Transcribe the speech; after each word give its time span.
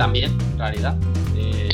también, 0.00 0.32
en 0.52 0.58
realidad. 0.58 0.96
Eh, 1.36 1.68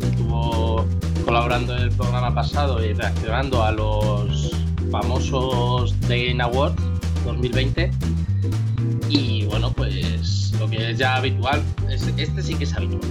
estuvo 0.00 0.86
colaborando 1.26 1.76
en 1.76 1.82
el 1.82 1.90
programa 1.90 2.34
pasado 2.34 2.82
y 2.82 2.94
reaccionando 2.94 3.62
a 3.62 3.70
los 3.70 4.50
famosos 4.90 5.94
The 6.08 6.28
Game 6.28 6.42
Awards 6.42 6.82
2020. 7.26 7.90
Y 9.10 9.44
bueno, 9.44 9.70
pues 9.72 10.54
lo 10.58 10.70
que 10.70 10.92
es 10.92 10.96
ya 10.96 11.16
habitual, 11.16 11.62
este 12.16 12.42
sí 12.42 12.54
que 12.54 12.64
es 12.64 12.72
habitual. 12.72 13.02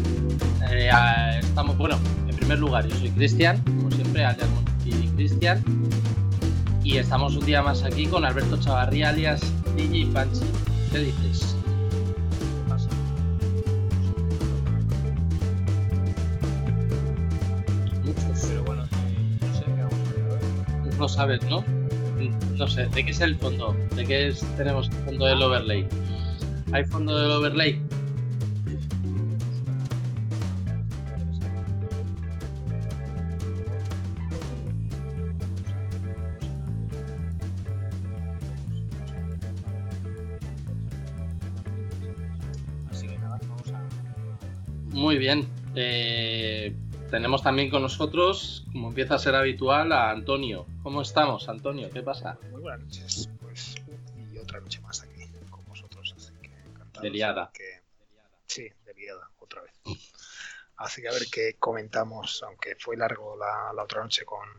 Eh, 0.72 0.90
estamos, 1.42 1.78
bueno, 1.78 2.00
en 2.28 2.36
primer 2.36 2.58
lugar, 2.58 2.88
yo 2.88 2.96
soy 2.96 3.12
Cristian, 3.12 3.62
como 3.66 3.92
siempre, 3.92 4.26
alias 4.26 4.50
y 4.84 5.08
Cristian. 5.10 5.64
Y 6.84 6.98
estamos 6.98 7.36
un 7.36 7.46
día 7.46 7.62
más 7.62 7.84
aquí 7.84 8.08
con 8.08 8.26
Alberto 8.26 8.58
Chavarría, 8.58 9.10
alias 9.10 9.42
DJ 9.76 10.08
Panchi. 10.08 10.42
¿Qué 10.92 10.98
dices? 10.98 11.45
Sabes, 21.16 21.42
¿no? 21.46 21.64
No 22.58 22.68
sé, 22.68 22.88
¿de 22.88 23.06
qué 23.06 23.12
es 23.12 23.22
el 23.22 23.38
fondo? 23.38 23.76
¿De 23.96 24.06
qué 24.06 24.28
es, 24.28 24.42
tenemos 24.58 24.90
el 24.90 25.06
fondo 25.06 25.26
del 25.26 25.42
overlay? 25.42 25.88
¿Hay 26.74 26.84
fondo 26.86 27.18
del 27.18 27.32
overlay? 27.32 27.82
Muy 44.92 45.18
bien. 45.18 45.48
Eh, 45.76 46.15
tenemos 47.16 47.42
también 47.42 47.70
con 47.70 47.82
nosotros, 47.82 48.66
como 48.74 48.90
empieza 48.90 49.16
a 49.16 49.20
ser 49.20 49.36
habitual, 49.36 49.94
a 49.94 50.10
Antonio. 50.10 50.68
¿Cómo 50.84 51.02
estamos, 51.02 51.48
Antonio? 51.48 51.90
¿Qué 51.90 52.02
pasa? 52.02 52.38
Muy 52.52 52.60
buenas 52.60 52.82
noches. 52.82 53.30
Pues, 53.40 53.76
y 54.34 54.38
otra 54.38 54.60
noche 54.60 54.82
más 54.82 55.02
aquí 55.02 55.22
con 55.50 55.64
vosotros. 55.64 56.14
Así 56.18 56.34
que 56.42 56.48
encantado. 56.48 57.04
De 57.04 57.10
liada. 57.10 57.52
Que... 57.54 57.80
Sí, 58.48 58.68
de 58.84 58.94
liada, 58.96 59.30
otra 59.40 59.62
vez. 59.62 59.72
Así 60.76 61.02
que 61.02 61.08
a 61.08 61.14
ver 61.14 61.22
qué 61.32 61.56
comentamos, 61.58 62.44
aunque 62.44 62.76
fue 62.76 62.98
largo 62.98 63.38
la, 63.38 63.72
la 63.74 63.84
otra 63.84 64.04
noche 64.04 64.26
con, 64.26 64.50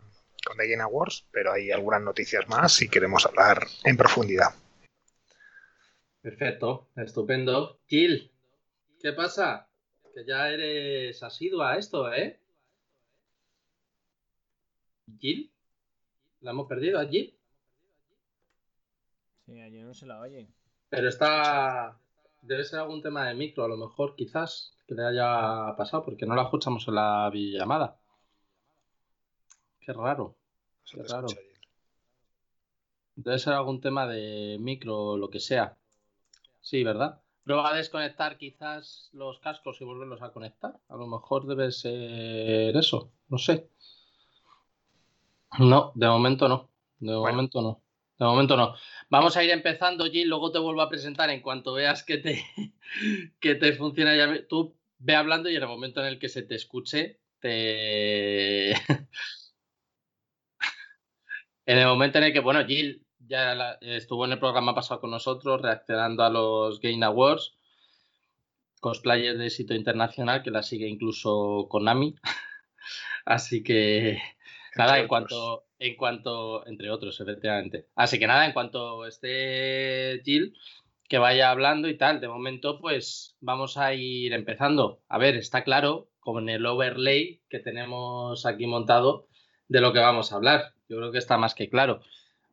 con 0.43 0.57
The 0.57 0.67
Game 0.67 0.81
Awards, 0.81 1.27
pero 1.29 1.53
hay 1.53 1.69
algunas 1.69 2.01
noticias 2.01 2.49
más 2.49 2.81
y 2.81 2.89
queremos 2.89 3.27
hablar 3.27 3.67
en 3.83 3.95
profundidad. 3.97 4.55
Perfecto, 6.23 6.89
estupendo. 6.95 7.81
Gil, 7.85 8.31
¿qué 8.99 9.13
pasa? 9.13 9.69
Que 10.15 10.25
ya 10.25 10.49
eres 10.49 11.21
asidua 11.21 11.73
a 11.73 11.77
esto, 11.77 12.11
¿eh? 12.11 12.39
¿Gil? 15.19 15.51
¿La 16.41 16.51
hemos 16.51 16.67
perdido 16.67 16.99
a 16.99 17.05
Gil? 17.05 17.35
Sí, 19.45 19.59
ayer 19.59 19.85
no 19.85 19.93
se 19.93 20.05
la 20.05 20.19
oye. 20.19 20.47
Pero 20.89 21.07
está... 21.07 21.97
Debe 22.41 22.63
ser 22.63 22.79
algún 22.79 23.01
tema 23.01 23.27
de 23.27 23.33
micro, 23.33 23.65
a 23.65 23.67
lo 23.67 23.77
mejor, 23.77 24.15
quizás, 24.15 24.75
que 24.87 24.93
le 24.93 25.05
haya 25.05 25.75
pasado, 25.75 26.05
porque 26.05 26.25
no 26.25 26.35
la 26.35 26.43
escuchamos 26.43 26.87
en 26.87 26.95
la 26.95 27.29
videollamada. 27.31 27.99
Qué 29.79 29.91
raro. 29.91 30.35
Qué 30.89 31.01
raro. 31.03 31.27
Debe 33.15 33.39
ser 33.39 33.53
algún 33.53 33.81
tema 33.81 34.05
de 34.05 34.57
micro 34.59 34.97
o 34.97 35.17
lo 35.17 35.29
que 35.29 35.39
sea. 35.39 35.77
Sí, 36.61 36.83
¿verdad? 36.83 37.21
Prueba 37.43 37.71
a 37.71 37.75
desconectar 37.75 38.37
quizás 38.37 39.09
los 39.13 39.39
cascos 39.39 39.81
y 39.81 39.85
volverlos 39.85 40.21
a 40.21 40.31
conectar. 40.31 40.79
A 40.89 40.95
lo 40.95 41.07
mejor 41.07 41.47
debe 41.47 41.71
ser 41.71 42.75
eso. 42.77 43.11
No 43.29 43.37
sé. 43.37 43.69
No, 45.59 45.91
de 45.95 46.07
momento 46.07 46.47
no. 46.47 46.69
De 46.99 47.15
Bueno. 47.15 47.35
momento 47.37 47.61
no. 47.61 47.83
De 48.19 48.25
momento 48.25 48.57
no. 48.57 48.75
Vamos 49.09 49.37
a 49.37 49.43
ir 49.43 49.51
empezando, 49.51 50.05
Gil. 50.09 50.27
Luego 50.29 50.51
te 50.51 50.59
vuelvo 50.59 50.81
a 50.81 50.89
presentar 50.89 51.29
en 51.29 51.41
cuanto 51.41 51.73
veas 51.73 52.03
que 52.03 52.17
te, 52.17 52.43
que 53.39 53.55
te 53.55 53.73
funciona. 53.73 54.15
Ya, 54.15 54.47
tú 54.47 54.75
ve 54.99 55.15
hablando 55.15 55.49
y 55.49 55.55
en 55.55 55.61
el 55.63 55.67
momento 55.69 56.01
en 56.01 56.07
el 56.07 56.19
que 56.19 56.29
se 56.29 56.43
te 56.43 56.55
escuche, 56.55 57.19
te, 57.39 58.73
En 61.67 61.77
el 61.77 61.85
momento 61.85 62.17
en 62.17 62.23
el 62.25 62.33
que, 62.33 62.39
bueno, 62.39 62.65
Jill 62.65 63.05
ya 63.19 63.53
la- 63.53 63.77
estuvo 63.81 64.25
en 64.25 64.31
el 64.31 64.39
programa 64.39 64.73
pasado 64.73 65.01
con 65.01 65.11
nosotros 65.11 65.61
reaccionando 65.61 66.23
a 66.23 66.29
los 66.31 66.79
Game 66.79 67.05
Awards, 67.05 67.53
cosplayer 68.79 69.37
de 69.37 69.45
éxito 69.47 69.73
internacional 69.75 70.41
que 70.43 70.51
la 70.51 70.63
sigue 70.63 70.87
incluso 70.87 71.67
Konami. 71.69 72.15
Así 73.25 73.63
que 73.63 74.19
nada, 74.77 74.99
en 74.99 75.07
cuanto, 75.07 75.65
en 75.79 75.95
cuanto, 75.95 76.65
entre 76.67 76.89
otros, 76.91 77.19
efectivamente. 77.19 77.87
Así 77.95 78.19
que 78.19 78.27
nada, 78.27 78.45
en 78.45 78.53
cuanto 78.53 79.05
esté 79.05 80.21
Jill, 80.23 80.55
que 81.07 81.17
vaya 81.17 81.49
hablando 81.51 81.87
y 81.87 81.97
tal. 81.97 82.19
De 82.21 82.27
momento, 82.27 82.79
pues 82.79 83.35
vamos 83.39 83.77
a 83.77 83.93
ir 83.93 84.33
empezando. 84.33 85.01
A 85.07 85.17
ver, 85.17 85.35
está 85.35 85.63
claro 85.63 86.09
con 86.19 86.49
el 86.49 86.65
overlay 86.65 87.41
que 87.49 87.59
tenemos 87.59 88.45
aquí 88.45 88.67
montado 88.67 89.27
de 89.67 89.81
lo 89.81 89.93
que 89.93 89.99
vamos 89.99 90.31
a 90.31 90.35
hablar. 90.35 90.73
Yo 90.89 90.97
creo 90.97 91.11
que 91.11 91.17
está 91.17 91.37
más 91.37 91.55
que 91.55 91.69
claro. 91.69 92.01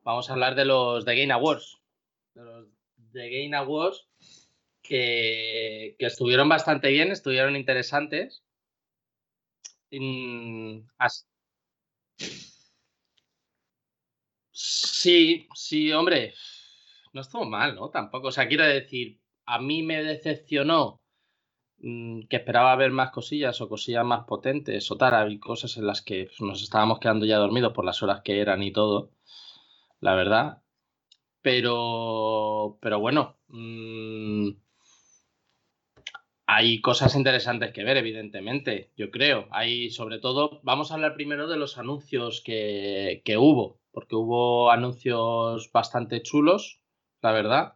Vamos 0.03 0.29
a 0.29 0.35
hablar 0.35 0.55
de 0.55 0.65
los 0.65 1.05
The 1.05 1.17
Game 1.17 1.33
Awards. 1.33 1.81
De 2.35 2.43
los 2.45 2.67
The 3.13 3.29
Game 3.31 3.57
Awards 3.57 4.07
que, 4.83 5.97
que 5.99 6.07
estuvieron 6.07 6.49
bastante 6.49 6.89
bien, 6.91 7.11
estuvieron 7.11 7.57
interesantes. 7.57 8.45
Mm, 9.91 10.81
as- 10.99 11.27
Sí, 14.51 15.49
sí, 15.55 15.93
hombre, 15.93 16.35
no 17.13 17.21
estuvo 17.21 17.45
mal, 17.45 17.75
¿no? 17.75 17.91
Tampoco, 17.91 18.29
o 18.29 18.33
sea, 18.33 18.49
quiero 18.49 18.65
decir, 18.65 19.21
a 19.47 19.61
mí 19.61 19.83
me 19.83 20.03
decepcionó 20.03 21.03
mm, 21.79 22.23
que 22.29 22.37
esperaba 22.37 22.77
ver 22.77 22.93
más 22.93 23.11
cosillas 23.13 23.61
o 23.61 23.69
cosillas 23.69 24.05
más 24.05 24.25
potentes 24.27 24.91
o 24.91 24.97
tal, 24.97 25.15
hay 25.15 25.39
cosas 25.41 25.77
en 25.79 25.87
las 25.87 26.03
que 26.03 26.31
nos 26.41 26.63
estábamos 26.63 27.01
quedando 27.01 27.27
ya 27.27 27.39
dormidos 27.39 27.73
por 27.75 27.85
las 27.85 28.03
horas 28.03 28.23
que 28.25 28.41
eran 28.41 28.63
y 28.63 28.73
todo, 28.73 29.13
la 30.01 30.15
verdad. 30.15 30.63
Pero, 31.43 32.79
pero 32.81 33.01
bueno, 33.01 33.39
mm, 33.49 34.51
hay 36.57 36.81
cosas 36.81 37.17
interesantes 37.17 37.73
que 37.73 37.85
ver, 37.85 37.97
evidentemente, 37.97 38.93
yo 38.97 39.11
creo. 39.11 39.49
Hay, 39.51 39.91
sobre 39.91 40.19
todo, 40.21 40.61
vamos 40.63 40.91
a 40.91 40.95
hablar 40.95 41.15
primero 41.15 41.49
de 41.49 41.57
los 41.57 41.79
anuncios 41.79 42.41
que, 42.43 43.23
que 43.25 43.37
hubo, 43.39 43.81
porque 43.93 44.17
hubo 44.17 44.71
anuncios 44.71 45.71
bastante 45.73 46.23
chulos, 46.23 46.81
la 47.23 47.33
verdad. 47.33 47.75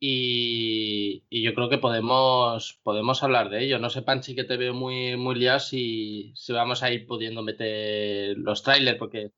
Y, 0.00 1.24
yo 1.30 1.54
creo 1.54 1.68
que 1.70 1.78
podemos, 1.78 2.80
podemos 2.82 3.22
hablar 3.22 3.50
de 3.50 3.64
ello. 3.64 3.78
No 3.78 3.90
sé, 3.90 4.02
Panchi, 4.02 4.34
que 4.34 4.44
te 4.44 4.56
veo 4.56 4.74
muy, 4.74 5.16
muy 5.16 5.34
liado 5.36 5.60
si, 5.60 6.32
si 6.36 6.52
vamos 6.52 6.82
a 6.82 6.92
ir 6.92 7.06
pudiendo 7.06 7.42
meter 7.42 8.36
los 8.38 8.62
trailers, 8.62 8.98
porque 8.98 9.32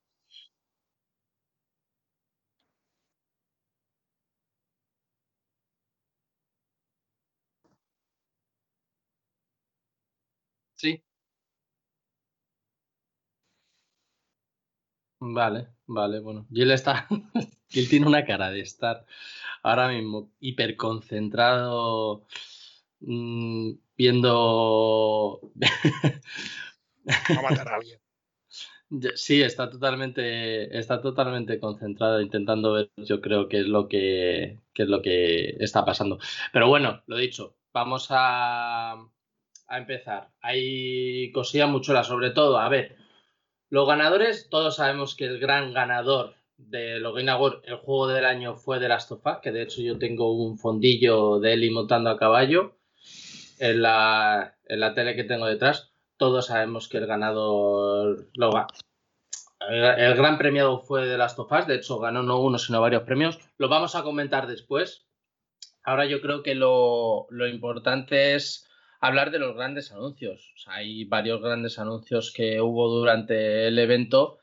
sí. 10.76 11.02
Vale, 15.20 15.68
vale, 15.86 16.20
bueno. 16.20 16.46
Jill 16.52 16.70
está. 16.70 17.06
Jill 17.68 17.88
tiene 17.88 18.06
una 18.06 18.24
cara 18.24 18.50
de 18.50 18.60
estar 18.60 19.04
ahora 19.62 19.88
mismo 19.88 20.30
hiperconcentrado 20.40 22.26
mm, 23.00 23.72
viendo. 23.96 25.40
Va 27.08 27.38
a 27.38 27.42
matar 27.50 27.68
a 27.68 27.76
alguien. 27.76 27.98
Sí, 29.16 29.42
está 29.42 29.68
totalmente, 29.68 30.78
está 30.78 31.02
totalmente 31.02 31.60
concentrado 31.60 32.22
intentando 32.22 32.72
ver, 32.72 32.90
yo 32.96 33.20
creo 33.20 33.46
que 33.46 33.60
es 33.60 33.66
lo 33.66 33.86
que, 33.86 34.60
que 34.72 34.84
es 34.84 34.88
lo 34.88 35.02
que 35.02 35.56
está 35.60 35.84
pasando. 35.84 36.18
Pero 36.54 36.68
bueno, 36.68 37.02
lo 37.06 37.18
dicho, 37.18 37.58
vamos 37.70 38.06
a, 38.10 38.92
a 38.94 39.78
empezar. 39.78 40.30
Hay 40.40 41.30
muy 41.68 41.80
chulas, 41.82 42.06
sobre 42.06 42.30
todo, 42.30 42.58
a 42.58 42.68
ver, 42.70 42.96
los 43.70 43.86
ganadores, 43.86 44.48
todos 44.48 44.76
sabemos 44.76 45.14
que 45.14 45.26
el 45.26 45.38
gran 45.38 45.72
ganador 45.72 46.34
de 46.56 47.00
Awards, 47.30 47.60
el 47.64 47.76
juego 47.76 48.08
del 48.08 48.24
año 48.24 48.56
fue 48.56 48.80
The 48.80 48.88
Last 48.88 49.12
of 49.12 49.24
Us, 49.24 49.38
que 49.42 49.52
de 49.52 49.62
hecho 49.62 49.80
yo 49.80 49.98
tengo 49.98 50.32
un 50.32 50.58
fondillo 50.58 51.38
de 51.38 51.52
Eli 51.52 51.70
montando 51.70 52.10
a 52.10 52.18
caballo. 52.18 52.76
en 53.58 53.82
la, 53.82 54.56
en 54.66 54.80
la 54.80 54.94
tele 54.94 55.16
que 55.16 55.24
tengo 55.24 55.46
detrás, 55.46 55.90
todos 56.16 56.46
sabemos 56.46 56.88
que 56.88 56.98
el 56.98 57.06
ganador 57.06 58.28
lo. 58.34 58.66
El, 59.68 60.14
gran 60.14 60.38
premiado 60.38 60.80
fue 60.80 61.06
de 61.06 61.18
Last 61.18 61.38
of 61.38 61.50
Us, 61.50 61.66
de 61.66 61.76
hecho 61.76 61.98
ganó 61.98 62.22
no 62.22 62.40
uno 62.40 62.58
sino 62.58 62.80
varios 62.80 63.02
premios. 63.02 63.38
Lo 63.56 63.68
vamos 63.68 63.94
a 63.96 64.02
comentar 64.02 64.46
después. 64.46 65.06
Ahora 65.82 66.06
yo 66.06 66.20
creo 66.20 66.42
que 66.42 66.54
lo, 66.54 67.26
lo 67.30 67.46
importante 67.48 68.34
es 68.34 68.67
hablar 69.00 69.30
de 69.30 69.38
los 69.38 69.54
grandes 69.54 69.92
anuncios. 69.92 70.54
hay 70.66 71.04
varios 71.04 71.40
grandes 71.40 71.78
anuncios 71.78 72.32
que 72.32 72.60
hubo 72.60 72.88
durante 72.88 73.66
el 73.68 73.78
evento 73.78 74.38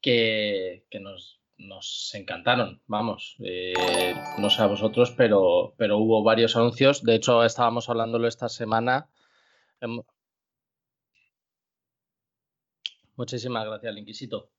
que, 0.00 0.84
nos, 1.00 2.14
encantaron, 2.14 2.82
vamos, 2.86 3.36
eh, 3.40 4.14
no 4.38 4.50
sé 4.50 4.62
a 4.62 4.66
vosotros, 4.66 5.12
pero, 5.16 5.74
pero 5.78 5.98
hubo 5.98 6.22
varios 6.22 6.56
anuncios. 6.56 7.02
De 7.02 7.14
hecho, 7.14 7.44
estábamos 7.44 7.88
hablándolo 7.88 8.28
esta 8.28 8.48
semana. 8.48 9.08
Em, 9.80 10.02
Muchísimas 13.16 13.64
gracias, 13.66 13.96
Inquisito. 13.96 14.50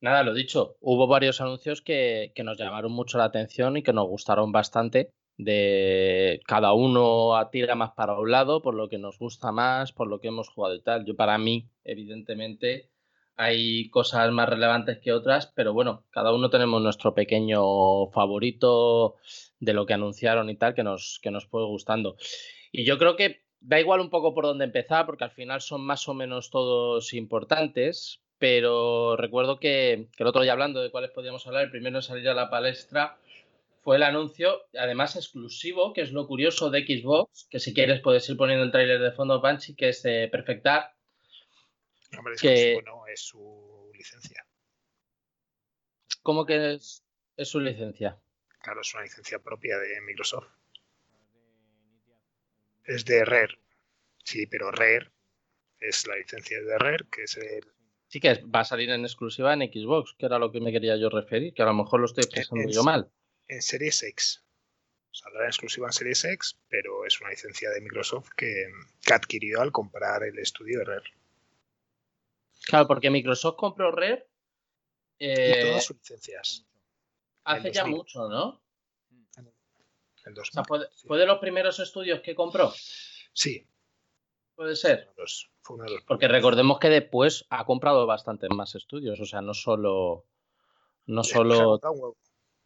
Nada, 0.00 0.22
lo 0.22 0.34
dicho, 0.34 0.76
hubo 0.80 1.06
varios 1.06 1.40
anuncios 1.40 1.82
que, 1.82 2.32
nos 2.44 2.58
llamaron 2.58 2.92
mucho 2.92 3.18
la 3.18 3.24
atención 3.24 3.76
y 3.76 3.82
que 3.82 3.92
nos 3.92 4.06
gustaron 4.08 4.52
bastante. 4.52 5.12
De 5.38 6.40
cada 6.46 6.74
uno 6.74 7.36
a 7.36 7.50
tira 7.50 7.74
más 7.74 7.92
para 7.92 8.18
un 8.18 8.30
lado, 8.30 8.60
por 8.60 8.74
lo 8.74 8.88
que 8.88 8.98
nos 8.98 9.18
gusta 9.18 9.52
más, 9.52 9.92
por 9.92 10.08
lo 10.08 10.20
que 10.20 10.28
hemos 10.28 10.50
jugado 10.50 10.74
y 10.74 10.82
tal. 10.82 11.06
Yo, 11.06 11.16
para 11.16 11.38
mí, 11.38 11.70
evidentemente, 11.84 12.90
hay 13.38 13.88
cosas 13.90 14.32
más 14.32 14.48
relevantes 14.48 14.98
que 14.98 15.12
otras, 15.12 15.46
pero 15.54 15.72
bueno, 15.72 16.04
cada 16.10 16.34
uno 16.34 16.50
tenemos 16.50 16.82
nuestro 16.82 17.14
pequeño 17.14 18.08
favorito 18.08 19.14
de 19.60 19.74
lo 19.74 19.86
que 19.86 19.94
anunciaron 19.94 20.50
y 20.50 20.56
tal, 20.56 20.74
que 20.74 20.82
nos, 20.82 21.20
que 21.22 21.30
nos 21.30 21.46
puede 21.46 21.66
gustando. 21.66 22.16
Y 22.72 22.84
yo 22.84 22.98
creo 22.98 23.14
que 23.14 23.42
da 23.60 23.78
igual 23.78 24.00
un 24.00 24.10
poco 24.10 24.34
por 24.34 24.44
dónde 24.44 24.64
empezar, 24.64 25.06
porque 25.06 25.22
al 25.22 25.30
final 25.30 25.60
son 25.60 25.82
más 25.82 26.08
o 26.08 26.14
menos 26.14 26.50
todos 26.50 27.14
importantes, 27.14 28.20
pero 28.38 29.16
recuerdo 29.16 29.60
que, 29.60 30.08
que 30.16 30.22
el 30.24 30.28
otro 30.28 30.42
día 30.42 30.52
hablando 30.52 30.80
de 30.80 30.90
cuáles 30.90 31.12
podíamos 31.12 31.46
hablar, 31.46 31.62
el 31.62 31.70
primero 31.70 31.98
en 31.98 32.02
salir 32.02 32.28
a 32.28 32.34
la 32.34 32.50
palestra 32.50 33.18
fue 33.82 33.96
el 33.96 34.02
anuncio, 34.02 34.62
además 34.78 35.16
exclusivo, 35.16 35.92
que 35.92 36.02
es 36.02 36.12
lo 36.12 36.26
curioso 36.26 36.70
de 36.70 36.84
Xbox, 36.84 37.46
que 37.50 37.58
si 37.58 37.74
quieres 37.74 38.00
puedes 38.00 38.28
ir 38.28 38.36
poniendo 38.36 38.64
el 38.64 38.70
tráiler 38.70 39.00
de 39.00 39.12
fondo, 39.12 39.40
Panchi, 39.40 39.74
que 39.74 39.90
es 39.90 40.02
de 40.02 40.28
Perfectar, 40.28 40.94
Hombre, 42.16 42.34
es 42.34 42.40
que 42.40 42.82
no 42.84 43.06
es 43.06 43.20
su 43.20 43.90
licencia. 43.94 44.46
¿Cómo 46.22 46.46
que 46.46 46.74
es, 46.74 47.04
es 47.36 47.48
su 47.48 47.60
licencia? 47.60 48.18
Claro, 48.62 48.80
es 48.80 48.94
una 48.94 49.02
licencia 49.02 49.38
propia 49.38 49.78
de 49.78 50.00
Microsoft. 50.00 50.48
Es 52.84 53.04
de 53.04 53.24
Rare. 53.24 53.58
Sí, 54.24 54.46
pero 54.46 54.70
Rare 54.70 55.10
es 55.78 56.06
la 56.06 56.16
licencia 56.16 56.60
de 56.62 56.78
Rare, 56.78 57.04
que 57.10 57.24
es 57.24 57.36
el. 57.36 57.64
Sí, 58.08 58.20
que 58.20 58.42
va 58.44 58.60
a 58.60 58.64
salir 58.64 58.88
en 58.90 59.02
exclusiva 59.02 59.52
en 59.52 59.60
Xbox, 59.60 60.14
que 60.18 60.26
era 60.26 60.38
lo 60.38 60.50
que 60.50 60.60
me 60.60 60.72
quería 60.72 60.96
yo 60.96 61.10
referir, 61.10 61.52
que 61.52 61.62
a 61.62 61.66
lo 61.66 61.74
mejor 61.74 62.00
lo 62.00 62.06
estoy 62.06 62.24
pensando 62.24 62.70
yo 62.70 62.82
mal. 62.82 63.10
En 63.48 63.62
Series 63.62 64.02
X. 64.02 64.44
Saldrá 65.10 65.42
en 65.42 65.48
exclusiva 65.48 65.88
en 65.88 65.92
Series 65.92 66.24
X, 66.24 66.58
pero 66.68 67.04
es 67.04 67.20
una 67.20 67.30
licencia 67.30 67.70
de 67.70 67.80
Microsoft 67.80 68.28
que, 68.36 68.66
que 69.02 69.14
adquirió 69.14 69.60
al 69.60 69.72
comprar 69.72 70.22
el 70.22 70.38
estudio 70.38 70.78
de 70.78 70.84
Rare. 70.84 71.12
Claro, 72.66 72.86
porque 72.86 73.10
Microsoft 73.10 73.56
compró 73.56 73.90
Rare. 73.90 74.28
Eh, 75.18 75.66
todas 75.68 75.84
sus 75.84 75.96
licencias. 75.96 76.64
Hace 77.44 77.72
ya 77.72 77.86
mucho, 77.86 78.28
¿no? 78.28 78.62
El 80.24 80.34
2000, 80.34 80.40
o 80.40 80.44
sea, 80.44 80.64
¿fue, 81.06 81.18
de 81.18 81.26
los 81.26 81.38
primeros 81.38 81.78
estudios 81.78 82.20
que 82.20 82.34
compró? 82.34 82.72
Sí. 83.32 83.66
Puede 84.54 84.76
ser. 84.76 85.10
Fue 85.62 85.76
uno 85.76 85.84
de 85.84 85.92
los 85.92 86.04
porque 86.04 86.28
recordemos 86.28 86.78
que 86.78 86.90
después 86.90 87.46
ha 87.48 87.64
comprado 87.64 88.06
bastantes 88.06 88.50
más 88.50 88.74
estudios. 88.74 89.18
O 89.20 89.24
sea, 89.24 89.40
no 89.40 89.54
solo. 89.54 90.26
No 91.06 91.24
solo. 91.24 91.80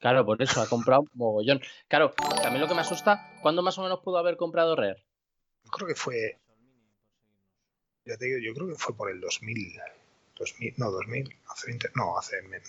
Claro, 0.02 0.26
por 0.26 0.42
eso 0.42 0.60
ha 0.60 0.68
comprado 0.68 1.02
un 1.02 1.10
mogollón. 1.14 1.60
Claro, 1.86 2.12
también 2.42 2.60
lo 2.60 2.66
que 2.66 2.74
me 2.74 2.80
asusta, 2.80 3.30
¿cuándo 3.40 3.62
más 3.62 3.78
o 3.78 3.82
menos 3.84 4.00
pudo 4.00 4.18
haber 4.18 4.36
comprado 4.36 4.74
Rare? 4.74 5.02
Yo 5.64 5.70
creo 5.70 5.86
que 5.86 5.94
fue 5.94 6.40
ya 8.04 8.16
te 8.16 8.26
digo, 8.26 8.38
yo 8.38 8.52
creo 8.52 8.66
que 8.66 8.74
fue 8.74 8.96
por 8.96 9.12
el 9.12 9.20
2000. 9.20 9.78
2000 10.36 10.74
no, 10.76 10.90
2000. 10.90 11.36
Hace 11.46 11.68
20, 11.68 11.90
no, 11.94 12.18
hace 12.18 12.42
menos. 12.42 12.68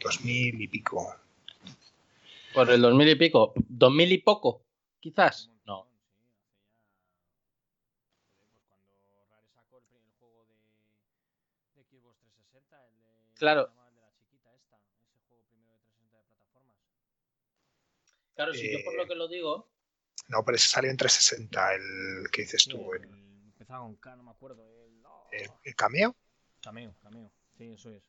2000 0.00 0.60
y 0.60 0.66
pico. 0.66 1.14
¿Por 2.52 2.68
el 2.68 2.82
2000 2.82 3.08
y 3.10 3.14
pico? 3.14 3.52
¿2000 3.54 4.10
y 4.10 4.18
poco? 4.18 4.62
Quizás. 4.98 5.50
No. 5.64 5.86
Claro. 13.38 13.70
Claro, 18.34 18.54
si 18.54 18.70
yo 18.70 18.78
por 18.84 18.94
lo 18.96 19.06
que 19.06 19.14
lo 19.14 19.28
digo. 19.28 19.68
No, 20.28 20.44
pero 20.44 20.56
ese 20.56 20.68
salió 20.68 20.90
en 20.90 20.96
360, 20.96 21.74
el 21.74 22.30
que 22.30 22.42
dices 22.42 22.64
tú. 22.66 22.92
el 22.94 23.08
con 23.66 23.96
K, 23.96 24.16
no 24.16 24.22
me 24.22 24.30
acuerdo. 24.30 24.64
El, 25.32 25.74
cameo? 25.74 26.14
Cameo, 26.62 26.94
cameo. 27.02 27.32
Sí, 27.56 27.72
eso 27.72 27.90
es. 27.90 28.02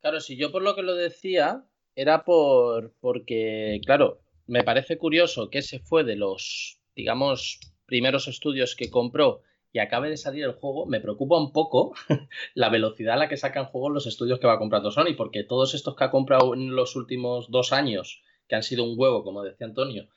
Claro, 0.00 0.20
si 0.20 0.36
yo 0.36 0.50
por 0.50 0.62
lo 0.62 0.74
que 0.74 0.82
lo 0.82 0.94
decía, 0.94 1.64
era 1.94 2.24
por 2.24 2.94
porque, 3.00 3.80
claro, 3.84 4.22
me 4.46 4.64
parece 4.64 4.98
curioso 4.98 5.50
que 5.50 5.58
ese 5.58 5.78
fue 5.78 6.04
de 6.04 6.16
los, 6.16 6.80
digamos, 6.96 7.60
primeros 7.86 8.28
estudios 8.28 8.74
que 8.76 8.90
compró 8.90 9.42
y 9.72 9.80
acabe 9.80 10.08
de 10.08 10.16
salir 10.16 10.44
el 10.44 10.52
juego, 10.52 10.86
me 10.86 11.00
preocupa 11.00 11.36
un 11.36 11.52
poco 11.52 11.94
la 12.54 12.70
velocidad 12.70 13.14
a 13.14 13.18
la 13.18 13.28
que 13.28 13.36
sacan 13.36 13.66
juegos 13.66 13.92
los 13.92 14.06
estudios 14.06 14.38
que 14.38 14.46
va 14.46 14.58
comprando 14.58 14.90
Sony, 14.90 15.16
porque 15.16 15.44
todos 15.44 15.74
estos 15.74 15.96
que 15.96 16.04
ha 16.04 16.10
comprado 16.10 16.54
en 16.54 16.74
los 16.74 16.96
últimos 16.96 17.50
dos 17.50 17.72
años, 17.72 18.22
que 18.48 18.54
han 18.54 18.62
sido 18.62 18.84
un 18.84 18.98
huevo, 18.98 19.24
como 19.24 19.42
decía 19.42 19.66
Antonio, 19.66 20.08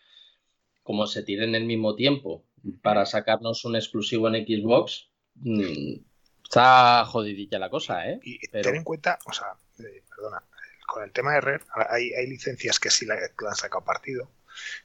como 0.83 1.07
se 1.07 1.23
tiren 1.23 1.55
el 1.55 1.65
mismo 1.65 1.95
tiempo 1.95 2.45
para 2.81 3.05
sacarnos 3.05 3.65
un 3.65 3.75
exclusivo 3.75 4.27
en 4.27 4.45
Xbox, 4.45 5.09
mm, 5.35 5.95
está 6.43 7.05
jodidilla 7.05 7.59
la 7.59 7.69
cosa, 7.69 8.09
¿eh? 8.09 8.19
Y 8.23 8.39
ten 8.47 8.75
en 8.75 8.83
cuenta, 8.83 9.19
o 9.25 9.33
sea, 9.33 9.47
eh, 9.79 10.03
perdona, 10.09 10.43
con 10.87 11.03
el 11.03 11.11
tema 11.11 11.33
de 11.33 11.41
Rare, 11.41 11.63
hay, 11.89 12.13
hay 12.13 12.27
licencias 12.27 12.79
que 12.79 12.89
sí 12.89 13.05
la, 13.05 13.15
han 13.15 13.55
sacado 13.55 13.83
partido, 13.83 14.31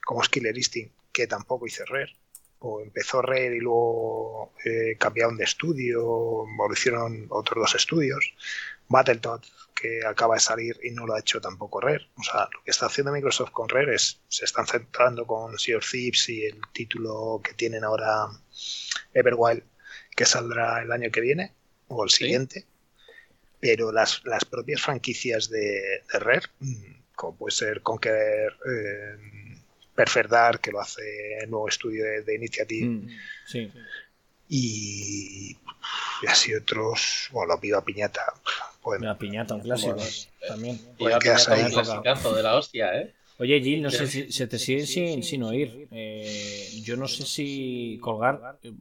como 0.04 0.22
es 0.22 0.28
Killer 0.28 0.56
Instinct, 0.56 0.94
que 1.12 1.26
tampoco 1.26 1.66
hice 1.66 1.84
Rare, 1.86 2.16
o 2.58 2.80
empezó 2.80 3.22
Rare 3.22 3.56
y 3.56 3.60
luego 3.60 4.52
eh, 4.64 4.96
cambiaron 4.98 5.36
de 5.36 5.44
estudio, 5.44 6.04
o 6.04 6.46
lo 6.46 6.72
hicieron 6.72 7.26
otros 7.30 7.62
dos 7.62 7.74
estudios. 7.74 8.34
Battletoads, 8.92 9.50
que 9.74 10.06
acaba 10.06 10.34
de 10.34 10.40
salir 10.40 10.78
y 10.84 10.92
no 10.92 11.06
lo 11.06 11.14
ha 11.14 11.20
hecho 11.20 11.40
tampoco 11.40 11.80
Rare. 11.80 12.08
O 12.16 12.22
sea, 12.22 12.48
lo 12.52 12.62
que 12.64 12.70
está 12.70 12.86
haciendo 12.86 13.12
Microsoft 13.12 13.50
con 13.50 13.68
Rare 13.68 13.96
es, 13.96 14.20
se 14.28 14.44
están 14.44 14.66
centrando 14.66 15.26
con 15.26 15.58
Sea 15.58 15.78
of 15.78 15.90
Thieves 15.90 16.28
y 16.28 16.44
el 16.44 16.60
título 16.72 17.40
que 17.42 17.54
tienen 17.54 17.82
ahora 17.82 18.28
Everwild, 19.12 19.64
que 20.14 20.24
saldrá 20.24 20.82
el 20.82 20.92
año 20.92 21.10
que 21.10 21.20
viene 21.20 21.52
o 21.88 22.04
el 22.04 22.10
siguiente. 22.10 22.66
Pero 23.58 23.92
las, 23.92 24.24
las, 24.24 24.44
propias 24.44 24.80
franquicias 24.80 25.48
de, 25.48 26.02
Rare, 26.12 26.48
mm, 26.60 26.92
como 27.14 27.36
puede 27.36 27.54
ser 27.54 27.82
Conquer, 27.82 28.52
eh, 28.66 29.16
Perferdar, 29.94 30.60
que 30.60 30.72
lo 30.72 30.80
hace 30.80 31.38
el 31.42 31.50
nuevo 31.50 31.68
estudio 31.68 32.04
de, 32.04 32.34
Initiative, 32.34 32.88
mm, 32.88 33.08
sí. 33.46 33.72
Y, 34.54 35.56
y 36.22 36.26
así 36.28 36.54
otros, 36.54 37.28
bueno, 37.32 37.54
la 37.54 37.60
Piba 37.60 37.82
Piñata, 37.82 38.22
la 39.00 39.16
piñata, 39.16 39.54
un 39.54 39.60
clásico 39.60 39.96
también. 40.46 40.78
Pues 40.98 41.14
de 41.20 42.42
la 42.42 42.56
hostia, 42.56 43.00
¿eh? 43.00 43.14
Oye, 43.38 43.60
Gil, 43.60 43.82
no 43.82 43.90
sé 43.90 44.06
si 44.06 44.30
se 44.30 44.46
te 44.46 44.58
sigue 44.58 44.86
sin, 44.86 45.22
sin 45.22 45.42
oír. 45.42 45.88
Eh, 45.90 46.68
yo 46.84 46.96
no 46.96 47.08
sé 47.08 47.24
si 47.24 47.98
colgar. 48.00 48.58
Eh, 48.62 48.72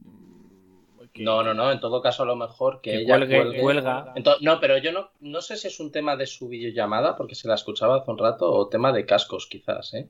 no, 1.16 1.42
no, 1.42 1.54
no. 1.54 1.72
En 1.72 1.80
todo 1.80 2.02
caso, 2.02 2.22
a 2.22 2.26
lo 2.26 2.36
mejor 2.36 2.80
que, 2.80 3.02
ella 3.02 3.18
cuelga. 3.60 4.14
no, 4.40 4.60
pero 4.60 4.78
yo 4.78 4.92
no, 4.92 5.10
no 5.20 5.40
sé 5.40 5.56
si 5.56 5.68
es 5.68 5.80
un 5.80 5.90
tema 5.90 6.16
de 6.16 6.26
su 6.26 6.48
videollamada, 6.48 7.16
porque 7.16 7.34
se 7.34 7.48
la 7.48 7.54
escuchaba 7.54 7.98
hace 7.98 8.10
un 8.10 8.18
rato, 8.18 8.52
o 8.52 8.68
tema 8.68 8.92
de 8.92 9.06
cascos, 9.06 9.46
quizás, 9.46 9.94
¿eh? 9.94 10.08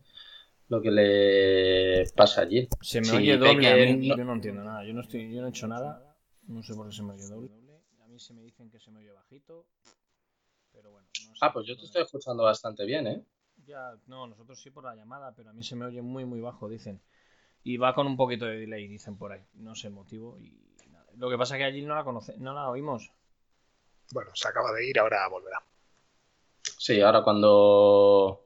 Lo 0.72 0.80
que 0.80 0.90
le 0.90 2.10
pasa 2.16 2.40
allí. 2.40 2.66
Se 2.80 3.02
me 3.02 3.10
oye 3.10 3.36
doble. 3.36 4.00
Yo 4.00 4.24
no 4.24 4.32
entiendo 4.32 4.64
nada. 4.64 4.82
Yo 4.86 4.94
no, 4.94 5.02
estoy, 5.02 5.30
yo 5.30 5.42
no 5.42 5.48
he 5.48 5.50
hecho 5.50 5.68
nada. 5.68 6.16
No 6.44 6.62
sé 6.62 6.74
por 6.74 6.88
qué 6.88 6.94
se 6.94 7.02
me 7.02 7.12
oye 7.12 7.26
doble. 7.26 7.50
A 8.00 8.06
mí 8.06 8.18
se 8.18 8.32
me 8.32 8.42
dicen 8.42 8.70
que 8.70 8.80
se 8.80 8.90
me 8.90 9.00
oye 9.00 9.12
bajito. 9.12 9.66
Ah, 11.42 11.52
pues 11.52 11.66
yo 11.66 11.76
te 11.76 11.84
estoy 11.84 12.00
escuchando 12.00 12.44
bastante 12.44 12.86
bien, 12.86 13.06
¿eh? 13.06 13.22
Ya, 13.66 13.98
no, 14.06 14.26
nosotros 14.26 14.58
sí 14.62 14.70
por 14.70 14.84
la 14.84 14.94
llamada, 14.94 15.34
pero 15.36 15.50
a 15.50 15.52
mí 15.52 15.62
se 15.62 15.76
me 15.76 15.84
oye 15.84 16.00
muy, 16.00 16.24
muy 16.24 16.40
bajo, 16.40 16.70
dicen. 16.70 17.02
Y 17.62 17.76
va 17.76 17.94
con 17.94 18.06
un 18.06 18.16
poquito 18.16 18.46
de 18.46 18.56
delay, 18.56 18.88
dicen 18.88 19.18
por 19.18 19.32
ahí. 19.32 19.44
No 19.52 19.74
sé 19.74 19.88
el 19.88 19.92
motivo. 19.92 20.38
Y 20.40 20.58
Lo 21.18 21.28
que 21.28 21.36
pasa 21.36 21.56
es 21.56 21.58
que 21.58 21.64
allí 21.64 21.82
no 21.82 21.94
la 21.94 22.02
conoce, 22.02 22.34
no 22.38 22.54
la 22.54 22.70
oímos. 22.70 23.12
Bueno, 24.10 24.30
se 24.32 24.48
acaba 24.48 24.72
de 24.72 24.88
ir, 24.88 24.98
ahora 24.98 25.28
volverá. 25.28 25.62
Sí, 26.78 26.98
ahora 27.02 27.22
cuando 27.22 28.41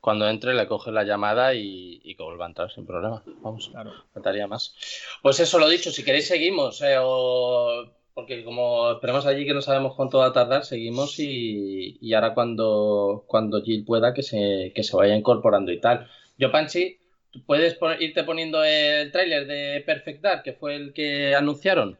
cuando 0.00 0.28
entre 0.28 0.54
le 0.54 0.66
coge 0.66 0.90
la 0.92 1.04
llamada 1.04 1.54
y, 1.54 2.00
y 2.04 2.14
que 2.14 2.22
vuelva 2.22 2.44
a 2.46 2.48
entrar 2.48 2.70
sin 2.72 2.86
problema. 2.86 3.22
Vamos, 3.42 3.68
Claro. 3.70 3.92
faltaría 4.14 4.46
más. 4.46 4.74
Pues 5.22 5.40
eso 5.40 5.58
lo 5.58 5.68
dicho, 5.68 5.90
si 5.90 6.04
queréis 6.04 6.28
seguimos, 6.28 6.80
eh, 6.82 6.96
o- 7.00 7.84
porque 8.14 8.44
como 8.44 8.90
esperemos 8.92 9.26
allí 9.26 9.44
que 9.46 9.54
no 9.54 9.62
sabemos 9.62 9.94
cuánto 9.94 10.18
va 10.18 10.26
a 10.26 10.32
tardar, 10.32 10.64
seguimos 10.64 11.18
y, 11.18 11.98
y 12.00 12.14
ahora 12.14 12.34
cuando, 12.34 13.24
cuando 13.28 13.62
Jill 13.62 13.84
pueda 13.84 14.12
que 14.12 14.22
se, 14.24 14.72
que 14.74 14.82
se 14.82 14.96
vaya 14.96 15.14
incorporando 15.16 15.70
y 15.70 15.80
tal. 15.80 16.08
Yo, 16.36 16.50
Panchi, 16.50 16.98
¿tú 17.30 17.42
¿puedes 17.44 17.78
irte 18.00 18.24
poniendo 18.24 18.64
el 18.64 19.12
tráiler 19.12 19.46
de 19.46 19.82
Perfect 19.86 20.20
Dark, 20.22 20.42
que 20.42 20.52
fue 20.52 20.74
el 20.76 20.92
que 20.92 21.34
anunciaron? 21.36 21.96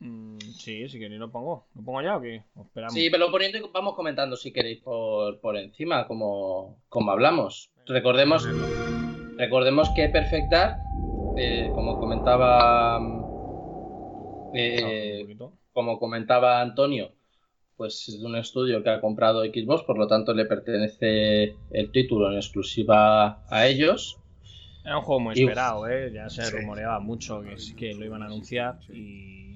Mm, 0.00 0.38
sí, 0.52 0.88
si 0.88 0.98
queréis 0.98 1.20
lo 1.20 1.30
pongo. 1.30 1.66
¿Lo 1.74 1.82
pongo 1.82 2.02
ya 2.02 2.16
o 2.16 2.20
qué? 2.20 2.42
¿O 2.54 2.62
esperamos? 2.62 2.94
Sí, 2.94 3.10
me 3.10 3.18
lo 3.18 3.30
poniendo 3.30 3.58
y 3.58 3.62
vamos 3.72 3.94
comentando 3.94 4.36
si 4.36 4.52
queréis 4.52 4.80
por, 4.80 5.40
por 5.40 5.56
encima, 5.56 6.06
como, 6.06 6.76
como 6.88 7.10
hablamos. 7.10 7.70
Recordemos, 7.86 8.48
recordemos 9.36 9.90
que 9.90 10.08
Perfect 10.08 10.50
Dark, 10.50 10.76
eh, 11.36 11.70
como 11.74 11.98
comentaba 11.98 13.00
eh, 14.54 15.36
como 15.72 15.98
comentaba 15.98 16.60
Antonio, 16.60 17.12
pues 17.76 18.08
es 18.08 18.20
de 18.20 18.26
un 18.26 18.36
estudio 18.36 18.82
que 18.82 18.90
ha 18.90 19.00
comprado 19.00 19.42
Xbox, 19.42 19.82
por 19.84 19.98
lo 19.98 20.06
tanto 20.06 20.34
le 20.34 20.44
pertenece 20.44 21.56
el 21.70 21.90
título 21.90 22.30
en 22.30 22.36
exclusiva 22.36 23.42
a 23.48 23.66
ellos. 23.66 24.18
Era 24.84 24.98
un 24.98 25.04
juego 25.04 25.20
muy 25.20 25.34
esperado, 25.34 25.88
¿eh? 25.88 26.10
Ya 26.12 26.28
se 26.28 26.50
rumoreaba 26.50 27.00
mucho 27.00 27.42
que 27.42 27.56
que 27.76 27.94
lo 27.94 28.04
iban 28.04 28.22
a 28.22 28.26
anunciar 28.26 28.78
y... 28.92 29.51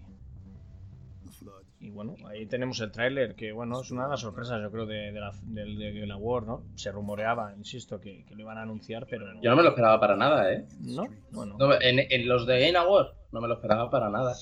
Y 1.78 1.90
bueno, 1.90 2.14
ahí 2.28 2.47
tenemos 2.47 2.80
el 2.80 2.90
tráiler, 2.90 3.35
que 3.35 3.52
bueno, 3.52 3.80
es 3.80 3.90
una 3.90 4.04
de 4.04 4.11
las 4.11 4.21
sorpresas, 4.21 4.61
yo 4.62 4.71
creo, 4.71 4.87
de, 4.87 5.12
de 5.12 5.21
la, 5.21 5.30
del 5.42 5.78
de 5.78 5.92
Game 5.92 6.12
Award, 6.12 6.47
¿no? 6.47 6.64
Se 6.75 6.90
rumoreaba, 6.90 7.54
insisto, 7.56 8.00
que, 8.00 8.25
que 8.25 8.35
lo 8.35 8.42
iban 8.42 8.56
a 8.56 8.62
anunciar, 8.62 9.06
pero 9.09 9.33
no. 9.33 9.42
Yo 9.42 9.50
no 9.50 9.56
me 9.56 9.62
lo 9.62 9.71
esperaba 9.71 10.00
para 10.00 10.16
nada, 10.16 10.52
¿eh? 10.52 10.66
¿No? 10.80 11.04
Bueno. 11.33 11.56
No, 11.59 11.75
en, 11.75 12.00
en 12.11 12.28
los 12.28 12.47
de 12.47 12.61
Game 12.61 12.78
Award 12.78 13.09
no 13.33 13.40
me 13.40 13.49
lo 13.49 13.54
esperaba 13.54 13.90
para 13.90 14.09
nada. 14.09 14.35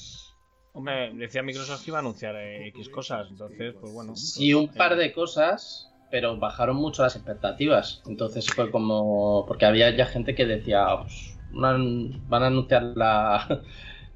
Hombre, 0.74 1.12
decía 1.14 1.42
Microsoft 1.42 1.84
que 1.84 1.90
iba 1.90 1.98
a 1.98 2.00
anunciar 2.00 2.36
eh, 2.36 2.68
X 2.68 2.88
cosas, 2.88 3.28
entonces, 3.30 3.74
pues 3.80 3.92
bueno. 3.92 4.14
Sí, 4.16 4.54
un 4.54 4.64
eh, 4.64 4.72
par 4.76 4.96
de 4.96 5.12
cosas, 5.12 5.92
pero 6.10 6.36
bajaron 6.36 6.76
mucho 6.76 7.02
las 7.02 7.16
expectativas. 7.16 8.02
Entonces 8.06 8.46
fue 8.46 8.70
como. 8.70 9.44
Porque 9.46 9.66
había 9.66 9.90
ya 9.96 10.06
gente 10.06 10.34
que 10.34 10.46
decía, 10.46 10.86
pues, 11.00 11.38
van 11.52 12.42
a 12.42 12.46
anunciar 12.46 12.82
la, 12.96 13.62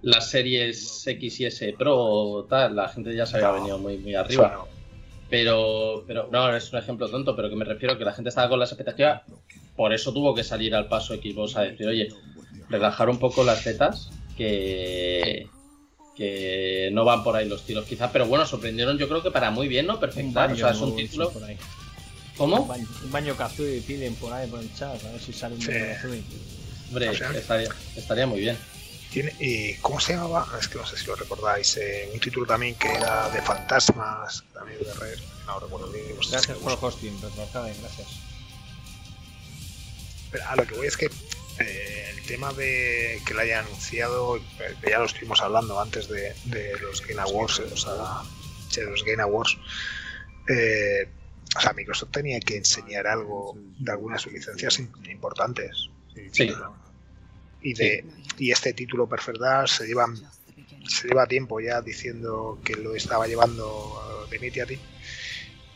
las 0.03 0.31
series 0.31 1.07
X 1.07 1.41
y 1.41 1.47
S 1.47 1.75
Pro 1.79 1.97
o 1.97 2.45
tal. 2.45 2.77
La 2.77 2.89
gente 2.89 3.15
ya 3.15 3.27
se 3.27 3.37
había 3.37 3.51
venido 3.53 3.79
muy, 3.79 3.99
muy 3.99 4.15
arriba. 4.15 4.65
Pero, 5.31 6.05
pero 6.07 6.29
no, 6.33 6.57
es 6.57 6.73
un 6.73 6.79
ejemplo 6.79 7.09
tonto, 7.11 7.37
pero 7.37 7.51
que 7.51 7.57
me 7.57 7.65
refiero 7.65 7.99
que 7.99 8.05
la 8.05 8.15
gente 8.15 8.31
estaba 8.31 8.49
con 8.49 8.59
las 8.59 8.71
expectativas. 8.73 9.23
Por 9.77 9.93
eso 9.93 10.13
tuvo 10.13 10.35
que 10.35 10.43
salir 10.43 10.75
al 10.75 10.89
paso 10.89 11.15
Xbox 11.15 11.57
a 11.57 11.63
decir, 11.63 11.87
oye, 11.87 12.09
relajar 12.71 13.09
un 13.11 13.19
poco 13.19 13.45
las 13.45 13.63
tetas, 13.63 14.11
que, 14.37 15.47
que 16.17 16.89
no 16.93 17.05
van 17.05 17.23
por 17.23 17.37
ahí 17.37 17.49
los 17.49 17.63
tiros 17.65 17.85
quizás, 17.85 18.11
pero 18.11 18.27
bueno, 18.27 18.47
sorprendieron 18.47 18.97
yo 18.99 19.09
creo 19.09 19.23
que 19.23 19.31
para 19.31 19.51
muy 19.51 19.69
bien, 19.69 19.87
¿no? 19.87 20.01
Perfectar, 20.01 20.51
o 20.53 20.57
sea, 20.57 20.71
es 20.71 20.81
un 20.81 20.97
título... 20.97 21.27
sí, 21.29 21.35
por 21.35 21.45
ahí. 21.45 21.57
¿Cómo? 22.37 22.63
Un 22.63 22.69
baño, 22.69 22.87
un 23.05 23.13
baño 23.13 23.37
Kazooie 23.37 23.81
piden 23.83 24.15
por 24.15 24.33
ahí 24.33 24.49
por 24.49 24.61
el 24.61 24.73
chat, 24.75 25.05
a 25.05 25.11
ver 25.13 25.21
si 25.21 25.33
sale 25.33 25.57
un 25.57 25.61
Sí. 25.61 25.73
baño 25.73 25.85
Kazooie. 25.95 26.23
Hombre, 26.89 27.09
O 27.11 27.15
sea, 27.15 27.31
estaría, 27.33 27.69
estaría 27.97 28.27
muy 28.27 28.41
bien. 28.41 28.57
Tiene, 29.11 29.35
¿Y 29.39 29.75
cómo 29.79 29.99
se 30.01 30.13
llamaba? 30.15 30.47
Es 30.61 30.69
que 30.69 30.79
no 30.79 30.87
sé 30.87 30.97
si 30.97 31.07
lo 31.07 31.15
recordáis. 31.17 31.77
eh, 31.77 32.11
un 32.13 32.21
título 32.21 32.47
también 32.47 32.75
que 32.77 32.89
era 32.93 33.29
de 33.31 33.41
fantasmas, 33.43 34.45
también 34.55 34.79
de 34.85 34.93
red. 34.95 35.19
No 35.47 35.59
recuerdo 35.61 35.89
bien. 35.91 36.17
vosotros 36.17 36.31
Gracias 36.47 36.57
que 36.59 36.63
por 36.65 36.73
el 36.73 36.79
hosting, 36.81 37.21
gracias. 37.21 38.09
Pero 40.31 40.45
a 40.47 40.57
lo 40.57 40.67
que 40.67 40.75
voy 40.75 40.87
es 40.87 40.97
que 40.97 41.07
eh, 41.59 42.11
el 42.17 42.23
tema 42.27 42.53
de 42.53 43.21
que 43.27 43.35
lo 43.35 43.41
hayan 43.41 43.65
anunciado, 43.65 44.37
eh, 44.37 44.43
que 44.83 44.91
ya 44.91 44.99
lo 44.99 45.07
estuvimos 45.07 45.41
hablando 45.41 45.81
antes 45.81 46.09
de, 46.09 46.35
de 46.45 46.79
los 46.81 47.01
Game 47.07 47.21
Awards, 47.21 47.61
eh, 47.61 47.71
o 47.73 47.77
sea, 47.77 47.95
de 48.85 48.91
los 48.91 49.03
Game 49.05 49.23
Awards, 49.23 49.57
eh, 50.49 51.09
o 51.57 51.61
sea, 51.61 51.73
Microsoft 51.73 52.11
tenía 52.13 52.39
que 52.41 52.59
enseñar 52.59 53.07
algo 53.07 53.55
de 53.79 53.91
algunas 53.91 54.21
de 54.21 54.25
sus 54.25 54.33
licencias 54.35 54.79
im- 54.81 55.11
importantes. 55.11 55.89
Sí. 56.33 56.53
Y, 57.63 57.75
de, 57.75 58.05
y 58.39 58.51
este 58.53 58.73
título 58.73 59.09
Perfect 59.09 59.39
Dark 59.39 59.69
se 59.69 59.87
lleva, 59.87 60.07
se 60.89 61.09
lleva 61.09 61.27
tiempo 61.27 61.61
ya 61.61 61.81
diciendo 61.83 62.61
que 62.65 62.75
lo 62.77 62.95
estaba 62.95 63.27
llevando 63.27 64.25
eh, 64.27 64.31
de 64.31 64.37
Initiative. 64.37 64.81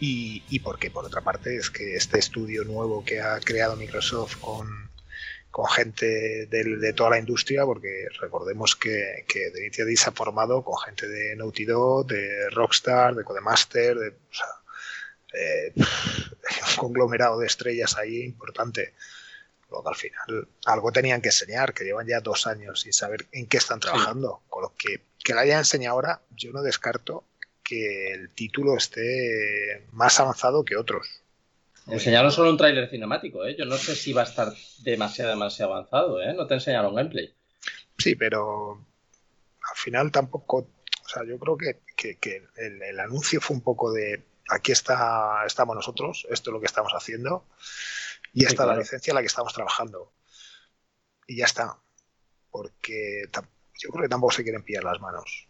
Y, 0.01 0.43
y 0.49 0.59
porque 0.61 0.91
por 0.91 1.05
otra 1.05 1.21
parte 1.21 1.57
es 1.57 1.71
que 1.71 1.95
este 1.95 2.19
estudio 2.19 2.65
nuevo 2.65 3.05
que 3.05 3.21
ha 3.21 3.39
creado 3.41 3.77
Microsoft 3.77 4.37
con, 4.41 4.91
con 5.51 5.67
gente 5.69 6.47
del- 6.47 6.81
de 6.81 6.93
toda 6.93 7.11
la 7.11 7.19
industria, 7.19 7.65
porque 7.65 8.07
recordemos 8.21 8.75
que, 8.75 9.25
que 9.29 9.51
The 9.53 9.61
Initiative 9.61 9.97
se 9.97 10.09
ha 10.11 10.13
formado 10.13 10.65
con 10.65 10.77
gente 10.79 11.07
de 11.09 11.37
Naughty 11.37 11.65
Dog, 11.67 12.07
de 12.09 12.51
Rockstar, 12.51 13.15
de 13.15 13.23
Codemaster, 13.25 13.97
de, 13.97 14.09
o 14.09 14.35
sea, 14.35 14.47
eh, 15.35 15.73
un 15.77 16.77
conglomerado 16.77 17.39
de 17.39 17.47
estrellas 17.47 17.97
ahí 17.97 18.23
importante. 18.23 18.95
Luego 19.73 19.89
al 19.89 19.97
final 19.97 20.49
algo 20.67 20.93
tenían 20.93 21.21
que 21.21 21.29
enseñar, 21.31 21.73
que 21.75 21.85
llevan 21.85 22.07
ya 22.07 22.21
dos 22.21 22.47
años 22.47 22.81
sin 22.81 22.93
saber 22.93 23.27
en 23.33 23.47
qué 23.49 23.57
están 23.57 23.81
trabajando. 23.81 24.43
Con 24.49 24.63
lo 24.63 24.75
que, 24.77 25.03
que 25.25 25.35
la 25.35 25.41
hayan 25.41 25.59
enseñado 25.61 25.95
ahora, 25.95 26.21
yo 26.31 26.53
no 26.53 26.63
descarto 26.63 27.25
que 27.65 28.13
el 28.13 28.31
título 28.31 28.77
esté 28.77 29.87
más 29.93 30.21
avanzado 30.21 30.65
que 30.65 30.77
otros. 30.77 31.07
Enseñaron 31.87 32.31
solo 32.31 32.51
un 32.51 32.57
tráiler 32.59 32.89
cinemático, 32.91 33.45
¿eh? 33.45 33.57
Yo 33.59 33.65
no 33.65 33.77
sé 33.77 33.97
si 33.97 34.13
va 34.13 34.21
a 34.23 34.25
estar 34.25 34.53
demasiado, 34.85 35.31
demasiado 35.31 35.73
avanzado, 35.75 36.23
¿eh? 36.23 36.33
No 36.35 36.47
te 36.47 36.55
enseñaron 36.55 36.95
gameplay. 36.95 37.35
Sí, 37.99 38.15
pero 38.15 38.75
al 39.71 39.77
final 39.77 40.13
tampoco, 40.13 40.59
o 40.59 41.09
sea, 41.09 41.25
yo 41.25 41.39
creo 41.39 41.57
que, 41.57 41.81
que- 41.97 42.19
que 42.19 42.47
el, 42.57 42.83
el 42.83 43.01
anuncio 43.01 43.41
fue 43.41 43.57
un 43.57 43.63
poco 43.63 43.91
de 43.93 44.23
aquí 44.49 44.71
está, 44.73 45.45
estamos 45.47 45.75
nosotros, 45.75 46.27
esto 46.31 46.51
es 46.51 46.53
lo 46.53 46.61
que 46.61 46.67
estamos 46.67 46.93
haciendo 46.93 47.47
y 48.35 48.45
Sí, 48.45 48.47
esta 48.47 48.63
es 48.65 48.69
la 48.69 48.77
licencia 48.77 49.11
en 49.13 49.15
la 49.17 49.21
que 49.23 49.27
estamos 49.29 49.53
trabajando. 49.55 50.13
Y 51.27 51.37
ya 51.39 51.45
está. 51.47 51.79
Porque 52.51 53.25
yo 53.79 53.91
creo 53.91 54.03
que 54.05 54.09
tampoco 54.09 54.33
se 54.35 54.43
quieren 54.45 54.63
pillar 54.65 54.85
las 54.85 55.01
manos. 55.01 55.49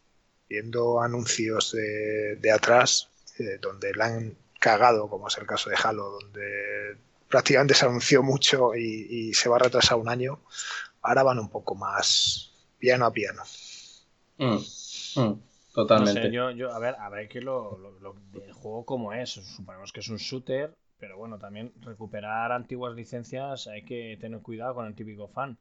Viendo 0.48 1.00
anuncios 1.02 1.72
de, 1.72 2.36
de 2.36 2.52
atrás, 2.52 3.10
eh, 3.40 3.58
donde 3.60 3.94
la 3.94 4.06
han 4.06 4.36
cagado, 4.60 5.08
como 5.10 5.28
es 5.28 5.38
el 5.38 5.46
caso 5.46 5.70
de 5.70 5.76
Halo, 5.82 6.10
donde 6.20 6.98
prácticamente 7.28 7.74
se 7.74 7.86
anunció 7.86 8.22
mucho 8.22 8.74
y, 8.76 9.06
y 9.30 9.34
se 9.34 9.48
va 9.48 9.56
a 9.56 9.60
retrasar 9.60 9.98
un 9.98 10.08
año, 10.08 10.40
ahora 11.02 11.22
van 11.24 11.38
un 11.40 11.50
poco 11.50 11.74
más 11.76 12.52
piano 12.78 13.06
a 13.06 13.12
piano. 13.12 13.42
Mm, 14.38 14.58
mm, 15.16 15.32
No 15.94 16.06
totalmente. 16.06 16.20
sé, 16.20 16.30
yo, 16.30 16.50
yo, 16.50 16.72
a 16.72 16.78
ver, 16.78 16.96
a 16.98 17.08
ver 17.08 17.28
que 17.28 17.40
lo, 17.40 17.76
lo, 17.78 17.98
lo- 18.00 18.16
el 18.44 18.52
juego 18.52 18.84
como 18.84 19.12
es. 19.12 19.30
Suponemos 19.30 19.92
que 19.92 20.00
es 20.00 20.08
un 20.08 20.16
shooter, 20.18 20.74
pero 21.02 21.18
bueno, 21.18 21.38
también 21.38 21.72
recuperar 21.82 22.52
antiguas 22.52 22.94
licencias 22.94 23.66
hay 23.66 23.82
que 23.90 24.16
tener 24.20 24.40
cuidado 24.40 24.76
con 24.76 24.86
el 24.86 24.94
típico 24.94 25.26
fan, 25.28 25.58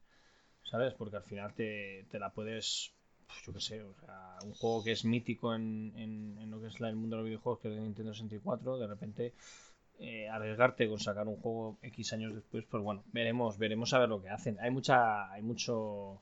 ¿sabes? 0.63 0.93
Porque 0.93 1.17
al 1.17 1.23
final 1.23 1.53
te, 1.55 2.05
te 2.11 2.19
la 2.19 2.31
puedes, 2.31 2.93
pues, 3.27 3.41
yo 3.45 3.53
qué 3.53 3.61
sé, 3.61 3.83
o 3.83 3.95
sea, 3.95 4.37
un 4.45 4.53
juego 4.53 4.83
que 4.83 4.93
es 4.93 5.05
mítico 5.05 5.55
en, 5.55 5.93
en, 5.97 6.37
en 6.41 6.51
lo 6.51 6.61
que 6.61 6.67
es 6.67 6.79
la- 6.81 6.89
el 6.89 6.97
mundo 6.97 7.15
de 7.17 7.21
los 7.23 7.27
videojuegos, 7.29 7.59
que 7.61 7.69
es 7.69 7.75
de 7.75 7.81
Nintendo 7.81 8.13
64, 8.13 8.77
de 8.79 8.87
repente 8.87 9.33
eh, 9.99 10.29
arriesgarte 10.29 10.87
con 10.89 10.99
sacar 10.99 11.27
un 11.27 11.37
juego 11.37 11.77
X 11.83 12.13
años 12.13 12.33
después, 12.35 12.65
pues 12.69 12.83
bueno, 12.83 13.03
veremos, 13.13 13.57
veremos 13.57 13.93
a 13.93 13.99
ver 13.99 14.09
lo 14.09 14.21
que 14.21 14.29
hacen. 14.29 14.57
Hay 14.61 14.71
mucha, 14.71 15.31
hay 15.31 15.41
mucho, 15.43 16.21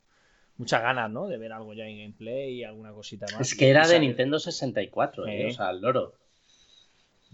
mucha 0.57 0.79
ganas, 0.81 1.11
¿no? 1.11 1.27
De 1.27 1.37
ver 1.37 1.53
algo 1.53 1.73
ya 1.73 1.85
en 1.87 1.97
gameplay 1.99 2.55
y 2.59 2.63
alguna 2.65 2.93
cosita 2.93 3.25
más. 3.31 3.41
Es 3.41 3.55
que 3.55 3.69
era 3.69 3.87
de 3.87 3.99
Nintendo 3.99 4.39
64, 4.39 5.27
¿eh? 5.27 5.37
Sí. 5.37 5.43
O 5.45 5.51
sea, 5.51 5.69
el 5.71 5.81
loro. 5.81 6.13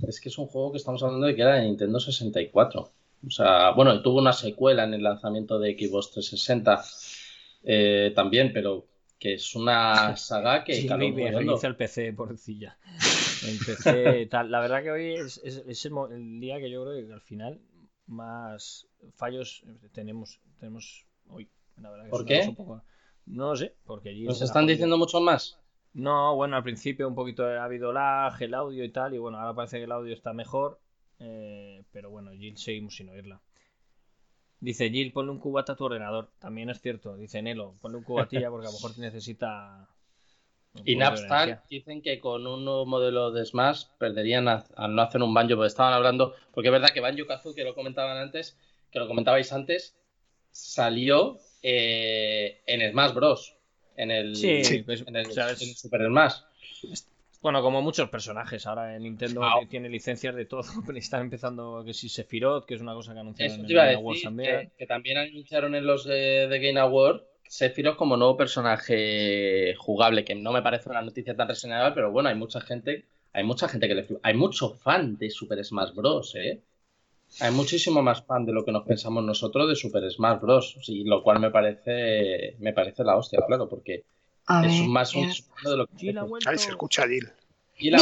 Es 0.07 0.19
que 0.19 0.29
es 0.29 0.37
un 0.37 0.47
juego 0.47 0.71
que 0.71 0.77
estamos 0.77 1.01
hablando 1.03 1.25
de 1.27 1.35
que 1.35 1.41
era 1.41 1.55
de 1.55 1.63
Nintendo 1.63 1.99
64. 1.99 2.91
O 3.25 3.29
sea, 3.29 3.71
bueno, 3.71 4.01
tuvo 4.01 4.19
una 4.19 4.33
secuela 4.33 4.83
en 4.83 4.93
el 4.93 5.03
lanzamiento 5.03 5.57
de 5.59 5.73
Xbox 5.73 6.11
360 6.11 6.83
eh, 7.63 8.11
también, 8.15 8.51
pero 8.53 8.85
que 9.17 9.33
es 9.35 9.55
una 9.55 10.15
saga 10.17 10.63
que 10.63 10.73
Sí, 10.75 10.87
caló 10.87 11.09
reinicia 11.15 11.67
el 11.67 11.75
PC, 11.75 12.13
pobrecilla. 12.13 12.77
El 13.41 13.57
PC, 13.65 14.27
tal. 14.29 14.51
La 14.51 14.59
verdad 14.59 14.83
que 14.83 14.91
hoy 14.91 15.13
es, 15.15 15.41
es- 15.43 15.63
es 15.67 15.85
el, 15.85 16.39
día 16.39 16.59
que 16.59 16.69
yo 16.69 16.83
creo 16.83 17.07
que 17.07 17.13
al 17.13 17.21
final 17.21 17.59
más 18.07 18.87
fallos 19.15 19.63
tenemos 19.93 20.39
tenemos 20.59 21.05
hoy. 21.29 21.49
La 21.81 21.89
verdad 21.89 22.05
que 22.05 22.11
¿Por 22.11 22.25
qué? 22.25 22.45
un 22.47 22.55
poco- 22.55 22.83
No 23.25 23.49
lo 23.49 23.55
sé, 23.55 23.73
porque 23.85 24.09
allí 24.09 24.25
¿Nos 24.25 24.41
están 24.41 24.67
diciendo 24.67 24.97
mucho 24.97 25.19
más? 25.19 25.57
No, 25.95 26.35
bueno, 26.35 26.57
al 26.57 26.63
principio 26.63 27.07
un 27.07 27.15
poquito 27.15 27.45
ha 27.45 27.63
habido 27.63 27.93
lag, 27.93 28.35
el 28.41 28.53
audio 28.53 28.83
y 28.83 28.89
tal, 28.89 29.13
y 29.13 29.17
bueno, 29.17 29.39
ahora 29.39 29.53
parece 29.55 29.77
que 29.77 29.85
el 29.85 29.91
audio 29.93 30.13
está 30.13 30.33
mejor, 30.33 30.77
eh, 31.19 31.83
pero 31.93 32.09
bueno, 32.09 32.31
Jill 32.31 32.57
seguimos 32.57 32.97
sin 32.97 33.07
oírla. 33.09 33.39
Dice 34.59 34.89
Jill, 34.89 35.13
ponle 35.13 35.31
un 35.31 35.39
cubata 35.39 35.73
a 35.73 35.75
tu 35.77 35.85
ordenador. 35.85 36.29
También 36.39 36.69
es 36.69 36.81
cierto, 36.81 37.15
dice 37.15 37.41
Nelo, 37.41 37.75
ponle 37.81 37.97
un 37.97 38.03
cubatilla 38.03 38.49
porque 38.49 38.67
a 38.67 38.71
lo 38.71 38.75
mejor 38.75 38.97
necesita. 38.97 39.87
un 40.73 40.81
Y 40.83 40.93
energía. 40.93 41.63
dicen 41.69 42.01
que 42.01 42.19
con 42.19 42.45
un 42.45 42.65
nuevo 42.65 42.85
modelo 42.85 43.31
de 43.31 43.45
Smash 43.45 43.85
perderían 43.97 44.49
a- 44.49 44.65
al 44.75 44.93
no 44.93 45.01
hacer 45.01 45.21
un 45.23 45.33
banjo, 45.33 45.55
porque 45.55 45.67
estaban 45.67 45.93
hablando, 45.93 46.33
porque 46.53 46.67
es 46.67 46.73
verdad 46.73 46.89
que 46.93 46.99
Banjo 46.99 47.25
Kazooie, 47.25 47.55
que 47.55 47.63
lo 47.63 47.73
comentaban 47.73 48.17
antes, 48.17 48.57
que 48.91 48.99
lo 48.99 49.07
comentabais 49.07 49.53
antes, 49.53 49.95
salió 50.51 51.37
eh, 51.63 52.61
en 52.67 52.91
Smash 52.91 53.13
Bros. 53.13 53.55
En 53.95 54.11
el, 54.11 54.35
Sí, 54.35 54.47
en 54.49 55.15
el- 55.15 55.25
en 55.25 55.55
Super 55.75 56.05
Smash. 56.05 56.33
Bueno, 57.41 57.61
como 57.61 57.81
muchos 57.81 58.09
personajes. 58.09 58.65
Ahora 58.65 58.95
en 58.95 59.03
Nintendo 59.03 59.41
tiene 59.69 59.87
licencias 59.89 60.35
de 60.35 60.45
todo. 60.45 60.61
Pero 60.85 60.97
están 60.97 61.21
empezando 61.21 61.83
que 61.85 61.93
si 61.93 62.09
Sephiroth, 62.09 62.65
que 62.65 62.75
es 62.75 62.81
una 62.81 62.93
cosa 62.93 63.13
que 63.13 63.19
anunciaron 63.19 63.53
Eso 63.53 63.63
en 63.63 63.69
el 63.69 63.75
Game 63.75 63.93
Awards 63.95 64.21
también. 64.23 64.59
que, 64.71 64.71
que 64.79 64.87
también 64.87 65.17
anunciaron 65.17 65.75
en 65.75 65.85
los 65.85 66.07
eh, 66.09 66.47
de 66.49 66.59
Game 66.59 66.79
Award 66.79 67.21
Sephiroth 67.47 67.95
como 67.97 68.17
nuevo 68.17 68.35
personaje 68.35 69.75
jugable, 69.77 70.25
que 70.25 70.33
no 70.35 70.51
me 70.51 70.61
parece 70.63 70.89
una 70.89 71.01
noticia 71.03 71.35
tan 71.35 71.47
reseñable, 71.47 71.93
pero 71.93 72.11
bueno, 72.11 72.29
hay 72.29 72.35
mucha 72.35 72.59
gente, 72.59 73.05
hay 73.33 73.43
mucha 73.43 73.67
gente 73.67 73.87
que 73.87 73.95
le. 73.95 74.07
Hay 74.23 74.33
mucho 74.33 74.71
fan 74.71 75.15
de 75.17 75.29
Super 75.29 75.63
Smash 75.63 75.93
Bros, 75.93 76.33
¿eh? 76.35 76.61
Hay 77.41 77.51
muchísimo 77.51 78.01
más 78.01 78.24
fan 78.24 78.46
de 78.46 78.53
lo 78.53 78.63
que 78.63 78.72
nos 78.72 78.86
pensamos 78.86 79.24
nosotros 79.24 79.67
de 79.67 79.75
Super 79.75 80.10
Smash 80.10 80.39
Bros. 80.39 80.77
Sí, 80.82 81.03
lo 81.03 81.22
cual 81.22 81.39
me 81.39 81.51
parece, 81.51 82.55
me 82.60 82.72
parece 82.74 83.03
la 83.03 83.17
hostia, 83.17 83.39
claro, 83.46 83.67
porque 83.67 84.03
A 84.46 84.65
es 84.65 84.79
ver, 84.79 84.89
más 84.89 85.13
un 85.15 85.27
de 85.27 85.77
lo 85.77 85.88
que. 85.88 86.15
Ahí 86.46 86.58
se 86.58 86.70
escucha 86.70 87.08
Jill. 87.08 87.29
Y 87.77 87.89
la. 87.89 88.00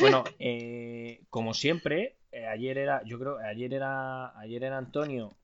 Bueno, 0.00 0.24
eh, 0.38 1.22
como 1.30 1.54
siempre, 1.54 2.16
eh, 2.30 2.46
ayer 2.46 2.76
era, 2.76 3.02
yo 3.04 3.18
creo, 3.18 3.38
ayer 3.38 3.72
era, 3.72 4.38
ayer 4.38 4.64
era 4.64 4.76
Antonio 4.76 5.34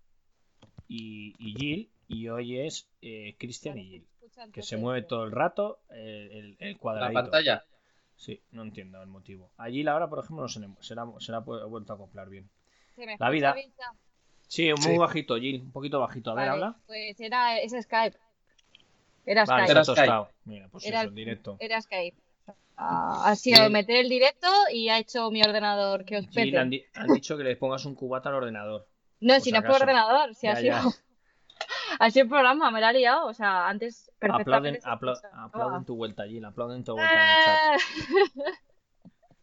y, 0.87 1.35
y 1.38 1.54
Jill, 1.54 1.88
y 2.09 2.28
hoy 2.28 2.59
es 2.59 2.88
eh, 3.00 3.37
Cristian 3.38 3.78
y 3.78 3.85
Jill, 3.85 4.07
que 4.52 4.62
se 4.62 4.76
mueve 4.76 5.02
todo 5.02 5.25
el 5.25 5.33
rato 5.33 5.78
el, 5.90 6.57
el 6.59 6.73
la 6.73 6.78
cuadradito. 6.78 7.23
pantalla. 7.23 7.64
Sí, 8.20 8.38
no 8.52 8.60
entiendo 8.62 9.00
el 9.00 9.08
motivo. 9.08 9.50
A 9.56 9.70
Jill 9.70 9.88
ahora, 9.88 10.10
por 10.10 10.18
ejemplo, 10.18 10.42
no 10.42 10.48
se 10.48 10.60
será, 10.86 11.06
será 11.20 11.38
vuelto 11.38 11.94
a 11.94 11.96
acoplar 11.96 12.28
bien. 12.28 12.50
¿Se 12.94 13.06
me 13.06 13.16
La 13.18 13.30
vida. 13.30 13.54
bien? 13.54 13.72
Sí, 14.46 14.68
muy 14.74 14.92
Sí. 14.92 14.98
bajito, 14.98 15.36
Jill, 15.38 15.62
un 15.62 15.72
poquito 15.72 16.00
bajito. 16.00 16.32
A 16.32 16.34
ver, 16.34 16.48
Vale, 16.50 16.62
habla. 16.64 16.78
Pues 16.86 17.18
era, 17.18 17.58
es 17.58 17.72
Skype. 17.72 18.18
Era 19.24 19.46
Vale, 19.46 19.62
Skype. 19.64 19.72
Era 19.72 19.84
Skype. 19.84 20.00
tostado. 20.02 20.28
Mira, 20.44 20.68
pues 20.68 20.84
Era 20.84 21.00
eso, 21.02 21.10
directo. 21.12 21.56
Era 21.60 21.80
Skype. 21.80 22.18
Ah, 22.76 23.22
ha 23.30 23.36
sido 23.36 23.60
Bien. 23.60 23.72
meter 23.72 23.96
el 23.96 24.08
directo 24.10 24.48
y 24.70 24.90
ha 24.90 24.98
hecho 24.98 25.30
mi 25.30 25.42
ordenador 25.42 26.04
que 26.04 26.18
os 26.18 26.26
Jill, 26.28 26.44
pete. 26.50 26.58
han, 26.58 26.68
di- 26.68 26.84
han 26.94 27.08
dicho 27.14 27.38
que 27.38 27.44
le 27.44 27.56
pongas 27.56 27.86
un 27.86 27.94
cubata 27.94 28.28
al 28.28 28.34
ordenador. 28.34 28.86
No, 29.20 29.40
si 29.40 29.50
no 29.50 29.58
es 29.58 29.62
por 29.64 29.70
acaso. 29.76 29.84
ordenador, 29.84 30.34
si 30.34 30.46
ha 30.46 30.56
sido. 30.56 30.76
ya. 30.76 30.82
Ha 31.98 32.10
sido 32.10 32.24
el 32.24 32.28
programa, 32.30 32.70
me 32.70 32.80
la 32.82 32.88
ha 32.88 32.92
liado. 32.92 33.26
O 33.28 33.34
sea, 33.34 33.66
antes 33.68 34.10
Aplauden, 34.20 34.78
apla- 34.84 35.20
aplauden 35.32 35.84
tu 35.84 35.96
vuelta, 35.96 36.26
Jill, 36.26 36.44
aplauden 36.44 36.84
tu 36.84 36.92
vuelta 36.92 37.14
en 37.14 37.20
el 37.30 37.44
chat. 37.44 38.54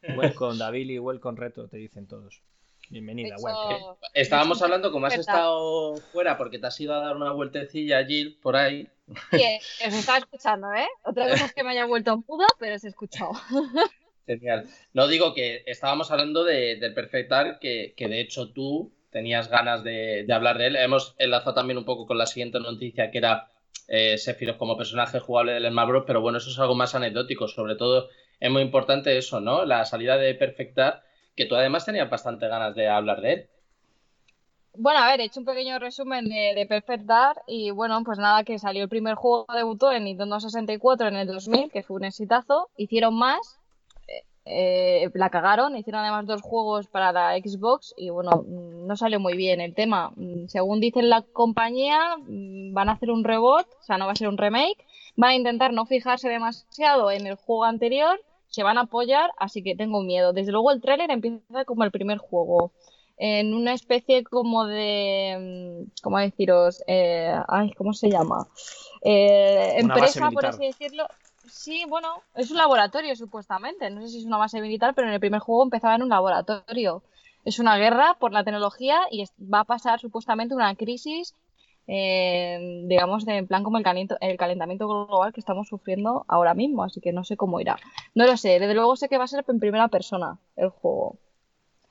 Eh, 0.03 0.15
Welcome, 0.15 0.57
David, 0.57 0.89
y 0.89 0.99
welcome, 0.99 1.39
Reto, 1.39 1.67
te 1.67 1.77
dicen 1.77 2.07
todos. 2.07 2.43
Bienvenida, 2.89 3.35
hecho- 3.35 3.43
welcome. 3.43 3.97
Estábamos 4.13 4.61
hablando, 4.61 4.91
como 4.91 5.07
has 5.07 5.15
estado 5.17 5.97
fuera 6.13 6.37
porque 6.37 6.59
te 6.59 6.67
has 6.67 6.79
ido 6.79 6.93
a 6.93 6.99
dar 6.99 7.15
una 7.15 7.31
vueltecilla, 7.31 8.05
Jill, 8.05 8.37
por 8.41 8.55
ahí. 8.55 8.87
Sí, 9.31 9.41
eh, 9.41 9.59
os 9.87 9.93
estaba 9.95 10.19
escuchando, 10.19 10.71
¿eh? 10.73 10.87
Otra 11.03 11.27
cosa 11.29 11.45
es 11.45 11.53
que 11.53 11.63
me 11.63 11.71
haya 11.71 11.85
vuelto 11.85 12.23
muda, 12.27 12.45
pero 12.59 12.75
os 12.75 12.83
he 12.83 12.89
escuchado. 12.89 13.31
Genial. 14.27 14.67
No 14.93 15.07
digo 15.07 15.33
que 15.33 15.63
estábamos 15.65 16.11
hablando 16.11 16.43
de, 16.43 16.75
del 16.75 16.93
Perfect 16.93 17.29
Dark, 17.31 17.59
que, 17.59 17.93
que 17.97 18.07
de 18.07 18.19
hecho 18.21 18.51
tú 18.51 18.91
tenías 19.09 19.49
ganas 19.49 19.83
de, 19.83 20.25
de 20.27 20.33
hablar 20.33 20.57
de 20.57 20.67
él. 20.67 20.75
Hemos 20.75 21.15
enlazado 21.17 21.53
también 21.55 21.77
un 21.77 21.85
poco 21.85 22.05
con 22.05 22.17
la 22.17 22.25
siguiente 22.25 22.59
noticia, 22.59 23.09
que 23.09 23.17
era 23.17 23.49
eh, 23.87 24.17
Sephiroth 24.17 24.57
como 24.57 24.77
personaje 24.77 25.19
jugable 25.19 25.53
del 25.53 25.69
Smash 25.69 25.87
Bros. 25.87 26.03
Pero 26.05 26.21
bueno, 26.21 26.37
eso 26.37 26.49
es 26.49 26.59
algo 26.59 26.75
más 26.75 26.95
anecdótico. 26.95 27.47
Sobre 27.47 27.75
todo 27.75 28.09
es 28.39 28.51
muy 28.51 28.61
importante 28.61 29.17
eso, 29.17 29.39
¿no? 29.39 29.65
La 29.65 29.85
salida 29.85 30.17
de 30.17 30.35
Perfect 30.35 30.75
Dark, 30.75 31.03
que 31.35 31.45
tú 31.45 31.55
además 31.55 31.85
tenías 31.85 32.09
bastante 32.09 32.47
ganas 32.47 32.75
de 32.75 32.87
hablar 32.87 33.21
de 33.21 33.33
él. 33.33 33.49
Bueno, 34.79 34.99
a 34.99 35.07
ver, 35.07 35.21
he 35.21 35.23
hecho 35.23 35.39
un 35.39 35.45
pequeño 35.45 35.79
resumen 35.79 36.29
de, 36.29 36.53
de 36.55 36.65
Perfect 36.67 37.05
Dark 37.05 37.41
y 37.47 37.71
bueno, 37.71 37.99
pues 38.03 38.19
nada, 38.19 38.43
que 38.43 38.59
salió 38.59 38.83
el 38.83 38.89
primer 38.89 39.15
juego, 39.15 39.47
debutó 39.55 39.91
en 39.91 40.03
Nintendo 40.03 40.39
64 40.39 41.07
en 41.07 41.15
el 41.15 41.27
2000, 41.27 41.71
que 41.71 41.81
fue 41.81 41.95
un 41.95 42.05
exitazo. 42.05 42.69
Hicieron 42.77 43.15
más, 43.17 43.59
eh, 44.49 45.09
la 45.13 45.29
cagaron, 45.29 45.75
hicieron 45.77 46.01
además 46.01 46.25
dos 46.25 46.41
juegos 46.41 46.87
para 46.87 47.11
la 47.11 47.37
Xbox 47.37 47.93
y 47.97 48.09
bueno, 48.09 48.43
no 48.47 48.95
salió 48.95 49.19
muy 49.19 49.35
bien 49.35 49.61
el 49.61 49.73
tema. 49.73 50.13
Según 50.47 50.79
dicen 50.79 51.09
la 51.09 51.21
compañía, 51.21 52.17
mm, 52.17 52.73
van 52.73 52.89
a 52.89 52.93
hacer 52.93 53.11
un 53.11 53.23
reboot, 53.23 53.67
o 53.79 53.83
sea, 53.83 53.97
no 53.97 54.05
va 54.05 54.13
a 54.13 54.15
ser 54.15 54.29
un 54.29 54.37
remake, 54.37 54.85
van 55.15 55.31
a 55.31 55.35
intentar 55.35 55.73
no 55.73 55.85
fijarse 55.85 56.29
demasiado 56.29 57.11
en 57.11 57.27
el 57.27 57.35
juego 57.35 57.65
anterior, 57.65 58.19
se 58.49 58.63
van 58.63 58.77
a 58.77 58.81
apoyar, 58.81 59.31
así 59.37 59.61
que 59.61 59.75
tengo 59.75 60.01
miedo. 60.01 60.33
Desde 60.33 60.51
luego 60.51 60.71
el 60.71 60.81
tráiler 60.81 61.11
empieza 61.11 61.65
como 61.65 61.83
el 61.83 61.91
primer 61.91 62.17
juego 62.17 62.71
en 63.17 63.53
una 63.53 63.73
especie 63.73 64.23
como 64.23 64.65
de, 64.65 65.85
mm, 65.87 66.01
¿cómo 66.03 66.19
deciros? 66.19 66.83
Eh, 66.87 67.35
ay, 67.47 67.73
¿cómo 67.73 67.93
se 67.93 68.09
llama? 68.09 68.47
Eh, 69.01 69.73
empresa, 69.77 70.29
por 70.31 70.45
así 70.45 70.65
decirlo. 70.65 71.07
Sí, 71.67 71.83
bueno, 71.89 72.23
es 72.33 72.49
un 72.49 72.55
laboratorio 72.55 73.13
supuestamente. 73.17 73.89
No 73.89 73.99
sé 74.01 74.07
si 74.07 74.19
es 74.19 74.25
una 74.25 74.37
base 74.37 74.61
militar, 74.61 74.93
pero 74.95 75.09
en 75.09 75.13
el 75.15 75.19
primer 75.19 75.41
juego 75.41 75.63
empezaba 75.63 75.95
en 75.95 76.01
un 76.03 76.07
laboratorio. 76.07 77.03
Es 77.43 77.59
una 77.59 77.75
guerra 77.75 78.15
por 78.17 78.31
la 78.31 78.45
tecnología 78.45 79.01
y 79.11 79.21
es- 79.21 79.33
va 79.37 79.59
a 79.59 79.63
pasar 79.65 79.99
supuestamente 79.99 80.55
una 80.55 80.73
crisis, 80.75 81.35
eh, 81.85 82.83
digamos, 82.85 83.25
de, 83.25 83.35
en 83.39 83.47
plan 83.47 83.65
como 83.65 83.77
el, 83.79 83.83
caliento- 83.83 84.15
el 84.21 84.37
calentamiento 84.37 84.87
global 84.87 85.33
que 85.33 85.41
estamos 85.41 85.67
sufriendo 85.67 86.23
ahora 86.29 86.53
mismo. 86.53 86.85
Así 86.85 87.01
que 87.01 87.11
no 87.11 87.25
sé 87.25 87.35
cómo 87.35 87.59
irá. 87.59 87.75
No 88.15 88.25
lo 88.25 88.37
sé. 88.37 88.59
Desde 88.59 88.73
luego 88.73 88.95
sé 88.95 89.09
que 89.09 89.17
va 89.17 89.25
a 89.25 89.27
ser 89.27 89.43
en 89.45 89.59
primera 89.59 89.89
persona 89.89 90.37
el 90.55 90.69
juego. 90.69 91.17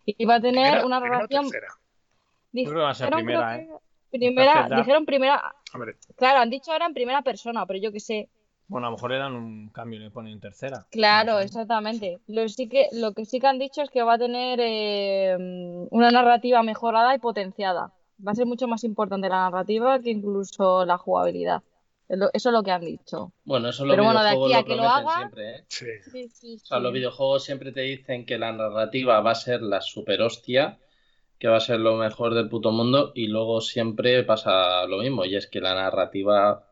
Y 0.06 0.24
va 0.24 0.36
a 0.36 0.40
tener 0.40 0.62
Primera- 0.70 0.86
una 0.86 1.00
relación 1.00 1.44
va 1.44 2.90
a 2.90 2.94
ser 2.94 3.08
Dijeron, 3.10 3.26
primera, 3.26 3.54
creo 3.58 3.76
¿eh? 3.76 3.80
Primera, 4.10 4.68
dijeron 4.78 5.04
primera, 5.04 5.54
Hombre, 5.74 5.96
claro, 6.16 6.38
han 6.40 6.48
dicho 6.48 6.72
ahora 6.72 6.86
en 6.86 6.94
primera 6.94 7.20
persona, 7.20 7.66
pero 7.66 7.78
yo 7.78 7.92
que 7.92 8.00
sé. 8.00 8.30
Bueno, 8.68 8.86
a 8.86 8.90
lo 8.90 8.96
mejor 8.96 9.10
le 9.12 9.18
dan 9.18 9.34
un 9.34 9.68
cambio 9.68 10.00
y 10.00 10.02
le 10.02 10.10
ponen 10.10 10.40
tercera. 10.40 10.86
Claro, 10.90 11.38
exactamente. 11.38 12.18
Lo, 12.26 12.48
sí 12.48 12.68
que, 12.68 12.88
lo 12.92 13.12
que 13.12 13.24
sí 13.24 13.38
que 13.38 13.46
han 13.46 13.58
dicho 13.58 13.82
es 13.82 13.90
que 13.90 14.02
va 14.02 14.14
a 14.14 14.18
tener 14.18 14.58
eh, 14.60 15.36
una 15.90 16.10
narrativa 16.10 16.62
mejorada 16.62 17.14
y 17.14 17.18
potenciada. 17.18 17.92
Va 18.26 18.32
a 18.32 18.34
ser 18.34 18.46
mucho 18.46 18.66
más 18.66 18.82
importante 18.84 19.28
la 19.28 19.50
narrativa 19.50 20.00
que 20.00 20.10
incluso 20.10 20.84
la 20.84 20.98
jugabilidad. 20.98 21.62
Eso 22.08 22.30
es 22.32 22.44
lo 22.46 22.62
que 22.62 22.70
han 22.70 22.82
dicho. 22.82 23.32
Bueno, 23.44 23.68
eso 23.68 23.84
Pero 23.88 24.04
bueno, 24.04 24.22
de 24.22 24.28
aquí 24.30 24.52
a 24.52 24.58
lo 24.60 24.64
que 24.64 24.76
lo 24.76 24.82
hagan- 24.84 25.06
siempre, 25.16 25.56
¿eh? 25.56 25.64
sí. 25.68 25.86
Sí, 26.10 26.28
sí, 26.28 26.54
O 26.62 26.66
sea, 26.66 26.78
los 26.78 26.92
videojuegos 26.92 27.44
siempre 27.44 27.72
te 27.72 27.80
dicen 27.80 28.24
que 28.26 28.38
la 28.38 28.52
narrativa 28.52 29.20
va 29.20 29.32
a 29.32 29.34
ser 29.34 29.60
la 29.62 29.80
super 29.80 30.22
hostia, 30.22 30.78
que 31.38 31.48
va 31.48 31.56
a 31.56 31.60
ser 31.60 31.80
lo 31.80 31.96
mejor 31.96 32.34
del 32.34 32.48
puto 32.48 32.72
mundo, 32.72 33.12
y 33.14 33.26
luego 33.28 33.60
siempre 33.60 34.22
pasa 34.24 34.86
lo 34.86 34.98
mismo, 34.98 35.24
y 35.24 35.36
es 35.36 35.46
que 35.48 35.60
la 35.60 35.74
narrativa 35.74 36.65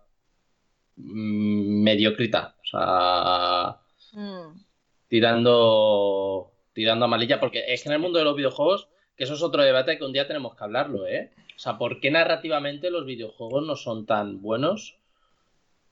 mediocrita, 0.96 2.54
o 2.62 2.66
sea, 2.66 3.76
Mm. 4.12 4.60
tirando, 5.08 6.52
tirando 6.72 7.04
a 7.04 7.08
malilla, 7.08 7.40
porque 7.40 7.64
es 7.72 7.82
que 7.82 7.88
en 7.88 7.94
el 7.94 7.98
mundo 8.00 8.18
de 8.18 8.24
los 8.24 8.36
videojuegos, 8.36 8.88
que 9.16 9.24
eso 9.24 9.34
es 9.34 9.42
otro 9.42 9.62
debate 9.62 9.98
que 9.98 10.04
un 10.04 10.12
día 10.12 10.26
tenemos 10.26 10.54
que 10.56 10.64
hablarlo, 10.64 11.06
¿eh? 11.06 11.30
O 11.56 11.58
sea, 11.58 11.78
¿por 11.78 12.00
qué 12.00 12.10
narrativamente 12.10 12.90
los 12.90 13.04
videojuegos 13.06 13.64
no 13.66 13.76
son 13.76 14.06
tan 14.06 14.40
buenos 14.42 14.96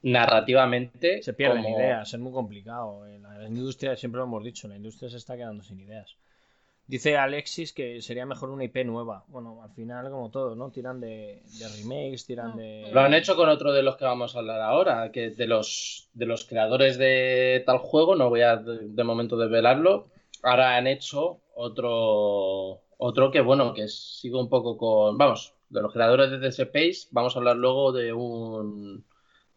narrativamente 0.03 1.23
Se 1.23 1.33
pierden 1.35 1.63
como- 1.63 1.79
ideas, 1.79 2.13
es 2.13 2.19
muy 2.21 2.33
complicado. 2.33 3.07
En 3.07 3.23
la 3.23 3.47
industria, 3.47 3.97
siempre 3.97 4.19
lo 4.19 4.25
hemos 4.25 4.43
dicho, 4.43 4.67
la 4.67 4.77
industria 4.77 5.09
se 5.09 5.17
está 5.19 5.37
quedando 5.37 5.63
sin 5.63 5.79
ideas. 5.81 6.17
Dice 6.93 7.17
Alexis 7.17 7.73
que 7.73 8.03
sería 8.03 8.27
mejor 8.27 8.51
una 8.51 8.65
IP 8.65 8.85
nueva. 8.85 9.25
Bueno, 9.29 9.63
al 9.63 9.71
final, 9.71 10.11
como 10.11 10.31
todo, 10.31 10.55
¿no? 10.55 10.71
Tiran 10.71 11.01
de, 11.01 11.41
de 11.59 11.69
remakes, 11.79 12.27
tiran 12.27 12.55
de. 12.55 12.91
Lo 12.93 13.01
han 13.01 13.15
hecho 13.15 13.35
con 13.35 13.49
otro 13.49 13.73
de 13.73 13.83
los 13.83 13.97
que 13.97 14.05
vamos 14.05 14.37
a 14.37 14.41
hablar 14.41 14.61
ahora, 14.61 15.11
que 15.11 15.31
de 15.31 15.47
los, 15.47 16.11
de 16.13 16.27
los 16.27 16.45
creadores 16.45 16.99
de 16.99 17.63
tal 17.65 17.79
juego, 17.79 18.15
no 18.15 18.29
voy 18.29 18.43
a 18.43 18.57
de, 18.59 18.89
de 18.91 19.05
momento 19.05 19.39
desvelarlo, 19.39 20.09
ahora 20.43 20.77
han 20.77 20.87
hecho 20.87 21.41
otro, 21.55 22.83
otro 22.99 23.31
que, 23.31 23.41
bueno, 23.41 23.73
que 23.73 23.89
sigo 23.89 24.39
un 24.39 24.51
poco 24.51 24.77
con, 24.77 25.17
vamos, 25.17 25.55
de 25.71 25.81
los 25.81 25.95
creadores 25.95 26.31
de 26.31 26.41
DS 26.41 26.61
Space, 26.65 27.09
vamos 27.11 27.35
a 27.35 27.39
hablar 27.39 27.57
luego 27.57 27.93
de 27.93 28.13
un 28.13 29.03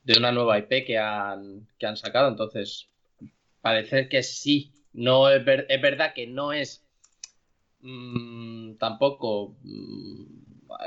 de 0.04 0.17
una 0.17 0.32
nueva 0.32 0.58
IP 0.58 0.86
que 0.86 0.98
han, 0.98 1.67
que 1.78 1.86
han 1.86 1.98
sacado, 1.98 2.30
entonces 2.30 2.88
parece 3.60 4.08
que 4.08 4.24
sí, 4.24 4.71
no 4.93 5.30
es, 5.30 5.43
ver- 5.43 5.65
es 5.67 5.82
verdad 5.82 6.13
que 6.13 6.28
no 6.28 6.54
es 6.54 6.85
mm, 7.86 8.78
tampoco 8.78 9.56
mm, 9.63 10.24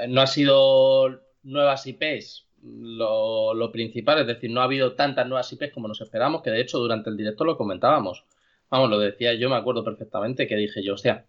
no 0.08 0.20
ha 0.20 0.26
sido 0.26 1.20
nuevas 1.42 1.86
IPs 1.86 2.48
lo, 2.62 3.54
lo 3.54 3.70
principal, 3.70 4.20
es 4.20 4.26
decir, 4.26 4.50
no 4.50 4.60
ha 4.60 4.64
habido 4.64 4.94
tantas 4.94 5.26
nuevas 5.26 5.52
IPs 5.52 5.72
como 5.72 5.88
nos 5.88 6.00
esperamos, 6.00 6.42
que 6.42 6.50
de 6.50 6.60
hecho 6.60 6.78
durante 6.78 7.10
el 7.10 7.16
directo 7.16 7.44
lo 7.44 7.56
comentábamos. 7.56 8.24
Vamos, 8.70 8.90
lo 8.90 8.98
decía 8.98 9.34
yo, 9.34 9.48
me 9.48 9.56
acuerdo 9.56 9.84
perfectamente 9.84 10.46
que 10.46 10.56
dije 10.56 10.82
yo, 10.82 10.94
hostia, 10.94 11.26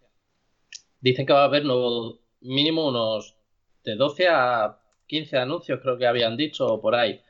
dicen 0.99 1.25
que 1.25 1.34
va 1.34 1.41
a 1.41 1.45
haber 1.45 1.65
nuevo, 1.65 2.19
mínimo 2.41 2.88
unos 2.88 3.36
de 3.84 3.95
12 3.95 4.27
a 4.27 4.79
15 5.08 5.38
anuncios, 5.38 5.79
creo 5.82 5.97
que 5.97 6.08
habían 6.08 6.36
dicho, 6.36 6.65
o 6.67 6.82
por 6.82 6.95
ahí. 6.95 7.21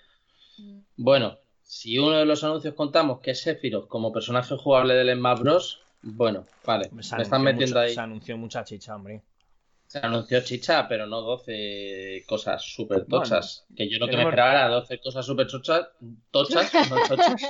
Bueno, 0.95 1.37
si 1.61 1.99
uno 1.99 2.17
de 2.17 2.25
los 2.25 2.43
anuncios 2.43 2.73
contamos 2.73 3.19
que 3.19 3.31
es 3.31 3.41
Sephiroth 3.41 3.87
como 3.87 4.11
personaje 4.11 4.55
jugable 4.57 4.95
del 4.95 5.15
Smash 5.15 5.39
Bros, 5.39 5.81
bueno, 6.01 6.45
vale, 6.65 6.89
Se 7.01 7.15
me 7.15 7.23
están 7.23 7.43
metiendo 7.43 7.79
ahí. 7.79 7.93
Se 7.93 7.99
anunció 8.01 8.37
mucha 8.37 8.63
chicha, 8.63 8.95
hombre. 8.95 9.21
Se 9.87 9.97
anunció 9.99 10.41
chicha, 10.41 10.87
pero 10.87 11.07
no 11.07 11.21
12 11.21 12.23
cosas 12.27 12.61
súper 12.63 13.05
tochas. 13.05 13.65
que 13.75 13.89
yo 13.89 13.97
lo 13.97 14.07
que 14.07 14.17
me 14.17 14.23
esperaba 14.23 14.51
era 14.51 14.67
12 14.69 14.99
cosas 14.99 15.25
súper 15.25 15.47
tochas, 15.47 15.87
tochas, 16.29 16.71
no 16.89 16.95
tochas. 17.07 17.41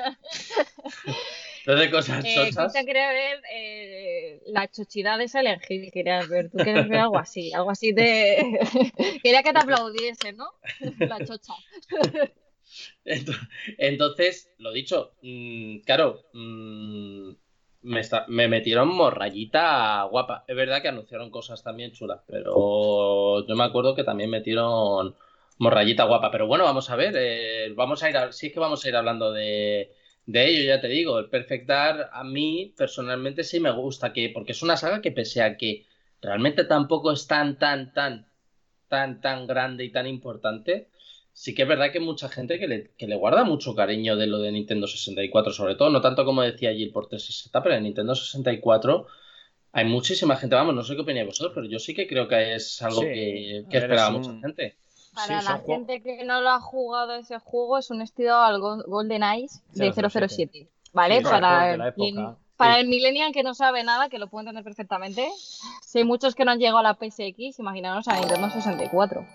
12 1.65 1.91
cosas 1.91 2.23
Eh, 2.25 2.35
tochas. 2.35 2.55
Cristian 2.55 2.85
quería 2.85 3.09
ver 3.11 3.41
eh, 3.53 4.41
la 4.47 4.69
chochidad 4.71 5.17
de 5.17 5.27
Silent 5.27 5.61
Hill, 5.69 5.91
querías 5.91 6.29
ver. 6.29 6.49
Tú 6.49 6.57
quieres 6.59 6.87
ver 6.87 6.99
algo 6.99 7.17
así, 7.17 7.51
algo 7.51 7.71
así 7.71 7.91
de... 7.91 8.57
Quería 9.21 9.43
que 9.43 9.51
te 9.51 9.59
aplaudiese, 9.59 10.31
¿no? 10.31 10.47
La 10.99 11.19
chocha. 11.25 11.53
Ento- 13.05 13.33
Entonces, 13.77 14.49
lo 14.59 14.71
dicho, 14.71 15.13
mm, 15.21 15.79
claro, 15.79 16.21
mm, 16.33 17.31
me, 17.81 18.47
metieron 18.47 18.89
morrayita 18.89 20.03
guapa. 20.03 20.43
Es 20.47 20.55
verdad 20.55 20.81
que 20.81 20.89
anunciaron 20.89 21.29
cosas 21.31 21.63
también 21.63 21.91
chulas, 21.91 22.21
pero 22.27 23.45
yo 23.47 23.55
me 23.55 23.63
acuerdo 23.63 23.95
que 23.95 24.03
también 24.03 24.29
metieron 24.29 25.15
morrayita 25.57 26.03
guapa. 26.05 26.31
Pero 26.31 26.47
bueno, 26.47 26.63
vamos 26.65 26.89
a 26.89 26.95
ver, 26.95 27.13
eh, 27.17 27.73
vamos 27.75 28.03
a 28.03 28.09
ir 28.09 28.17
a- 28.17 28.25
es 28.29 28.39
que 28.39 28.59
vamos 28.59 28.83
a 28.85 28.89
ir 28.89 28.95
hablando 28.95 29.31
de, 29.31 29.91
de 30.25 30.45
ello, 30.47 30.63
ya 30.67 30.81
te 30.81 30.87
digo. 30.87 31.19
El 31.19 31.29
Perfect 31.29 31.69
a 31.71 32.23
mí 32.23 32.73
personalmente 32.77 33.43
sí 33.43 33.59
me 33.59 33.71
gusta, 33.71 34.13
que, 34.13 34.29
porque 34.33 34.51
es 34.53 34.61
una 34.63 34.77
saga 34.77 35.01
que 35.01 35.11
pese 35.11 35.41
a 35.41 35.57
que 35.57 35.85
realmente 36.21 36.65
tampoco 36.65 37.11
es 37.11 37.27
tan, 37.27 37.57
tan, 37.59 37.93
tan, 37.93 38.27
tan, 38.89 39.21
tan 39.21 39.47
grande 39.47 39.85
y 39.85 39.91
tan 39.91 40.07
importante 40.07 40.88
sí 41.41 41.55
que 41.55 41.61
es 41.61 41.67
verdad 41.69 41.89
que 41.91 41.99
hay 41.99 42.03
mucha 42.03 42.27
gente 42.27 42.59
que 42.59 42.67
le, 42.67 42.91
que 42.97 43.07
le 43.07 43.15
guarda 43.15 43.45
mucho 43.45 43.73
cariño 43.73 44.17
de 44.17 44.27
lo 44.27 44.39
de 44.39 44.51
Nintendo 44.51 44.87
64, 44.87 45.53
sobre 45.53 45.75
todo, 45.75 45.89
no 45.89 46.01
tanto 46.01 46.25
como 46.25 46.41
decía 46.41 46.73
Jill 46.73 46.91
por 46.91 47.07
360, 47.07 47.63
pero 47.63 47.75
en 47.75 47.83
Nintendo 47.83 48.13
64 48.13 49.07
hay 49.71 49.85
muchísima 49.85 50.35
gente, 50.35 50.55
vamos, 50.55 50.75
no 50.75 50.83
sé 50.83 50.95
qué 50.95 51.01
opináis 51.01 51.27
vosotros, 51.27 51.53
pero 51.55 51.65
yo 51.67 51.79
sí 51.79 51.93
que 51.93 52.07
creo 52.07 52.27
que 52.27 52.55
es 52.55 52.81
algo 52.81 52.99
Sí, 53.01 53.07
que, 53.07 53.63
a 53.65 53.69
que 53.69 53.77
ver, 53.79 53.83
esperaba 53.83 54.17
es 54.19 54.27
mucha 54.27 54.39
gente. 54.41 54.75
Para 55.15 55.39
Sí, 55.41 55.45
la 55.47 55.59
gente 55.59 56.01
que 56.03 56.23
no 56.25 56.41
lo 56.41 56.49
ha 56.49 56.59
jugado 56.59 57.15
ese 57.15 57.39
juego, 57.39 57.77
es 57.77 57.89
un 57.89 58.01
estilo 58.01 58.35
al 58.35 58.59
Go- 58.59 58.83
Golden 58.85 59.23
Eyes 59.23 59.61
de 59.73 59.93
007. 59.93 60.27
007. 60.27 60.67
¿Vale? 60.91 61.19
Sí, 61.19 61.23
para 61.23 61.73
el, 61.73 61.81
época. 61.81 62.37
para 62.57 62.75
Sí. 62.75 62.81
el 62.81 62.87
Millennial 62.89 63.31
que 63.31 63.43
no 63.43 63.53
sabe 63.53 63.83
nada, 63.85 64.09
que 64.09 64.19
lo 64.19 64.27
puede 64.27 64.41
entender 64.43 64.63
perfectamente. 64.65 65.29
Si 65.81 65.99
hay 65.99 66.03
muchos 66.03 66.35
que 66.35 66.43
no 66.43 66.51
han 66.51 66.59
llegado 66.59 66.79
a 66.79 66.83
la 66.83 66.95
PSX, 66.95 67.59
imaginaros 67.59 68.07
a 68.09 68.19
Nintendo 68.19 68.49
64. 68.49 69.25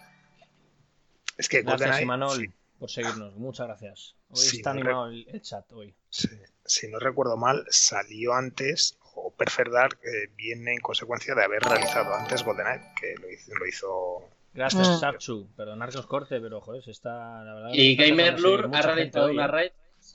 Es 1.37 1.49
que 1.49 1.63
Gracias, 1.63 1.81
GoldenEye, 1.81 2.03
Imanol, 2.05 2.37
si, 2.39 2.51
por 2.79 2.91
seguirnos. 2.91 3.35
Muchas 3.37 3.67
gracias. 3.67 4.15
Hoy 4.31 4.37
Sí, 4.37 4.57
está 4.59 4.73
no 4.73 4.81
animado 4.81 5.07
el, 5.09 5.27
el 5.29 5.43
chat 5.43 5.71
hoy. 5.73 5.95
si- 6.11 6.29
si 6.65 6.89
no 6.89 6.99
recuerdo 6.99 7.37
mal, 7.37 7.65
salió 7.69 8.33
antes, 8.35 8.99
o 9.17 9.31
Perfect 9.31 9.71
Dark 9.71 9.99
eh, 10.05 10.31
viene 10.37 10.73
en 10.75 10.81
consecuencia 10.81 11.35
de 11.35 11.45
haber 11.45 11.61
realizado 11.63 12.15
antes 12.15 12.43
GoldenEye, 12.45 12.83
que 13.01 13.15
lo 13.21 13.31
hizo, 13.31 13.55
lo 13.55 13.67
hizo 13.67 14.29
Gracias, 14.55 14.89
Mm. 14.89 15.01
Sarchu. 15.01 15.49
Perdonad 15.57 15.89
que 15.91 15.99
os 15.99 16.07
corte, 16.07 16.41
pero 16.41 16.61
joder, 16.61 16.83
se 16.85 16.93
está. 16.93 17.43
La 17.43 17.55
verdad, 17.55 17.71
Y 17.73 17.77
me 17.77 17.91
está 17.93 18.03
Gamer 18.05 18.17
dejando 18.37 18.43
seguir 18.49 18.61
Lure 18.67 18.79
ha 18.79 18.83
realizado 18.83 19.31
una 19.33 19.45
¿eh? 19.45 19.49
raid. 19.49 19.71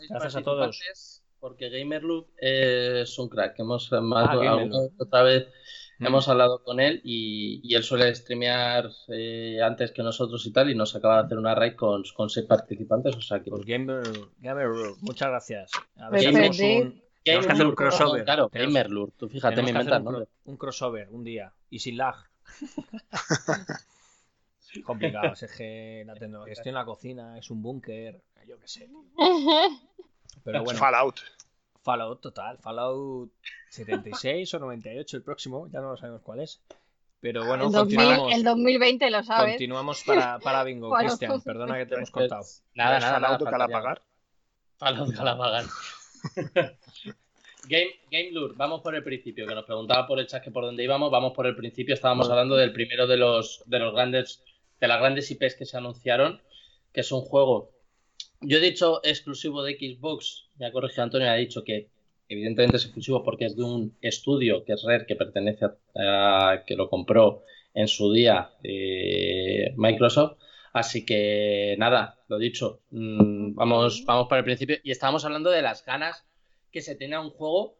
Gracias 0.09 0.35
a 0.37 0.41
todos. 0.43 0.59
participantes, 0.65 1.23
Porque 1.41 1.69
Gamer 1.69 2.03
Lure 2.03 2.27
es 2.37 3.19
un 3.19 3.27
crack. 3.29 3.59
Hemos 3.59 3.91
Ah, 3.91 4.37
otra 4.97 5.23
vez 5.23 5.47
Mm. 5.99 6.05
hemos 6.07 6.27
hablado 6.29 6.63
con 6.63 6.79
él 6.79 7.01
y, 7.03 7.59
y 7.63 7.75
él 7.75 7.83
suele 7.83 8.13
streamear 8.15 8.89
eh, 9.09 9.59
antes 9.63 9.91
que 9.91 10.01
nosotros 10.01 10.45
y 10.45 10.51
tal, 10.53 10.69
y 10.69 10.75
nos 10.75 10.95
acaba 10.95 11.17
de 11.19 11.25
hacer 11.25 11.37
una 11.37 11.53
raid 11.55 11.75
con, 11.75 12.03
con 12.15 12.29
seis 12.29 12.45
participantes. 12.45 13.15
O 13.15 13.21
sea 13.21 13.41
que 13.41 13.49
Pues 13.51 13.65
Gamer, 13.65 14.03
Gamer 14.39 14.67
muchas 15.01 15.29
gracias. 15.29 15.71
A 15.97 16.09
ver 16.09 16.19
hacemos 16.27 16.59
un, 16.59 17.03
tenemos 17.23 17.45
que 17.47 17.51
hacer 17.53 17.65
un 17.67 17.75
crossover. 17.75 18.23
Claro, 18.23 18.49
Tenemos- 18.49 18.73
Gamer 18.73 18.89
Lure. 18.89 19.11
Tú 19.17 19.27
fíjate, 19.29 19.55
me 19.57 19.61
tenemos 19.61 19.65
que 19.65 19.71
inventa 19.81 19.95
hacer 19.95 20.01
el 20.01 20.07
un, 20.07 20.13
nombre. 20.13 20.25
cro- 20.31 20.51
un 20.51 20.57
crossover 20.57 21.09
un 21.09 21.23
día 21.23 21.53
y 21.69 21.79
sin 21.79 21.97
lag. 21.97 22.15
Complicado, 24.85 25.33
es 25.33 25.51
que 25.57 26.03
la 26.05 26.13
tecnología. 26.15 26.53
Estoy 26.53 26.69
en 26.69 26.75
la 26.75 26.85
cocina, 26.85 27.37
es 27.39 27.49
un 27.49 27.61
búnker, 27.61 28.21
yo 28.47 28.59
qué 28.59 28.67
sé. 28.67 28.87
tío. 28.87 29.03
Pero 30.43 30.63
bueno, 30.63 30.79
Fallout. 30.79 31.19
Fallout 31.81 32.21
total, 32.21 32.57
Fallout 32.59 33.31
76 33.69 34.53
o 34.53 34.59
98 34.59 35.17
el 35.17 35.23
próximo, 35.23 35.67
ya 35.71 35.81
no 35.81 35.95
sabemos 35.97 36.21
cuál 36.21 36.41
es. 36.41 36.61
Pero 37.21 37.45
bueno, 37.45 37.65
el, 37.65 37.71
2000 37.71 37.97
continuamos, 37.97 38.33
el 38.33 38.43
2020 38.43 39.11
lo 39.11 39.23
sabes. 39.23 39.53
continuamos 39.53 40.03
para, 40.03 40.39
para 40.39 40.63
bingo, 40.63 40.89
Cristian, 40.99 41.41
perdona 41.41 41.77
que 41.77 41.85
te 41.85 41.95
hemos 41.95 42.11
cortado. 42.11 42.43
Nada, 42.73 42.97
¿Es 42.97 43.03
nada, 43.03 43.19
nada. 43.19 43.37
Fallout 43.37 43.51
Calapagar? 43.51 44.01
Fallout 44.77 45.15
Calapagar. 45.15 45.65
Game, 47.67 47.91
Game 48.09 48.31
Lure, 48.31 48.53
vamos 48.57 48.81
por 48.81 48.95
el 48.95 49.03
principio, 49.03 49.45
que 49.45 49.53
nos 49.53 49.65
preguntaba 49.65 50.07
por 50.07 50.19
el 50.19 50.27
chat 50.27 50.43
que 50.43 50.49
por 50.49 50.63
dónde 50.63 50.83
íbamos, 50.83 51.11
vamos 51.11 51.33
por 51.33 51.45
el 51.45 51.55
principio, 51.55 51.93
estábamos 51.93 52.29
hablando 52.29 52.55
del 52.55 52.71
primero 52.71 53.05
de 53.05 53.17
los 53.17 53.61
de 53.65 53.79
los 53.79 53.93
grandes, 53.93 54.43
de 54.79 54.87
las 54.87 54.99
grandes 54.99 55.29
IPs 55.29 55.55
que 55.55 55.65
se 55.65 55.77
anunciaron, 55.77 56.41
que 56.93 57.01
es 57.01 57.11
un 57.11 57.21
juego, 57.21 57.71
yo 58.41 58.57
he 58.57 58.61
dicho 58.61 59.01
exclusivo 59.03 59.63
de 59.63 59.73
Xbox, 59.73 60.47
me 60.57 60.65
ha 60.67 60.71
corregido 60.71 61.03
Antonio, 61.03 61.29
ha 61.29 61.35
dicho 61.35 61.63
que 61.63 61.89
evidentemente 62.27 62.77
es 62.77 62.83
exclusivo 62.85 63.23
porque 63.23 63.45
es 63.45 63.55
de 63.55 63.63
un 63.63 63.97
estudio 64.01 64.63
que 64.63 64.73
es 64.73 64.83
Rare, 64.83 65.05
que 65.07 65.15
pertenece 65.15 65.65
a, 65.65 66.51
a- 66.51 66.63
que 66.65 66.75
lo 66.75 66.89
compró 66.89 67.43
en 67.73 67.87
su 67.87 68.11
día 68.13 68.51
eh, 68.63 69.73
Microsoft. 69.77 70.37
Así 70.73 71.05
que 71.05 71.75
nada, 71.79 72.19
lo 72.27 72.37
dicho, 72.37 72.81
mm, 72.91 73.55
vamos, 73.55 74.03
vamos 74.05 74.27
para 74.27 74.39
el 74.39 74.45
principio. 74.45 74.77
Y 74.83 74.91
estábamos 74.91 75.25
hablando 75.25 75.49
de 75.49 75.61
las 75.63 75.83
ganas 75.85 76.25
que 76.71 76.81
se 76.81 76.95
tiene 76.95 77.15
a 77.15 77.21
un 77.21 77.31
juego 77.31 77.75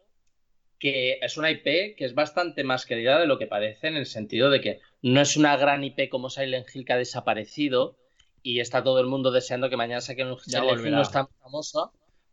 que 0.79 1.19
es 1.21 1.37
una 1.37 1.51
IP 1.51 1.95
que 1.97 2.05
es 2.05 2.15
bastante 2.15 2.63
más 2.63 2.85
querida 2.85 3.19
de 3.19 3.27
lo 3.27 3.37
que 3.37 3.47
parece, 3.47 3.87
en 3.87 3.97
el 3.97 4.05
sentido 4.05 4.49
de 4.49 4.61
que 4.61 4.79
no 5.01 5.19
es 5.21 5.35
una 5.37 5.57
gran 5.57 5.83
IP 5.83 6.09
como 6.09 6.29
Silent 6.29 6.67
Hill 6.73 6.85
que 6.85 6.93
ha 6.93 6.97
desaparecido 6.97 7.97
y 8.43 8.59
está 8.59 8.83
todo 8.83 8.99
el 8.99 9.07
mundo 9.07 9.31
deseando 9.31 9.69
que 9.69 9.77
mañana 9.77 10.01
saquen 10.01 10.27
un 10.27 10.37
volverá. 10.75 10.95
no 10.97 11.01
es 11.03 11.11
tan 11.11 11.27
famosa, 11.41 11.91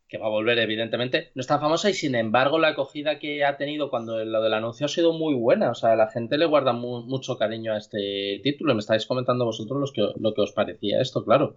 que 0.09 0.19
va 0.19 0.27
a 0.27 0.31
volver 0.31 0.59
evidentemente, 0.59 1.33
no 1.35 1.40
es 1.40 1.47
tan 1.47 1.61
famosa 1.61 1.90
y 1.90 1.95
sin 1.95 2.14
embargo 2.14 2.59
la 2.59 2.69
acogida 2.69 3.19
que 3.19 3.45
ha 3.45 3.57
tenido 3.57 3.90
cuando 3.90 4.25
lo 4.25 4.42
del 4.42 4.55
anuncio 4.55 4.87
ha 4.87 4.88
sido 4.88 5.12
muy 5.12 5.35
buena, 5.35 5.71
o 5.71 5.75
sea, 5.75 5.97
la 5.97 6.09
gente 6.11 6.38
le 6.38 6.47
guarda 6.47 6.73
mu- 6.73 7.03
mucho 7.03 7.37
cariño 7.38 7.73
a 7.73 7.79
este 7.79 8.40
título, 8.42 8.75
me 8.75 8.81
estáis 8.81 9.07
comentando 9.07 9.45
vosotros 9.45 9.81
los 9.81 9.92
que, 9.92 10.07
lo 10.19 10.35
que 10.35 10.42
os 10.42 10.53
parecía 10.53 11.01
esto, 11.01 11.25
claro. 11.25 11.57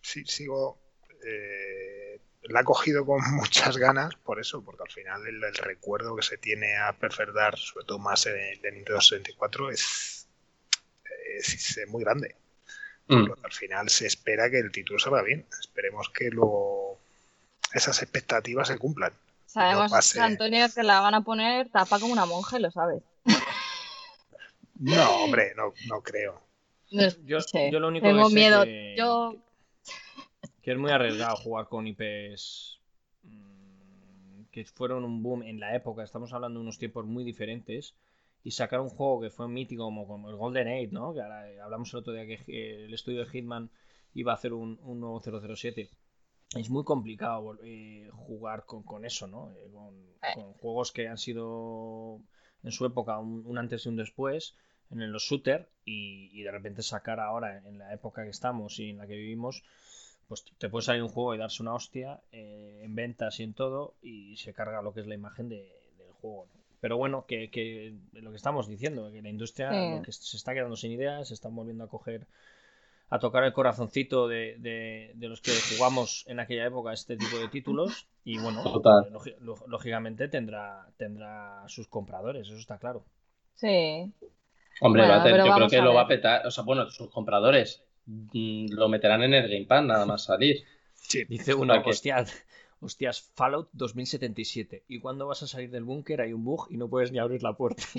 Sí, 0.00 0.24
sigo. 0.26 0.78
eh, 1.24 2.20
la 2.44 2.60
ha 2.60 2.64
cogido 2.64 3.06
con 3.06 3.20
muchas 3.36 3.76
ganas 3.76 4.14
por 4.16 4.40
eso, 4.40 4.62
porque 4.64 4.82
al 4.84 4.90
final 4.90 5.26
el, 5.26 5.42
el 5.44 5.54
recuerdo 5.54 6.16
que 6.16 6.22
se 6.22 6.38
tiene 6.38 6.76
a 6.76 6.92
Perfect 6.98 7.32
Dark, 7.32 7.58
sobre 7.58 7.86
todo 7.86 7.98
más 7.98 8.24
de, 8.24 8.32
de 8.62 8.72
Nintendo 8.72 9.00
64, 9.00 9.70
es, 9.70 10.21
es, 11.38 11.76
es 11.76 11.88
muy 11.88 12.02
grande. 12.02 12.36
Mm. 13.08 13.26
Al 13.42 13.52
final 13.52 13.88
se 13.88 14.06
espera 14.06 14.50
que 14.50 14.58
el 14.58 14.70
título 14.72 14.98
salga 14.98 15.22
bien. 15.22 15.44
Esperemos 15.60 16.08
que 16.10 16.30
luego 16.30 16.98
esas 17.74 18.00
expectativas 18.02 18.68
se 18.68 18.78
cumplan. 18.78 19.12
Sabemos, 19.46 19.90
no 19.90 19.96
pase. 19.96 20.20
Antonio, 20.20 20.66
que 20.74 20.82
la 20.82 21.00
van 21.00 21.14
a 21.14 21.20
poner 21.22 21.68
tapa 21.68 21.98
como 21.98 22.12
una 22.12 22.24
monja, 22.26 22.58
lo 22.58 22.70
sabes. 22.70 23.02
No, 24.78 25.24
hombre, 25.24 25.52
no, 25.56 25.72
no 25.88 26.02
creo. 26.02 26.40
No 26.90 27.02
Yo, 27.24 27.40
sé, 27.40 27.70
yo 27.70 27.80
lo 27.80 27.88
único 27.88 28.06
Tengo 28.06 28.24
que 28.24 28.28
sé 28.30 28.34
miedo. 28.34 28.64
que- 28.64 28.94
Yo, 28.98 29.36
que 30.62 30.72
es 30.72 30.78
muy 30.78 30.90
arriesgado 30.90 31.36
jugar 31.36 31.66
con 31.68 31.86
IPs 31.86 32.78
mm, 33.24 34.42
que 34.50 34.64
fueron 34.64 35.04
un 35.04 35.22
boom 35.22 35.42
en 35.42 35.60
la 35.60 35.74
época. 35.74 36.02
Estamos 36.04 36.32
hablando 36.32 36.58
de 36.60 36.62
unos 36.64 36.78
tiempos 36.78 37.04
muy 37.04 37.24
diferentes. 37.24 37.94
Y 38.44 38.50
sacar 38.52 38.80
un 38.80 38.88
juego 38.90 39.20
que 39.20 39.30
fue 39.30 39.48
mítico 39.48 39.84
como, 39.84 40.06
como 40.06 40.28
el 40.30 40.36
Golden 40.36 40.68
Age, 40.68 40.88
¿no? 40.92 41.14
Que 41.14 41.20
ahora 41.22 41.50
eh, 41.50 41.60
hablamos 41.60 41.92
el 41.92 42.00
otro 42.00 42.12
día 42.12 42.26
que 42.26 42.34
eh, 42.48 42.84
el 42.86 42.94
estudio 42.94 43.20
de 43.20 43.26
Hitman 43.26 43.70
iba 44.14 44.32
a 44.32 44.34
hacer 44.36 44.52
un, 44.52 44.78
un 44.82 45.00
nuevo 45.00 45.20
007. 45.20 45.90
Es 46.56 46.68
muy 46.70 46.84
complicado 46.84 47.58
eh, 47.62 48.08
jugar 48.12 48.64
con, 48.66 48.82
con 48.82 49.04
eso, 49.04 49.26
¿no? 49.26 49.50
Eh, 49.52 49.70
con, 49.72 49.94
con 50.30 50.52
juegos 50.54 50.92
que 50.92 51.08
han 51.08 51.18
sido 51.18 52.20
en 52.62 52.72
su 52.72 52.84
época 52.86 53.18
un, 53.18 53.42
un 53.46 53.58
antes 53.58 53.86
y 53.86 53.88
un 53.88 53.96
después 53.96 54.56
en 54.90 55.10
los 55.12 55.22
shooters 55.24 55.66
y, 55.84 56.30
y 56.38 56.42
de 56.42 56.50
repente 56.50 56.82
sacar 56.82 57.20
ahora 57.20 57.58
en 57.66 57.78
la 57.78 57.92
época 57.94 58.24
que 58.24 58.30
estamos 58.30 58.78
y 58.78 58.90
en 58.90 58.98
la 58.98 59.06
que 59.06 59.16
vivimos 59.16 59.62
pues 60.28 60.44
te 60.58 60.68
puede 60.68 60.84
salir 60.84 61.02
un 61.02 61.08
juego 61.08 61.34
y 61.34 61.38
darse 61.38 61.62
una 61.62 61.74
hostia 61.74 62.20
eh, 62.32 62.80
en 62.84 62.94
ventas 62.94 63.40
y 63.40 63.44
en 63.44 63.54
todo 63.54 63.94
y 64.02 64.36
se 64.36 64.52
carga 64.54 64.82
lo 64.82 64.92
que 64.94 65.00
es 65.00 65.06
la 65.06 65.14
imagen 65.14 65.48
de- 65.48 65.72
del 65.98 66.12
juego. 66.12 66.46
¿no? 66.54 66.61
Pero 66.82 66.96
bueno, 66.96 67.26
que, 67.26 67.48
que 67.48 67.94
lo 68.14 68.30
que 68.30 68.36
estamos 68.36 68.66
diciendo, 68.66 69.08
que 69.12 69.22
la 69.22 69.28
industria 69.30 69.70
Sí. 69.70 69.96
lo 69.96 70.02
que 70.02 70.10
se 70.10 70.36
está 70.36 70.52
quedando 70.52 70.74
sin 70.76 70.90
ideas, 70.90 71.28
se 71.28 71.34
están 71.34 71.54
volviendo 71.54 71.84
a 71.84 71.88
coger, 71.88 72.26
a 73.08 73.20
tocar 73.20 73.44
el 73.44 73.52
corazoncito 73.52 74.26
de, 74.26 74.56
de- 74.58 75.12
de 75.14 75.28
los 75.28 75.40
que 75.40 75.52
jugamos 75.70 76.24
en 76.26 76.40
aquella 76.40 76.66
época 76.66 76.92
este 76.92 77.16
tipo 77.16 77.38
de 77.38 77.46
títulos 77.48 78.08
y 78.24 78.38
bueno, 78.40 78.64
lógicamente 79.68 80.26
tendrá, 80.26 80.88
tendrá 80.96 81.62
sus 81.68 81.86
compradores, 81.86 82.48
eso 82.48 82.56
está 82.58 82.78
claro. 82.78 83.04
sí. 83.54 84.12
Hombre, 84.80 85.02
Bueno, 85.02 85.14
va 85.14 85.20
a 85.20 85.22
tener- 85.22 85.40
pero 85.42 85.46
yo 85.46 85.54
creo 85.54 85.68
que 85.68 85.80
lo 85.82 85.94
va 85.94 86.00
a 86.02 86.08
petar, 86.08 86.44
o 86.46 86.50
sea, 86.50 86.64
bueno, 86.64 86.90
sus 86.90 87.08
compradores 87.10 87.84
mm, 88.06 88.72
lo 88.72 88.88
meterán 88.88 89.22
en 89.22 89.34
el 89.34 89.48
Game 89.48 89.66
Pass 89.66 89.84
nada 89.84 90.04
más 90.04 90.24
salir. 90.24 90.64
Sí, 90.94 91.24
Dice 91.28 91.54
uno, 91.54 91.80
que- 91.82 91.90
hostia, 91.90 92.24
Hostias, 92.82 93.30
Fallout 93.34 93.68
2077. 93.72 94.84
¿Y 94.88 95.00
cuando 95.00 95.26
vas 95.26 95.42
a 95.42 95.46
salir 95.46 95.70
del 95.70 95.84
búnker 95.84 96.20
hay 96.20 96.32
un 96.32 96.44
bug 96.44 96.66
y 96.70 96.76
no 96.76 96.88
puedes 96.88 97.12
ni 97.12 97.18
abrir 97.18 97.42
la 97.42 97.54
puerta? 97.54 97.82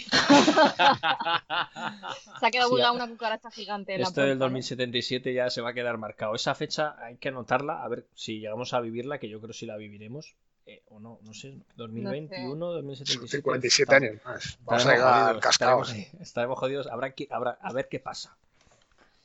Se 2.40 2.46
ha 2.46 2.52
quedado 2.52 2.70
Sí, 2.76 2.82
una, 2.82 3.08
cucaracha 3.08 3.50
gigante 3.52 3.94
en 3.94 4.02
la 4.02 4.08
Esto 4.08 4.22
del 4.22 4.32
puerta, 4.32 4.40
¿no? 4.40 4.46
2077 4.46 5.34
ya 5.34 5.50
se 5.50 5.62
va 5.62 5.70
a 5.70 5.74
quedar 5.74 5.98
marcado. 5.98 6.36
Esa 6.36 6.54
fecha 6.56 6.96
hay 7.04 7.16
que 7.18 7.30
anotarla, 7.30 7.84
a 7.84 7.88
ver 7.88 8.06
si 8.14 8.40
llegamos 8.40 8.74
a 8.74 8.82
vivirla, 8.82 9.20
que 9.20 9.30
yo 9.30 9.40
creo 9.40 9.54
si 9.54 9.66
la 9.66 9.78
viviremos. 9.78 10.36
eh, 10.66 10.82
o 10.90 11.00
no, 11.00 11.20
no 11.24 11.34
sé, 11.34 11.56
2021, 11.76 12.66
2077. 12.74 13.44
47 13.44 13.96
años 13.96 14.16
más. 14.26 14.58
Vamos 14.66 14.86
a 14.86 14.92
llegar 14.94 15.40
cascados. 15.40 15.90
estaremos, 15.90 16.22
estaremos 16.22 16.60
jodidos. 16.60 16.88
Habrá 16.88 17.12
que, 17.14 17.28
habrá, 17.32 17.58
a 17.62 17.74
ver 17.74 17.88
qué 17.90 18.00
pasa. 18.00 18.38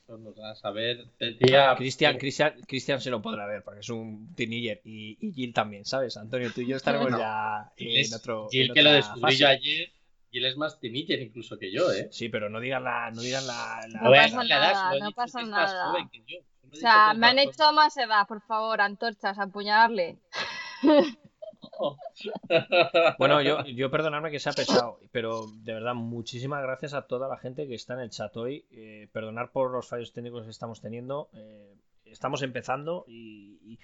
Vamos 0.09 0.38
a 0.38 0.55
saber. 0.55 1.05
Decía. 1.21 1.75
Cristian, 1.77 2.16
Cristian, 2.16 2.55
Cristian 2.66 3.01
se 3.01 3.11
lo 3.11 3.21
podrá 3.21 3.47
ver, 3.47 3.62
porque 3.62 3.81
es 3.81 3.88
un 3.90 4.35
teenager. 4.35 4.81
Y, 4.85 5.18
y 5.21 5.33
Gil 5.35 5.53
también, 5.53 5.85
¿sabes? 5.85 6.16
Antonio, 6.16 6.51
tú 6.55 6.62
y 6.62 6.66
yo 6.68 6.77
estaremos 6.77 7.11
No. 7.11 7.18
ya 7.18 7.71
Gil 7.77 7.90
en 7.94 8.01
es- 8.01 8.14
otro. 8.14 8.49
Gil 8.51 8.68
en 8.68 8.75
que 8.75 8.83
lo 8.83 8.92
descubrí 8.92 9.37
yo 9.37 9.49
ayer. 9.49 9.92
Gil 10.31 10.44
es 10.47 10.57
más 10.57 10.81
teenager 10.81 11.21
incluso 11.21 11.59
que 11.59 11.71
yo, 11.71 11.92
¿eh? 11.92 12.09
Sí, 12.11 12.29
pero 12.31 12.49
no 12.49 12.59
digan 12.61 12.85
la. 12.85 13.11
No 13.11 13.21
digan 13.21 13.47
la, 13.47 13.81
la- 13.88 14.01
No 14.01 14.09
a 14.09 14.12
pasa 14.12 14.23
decir 14.37 14.49
la 14.49 14.57
edad, 14.57 14.73
nada, 14.73 14.99
no 15.01 15.12
pasa 15.12 15.40
es 15.42 15.49
nada. 15.49 15.90
joven 15.90 16.09
que 16.09 16.18
yo. 16.27 16.38
Solo 16.61 16.73
he 16.75 16.77
O 16.77 16.81
sea, 16.81 17.12
es 17.12 17.18
me 17.18 17.27
han 17.27 17.38
hecho 17.38 17.73
más 17.75 17.97
edad, 17.99 18.27
por 18.27 18.40
favor, 18.42 18.81
antorchas, 18.81 19.38
a 19.38 19.42
apuñalarle. 19.42 20.18
Bueno, 23.19 23.41
yo, 23.43 23.64
yo 23.67 23.91
perdonadme 23.91 24.31
que 24.31 24.38
sea 24.41 24.53
pesado, 24.53 25.01
pero 25.12 25.47
de 25.62 25.75
verdad, 25.75 25.95
muchísimas 25.95 26.62
gracias 26.62 26.95
a 26.95 27.03
toda 27.07 27.29
la 27.29 27.37
gente 27.38 27.67
que 27.69 27.75
está 27.75 27.95
en 27.95 28.01
el 28.01 28.11
chat 28.11 28.37
hoy. 28.37 28.64
Eh, 28.71 29.09
perdonar 29.12 29.51
por 29.53 29.71
los 29.71 29.87
fallos 29.88 30.12
técnicos 30.12 30.45
que 30.45 30.51
estamos 30.51 30.81
teniendo. 30.81 31.29
eh, 31.35 31.75
estamos 32.05 32.41
empezando 32.43 33.05
y, 33.07 33.59
y- 33.64 33.79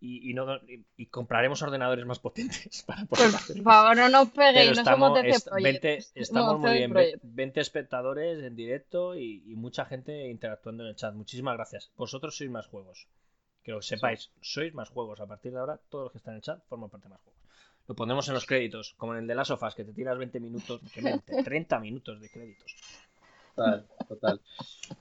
y- 0.00 0.30
y 0.30 0.34
no, 0.34 0.56
y, 0.68 0.84
y 0.96 1.06
compraremos 1.06 1.60
ordenadores 1.62 2.04
más 2.06 2.18
potentes 2.20 2.82
para 2.86 3.04
poder 3.06 3.34
hacer 3.34 3.56
Por 3.56 3.64
favor, 3.72 3.96
no 3.96 4.08
nos 4.08 4.28
peguéis, 4.30 4.66
no 4.68 4.72
estamos, 4.72 5.08
somos 5.08 5.22
de 5.22 5.28
est- 5.30 5.46
ese 5.46 5.62
20 5.62 5.80
proyecto. 5.80 6.20
estamos 6.20 6.58
muy 6.60 6.72
bien, 6.72 6.92
ve- 6.92 7.02
Projekt. 7.12 7.24
20 7.24 7.60
espectadores 7.60 8.42
en 8.42 8.54
directo 8.56 9.16
y, 9.16 9.42
y 9.46 9.54
mucha 9.54 9.84
gente 9.86 10.28
interactuando 10.28 10.82
en 10.84 10.90
el 10.90 10.96
chat. 10.96 11.14
Muchísimas 11.14 11.54
gracias. 11.56 11.90
Vosotros 11.96 12.36
sois 12.36 12.50
más 12.50 12.66
juegos. 12.66 13.06
Que 13.62 13.72
lo 13.72 13.82
sepáis, 13.82 14.30
sois 14.40 14.72
más 14.74 14.88
juegos. 14.88 15.20
A 15.20 15.26
partir 15.26 15.52
de 15.52 15.58
ahora, 15.58 15.78
todos 15.88 16.04
los 16.04 16.12
que 16.12 16.18
están 16.18 16.34
en 16.34 16.36
el 16.36 16.42
chat 16.42 16.64
forman 16.68 16.90
parte 16.90 17.08
de 17.08 17.10
más 17.14 17.20
juegos. 17.20 17.37
Lo 17.88 17.94
ponemos 17.94 18.28
en 18.28 18.34
los 18.34 18.44
créditos, 18.46 18.94
como 18.98 19.14
en 19.14 19.20
el 19.20 19.26
de 19.26 19.34
las 19.34 19.48
sofás, 19.48 19.74
que 19.74 19.82
te 19.84 19.92
tiras 19.94 20.18
20 20.18 20.38
minutos, 20.40 20.80
que 20.92 21.00
20, 21.00 21.42
30 21.42 21.78
minutos 21.80 22.20
de 22.20 22.28
créditos. 22.28 22.76
Total, 23.56 23.86
total. 24.08 24.40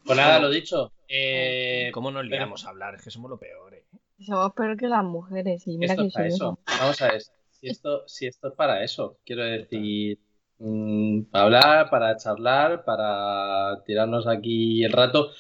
Pues 0.04 0.18
nada, 0.18 0.40
lo 0.40 0.50
dicho. 0.50 0.92
Eh, 1.08 1.92
¿Cómo 1.94 2.10
nos 2.12 2.24
pero- 2.24 2.38
liamos 2.38 2.66
a 2.66 2.70
hablar? 2.70 2.96
Es 2.96 3.04
que 3.04 3.12
somos 3.12 3.30
lo 3.30 3.38
peor, 3.38 3.74
eh. 3.76 3.84
Somos 4.20 4.54
peor 4.54 4.76
que 4.78 4.88
las 4.88 5.04
mujeres. 5.04 5.68
Y 5.68 5.78
mira 5.78 5.94
esto 5.94 6.04
que 6.04 6.08
es 6.08 6.14
para 6.14 6.28
eso. 6.28 6.60
Vamos 6.80 7.02
a 7.02 7.12
ver. 7.12 7.22
Si 7.52 7.68
esto, 7.68 8.08
si 8.08 8.26
esto 8.26 8.48
es 8.48 8.54
para 8.56 8.84
eso, 8.84 9.18
quiero 9.26 9.44
decir, 9.44 10.20
mm, 10.60 11.24
para 11.24 11.44
hablar, 11.46 11.90
para 11.90 12.16
charlar, 12.18 12.84
para 12.86 13.84
tirarnos 13.84 14.28
aquí 14.28 14.84
el 14.84 14.92
rato. 14.94 15.32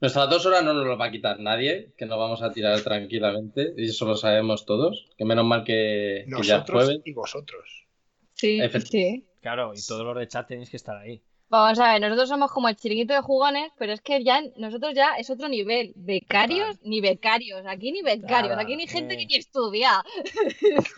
Nuestras 0.00 0.28
dos 0.28 0.44
horas 0.44 0.62
no 0.62 0.74
nos 0.74 0.84
lo 0.86 0.98
va 0.98 1.06
a 1.06 1.10
quitar 1.10 1.40
nadie, 1.40 1.92
que 1.96 2.04
nos 2.06 2.18
vamos 2.18 2.42
a 2.42 2.52
tirar 2.52 2.80
tranquilamente, 2.82 3.72
y 3.78 3.86
eso 3.86 4.04
lo 4.06 4.14
sabemos 4.16 4.66
todos. 4.66 5.08
Que 5.16 5.24
menos 5.24 5.44
mal 5.46 5.64
que, 5.64 6.24
que 6.26 6.42
ya 6.42 6.58
Nosotros 6.58 6.84
jueves. 6.84 7.02
y 7.04 7.12
vosotros. 7.14 7.86
Sí, 8.34 8.58
Efect- 8.58 8.88
sí. 8.90 9.26
Claro, 9.40 9.72
y 9.74 9.80
todos 9.86 10.04
los 10.04 10.16
de 10.16 10.28
chat 10.28 10.46
tenéis 10.48 10.68
que 10.70 10.76
estar 10.76 10.96
ahí. 10.96 11.22
Vamos 11.48 11.78
a 11.78 11.92
ver, 11.92 12.00
nosotros 12.00 12.28
somos 12.28 12.50
como 12.50 12.68
el 12.68 12.74
chiringuito 12.74 13.14
de 13.14 13.20
jugones, 13.20 13.70
pero 13.78 13.92
es 13.92 14.00
que 14.00 14.24
ya 14.24 14.42
nosotros 14.56 14.94
ya 14.94 15.14
es 15.16 15.30
otro 15.30 15.48
nivel. 15.48 15.92
Becarios 15.94 16.76
ni 16.82 17.00
becarios. 17.00 17.64
Aquí 17.66 17.92
ni 17.92 18.02
becarios. 18.02 18.58
Aquí 18.58 18.74
ni 18.74 18.88
gente 18.88 19.14
eh. 19.14 19.18
que 19.18 19.26
ni 19.26 19.36
estudia. 19.36 20.04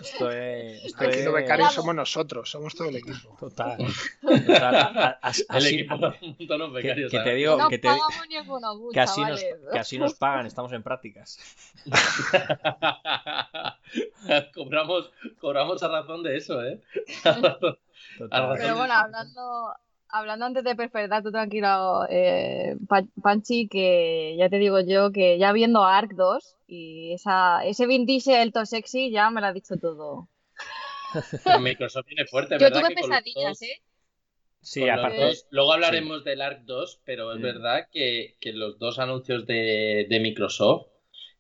Esto 0.00 0.30
es. 0.30 0.84
Esto 0.87 1.04
Aquí 1.04 1.18
es... 1.18 1.24
los 1.26 1.34
becarios 1.34 1.74
somos 1.74 1.94
nosotros, 1.94 2.50
somos 2.50 2.74
todo 2.74 2.88
el 2.88 2.96
equipo. 2.96 3.37
Total. 3.38 3.76
Total. 4.22 4.74
A- 4.74 5.18
a- 5.20 5.32
a- 5.48 5.58
El 5.58 5.66
equipo 5.66 5.98
de 5.98 6.18
que, 6.18 6.70
becarios, 6.70 7.11
que 7.11 7.18
te 7.20 7.34
digo 7.34 7.56
No 7.58 7.68
que, 7.68 7.78
te- 7.78 7.88
pagamos 7.88 8.28
ni 8.28 8.46
con 8.46 8.64
Ogu, 8.64 8.90
que 8.90 9.00
así 9.00 9.20
nos, 9.20 9.40
que 9.42 9.78
así 9.78 9.98
nos 9.98 10.14
pagan, 10.14 10.46
estamos 10.46 10.72
en 10.72 10.82
prácticas. 10.82 11.38
cobramos, 14.54 15.11
cobramos 15.40 15.82
a 15.82 15.88
razón 15.88 16.22
de 16.22 16.37
eso, 16.38 16.62
¿eh? 16.64 16.80
Total. 18.18 18.54
Pero 18.56 18.76
bueno, 18.76 18.94
hablando, 18.94 19.74
hablando 20.10 20.46
antes 20.46 20.64
de 20.64 20.74
perfectar, 20.76 21.22
tú 21.22 21.30
tranquilo, 21.32 22.06
eh, 22.08 22.76
Pa- 22.88 23.04
Panchi, 23.22 23.68
que 23.68 24.36
ya 24.38 24.48
te 24.48 24.58
digo 24.58 24.80
yo 24.80 25.12
que 25.12 25.38
ya 25.38 25.52
viendo 25.52 25.84
Ark 25.84 26.12
2 26.14 26.56
y 26.66 27.12
esa, 27.14 27.64
ese 27.64 27.86
Vin 27.86 28.06
Diesel 28.06 28.52
todo 28.52 28.66
sexy 28.66 29.10
ya 29.10 29.30
me 29.30 29.40
lo 29.40 29.46
ha 29.48 29.52
dicho 29.52 29.76
todo. 29.78 30.28
Microsoft 31.60 32.06
viene 32.06 32.26
fuerte, 32.26 32.58
Yo 32.58 32.64
¿verdad? 32.64 32.80
tuve 32.82 32.94
que 32.94 33.00
con 33.00 33.10
los 33.10 33.18
pesadillas, 33.18 33.58
dos- 33.58 33.62
¿eh? 33.62 33.80
Sí, 34.60 34.88
aparte. 34.88 35.20
dos- 35.20 35.46
luego 35.50 35.72
hablaremos 35.72 36.24
del 36.24 36.42
ARC 36.42 36.60
2, 36.64 37.00
pero 37.04 37.32
es 37.32 37.38
Mm. 37.38 37.42
verdad 37.42 37.88
que, 37.92 38.36
que 38.40 38.52
los 38.52 38.78
dos 38.78 38.98
anuncios 38.98 39.46
de, 39.46 40.06
de 40.08 40.20
Microsoft, 40.20 40.88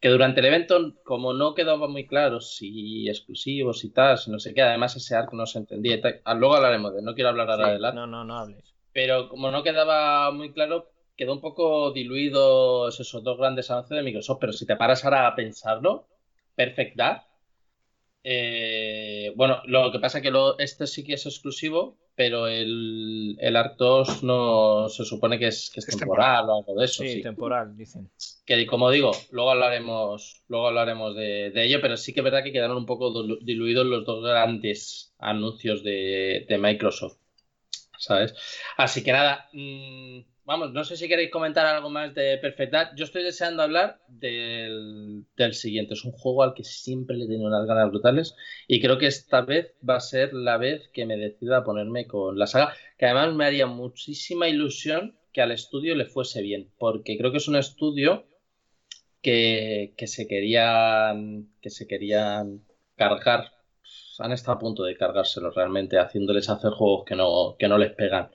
que 0.00 0.08
durante 0.08 0.40
el 0.40 0.46
evento, 0.46 0.94
como 1.04 1.32
no 1.32 1.54
quedaba 1.54 1.88
muy 1.88 2.06
claro 2.06 2.40
si 2.40 3.08
exclusivos 3.08 3.84
y 3.84 3.90
tal, 3.90 4.16
si 4.18 4.30
no 4.30 4.38
sé 4.38 4.54
qué, 4.54 4.62
además 4.62 4.94
ese 4.96 5.16
ARC 5.16 5.32
no 5.32 5.46
se 5.46 5.58
entendía. 5.58 5.96
y 5.96 6.00
tal. 6.00 6.20
Ah, 6.24 6.34
Luego 6.34 6.54
hablaremos 6.56 6.94
de, 6.94 7.02
no 7.02 7.14
quiero 7.14 7.30
hablar 7.30 7.50
ahora 7.50 7.66
Sí, 7.66 7.72
del 7.72 7.84
ARC, 7.84 7.94
no, 7.96 8.06
no, 8.06 8.24
no 8.24 8.38
hables. 8.38 8.74
pero 8.92 9.28
como 9.28 9.50
no 9.50 9.62
quedaba 9.62 10.30
muy 10.30 10.52
claro, 10.52 10.90
quedó 11.16 11.32
un 11.32 11.40
poco 11.40 11.90
diluidos 11.92 13.00
esos 13.00 13.24
dos 13.24 13.38
grandes 13.38 13.70
anuncios 13.70 13.96
de 13.96 14.04
Microsoft. 14.04 14.38
Pero 14.40 14.52
si 14.52 14.66
te 14.66 14.76
paras 14.76 15.04
ahora 15.04 15.26
a 15.26 15.34
pensarlo, 15.34 16.06
Perfect 16.54 16.96
Dark. 16.96 17.22
Eh, 18.24 19.32
bueno, 19.36 19.62
lo 19.66 19.90
que 19.92 19.98
pasa 20.00 20.18
es 20.18 20.22
que 20.22 20.30
lo- 20.30 20.58
este 20.58 20.86
sí 20.86 21.04
que 21.04 21.14
es 21.14 21.26
exclusivo, 21.26 21.96
pero 22.14 22.46
el, 22.48 23.36
el 23.40 23.56
Arc 23.56 23.76
2 23.76 24.22
no 24.22 24.88
se 24.88 25.04
supone 25.04 25.38
que 25.38 25.48
es, 25.48 25.70
que 25.72 25.80
es 25.80 25.88
Es 25.88 25.96
temporal 25.96 26.48
o 26.50 26.56
algo 26.56 26.74
de 26.78 26.84
eso. 26.84 27.02
Sí, 27.04 27.10
sí. 27.14 27.22
temporal, 27.22 27.76
dicen. 27.76 28.10
Que 28.44 28.66
como 28.66 28.90
digo, 28.90 29.12
luego 29.30 29.50
hablaremos, 29.52 30.42
luego 30.48 30.66
hablaremos 30.68 31.14
de, 31.14 31.50
de 31.50 31.64
ello, 31.64 31.80
pero 31.80 31.96
sí 31.96 32.12
que 32.12 32.20
es 32.20 32.24
verdad 32.24 32.42
que 32.42 32.52
quedaron 32.52 32.76
un 32.76 32.86
poco 32.86 33.12
dilu- 33.12 33.38
diluidos 33.42 33.86
los 33.86 34.04
dos 34.04 34.24
grandes 34.24 35.14
anuncios 35.18 35.82
de, 35.84 36.44
de 36.48 36.58
Microsoft. 36.58 37.18
¿Sabes? 37.98 38.34
Así 38.76 39.02
que 39.02 39.12
nada, 39.12 39.48
mm, 39.52 40.20
vamos, 40.48 40.72
no 40.72 40.82
sé 40.82 40.96
si 40.96 41.08
queréis 41.08 41.30
comentar 41.30 41.66
algo 41.66 41.90
más 41.90 42.14
de 42.14 42.38
Perfect 42.38 42.72
Dark. 42.72 42.90
Yo 42.96 43.04
estoy 43.04 43.22
deseando 43.22 43.62
hablar 43.62 44.00
del, 44.08 45.26
del 45.36 45.52
siguiente. 45.52 45.92
Es 45.92 46.06
un 46.06 46.12
juego 46.12 46.42
al 46.42 46.54
que 46.54 46.64
siempre 46.64 47.18
le 47.18 47.24
he 47.24 47.28
tenido 47.28 47.48
unas 47.48 47.66
ganas 47.66 47.90
brutales 47.90 48.34
y 48.66 48.80
creo 48.80 48.96
que 48.96 49.08
esta 49.08 49.42
vez 49.42 49.74
va 49.86 49.96
a 49.96 50.00
ser 50.00 50.32
la 50.32 50.56
vez 50.56 50.88
que 50.88 51.04
me 51.04 51.18
decida 51.18 51.64
ponerme 51.64 52.06
con 52.06 52.38
la 52.38 52.46
saga, 52.46 52.72
que 52.96 53.04
además 53.04 53.34
me 53.34 53.44
haría 53.44 53.66
muchísima 53.66 54.48
ilusión 54.48 55.18
que 55.34 55.42
al 55.42 55.52
estudio 55.52 55.94
le 55.94 56.06
fuese 56.06 56.40
bien, 56.40 56.70
porque 56.78 57.18
creo 57.18 57.30
que 57.30 57.36
es 57.36 57.48
un 57.48 57.56
estudio 57.56 58.24
que, 59.20 59.92
que 59.98 60.06
se 60.06 60.26
querían 60.26 61.50
que 61.60 61.68
se 61.68 61.86
querían 61.86 62.64
cargar 62.96 63.52
han 64.18 64.32
estado 64.32 64.56
a 64.56 64.60
punto 64.60 64.82
de 64.82 64.96
cargárselo 64.96 65.50
realmente 65.50 65.98
haciéndoles 65.98 66.48
hacer 66.48 66.72
juegos 66.72 67.04
que 67.04 67.14
no, 67.14 67.56
que 67.58 67.68
no 67.68 67.78
les 67.78 67.92
pegan 67.92 68.30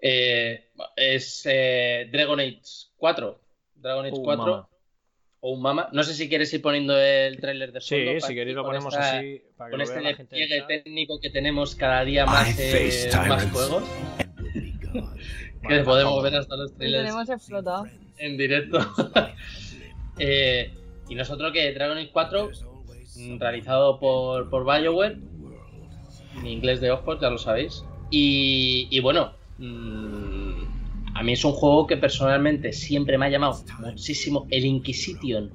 Eh, 0.00 0.68
es 0.96 1.42
eh, 1.46 2.08
Dragon 2.12 2.38
Age 2.38 2.60
4 2.96 3.40
Dragon 3.76 4.04
Age 4.06 4.14
Uh, 4.16 4.22
4 4.22 4.44
mama. 4.44 4.68
o 5.40 5.50
un 5.52 5.60
mama 5.62 5.88
no 5.92 6.04
sé 6.04 6.14
si 6.14 6.28
quieres 6.28 6.52
ir 6.54 6.62
poniendo 6.62 6.96
el 6.96 7.40
tráiler 7.40 7.72
de 7.72 7.80
Sí, 7.80 7.96
fondo 7.96 8.12
si 8.14 8.20
para 8.20 8.34
queréis 8.34 8.56
lo 8.56 8.64
ponemos 8.64 8.94
esta- 8.94 9.18
así 9.18 9.42
para 9.56 9.68
que 9.68 9.70
con 9.72 9.78
lo 9.78 9.84
este 9.84 10.00
vea 10.00 10.58
chat. 10.60 10.66
técnico 10.68 11.18
que 11.20 11.30
tenemos 11.30 11.74
cada 11.74 12.04
día 12.04 12.26
más, 12.26 12.56
eh, 12.60 13.10
más 13.28 13.50
juegos 13.50 13.82
que 14.92 15.00
Vale, 15.62 15.82
podemos 15.84 16.12
vamos. 16.14 16.22
ver 16.22 16.34
hasta 16.36 16.56
los 16.56 16.70
Y 16.72 16.74
trailers 16.76 17.02
tenemos 17.04 17.28
explotado. 17.28 17.86
en 18.18 18.36
directo. 18.36 18.78
Eh, 20.20 20.74
y 21.08 21.14
nosotros 21.14 21.52
que 21.52 21.72
Dragon 21.72 21.96
Age 21.96 22.10
4, 22.12 22.50
mm, 23.16 23.38
realizado 23.38 24.00
por, 24.00 24.50
por 24.50 24.64
BioWare, 24.64 25.16
en 26.38 26.46
inglés 26.46 26.80
de 26.80 26.90
Oxford, 26.90 27.20
ya 27.20 27.30
lo 27.30 27.38
sabéis. 27.38 27.84
Y, 28.10 28.88
y 28.90 28.98
bueno, 28.98 29.34
mm, 29.58 31.14
a 31.14 31.22
mí 31.22 31.32
es 31.32 31.44
un 31.44 31.52
juego 31.52 31.86
que 31.86 31.96
personalmente 31.96 32.72
siempre 32.72 33.18
me 33.18 33.26
ha 33.26 33.30
llamado 33.30 33.62
muchísimo. 33.80 34.46
El 34.50 34.64
Inquisition, 34.64 35.50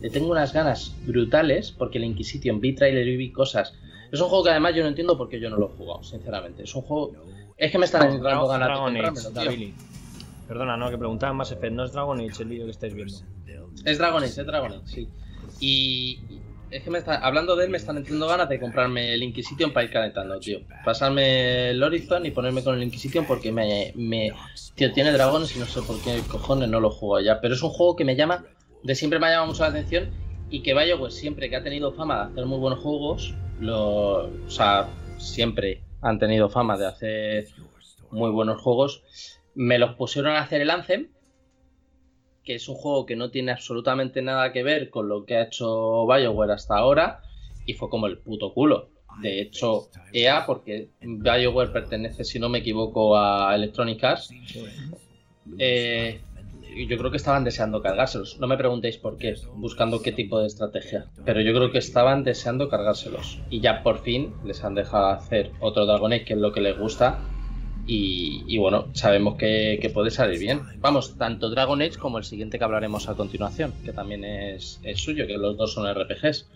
le 0.00 0.10
tengo 0.10 0.30
unas 0.30 0.52
ganas 0.52 0.94
brutales, 1.06 1.72
porque 1.72 1.98
el 1.98 2.04
Inquisition 2.04 2.60
vi 2.60 2.74
trailer 2.74 3.06
y 3.06 3.16
vi 3.16 3.32
cosas. 3.32 3.74
Es 4.10 4.20
un 4.20 4.28
juego 4.28 4.44
que 4.44 4.50
además 4.50 4.74
yo 4.74 4.82
no 4.82 4.88
entiendo 4.88 5.18
por 5.18 5.28
qué 5.28 5.40
yo 5.40 5.50
no 5.50 5.56
lo 5.56 5.66
he 5.66 5.76
jugado, 5.76 6.02
sinceramente. 6.02 6.62
Es 6.62 6.74
un 6.74 6.82
juego. 6.82 7.12
Es 7.56 7.72
que 7.72 7.78
me 7.78 7.84
están 7.84 8.16
No, 8.16 8.22
dando 8.22 8.46
ganas 8.46 9.34
de. 9.34 9.72
Perdona, 10.46 10.76
no, 10.78 10.88
que 10.88 10.96
preguntaban 10.96 11.36
más 11.36 11.52
Effect. 11.52 11.74
No 11.74 11.84
es 11.84 11.92
Dragon 11.92 12.18
Age 12.20 12.42
el 12.42 12.48
vídeo 12.48 12.64
que 12.64 12.70
estáis 12.70 12.94
viendo. 12.94 13.14
Es 13.84 13.98
Dragon 13.98 14.22
Age, 14.22 14.40
es 14.40 14.46
Dragon 14.46 14.72
Age, 14.72 14.82
sí. 14.86 15.08
Y 15.60 16.20
es 16.70 16.82
que 16.82 16.90
me 16.90 16.98
está, 16.98 17.16
hablando 17.16 17.56
de 17.56 17.64
él, 17.64 17.70
me 17.70 17.78
están 17.78 17.96
entrando 17.96 18.26
ganas 18.26 18.48
de 18.48 18.60
comprarme 18.60 19.14
el 19.14 19.22
Inquisition 19.22 19.72
para 19.72 19.84
ir 19.84 19.92
calentando, 19.92 20.38
tío. 20.38 20.60
Pasarme 20.84 21.70
el 21.70 21.82
Horizon 21.82 22.26
y 22.26 22.30
ponerme 22.30 22.62
con 22.62 22.76
el 22.76 22.82
Inquisition 22.82 23.24
porque 23.26 23.52
me, 23.52 23.92
me. 23.96 24.32
Tío, 24.74 24.92
tiene 24.92 25.12
dragones 25.12 25.54
y 25.56 25.58
no 25.58 25.66
sé 25.66 25.80
por 25.82 26.00
qué 26.02 26.20
cojones 26.28 26.68
no 26.68 26.80
lo 26.80 26.90
juego 26.90 27.20
ya. 27.20 27.40
Pero 27.40 27.54
es 27.54 27.62
un 27.62 27.70
juego 27.70 27.96
que 27.96 28.04
me 28.04 28.16
llama. 28.16 28.44
De 28.82 28.94
siempre 28.94 29.18
me 29.18 29.26
ha 29.26 29.30
llamado 29.30 29.48
mucho 29.48 29.62
la 29.62 29.70
atención. 29.70 30.10
y 30.50 30.62
que 30.62 30.74
BioWare 30.74 31.12
siempre 31.12 31.50
que 31.50 31.56
ha 31.56 31.62
tenido 31.62 31.92
fama 31.92 32.16
de 32.16 32.32
hacer 32.32 32.46
muy 32.46 32.58
buenos 32.58 32.80
juegos, 32.80 33.34
o 33.66 34.30
sea, 34.48 34.88
siempre 35.18 35.82
han 36.00 36.18
tenido 36.18 36.48
fama 36.48 36.76
de 36.76 36.86
hacer 36.86 37.48
muy 38.10 38.30
buenos 38.30 38.60
juegos, 38.62 39.02
me 39.54 39.78
los 39.78 39.94
pusieron 39.96 40.36
a 40.36 40.40
hacer 40.40 40.60
el 40.60 40.70
Anthem, 40.70 41.08
que 42.48 42.54
es 42.54 42.66
un 42.66 42.76
juego 42.76 43.04
que 43.04 43.14
no 43.14 43.30
tiene 43.30 43.52
absolutamente 43.52 44.22
nada 44.22 44.54
que 44.54 44.62
ver 44.62 44.88
con 44.88 45.06
lo 45.06 45.26
que 45.26 45.36
ha 45.36 45.42
hecho 45.42 46.06
BioWare 46.06 46.52
hasta 46.52 46.78
ahora, 46.78 47.20
y 47.66 47.74
fue 47.74 47.90
como 47.90 48.06
el 48.06 48.16
puto 48.16 48.54
culo. 48.54 48.88
De 49.20 49.42
hecho, 49.42 49.90
EA, 50.14 50.46
porque 50.46 50.88
BioWare 51.02 51.70
pertenece, 51.74 52.24
si 52.24 52.38
no 52.38 52.48
me 52.48 52.60
equivoco, 52.60 53.18
a 53.18 53.54
Electronic 53.54 54.02
Arts, 54.02 54.30
eh, 55.58 56.22
yo 56.88 56.96
creo 56.96 57.10
que 57.10 57.18
estaban 57.18 57.44
deseando 57.44 57.82
cargárselos. 57.82 58.40
No 58.40 58.46
me 58.46 58.56
preguntéis 58.56 58.96
por 58.96 59.18
qué, 59.18 59.34
buscando 59.56 60.00
qué 60.00 60.12
tipo 60.12 60.40
de 60.40 60.46
estrategia. 60.46 61.04
Pero 61.26 61.42
yo 61.42 61.52
creo 61.52 61.70
que 61.70 61.76
estaban 61.76 62.24
deseando 62.24 62.70
cargárselos. 62.70 63.40
Y 63.50 63.60
ya 63.60 63.82
por 63.82 63.98
fin 63.98 64.32
les 64.46 64.64
han 64.64 64.74
dejado 64.74 65.08
hacer 65.08 65.50
otro 65.60 65.84
Dragon 65.84 66.14
Age, 66.14 66.24
que 66.24 66.32
es 66.32 66.40
lo 66.40 66.52
que 66.52 66.62
les 66.62 66.78
gusta. 66.78 67.18
Y, 67.90 68.58
bueno, 68.58 68.90
sabemos 68.92 69.38
que, 69.38 69.90
puede 69.94 70.10
salir 70.10 70.38
bien. 70.38 70.60
Vamos, 70.76 71.16
tanto 71.16 71.48
Dragon 71.48 71.80
Age 71.80 71.96
como 71.96 72.18
el 72.18 72.24
siguiente 72.24 72.58
que 72.58 72.64
hablaremos 72.64 73.08
a 73.08 73.14
continuación, 73.14 73.72
que 73.82 73.94
también 73.94 74.24
es, 74.24 74.78
es 74.82 75.00
suyo, 75.00 75.26
que 75.26 75.38
los 75.38 75.56
dos 75.56 75.72
son 75.72 75.90
RPGs. 75.90 76.46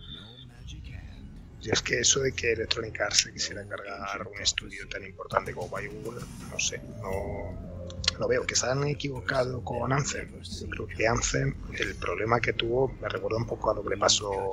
Y 1.63 1.71
es 1.71 1.81
que 1.81 2.01
eso 2.01 2.21
de 2.21 2.33
que 2.33 2.53
Electronic 2.53 3.01
Arts 3.01 3.19
se 3.19 3.33
quisiera 3.33 3.63
encargar 3.63 4.27
un 4.27 4.43
estudio 4.43 4.87
tan 4.89 5.05
importante 5.07 5.55
como 5.55 5.75
BioWare, 5.75 6.27
no 6.51 6.59
sé, 6.59 6.83
no 7.01 7.73
lo 8.19 8.29
veo. 8.29 8.45
Que 8.45 8.55
se 8.55 8.67
han 8.67 8.85
equivocado 8.85 9.65
con 9.65 9.91
Anthem. 9.91 10.29
Yo 10.43 10.69
creo 10.69 10.87
que 10.87 11.07
Anthem, 11.07 11.55
el 11.79 11.95
problema 11.95 12.41
que 12.41 12.53
tuvo, 12.53 12.89
me 13.01 13.09
recuerda 13.09 13.39
un 13.39 13.47
poco 13.47 13.71
a 13.71 13.75
lo 13.75 13.83
que 13.83 13.91
le 13.91 13.97
pasó 13.97 14.51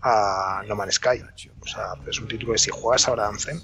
a 0.00 0.64
No 0.66 0.74
Man's 0.74 0.94
Sky. 0.94 1.22
O 1.60 1.66
sea, 1.66 1.92
es 2.08 2.18
un 2.18 2.26
título 2.26 2.54
que 2.54 2.58
si 2.58 2.70
juegas 2.70 3.06
ahora 3.06 3.28
Anthem, 3.28 3.60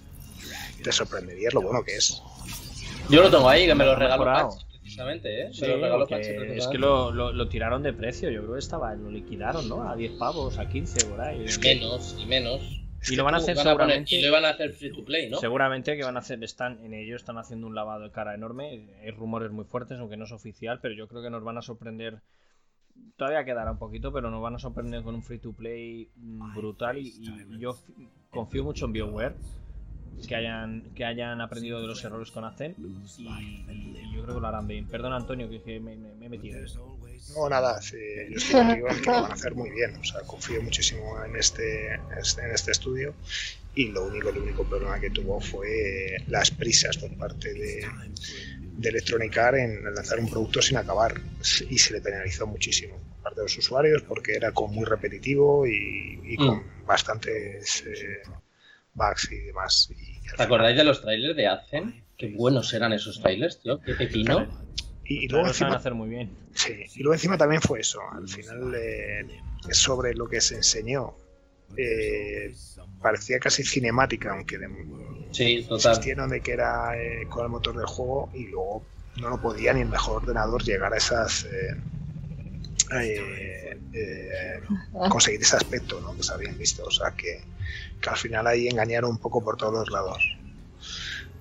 te 0.82 0.92
sorprendería 0.92 1.50
lo 1.52 1.62
bueno 1.62 1.82
que 1.82 1.96
es. 1.96 2.22
Yo 3.08 3.22
lo 3.22 3.30
tengo 3.30 3.48
ahí, 3.48 3.66
que 3.66 3.74
me 3.74 3.84
lo 3.84 3.94
regaló 3.94 4.50
precisamente, 4.88 5.42
¿eh? 5.42 5.50
es 6.56 6.66
que 6.66 6.78
lo, 6.78 7.12
lo, 7.12 7.48
tiraron 7.48 7.82
de 7.82 7.92
precio, 7.92 8.30
yo 8.30 8.40
creo 8.40 8.54
que 8.54 8.58
estaba, 8.58 8.94
lo 8.94 9.10
liquidaron, 9.10 9.68
¿no? 9.68 9.88
A 9.88 9.94
10 9.94 10.12
pavos, 10.12 10.58
a 10.58 10.68
15 10.68 11.06
por 11.06 11.20
ahí. 11.20 11.44
Menos, 11.60 12.16
y 12.18 12.26
menos. 12.26 12.80
Y 13.08 13.14
lo 13.14 13.24
van 13.24 13.34
a 13.34 13.36
hacer 13.36 13.56
seguramente. 13.56 14.14
y 14.14 14.22
lo 14.22 14.32
van 14.32 14.44
a 14.46 14.50
hacer 14.50 14.72
free 14.72 14.90
to 14.90 15.04
play, 15.04 15.28
¿no? 15.28 15.38
Seguramente 15.38 15.96
que 15.96 16.04
van 16.04 16.16
a 16.16 16.20
hacer, 16.20 16.42
están 16.42 16.82
en 16.84 16.94
ello, 16.94 17.16
están 17.16 17.38
haciendo 17.38 17.66
un 17.66 17.74
lavado 17.74 18.04
de 18.04 18.10
cara 18.10 18.34
enorme. 18.34 18.88
Hay 19.02 19.10
rumores 19.10 19.50
muy 19.50 19.66
fuertes, 19.66 19.98
aunque 19.98 20.16
no 20.16 20.24
es 20.24 20.32
oficial, 20.32 20.80
pero 20.80 20.94
yo 20.94 21.06
creo 21.06 21.22
que 21.22 21.30
nos 21.30 21.44
van 21.44 21.58
a 21.58 21.62
sorprender. 21.62 22.20
Todavía 23.16 23.44
quedará 23.44 23.70
un 23.70 23.78
poquito, 23.78 24.12
pero 24.12 24.30
nos 24.30 24.42
van 24.42 24.56
a 24.56 24.58
sorprender 24.58 25.02
con 25.02 25.14
un 25.14 25.22
free 25.22 25.38
to 25.38 25.52
play 25.52 26.10
brutal. 26.16 26.98
Y, 26.98 27.08
y 27.08 27.58
yo 27.58 27.78
confío 28.30 28.64
mucho 28.64 28.86
en 28.86 28.92
BioWare 28.92 29.34
que 30.26 30.34
hayan, 30.34 30.82
que 30.94 31.04
hayan 31.04 31.40
aprendido 31.40 31.80
de 31.80 31.86
los 31.86 32.02
errores 32.04 32.30
con 32.30 32.44
Azen 32.44 32.74
y, 32.78 33.24
yo 34.14 34.22
creo 34.22 34.34
que 34.34 34.40
lo 34.40 34.46
harán 34.46 34.66
bien. 34.66 34.86
Perdón, 34.86 35.12
Antonio, 35.12 35.48
que, 35.48 35.80
me, 35.80 35.94
he 35.94 36.28
metido 36.28 36.58
No, 37.36 37.48
nada, 37.48 37.80
yo 37.80 38.36
estoy 38.36 38.52
contigo 38.52 38.88
en 38.88 39.00
que 39.00 39.06
lo 39.06 39.22
van 39.22 39.30
a 39.30 39.34
hacer 39.34 39.54
muy 39.54 39.70
bien. 39.70 39.96
O 39.96 40.04
sea, 40.04 40.20
confío 40.22 40.62
muchísimo 40.62 41.22
en 41.24 41.36
este, 41.36 41.94
en 41.94 42.50
este 42.52 42.72
estudio 42.72 43.14
y 43.74 43.92
lo 43.92 44.06
único, 44.06 44.30
el 44.30 44.38
único 44.38 44.64
problema 44.64 44.98
que 44.98 45.10
tuvo 45.10 45.40
fue 45.40 46.16
las 46.26 46.50
prisas 46.50 46.96
por 46.96 47.16
parte 47.16 47.54
de, 47.54 47.86
de 48.78 48.88
Electronic 48.88 49.36
Arts 49.38 49.58
en 49.58 49.94
lanzar 49.94 50.18
un 50.18 50.28
producto 50.28 50.62
sin 50.62 50.78
acabar 50.78 51.14
y 51.68 51.78
se 51.78 51.92
le 51.92 52.00
penalizó 52.00 52.46
muchísimo 52.46 52.96
por 52.96 53.22
parte 53.22 53.40
de 53.40 53.44
los 53.44 53.58
usuarios 53.58 54.02
porque 54.02 54.34
era 54.34 54.52
como 54.52 54.74
muy 54.74 54.84
repetitivo 54.84 55.66
y, 55.66 56.36
con 56.36 56.56
mm. 56.56 56.86
bastantes 56.86 57.84
eh, 57.86 58.22
bugs 58.98 59.32
y 59.32 59.38
demás. 59.38 59.90
¿Te 60.37 60.42
acordáis 60.42 60.76
de 60.76 60.84
los 60.84 61.00
trailers 61.00 61.37
de 61.37 61.46
Azen? 61.46 62.04
Qué 62.16 62.34
buenos 62.37 62.74
eran 62.74 62.92
esos 62.92 63.20
trailers, 63.20 63.61
tío. 63.61 63.80
Qué 63.80 63.94
pepino. 63.94 64.46
Y, 65.04 65.26
luego 65.28 65.46
encima, 65.46 65.76
hacer 65.76 65.94
muy 65.94 66.11
bien. 66.11 66.30
Sí, 66.52 66.84
y 66.96 67.02
luego 67.02 67.14
encima 67.14 67.38
también 67.38 67.62
fue 67.62 67.80
eso. 67.80 68.00
Al 68.12 68.28
final, 68.28 68.74
eh, 68.74 69.26
sobre 69.70 70.14
lo 70.14 70.28
que 70.28 70.40
se 70.42 70.56
enseñó, 70.56 71.14
eh, 71.76 72.54
parecía 73.00 73.38
casi 73.38 73.62
cinemática, 73.62 74.32
aunque 74.32 74.58
de, 74.58 74.68
sí, 75.30 75.64
total. 75.66 75.92
insistieron 75.92 76.28
de 76.28 76.42
que 76.42 76.52
era 76.52 77.00
eh, 77.00 77.26
con 77.30 77.44
el 77.44 77.50
motor 77.50 77.76
del 77.76 77.87
juego 77.87 78.30
y 78.34 78.48
luego 78.48 78.84
no 79.16 79.30
lo 79.30 79.40
podía 79.40 79.72
ni 79.72 79.80
el 79.80 79.88
mejor 79.88 80.22
ordenador 80.22 80.62
llegar 80.62 80.92
a 80.92 80.98
esas. 80.98 81.46
Conseguir 85.09 85.40
ese 85.40 85.57
aspecto 85.57 86.01
¿no? 86.01 86.16
que 86.16 86.22
se 86.22 86.33
habían 86.33 86.57
visto. 86.59 86.85
O 86.85 86.90
sea 86.90 87.11
que 87.12 87.40
que 88.01 88.11
al 88.11 88.16
final 88.16 88.46
ahí 88.46 88.68
engañaron 88.68 89.11
un 89.11 89.18
poco 89.18 89.42
por 89.42 89.57
todos 89.57 89.72
los 89.72 89.90
lados. 89.90 90.37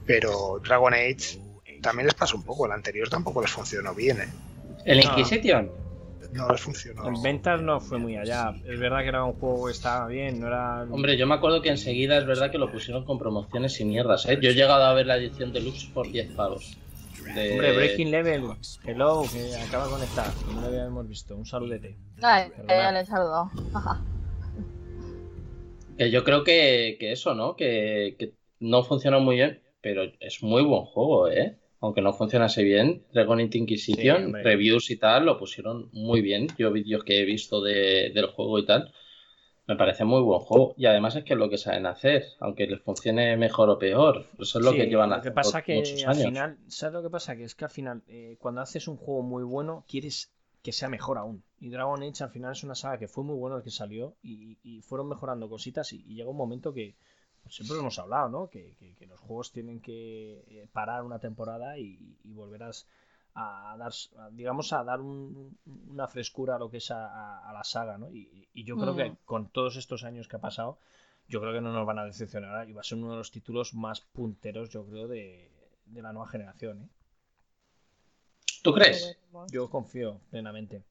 Pero 0.06 0.60
Dragon 0.64 0.94
Age 0.94 1.40
también 1.82 2.08
les 2.08 2.16
pasó 2.16 2.38
un 2.38 2.44
poco, 2.44 2.66
el 2.66 2.72
anterior 2.72 3.10
tampoco 3.10 3.42
les 3.42 3.52
funcionó 3.52 3.94
bien. 3.94 4.22
¿eh? 4.22 4.30
¿El 4.86 5.04
Inquisition? 5.04 5.70
No 6.34 6.50
les 6.50 6.60
funcionó. 6.60 7.08
En 7.08 7.22
ventas 7.22 7.62
no 7.62 7.80
fue 7.80 7.98
muy 7.98 8.18
allá. 8.18 8.54
Es 8.66 8.80
verdad 8.80 9.00
que 9.02 9.08
era 9.08 9.24
un 9.24 9.34
juego 9.34 9.68
que 9.68 9.72
estaba 9.72 10.08
bien, 10.08 10.40
no 10.40 10.48
era. 10.48 10.84
Hombre, 10.84 11.18
yo 11.18 11.26
me 11.26 11.36
acuerdo 11.36 11.62
que 11.62 11.70
enseguida 11.70 12.18
es 12.18 12.26
verdad 12.26 12.52
que 12.52 12.58
lo 12.58 12.72
pusieron 12.72 13.06
con 13.06 13.18
promociones 13.18 13.80
y 13.80 13.86
mierdas, 13.86 14.26
¿eh? 14.26 14.38
Yo 14.42 14.50
he 14.50 14.54
llegado 14.54 14.84
a 14.84 14.94
ver 14.94 15.06
la 15.06 15.18
edición 15.18 15.54
deluxe 15.54 15.86
por 15.94 16.12
10 16.12 16.34
pavos. 16.34 16.78
Hombre, 17.30 17.74
Breaking 17.74 18.12
Level, 18.12 18.44
hello, 18.86 19.24
que 19.32 19.56
acaba 19.56 19.86
de 19.86 19.92
conectar, 19.92 20.28
no 20.54 20.62
lo 20.62 20.68
habíamos 20.68 21.08
visto. 21.08 21.36
Un 21.36 21.46
saludete. 21.46 21.98
Ay, 22.22 22.52
ya 22.68 22.92
le 22.92 23.06
saludo. 23.06 23.52
Que 25.98 26.12
yo 26.12 26.24
creo 26.24 26.44
que, 26.44 26.98
eso, 27.00 27.34
¿no? 27.34 27.56
Que, 27.56 28.34
no 28.60 28.84
funciona 28.84 29.20
muy 29.20 29.36
bien, 29.36 29.62
pero 29.82 30.04
es 30.20 30.42
muy 30.42 30.64
buen 30.64 30.84
juego, 30.86 31.30
¿eh? 31.30 31.58
Aunque 31.80 32.02
no 32.02 32.14
funcionase 32.14 32.64
bien, 32.64 33.04
Dragon 33.14 33.40
Age 33.40 33.58
Inquisition, 33.58 34.34
reviews 34.34 34.90
y 34.90 34.98
tal, 34.98 35.26
lo 35.26 35.38
pusieron 35.38 35.90
muy 35.94 36.22
bien. 36.22 36.48
Yo 36.58 36.72
vídeos 36.72 37.04
que 37.04 37.22
he 37.22 37.26
visto 37.26 37.62
del 37.62 38.26
juego 38.28 38.58
y 38.60 38.66
tal, 38.66 38.92
me 39.68 39.76
parece 39.76 40.06
muy 40.06 40.22
buen 40.22 40.40
juego. 40.40 40.74
Y 40.78 40.86
además 40.86 41.16
es 41.16 41.24
que 41.26 41.34
es 41.34 41.40
lo 41.40 41.50
que 41.50 41.58
saben 41.58 41.86
hacer, 41.86 42.24
aunque 42.40 42.66
les 42.68 42.82
funcione 42.82 43.36
mejor 43.38 43.70
o 43.70 43.78
peor. 43.78 44.26
Eso 44.40 44.60
es 44.60 44.66
lo 44.66 44.72
que 44.72 44.88
llevan 44.88 45.12
a 45.12 45.18
hacer. 45.18 45.32
Lo 45.32 45.32
que 45.32 45.36
pasa 45.36 45.62
que 45.62 45.84
al 46.08 46.16
final, 46.16 46.58
¿sabes 46.68 46.94
lo 46.94 47.04
que 47.04 47.10
pasa? 47.10 47.36
Que 47.36 47.44
es 47.44 47.54
que 47.54 47.66
al 47.66 47.72
final, 47.72 48.02
eh, 48.08 48.38
cuando 48.40 48.62
haces 48.62 48.88
un 48.88 48.98
juego 48.98 49.22
muy 49.22 49.44
bueno, 49.44 49.84
quieres 49.88 50.32
que 50.64 50.72
sea 50.72 50.90
mejor 50.90 51.18
aún. 51.18 51.44
Y 51.60 51.70
Dragon 51.70 52.02
Age 52.02 52.24
al 52.24 52.30
final 52.30 52.54
es 52.54 52.64
una 52.64 52.76
saga 52.76 52.98
que 52.98 53.08
fue 53.08 53.24
muy 53.24 53.36
buena 53.36 53.58
el 53.58 53.64
que 53.64 53.72
salió 53.72 54.16
y, 54.22 54.82
fueron 54.82 55.10
mejorando 55.10 55.50
cositas 55.50 55.92
y, 55.94 56.04
llega 56.04 56.30
un 56.30 56.38
momento 56.38 56.74
que 56.74 56.96
pues 57.44 57.56
siempre 57.56 57.76
lo 57.76 57.82
hemos 57.82 58.00
hablado, 58.00 58.30
¿no? 58.30 58.50
Que, 58.50 58.76
los 59.08 59.20
juegos 59.20 59.52
tienen 59.52 59.80
que 59.80 60.44
eh, 60.48 60.68
parar 60.72 61.04
una 61.04 61.20
temporada 61.20 61.78
y, 61.78 62.18
volver 62.26 62.64
a, 62.64 62.72
dar, 63.78 63.92
digamos, 64.32 64.74
a 64.74 64.84
dar 64.84 65.00
una 65.02 66.08
frescura 66.08 66.56
a 66.56 66.60
lo 66.60 66.70
que 66.70 66.78
es 66.78 66.92
a, 66.92 67.52
la 67.54 67.64
saga, 67.64 67.98
¿no? 67.98 68.10
Y, 68.12 68.48
yo 68.64 68.78
creo 68.78 68.96
que 68.96 69.12
mm. 69.12 69.18
con 69.26 69.50
todos 69.50 69.76
estos 69.78 70.04
años 70.04 70.28
que 70.28 70.38
ha 70.38 70.42
pasado, 70.42 70.80
yo 71.28 71.40
creo 71.42 71.54
que 71.54 71.62
no 71.62 71.72
nos 71.72 71.86
van 71.86 72.00
a 72.00 72.06
decepcionar 72.06 72.68
y 72.70 72.74
va 72.74 72.82
a 72.82 72.84
ser 72.84 72.98
uno 72.98 73.12
de 73.12 73.18
los 73.18 73.32
títulos 73.32 73.74
más 73.74 74.02
punteros, 74.02 74.70
yo 74.70 74.86
creo, 74.86 75.08
de, 75.08 75.52
de 75.86 76.02
la 76.02 76.14
nueva 76.14 76.28
generación, 76.28 76.84
¿eh? 76.84 76.90
¿Tú 78.64 78.74
crees? 78.74 79.18
Yo 79.50 79.70
confío 79.70 80.20
plenamente. 80.30 80.84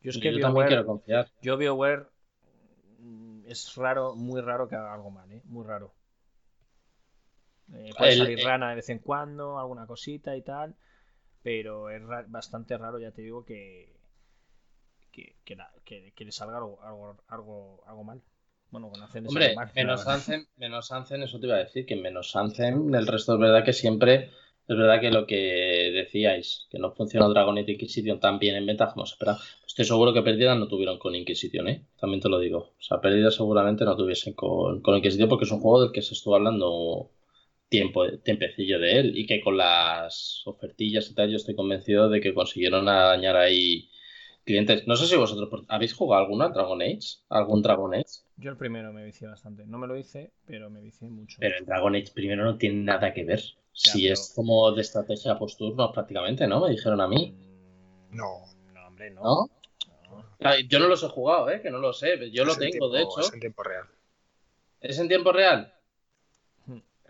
Yo, 0.00 0.10
es 0.10 0.18
que 0.18 0.32
yo 0.32 0.40
también 0.40 0.68
quiero 0.68 0.86
confiar. 0.86 1.28
Yo 1.42 1.56
BioWare 1.56 2.06
mm, 2.98 3.46
es 3.46 3.74
raro, 3.74 4.14
muy 4.14 4.40
raro 4.40 4.68
que 4.68 4.76
haga 4.76 4.94
algo 4.94 5.10
mal, 5.10 5.30
¿eh? 5.32 5.42
Muy 5.44 5.66
raro. 5.66 5.94
Eh, 7.72 7.90
puede 7.96 8.16
salir 8.16 8.38
eh, 8.38 8.44
rana 8.44 8.70
de 8.70 8.76
vez 8.76 8.88
en 8.90 8.98
cuando, 8.98 9.58
alguna 9.58 9.86
cosita 9.86 10.36
y 10.36 10.42
tal, 10.42 10.76
pero 11.42 11.90
es 11.90 12.02
bastante 12.28 12.76
raro, 12.76 12.98
ya 12.98 13.12
te 13.12 13.22
digo, 13.22 13.44
que 13.44 14.00
que, 15.10 16.12
que, 16.14 16.24
le 16.24 16.32
salga 16.32 16.58
algo, 16.58 16.80
algo, 17.28 17.82
algo, 17.86 18.04
mal. 18.04 18.22
Bueno, 18.70 18.88
con 18.90 19.02
Anthem 19.02 19.26
Hombre, 19.26 19.54
menos, 19.74 20.06
Anthem, 20.06 20.46
menos 20.56 20.92
Anthem, 20.92 21.22
eso 21.22 21.40
te 21.40 21.46
iba 21.46 21.56
a 21.56 21.60
decir, 21.60 21.84
que 21.86 21.96
menos 21.96 22.36
Anthem, 22.36 22.94
el 22.94 23.06
resto 23.06 23.34
es 23.34 23.40
verdad 23.40 23.64
que 23.64 23.72
siempre 23.72 24.30
es 24.68 24.76
verdad 24.76 25.00
que 25.00 25.10
lo 25.10 25.26
que 25.26 25.90
decíais, 25.92 26.68
que 26.70 26.78
no 26.78 26.92
funcionó 26.92 27.28
Dragon 27.28 27.58
Age 27.58 27.72
Inquisition 27.72 28.20
tan 28.20 28.38
bien 28.38 28.54
en 28.54 28.66
venta 28.66 28.92
como 28.92 29.04
se 29.04 29.14
esperaba. 29.14 29.40
Estoy 29.66 29.84
seguro 29.84 30.12
que 30.12 30.22
pérdidas 30.22 30.56
no 30.56 30.68
tuvieron 30.68 31.00
con 31.00 31.16
Inquisition, 31.16 31.66
¿eh? 31.66 31.84
También 31.98 32.20
te 32.20 32.28
lo 32.28 32.38
digo. 32.38 32.58
O 32.78 32.82
sea, 32.82 33.00
pérdidas 33.00 33.34
seguramente 33.34 33.84
no 33.84 33.96
tuviesen 33.96 34.34
con, 34.34 34.80
con 34.80 34.96
Inquisition 34.96 35.28
porque 35.28 35.46
es 35.46 35.50
un 35.50 35.60
juego 35.60 35.82
del 35.82 35.92
que 35.92 36.02
se 36.02 36.14
estuvo 36.14 36.36
hablando 36.36 37.10
tiempo, 37.70 38.04
tiempecillo 38.18 38.78
de 38.78 38.98
él 38.98 39.16
y 39.16 39.26
que 39.26 39.40
con 39.40 39.56
las 39.56 40.42
ofertillas 40.44 41.08
y 41.08 41.14
tal 41.14 41.30
yo 41.30 41.36
estoy 41.36 41.54
convencido 41.54 42.10
de 42.10 42.20
que 42.20 42.34
consiguieron 42.34 42.84
dañar 42.84 43.36
ahí 43.36 43.88
clientes. 44.44 44.86
No 44.86 44.96
sé 44.96 45.06
si 45.06 45.16
vosotros 45.16 45.64
habéis 45.68 45.94
jugado 45.94 46.24
alguna 46.24 46.48
Dragon 46.48 46.82
Age, 46.82 47.20
algún 47.30 47.62
Dragon 47.62 47.94
Age. 47.94 48.24
Yo 48.36 48.50
el 48.50 48.56
primero 48.56 48.92
me 48.92 49.04
vicié 49.04 49.28
bastante. 49.28 49.64
No 49.66 49.78
me 49.78 49.86
lo 49.86 49.96
hice, 49.96 50.32
pero 50.46 50.68
me 50.68 50.80
vicié 50.80 51.08
mucho. 51.08 51.36
Pero 51.40 51.56
el 51.58 51.64
Dragon 51.64 51.94
Age 51.94 52.12
primero 52.12 52.44
no 52.44 52.58
tiene 52.58 52.82
nada 52.82 53.14
que 53.14 53.24
ver. 53.24 53.40
si 53.72 54.08
es 54.08 54.32
como 54.34 54.72
de 54.72 54.82
estrategia 54.82 55.38
post 55.38 55.60
no 55.60 55.92
prácticamente, 55.92 56.46
¿no? 56.48 56.60
Me 56.60 56.70
dijeron 56.70 57.00
a 57.00 57.06
mí. 57.06 57.36
No. 58.10 58.46
No, 58.74 58.86
hombre, 58.88 59.10
no. 59.12 59.22
¿No? 59.22 60.58
Yo 60.68 60.80
no 60.80 60.88
los 60.88 61.04
he 61.04 61.08
jugado, 61.08 61.48
¿eh? 61.50 61.60
que 61.62 61.70
no 61.70 61.78
lo 61.78 61.92
sé. 61.92 62.30
Yo 62.32 62.44
lo 62.44 62.56
tengo, 62.56 62.90
de 62.90 63.02
hecho. 63.02 63.20
Es 63.20 63.32
en 63.32 63.40
tiempo 63.40 63.62
real. 63.62 63.84
¿Es 64.80 64.98
en 64.98 65.08
tiempo 65.08 65.30
real? 65.30 65.72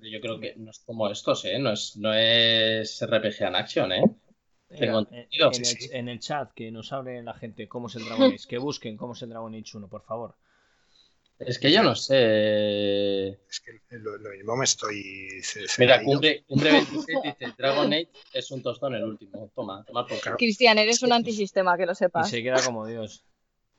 Pero 0.01 0.13
yo 0.13 0.21
creo 0.21 0.41
que 0.41 0.55
no 0.57 0.71
es 0.71 0.79
como 0.81 1.09
estos, 1.11 1.45
¿eh? 1.45 1.59
No 1.59 1.73
es, 1.73 1.97
no 1.97 2.15
es 2.15 3.05
RPG 3.05 3.43
en 3.43 3.57
action, 3.57 3.93
¿eh? 3.93 4.03
Tengo 4.79 5.01
en, 5.01 5.07
el, 5.11 5.29
en, 5.93 6.09
el, 6.09 6.21
chat 6.21 6.53
que 6.55 6.71
nos 6.71 6.93
hable 6.93 7.23
la 7.23 7.35
gente 7.35 7.69
cómo 7.69 7.89
es 7.89 7.97
el 7.97 8.05
Dragon 8.05 8.33
Age, 8.33 8.49
que 8.49 8.59
busquen 8.59 8.97
cómo 8.97 9.15
es 9.15 9.23
el 9.23 9.31
Dragon 9.31 9.53
Age 9.53 9.77
1, 9.77 9.89
por 9.89 10.03
favor. 10.03 10.37
Es 11.39 11.59
que 11.59 11.73
yo 11.73 11.83
no 11.83 11.95
sé. 11.95 13.29
Es 13.29 13.61
que 13.61 13.73
lo, 13.97 14.19
mismo 14.31 14.57
me 14.57 14.65
estoy. 14.65 15.03
Mira, 15.79 16.03
cumbre, 16.03 16.45
26 16.49 17.07
dice: 17.25 17.55
Dragon 17.57 17.93
Age 17.93 18.11
es 18.33 18.51
un 18.51 18.63
tostón 18.63 18.95
el 18.95 19.05
último. 19.05 19.51
Toma, 19.55 19.83
toma 19.85 20.07
por 20.07 20.37
Cristian, 20.37 20.79
eres 20.79 21.03
un 21.03 21.13
antisistema, 21.13 21.77
que 21.77 21.87
lo 21.87 21.95
sepas. 21.95 22.29
Y 22.29 22.31
se 22.31 22.43
queda 22.43 22.63
como 22.63 22.87
Dios. 22.87 23.25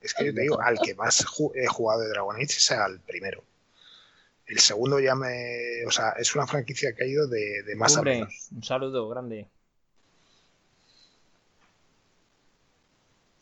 Es 0.01 0.15
que 0.15 0.25
yo 0.25 0.33
te 0.33 0.41
digo, 0.41 0.59
al 0.59 0.79
que 0.79 0.95
más 0.95 1.23
he 1.53 1.67
jugado 1.67 2.01
de 2.01 2.09
Dragon 2.09 2.35
Age 2.35 2.45
es 2.45 2.71
al 2.71 2.99
primero. 3.01 3.43
El 4.51 4.59
segundo 4.59 4.99
ya 4.99 5.15
me. 5.15 5.85
O 5.87 5.91
sea, 5.91 6.09
es 6.19 6.35
una 6.35 6.45
franquicia 6.45 6.93
que 6.93 7.05
ha 7.05 7.07
ido 7.07 7.25
de, 7.25 7.63
de 7.63 7.75
más 7.77 7.95
a 7.95 8.01
menos. 8.01 8.49
Un 8.51 8.61
saludo 8.61 9.07
grande. 9.07 9.47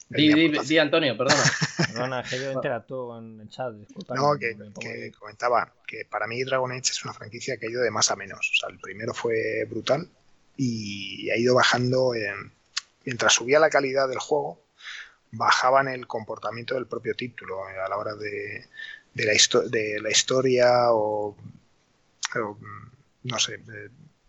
Di, 0.08 0.50
di, 0.50 0.78
Antonio, 0.78 1.18
perdona. 1.18 1.44
Perdona, 1.78 2.24
que 2.24 2.40
yo 2.40 2.52
interactúo 2.52 3.18
en 3.18 3.42
el 3.42 3.50
chat. 3.50 3.74
no, 3.74 4.38
que, 4.38 5.12
comentaba 5.18 5.74
que 5.88 6.06
para 6.06 6.28
mí 6.28 6.44
Dragon 6.44 6.72
Age 6.72 6.92
es 6.92 7.04
una 7.04 7.14
franquicia 7.14 7.58
que 7.58 7.66
ha 7.66 7.70
ido 7.72 7.82
de 7.82 7.92
más 7.92 8.12
a 8.12 8.16
menos. 8.16 8.40
O 8.40 8.56
sea, 8.60 8.70
el 8.70 8.80
primero 8.80 9.14
fue 9.16 9.66
brutal 9.68 10.08
y 10.58 11.30
ha 11.32 11.38
ido 11.38 11.56
bajando. 11.56 12.14
En, 12.14 12.52
mientras 13.04 13.34
subía 13.34 13.60
la 13.60 13.72
calidad 13.72 14.08
del 14.08 14.20
juego, 14.20 14.62
bajaban 15.32 15.88
el 15.88 16.06
comportamiento 16.06 16.76
del 16.76 16.86
propio 16.86 17.16
título 17.16 17.66
a 17.66 17.90
la 17.90 17.98
hora 17.98 18.16
de, 18.16 18.68
de, 19.20 19.26
la, 19.26 19.70
de 19.70 20.02
la, 20.02 20.10
historia 20.10 20.92
o, 20.92 21.36
no 23.24 23.40
sé, 23.40 23.62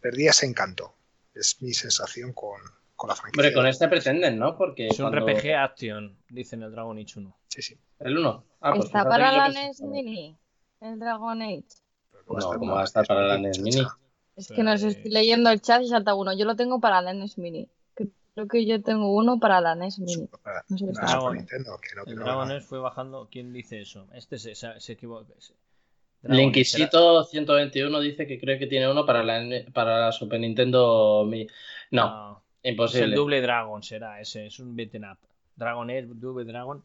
perdía 0.00 0.30
ese 0.30 0.46
encanto. 0.46 0.94
Es 1.34 1.62
mi 1.62 1.72
sensación 1.72 2.32
con, 2.32 2.60
con 2.96 3.08
la 3.08 3.16
franquicia. 3.16 3.48
Hombre, 3.48 3.54
con 3.54 3.66
este 3.66 3.88
pretenden, 3.88 4.38
¿no? 4.38 4.56
Porque 4.56 4.88
es 4.88 4.98
un 4.98 5.12
RPG 5.12 5.54
Action, 5.54 6.16
dicen 6.28 6.62
el 6.62 6.72
Dragon 6.72 6.98
Age 6.98 7.18
1. 7.18 7.36
Sí, 7.48 7.62
sí. 7.62 7.78
¿El 8.00 8.18
1? 8.18 8.44
Ah, 8.60 8.72
pues 8.74 8.86
¿Está 8.86 9.04
para 9.04 9.32
la 9.32 9.48
NES 9.48 9.80
Mini? 9.82 10.36
El 10.80 10.98
Dragon 10.98 11.40
Age. 11.42 11.64
No, 12.28 12.58
¿cómo 12.58 12.74
va 12.74 12.82
a 12.82 12.84
estar 12.84 13.06
para 13.06 13.26
la 13.26 13.38
NES 13.38 13.60
Mini? 13.60 13.82
Es 14.36 14.48
que 14.48 14.62
no 14.62 14.76
sé, 14.78 14.88
estoy 14.88 15.10
leyendo 15.10 15.50
el 15.50 15.60
chat 15.60 15.82
y 15.82 15.88
salta 15.88 16.14
uno. 16.14 16.32
Yo 16.36 16.44
lo 16.44 16.56
tengo 16.56 16.80
para 16.80 17.00
la 17.02 17.12
NES 17.12 17.38
Mini. 17.38 17.68
Creo 18.34 18.48
que 18.48 18.64
yo 18.64 18.82
tengo 18.82 19.14
uno 19.14 19.38
para 19.38 19.60
la 19.60 19.74
NES 19.74 19.98
Mini. 19.98 20.28
No 20.68 20.78
sé 20.78 20.86
Dragon, 20.86 21.36
Nintendo, 21.36 21.78
que 21.78 21.96
no, 21.96 22.04
el 22.06 22.16
Dragon 22.16 22.48
NES 22.48 22.64
fue 22.64 22.78
bajando. 22.78 23.28
¿Quién 23.30 23.52
dice 23.52 23.80
eso? 23.80 24.06
Este 24.14 24.38
se, 24.38 24.54
se, 24.54 24.92
equivoca. 24.92 25.32
Linquisito 26.22 27.24
121 27.24 28.00
dice 28.00 28.26
que 28.26 28.38
cree 28.38 28.58
que 28.58 28.66
tiene 28.66 28.90
uno 28.90 29.04
para 29.04 29.22
la, 29.22 29.42
para 29.72 30.00
la 30.00 30.12
Super 30.12 30.40
Nintendo 30.40 31.24
Mini. 31.26 31.46
no. 31.90 32.40
Imposible. 32.62 33.06
el 33.06 33.14
Double 33.14 33.40
Dragon 33.40 33.82
será 33.82 34.20
ese, 34.20 34.46
es 34.46 34.60
un 34.60 34.76
beaten 34.76 35.04
up. 35.04 35.18
Dragon 35.56 35.88
es 35.90 36.20
Double 36.20 36.44
Dragon. 36.44 36.82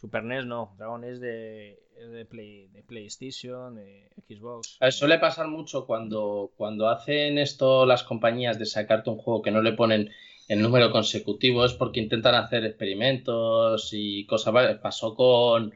Super 0.00 0.22
NES 0.22 0.46
no, 0.46 0.74
Dragon 0.78 1.02
es 1.04 1.20
de, 1.20 1.78
de, 1.98 2.24
Play, 2.24 2.68
de 2.68 2.82
PlayStation, 2.82 3.74
de 3.74 4.08
Xbox. 4.28 4.78
suele 4.90 5.18
pasar 5.18 5.48
mucho 5.48 5.86
cuando, 5.86 6.52
cuando 6.56 6.88
hacen 6.88 7.36
esto 7.36 7.84
las 7.84 8.04
compañías 8.04 8.58
de 8.58 8.66
sacarte 8.66 9.10
un 9.10 9.18
juego 9.18 9.42
que 9.42 9.50
no 9.50 9.60
le 9.60 9.72
ponen 9.72 10.10
el 10.48 10.62
número 10.62 10.90
consecutivo, 10.90 11.64
es 11.64 11.74
porque 11.74 12.00
intentan 12.00 12.34
hacer 12.34 12.64
experimentos 12.64 13.90
y 13.92 14.24
cosas. 14.26 14.78
Pasó 14.78 15.14
con, 15.14 15.72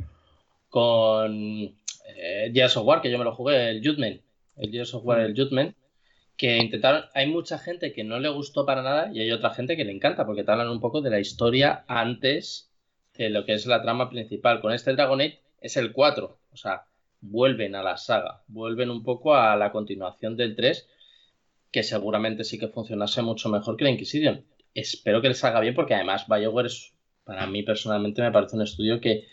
con 0.69 1.75
eh, 2.17 2.51
Gears 2.53 2.77
of 2.77 2.87
War, 2.87 3.01
que 3.01 3.11
yo 3.11 3.19
me 3.19 3.25
lo 3.25 3.35
jugué, 3.35 3.71
el 3.71 3.87
Judgment. 3.87 4.21
El 4.57 4.71
Gears 4.71 4.95
of 4.95 5.05
el 5.19 5.35
Judgment 5.37 5.77
que 6.43 6.59
intentaron, 6.59 7.05
hay 7.15 7.29
mucha 7.29 7.57
gente 7.57 7.93
que 7.93 8.05
no 8.05 8.19
le 8.19 8.29
gustó 8.29 8.67
para 8.67 8.83
nada 8.83 9.11
y 9.13 9.21
hay 9.21 9.31
otra 9.31 9.51
gente 9.51 9.77
que 9.77 9.85
le 9.85 9.93
encanta 9.93 10.27
porque 10.27 10.45
te 10.45 10.51
hablan 10.51 10.71
un 10.71 10.81
poco 10.81 11.01
de 11.01 11.11
la 11.11 11.21
historia 11.21 11.85
antes 11.87 12.69
de 13.17 13.31
lo 13.31 13.45
que 13.45 13.53
es 13.53 13.67
la 13.67 13.81
trama 13.81 14.11
principal. 14.11 14.61
Con 14.61 14.73
este 14.73 14.93
Dragon 14.93 15.21
Age 15.21 15.41
es 15.61 15.77
el 15.77 15.93
4, 15.93 16.39
o 16.53 16.57
sea, 16.57 16.87
vuelven 17.21 17.77
a 17.77 17.85
la 17.85 17.97
saga, 17.97 18.43
vuelven 18.49 18.91
un 18.91 19.05
poco 19.05 19.37
a 19.37 19.55
la 19.57 19.71
continuación 19.71 20.37
del 20.37 20.57
3, 20.57 20.89
que 21.71 21.83
seguramente 21.85 22.43
sí 22.43 22.59
que 22.59 22.67
funcionase 22.67 23.23
mucho 23.23 23.49
mejor 23.49 23.77
que 23.77 23.85
la 23.85 23.91
Inquisition. 23.91 24.45
Espero 24.75 25.21
que 25.21 25.29
les 25.29 25.45
haga 25.45 25.61
bien 25.61 25.75
porque 25.75 25.95
además 25.95 26.27
BioWare 26.29 26.67
es, 26.67 26.95
para 27.25 27.47
mí 27.47 27.63
personalmente 27.63 28.23
me 28.23 28.33
parece 28.33 28.57
un 28.57 28.63
estudio 28.63 29.01
que 29.01 29.27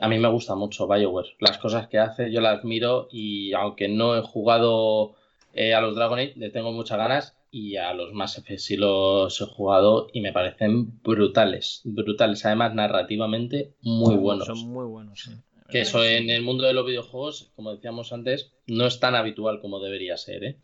a 0.00 0.08
mí 0.08 0.18
me 0.18 0.28
gusta 0.28 0.54
mucho 0.54 0.88
BioWare. 0.88 1.36
Las 1.40 1.58
cosas 1.58 1.88
que 1.88 1.98
hace 1.98 2.32
yo 2.32 2.40
las 2.40 2.60
admiro 2.60 3.08
y 3.10 3.52
aunque 3.52 3.88
no 3.88 4.16
he 4.16 4.22
jugado 4.22 5.14
eh, 5.54 5.74
a 5.74 5.80
los 5.80 5.94
Dragon 5.94 6.18
Age 6.18 6.34
le 6.36 6.50
tengo 6.50 6.72
muchas 6.72 6.98
ganas 6.98 7.36
y 7.50 7.76
a 7.76 7.92
los 7.92 8.14
Mass 8.14 8.38
Effect 8.38 8.60
sí 8.60 8.76
los 8.76 9.38
he 9.40 9.44
jugado 9.44 10.08
y 10.12 10.22
me 10.22 10.32
parecen 10.32 11.02
brutales, 11.02 11.82
brutales, 11.84 12.44
además 12.46 12.74
narrativamente 12.74 13.74
muy 13.82 14.16
buenos. 14.16 14.46
Son 14.46 14.70
muy 14.70 14.86
buenos, 14.86 15.20
sí. 15.20 15.32
Que 15.68 15.80
eso 15.80 16.04
en 16.04 16.28
el 16.30 16.42
mundo 16.42 16.64
de 16.64 16.74
los 16.74 16.84
videojuegos, 16.84 17.50
como 17.54 17.72
decíamos 17.72 18.12
antes, 18.12 18.52
no 18.66 18.86
es 18.86 19.00
tan 19.00 19.14
habitual 19.14 19.60
como 19.60 19.80
debería 19.80 20.16
ser, 20.16 20.44
¿eh? 20.44 20.58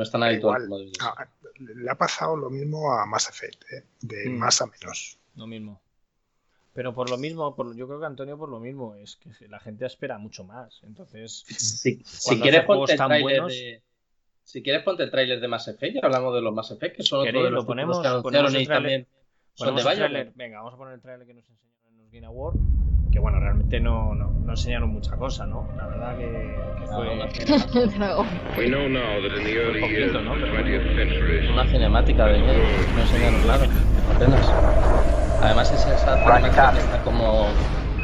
No 0.00 0.04
es 0.04 0.10
tan 0.10 0.22
habitual 0.22 0.62
como 0.62 0.78
debería 0.78 1.14
ser. 1.14 1.76
le 1.76 1.90
ha 1.90 1.94
pasado 1.94 2.34
lo 2.34 2.48
mismo 2.48 2.90
a 2.90 3.04
Mass 3.04 3.28
Effect, 3.28 3.62
¿eh? 3.70 3.84
de 4.00 4.30
mm. 4.30 4.38
más 4.38 4.62
a 4.62 4.66
menos. 4.66 5.18
Lo 5.36 5.46
mismo. 5.46 5.78
Pero 6.72 6.94
por 6.94 7.10
lo 7.10 7.18
mismo, 7.18 7.54
por, 7.54 7.76
yo 7.76 7.86
creo 7.86 8.00
que 8.00 8.06
Antonio 8.06 8.38
por 8.38 8.48
lo 8.48 8.60
mismo, 8.60 8.94
es 8.94 9.16
que 9.16 9.46
la 9.46 9.60
gente 9.60 9.84
espera 9.84 10.16
mucho 10.16 10.42
más. 10.42 10.80
Entonces, 10.84 11.44
si 11.46 12.40
quieres 12.40 12.64
ponte 12.64 12.92
el 12.92 12.98
trailer 12.98 13.42
de 13.42 13.82
si 14.42 14.62
quieres, 14.62 14.82
ponte 14.84 15.02
el 15.02 15.10
tráiler 15.10 15.38
de 15.38 15.48
Mass 15.48 15.68
Effect. 15.68 15.96
Ya 15.96 16.00
hablamos 16.02 16.34
de 16.34 16.40
los 16.40 16.54
Mass 16.54 16.70
Effect, 16.70 16.96
que 16.96 17.02
son 17.02 17.20
otros 17.28 17.44
de 17.44 17.50
los 17.50 17.64
lo 17.64 17.66
ponemos, 17.66 18.00
que 18.00 18.66
también 18.66 19.06
son 19.52 19.76
de 19.76 19.82
trailer. 19.82 20.32
Venga, 20.34 20.60
vamos 20.60 20.72
a 20.72 20.76
poner 20.78 20.94
el 20.94 21.02
trailer 21.02 21.26
que 21.26 21.34
nos 21.34 21.46
enseñaron 21.46 21.92
en 21.92 21.98
los 21.98 22.10
Game 22.10 22.26
Awards. 22.26 22.58
Que 23.10 23.18
bueno, 23.18 23.40
realmente 23.40 23.80
no, 23.80 24.14
no, 24.14 24.30
no 24.30 24.52
enseñaron 24.52 24.90
mucha 24.90 25.16
cosa, 25.16 25.46
¿no? 25.46 25.66
La 25.76 25.86
verdad 25.86 26.16
que, 26.16 26.56
que 26.78 26.86
fue. 26.86 27.04
No, 28.68 28.86
un 28.86 29.80
poquito, 29.80 30.20
¿no? 30.22 30.32
Una 31.52 31.66
cinemática 31.66 32.26
de 32.26 32.36
ellos. 32.38 32.56
No 32.94 33.00
enseñaron 33.00 33.46
nada, 33.46 33.66
apenas. 34.14 34.52
Además, 35.42 35.72
es 35.72 35.86
esa 35.86 36.16
cinemática 36.18 36.72
que 36.72 36.78
está 36.78 37.02
como 37.02 37.46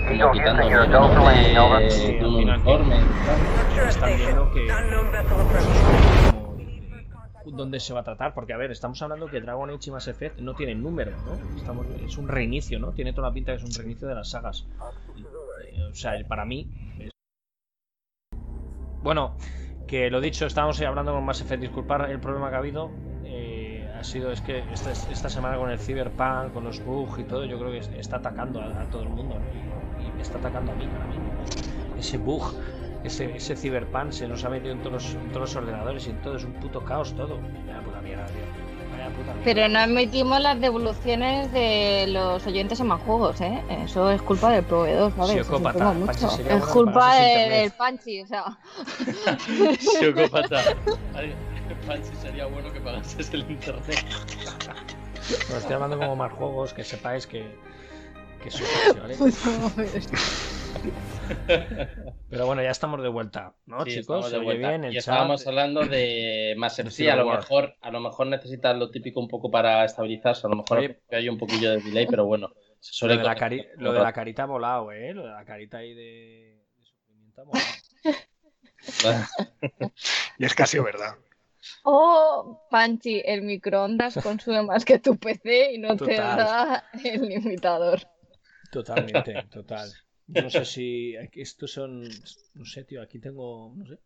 como 0.06 0.32
quitando 0.32 0.68
de, 0.68 2.24
un 2.24 2.34
uniforme. 2.36 2.96
Están 3.88 4.16
viendo 4.16 4.50
que 4.52 4.66
dónde 7.52 7.80
se 7.80 7.92
va 7.92 8.00
a 8.00 8.04
tratar, 8.04 8.34
porque 8.34 8.52
a 8.52 8.56
ver, 8.56 8.70
estamos 8.70 9.00
hablando 9.02 9.26
que 9.26 9.40
Dragon 9.40 9.70
Age 9.70 9.88
y 9.88 9.90
Mass 9.90 10.08
Effect 10.08 10.38
no 10.40 10.54
tienen 10.54 10.82
número, 10.82 11.12
¿no? 11.24 11.56
Estamos, 11.56 11.86
es 12.04 12.16
un 12.18 12.28
reinicio, 12.28 12.78
¿no? 12.78 12.92
Tiene 12.92 13.12
toda 13.12 13.28
la 13.28 13.34
pinta 13.34 13.52
que 13.52 13.58
es 13.58 13.64
un 13.64 13.72
reinicio 13.72 14.08
de 14.08 14.14
las 14.14 14.30
sagas. 14.30 14.66
O 15.90 15.94
sea, 15.94 16.12
para 16.26 16.44
mí. 16.44 16.70
Bueno, 19.02 19.36
que 19.86 20.10
lo 20.10 20.20
dicho, 20.20 20.46
estábamos 20.46 20.80
hablando 20.80 21.12
con 21.12 21.24
Mass 21.24 21.40
Effect, 21.40 21.62
disculpar 21.62 22.10
el 22.10 22.20
problema 22.20 22.50
que 22.50 22.56
ha 22.56 22.58
habido. 22.58 22.90
Eh, 23.24 23.88
ha 23.94 24.02
sido, 24.02 24.32
es 24.32 24.40
que 24.40 24.58
esta, 24.72 24.90
esta, 24.90 25.28
semana 25.28 25.56
con 25.56 25.70
el 25.70 25.78
Cyberpunk, 25.78 26.52
con 26.52 26.64
los 26.64 26.84
bugs 26.84 27.18
y 27.20 27.24
todo, 27.24 27.44
yo 27.44 27.58
creo 27.58 27.70
que 27.70 27.78
está 27.98 28.16
atacando 28.16 28.60
a, 28.60 28.84
todo 28.90 29.02
el 29.02 29.08
mundo 29.08 29.36
me 30.16 30.22
está 30.22 30.38
atacando 30.38 30.72
a 30.72 30.74
mí 30.74 30.88
Ese 31.98 32.18
bug, 32.18 32.54
ese, 33.06 33.36
ese 33.36 33.56
cyberpunk 33.56 34.12
se 34.12 34.28
nos 34.28 34.44
ha 34.44 34.50
metido 34.50 34.72
en 34.72 34.80
todos, 34.80 34.92
los, 34.92 35.28
todos 35.28 35.40
los 35.40 35.56
ordenadores 35.56 36.06
y 36.06 36.10
en 36.10 36.22
todo, 36.22 36.36
es 36.36 36.44
un 36.44 36.52
puto 36.54 36.84
caos 36.84 37.14
todo. 37.14 37.38
Vaya 37.66 37.80
puta 37.80 38.00
mierda, 38.00 38.26
tío. 38.26 38.66
Pero 39.44 39.68
no 39.68 39.78
admitimos 39.78 40.40
las 40.40 40.60
devoluciones 40.60 41.52
de 41.52 42.06
los 42.08 42.44
oyentes 42.46 42.80
en 42.80 42.88
más 42.88 43.00
juegos, 43.02 43.40
¿eh? 43.40 43.62
Eso 43.84 44.10
es 44.10 44.20
culpa 44.22 44.50
del 44.50 44.64
proveedor, 44.64 45.12
¿sabes? 45.14 45.48
mucho. 45.94 46.28
Es 46.48 46.64
culpa 46.66 47.14
del 47.14 47.70
Panchi, 47.70 48.22
o 48.22 48.26
sea. 48.26 48.44
Psicópata. 49.78 50.62
El 51.16 51.76
Panchi 51.86 52.14
sería 52.20 52.46
bueno 52.46 52.72
que 52.72 52.80
pagases 52.80 53.32
el 53.32 53.48
internet. 53.48 54.04
Estoy 55.56 55.72
hablando 55.72 55.98
como 55.98 56.16
más 56.16 56.32
juegos, 56.32 56.74
que 56.74 56.82
sepáis 56.82 57.26
que 57.26 57.46
Pero 62.30 62.46
bueno, 62.46 62.62
ya 62.62 62.70
estamos 62.70 63.02
de 63.02 63.08
vuelta, 63.08 63.54
¿no, 63.66 63.84
chicos? 63.84 64.30
De 64.30 64.38
vuelta. 64.38 64.68
Bien, 64.68 64.92
y 64.92 64.96
estábamos 64.96 65.46
hablando 65.46 65.84
de 65.84 66.54
más 66.56 66.76
sí, 66.76 67.08
a 67.08 67.16
lo 67.16 67.26
mejor, 67.26 67.76
a 67.80 67.90
lo 67.90 68.00
mejor 68.00 68.26
necesitas 68.26 68.76
lo 68.76 68.90
típico 68.90 69.20
un 69.20 69.28
poco 69.28 69.50
para 69.50 69.84
estabilizarse, 69.84 70.46
a 70.46 70.50
lo 70.50 70.56
mejor 70.56 70.98
hay 71.10 71.28
un 71.28 71.38
poquillo 71.38 71.70
de 71.72 71.80
delay, 71.80 72.06
pero 72.06 72.26
bueno. 72.26 72.50
lo, 73.02 73.08
de 73.08 73.16
la, 73.16 73.50
lo 73.76 73.92
de 73.92 74.00
la 74.00 74.12
carita 74.12 74.44
ha 74.44 74.46
volado, 74.46 74.92
¿eh? 74.92 75.12
Lo 75.12 75.24
de 75.24 75.32
la 75.32 75.44
carita 75.44 75.78
ahí 75.78 75.94
de, 75.94 76.64
sufrimiento 76.82 77.42
ha 77.42 77.44
volado. 77.44 77.66
y 80.38 80.44
es 80.44 80.54
casi 80.54 80.78
verdad. 80.78 81.16
Oh, 81.82 82.66
Panchi, 82.70 83.22
el 83.24 83.42
microondas 83.42 84.18
consume 84.22 84.62
más 84.62 84.84
que 84.84 84.98
tu 84.98 85.16
PC 85.16 85.72
y 85.74 85.78
no 85.78 85.96
te 85.96 86.14
da 86.14 86.84
el 87.04 87.22
limitador. 87.22 88.00
Totalmente, 88.70 89.46
total. 89.50 89.90
No 90.28 90.50
sé 90.50 90.64
si 90.64 91.14
estos 91.32 91.72
son. 91.72 92.02
No 92.54 92.64
sé, 92.64 92.84
tío, 92.84 93.02
aquí 93.02 93.18
tengo. 93.18 93.72
No 93.76 93.86
sé. 93.86 93.98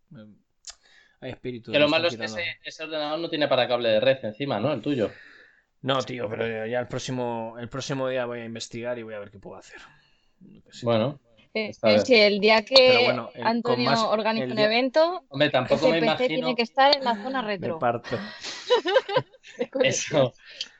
Hay 1.20 1.30
espíritu. 1.30 1.72
Que 1.72 1.78
lo 1.78 1.88
malo 1.88 2.08
es 2.08 2.16
que 2.16 2.24
ese, 2.24 2.42
ese, 2.62 2.84
ordenador 2.84 3.18
no 3.18 3.28
tiene 3.28 3.48
para 3.48 3.68
cable 3.68 3.88
de 3.90 4.00
red 4.00 4.24
encima, 4.24 4.58
¿no? 4.60 4.72
El 4.72 4.80
tuyo. 4.80 5.10
No, 5.82 6.02
tío, 6.02 6.28
pero 6.28 6.66
ya 6.66 6.80
el 6.80 6.88
próximo, 6.88 7.56
el 7.58 7.68
próximo 7.68 8.08
día 8.08 8.26
voy 8.26 8.40
a 8.40 8.44
investigar 8.44 8.98
y 8.98 9.02
voy 9.02 9.14
a 9.14 9.18
ver 9.18 9.30
qué 9.30 9.38
puedo 9.38 9.56
hacer. 9.56 9.80
Bueno. 10.82 11.20
Eh, 11.52 11.72
si 11.72 12.14
el 12.14 12.38
día 12.38 12.64
que 12.64 13.12
Antonio 13.42 14.10
organiza 14.10 14.52
un 14.52 14.58
evento, 14.58 15.24
Hombre, 15.28 15.50
tampoco 15.50 15.90
me 15.90 15.98
imagino... 15.98 16.28
tiene 16.28 16.54
que 16.54 16.62
estar 16.62 16.96
en 16.96 17.04
la 17.04 17.20
zona 17.20 17.42
retro. 17.42 17.74
Me 17.74 17.80
parto. 17.80 18.16
Eso. 19.82 20.32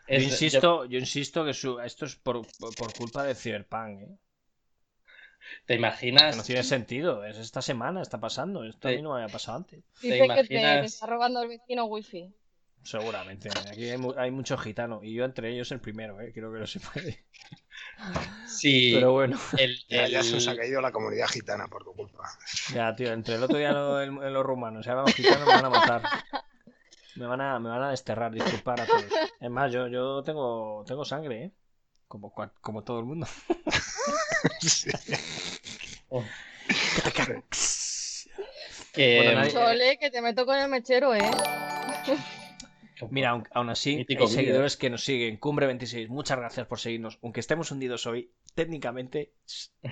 Yo 0.06 0.16
insisto, 0.16 0.84
yo... 0.84 0.98
insisto 0.98 1.44
que 1.44 1.50
esto 1.50 2.04
es 2.04 2.16
por, 2.16 2.46
por, 2.76 2.92
culpa 2.96 3.24
de 3.24 3.34
Cyberpunk, 3.34 4.02
¿eh? 4.02 4.18
¿Te 5.66 5.74
imaginas? 5.74 6.36
no 6.36 6.42
tiene 6.42 6.62
sentido, 6.62 7.24
es 7.24 7.38
esta 7.38 7.62
semana, 7.62 8.02
está 8.02 8.18
pasando. 8.18 8.64
Esto 8.64 8.88
a 8.88 8.92
mí 8.92 9.02
no 9.02 9.14
me 9.14 9.22
había 9.22 9.32
pasado 9.32 9.58
antes. 9.58 9.82
Dice 10.00 10.28
que 10.28 10.44
te 10.44 10.84
está 10.84 11.06
robando 11.06 11.42
el 11.42 11.48
vecino 11.48 11.84
wifi. 11.86 12.32
Seguramente. 12.82 13.50
Aquí 13.70 13.90
hay, 13.90 14.00
hay 14.16 14.30
muchos 14.30 14.60
gitanos. 14.60 15.04
Y 15.04 15.14
yo 15.14 15.24
entre 15.24 15.50
ellos 15.52 15.70
el 15.72 15.80
primero, 15.80 16.20
¿eh? 16.20 16.32
creo 16.32 16.52
que 16.52 16.60
no 16.60 16.66
se 16.66 16.80
puede. 16.80 17.24
Sí. 18.46 18.92
Pero 18.94 19.12
bueno. 19.12 19.38
Ya, 19.88 20.22
se 20.22 20.36
os 20.36 20.48
ha 20.48 20.56
caído 20.56 20.80
la 20.80 20.90
comunidad 20.90 21.28
gitana 21.28 21.68
por 21.68 21.84
tu 21.84 21.92
culpa. 21.92 22.28
Ya, 22.74 22.94
tío. 22.94 23.12
Entre 23.12 23.34
el 23.34 23.42
otro 23.42 23.58
día 23.58 23.72
los 23.72 24.44
rumanos 24.44 24.86
y 24.86 24.88
ahora 24.88 25.02
los 25.02 25.14
gitanos 25.14 25.46
me 25.46 25.54
van 25.54 25.64
a 25.64 25.70
matar. 25.70 26.02
Me 27.16 27.26
van 27.26 27.40
a, 27.40 27.58
me 27.58 27.68
van 27.68 27.82
a 27.82 27.90
desterrar, 27.90 28.32
disculpar 28.32 28.80
a 28.80 28.86
todos. 28.86 29.04
Es 29.40 29.50
más, 29.50 29.70
yo, 29.72 29.88
yo 29.88 30.22
tengo, 30.22 30.84
tengo 30.86 31.04
sangre, 31.04 31.44
¿eh? 31.44 31.52
Como, 32.10 32.34
como 32.60 32.82
todo 32.82 32.98
el 32.98 33.04
mundo. 33.04 33.28
sí. 34.60 34.90
oh. 36.08 36.24
Que... 38.92 39.48
Chole, 39.52 39.96
que 39.96 40.10
te 40.10 40.20
meto 40.20 40.44
con 40.44 40.58
el 40.58 40.68
mechero, 40.68 41.14
¿eh? 41.14 41.30
Mira, 43.10 43.40
aún, 43.52 43.70
así, 43.70 44.04
hay 44.08 44.26
seguidores 44.26 44.76
que 44.76 44.90
nos 44.90 45.04
siguen. 45.04 45.38
Cumbre26, 45.38 46.08
muchas 46.08 46.36
gracias 46.36 46.66
por 46.66 46.80
seguirnos. 46.80 47.20
Aunque 47.22 47.38
estemos 47.38 47.70
hundidos 47.70 48.04
hoy, 48.06 48.32
técnicamente, 48.56 49.32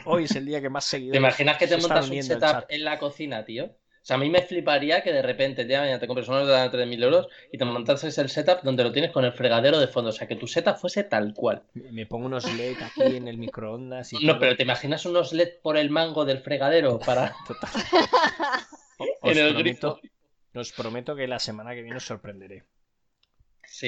hoy 0.05 0.25
es 0.25 0.35
el 0.35 0.45
día 0.45 0.61
que 0.61 0.71
más 0.71 0.87
seguidores. 0.87 1.21
¿Te 1.21 1.25
imaginas 1.25 1.57
que 1.57 1.69
te 1.69 1.77
montas 1.77 2.11
un 2.11 2.21
setup 2.21 2.65
en 2.69 2.85
la 2.85 2.99
cocina, 2.99 3.45
tío? 3.45 3.77
O 4.09 4.11
sea, 4.11 4.17
a 4.17 4.21
mí 4.21 4.31
me 4.31 4.41
fliparía 4.41 5.03
que 5.03 5.13
de 5.13 5.21
repente 5.21 5.67
te, 5.67 5.99
te 5.99 6.07
compres 6.07 6.27
unos 6.29 6.49
de 6.49 6.55
3.000 6.55 7.05
euros 7.05 7.29
y 7.53 7.59
te 7.59 7.67
montases 7.67 8.17
el 8.17 8.31
setup 8.31 8.63
donde 8.63 8.83
lo 8.83 8.91
tienes 8.91 9.11
con 9.11 9.27
el 9.27 9.35
fregadero 9.35 9.79
de 9.79 9.87
fondo. 9.87 10.09
O 10.09 10.13
sea, 10.15 10.27
que 10.27 10.35
tu 10.35 10.47
setup 10.47 10.79
fuese 10.79 11.05
tal 11.05 11.35
cual. 11.35 11.65
Me 11.75 12.07
pongo 12.07 12.25
unos 12.25 12.51
LED 12.51 12.79
aquí 12.83 13.17
en 13.17 13.29
el 13.29 13.37
microondas. 13.37 14.15
Y 14.15 14.25
no, 14.25 14.39
pero 14.39 14.57
¿te 14.57 14.63
imaginas 14.63 15.05
unos 15.05 15.35
LED 15.35 15.61
por 15.63 15.77
el 15.77 15.91
mango 15.91 16.25
del 16.25 16.39
fregadero 16.39 16.99
para. 16.99 17.35
Total. 17.47 17.71
Os, 19.21 19.37
en 19.37 19.45
el 19.45 19.53
prometo, 19.53 20.01
os 20.55 20.73
prometo 20.73 21.15
que 21.15 21.29
la 21.29 21.39
semana 21.39 21.75
que 21.75 21.83
viene 21.83 21.99
os 21.99 22.05
sorprenderé. 22.07 22.65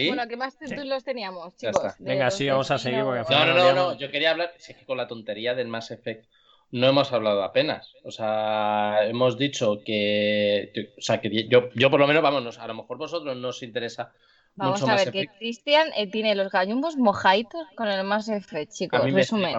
Bueno, 0.06 0.28
¿qué 0.28 0.36
más 0.36 0.58
títulos 0.58 1.02
teníamos, 1.02 1.56
chicos? 1.56 1.94
Venga, 1.98 2.30
sí, 2.30 2.46
vamos 2.46 2.70
a 2.70 2.78
seguir. 2.78 2.98
no, 2.98 3.24
no, 3.24 3.54
no, 3.54 3.72
no, 3.72 3.98
yo 3.98 4.10
quería 4.10 4.32
hablar, 4.32 4.52
es 4.58 4.76
que 4.76 4.84
con 4.84 4.98
la 4.98 5.06
tontería 5.06 5.54
del 5.54 5.68
Mass 5.68 5.90
Effect 5.90 6.26
no 6.72 6.86
hemos 6.86 7.12
hablado 7.12 7.42
apenas. 7.42 7.94
O 8.04 8.10
sea, 8.10 9.06
hemos 9.06 9.36
dicho 9.36 9.82
que, 9.84 10.72
o 10.96 11.02
sea, 11.02 11.20
que 11.20 11.48
yo, 11.48 11.70
yo 11.74 11.90
por 11.90 12.00
lo 12.00 12.06
menos, 12.06 12.22
vámonos, 12.22 12.58
a 12.58 12.66
lo 12.66 12.74
mejor 12.74 12.98
vosotros 12.98 13.36
no 13.36 13.48
os 13.48 13.62
interesa. 13.62 14.12
Vamos 14.56 14.82
a 14.82 14.96
ver, 14.96 15.12
que 15.12 15.28
Cristian 15.28 15.88
eh, 15.96 16.06
tiene 16.08 16.34
los 16.34 16.50
gallumbos 16.50 16.96
mojaditos 16.96 17.66
con 17.76 17.88
el 17.88 18.04
Mass 18.04 18.28
Effect, 18.28 18.72
chicos, 18.72 19.12
resumen. 19.12 19.56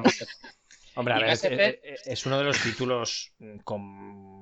Hombre, 0.95 1.13
a 1.13 1.19
ver, 1.19 1.79
es, 2.05 2.25
uno 2.25 2.37
de 2.37 2.43
los 2.43 2.61
títulos 2.61 3.31
con 3.63 4.40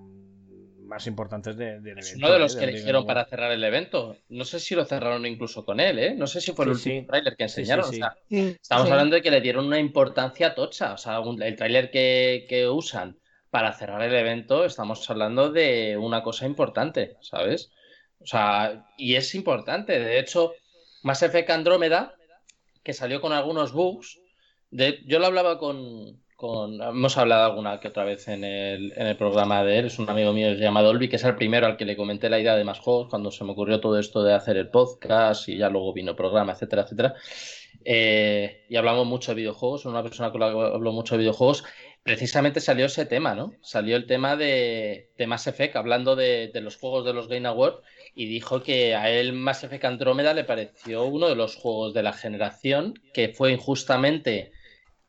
más 0.89 1.07
importantes 1.07 1.55
del 1.55 1.81
de 1.81 1.91
evento. 1.91 2.09
uno 2.17 2.31
de 2.31 2.39
los 2.39 2.55
¿eh? 2.55 2.59
que 2.59 2.65
eligieron 2.65 3.05
para 3.05 3.23
cerrar 3.25 3.51
el 3.51 3.63
evento. 3.63 4.17
No 4.27 4.43
sé 4.43 4.59
si 4.59 4.75
lo 4.75 4.83
cerraron 4.83 5.25
incluso 5.25 5.63
con 5.63 5.79
él, 5.79 5.99
¿eh? 5.99 6.15
No 6.15 6.27
sé 6.27 6.41
si 6.41 6.51
fue 6.51 6.65
el 6.65 6.71
último 6.71 7.05
tráiler 7.05 7.37
que 7.37 7.43
enseñaron. 7.43 7.85
o 7.85 7.93
sea, 7.93 8.17
estamos 8.29 8.89
hablando 8.89 9.15
de 9.15 9.21
que 9.21 9.31
le 9.31 9.39
dieron 9.39 9.67
una 9.67 9.79
importancia 9.79 10.55
tocha. 10.55 10.93
O 10.93 10.97
sea, 10.97 11.21
el 11.41 11.55
tráiler 11.55 11.91
que, 11.91 12.45
que 12.49 12.67
usan 12.67 13.17
para 13.51 13.73
cerrar 13.73 14.01
el 14.01 14.13
evento, 14.13 14.65
estamos 14.65 15.07
hablando 15.09 15.51
de 15.51 15.97
una 15.97 16.21
cosa 16.21 16.45
importante, 16.45 17.17
¿sabes? 17.21 17.71
O 18.19 18.25
sea, 18.25 18.87
y 18.97 19.15
es 19.15 19.33
importante. 19.35 19.99
De 19.99 20.19
hecho, 20.19 20.53
Mass 21.03 21.23
Effect 21.23 21.49
Andrómeda, 21.51 22.15
que 22.83 22.93
salió 22.93 23.21
con 23.21 23.31
algunos 23.31 23.71
bugs, 23.71 24.19
de, 24.71 24.99
yo 25.05 25.19
lo 25.19 25.27
hablaba 25.27 25.57
con, 25.57 26.21
hemos 26.41 27.17
hablado 27.17 27.45
alguna 27.45 27.79
que 27.79 27.89
otra 27.89 28.05
vez 28.05 28.27
en 28.27 28.43
el, 28.43 28.93
en 28.95 29.07
el 29.07 29.17
programa 29.17 29.63
de 29.63 29.79
él, 29.79 29.85
es 29.87 29.99
un 29.99 30.09
amigo 30.09 30.31
mío 30.31 30.53
llamado 30.53 30.89
Olvi, 30.89 31.09
que 31.09 31.17
es 31.17 31.23
el 31.23 31.35
primero 31.35 31.67
al 31.67 31.75
que 31.75 31.85
le 31.85 31.97
comenté 31.97 32.29
la 32.29 32.39
idea 32.39 32.55
de 32.55 32.63
más 32.63 32.79
juegos 32.79 33.07
cuando 33.09 33.29
se 33.31 33.43
me 33.43 33.51
ocurrió 33.51 33.79
todo 33.79 33.99
esto 33.99 34.23
de 34.23 34.33
hacer 34.33 34.55
el 34.57 34.69
podcast 34.69 35.49
y 35.49 35.57
ya 35.57 35.69
luego 35.69 35.93
vino 35.93 36.15
programa, 36.15 36.53
etcétera, 36.53 36.83
etcétera. 36.83 37.15
Eh, 37.83 38.65
y 38.69 38.75
hablamos 38.77 39.05
mucho 39.05 39.31
de 39.31 39.35
videojuegos, 39.35 39.85
una 39.85 40.03
persona 40.03 40.31
con 40.31 40.41
la 40.41 40.51
que 40.51 40.75
hablo 40.75 40.91
mucho 40.91 41.15
de 41.15 41.19
videojuegos. 41.19 41.65
Precisamente 42.03 42.61
salió 42.61 42.85
ese 42.85 43.05
tema, 43.05 43.35
¿no? 43.35 43.53
Salió 43.61 43.97
el 43.97 44.05
tema 44.05 44.37
de, 44.37 45.11
de 45.17 45.27
Mass 45.27 45.47
Effect, 45.47 45.75
hablando 45.75 46.15
de, 46.15 46.49
de 46.53 46.61
los 46.61 46.77
juegos 46.77 47.03
de 47.05 47.13
los 47.13 47.27
Game 47.27 47.47
Awards, 47.47 47.81
y 48.15 48.27
dijo 48.27 48.63
que 48.63 48.95
a 48.95 49.09
él 49.09 49.33
Mass 49.33 49.65
Effect 49.65 49.83
Andrómeda 49.83 50.33
le 50.33 50.45
pareció 50.45 51.03
uno 51.03 51.27
de 51.27 51.35
los 51.35 51.55
juegos 51.55 51.93
de 51.93 52.03
la 52.03 52.13
generación 52.13 52.93
que 53.13 53.29
fue 53.29 53.51
injustamente 53.51 54.53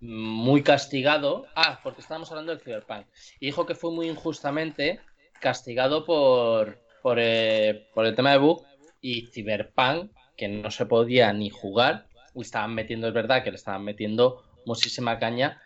muy 0.01 0.63
castigado. 0.63 1.47
Ah, 1.55 1.81
porque 1.83 2.01
estábamos 2.01 2.31
hablando 2.31 2.53
del 2.53 2.61
Cyberpunk. 2.61 3.07
Y 3.39 3.47
dijo 3.47 3.67
que 3.67 3.75
fue 3.75 3.93
muy 3.93 4.09
injustamente 4.09 5.01
castigado 5.41 6.05
por, 6.05 6.81
por, 7.03 7.19
eh, 7.21 7.89
el 7.95 8.15
tema 8.15 8.33
de 8.33 8.39
bug 8.39 8.65
y 9.01 9.27
Cyberpunk, 9.27 10.13
que 10.37 10.49
no 10.49 10.71
se 10.71 10.87
podía 10.87 11.33
ni 11.33 11.51
jugar. 11.51 12.07
Y 12.35 12.43
estaban 12.43 12.75
metiendo, 12.75 13.09
es 13.09 13.15
verdad 13.15 13.43
que 13.43 13.51
le 13.51 13.57
estaban 13.57 13.85
metiendo 13.85 14.43
muchísima 14.67 15.19
caña. 15.19 15.61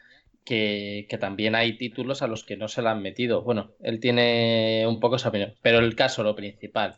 Que, 0.45 1.07
que, 1.09 1.16
también 1.16 1.55
hay 1.55 1.78
títulos 1.78 2.20
a 2.20 2.26
los 2.26 2.45
que 2.45 2.59
no 2.59 2.68
se 2.68 2.82
le 2.82 2.91
han 2.91 3.01
metido. 3.01 3.41
Bueno, 3.43 3.72
él 3.80 3.99
tiene 3.99 4.85
un 4.87 5.01
poco 5.01 5.16
esa 5.16 5.30
opinión. 5.30 5.55
Pero 5.62 5.78
el 5.78 5.97
caso, 5.97 6.22
lo 6.22 6.37
principal, 6.37 6.97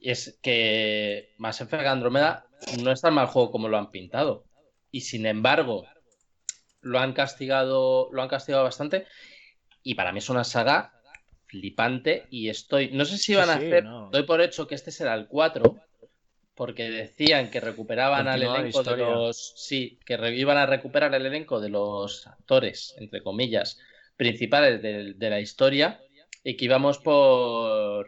es 0.00 0.38
que 0.40 1.30
Mass 1.36 1.60
Effect 1.60 1.86
Andromeda 1.86 2.46
no 2.82 2.92
es 2.92 3.00
tan 3.00 3.14
mal 3.14 3.26
juego 3.26 3.50
como 3.50 3.68
lo 3.68 3.76
han 3.76 3.90
pintado. 3.90 4.44
Y 4.92 5.02
sin 5.02 5.26
embargo, 5.26 5.86
lo 6.82 6.98
han 6.98 7.12
castigado, 7.12 8.08
lo 8.12 8.22
han 8.22 8.28
castigado 8.28 8.64
bastante. 8.64 9.06
Y 9.82 9.94
para 9.94 10.12
mí 10.12 10.18
es 10.18 10.28
una 10.28 10.44
saga 10.44 10.92
flipante. 11.46 12.26
Y 12.30 12.48
estoy. 12.48 12.90
No 12.92 13.04
sé 13.04 13.18
si 13.18 13.34
van 13.34 13.50
a 13.50 13.54
hacer. 13.54 13.84
Doy 14.10 14.22
por 14.24 14.40
hecho 14.40 14.66
que 14.66 14.74
este 14.74 14.90
será 14.90 15.14
el 15.14 15.26
4. 15.26 15.76
Porque 16.54 16.90
decían 16.90 17.50
que 17.50 17.60
recuperaban 17.60 18.28
al 18.28 18.42
elenco 18.42 18.82
de 18.82 18.96
los. 18.96 19.54
Sí, 19.56 19.98
que 20.04 20.14
iban 20.34 20.58
a 20.58 20.66
recuperar 20.66 21.14
el 21.14 21.24
elenco 21.24 21.60
de 21.60 21.70
los 21.70 22.26
actores, 22.26 22.94
entre 22.98 23.22
comillas, 23.22 23.78
principales 24.16 24.82
de, 24.82 25.30
la 25.30 25.40
historia. 25.40 26.00
Y 26.44 26.56
que 26.56 26.66
íbamos 26.66 26.98
por. 26.98 28.06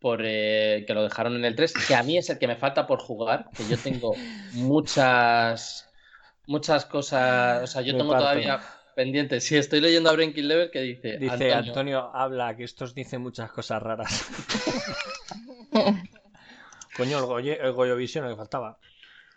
Por 0.00 0.20
eh, 0.22 0.84
que 0.86 0.92
lo 0.92 1.02
dejaron 1.02 1.34
en 1.36 1.46
el 1.46 1.56
3, 1.56 1.72
que 1.88 1.94
a 1.94 2.02
mí 2.02 2.18
es 2.18 2.28
el 2.28 2.38
que 2.38 2.46
me 2.46 2.56
falta 2.56 2.86
por 2.86 2.98
jugar, 2.98 3.46
que 3.56 3.66
yo 3.66 3.78
tengo 3.78 4.14
muchas 4.52 5.88
muchas 6.46 6.84
cosas. 6.84 7.62
O 7.62 7.66
sea, 7.66 7.82
yo 7.82 7.96
tengo 7.96 8.16
todavía 8.16 8.60
pendientes. 8.94 9.44
Sí, 9.44 9.56
estoy 9.56 9.80
leyendo 9.80 10.10
a 10.10 10.12
Breaking 10.12 10.48
Level 10.48 10.70
que 10.70 10.80
dice. 10.80 11.18
Dice 11.18 11.52
Antonio. 11.52 12.10
habla, 12.14 12.56
que 12.56 12.64
estos 12.64 12.94
dicen 12.94 13.20
muchas 13.22 13.50
cosas 13.50 13.82
raras. 13.82 14.26
Coño, 16.96 17.18
el, 17.18 17.24
Goyo, 17.24 17.52
el 17.60 17.72
Goyo 17.72 17.96
Vision, 17.96 18.28
que 18.28 18.36
faltaba. 18.36 18.78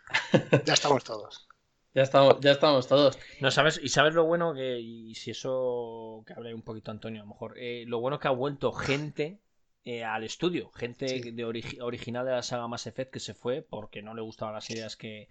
Ya 0.64 0.74
estamos 0.74 1.04
todos. 1.04 1.48
Ya 1.94 2.02
estamos, 2.02 2.38
ya 2.40 2.52
estamos 2.52 2.86
todos. 2.86 3.18
No, 3.40 3.50
¿sabes? 3.50 3.80
Y 3.82 3.88
sabes 3.88 4.14
lo 4.14 4.24
bueno 4.24 4.54
que, 4.54 4.78
y 4.78 5.14
si 5.14 5.32
eso 5.32 6.22
que 6.26 6.34
hable 6.34 6.54
un 6.54 6.62
poquito 6.62 6.90
Antonio, 6.90 7.22
a 7.22 7.24
lo 7.24 7.30
mejor, 7.30 7.58
eh, 7.58 7.84
lo 7.86 7.98
bueno 7.98 8.20
que 8.20 8.28
ha 8.28 8.32
vuelto 8.32 8.72
gente 8.72 9.40
eh, 9.84 10.04
al 10.04 10.22
estudio, 10.22 10.70
gente 10.72 11.32
de 11.32 11.44
original 11.80 12.24
de 12.24 12.32
la 12.32 12.42
saga 12.42 12.68
Mass 12.68 12.86
Effect 12.86 13.12
que 13.12 13.20
se 13.20 13.34
fue 13.34 13.62
porque 13.62 14.02
no 14.02 14.14
le 14.14 14.22
gustaban 14.22 14.54
las 14.54 14.70
ideas 14.70 14.96
que, 14.96 15.28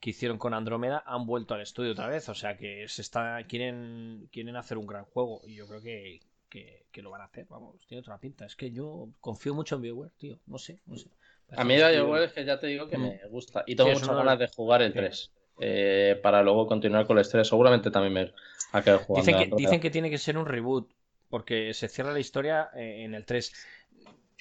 que 0.00 0.10
hicieron 0.10 0.38
con 0.38 0.54
Andrómeda 0.54 1.02
han 1.06 1.26
vuelto 1.26 1.54
al 1.54 1.60
estudio 1.60 1.92
otra 1.92 2.08
vez. 2.08 2.28
O 2.28 2.34
sea 2.34 2.56
que 2.56 2.86
se 2.88 3.02
está 3.02 3.42
quieren, 3.48 4.28
quieren 4.32 4.56
hacer 4.56 4.78
un 4.78 4.86
gran 4.86 5.04
juego 5.04 5.40
y 5.46 5.54
yo 5.54 5.66
creo 5.66 5.80
que, 5.80 6.20
que, 6.48 7.02
lo 7.02 7.10
van 7.10 7.20
a 7.20 7.24
hacer. 7.24 7.46
Vamos, 7.48 7.76
tiene 7.86 8.00
otra 8.00 8.18
pinta. 8.18 8.46
Es 8.46 8.56
que 8.56 8.70
yo 8.70 9.08
confío 9.20 9.54
mucho 9.54 9.76
en 9.76 9.82
BioWare, 9.82 10.12
tío. 10.16 10.38
No 10.46 10.58
sé, 10.58 10.80
no 10.86 10.96
sé. 10.96 11.08
A 11.56 11.64
mí 11.64 11.76
BioWare 11.76 12.24
es 12.24 12.32
que 12.32 12.44
ya 12.44 12.58
te 12.58 12.66
digo 12.66 12.88
que 12.88 12.98
me 12.98 13.20
mm. 13.24 13.30
gusta. 13.30 13.64
Y 13.66 13.76
tengo 13.76 13.90
muchas 13.90 14.08
ganas 14.08 14.38
de 14.38 14.48
jugar 14.48 14.82
el 14.82 14.92
3. 14.92 15.30
Eh, 15.58 16.18
para 16.22 16.42
luego 16.42 16.66
continuar 16.66 17.06
con 17.06 17.18
el 17.18 17.28
3. 17.28 17.46
Seguramente 17.46 17.90
también 17.90 18.12
me 18.12 18.32
ha 18.72 18.82
quedado 18.82 19.00
jugando. 19.00 19.26
Dicen 19.26 19.50
que, 19.50 19.56
dicen 19.56 19.80
que 19.80 19.90
tiene 19.90 20.10
que 20.10 20.18
ser 20.18 20.38
un 20.38 20.46
reboot. 20.46 20.90
Porque 21.28 21.74
se 21.74 21.88
cierra 21.88 22.12
la 22.12 22.20
historia 22.20 22.70
eh, 22.76 23.02
en 23.02 23.12
el 23.12 23.24
3 23.24 23.52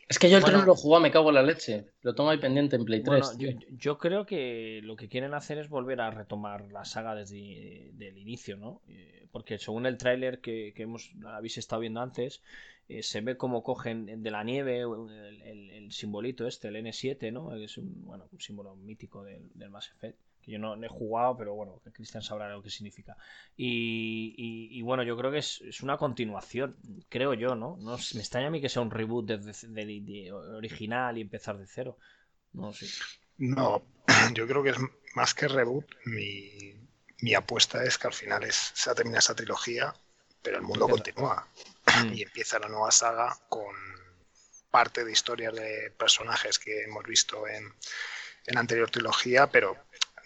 Es 0.08 0.20
que 0.20 0.30
yo 0.30 0.38
el 0.38 0.44
Bueno. 0.44 0.58
3 0.58 0.62
no 0.62 0.66
lo 0.68 0.74
he 0.74 0.82
jugado, 0.82 1.02
me 1.02 1.12
cago 1.12 1.30
en 1.30 1.36
la 1.36 1.44
leche. 1.44 1.86
Lo 2.02 2.14
tengo 2.14 2.30
ahí 2.30 2.38
pendiente 2.38 2.76
en 2.76 2.86
Play 2.86 3.02
3. 3.02 3.38
Bueno, 3.38 3.60
yo, 3.72 3.98
creo 3.98 4.26
que 4.26 4.82
lo 4.84 4.96
que 4.96 5.10
quieren 5.10 5.34
hacer 5.34 5.58
es 5.58 5.68
volver 5.70 6.00
a 6.02 6.12
retomar 6.12 6.72
la 6.72 6.86
saga 6.86 7.16
desde 7.16 7.90
el 8.00 8.18
inicio, 8.18 8.56
¿no? 8.58 8.82
Eh, 8.88 9.28
Porque 9.32 9.58
según 9.58 9.86
el 9.86 9.98
tráiler 9.98 10.40
que, 10.42 10.74
que 10.76 10.84
hemos 10.84 11.12
habéis 11.26 11.58
estado 11.58 11.82
viendo 11.82 12.02
antes, 12.02 12.42
eh, 12.88 13.02
se 13.02 13.22
ve 13.22 13.36
como 13.36 13.64
cogen 13.64 14.22
de 14.22 14.32
la 14.32 14.44
nieve 14.44 14.82
el, 14.82 15.42
el- 15.44 15.72
el 15.72 15.92
simbolito 15.92 16.46
este, 16.48 16.68
el 16.68 16.76
N7, 16.76 17.32
¿no? 17.32 17.56
Es 17.56 17.78
un, 17.78 18.06
bueno, 18.06 18.28
un 18.32 18.40
símbolo 18.40 18.76
mítico 18.76 19.24
del, 19.24 19.50
del 19.56 19.70
Mass 19.72 19.90
Effect. 19.92 20.20
Que 20.46 20.52
yo 20.52 20.60
no, 20.60 20.76
no 20.76 20.86
he 20.86 20.90
jugado, 20.90 21.36
pero 21.36 21.56
bueno, 21.56 21.82
Cristian 21.92 22.22
sabrá 22.22 22.48
lo 22.50 22.62
que 22.62 22.70
significa. 22.70 23.18
Y, 23.58 24.36
y- 24.38 24.78
y 24.78 24.82
bueno, 24.84 25.02
yo 25.04 25.18
creo 25.18 25.32
que 25.32 25.40
es, 25.40 25.62
es 25.62 25.82
una 25.82 25.98
continuación, 25.98 26.78
creo 27.10 27.34
yo, 27.34 27.56
¿no? 27.56 27.78
no 27.80 27.98
me 27.98 28.20
extraña 28.22 28.48
a 28.48 28.52
mí 28.52 28.62
que 28.62 28.70
sea 28.70 28.82
un 28.84 28.92
reboot 28.92 29.26
desde 29.26 29.68
de- 29.70 30.02
de 30.02 30.32
original 30.32 31.18
y 31.18 31.22
empezar 31.22 31.58
de 31.58 31.66
cero. 31.68 31.98
No 32.54 32.72
sé. 32.74 32.86
No, 33.38 33.84
yo 34.34 34.48
creo 34.48 34.64
que 34.64 34.70
es 34.70 34.78
más 35.16 35.34
que 35.34 35.48
reboot. 35.48 35.86
Mi, 36.06 36.74
mi 37.22 37.34
apuesta 37.34 37.84
es 37.84 37.98
que 37.98 38.08
al 38.08 38.14
final 38.14 38.44
es, 38.44 38.72
se 38.76 38.94
termina 38.94 39.20
esa 39.20 39.36
trilogía, 39.36 39.94
pero 40.42 40.58
el 40.58 40.64
mundo 40.64 40.88
Empieza. 40.88 41.14
continúa. 41.16 41.48
Mm. 42.04 42.14
y 42.14 42.22
empieza 42.24 42.60
la 42.60 42.68
nueva 42.68 42.92
saga 42.92 43.36
con 43.50 43.76
parte 44.72 45.06
de 45.06 45.12
historias 45.12 45.54
de 45.54 45.92
personajes 45.98 46.60
que 46.60 46.84
hemos 46.84 47.04
visto 47.06 47.48
en, 47.48 47.64
en 48.48 48.58
anterior 48.58 48.90
trilogía, 48.92 49.48
pero 49.48 49.78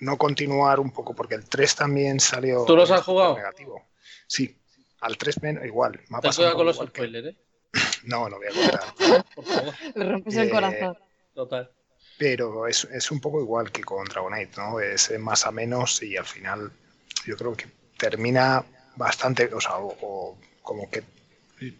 no 0.01 0.17
continuar 0.17 0.79
un 0.79 0.91
poco, 0.91 1.13
porque 1.15 1.35
el 1.35 1.45
3 1.45 1.75
también 1.75 2.19
salió. 2.19 2.65
¿Tú 2.65 2.75
los 2.75 2.89
has 2.91 3.01
jugado? 3.03 3.35
Negativo. 3.35 3.85
Sí, 4.27 4.57
al 5.01 5.17
3 5.17 5.41
menos, 5.41 5.65
igual. 5.65 5.99
Me 6.09 6.17
ha 6.17 6.21
pasado 6.21 6.53
con 6.55 6.65
los 6.65 6.79
que- 6.79 6.87
spoilers, 6.87 7.27
¿eh? 7.27 7.37
No, 8.03 8.27
no 8.29 8.37
voy 8.37 8.47
a 8.47 8.51
contar. 8.51 9.25
Por 9.35 9.45
favor. 9.45 9.73
Le 9.95 10.05
rompes 10.05 10.35
el 10.35 10.47
Eh, 10.47 10.51
corazón. 10.51 10.97
Total. 11.33 11.71
pero 12.17 12.67
es, 12.67 12.83
es 12.85 13.11
un 13.11 13.21
poco 13.21 13.39
igual 13.41 13.71
que 13.71 13.83
con 13.83 14.03
Dragon 14.05 14.33
Age, 14.33 14.49
¿no? 14.57 14.79
Es 14.79 15.17
más 15.19 15.45
a 15.45 15.51
menos 15.51 16.01
y 16.03 16.17
al 16.17 16.25
final 16.25 16.71
yo 17.25 17.37
creo 17.37 17.55
que 17.55 17.67
termina 17.97 18.65
bastante, 18.97 19.53
o 19.53 19.61
sea, 19.61 19.77
o, 19.77 19.95
o 20.01 20.37
como 20.61 20.89
que 20.89 21.03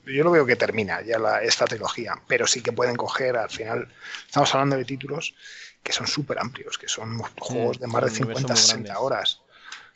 yo 0.06 0.24
lo 0.24 0.32
veo 0.32 0.46
que 0.46 0.56
termina 0.56 1.02
ya 1.02 1.18
la, 1.20 1.42
esta 1.42 1.66
trilogía, 1.66 2.14
pero 2.28 2.46
sí 2.48 2.62
que 2.62 2.72
pueden 2.72 2.96
coger, 2.96 3.36
al 3.38 3.50
final 3.50 3.88
estamos 4.26 4.54
hablando 4.54 4.78
de 4.78 4.86
títulos 4.86 5.34
que 5.84 5.92
son 5.92 6.08
súper 6.08 6.40
amplios, 6.40 6.78
que 6.78 6.88
son 6.88 7.20
juegos 7.40 7.80
de 7.80 7.88
más 7.88 8.04
de 8.06 8.10
son 8.10 8.26
universos 8.26 8.48
50, 8.48 8.54
muy 8.54 8.62
60 8.62 8.84
grandes. 8.84 9.04
horas, 9.04 9.42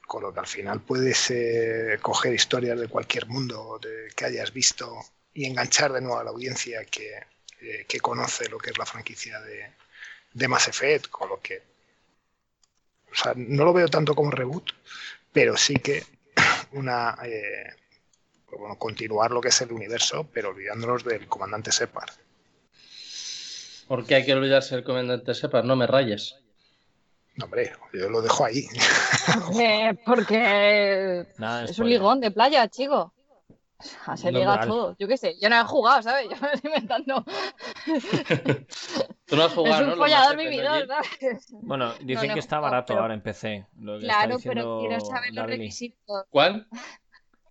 con 0.08 0.24
lo 0.24 0.34
que 0.34 0.40
al 0.40 0.48
final 0.48 0.82
puedes 0.82 1.32
eh, 1.32 2.00
coger 2.02 2.34
historias 2.34 2.80
de 2.80 2.88
cualquier 2.88 3.28
mundo 3.28 3.80
de, 3.82 4.10
que 4.16 4.26
hayas 4.26 4.54
visto 4.54 4.98
y 5.34 5.46
enganchar 5.46 5.94
de 5.94 6.02
nuevo 6.02 6.20
a 6.20 6.24
la 6.24 6.32
audiencia 6.32 6.86
que, 6.86 7.16
eh, 7.62 7.86
que 7.88 8.00
conoce 8.00 8.50
lo 8.50 8.58
que 8.58 8.72
es 8.72 8.78
la 8.78 8.86
franquicia 8.86 9.40
de, 9.42 9.72
de 10.34 10.48
Mass 10.48 10.68
Effect, 10.68 11.08
con 11.08 11.30
lo 11.30 11.42
que 11.42 11.74
o 13.12 13.16
sea, 13.16 13.34
no 13.36 13.64
lo 13.64 13.74
veo 13.74 13.88
tanto 13.88 14.16
como 14.16 14.32
reboot, 14.32 14.72
pero 15.32 15.56
sí 15.56 15.76
que 15.76 16.04
una 16.72 17.18
eh, 17.24 17.76
pues 18.48 18.60
bueno, 18.60 18.78
continuar 18.78 19.32
lo 19.32 19.42
que 19.42 19.50
es 19.50 19.62
el 19.62 19.72
universo, 19.72 20.30
pero 20.34 20.50
olvidándonos 20.50 21.04
del 21.04 21.28
comandante 21.28 21.72
Separ. 21.72 22.12
¿Por 23.88 24.06
qué 24.06 24.16
hay 24.16 24.26
que 24.26 24.34
olvidarse 24.34 24.76
del 24.76 24.84
comandante 24.84 25.34
Separ? 25.34 25.66
No 25.66 25.76
me 25.76 25.88
rayes. 25.88 26.36
No, 27.36 27.46
hombre, 27.46 27.72
yo 27.94 28.10
lo 28.10 28.22
dejo 28.22 28.46
ahí. 28.46 28.66
Eh, 29.60 29.98
porque 30.06 31.26
Nada 31.38 31.66
es 31.66 31.80
un 31.80 31.90
ligón 31.90 32.20
de 32.20 32.30
playa, 32.32 32.68
chico. 32.68 33.14
O 34.08 34.16
se 34.16 34.32
No, 34.32 34.40
liga 34.40 34.62
todo. 34.66 34.96
Yo 35.00 35.08
qué 35.08 35.18
sé, 35.18 35.36
yo 35.42 35.50
no 35.50 35.60
he 35.60 35.64
jugado, 35.66 36.02
¿sabes? 36.04 36.26
Yo 36.30 36.38
me 36.40 36.54
estoy 36.54 36.72
inventando. 36.72 37.26
Tú 39.26 39.36
no 39.36 39.44
has 39.44 39.52
es 39.52 39.56
jugado, 39.58 39.84
un 39.84 39.90
¿no? 39.90 39.96
Follador 39.98 40.38
vividor. 40.38 40.88
¿sabes? 40.88 41.48
Bueno, 41.52 41.94
dicen 42.02 42.30
no 42.30 42.34
que 42.34 42.40
está 42.40 42.58
jugado, 42.58 42.72
barato 42.72 42.94
pero- 42.94 43.02
ahora 43.02 43.14
en 43.14 43.22
PC. 43.22 43.66
Lo 43.80 44.00
que 44.00 44.06
Claro, 44.06 44.36
está 44.38 44.50
pero 44.50 44.80
quiero 44.80 45.00
saber 45.02 45.30
los 45.34 45.36
David 45.36 45.52
requisitos. 45.58 46.24
¿Cuál? 46.30 46.68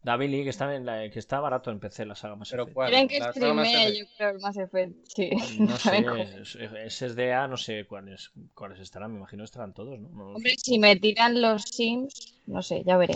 David 0.05 0.30
Lee, 0.30 0.42
que 0.42 0.50
está, 0.50 0.74
en 0.74 0.84
la- 0.84 1.09
que 1.11 1.18
está 1.20 1.38
barato 1.38 1.70
en 1.70 1.78
PC 1.78 2.05
la 2.05 2.14
saga 2.16 2.34
más 2.34 2.50
¿Pero 2.50 2.64
Effect. 2.64 2.76
Quieren 2.88 3.09
que 3.09 3.20
Mass 3.20 3.36
Effect. 3.36 3.96
yo 3.98 4.05
creo, 4.16 4.30
el 4.30 4.40
Mass 4.40 4.57
Effect. 4.57 4.92
Sí. 5.14 5.30
No 5.61 5.76
¿Saben 5.78 6.03
sé, 6.03 6.09
cómo? 6.09 6.22
es- 6.22 6.55
es- 6.57 6.94
SSDA 6.94 7.46
no 7.46 7.57
sé 7.57 7.84
cuáles, 7.86 8.32
cuáles 8.55 8.80
estarán, 8.80 9.12
me 9.12 9.18
imagino 9.18 9.44
estarán 9.44 9.72
todos, 9.72 10.00
¿no? 10.00 10.09
No. 10.09 10.34
Hombre, 10.34 10.55
si 10.59 10.78
me 10.78 10.96
tiran 10.96 11.40
los 11.40 11.62
Sims, 11.62 12.34
no 12.46 12.62
sé, 12.62 12.82
ya 12.84 12.96
veré. 12.96 13.14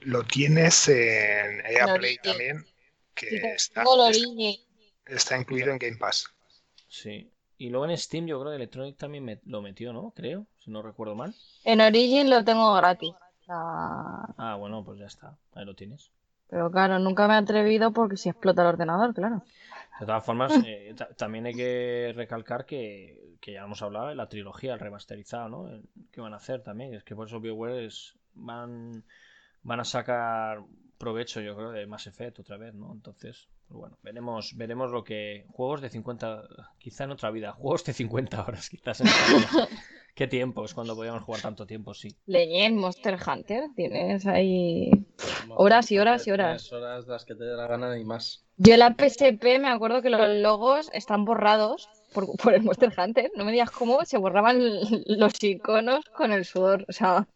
Lo 0.00 0.22
tienes 0.24 0.88
en 0.88 1.60
EA 1.66 1.84
En 1.88 1.94
Play 1.98 2.16
también, 2.22 2.64
que 3.14 3.28
Sí, 3.30 3.36
está, 3.36 3.82
tengo 3.84 4.06
el 4.08 4.10
está, 4.16 4.28
Origin. 4.28 4.60
está 5.06 5.38
incluido 5.38 5.70
en 5.70 5.78
Game 5.78 5.96
Pass. 5.98 6.26
Sí. 6.88 7.30
Y 7.58 7.70
luego 7.70 7.86
en 7.88 7.96
Steam 7.96 8.26
yo 8.26 8.40
creo 8.40 8.50
que 8.50 8.56
Electronic 8.56 8.96
también 8.96 9.24
me- 9.24 9.40
lo 9.44 9.62
metió, 9.62 9.92
¿no? 9.92 10.10
Creo, 10.16 10.46
si 10.58 10.72
no 10.72 10.82
recuerdo 10.82 11.14
mal. 11.14 11.32
En 11.62 11.80
Origin 11.80 12.28
lo 12.28 12.44
tengo 12.44 12.74
gratis. 12.74 13.12
Ah, 13.48 14.56
bueno, 14.58 14.84
pues 14.84 14.98
ya 14.98 15.06
está, 15.06 15.38
ahí 15.54 15.64
lo 15.64 15.74
tienes. 15.76 16.10
Pero 16.48 16.70
claro, 16.70 16.98
nunca 16.98 17.26
me 17.26 17.34
he 17.34 17.38
atrevido 17.38 17.92
porque 17.92 18.16
si 18.16 18.28
explota 18.28 18.62
el 18.62 18.68
ordenador, 18.68 19.14
claro. 19.14 19.42
De 20.00 20.06
todas 20.06 20.24
formas, 20.24 20.52
eh, 20.66 20.94
ta- 20.96 21.08
también 21.14 21.46
hay 21.46 21.54
que 21.54 22.12
recalcar 22.14 22.64
que, 22.66 23.36
que 23.40 23.52
ya 23.52 23.64
hemos 23.64 23.82
hablado 23.82 24.08
de 24.08 24.14
la 24.14 24.28
trilogía, 24.28 24.74
el 24.74 24.80
remasterizado, 24.80 25.48
¿no? 25.48 25.68
El- 25.68 25.82
que 26.12 26.20
van 26.20 26.32
a 26.32 26.36
hacer 26.36 26.62
también. 26.62 26.94
Es 26.94 27.04
que 27.04 27.16
por 27.16 27.26
eso 27.26 27.40
BioWare 27.40 27.86
es, 27.86 28.14
van, 28.34 29.04
van 29.62 29.80
a 29.80 29.84
sacar 29.84 30.62
provecho, 30.98 31.40
yo 31.40 31.56
creo, 31.56 31.70
de 31.72 31.86
Mass 31.86 32.06
Effect 32.06 32.38
otra 32.40 32.56
vez, 32.56 32.74
¿no? 32.74 32.92
Entonces, 32.92 33.48
bueno, 33.68 33.96
veremos, 34.02 34.56
veremos 34.56 34.90
lo 34.90 35.04
que. 35.04 35.46
Juegos 35.50 35.80
de 35.80 35.90
50, 35.90 36.42
quizá 36.78 37.04
en 37.04 37.10
otra 37.12 37.30
vida, 37.30 37.52
juegos 37.52 37.84
de 37.84 37.92
50 37.92 38.44
horas, 38.44 38.68
quizás 38.68 39.00
en 39.00 39.08
otra 39.08 39.26
vida. 39.36 39.68
¿Qué 40.14 40.28
tiempos? 40.28 40.74
Cuando 40.74 40.94
podíamos 40.94 41.24
jugar 41.24 41.42
tanto 41.42 41.66
tiempo, 41.66 41.92
sí. 41.92 42.16
Leyen 42.26 42.76
Monster 42.76 43.18
Hunter, 43.26 43.64
tienes 43.74 44.26
ahí. 44.26 44.90
Horas 45.48 45.90
y 45.90 45.98
horas 45.98 46.26
y 46.28 46.30
horas. 46.30 46.72
Horas 46.72 47.08
las 47.08 47.24
que 47.24 47.34
te 47.34 47.42
dé 47.42 47.56
la 47.56 47.66
gana 47.66 47.98
y 47.98 48.04
más. 48.04 48.44
Yo 48.56 48.74
en 48.74 48.80
la 48.80 48.94
PSP 48.94 49.42
me 49.58 49.68
acuerdo 49.68 50.02
que 50.02 50.10
los 50.10 50.28
logos 50.36 50.88
están 50.92 51.24
borrados 51.24 51.88
por, 52.14 52.36
por 52.36 52.54
el 52.54 52.62
Monster 52.62 52.92
Hunter. 52.96 53.30
No 53.36 53.44
me 53.44 53.52
digas 53.52 53.70
cómo 53.70 54.04
se 54.04 54.16
borraban 54.16 54.58
los 55.06 55.42
iconos 55.42 56.04
con 56.16 56.32
el 56.32 56.44
sudor. 56.44 56.84
O 56.88 56.92
sea, 56.92 57.26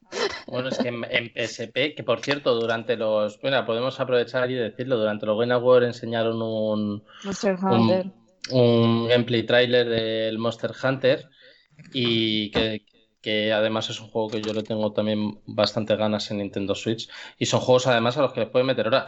Bueno, 0.47 0.69
es 0.69 0.79
que 0.79 0.89
en, 0.89 1.05
en 1.11 1.33
PSP, 1.35 1.95
que 1.95 2.03
por 2.05 2.21
cierto, 2.21 2.55
durante 2.55 2.97
los. 2.97 3.41
Bueno, 3.41 3.65
podemos 3.67 3.99
aprovechar 4.01 4.51
y 4.51 4.55
decirlo. 4.55 4.97
Durante 4.97 5.27
los 5.27 5.39
Game 5.39 5.53
Awards 5.53 5.87
enseñaron 5.87 6.41
un, 6.41 7.05
Monster 7.25 7.57
Hunter. 7.63 8.07
un, 8.51 8.61
un 8.61 9.09
gameplay 9.09 9.45
trailer 9.45 9.89
del 9.89 10.39
Monster 10.39 10.71
Hunter 10.83 11.29
y 11.93 12.51
que, 12.51 12.83
que 13.21 13.53
además 13.53 13.91
es 13.91 14.01
un 14.01 14.09
juego 14.09 14.29
que 14.29 14.41
yo 14.41 14.53
le 14.53 14.63
tengo 14.63 14.93
también 14.93 15.41
bastante 15.47 15.97
ganas 15.97 16.31
en 16.31 16.39
Nintendo 16.39 16.75
Switch 16.75 17.09
y 17.39 17.47
son 17.47 17.61
juegos 17.61 17.87
además 17.87 18.17
a 18.17 18.23
los 18.23 18.33
que 18.33 18.41
les 18.41 18.49
pueden 18.49 18.67
meter 18.67 18.87
ahora. 18.87 19.07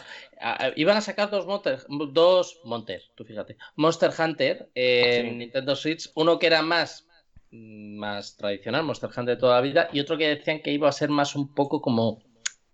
Iban 0.76 0.96
a 0.96 1.00
sacar 1.00 1.30
dos 1.30 1.46
Monster, 1.46 1.80
dos 2.12 2.58
Monster, 2.64 3.02
tú 3.14 3.24
fíjate, 3.24 3.56
Monster 3.76 4.10
Hunter 4.18 4.68
en 4.74 5.30
Sí. 5.30 5.36
Nintendo 5.36 5.76
Switch, 5.76 6.10
uno 6.14 6.38
que 6.38 6.46
era 6.46 6.62
más 6.62 7.06
más 7.52 8.36
tradicional, 8.36 8.84
Monster 8.84 9.10
Hunter 9.10 9.34
de 9.34 9.40
toda 9.40 9.56
la 9.56 9.60
vida, 9.60 9.88
y 9.92 10.00
otro 10.00 10.16
que 10.16 10.28
decían 10.28 10.62
que 10.62 10.70
iba 10.72 10.88
a 10.88 10.92
ser 10.92 11.08
más 11.08 11.34
un 11.34 11.52
poco 11.52 11.80
como 11.80 12.22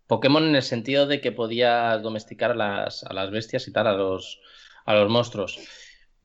Pokémon 0.07 0.45
en 0.45 0.55
el 0.55 0.63
sentido 0.63 1.07
de 1.07 1.21
que 1.21 1.33
podías 1.33 2.03
domesticar 2.03 2.53
a 2.53 2.55
las, 2.55 3.03
a 3.05 3.13
las 3.13 3.31
bestias 3.31 3.67
y 3.69 3.73
tal, 3.73 3.87
a 3.87 3.93
los, 3.93 4.39
a 4.85 4.95
los 4.95 5.11
monstruos. 5.11 5.59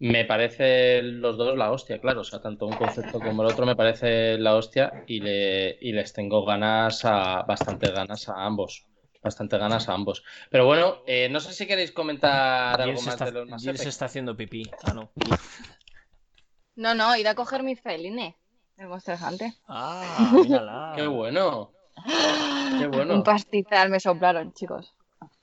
Me 0.03 0.25
parece 0.25 1.03
los 1.03 1.37
dos 1.37 1.55
la 1.55 1.71
hostia, 1.71 2.01
claro. 2.01 2.21
O 2.21 2.23
sea, 2.23 2.41
tanto 2.41 2.65
un 2.65 2.73
concepto 2.73 3.19
como 3.19 3.43
el 3.43 3.49
otro 3.49 3.67
me 3.67 3.75
parece 3.75 4.35
la 4.39 4.55
hostia 4.55 5.03
y, 5.05 5.19
le, 5.19 5.77
y 5.79 5.91
les 5.91 6.11
tengo 6.11 6.43
ganas 6.43 7.05
a, 7.05 7.43
bastante 7.43 7.91
ganas 7.91 8.27
a 8.27 8.43
ambos. 8.43 8.87
Bastante 9.21 9.59
ganas 9.59 9.89
a 9.89 9.93
ambos. 9.93 10.23
Pero 10.49 10.65
bueno, 10.65 11.03
eh, 11.05 11.29
no 11.29 11.39
sé 11.39 11.53
si 11.53 11.67
queréis 11.67 11.91
comentar 11.91 12.81
algo 12.81 12.97
se 12.97 13.05
más 13.05 13.13
está, 13.13 13.25
de 13.25 13.45
los 13.45 13.61
Jill 13.61 13.77
se 13.77 13.89
está 13.89 14.05
haciendo 14.05 14.35
pipí. 14.35 14.63
Ah, 14.81 14.95
no. 14.95 15.11
No, 16.73 16.95
no, 16.95 17.15
ir 17.15 17.27
a 17.27 17.35
coger 17.35 17.61
mi 17.61 17.75
feline. 17.75 18.35
El 18.77 18.87
Monster 18.87 19.19
Hunter. 19.21 19.51
Ah, 19.67 20.31
mírala. 20.33 20.93
Qué 20.95 21.05
bueno. 21.05 21.73
Qué 22.79 22.87
bueno. 22.87 23.13
Un 23.13 23.23
pastizal 23.23 23.91
me 23.91 23.99
soplaron, 23.99 24.51
chicos. 24.53 24.95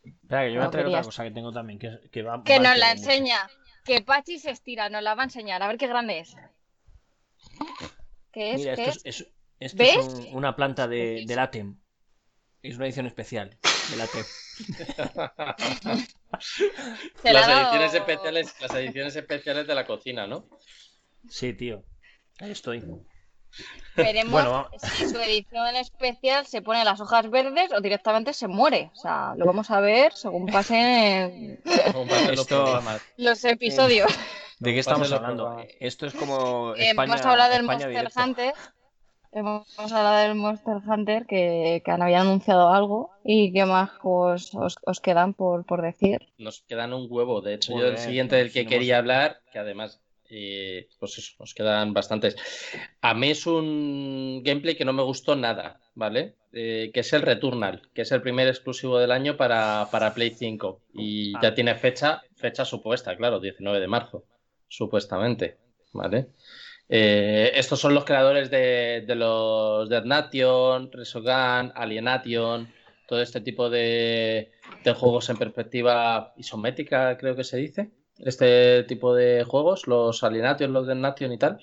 Espera, 0.03 0.47
que 0.47 0.53
yo 0.53 0.55
voy 0.55 0.63
a 0.63 0.65
No 0.65 0.71
traer 0.71 0.87
otra 0.89 1.03
cosa 1.03 1.23
que 1.23 1.31
tengo 1.31 1.53
también, 1.53 1.79
que, 1.79 2.01
que 2.11 2.23
va 2.25 2.43
Que 2.43 2.59
va 2.59 2.65
nos 2.65 2.79
la 2.79 2.97
mucho. 2.97 3.09
Que 3.89 4.03
Pachi 4.03 4.39
se 4.39 4.51
estira, 4.51 4.91
nos 4.91 5.03
la 5.03 5.15
va 5.15 5.23
a 5.23 5.25
enseñar. 5.25 5.63
A 5.63 5.67
ver 5.67 5.79
qué 5.79 5.87
grande 5.87 6.19
es. 6.21 6.37
¿Qué 8.33 8.53
es? 8.53 8.59
Mira, 8.61 8.77
¿Qué 8.77 8.85
esto 8.85 8.99
es? 9.09 9.17
es, 9.21 9.21
es- 9.23 9.33
esto 9.61 9.79
¿Ves? 9.83 9.97
es 9.97 10.05
un- 10.27 10.37
una 10.37 10.55
planta 10.55 10.87
de, 10.87 11.25
de 11.27 11.35
Latem. 11.35 11.81
Es 12.63 12.77
una 12.77 12.85
edición 12.85 13.07
especial 13.07 13.57
de 13.91 13.97
la 13.97 14.07
Las 17.25 17.49
ediciones 17.49 17.95
especiales, 17.95 18.55
las 18.61 18.75
ediciones 18.75 19.17
especiales 19.17 19.67
de 19.67 19.75
la 19.75 19.87
cocina, 19.87 20.27
¿no? 20.27 20.49
Sí, 21.31 21.55
tío. 21.55 21.83
Ahí 22.41 22.51
estoy. 22.51 22.85
Veremos 23.97 24.33
Bueno, 24.33 24.69
si 24.79 25.09
su 25.09 25.19
edición 25.19 25.75
especial 25.77 26.47
se 26.47 26.63
pone 26.63 26.85
las 26.85 27.01
hojas 27.01 27.29
verdes 27.31 27.73
o 27.73 27.81
directamente 27.81 28.33
se 28.33 28.47
muere. 28.47 28.91
O 28.95 28.97
sea, 28.97 29.35
lo 29.37 29.45
vamos 29.45 29.71
a 29.71 29.81
ver 29.81 30.13
según 30.13 30.47
pasen 30.47 31.61
Esto- 32.31 32.81
los 33.17 33.45
episodios. 33.45 34.11
¿De 34.61 34.73
qué 34.73 34.81
estamos 34.81 35.11
hablando? 35.13 35.65
Esto 35.81 36.07
es 36.07 36.15
como 36.15 36.75
España, 36.75 37.15
Hemos 37.15 37.27
hablado 37.27 37.53
del 37.53 37.63
Monster 37.65 38.09
Hunter. 38.17 38.55
Hemos 39.31 39.79
hablado 39.79 40.17
del 40.17 40.35
Monster 40.35 40.77
Hunter 40.77 41.27
que, 41.27 41.83
que 41.85 41.91
habían 41.91 42.23
anunciado 42.23 42.73
algo. 42.73 43.11
¿Y 43.25 43.53
qué 43.53 43.65
más 43.67 43.91
os, 44.03 44.53
os, 44.55 45.01
quedan 45.01 45.35
por, 45.35 45.65
por, 45.67 45.83
decir? 45.83 46.29
Nos 46.39 46.63
quedan 46.63 46.93
un 46.93 47.07
huevo. 47.11 47.41
De 47.41 47.55
hecho, 47.55 47.79
yo 47.79 47.87
el 47.87 47.99
siguiente 47.99 48.37
del 48.37 48.53
que 48.53 48.67
quería 48.67 48.99
hablar, 48.99 49.41
que 49.53 49.59
además 49.59 50.01
eh, 50.31 50.89
pues 50.99 51.19
eso, 51.19 51.35
nos 51.39 51.55
quedan 51.55 51.95
bastantes. 51.95 52.37
A 53.01 53.15
mí 53.15 53.31
es 53.31 53.47
un 53.47 54.43
gameplay 54.45 54.77
que 54.77 54.85
no 54.85 54.93
me 54.93 55.03
gustó 55.03 55.37
nada, 55.37 55.81
¿vale? 55.95 56.35
Eh, 56.53 56.91
que 56.93 57.01
es 57.01 57.13
el 57.13 57.23
Returnal, 57.23 57.83
que 57.95 58.03
es 58.03 58.13
el 58.13 58.23
primer 58.23 58.49
exclusivo 58.49 58.99
del 58.99 59.11
año 59.11 59.37
para, 59.37 59.89
para 59.91 60.15
Play 60.15 60.31
5. 60.31 60.83
Y 60.95 61.35
ah. 61.37 61.41
ya 61.43 61.55
tiene 61.55 61.75
fecha, 61.75 62.23
fecha 62.37 62.65
supuesta, 62.65 63.17
claro, 63.17 63.41
19 63.41 63.81
de 63.81 63.89
marzo, 63.89 64.25
supuestamente, 64.69 65.57
¿vale? 65.93 66.29
Eh, 66.91 67.53
estos 67.55 67.81
son 67.81 67.95
los 67.95 68.05
creadores 68.05 68.51
de, 68.51 69.05
de 69.07 69.15
los 69.15 69.89
Dead 69.89 70.05
Nation, 70.05 70.91
Resogun, 70.91 71.73
Alienation, 71.75 72.73
todo 73.07 73.21
este 73.23 73.41
tipo 73.41 73.71
de, 73.71 74.53
de 74.85 74.93
juegos 74.93 75.29
en 75.31 75.37
perspectiva 75.37 76.35
isométrica, 76.37 77.17
creo 77.19 77.37
que 77.37 77.45
se 77.45 77.57
dice 77.59 77.91
este 78.25 78.85
tipo 78.85 79.15
de 79.15 79.45
juegos, 79.45 79.87
los 79.87 80.23
Alienation, 80.23 80.73
los 80.73 80.87
Dead 80.87 80.97
Nation 80.97 81.33
y 81.33 81.39
tal, 81.39 81.61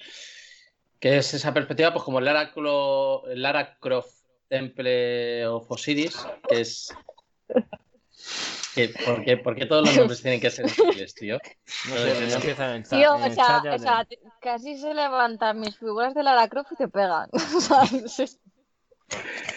que 1.00 1.18
es 1.18 1.34
esa 1.34 1.54
perspectiva, 1.54 1.94
pues 1.94 2.04
como 2.04 2.20
el 2.20 2.26
Lara, 2.26 2.52
Lara 3.36 3.78
Croft 3.80 4.24
Temple 4.48 5.48
of 5.48 5.70
Osiris, 5.70 6.26
que 6.48 6.62
es... 6.62 6.94
¿por, 9.06 9.56
qué, 9.56 9.66
todos 9.66 9.86
los 9.86 9.96
nombres 9.96 10.22
tienen 10.22 10.42
que 10.42 10.52
ser 10.52 10.66
inglés, 10.68 11.16
tío? 11.16 11.40
No 11.90 11.96
sé, 11.96 12.28
no 12.28 12.36
empiezan 12.36 12.84
Tío, 12.84 13.16
o 13.16 13.30
sea, 13.30 13.64
o 13.74 13.80
sea, 13.80 14.08
casi 14.42 14.78
se 14.78 14.94
levantan 14.94 15.60
mis 15.60 15.78
figuras 15.78 16.14
de 16.14 16.24
Lara 16.24 16.50
Croft 16.50 16.74
y 16.74 16.76
te 16.76 16.88
pegan. 16.88 17.30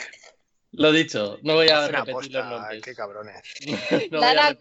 Lo 0.78 0.92
dicho, 0.92 1.38
no 1.42 1.54
voy 1.54 1.68
a 1.68 1.88
repetir 1.88 2.32
los 2.32 2.46
nombres. 2.46 2.82
Qué 2.82 2.94
cabrones. 2.94 3.42
no 4.12 4.20
Lara 4.20 4.56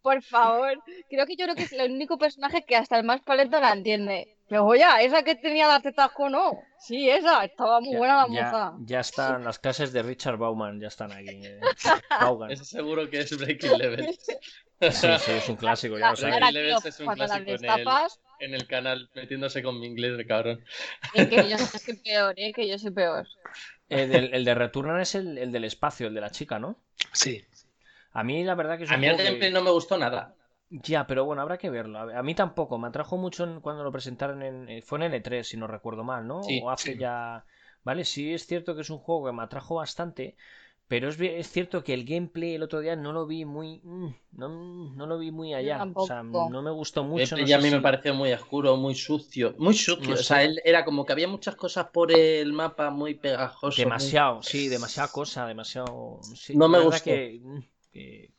por 0.00 0.22
favor. 0.22 0.82
Creo 1.10 1.26
que 1.26 1.36
yo 1.36 1.44
creo 1.44 1.54
que 1.54 1.64
es 1.64 1.72
el 1.72 1.92
único 1.92 2.16
personaje 2.16 2.64
que 2.66 2.76
hasta 2.76 2.98
el 2.98 3.04
más 3.04 3.20
paleto 3.20 3.60
la 3.60 3.72
entiende. 3.72 4.38
Pero 4.48 4.74
ya, 4.74 5.02
esa 5.02 5.22
que 5.22 5.34
tenía 5.34 5.68
la 5.68 5.80
tetasco, 5.80 6.30
no. 6.30 6.62
Sí, 6.78 7.10
esa, 7.10 7.44
estaba 7.44 7.80
muy 7.80 7.94
buena 7.96 8.16
la 8.16 8.26
moza. 8.26 8.72
Ya 8.86 9.00
están 9.00 9.44
las 9.44 9.58
clases 9.58 9.92
de 9.92 10.02
Richard 10.02 10.38
Bauman, 10.38 10.80
ya 10.80 10.88
están 10.88 11.12
aquí. 11.12 11.44
Eh. 11.44 11.60
Ese 12.48 12.64
seguro 12.64 13.10
que 13.10 13.18
es 13.18 13.36
Breaking 13.36 13.76
Level. 13.76 14.18
Sí, 14.80 15.08
sí, 15.18 15.32
es 15.32 15.48
un 15.50 15.56
clásico, 15.56 15.98
ya 15.98 16.10
lo 16.10 16.16
sabes. 16.16 16.36
Breaking 16.36 16.54
Level 16.54 16.76
es 16.82 17.00
un 17.00 17.14
clásico 17.14 17.50
en 17.50 17.64
el, 17.64 17.88
en 18.40 18.54
el, 18.54 18.66
canal, 18.66 19.10
metiéndose 19.14 19.62
con 19.62 19.78
mi 19.78 19.86
inglés 19.86 20.16
de 20.16 20.26
cabrón. 20.26 20.64
Es 21.12 21.28
que 21.28 21.50
yo 21.50 21.58
soy 21.58 21.96
peor, 21.96 22.34
¿eh? 22.38 22.52
que 22.54 22.66
yo 22.66 22.78
soy 22.78 22.92
peor. 22.92 23.26
El, 23.88 24.44
de 24.44 24.54
Returnal 24.54 25.00
es 25.00 25.14
el, 25.14 25.50
del 25.50 25.64
espacio, 25.64 26.08
el 26.08 26.14
de 26.14 26.20
la 26.20 26.30
chica, 26.30 26.58
¿no? 26.58 26.76
Sí. 27.12 27.44
A 28.12 28.22
mí 28.22 28.44
la 28.44 28.54
verdad 28.54 28.76
que 28.76 28.84
es 28.84 28.90
A 28.90 28.96
mí 28.96 29.06
el 29.06 29.16
gameplay 29.16 29.50
no 29.52 29.62
me 29.62 29.70
gustó 29.70 29.96
nada. 29.96 30.34
Ya, 30.70 31.06
pero 31.06 31.24
bueno, 31.24 31.40
habrá 31.40 31.56
que 31.56 31.70
verlo. 31.70 31.98
A 31.98 32.22
mí 32.22 32.34
tampoco. 32.34 32.78
Me 32.78 32.88
atrajo 32.88 33.16
mucho 33.16 33.60
cuando 33.62 33.84
lo 33.84 33.92
presentaron 33.92 34.42
en... 34.42 34.68
Eh, 34.68 34.82
fue 34.82 35.02
en 35.02 35.12
L3, 35.12 35.42
si 35.42 35.56
no 35.56 35.66
recuerdo 35.66 36.04
mal, 36.04 36.26
¿no? 36.26 36.40
o 36.40 36.70
hace 36.70 36.96
ya... 36.96 37.44
Vale, 37.84 38.04
sí 38.04 38.34
es 38.34 38.46
cierto 38.46 38.74
que 38.74 38.82
es 38.82 38.90
un 38.90 38.98
juego 38.98 39.26
que 39.26 39.32
me 39.32 39.42
atrajo 39.42 39.76
bastante, 39.76 40.36
pero 40.88 41.10
es, 41.10 41.20
es, 41.20 41.50
cierto 41.50 41.84
que 41.84 41.92
el 41.92 42.06
gameplay 42.06 42.54
el 42.54 42.62
otro 42.62 42.80
día 42.80 42.96
no 42.96 43.12
lo 43.12 43.26
vi 43.26 43.44
muy. 43.44 43.82
Mm, 43.84 44.08
no, 44.32 44.48
no 44.94 45.06
lo 45.06 45.18
vi 45.18 45.30
muy 45.30 45.52
allá. 45.52 45.86
O 45.94 46.06
sea, 46.06 46.22
no 46.22 46.62
me 46.62 46.70
gustó 46.70 47.04
mucho. 47.04 47.36
y 47.38 47.52
a 47.52 47.58
mí 47.58 47.70
me 47.70 47.82
pareció 47.82 48.14
muy 48.14 48.32
oscuro, 48.32 48.74
muy 48.78 48.94
sucio. 48.94 49.54
Muy 49.58 49.74
sucio. 49.74 50.14
o 50.14 50.16
sea, 50.16 50.42
él 50.42 50.60
era 50.64 50.86
como 50.86 51.04
que 51.04 51.12
había 51.12 51.28
muchas 51.28 51.56
cosas 51.56 51.88
por 51.92 52.10
el 52.10 52.54
mapa 52.54 52.88
muy 52.88 53.14
pegajoso. 53.14 53.80
Demasiado, 53.80 54.42
sí, 54.42 54.68
demasiada 54.68 55.12
cosa, 55.12 55.46
demasiado. 55.46 56.20
no 56.54 56.68
me 56.68 56.80
gusta. 56.80 57.10
Mm, 57.10 57.60
que, 57.92 58.32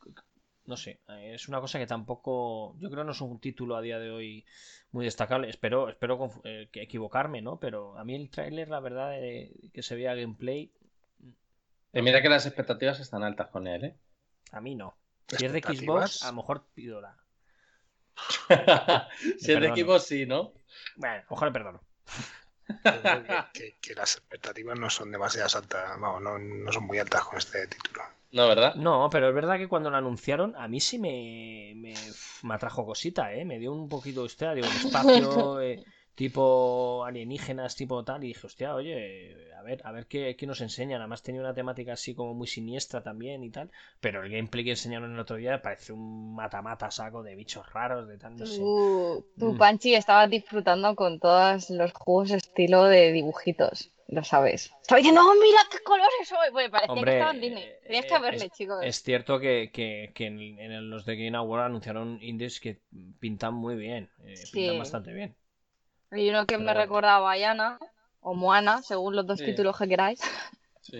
no 0.66 0.76
sé, 0.76 1.00
es 1.22 1.46
una 1.46 1.60
cosa 1.60 1.78
que 1.78 1.86
tampoco. 1.86 2.74
Yo 2.78 2.90
creo 2.90 3.02
que 3.02 3.06
no 3.06 3.12
es 3.12 3.20
un 3.20 3.38
título 3.38 3.76
a 3.76 3.80
día 3.80 4.00
de 4.00 4.10
hoy 4.10 4.44
muy 4.90 5.04
destacable. 5.04 5.48
Espero, 5.48 5.88
espero 5.88 6.32
eh, 6.42 6.68
equivocarme, 6.72 7.42
¿no? 7.42 7.60
Pero 7.60 7.96
a 7.96 8.04
mí 8.04 8.16
el 8.16 8.28
trailer, 8.28 8.68
la 8.68 8.80
verdad, 8.80 9.12
que 9.72 9.82
se 9.82 9.94
veía 9.94 10.16
gameplay 10.16 10.72
eh, 11.92 12.02
mira 12.02 12.22
que 12.22 12.28
las 12.28 12.46
expectativas 12.46 13.00
están 13.00 13.22
altas 13.22 13.48
con 13.48 13.66
él, 13.66 13.84
¿eh? 13.84 13.96
A 14.52 14.60
mí 14.60 14.74
no. 14.74 14.96
Si 15.28 15.46
es 15.46 15.52
de 15.52 15.60
Xbox, 15.60 16.24
a 16.24 16.28
lo 16.28 16.36
mejor 16.36 16.64
pido 16.74 17.00
la. 17.00 17.16
si 19.38 19.52
es 19.52 19.60
de 19.60 19.68
Xbox, 19.74 20.04
sí, 20.04 20.26
¿no? 20.26 20.52
Bueno, 20.96 21.22
ojalá 21.28 21.52
perdono. 21.52 21.80
que, 23.52 23.94
las 23.94 24.16
expectativas 24.16 24.78
no 24.78 24.90
son 24.90 25.10
demasiado 25.10 25.58
altas, 25.58 26.00
vamos, 26.00 26.22
no, 26.22 26.72
son 26.72 26.84
muy 26.84 26.98
altas 26.98 27.24
con 27.24 27.38
este 27.38 27.66
título. 27.66 28.02
No, 28.32 28.46
¿verdad? 28.46 28.74
No, 28.76 29.08
pero 29.10 29.28
es 29.28 29.34
verdad 29.34 29.56
que 29.56 29.68
cuando 29.68 29.90
lo 29.90 29.96
anunciaron, 29.96 30.54
a 30.56 30.68
mí 30.68 30.80
sí 30.80 30.98
me, 30.98 31.72
me, 31.76 32.54
atrajo 32.54 32.86
cosita, 32.86 33.32
¿eh? 33.34 33.44
Me 33.44 33.58
dio 33.58 33.72
un 33.72 33.88
poquito, 33.88 34.22
usted, 34.22 34.54
digo, 34.54 34.68
un 34.68 34.86
espacio. 34.86 35.60
Eh, 35.60 35.84
tipo 36.20 37.02
alienígenas, 37.06 37.74
tipo 37.76 38.04
tal, 38.04 38.22
y 38.22 38.26
dije, 38.26 38.46
hostia, 38.46 38.74
oye, 38.74 39.38
a 39.58 39.62
ver, 39.62 39.80
a 39.86 39.90
ver 39.90 40.06
qué, 40.06 40.36
nos 40.46 40.60
enseñan. 40.60 41.00
Además 41.00 41.22
tenía 41.22 41.40
una 41.40 41.54
temática 41.54 41.94
así 41.94 42.14
como 42.14 42.34
muy 42.34 42.46
siniestra 42.46 43.02
también 43.02 43.42
y 43.42 43.48
tal, 43.48 43.70
pero 44.00 44.22
el 44.22 44.30
gameplay 44.30 44.62
que 44.62 44.72
enseñaron 44.72 45.14
el 45.14 45.18
otro 45.18 45.36
día 45.36 45.62
parece 45.62 45.94
un 45.94 46.34
mata-mata 46.34 46.90
saco 46.90 47.22
de 47.22 47.36
bichos 47.36 47.72
raros, 47.72 48.06
de 48.06 48.18
tal, 48.18 48.36
no 48.36 48.44
sé. 48.44 48.58
Tú, 48.58 49.24
mm. 49.38 49.56
Panchi, 49.56 49.94
estabas 49.94 50.28
disfrutando 50.28 50.94
con 50.94 51.20
todos 51.20 51.70
los 51.70 51.90
juegos 51.94 52.32
estilo 52.32 52.84
de 52.84 53.12
dibujitos. 53.12 53.90
Lo 54.08 54.22
sabes. 54.22 54.70
Estaba 54.82 54.98
diciendo, 54.98 55.22
oh, 55.24 55.34
mira 55.40 55.60
qué 55.70 55.78
colores 55.84 56.28
soy. 56.28 56.50
Pues 56.52 56.68
parecía 56.68 57.02
que 57.02 57.10
estaban 57.12 57.36
en 57.36 57.40
Disney. 57.40 57.64
Tenías 57.84 58.04
que 58.04 58.18
verle, 58.18 58.44
es, 58.44 58.52
chicos. 58.52 58.80
Es 58.82 59.02
cierto 59.02 59.38
que, 59.38 59.70
que, 59.72 60.10
que 60.14 60.26
en, 60.26 60.90
los 60.90 61.06
de 61.06 61.16
Game 61.16 61.38
Award 61.38 61.62
anunciaron 61.62 62.18
indies 62.20 62.60
que 62.60 62.80
pintan 63.20 63.54
muy 63.54 63.76
bien. 63.76 64.10
Eh, 64.26 64.34
pintan 64.52 64.78
bastante 64.78 65.14
bien. 65.14 65.34
Y 66.12 66.28
uno 66.30 66.46
que 66.46 66.58
me 66.58 66.74
recuerda 66.74 67.16
a 67.16 67.20
Bayana 67.20 67.78
o 68.20 68.34
Moana, 68.34 68.82
según 68.82 69.16
los 69.16 69.26
dos 69.26 69.38
títulos 69.38 69.76
que 69.78 69.88
queráis. 69.88 70.20
Sí. 70.82 70.98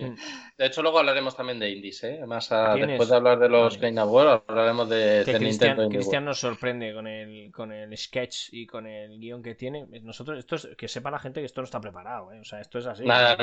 De 0.57 0.65
hecho, 0.67 0.83
luego 0.83 0.99
hablaremos 0.99 1.35
también 1.35 1.59
de 1.59 1.69
indies, 1.71 2.03
¿eh? 2.03 2.23
Más 2.25 2.49
después 2.49 3.09
de 3.09 3.15
hablar 3.15 3.39
de 3.39 3.49
los 3.49 3.77
Game 3.79 3.99
Awards, 3.99 4.43
hablaremos 4.47 4.87
de, 4.87 5.25
de 5.25 5.39
Nintendo. 5.39 5.89
Cristian 5.89 6.23
nos 6.23 6.39
sorprende 6.39 6.93
con 6.93 7.07
el, 7.07 7.51
con 7.51 7.71
el 7.71 7.97
sketch 7.97 8.49
y 8.51 8.67
con 8.67 8.85
el 8.85 9.19
guion 9.19 9.41
que 9.41 9.55
tiene. 9.55 9.87
Nosotros, 10.03 10.37
esto 10.37 10.55
es, 10.55 10.69
que 10.77 10.87
sepa 10.87 11.09
la 11.09 11.19
gente 11.19 11.41
que 11.41 11.47
esto 11.47 11.61
no 11.61 11.65
está 11.65 11.81
preparado, 11.81 12.31
¿eh? 12.31 12.39
O 12.39 12.45
sea, 12.45 12.61
esto 12.61 12.77
es 12.77 12.85
así. 12.85 13.03
Nada, 13.03 13.35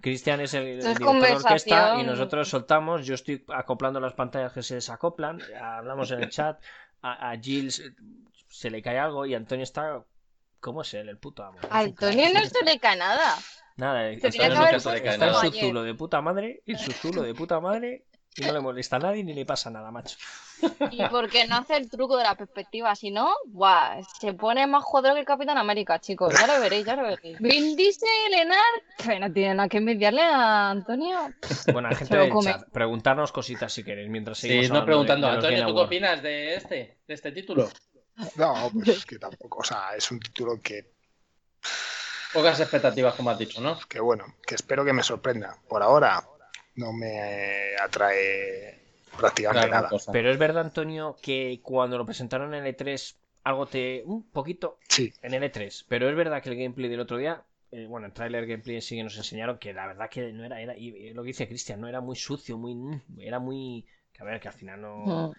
Cristian, 0.00 0.40
es 0.40 0.54
el, 0.54 0.78
director 0.78 1.20
de 1.20 1.32
orquesta 1.32 2.00
y 2.00 2.04
nosotros 2.04 2.48
soltamos. 2.48 3.06
Yo 3.06 3.14
estoy 3.14 3.42
acoplando 3.48 3.98
las 3.98 4.12
pantallas 4.12 4.52
que 4.52 4.62
se 4.62 4.74
desacoplan. 4.74 5.40
Hablamos 5.60 6.10
en 6.10 6.22
el 6.22 6.28
chat. 6.28 6.62
A, 7.00 7.30
a 7.30 7.36
Gilles 7.36 7.82
se 8.48 8.70
le 8.70 8.82
cae 8.82 8.98
algo 8.98 9.26
y 9.26 9.34
Antonio 9.34 9.64
está 9.64 10.04
¿Cómo 10.62 10.82
es 10.82 10.94
él, 10.94 11.08
el 11.08 11.18
puto 11.18 11.42
amo? 11.42 11.58
A 11.68 11.80
Antonio 11.80 12.28
no 12.32 12.40
se 12.46 12.64
le 12.64 12.78
cae 12.78 12.96
nada. 12.96 13.36
Nada, 13.76 14.10
está, 14.10 14.28
en 14.28 15.34
su 15.34 15.50
zulo 15.50 15.82
de 15.82 15.94
puta 15.94 16.20
madre, 16.20 16.62
en 16.66 16.78
su 16.78 16.92
zulo 16.92 17.22
de 17.22 17.34
puta 17.34 17.58
madre, 17.58 18.04
y 18.36 18.42
no 18.42 18.52
le 18.52 18.60
molesta 18.60 18.94
a 18.94 18.98
nadie 19.00 19.24
ni 19.24 19.34
le 19.34 19.44
pasa 19.44 19.70
nada, 19.70 19.90
macho. 19.90 20.16
¿Y 20.92 21.04
por 21.08 21.28
qué 21.28 21.48
no 21.48 21.56
hace 21.56 21.76
el 21.76 21.90
truco 21.90 22.16
de 22.16 22.22
la 22.22 22.36
perspectiva? 22.36 22.94
Si 22.94 23.10
no, 23.10 23.34
¡buah! 23.46 24.04
se 24.20 24.34
pone 24.34 24.68
más 24.68 24.84
jodero 24.84 25.14
que 25.14 25.20
el 25.22 25.26
Capitán 25.26 25.58
América, 25.58 25.98
chicos. 25.98 26.32
Ya 26.32 26.46
lo 26.46 26.60
veréis, 26.60 26.86
ya 26.86 26.94
lo 26.94 27.02
veréis. 27.02 27.40
Vin 27.40 27.74
Diesel, 27.74 28.32
Enar, 28.32 29.20
no 29.20 29.32
tiene 29.32 29.54
nada 29.56 29.68
que 29.68 29.78
envidiarle 29.78 30.22
a 30.22 30.70
Antonio. 30.70 31.18
Bueno, 31.72 31.88
gente 31.96 32.16
del 32.16 32.32
chat, 32.40 32.70
preguntarnos 32.70 33.32
cositas 33.32 33.72
si 33.72 33.82
queréis 33.82 34.08
mientras 34.08 34.38
seguimos 34.38 34.66
Sí, 34.66 34.72
no 34.72 34.84
preguntando. 34.84 35.26
Antonio, 35.26 35.66
¿tú 35.66 35.74
qué 35.74 35.80
opinas 35.80 36.22
de 36.22 36.54
este, 36.54 36.98
de 37.08 37.14
este 37.14 37.32
título? 37.32 37.68
No, 38.36 38.70
pues 38.72 38.88
es 38.88 39.06
que 39.06 39.18
tampoco, 39.18 39.58
o 39.60 39.64
sea, 39.64 39.90
es 39.96 40.10
un 40.10 40.20
título 40.20 40.60
que... 40.60 40.92
Pocas 42.32 42.60
expectativas, 42.60 43.14
como 43.14 43.30
has 43.30 43.38
dicho, 43.38 43.60
¿no? 43.60 43.78
Que 43.88 44.00
bueno, 44.00 44.24
que 44.46 44.54
espero 44.54 44.84
que 44.84 44.92
me 44.92 45.02
sorprenda. 45.02 45.56
Por 45.68 45.82
ahora 45.82 46.24
no 46.76 46.92
me 46.92 47.76
atrae 47.76 48.80
prácticamente 49.16 49.68
nada. 49.68 49.90
Pero 50.10 50.30
es 50.30 50.38
verdad, 50.38 50.64
Antonio, 50.64 51.16
que 51.20 51.60
cuando 51.62 51.98
lo 51.98 52.06
presentaron 52.06 52.54
en 52.54 52.64
E3, 52.64 53.14
algo 53.44 53.66
te... 53.66 54.02
un 54.06 54.22
poquito 54.30 54.78
sí. 54.88 55.12
en 55.20 55.34
el 55.34 55.42
E3. 55.42 55.84
Pero 55.88 56.08
es 56.08 56.16
verdad 56.16 56.42
que 56.42 56.48
el 56.48 56.56
gameplay 56.56 56.88
del 56.88 57.00
otro 57.00 57.18
día 57.18 57.44
eh, 57.72 57.86
bueno, 57.86 58.06
el 58.06 58.12
trailer 58.12 58.46
gameplay 58.46 58.82
sí 58.82 58.96
que 58.96 59.02
nos 59.02 59.16
enseñaron 59.16 59.56
que 59.56 59.72
la 59.72 59.86
verdad 59.86 60.10
que 60.10 60.30
no 60.30 60.44
era, 60.44 60.60
era 60.60 60.76
y 60.76 61.14
lo 61.14 61.22
que 61.22 61.28
dice 61.28 61.48
Cristian, 61.48 61.80
no 61.80 61.88
era 61.88 62.02
muy 62.02 62.16
sucio, 62.16 62.58
muy, 62.58 62.76
era 63.18 63.38
muy, 63.38 63.86
que 64.12 64.22
a 64.22 64.26
ver, 64.26 64.40
que 64.40 64.48
al 64.48 64.54
final 64.54 64.82
no, 64.82 65.32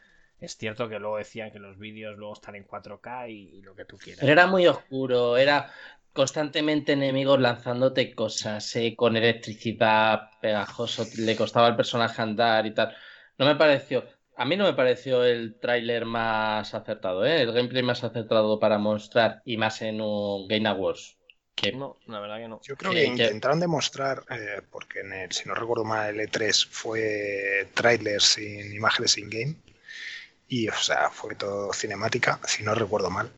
es 0.43 0.57
cierto 0.57 0.89
que 0.89 0.99
luego 0.99 1.17
decían 1.17 1.51
que 1.51 1.59
los 1.59 1.77
vídeos 1.77 2.17
luego 2.17 2.33
están 2.33 2.55
en 2.55 2.67
4K 2.67 3.29
y, 3.29 3.61
lo 3.61 3.73
que 3.75 3.85
tú 3.85 3.97
quieras. 3.97 4.23
era 4.23 4.45
muy 4.45 4.67
oscuro, 4.67 5.37
era 5.37 5.71
constantemente 6.11 6.91
enemigos 6.91 7.39
lanzándote 7.39 8.13
cosas 8.13 8.75
eh, 8.75 8.93
con 8.95 9.15
electricidad 9.15 10.29
pegajoso, 10.41 11.07
le 11.17 11.35
costaba 11.35 11.67
al 11.67 11.77
personaje 11.77 12.21
andar 12.21 12.65
y 12.65 12.73
tal. 12.73 12.93
No 13.37 13.45
me 13.45 13.55
pareció. 13.55 14.03
a 14.35 14.45
mí 14.45 14.57
no 14.57 14.65
me 14.65 14.73
pareció 14.73 15.23
el 15.23 15.59
tráiler 15.59 16.05
más 16.05 16.73
acertado, 16.73 17.25
¿eh? 17.25 17.41
el 17.41 17.53
gameplay 17.53 17.81
más 17.81 18.03
acertado 18.03 18.59
para 18.59 18.77
mostrar 18.77 19.41
y 19.45 19.55
más 19.55 19.81
en 19.81 20.01
un 20.01 20.47
Game 20.47 20.67
Awards. 20.67 21.17
Que 21.55 21.71
No, 21.71 21.99
la 22.07 22.19
verdad 22.19 22.37
que 22.37 22.47
no. 22.47 22.59
Yo 22.63 22.75
creo 22.75 22.91
que 22.91 23.03
que- 23.03 23.05
intentaron 23.05 23.59
demostrar, 23.59 24.23
eh, 24.29 24.61
porque 24.69 25.01
en 25.01 25.13
el, 25.13 25.31
si 25.31 25.47
no 25.47 25.55
recuerdo 25.55 25.85
mal, 25.85 26.19
el 26.19 26.27
E3 26.27 26.67
fue 26.69 27.69
tráiler 27.73 28.21
sin 28.21 28.73
imágenes 28.73 29.17
in-game. 29.17 29.55
Y, 30.55 30.67
o 30.69 30.75
sea, 30.75 31.09
fue 31.09 31.33
todo 31.33 31.73
cinemática, 31.73 32.39
si 32.45 32.61
no 32.61 32.75
recuerdo 32.75 33.09
mal. 33.09 33.31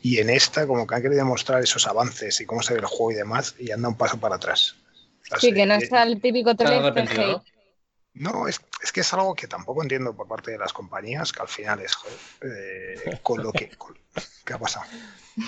Y 0.00 0.18
en 0.18 0.30
esta, 0.30 0.66
como 0.66 0.86
que 0.86 0.94
han 0.94 1.02
querido 1.02 1.24
mostrar 1.26 1.62
esos 1.62 1.86
avances 1.86 2.40
y 2.40 2.46
cómo 2.46 2.62
se 2.62 2.72
ve 2.72 2.80
el 2.80 2.86
juego 2.86 3.12
y 3.12 3.16
demás, 3.16 3.54
y 3.58 3.70
anda 3.70 3.88
un 3.88 3.96
paso 3.98 4.18
para 4.18 4.36
atrás. 4.36 4.74
Sea, 5.24 5.38
Sí, 5.38 5.52
que 5.52 5.66
no 5.66 5.74
está 5.74 6.02
el 6.04 6.22
típico 6.22 6.54
trailer 6.56 6.94
¿no? 7.14 7.44
No, 8.14 8.48
es, 8.48 8.60
es 8.82 8.92
que 8.92 9.00
es 9.00 9.12
algo 9.12 9.34
que 9.34 9.46
tampoco 9.46 9.82
entiendo 9.82 10.16
por 10.16 10.26
parte 10.26 10.50
de 10.52 10.58
las 10.58 10.72
compañías, 10.72 11.32
que 11.32 11.42
al 11.42 11.48
final 11.48 11.80
es 11.80 11.94
joder, 11.94 12.18
eh, 12.42 13.18
con 13.22 13.42
lo 13.42 13.52
que. 13.52 13.68
con- 13.76 13.96
¿Qué 14.44 14.54
ha 14.54 14.58
pasado? 14.58 14.86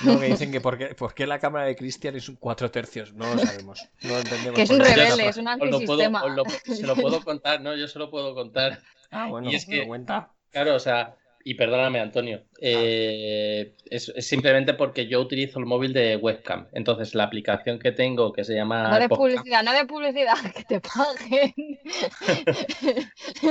No, 0.05 0.21
que 0.21 0.27
dicen 0.27 0.53
que 0.53 0.61
por 0.61 0.77
qué, 0.77 0.89
por 0.95 1.15
qué 1.15 1.27
la 1.27 1.39
cámara 1.41 1.65
de 1.65 1.75
Cristian 1.77 2.15
es 2.15 2.29
un 2.29 2.37
4 2.37 2.71
tercios. 2.71 3.15
No 3.15 3.35
lo 3.35 3.41
sabemos. 3.41 3.89
No 4.03 4.11
lo 4.11 4.19
entendemos. 4.19 4.55
Que 4.55 4.63
es 4.63 4.71
un 4.71 4.81
rebelde, 4.81 5.29
es 5.31 5.37
un 5.39 5.49
Os 5.49 5.55
lo 5.59 5.61
puedo, 5.61 5.75
antisistema. 6.05 6.25
os 6.25 6.33
lo- 6.37 6.45
se 6.77 6.87
lo 6.87 6.95
puedo 6.95 7.25
contar, 7.25 7.61
¿no? 7.63 7.75
Yo 7.75 7.89
se 7.89 7.99
lo 7.99 8.11
puedo 8.11 8.35
contar. 8.35 8.83
Ah, 9.11 9.27
bueno, 9.29 9.51
Y 9.51 9.57
es 9.57 9.67
¿me 9.67 9.77
lo 9.77 9.83
que- 9.83 9.89
cuenta? 9.89 10.31
Claro, 10.51 10.75
o 10.75 10.79
sea, 10.81 11.17
y 11.45 11.55
perdóname, 11.55 12.01
Antonio, 12.01 12.45
eh, 12.63 13.75
es, 13.87 14.13
es 14.15 14.27
simplemente 14.27 14.75
porque 14.75 15.07
yo 15.07 15.21
utilizo 15.21 15.59
el 15.59 15.67
móvil 15.67 15.93
de 15.93 16.17
webcam. 16.17 16.69
Entonces, 16.73 17.15
la 17.15 17.25
aplicación 17.25 17.79
que 17.79 17.93
tengo 17.93 18.33
que 18.33 18.45
se 18.45 18.55
llama 18.55 18.89
No 18.89 18.99
de 18.99 19.09
Podcast, 19.09 19.21
publicidad, 19.37 19.63
no 19.63 19.73
de 19.73 19.85
publicidad, 19.87 20.35
que 20.57 20.65
te 20.65 20.81
paguen. 20.81 21.55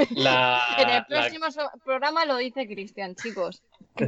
la- 0.16 0.62
en 0.80 0.90
el 0.90 1.06
próximo 1.06 1.46
programa 1.84 2.26
lo 2.26 2.38
dice 2.38 2.68
Cristian, 2.68 3.16
chicos. 3.16 3.62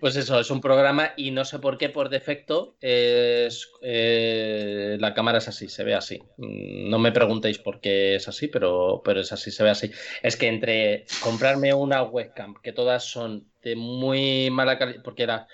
Pues 0.00 0.16
eso, 0.16 0.38
es 0.40 0.50
un 0.50 0.60
programa 0.60 1.12
y 1.16 1.30
no 1.30 1.44
sé 1.46 1.60
por 1.60 1.78
qué 1.78 1.88
por 1.88 2.10
defecto 2.10 2.76
es, 2.80 3.70
eh, 3.80 4.96
la 5.00 5.14
cámara 5.14 5.38
es 5.38 5.48
así, 5.48 5.68
se 5.68 5.84
ve 5.84 5.94
así. 5.94 6.18
Mm, 6.36 6.90
No 6.90 6.98
me 6.98 7.12
preguntéis 7.12 7.58
por 7.58 7.80
qué 7.80 8.16
es 8.16 8.28
así, 8.28 8.48
pero, 8.48 9.00
pero 9.04 9.20
es 9.20 9.32
así, 9.32 9.50
se 9.50 9.62
ve 9.62 9.70
así. 9.70 9.90
Es 10.22 10.36
que 10.36 10.48
entre 10.48 11.06
comprarme 11.22 11.72
una 11.72 12.02
webcam, 12.02 12.54
que 12.62 12.72
todas 12.72 13.04
son 13.04 13.43
de 13.64 13.76
muy 13.76 14.50
mala 14.50 14.78
calidad, 14.78 15.02
porque 15.02 15.26
la- 15.26 15.46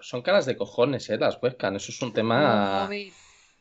son 0.00 0.22
caras 0.22 0.46
de 0.46 0.56
cojones, 0.56 1.08
¿eh? 1.10 1.18
Las 1.18 1.38
webcams, 1.42 1.82
eso 1.82 1.92
es 1.92 2.02
un 2.02 2.12
tema... 2.12 2.88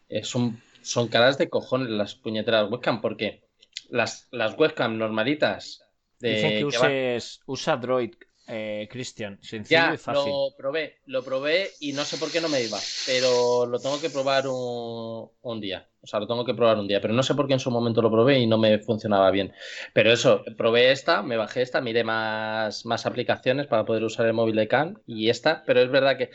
Es 0.08 0.36
un- 0.36 0.62
son 0.82 1.08
caras 1.08 1.38
de 1.38 1.50
cojones 1.50 1.90
las 1.90 2.16
puñeteras 2.16 2.70
webcam, 2.70 3.02
porque 3.02 3.44
las, 3.90 4.28
las 4.32 4.58
webcam 4.58 4.98
normalitas 4.98 5.84
de 6.20 6.30
Dicen 6.32 6.52
que 6.58 6.66
uses, 6.66 7.42
usa 7.46 7.78
Droid, 7.78 8.14
eh, 8.52 8.88
Cristian. 8.92 9.40
Sencillo 9.42 9.88
ya, 9.88 9.94
y 9.94 9.98
fácil. 9.98 10.32
lo 10.32 10.54
probé, 10.58 10.98
lo 11.06 11.24
probé 11.24 11.72
y 11.80 11.94
no 11.94 12.04
sé 12.04 12.18
por 12.18 12.32
qué 12.32 12.42
no 12.42 12.50
me 12.50 12.62
iba, 12.62 12.78
pero 13.06 13.66
lo 13.66 13.80
tengo 13.80 14.00
que 14.02 14.10
probar 14.10 14.46
un, 14.48 15.30
un 15.42 15.62
día. 15.62 15.88
O 16.02 16.08
sea, 16.08 16.20
lo 16.20 16.28
tengo 16.28 16.44
que 16.44 16.54
probar 16.54 16.78
un 16.78 16.88
día, 16.88 17.00
pero 17.00 17.14
no 17.14 17.24
sé 17.24 17.34
por 17.34 17.48
qué 17.48 17.54
en 17.54 17.60
su 17.60 17.72
momento 17.72 18.02
lo 18.02 18.12
probé 18.12 18.40
y 18.40 18.48
no 18.48 18.58
me 18.58 18.80
funcionaba 18.80 19.32
bien. 19.32 19.54
Pero 19.94 20.12
eso, 20.12 20.44
probé 20.58 20.92
esta, 20.92 21.22
me 21.22 21.38
bajé 21.38 21.62
esta, 21.62 21.80
miré 21.80 22.04
más, 22.04 22.86
más 22.86 23.06
aplicaciones 23.06 23.68
para 23.68 23.86
poder 23.86 24.04
usar 24.04 24.26
el 24.26 24.34
móvil 24.34 24.56
de 24.58 24.68
Can 24.68 25.02
y 25.06 25.30
esta, 25.30 25.64
pero 25.66 25.82
es 25.82 25.90
verdad 25.90 26.18
que 26.18 26.32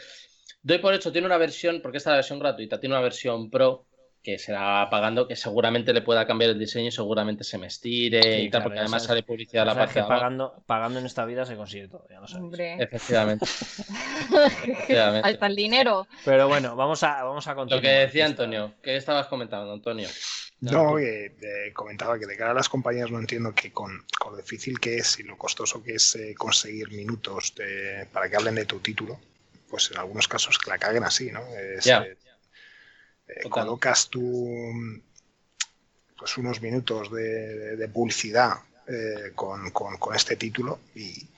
doy 0.63 0.79
por 0.79 0.95
hecho, 0.95 1.13
tiene 1.13 1.27
una 1.27 1.37
versión, 1.39 1.81
porque 1.83 1.99
esta 1.99 2.11
es 2.11 2.13
la 2.13 2.17
versión 2.17 2.39
gratuita, 2.39 2.81
tiene 2.81 2.95
una 2.95 3.03
versión 3.03 3.51
Pro 3.51 3.87
que 4.27 4.41
será 4.41 4.89
pagando, 4.91 5.29
que 5.29 5.37
seguramente 5.37 5.93
le 5.93 6.03
pueda 6.03 6.27
cambiar 6.27 6.51
el 6.51 6.59
diseño 6.59 6.89
y 6.89 6.91
seguramente 6.91 7.45
se 7.45 7.59
me 7.59 7.69
estire 7.69 8.21
Sí, 8.21 8.29
y 8.29 8.51
tal, 8.51 8.51
claro, 8.51 8.65
porque 8.65 8.79
además 8.81 9.03
sabes- 9.05 9.07
sale 9.07 9.23
publicidad 9.23 9.63
a 9.63 9.67
la 9.67 9.73
sabes 9.75 9.85
parte 9.87 9.93
que 9.95 10.01
de 10.01 10.05
abajo. 10.07 10.21
pagando, 10.21 10.63
pagando 10.67 10.99
en 10.99 11.07
esta 11.07 11.25
vida 11.27 11.47
se 11.47 11.55
consigue 11.55 11.87
todo, 11.87 12.05
ya 12.11 12.19
lo 12.19 12.27
sabéis. 12.27 12.43
Hombre. 12.45 12.75
Efectivamente. 12.83 13.47
efectivamente. 14.67 15.29
Hasta 15.29 15.47
el 15.47 15.55
dinero. 15.55 16.09
Pero 16.25 16.49
bueno, 16.49 16.75
vamos 16.75 17.03
a, 17.05 17.23
vamos 17.23 17.47
a 17.47 17.51
Lo 17.51 17.57
continuar. 17.57 17.83
que 17.83 17.89
decía 18.01 18.27
Antonio, 18.27 18.73
¿qué 18.83 18.97
estabas 18.97 19.29
comentando, 19.29 19.73
Antonio? 19.73 20.09
No, 20.61 20.97
que 20.97 21.27
eh, 21.27 21.73
comentaba 21.75 22.19
que 22.19 22.27
de 22.27 22.37
cara 22.37 22.51
a 22.51 22.55
las 22.55 22.69
compañías 22.69 23.11
no 23.11 23.19
entiendo 23.21 23.55
que 23.55 23.71
con, 23.73 24.05
con 24.19 24.33
lo 24.33 24.39
difícil 24.39 24.81
que 24.81 24.97
es 24.97 25.21
y 25.21 25.23
lo 25.23 25.37
costoso 25.37 25.83
que 25.83 25.95
es 25.97 26.17
eh, 26.17 26.35
conseguir 26.35 26.91
minutos 26.91 27.55
de- 27.55 28.09
para 28.13 28.29
que 28.29 28.37
hablen 28.37 28.55
de 28.57 28.65
tu 28.65 28.81
título, 28.81 29.21
pues 29.69 29.91
en 29.93 29.99
algunos 29.99 30.27
casos 30.27 30.59
que 30.59 30.71
la 30.71 30.79
caguen 30.79 31.05
así, 31.05 31.31
¿no? 31.31 31.41
Es. 31.77 31.87
Eh, 33.29 33.49
colocas 33.49 34.09
tú 34.09 34.49
pues 36.19 36.37
unos 36.39 36.61
minutos 36.63 37.11
de, 37.13 37.77
de 37.77 37.89
publicidad 37.89 38.55
eh, 38.89 39.33
con, 39.35 39.71
con- 39.71 39.99
con 39.99 40.15
este 40.15 40.37
título 40.37 40.79
y 40.95 41.29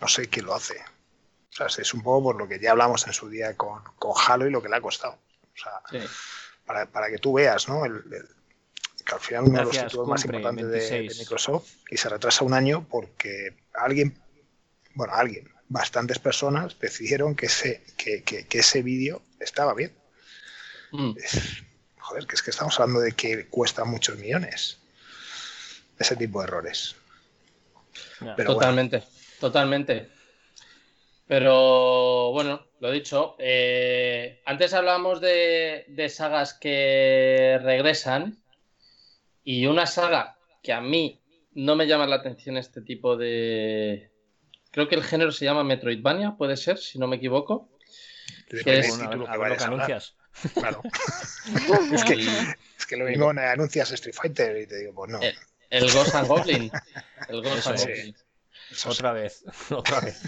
no 0.00 0.08
sé 0.08 0.28
quién 0.28 0.46
lo 0.46 0.54
hace. 0.54 0.74
O 0.78 1.52
sea, 1.52 1.66
es 1.66 1.92
un 1.94 2.02
poco 2.02 2.22
por 2.24 2.36
lo 2.36 2.46
que 2.48 2.60
ya 2.60 2.70
hablamos 2.70 3.06
en 3.06 3.12
su 3.12 3.28
día 3.28 3.56
con, 3.56 3.82
con 3.98 4.12
Halo 4.16 4.46
y 4.46 4.50
lo 4.50 4.62
que 4.62 4.68
le 4.68 4.76
ha 4.76 4.80
costado. 4.80 5.14
O 5.14 5.58
sea, 5.58 5.72
Sí. 6.00 6.06
para, 6.64 6.86
para 6.86 7.08
que 7.10 7.18
tú 7.18 7.32
veas, 7.32 7.68
¿no? 7.68 7.84
El, 7.84 7.94
el- 8.12 8.28
que 9.04 9.14
al 9.14 9.20
final 9.20 9.44
uno 9.44 9.58
de 9.58 9.64
los 9.64 9.76
títulos 9.88 10.06
más 10.08 10.24
importantes 10.24 10.66
de- 10.68 10.78
de, 10.78 10.90
26. 10.90 11.18
Microsoft 11.20 11.70
y 11.90 11.96
se 11.96 12.08
retrasa 12.08 12.44
un 12.44 12.54
año 12.54 12.86
porque 12.88 13.56
alguien, 13.74 14.16
bueno, 14.94 15.14
alguien, 15.14 15.50
bastantes 15.68 16.18
personas 16.18 16.78
decidieron 16.78 17.34
que 17.34 17.46
ese, 17.46 17.82
que, 17.96 18.22
que- 18.22 18.46
que 18.46 18.58
ese 18.60 18.82
vídeo 18.82 19.22
estaba 19.40 19.74
bien. 19.74 19.92
Mm, 20.92 21.12
Joder, 21.98 22.26
que 22.26 22.34
es 22.34 22.42
que 22.42 22.50
estamos 22.50 22.78
hablando 22.80 23.00
de 23.00 23.12
que 23.12 23.46
cuesta 23.48 23.84
muchos 23.84 24.18
millones. 24.18 24.78
Ese 25.98 26.16
tipo 26.16 26.40
de 26.40 26.46
errores. 26.48 26.96
Ya. 28.20 28.34
Pero 28.36 28.54
totalmente, 28.54 29.02
totalmente. 29.38 30.08
Pero 31.26 32.32
bueno, 32.32 32.66
lo 32.80 32.90
dicho. 32.90 33.36
eh, 33.38 34.40
antes 34.46 34.74
hablábamos 34.74 35.20
de, 35.20 35.84
de 35.88 36.08
sagas 36.08 36.54
que 36.54 37.58
regresan. 37.62 38.36
Y 39.44 39.66
una 39.66 39.86
saga 39.86 40.36
que 40.62 40.72
a 40.72 40.80
mí 40.80 41.20
no 41.52 41.74
me 41.76 41.86
llama 41.86 42.06
la 42.06 42.16
atención 42.16 42.56
este 42.56 42.82
tipo 42.82 43.16
de. 43.16 44.10
Creo 44.70 44.88
que 44.88 44.94
el 44.96 45.02
género 45.04 45.32
se 45.32 45.44
llama 45.44 45.64
Metroidvania, 45.64 46.36
puede 46.36 46.56
ser, 46.56 46.78
si 46.78 46.98
no 46.98 47.06
me 47.06 47.16
equivoco. 47.16 47.68
Del 48.48 48.60
es- 48.78 48.98
que 48.98 49.16
vayas 49.38 49.58
que 49.58 49.64
anuncias. 49.64 50.14
Claro. 50.54 50.82
es, 51.92 52.04
que, 52.04 52.14
es 52.14 52.86
que 52.86 52.96
lo 52.96 53.04
mismo 53.06 53.30
anuncias 53.30 53.90
Street 53.92 54.14
Fighter 54.14 54.56
y 54.56 54.66
te 54.66 54.78
digo, 54.78 54.94
pues 54.94 55.10
no. 55.10 55.20
El 55.70 55.90
Ghost 55.92 56.14
and 56.14 56.28
Goblin. 56.28 56.70
El 57.28 57.42
Ghost 57.42 57.58
Eso 57.58 57.70
and. 57.70 57.78
Goblin. 57.80 58.16
Eso 58.70 58.90
Otra 58.90 59.12
vez, 59.12 59.44
otra 59.70 60.00
vez. 60.00 60.22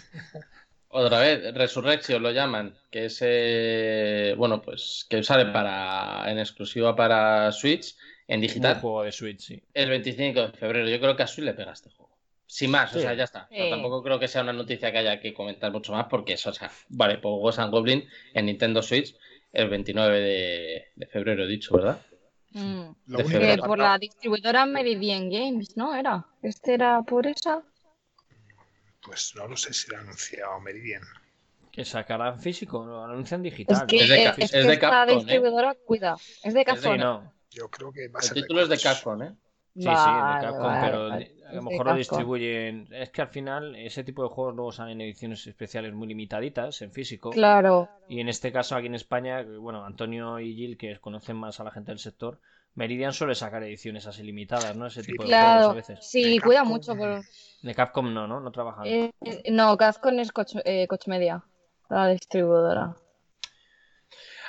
Otra 0.88 1.20
vez, 1.20 1.54
Resurrection 1.54 2.22
lo 2.22 2.32
llaman, 2.32 2.76
que 2.90 3.06
es 3.06 3.18
eh, 3.22 4.34
bueno, 4.36 4.60
pues 4.60 5.06
que 5.08 5.22
sale 5.22 5.46
para 5.46 6.30
en 6.30 6.38
exclusiva 6.38 6.94
para 6.94 7.50
Switch 7.50 7.96
en 8.28 8.36
Un 8.36 8.42
digital 8.42 8.80
juego 8.80 9.02
de 9.02 9.12
Switch, 9.12 9.40
sí. 9.40 9.62
el 9.72 9.88
25 9.88 10.40
de 10.48 10.52
febrero. 10.52 10.88
Yo 10.88 11.00
creo 11.00 11.16
que 11.16 11.22
a 11.22 11.26
Switch 11.26 11.46
le 11.46 11.54
pega 11.54 11.72
este 11.72 11.90
juego. 11.90 12.12
Sin 12.46 12.70
más, 12.70 12.94
o 12.94 13.00
sea, 13.00 13.14
ya 13.14 13.24
está. 13.24 13.44
O 13.50 13.54
sea, 13.54 13.64
Sí. 13.64 13.70
tampoco 13.70 14.02
creo 14.02 14.18
que 14.18 14.28
sea 14.28 14.42
una 14.42 14.52
noticia 14.52 14.92
que 14.92 14.98
haya 14.98 15.18
que 15.20 15.32
comentar 15.32 15.72
mucho 15.72 15.92
más 15.92 16.06
porque 16.10 16.34
eso, 16.34 16.50
o 16.50 16.52
sea, 16.52 16.70
vale, 16.90 17.16
pues 17.16 17.32
Ghost 17.40 17.58
and 17.60 17.70
Goblin 17.72 18.06
en 18.34 18.46
Nintendo 18.46 18.82
Switch 18.82 19.16
el 19.52 19.68
29 19.68 20.20
de, 20.20 20.84
de 20.96 21.06
febrero, 21.06 21.44
he 21.44 21.48
dicho, 21.48 21.74
¿verdad? 21.74 22.00
Mm. 22.50 22.90
De 23.06 23.24
Que 23.24 23.58
por 23.58 23.78
la 23.78 23.98
distribuidora 23.98 24.66
Meridian 24.66 25.30
Games, 25.30 25.76
¿no? 25.76 25.94
Era. 25.94 26.26
Este 26.42 26.74
era 26.74 27.02
por 27.02 27.26
esa. 27.26 27.62
Pues 29.02 29.32
no 29.36 29.48
lo 29.48 29.56
sé 29.56 29.72
si 29.72 29.90
lo 29.90 29.96
ha 29.96 30.00
anunciado 30.00 30.60
Meridian. 30.60 31.02
Que 31.70 31.84
sacarán 31.84 32.38
físico, 32.38 32.84
lo 32.84 33.02
anuncian 33.04 33.40
Es 33.44 33.52
digital. 33.52 33.86
que, 33.86 33.96
Es 33.96 34.08
de 34.08 34.24
es 34.24 34.38
es 34.38 34.50
que 34.50 34.58
de 34.58 34.72
esta 34.74 34.90
Capcom, 34.90 35.08
¿eh? 35.08 35.16
distribuidora, 35.16 35.74
cuida, 35.86 36.16
es 36.44 36.54
de 36.54 36.64
Capcom. 36.64 36.96
No. 36.98 37.32
Yo 37.50 37.68
creo 37.70 37.92
que 37.92 38.08
va 38.08 38.18
a 38.18 38.22
El 38.22 38.28
ser 38.28 38.34
título 38.34 38.62
es 38.62 38.68
de. 38.68 38.78
Capcom, 38.78 39.22
¿eh? 39.22 39.34
Sí, 39.74 39.80
sí, 39.80 39.88
de 39.88 39.94
Vale, 39.94 40.46
Capcom, 40.46 40.62
vale, 40.62 40.86
pero 40.86 41.08
vale. 41.08 41.34
A 41.52 41.56
lo 41.56 41.62
mejor 41.62 41.86
lo 41.86 41.94
distribuyen. 41.94 42.88
Es 42.92 43.10
que 43.10 43.22
al 43.22 43.28
final 43.28 43.76
ese 43.76 44.04
tipo 44.04 44.22
de 44.22 44.28
juegos 44.28 44.54
luego 44.54 44.72
salen 44.72 45.00
en 45.00 45.06
ediciones 45.08 45.46
especiales 45.46 45.92
muy 45.92 46.08
limitaditas 46.08 46.82
en 46.82 46.92
físico. 46.92 47.30
Claro. 47.30 47.88
Y 48.08 48.20
en 48.20 48.28
este 48.28 48.52
caso 48.52 48.76
aquí 48.76 48.86
en 48.86 48.94
España, 48.94 49.42
bueno, 49.42 49.84
Antonio 49.84 50.38
y 50.38 50.54
Gil, 50.54 50.76
que 50.76 50.98
conocen 51.00 51.36
más 51.36 51.60
a 51.60 51.64
la 51.64 51.70
gente 51.70 51.92
del 51.92 51.98
sector, 51.98 52.40
Meridian 52.74 53.12
suele 53.12 53.34
sacar 53.34 53.62
ediciones 53.64 54.06
así 54.06 54.22
limitadas, 54.22 54.74
¿no? 54.76 54.86
Ese 54.86 55.02
Sí, 55.02 55.12
tipo 55.12 55.24
de 55.24 55.28
juegos 55.38 55.66
a 55.66 55.72
veces. 55.74 55.98
Sí, 56.00 56.34
De 56.34 56.40
cuida 56.40 56.64
mucho. 56.64 56.94
De 56.94 57.74
Capcom 57.74 58.12
no, 58.12 58.26
¿no? 58.26 58.40
No 58.40 58.50
trabajan. 58.50 58.86
eh, 58.86 59.12
no, 59.50 59.76
Capcom 59.76 60.18
es 60.18 60.32
Coach, 60.32 60.56
eh, 60.64 60.86
Coach 60.88 61.06
Media, 61.06 61.44
la 61.90 62.08
distribuidora. 62.08 62.96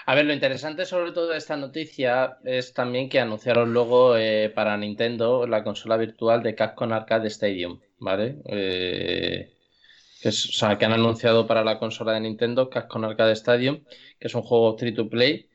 A 0.06 0.16
ver, 0.16 0.26
lo 0.26 0.34
interesante 0.34 0.86
sobre 0.86 1.12
todo 1.12 1.30
de 1.30 1.38
esta 1.38 1.56
noticia 1.56 2.38
es 2.44 2.74
también 2.74 3.10
que 3.10 3.20
anunciaron 3.20 3.74
luego 3.74 4.18
eh, 4.18 4.52
para 4.54 4.76
Nintendo 4.78 5.48
la 5.48 5.64
consola 5.64 5.98
virtual 5.98 6.44
de 6.44 6.56
Capcom 6.56 6.92
Arcade 6.92 7.28
Stadium, 7.30 7.80
¿vale? 8.00 8.38
Eh, 8.46 9.54
que 10.22 10.30
es- 10.30 10.50
o 10.50 10.52
sea, 10.54 10.78
que 10.78 10.86
han 10.86 10.94
anunciado 10.94 11.48
para 11.48 11.64
la 11.64 11.80
consola 11.80 12.14
de 12.14 12.20
Nintendo 12.22 12.70
Capcom 12.70 13.04
Arcade 13.06 13.32
Stadium, 13.34 13.84
que 14.20 14.28
es 14.28 14.36
un 14.36 14.42
juego 14.42 14.78
free 14.78 14.94
to 14.94 15.10
play 15.10 15.50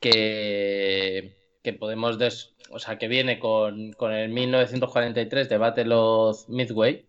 que, 0.00 1.36
que 1.62 1.72
podemos, 1.72 2.18
des, 2.18 2.54
o 2.70 2.78
sea, 2.78 2.98
que 2.98 3.08
viene 3.08 3.38
con, 3.40 3.92
con 3.94 4.12
el 4.12 4.28
1943 4.30 5.48
de 5.48 5.58
Battle 5.58 5.94
of 5.94 6.48
Midway 6.48 7.06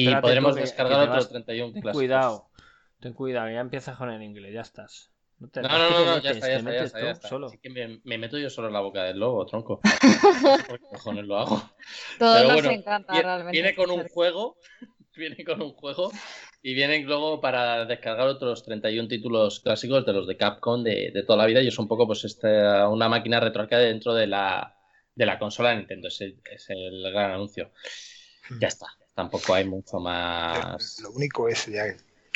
y 0.00 0.04
podremos 0.22 0.54
descargar 0.62 1.08
otros 1.08 1.28
31 1.28 1.72
ten 1.74 1.82
Cuidado, 1.92 2.48
ten 3.00 3.12
cuidado, 3.12 3.50
ya 3.50 3.60
empiezas 3.60 3.96
con 3.98 4.10
el 4.10 4.22
inglés, 4.22 4.54
ya 4.54 4.62
estás. 4.62 5.10
No, 5.38 5.48
no, 5.54 5.90
no, 5.90 6.04
no, 6.04 6.18
ya 6.18 6.30
está, 6.30 6.48
ya 6.48 6.56
está, 6.56 6.72
ya 6.72 6.82
está, 6.84 7.00
ya 7.00 7.10
está. 7.10 7.28
Solo. 7.28 7.48
Así 7.48 7.58
que 7.58 7.68
me, 7.68 8.00
me, 8.04 8.16
meto 8.16 8.38
yo 8.38 8.48
solo 8.48 8.68
en 8.68 8.74
la 8.74 8.80
boca 8.80 9.02
del 9.04 9.18
lobo, 9.18 9.44
tronco. 9.44 9.80
¿Por 10.68 10.78
qué 10.78 10.86
cojones 10.86 11.26
lo 11.26 11.38
hago? 11.38 11.70
Todo 12.18 12.34
Pero 12.34 12.44
nos 12.44 12.54
bueno, 12.54 12.70
encanta 12.70 13.12
viene, 13.12 13.26
realmente. 13.26 13.52
Viene 13.52 13.74
con 13.74 13.90
un 13.90 14.08
juego, 14.08 14.56
viene 15.14 15.44
con 15.44 15.60
un 15.60 15.72
juego 15.72 16.10
y 16.62 16.72
vienen 16.74 17.04
luego 17.04 17.40
para 17.40 17.84
descargar 17.84 18.28
otros 18.28 18.64
31 18.64 19.08
títulos 19.08 19.60
clásicos 19.60 20.06
de 20.06 20.12
los 20.14 20.26
de 20.26 20.38
Capcom 20.38 20.82
de, 20.82 21.10
de 21.12 21.22
toda 21.22 21.36
la 21.36 21.46
vida 21.46 21.60
y 21.60 21.68
es 21.68 21.78
un 21.78 21.86
poco 21.86 22.06
pues 22.06 22.24
esta, 22.24 22.88
una 22.88 23.08
máquina 23.08 23.38
retroarcade 23.38 23.88
dentro 23.88 24.14
de 24.14 24.26
la, 24.26 24.74
de 25.14 25.26
la 25.26 25.38
consola 25.38 25.70
de 25.70 25.76
Nintendo, 25.76 26.08
es 26.08 26.20
el, 26.22 26.40
es 26.50 26.70
el 26.70 27.12
gran 27.12 27.32
anuncio. 27.32 27.72
Hmm. 28.48 28.58
Ya 28.58 28.68
está, 28.68 28.86
tampoco 29.14 29.52
hay 29.52 29.64
mucho 29.64 29.98
más. 29.98 30.98
Lo 31.02 31.10
único 31.10 31.46
es 31.48 31.66
ya 31.66 31.84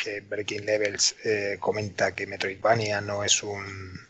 que 0.02 0.20
Breaking 0.20 0.64
Levels 0.64 1.16
eh, 1.24 1.56
comenta 1.60 2.14
que 2.14 2.26
Metroidvania 2.26 3.00
no 3.00 3.22
es 3.24 3.42
un. 3.42 4.00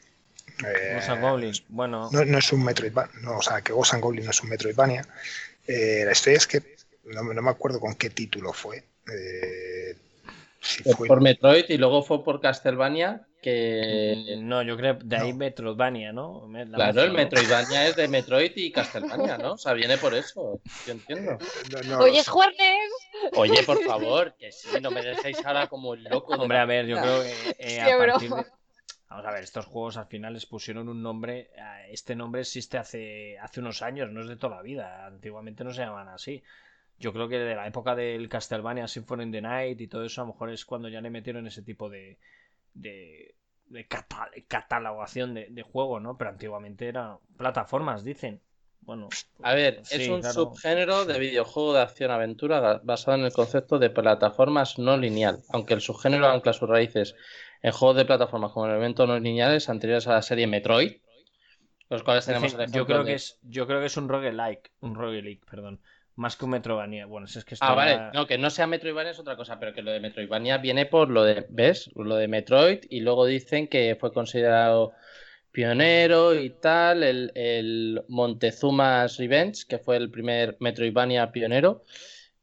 Eh, 0.65 1.01
Goblin, 1.21 1.55
bueno. 1.69 2.11
No, 2.13 2.25
no, 2.25 2.39
es 2.39 2.53
un 2.53 2.65
Metroidvania, 2.65 3.13
no, 3.23 3.39
o 3.39 3.43
sea, 3.43 3.63
que 3.63 3.73
Ghost 3.73 3.95
Goblin 3.95 4.25
no 4.25 4.31
es 4.31 4.43
un 4.43 4.51
Metroidvania. 4.51 5.07
Eh, 5.67 6.03
la 6.05 6.13
historia 6.13 6.37
es 6.37 6.47
que 6.47 6.77
no, 7.05 7.23
no, 7.23 7.43
me 7.43 7.51
acuerdo 7.51 7.81
con 7.81 7.95
qué 7.95 8.11
título 8.11 8.53
fue. 8.53 8.85
Eh, 10.85 10.93
fue... 10.97 11.09
Por 11.09 11.21
Metroid 11.21 11.65
y 11.69 11.79
luego 11.79 12.03
fue 12.03 12.23
por 12.23 12.41
Castlevania. 12.41 13.27
Que... 13.43 14.37
No, 14.39 14.63
yo 14.63 14.77
creo 14.77 14.99
de 15.03 15.17
ahí 15.17 15.33
no. 15.33 15.39
Metroidvania, 15.39 16.13
¿no? 16.13 16.47
La 16.53 16.93
claro, 16.93 17.03
el 17.03 17.13
Metroidvania 17.13 17.87
es 17.89 17.97
de 17.97 18.07
Metroid 18.09 18.53
y 18.55 18.71
Castlevania, 18.71 19.39
¿no? 19.39 19.53
O 19.53 19.59
sea, 19.59 19.73
viene 19.73 19.97
por 19.97 20.15
eso. 20.15 20.61
Yo 20.87 20.93
entiendo. 20.93 21.39
No, 21.73 21.83
no, 21.89 21.99
Oye, 22.05 22.23
Juanes. 22.23 22.93
Oye, 23.33 23.63
por 23.63 23.83
favor, 23.87 24.35
que 24.39 24.53
sí, 24.53 24.69
no 24.83 24.91
me 24.91 25.03
dejéis 25.03 25.45
ahora 25.45 25.69
como 25.69 25.95
el 25.95 26.05
loco. 26.05 26.35
Hombre, 26.35 26.59
a 26.59 26.67
ver, 26.67 26.87
yo 26.87 27.01
creo 27.01 27.23
que 27.23 27.57
eh, 27.59 27.81
a 27.81 27.97
partir 27.97 28.31
de... 28.31 28.45
Vamos 29.09 29.27
a 29.27 29.33
ver, 29.33 29.43
estos 29.43 29.67
juegos 29.67 29.97
al 29.97 30.07
final 30.07 30.35
les 30.35 30.47
pusieron 30.47 30.89
un 30.89 31.03
nombre. 31.03 31.51
Este 31.89 32.15
nombre 32.15 32.43
existe 32.43 32.79
hace, 32.79 33.39
hace 33.39 33.59
unos 33.59 33.83
años, 33.83 34.11
no 34.11 34.21
es 34.21 34.29
de 34.29 34.37
toda 34.37 34.57
la 34.57 34.63
vida. 34.63 35.07
Antiguamente 35.07 35.65
no 35.65 35.73
se 35.73 35.81
llamaban 35.81 36.09
así. 36.09 36.45
Yo 37.01 37.15
creo 37.15 37.29
que 37.29 37.39
de 37.39 37.57
la 37.57 37.67
época 37.67 37.97
del 37.97 38.29
Castlevania 38.29 38.87
Symphony 38.87 39.23
in 39.25 39.33
the 39.33 39.41
Night 39.41 39.81
y 39.81 39.89
todo 39.89 40.05
eso, 40.05 40.21
a 40.21 40.25
lo 40.27 40.35
mejor 40.35 40.51
es 40.51 40.67
cuando 40.67 40.89
ya 40.91 41.01
le 41.01 41.09
metieron 41.09 41.47
ese 41.47 41.63
tipo 41.63 41.89
de, 41.89 42.19
de, 42.75 43.35
de 43.67 43.87
catalogación 44.47 45.33
de, 45.33 45.47
de, 45.49 45.63
juego, 45.63 45.99
¿no? 45.99 46.19
Pero 46.19 46.31
antiguamente 46.31 46.87
eran 46.87 47.17
plataformas, 47.39 48.05
dicen. 48.05 48.43
Bueno, 48.83 49.09
a 49.43 49.55
ver, 49.55 49.81
sí, 49.85 50.03
es 50.03 50.09
un 50.09 50.21
claro. 50.21 50.35
subgénero 50.35 51.05
de 51.05 51.19
videojuego 51.19 51.75
de 51.75 51.83
acción-aventura 51.83 52.81
basado 52.83 53.19
en 53.19 53.25
el 53.25 53.33
concepto 53.33 53.79
de 53.79 53.91
plataformas 53.91 54.79
no 54.79 54.97
lineal, 54.97 55.43
aunque 55.51 55.75
el 55.75 55.81
subgénero 55.81 56.27
ancla 56.27 56.53
sus 56.53 56.69
raíces 56.69 57.15
en 57.63 57.73
juegos 57.73 57.97
de 57.97 58.05
plataformas 58.05 58.53
como 58.53 58.67
elementos 58.67 59.07
no 59.07 59.19
lineales 59.19 59.69
anteriores 59.69 60.07
a 60.07 60.15
la 60.15 60.23
serie 60.23 60.47
Metroid, 60.47 60.97
los 61.91 62.03
cuales 62.03 62.25
tenemos 62.25 62.57
yo 62.73 62.87
creo 62.87 63.05
de... 63.05 63.11
que 63.11 63.15
es 63.15 63.39
yo 63.43 63.67
creo 63.67 63.81
que 63.81 63.87
es 63.87 63.97
un 63.97 64.09
roguelike, 64.09 64.71
un 64.81 64.95
roguelike, 64.95 65.45
perdón. 65.45 65.81
Más 66.17 66.37
que 66.37 66.45
un 66.45 66.51
Metroidvania. 66.53 67.07
Bueno, 67.07 67.27
si 67.27 67.39
es 67.39 67.45
que 67.45 67.57
Ah, 67.61 67.75
vale. 67.75 67.93
Ya... 67.93 68.11
No, 68.13 68.27
que 68.27 68.39
no 68.39 68.51
sea 68.51 68.67
Metroidvania 68.67 69.13
es 69.13 69.19
otra 69.19 69.37
cosa, 69.37 69.59
pero 69.59 69.73
que 69.73 69.83
lo 69.83 69.91
de 69.91 70.01
Metroidvania 70.01 70.59
viene 70.59 70.87
por 70.87 71.09
lo 71.09 71.25
de, 71.25 71.47
¿ves? 71.49 71.91
Lo 71.95 72.17
de 72.17 72.29
Metroid 72.29 72.81
y 72.91 73.01
luego 73.01 73.27
dicen 73.27 73.69
que 73.69 73.97
fue 73.99 74.13
considerado 74.13 74.93
pionero 75.53 76.35
y 76.35 76.51
tal, 76.51 77.03
el, 77.03 77.33
el 77.35 78.03
Montezuma's 78.09 79.19
Revenge, 79.19 79.67
que 79.69 79.79
fue 79.79 79.97
el 79.97 80.11
primer 80.11 80.57
Metroidvania 80.61 81.33
pionero, 81.33 81.85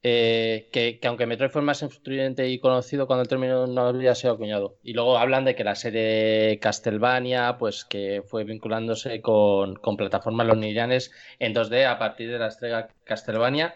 eh, 0.04 0.70
que, 0.72 1.00
que, 1.00 1.08
aunque 1.08 1.26
Metroid 1.26 1.50
fue 1.50 1.62
el 1.62 1.66
más 1.66 1.82
influyente 1.82 2.48
y 2.48 2.60
conocido 2.60 3.08
cuando 3.08 3.24
el 3.24 3.28
término 3.28 3.68
no 3.68 3.88
había 3.88 4.16
sido 4.16 4.34
acuñado. 4.34 4.78
Y 4.84 4.94
luego 4.94 5.18
hablan 5.18 5.46
de 5.46 5.56
que 5.56 5.64
la 5.64 5.76
serie 5.76 6.60
Castlevania, 6.60 7.58
pues 7.58 7.84
que 7.86 8.24
fue 8.26 8.44
vinculándose 8.44 9.22
con, 9.22 9.76
con 9.76 9.98
plataformas 9.98 10.48
lineales 10.56 11.12
en 11.40 11.54
2D 11.54 11.86
a 11.86 11.98
partir 11.98 12.32
de 12.32 12.40
la 12.40 12.48
estrella 12.48 12.88
Castlevania 13.04 13.76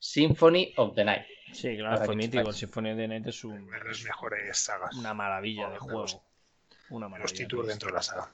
Symphony 0.00 0.72
of 0.76 0.94
the 0.94 1.04
Night. 1.04 1.26
Sí, 1.52 1.76
claro, 1.76 2.04
fue 2.04 2.16
mítico. 2.16 2.48
El 2.48 2.54
Symphony 2.54 2.90
of 2.90 2.96
the 2.96 3.08
Night 3.08 3.26
es 3.26 3.44
un, 3.44 3.70
de 3.70 3.84
las 3.84 4.02
mejores 4.02 4.58
sagas. 4.58 4.96
Una 4.96 5.14
maravilla 5.14 5.66
de, 5.66 5.74
de 5.74 5.78
juego. 5.78 6.02
Los, 6.02 6.18
una 6.90 7.08
maravilla. 7.08 7.24
Los 7.24 7.34
títulos 7.34 7.66
dentro 7.68 7.88
de 7.88 7.94
la 7.94 8.02
saga. 8.02 8.32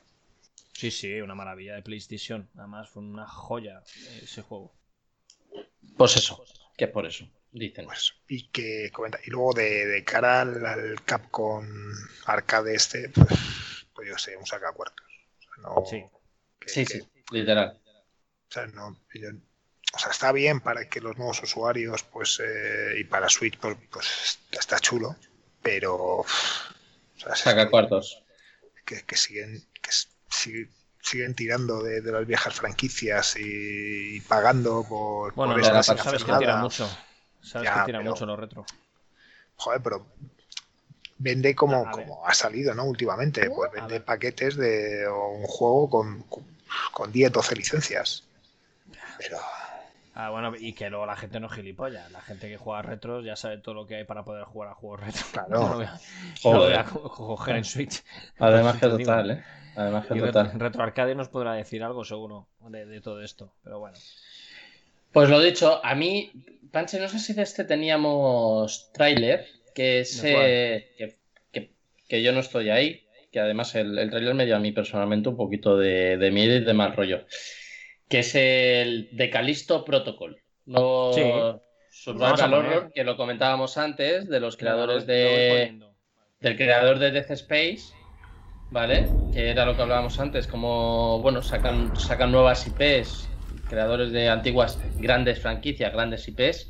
Sí, 0.72 0.90
sí, 0.90 1.20
una 1.20 1.34
maravilla 1.34 1.74
de 1.74 1.82
PlayStation. 1.82 2.48
Además, 2.56 2.88
fue 2.88 3.02
una 3.02 3.26
joya 3.26 3.82
ese 4.22 4.42
juego. 4.42 4.74
Pues 5.96 6.16
eso, 6.16 6.44
que 6.76 6.88
por 6.88 7.06
eso, 7.06 7.28
dicen. 7.52 7.86
Pues, 7.86 8.14
y 8.28 8.48
que 8.48 8.90
comenta. 8.92 9.18
Y 9.24 9.30
luego 9.30 9.52
de, 9.54 9.86
de 9.86 10.04
cara 10.04 10.42
al, 10.42 10.64
al, 10.64 11.04
Capcom 11.04 11.66
arcade 12.26 12.74
este, 12.74 13.08
pues, 13.08 13.86
pues 13.94 14.08
yo 14.08 14.18
sé, 14.18 14.36
un 14.36 14.46
sacacuartos. 14.46 15.06
O 15.38 15.42
sea, 15.42 15.62
no, 15.62 15.86
sí, 15.86 16.04
que, 16.58 16.68
sí, 16.68 16.84
que, 16.84 17.00
sí, 17.00 17.08
literal. 17.32 17.80
O 18.48 18.52
sea, 18.52 18.66
no, 18.66 19.00
yo, 19.14 19.30
o 19.94 19.98
sea, 19.98 20.10
está 20.10 20.32
bien 20.32 20.60
para 20.60 20.88
que 20.88 21.00
los 21.00 21.16
nuevos 21.16 21.42
usuarios, 21.42 22.02
pues, 22.02 22.40
eh, 22.44 22.98
y 22.98 23.04
para 23.04 23.28
Switch, 23.28 23.58
pues, 23.58 23.76
pues, 23.90 24.38
está 24.52 24.78
chulo, 24.78 25.16
pero. 25.62 25.94
O 25.96 26.26
sea, 27.16 27.34
sacacuartos. 27.34 28.22
Que, 28.84 29.02
que 29.02 29.16
siguen. 29.16 29.66
Que, 29.80 29.90
siguen, 30.28 30.70
siguen 31.06 31.34
tirando 31.34 31.82
de, 31.82 32.00
de, 32.00 32.12
las 32.12 32.26
viejas 32.26 32.54
franquicias 32.54 33.36
y, 33.36 34.16
y 34.16 34.20
pagando 34.20 34.84
por, 34.88 35.34
bueno, 35.34 35.52
por 35.52 35.62
estas 35.62 35.88
no, 35.88 35.96
sabes 36.02 36.24
que 36.24 36.32
tira 36.32 36.56
mucho 36.56 36.88
sabes 37.40 37.68
ya, 37.68 37.80
que 37.80 37.86
tira 37.86 37.98
pero, 37.98 38.10
mucho 38.10 38.26
los 38.26 38.38
retro 38.38 38.66
joder 39.56 39.80
pero 39.82 40.06
vende 41.18 41.54
como, 41.54 41.88
como 41.90 42.26
ha 42.26 42.34
salido 42.34 42.74
no 42.74 42.84
últimamente 42.84 43.48
pues 43.50 43.70
vende 43.72 44.00
paquetes 44.00 44.56
de 44.56 45.08
un 45.08 45.44
juego 45.44 45.88
con, 45.88 46.22
con, 46.22 46.44
con 46.92 47.12
10 47.12 47.32
12 47.32 47.56
licencias 47.56 48.24
pero 49.18 49.38
Ah, 50.18 50.30
bueno, 50.30 50.54
y 50.58 50.72
que 50.72 50.88
luego 50.88 51.04
la 51.04 51.14
gente 51.14 51.38
no 51.40 51.50
gilipollas. 51.50 52.10
La 52.10 52.22
gente 52.22 52.48
que 52.48 52.56
juega 52.56 52.80
retros 52.80 53.22
ya 53.22 53.36
sabe 53.36 53.58
todo 53.58 53.74
lo 53.74 53.86
que 53.86 53.96
hay 53.96 54.04
para 54.04 54.24
poder 54.24 54.44
jugar 54.44 54.70
a 54.70 54.74
juegos 54.74 55.00
retro. 55.00 55.26
Claro. 55.30 55.48
No 55.60 55.68
lo 55.68 55.74
voy 55.74 55.84
a, 55.84 56.00
no 56.42 56.52
lo 56.54 56.58
voy 56.60 56.72
a 56.72 56.84
coger 56.84 57.56
en 57.56 57.64
Switch. 57.66 58.02
Además 58.38 58.76
que 58.76 58.88
total, 58.88 59.30
¿eh? 59.32 59.44
Además 59.76 60.06
que 60.06 60.16
y 60.16 60.20
total. 60.20 60.52
Retro 60.58 60.82
Arcade 60.82 61.14
nos 61.14 61.28
podrá 61.28 61.54
decir 61.54 61.82
algo 61.82 62.04
seguro 62.04 62.48
de, 62.68 62.86
de, 62.86 63.00
todo 63.00 63.22
esto, 63.22 63.52
pero 63.62 63.78
bueno. 63.78 63.96
Pues 65.12 65.28
lo 65.28 65.40
dicho, 65.40 65.80
a 65.84 65.94
mí, 65.94 66.32
Panche, 66.72 66.98
no 66.98 67.08
sé 67.08 67.18
si 67.18 67.32
de 67.34 67.42
este 67.42 67.64
teníamos 67.64 68.90
tráiler, 68.92 69.46
que 69.74 70.00
es 70.00 70.22
eh, 70.24 70.88
que, 70.96 71.16
que, 71.52 71.70
que, 72.08 72.22
yo 72.22 72.32
no 72.32 72.40
estoy 72.40 72.70
ahí, 72.70 73.06
que 73.30 73.40
además 73.40 73.74
el, 73.74 73.98
el 73.98 74.10
tráiler 74.10 74.34
me 74.34 74.46
dio 74.46 74.56
a 74.56 74.60
mí 74.60 74.72
personalmente 74.72 75.28
un 75.28 75.36
poquito 75.36 75.76
de, 75.76 76.16
de 76.16 76.30
miedo 76.30 76.56
y 76.56 76.64
de 76.64 76.74
mal 76.74 76.94
rollo, 76.94 77.24
que 78.08 78.20
es 78.20 78.34
el 78.34 79.08
de 79.12 79.30
Calisto 79.30 79.84
Protocol. 79.84 80.40
No, 80.64 81.12
sí. 81.12 81.22
Survival 81.90 82.54
Horror, 82.54 82.92
que 82.94 83.04
lo 83.04 83.16
comentábamos 83.16 83.78
antes, 83.78 84.28
de 84.28 84.40
los 84.40 84.56
creadores 84.56 85.06
de... 85.06 85.80
Del 86.40 86.56
creador 86.56 86.98
de 86.98 87.10
Death 87.10 87.30
Space, 87.30 87.94
¿vale? 88.70 89.08
Que 89.32 89.50
era 89.50 89.64
lo 89.64 89.76
que 89.76 89.82
hablábamos 89.82 90.18
antes, 90.20 90.46
como, 90.46 91.20
bueno, 91.20 91.42
sacan, 91.42 91.96
sacan 91.98 92.32
nuevas 92.32 92.66
IPs, 92.66 93.28
creadores 93.68 94.12
de 94.12 94.28
antiguas 94.28 94.78
grandes 94.96 95.40
franquicias, 95.40 95.92
grandes 95.92 96.26
IPs, 96.28 96.68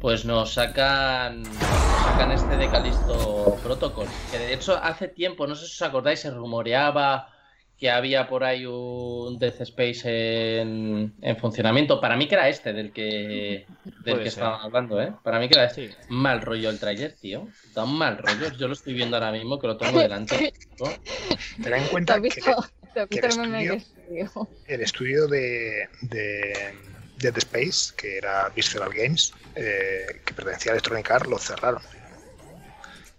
pues 0.00 0.24
nos 0.24 0.54
sacan, 0.54 1.44
sacan 1.44 2.32
este 2.32 2.56
de 2.56 2.68
Calisto 2.68 3.56
Protocol, 3.62 4.06
que 4.30 4.38
de 4.38 4.54
hecho 4.54 4.76
hace 4.82 5.08
tiempo, 5.08 5.46
no 5.46 5.54
sé 5.54 5.66
si 5.66 5.72
os 5.72 5.82
acordáis, 5.82 6.20
se 6.20 6.30
rumoreaba 6.30 7.35
que 7.78 7.90
había 7.90 8.26
por 8.26 8.42
ahí 8.42 8.64
un 8.64 9.38
Death 9.38 9.60
Space 9.60 10.60
en, 10.60 11.14
en 11.20 11.36
funcionamiento. 11.36 12.00
Para 12.00 12.16
mí 12.16 12.26
que 12.26 12.34
era 12.34 12.48
este 12.48 12.72
del 12.72 12.90
que, 12.92 13.66
del 14.02 14.22
que 14.22 14.28
estaban 14.28 14.60
hablando, 14.62 15.00
¿eh? 15.00 15.12
Para 15.22 15.38
mí 15.38 15.48
que 15.48 15.58
era 15.58 15.66
este. 15.66 15.88
Sí. 15.88 15.94
Mal 16.08 16.40
rollo 16.40 16.70
el 16.70 16.78
trailer, 16.78 17.12
tío. 17.12 17.48
Tan 17.74 17.92
mal 17.92 18.16
rollo. 18.16 18.50
Yo 18.56 18.66
lo 18.68 18.72
estoy 18.72 18.94
viendo 18.94 19.16
ahora 19.16 19.30
mismo 19.30 19.58
que 19.58 19.66
lo 19.66 19.76
tengo 19.76 20.00
delante. 20.00 20.54
¿no? 20.80 20.86
Ten 21.62 21.74
en 21.74 21.86
cuenta 21.88 22.20
que, 22.20 22.30
que, 22.30 23.18
el, 23.18 23.24
estudio, 23.26 24.48
el 24.68 24.80
estudio 24.80 25.26
de, 25.26 25.86
de 26.00 26.74
Dead 27.18 27.36
Space, 27.36 27.92
que 27.94 28.16
era 28.16 28.48
Visceral 28.56 28.90
Games, 28.90 29.34
eh, 29.54 30.22
que 30.24 30.32
pertenecía 30.32 30.72
a 30.72 30.74
Electronic 30.76 31.10
Arts, 31.10 31.28
lo 31.28 31.38
cerraron. 31.38 31.82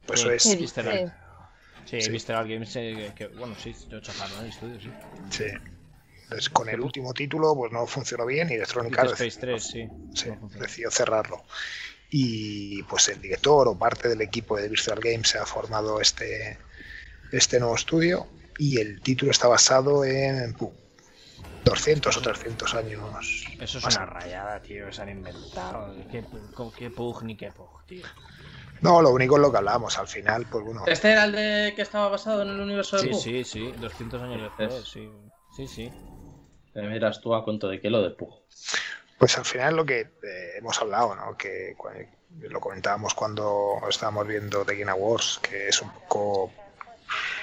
Pues 0.08 0.22
eso 0.22 0.32
es... 0.32 0.60
Visceral. 0.60 1.14
Sí, 1.89 2.01
sí. 2.01 2.25
Games, 2.27 2.75
eh, 2.75 3.13
que, 3.15 3.27
bueno, 3.27 3.55
sí, 3.61 3.73
lo 3.89 4.01
chafaron 4.01 4.43
el 4.43 4.49
estudio, 4.49 4.79
sí. 4.79 4.89
Sí. 5.29 5.45
Entonces, 6.23 6.49
con 6.49 6.67
el 6.67 6.81
último 6.81 7.13
título, 7.13 7.55
pues 7.55 7.71
no 7.71 7.88
funcionó 7.88 8.25
bien 8.25 8.49
y 8.49 8.55
Electronic 8.55 8.99
Arts 8.99 9.13
Space 9.13 9.39
3, 9.39 9.63
sí. 9.63 9.88
sí 10.13 10.29
no 10.29 10.49
decidió 10.59 10.91
cerrarlo. 10.91 11.45
Y 12.09 12.83
pues 12.83 13.07
el 13.07 13.21
director 13.21 13.67
o 13.67 13.77
parte 13.77 14.09
del 14.09 14.21
equipo 14.21 14.57
de 14.57 14.67
Visceral 14.67 14.99
Games 14.99 15.29
se 15.29 15.38
ha 15.38 15.45
formado 15.45 16.01
este, 16.01 16.57
este 17.31 17.59
nuevo 17.59 17.75
estudio 17.75 18.27
y 18.57 18.79
el 18.79 18.99
título 19.01 19.31
está 19.31 19.47
basado 19.47 20.03
en 20.03 20.53
Pooh. 20.53 20.73
200 21.63 22.15
o 22.15 22.21
300 22.21 22.75
años. 22.75 23.45
Eso 23.59 23.77
es 23.77 23.83
más 23.83 23.95
una 23.97 24.05
rayada, 24.05 24.61
tío, 24.61 24.85
que 24.85 24.93
se 24.93 25.01
han 25.01 25.09
inventado. 25.09 25.93
¿Qué, 26.09 26.23
qué 26.77 26.89
pug 26.89 27.23
ni 27.23 27.35
qué 27.35 27.51
pug, 27.51 27.85
tío? 27.85 28.05
No, 28.82 29.01
lo 29.01 29.11
único 29.11 29.36
es 29.36 29.41
lo 29.41 29.51
que 29.51 29.57
hablábamos. 29.57 29.97
Al 29.97 30.07
final, 30.07 30.45
pues 30.49 30.63
bueno, 30.63 30.84
¿Este 30.88 31.11
era 31.11 31.25
el 31.25 31.32
de 31.32 31.73
que 31.75 31.82
estaba 31.82 32.09
basado 32.09 32.43
en 32.43 32.49
el 32.49 32.59
universo 32.59 32.97
de 32.97 33.13
Sí, 33.13 33.13
sí, 33.13 33.43
sí, 33.43 33.71
200 33.80 34.21
años 34.21 34.41
después, 34.41 34.88
sí. 34.88 35.09
Sí, 35.55 35.67
sí. 35.67 35.91
Te 36.73 36.82
miras 36.84 37.21
tú 37.21 37.34
a 37.34 37.43
cuento 37.43 37.67
de 37.67 37.82
qué 37.82 37.89
lo 37.89 38.03
de 38.03 38.15
pues 39.17 39.38
al 39.38 39.45
final 39.45 39.75
lo 39.75 39.86
que 39.86 40.01
eh, 40.01 40.57
hemos 40.57 40.80
hablado, 40.80 41.15
¿no? 41.15 41.36
Que 41.36 41.75
lo 42.39 42.59
comentábamos 42.59 43.13
cuando 43.13 43.80
estábamos 43.89 44.28
viendo 44.28 44.63
The 44.63 44.75
Game 44.75 44.91
Awards, 44.91 45.39
que 45.41 45.69
es 45.69 45.82
un 45.82 45.89
poco. 45.91 46.51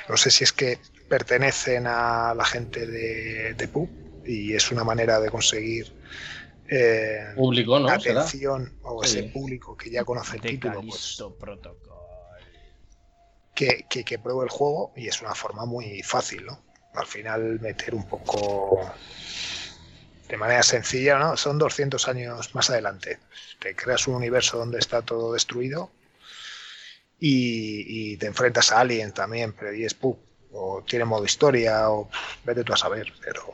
No 0.09 0.17
sé 0.17 0.31
si 0.31 0.45
es 0.45 0.53
que 0.53 0.79
pertenecen 1.09 1.87
a 1.87 2.35
la 2.35 2.45
gente 2.45 2.87
de, 2.87 3.55
de 3.55 3.69
PUB 3.69 3.89
y 4.25 4.55
es 4.55 4.71
una 4.71 4.85
manera 4.85 5.19
de 5.19 5.31
conseguir 5.31 5.93
eh, 6.69 7.33
Público, 7.35 7.79
¿no? 7.79 7.89
¿Será? 8.01 8.21
atención 8.21 8.73
o 8.83 9.05
Sí. 9.05 9.19
ese 9.19 9.29
público 9.31 9.77
que 9.77 9.91
ya 9.91 10.05
conoce 10.05 10.37
el 10.37 10.43
De 10.43 10.49
título, 10.51 10.83
pues, 10.83 11.17
que, 13.55 13.87
que, 13.89 14.05
que 14.05 14.19
pruebe 14.19 14.45
el 14.45 14.51
juego 14.51 14.93
y 14.97 15.09
es 15.09 15.21
una 15.23 15.35
forma 15.35 15.65
muy 15.65 16.03
fácil, 16.03 16.45
¿no? 16.47 16.61
Al 16.95 17.07
final 17.07 17.61
meter 17.61 17.95
un 17.95 18.07
poco 18.09 18.81
de 20.29 20.37
manera 20.37 20.63
sencilla, 20.63 21.19
¿no? 21.19 21.37
Son 21.37 21.59
200 21.59 22.09
años 22.09 22.55
más 22.55 22.71
adelante. 22.71 23.19
Te 23.61 23.75
creas 23.77 24.09
un 24.09 24.15
universo 24.15 24.59
donde 24.59 24.79
está 24.79 25.03
todo 25.03 25.33
destruido 25.35 25.91
y, 27.21 28.13
y 28.13 28.17
te 28.17 28.27
enfrentas 28.27 28.73
a 28.73 28.81
Alien 28.81 29.13
también, 29.13 29.53
pero 29.53 29.73
y 29.75 29.85
es 29.85 29.95
pu, 29.95 30.17
o 30.53 30.83
tiene 30.87 31.05
modo 31.05 31.25
historia, 31.25 31.91
o 31.91 32.09
vete 32.45 32.65
tú 32.65 32.73
a 32.73 32.77
saber, 32.77 33.13
pero 33.25 33.53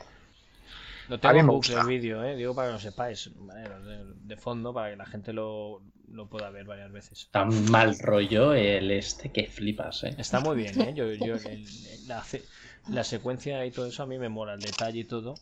Mí 1.15 1.17
tengo 1.19 1.53
gusta. 1.53 1.81
el 1.81 1.87
vídeo, 1.87 2.23
eh. 2.23 2.35
Digo 2.35 2.55
para 2.55 2.69
que 2.69 2.73
lo 2.73 2.79
sepáis. 2.79 3.29
¿vale? 3.35 3.61
De, 3.61 4.13
de 4.15 4.37
fondo, 4.37 4.73
para 4.73 4.91
que 4.91 4.95
la 4.97 5.05
gente 5.05 5.33
lo, 5.33 5.81
lo 6.09 6.27
pueda 6.27 6.49
ver 6.49 6.65
varias 6.65 6.91
veces. 6.91 7.29
Tan 7.31 7.69
mal 7.69 7.97
rollo 7.99 8.53
el 8.53 8.91
este 8.91 9.31
que 9.31 9.47
flipas, 9.47 10.03
¿eh? 10.03 10.15
Está 10.17 10.39
muy 10.39 10.55
bien, 10.55 10.79
¿eh? 10.81 10.93
Yo, 10.95 11.05
yo, 11.13 11.35
el- 11.35 12.07
la, 12.07 12.23
la 12.89 13.03
secuencia 13.03 13.65
y 13.65 13.71
todo 13.71 13.87
eso 13.87 14.03
a 14.03 14.05
mí 14.07 14.17
me 14.17 14.29
mola, 14.29 14.53
el 14.53 14.59
detalle 14.59 14.99
y 14.99 15.03
todo. 15.05 15.35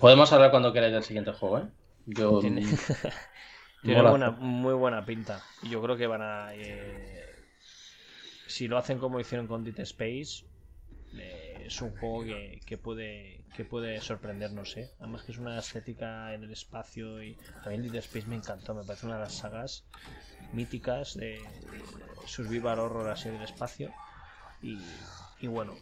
Podemos 0.00 0.32
hablar 0.32 0.50
cuando 0.50 0.72
queráis 0.72 0.92
del 0.94 1.02
siguiente 1.02 1.32
juego, 1.32 1.58
¿eh? 1.58 1.64
Yo. 2.06 2.38
Tiene- 2.40 2.62
Tiene 3.82 4.02
buena, 4.02 4.30
muy 4.30 4.74
buena 4.74 5.04
pinta. 5.06 5.42
Yo 5.62 5.82
creo 5.82 5.96
que 5.96 6.06
van 6.06 6.22
a. 6.22 6.50
eh, 6.54 7.24
si 8.46 8.68
lo 8.68 8.76
hacen 8.78 8.98
como 8.98 9.20
hicieron 9.20 9.46
con 9.46 9.64
Dead 9.64 9.78
Space, 9.80 10.44
eh, 11.18 11.62
es 11.66 11.80
un 11.82 11.90
juego 11.90 12.24
que, 12.24 12.60
que 12.66 12.78
puede 12.78 13.39
que 13.56 13.64
puede 13.64 14.00
sorprendernos, 14.00 14.76
¿eh? 14.76 14.90
Además 15.00 15.22
que 15.22 15.32
es 15.32 15.38
una 15.38 15.58
estética 15.58 16.32
en 16.34 16.44
el 16.44 16.52
espacio 16.52 17.22
y 17.22 17.36
a 17.64 17.68
mí 17.68 17.98
Space 17.98 18.26
me 18.26 18.36
encantó, 18.36 18.74
me 18.74 18.84
parece 18.84 19.06
una 19.06 19.16
de 19.16 19.22
las 19.22 19.34
sagas 19.34 19.84
míticas 20.52 21.14
de, 21.14 21.46
Survival 22.26 22.78
Horror 22.78 23.08
así 23.10 23.28
del 23.28 23.42
espacio. 23.42 23.92
Y, 24.62 24.80
y 25.40 25.46
bueno, 25.46 25.74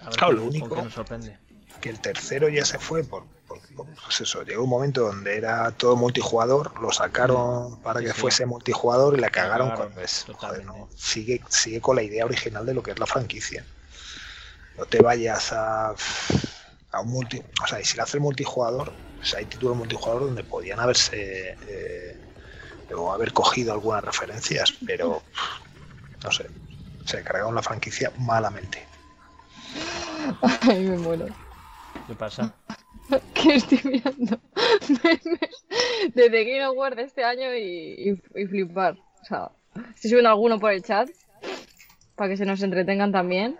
a 0.00 0.06
ver 0.10 0.18
Claro, 0.18 0.32
lo 0.34 0.44
único- 0.44 0.74
qué 0.74 0.82
nos 0.82 0.94
sorprende. 0.94 1.38
que 1.80 1.90
el 1.90 2.00
tercero 2.00 2.48
ya 2.48 2.64
se 2.64 2.78
fue 2.78 3.04
por, 3.04 3.24
pues 3.46 4.20
eso, 4.20 4.42
llegó 4.42 4.64
un 4.64 4.70
momento 4.70 5.02
donde 5.02 5.36
era 5.36 5.70
todo 5.72 5.94
multijugador, 5.96 6.80
lo 6.80 6.90
sacaron 6.90 7.80
para 7.82 8.00
Sí, 8.00 8.06
que 8.06 8.12
sí. 8.12 8.20
fuese 8.20 8.46
multijugador 8.46 9.16
y 9.16 9.20
la 9.20 9.30
cagaron 9.30 9.68
cagaron, 9.68 9.92
cuando 9.92 10.00
es, 10.00 10.24
joder, 10.24 10.40
totalmente. 10.40 10.66
no, 10.80 10.88
sigue, 10.96 11.42
sigue 11.48 11.80
con 11.80 11.96
la 11.96 12.02
idea 12.02 12.24
original 12.24 12.64
de 12.66 12.74
lo 12.74 12.82
que 12.82 12.92
es 12.92 12.98
la 12.98 13.06
franquicia. 13.06 13.64
No 14.76 14.86
te 14.86 15.00
vayas 15.00 15.52
a, 15.52 15.94
a 16.92 17.00
un 17.00 17.08
multi, 17.08 17.42
o 17.62 17.66
sea, 17.66 17.80
y 17.80 17.84
si 17.84 17.96
lo 17.96 18.02
hace 18.04 18.16
el 18.16 18.22
multijugador, 18.22 18.94
pues 19.18 19.34
hay 19.34 19.46
títulos 19.46 19.76
multijugador 19.76 20.22
donde 20.24 20.44
podían 20.44 20.80
haberse 20.80 21.56
eh, 21.68 22.16
o 22.94 23.12
haber 23.12 23.32
cogido 23.32 23.72
algunas 23.72 24.04
referencias, 24.04 24.72
pero 24.86 25.22
no 26.24 26.30
sé, 26.30 26.46
se 27.04 27.22
cargaron 27.22 27.54
la 27.54 27.62
franquicia 27.62 28.12
malamente. 28.18 28.86
Ay, 30.62 30.84
me 30.84 30.96
muero. 30.98 31.26
¿Qué 32.06 32.14
pasa? 32.14 32.54
Que 33.34 33.54
estoy 33.54 33.78
viendo 33.84 34.40
memes 35.02 35.22
de 36.14 36.30
The 36.30 36.44
Game 36.44 36.64
Award 36.64 36.96
de 36.96 37.02
este 37.02 37.22
año 37.22 37.54
y, 37.54 38.10
y- 38.34 38.40
y 38.42 38.46
flipar. 38.46 38.96
O 39.22 39.24
sea, 39.24 39.50
si 39.94 40.08
suben 40.08 40.26
alguno 40.26 40.58
por 40.58 40.72
el 40.72 40.82
chat, 40.82 41.08
para 42.16 42.30
que 42.30 42.36
se 42.36 42.44
nos 42.44 42.62
entretengan 42.62 43.12
también. 43.12 43.56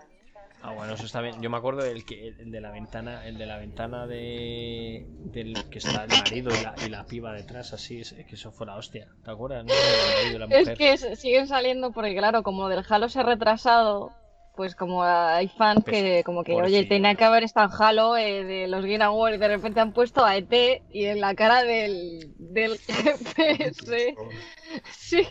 Ah, 0.67 0.73
bueno, 0.73 0.93
eso 0.95 1.05
está 1.05 1.21
bien. 1.21 1.41
Yo 1.41 1.49
me 1.49 1.55
acuerdo 1.57 1.81
del 1.81 2.03
que 2.03 2.27
el 2.39 2.51
de 2.51 2.59
la 2.59 2.71
ventana, 2.71 3.25
el 3.25 3.37
de 3.37 3.45
la 3.45 3.57
ventana 3.57 4.05
de 4.05 5.07
del 5.33 5.55
que 5.71 5.79
está 5.79 6.03
el 6.03 6.09
marido 6.09 6.49
y 6.51 6.61
la, 6.61 6.75
y 6.85 6.89
la 6.89 7.05
piba 7.05 7.31
detrás, 7.33 7.71
así 7.71 8.01
es, 8.01 8.11
es 8.11 8.25
que 8.25 8.35
eso 8.35 8.51
fue 8.51 8.67
la 8.67 8.75
hostia. 8.75 9.07
¿Te 9.23 9.31
acuerdas? 9.31 9.63
no? 9.63 9.71
El 9.71 9.77
marido 9.79 10.35
y 10.35 10.39
la 10.39 10.45
Es 10.57 10.59
mujer. 10.61 10.77
que 10.77 10.91
es- 10.93 11.19
siguen 11.19 11.47
saliendo 11.47 11.91
porque, 11.91 12.15
claro, 12.17 12.43
como 12.43 12.67
del 12.67 12.83
Halo 12.87 13.07
se 13.07 13.21
ha 13.21 13.23
retrasado, 13.23 14.11
pues 14.57 14.75
como 14.75 15.03
hay 15.03 15.47
fans 15.47 15.85
que 15.85 16.23
como 16.25 16.43
que, 16.43 16.53
oye, 16.55 16.83
tenía 16.85 17.15
que 17.15 17.23
haber 17.23 17.43
estado 17.43 17.67
en 17.73 17.81
Halo 17.81 18.17
eh, 18.17 18.43
de 18.43 18.67
los 18.67 18.83
Game 18.85 19.03
Awards 19.03 19.37
y 19.37 19.39
de 19.39 19.47
repente 19.47 19.79
han 19.79 19.93
puesto 19.93 20.25
a 20.25 20.35
ET 20.35 20.81
y 20.91 21.05
en 21.05 21.21
la 21.21 21.33
cara 21.35 21.63
del, 21.63 22.33
del 22.39 22.77
GPS, 22.87 24.15
sí, 24.91 25.27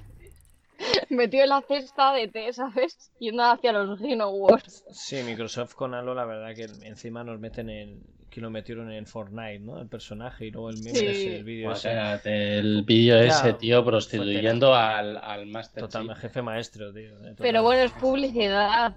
metió 1.11 1.43
en 1.43 1.49
la 1.51 1.63
cesta 1.63 2.13
de 2.13 2.25
ET, 2.25 2.53
¿sabes? 2.53 3.11
Yendo 3.19 3.43
hacia 3.45 3.73
los 3.73 3.99
Game 4.01 4.23
Awards. 4.23 4.85
Sí, 4.91 5.23
Microsoft 5.25 5.75
con 5.75 5.95
Halo, 5.95 6.15
la 6.15 6.25
verdad 6.25 6.55
que 6.55 6.65
encima 6.87 7.25
nos 7.25 7.39
meten 7.41 7.71
en 7.71 8.03
que 8.31 8.41
lo 8.43 8.51
metieron 8.51 8.93
en 8.93 9.07
Fortnite, 9.07 9.61
¿no? 9.61 9.81
El 9.81 9.89
personaje 9.89 10.47
y 10.47 10.51
luego 10.51 10.69
el 10.69 10.77
meme 10.79 10.99
Sí. 10.99 11.07
ese, 11.07 11.37
el 11.37 11.45
vídeo 11.45 11.71
O 11.71 11.73
ese. 11.73 11.83
sea, 11.83 12.21
el 12.25 12.83
vídeo 12.83 13.19
ese, 13.19 13.55
tío, 13.55 13.83
prostituyendo 13.85 14.75
al, 14.75 15.17
al 15.17 15.47
Master 15.47 15.85
Total, 15.85 16.07
Chief. 16.09 16.19
jefe 16.19 16.43
maestro, 16.43 16.93
tío. 16.93 17.13
eh, 17.15 17.17
total. 17.31 17.35
Pero 17.39 17.63
bueno, 17.63 17.83
es 17.85 17.93
publicidad, 17.93 18.95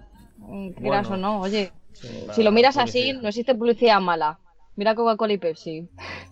quieras 0.76 1.08
Bueno, 1.08 1.08
o 1.10 1.16
no, 1.16 1.40
oye. 1.40 1.72
Sí, 1.92 2.08
Si 2.32 2.42
lo 2.42 2.52
miras 2.52 2.76
así, 2.76 3.12
no 3.14 3.28
existe 3.28 3.54
publicidad 3.54 4.00
mala. 4.00 4.38
Mira 4.80 4.94
Coca-Cola 4.94 5.34
y 5.34 5.36
Pepsi. 5.36 5.90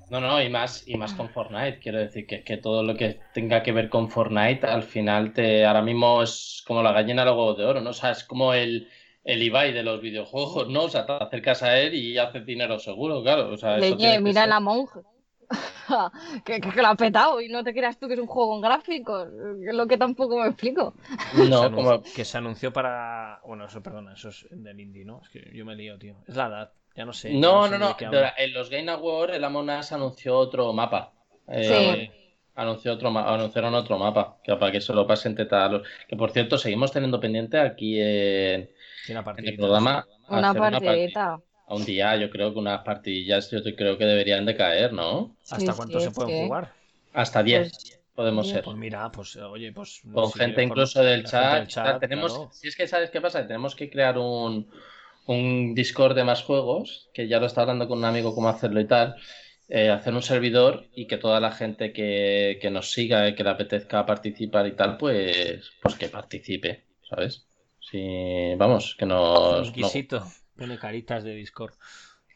No, 0.09 0.23
no, 0.23 0.41
y 0.41 0.49
más, 0.49 0.89
y 0.89 0.97
más 0.97 1.13
con 1.13 1.29
Fortnite. 1.29 1.81
Quiero 1.81 1.99
decir 1.99 2.27
que, 2.27 2.43
que 2.45 2.57
todo 2.57 2.83
lo 2.83 2.97
que 2.97 3.21
tenga 3.35 3.63
que 3.63 3.73
ver 3.73 3.91
con 3.91 4.09
Fortnite 4.09 4.67
al 4.67 4.85
final 4.85 5.35
te 5.35 5.67
ahora 5.67 5.83
mismo 5.83 6.23
es 6.23 6.65
como 6.67 6.83
la 6.83 6.93
gallina 6.93 7.25
huevos 7.25 7.59
de 7.59 7.67
oro, 7.67 7.83
¿no? 7.83 7.91
O 7.91 7.93
sea, 7.93 8.13
es 8.13 8.25
como 8.25 8.55
el, 8.55 8.89
el 9.23 9.43
Ibai 9.43 9.75
de 9.75 9.83
los 9.83 10.01
videojuegos, 10.01 10.67
¿no? 10.71 10.85
O 10.85 10.89
sea, 10.89 11.05
te 11.05 11.13
acercas 11.13 11.63
a 11.63 11.79
él 11.79 11.93
y 11.93 12.17
haces 12.17 12.47
dinero 12.47 12.79
seguro, 12.79 13.23
claro. 13.23 13.51
O 13.53 13.59
sea, 13.59 13.77
Leñe, 13.77 14.19
mira 14.19 14.41
ser. 14.41 14.49
la 14.49 14.61
monja. 14.61 15.03
que, 16.47 16.63
que, 16.63 16.71
que 16.71 16.81
lo 16.81 16.89
ha 16.89 16.95
petado 16.95 17.43
y 17.43 17.51
no 17.51 17.63
te 17.63 17.75
creas 17.75 17.99
tú 17.99 18.09
que 18.09 18.15
es 18.15 18.21
un 18.21 18.27
juego 18.27 18.53
con 18.53 18.63
gráficos. 18.63 19.29
lo 19.31 19.87
que 19.87 19.99
tampoco 19.99 20.41
me 20.41 20.49
explico. 20.49 20.95
No, 21.51 21.71
como 21.71 22.03
que 22.03 22.25
se 22.25 22.39
anunció 22.39 22.73
para. 22.73 23.43
Bueno, 23.47 23.67
eso, 23.67 23.83
perdona, 23.83 24.15
eso 24.15 24.31
es 24.31 24.47
del 24.51 24.81
indie, 24.81 25.05
¿no? 25.05 25.21
Es 25.23 25.29
que 25.29 25.51
yo 25.55 25.67
me 25.67 25.77
lío, 25.77 25.99
tío. 25.99 26.17
Es 26.27 26.35
la 26.35 26.47
edad, 26.47 26.73
ya 26.99 27.05
no 27.05 27.13
sé. 27.13 27.31
No, 27.33 27.69
no, 27.69 27.79
no. 27.79 27.97
En 28.37 28.53
los 28.53 28.69
Game 28.69 28.91
Awards 28.91 29.35
el 29.35 29.45
Among 29.45 29.71
Us 29.71 29.93
anunció 29.93 30.37
otro 30.37 30.73
mapa. 30.73 31.13
Eh, 31.47 32.11
Anunció 32.57 32.93
otro 32.93 33.13
ma- 33.13 33.33
anunciaron 33.33 33.73
otro 33.77 33.99
mapa, 33.99 34.39
que 34.43 34.57
para 34.57 34.73
que 34.73 34.81
se 34.81 34.93
lo 34.93 35.07
pasen 35.07 35.37
teta 35.37 35.65
a 35.65 35.69
los- 35.69 35.87
Que 36.09 36.17
por 36.17 36.33
cierto, 36.33 36.59
seguimos 36.59 36.91
teniendo 36.91 37.21
pendiente 37.21 37.57
aquí 37.57 38.01
en, 38.01 38.69
una 39.09 39.25
el 39.37 39.57
programa 39.57 40.05
Una 40.29 40.53
partidita. 40.53 41.41
A 41.69 41.75
un 41.75 41.85
día, 41.85 42.17
yo 42.17 42.29
creo 42.31 42.53
que 42.53 42.59
unas 42.59 42.83
partidillas 42.83 43.49
yo 43.53 43.63
creo 43.77 43.97
que 43.97 44.05
deberían 44.07 44.45
de 44.45 44.57
caer, 44.57 44.93
¿no? 44.93 45.37
¿Hasta 45.43 45.59
Sí, 45.61 45.67
cuánto 45.77 46.01
sí, 46.01 46.07
se 46.07 46.11
pueden 46.11 46.35
sí. 46.37 46.45
jugar? 46.47 46.73
Hasta 47.13 47.43
10 47.45 47.71
Pues, 47.71 48.01
podemos 48.15 48.47
diez. 48.47 48.55
ser. 48.57 48.65
Pues 48.65 48.77
mira, 48.77 49.11
pues 49.13 49.37
oye, 49.37 49.71
pues. 49.73 50.03
Con 50.13 50.31
si 50.33 50.39
gente 50.41 50.63
incluso 50.65 51.01
del 51.03 51.25
chat. 51.25 51.69
del 51.71 52.01
tenemos, 52.01 52.33
claro. 52.33 52.51
Si 52.53 52.67
es 52.67 52.75
que 52.75 52.89
sabes 52.89 53.11
qué 53.11 53.21
pasa, 53.21 53.47
tenemos 53.47 53.77
que 53.77 53.89
crear 53.89 54.19
un, 54.19 54.69
un 55.29 55.75
Discord 55.75 56.17
de 56.17 56.25
más 56.25 56.43
juegos, 56.43 57.11
que 57.15 57.29
ya 57.29 57.41
lo 57.41 57.47
está 57.47 57.63
hablando 57.63 57.89
con 57.89 57.99
un 57.99 58.05
amigo 58.07 58.35
cómo 58.35 58.49
hacerlo 58.51 58.81
y 58.81 58.89
tal. 58.89 59.17
eh, 59.69 59.91
hacer 59.91 60.15
un 60.15 60.23
servidor 60.23 60.89
y 60.95 61.07
que 61.07 61.19
toda 61.19 61.41
la 61.41 61.53
gente 61.53 61.93
que, 61.93 62.59
que 62.61 62.71
nos 62.71 62.91
siga 62.93 63.29
y 63.29 63.35
que 63.35 63.45
le 63.45 63.51
apetezca 63.51 64.07
participar 64.07 64.67
y 64.67 64.75
tal, 64.77 64.97
pues, 64.97 65.73
pues 65.83 65.95
que 65.97 66.09
participe, 66.09 66.87
¿sabes? 67.09 67.47
Sí, 67.81 68.55
vamos, 68.57 68.97
que 68.99 69.07
nos... 69.07 69.69
no- 69.69 69.69
Inquisito. 69.69 70.19
Pone 70.57 70.79
caritas 70.79 71.23
de 71.25 71.35
Discord. 71.35 71.75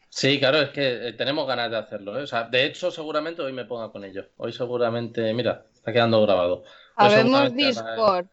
Sí, 0.09 0.39
claro, 0.39 0.61
es 0.61 0.69
que 0.69 1.07
eh, 1.09 1.13
tenemos 1.13 1.47
ganas 1.47 1.71
de 1.71 1.77
hacerlo, 1.77 2.17
¿eh? 2.19 2.23
O 2.23 2.27
sea, 2.27 2.43
de 2.43 2.65
hecho, 2.65 2.91
seguramente 2.91 3.41
hoy 3.41 3.51
me 3.53 3.65
ponga 3.65 3.91
con 3.91 4.03
ello. 4.05 4.29
Hoy 4.37 4.53
seguramente, 4.53 5.33
mira, 5.33 5.65
está 5.73 5.91
quedando 5.91 6.21
grabado. 6.21 6.63
Habemos 6.95 7.55
Discord. 7.55 8.27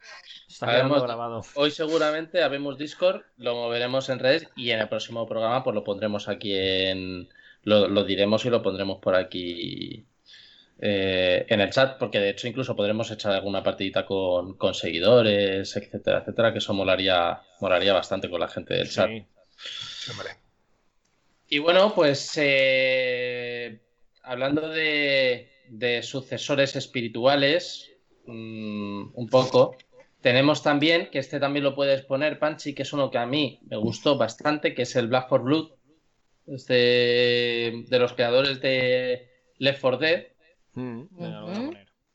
Está 0.48 0.66
Habemos- 0.66 0.96
quedando 0.98 1.06
grabado. 1.06 1.42
Hoy 1.54 1.70
seguramente 1.70 2.42
habemos 2.42 2.76
Discord, 2.76 3.22
lo 3.38 3.54
moveremos 3.54 4.08
en 4.08 4.18
redes 4.18 4.48
y 4.56 4.70
en 4.70 4.80
el 4.80 4.88
próximo 4.88 5.26
programa 5.26 5.62
pues 5.64 5.74
lo 5.74 5.84
pondremos 5.84 6.28
aquí 6.28 6.54
en... 6.54 7.28
Lo, 7.62 7.88
lo 7.88 8.04
diremos 8.04 8.44
y 8.46 8.50
lo 8.50 8.62
pondremos 8.62 9.00
por 9.00 9.14
aquí 9.14 10.06
eh, 10.80 11.44
en 11.46 11.60
el 11.60 11.70
chat, 11.70 11.98
porque 11.98 12.18
de 12.18 12.30
hecho 12.30 12.48
incluso 12.48 12.74
podremos 12.74 13.10
echar 13.10 13.32
alguna 13.32 13.62
partidita 13.62 14.06
con, 14.06 14.56
con 14.56 14.72
seguidores, 14.74 15.76
etcétera, 15.76 16.20
etcétera, 16.20 16.52
que 16.52 16.58
eso 16.58 16.72
molaría, 16.72 17.42
molaría 17.60 17.92
bastante 17.92 18.30
con 18.30 18.40
la 18.40 18.48
gente 18.48 18.74
del 18.74 18.90
chat. 18.90 19.10
Sí. 19.10 19.26
Y 21.50 21.58
bueno, 21.58 21.92
pues 21.94 22.32
hablando 24.22 24.68
de, 24.70 25.52
de 25.68 26.02
sucesores 26.02 26.76
espirituales, 26.76 27.89
mmm, 28.26 29.10
un 29.14 29.28
poco, 29.28 29.76
tenemos 30.20 30.62
también, 30.62 31.08
que 31.10 31.18
este 31.18 31.40
también 31.40 31.64
lo 31.64 31.74
puedes 31.74 32.02
poner, 32.02 32.38
Panchi, 32.38 32.74
que 32.74 32.82
es 32.82 32.92
uno 32.92 33.10
que 33.10 33.18
a 33.18 33.26
mí 33.26 33.60
me 33.68 33.76
gustó 33.76 34.16
bastante, 34.16 34.74
que 34.74 34.82
es 34.82 34.96
el 34.96 35.08
Black 35.08 35.28
for 35.28 35.42
Blood, 35.42 35.70
este, 36.46 36.74
de 37.88 37.98
los 37.98 38.12
creadores 38.12 38.60
de 38.60 39.28
Left 39.58 39.80
4 39.80 39.98
Dead, 39.98 40.26
Mm, 40.74 41.02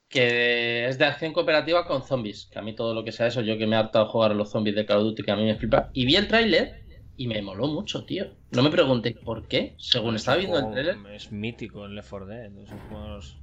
que 0.08 0.88
es 0.88 0.98
de 0.98 1.06
acción 1.06 1.34
cooperativa 1.34 1.86
con 1.86 2.04
zombies. 2.04 2.48
Que 2.52 2.60
a 2.60 2.62
mí 2.62 2.74
todo 2.76 2.94
lo 2.94 3.04
que 3.04 3.12
sea 3.12 3.28
eso, 3.28 3.42
yo 3.42 3.58
que 3.58 3.68
me 3.68 3.76
he 3.76 3.80
hartado 3.80 4.06
a 4.06 4.10
jugar 4.10 4.32
a 4.32 4.36
los 4.36 4.52
zombies 4.52 4.76
de 4.76 4.86
Call 4.86 5.00
of 5.00 5.04
Duty, 5.04 5.24
que 5.24 5.32
a 5.32 5.36
mí 5.36 5.44
me 5.44 5.56
flipa. 5.56 5.90
Y 5.94 6.06
vi 6.06 6.16
el 6.16 6.28
tráiler 6.28 6.86
y 7.18 7.28
me 7.28 7.42
moló 7.42 7.68
mucho, 7.68 8.06
tío. 8.06 8.28
No 8.52 8.64
me 8.64 8.70
pregunté 8.70 9.12
por 9.12 9.48
qué, 9.48 9.76
según 9.78 10.16
estaba 10.16 10.38
viendo 10.38 10.60
el 10.60 10.72
tráiler. 10.72 10.98
Es 11.14 11.32
mítico 11.32 11.86
el 11.86 11.96
Left 11.96 12.10
4 12.10 12.28
Dead. 12.28 12.58
Esos 12.58 12.80
juegos... 12.90 13.38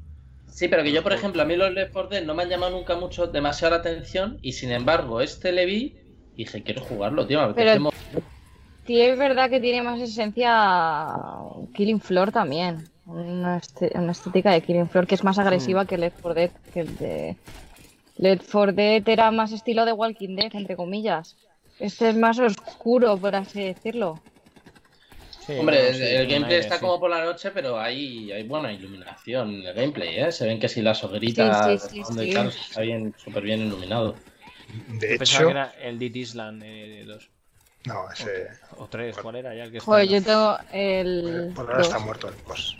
Sí, 0.52 0.68
pero 0.68 0.82
que 0.82 0.92
yo, 0.92 1.02
por 1.02 1.14
ejemplo, 1.14 1.40
a 1.40 1.44
mí 1.46 1.56
los 1.56 1.72
Left 1.72 1.92
4 1.92 2.10
Dead 2.10 2.24
no 2.24 2.34
me 2.34 2.42
han 2.42 2.50
llamado 2.50 2.72
nunca 2.76 2.94
mucho, 2.94 3.26
demasiado 3.26 3.74
la 3.74 3.80
atención. 3.80 4.38
Y 4.42 4.52
sin 4.52 4.70
embargo, 4.70 5.22
este 5.22 5.50
le 5.50 5.64
vi 5.64 5.96
y 6.36 6.44
dije, 6.44 6.62
quiero 6.62 6.82
jugarlo, 6.82 7.26
tío. 7.26 7.48
me 7.48 7.54
Pero- 7.54 7.90
es 8.86 9.18
verdad 9.18 9.48
que 9.48 9.60
tiene 9.60 9.82
más 9.82 9.98
esencia 10.00 11.14
Killing 11.74 12.00
Floor 12.00 12.32
también. 12.32 12.88
Una, 13.06 13.56
este- 13.56 13.92
una 13.94 14.12
estética 14.12 14.52
de 14.52 14.60
Killing 14.60 14.88
Floor 14.88 15.06
que 15.06 15.14
es 15.14 15.24
más 15.24 15.38
agresiva 15.38 15.86
que 15.86 15.96
Left 15.96 16.18
4 16.20 16.34
Dead. 16.34 16.50
Que 16.74 16.80
el 16.80 16.96
de 16.98 17.36
Left 18.18 18.44
4 18.52 18.72
Dead 18.72 19.08
era 19.08 19.30
más 19.30 19.52
estilo 19.52 19.86
de 19.86 19.92
Walking 19.92 20.36
Dead, 20.36 20.54
entre 20.54 20.76
comillas. 20.76 21.36
Este 21.78 22.10
es 22.10 22.16
más 22.16 22.38
oscuro, 22.38 23.16
por 23.16 23.34
así 23.34 23.62
decirlo. 23.62 24.20
Sí, 25.52 25.58
Hombre, 25.58 25.88
el, 25.88 25.94
sí, 25.94 26.00
gameplay 26.02 26.42
aire, 26.44 26.58
está 26.58 26.76
sí. 26.76 26.80
como 26.80 26.98
por 26.98 27.10
la 27.10 27.24
noche, 27.24 27.50
pero 27.50 27.78
hay, 27.78 28.32
hay 28.32 28.42
buena 28.44 28.72
iluminación 28.72 29.54
en 29.54 29.66
el 29.66 29.74
gameplay, 29.74 30.18
¿eh? 30.18 30.32
Se 30.32 30.46
ven 30.46 30.58
que 30.58 30.68
si 30.68 30.80
las 30.82 31.02
hogueritas 31.04 31.88
Sí, 31.90 32.00
está 32.00 32.80
bien, 32.80 33.14
súper 33.22 33.42
bien 33.42 33.60
iluminado. 33.60 34.16
De 34.88 35.12
Yo 35.12 35.18
pensaba 35.18 35.38
hecho, 35.40 35.46
que 35.46 35.50
era 35.50 35.74
el 35.82 35.98
Dead 35.98 36.14
Island 36.14 36.62
eh, 36.64 37.04
2. 37.06 37.28
no, 37.84 38.10
ese. 38.10 38.48
O 38.78 38.86
3, 38.86 39.16
¿cuál 39.18 39.36
era 39.36 39.54
ya 39.54 39.64
el 39.64 39.70
que 39.70 39.78
está? 39.78 39.84
Joder, 39.84 40.08
yo 40.08 40.22
tengo 40.22 40.58
el. 40.72 41.52
Por 41.54 41.70
ahora 41.70 41.82
está 41.82 41.98
muerto 41.98 42.28
el 42.28 42.34
boss. 42.46 42.76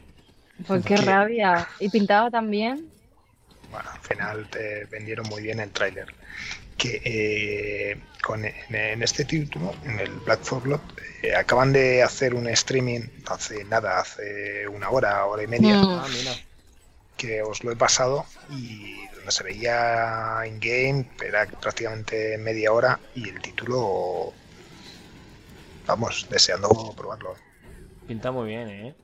Pues 0.67 0.85
qué 0.85 0.95
¿Qué? 0.95 1.03
rabia. 1.03 1.69
Y 1.81 1.89
pintaba 1.91 2.31
también. 2.31 2.89
Bueno, 3.71 3.91
al 3.91 4.01
final 4.01 4.49
te 4.51 4.85
vendieron 4.87 5.27
muy 5.29 5.43
bien 5.43 5.61
el 5.61 5.71
tráiler. 5.71 6.07
Que 6.77 7.01
eh, 7.05 8.01
con, 8.23 8.45
en, 8.45 8.75
en 8.75 9.03
este 9.03 9.25
título, 9.25 9.75
en 9.85 10.01
el 10.01 10.11
Black 10.21 10.43
for 10.43 10.63
Blood, 10.63 10.81
eh, 11.23 11.35
acaban 11.35 11.73
de 11.73 12.03
hacer 12.03 12.35
un 12.35 12.49
streaming 12.49 13.03
hace 13.27 13.65
nada, 13.65 14.01
hace 14.01 14.67
una 14.69 14.91
hora, 14.91 15.25
hora 15.27 15.43
y 15.43 15.47
media, 15.47 15.77
Mm. 15.77 15.99
Ah, 15.99 16.07
mira. 16.09 16.33
que 17.17 17.43
os 17.43 17.63
lo 17.63 17.71
he 17.73 17.77
pasado 17.77 18.25
y 18.51 19.07
donde 19.15 19.31
se 19.31 19.45
veía 19.45 20.43
in-game, 20.47 21.09
era 21.25 21.47
prácticamente 21.47 22.37
media 22.39 22.73
hora 22.73 22.99
y 23.15 23.29
el 23.29 23.41
título, 23.41 24.33
vamos, 25.87 26.27
deseando 26.31 26.69
probarlo. 26.97 27.35
Pinta 28.07 28.31
muy 28.33 28.49
bien, 28.49 28.69
¿eh? 28.69 28.95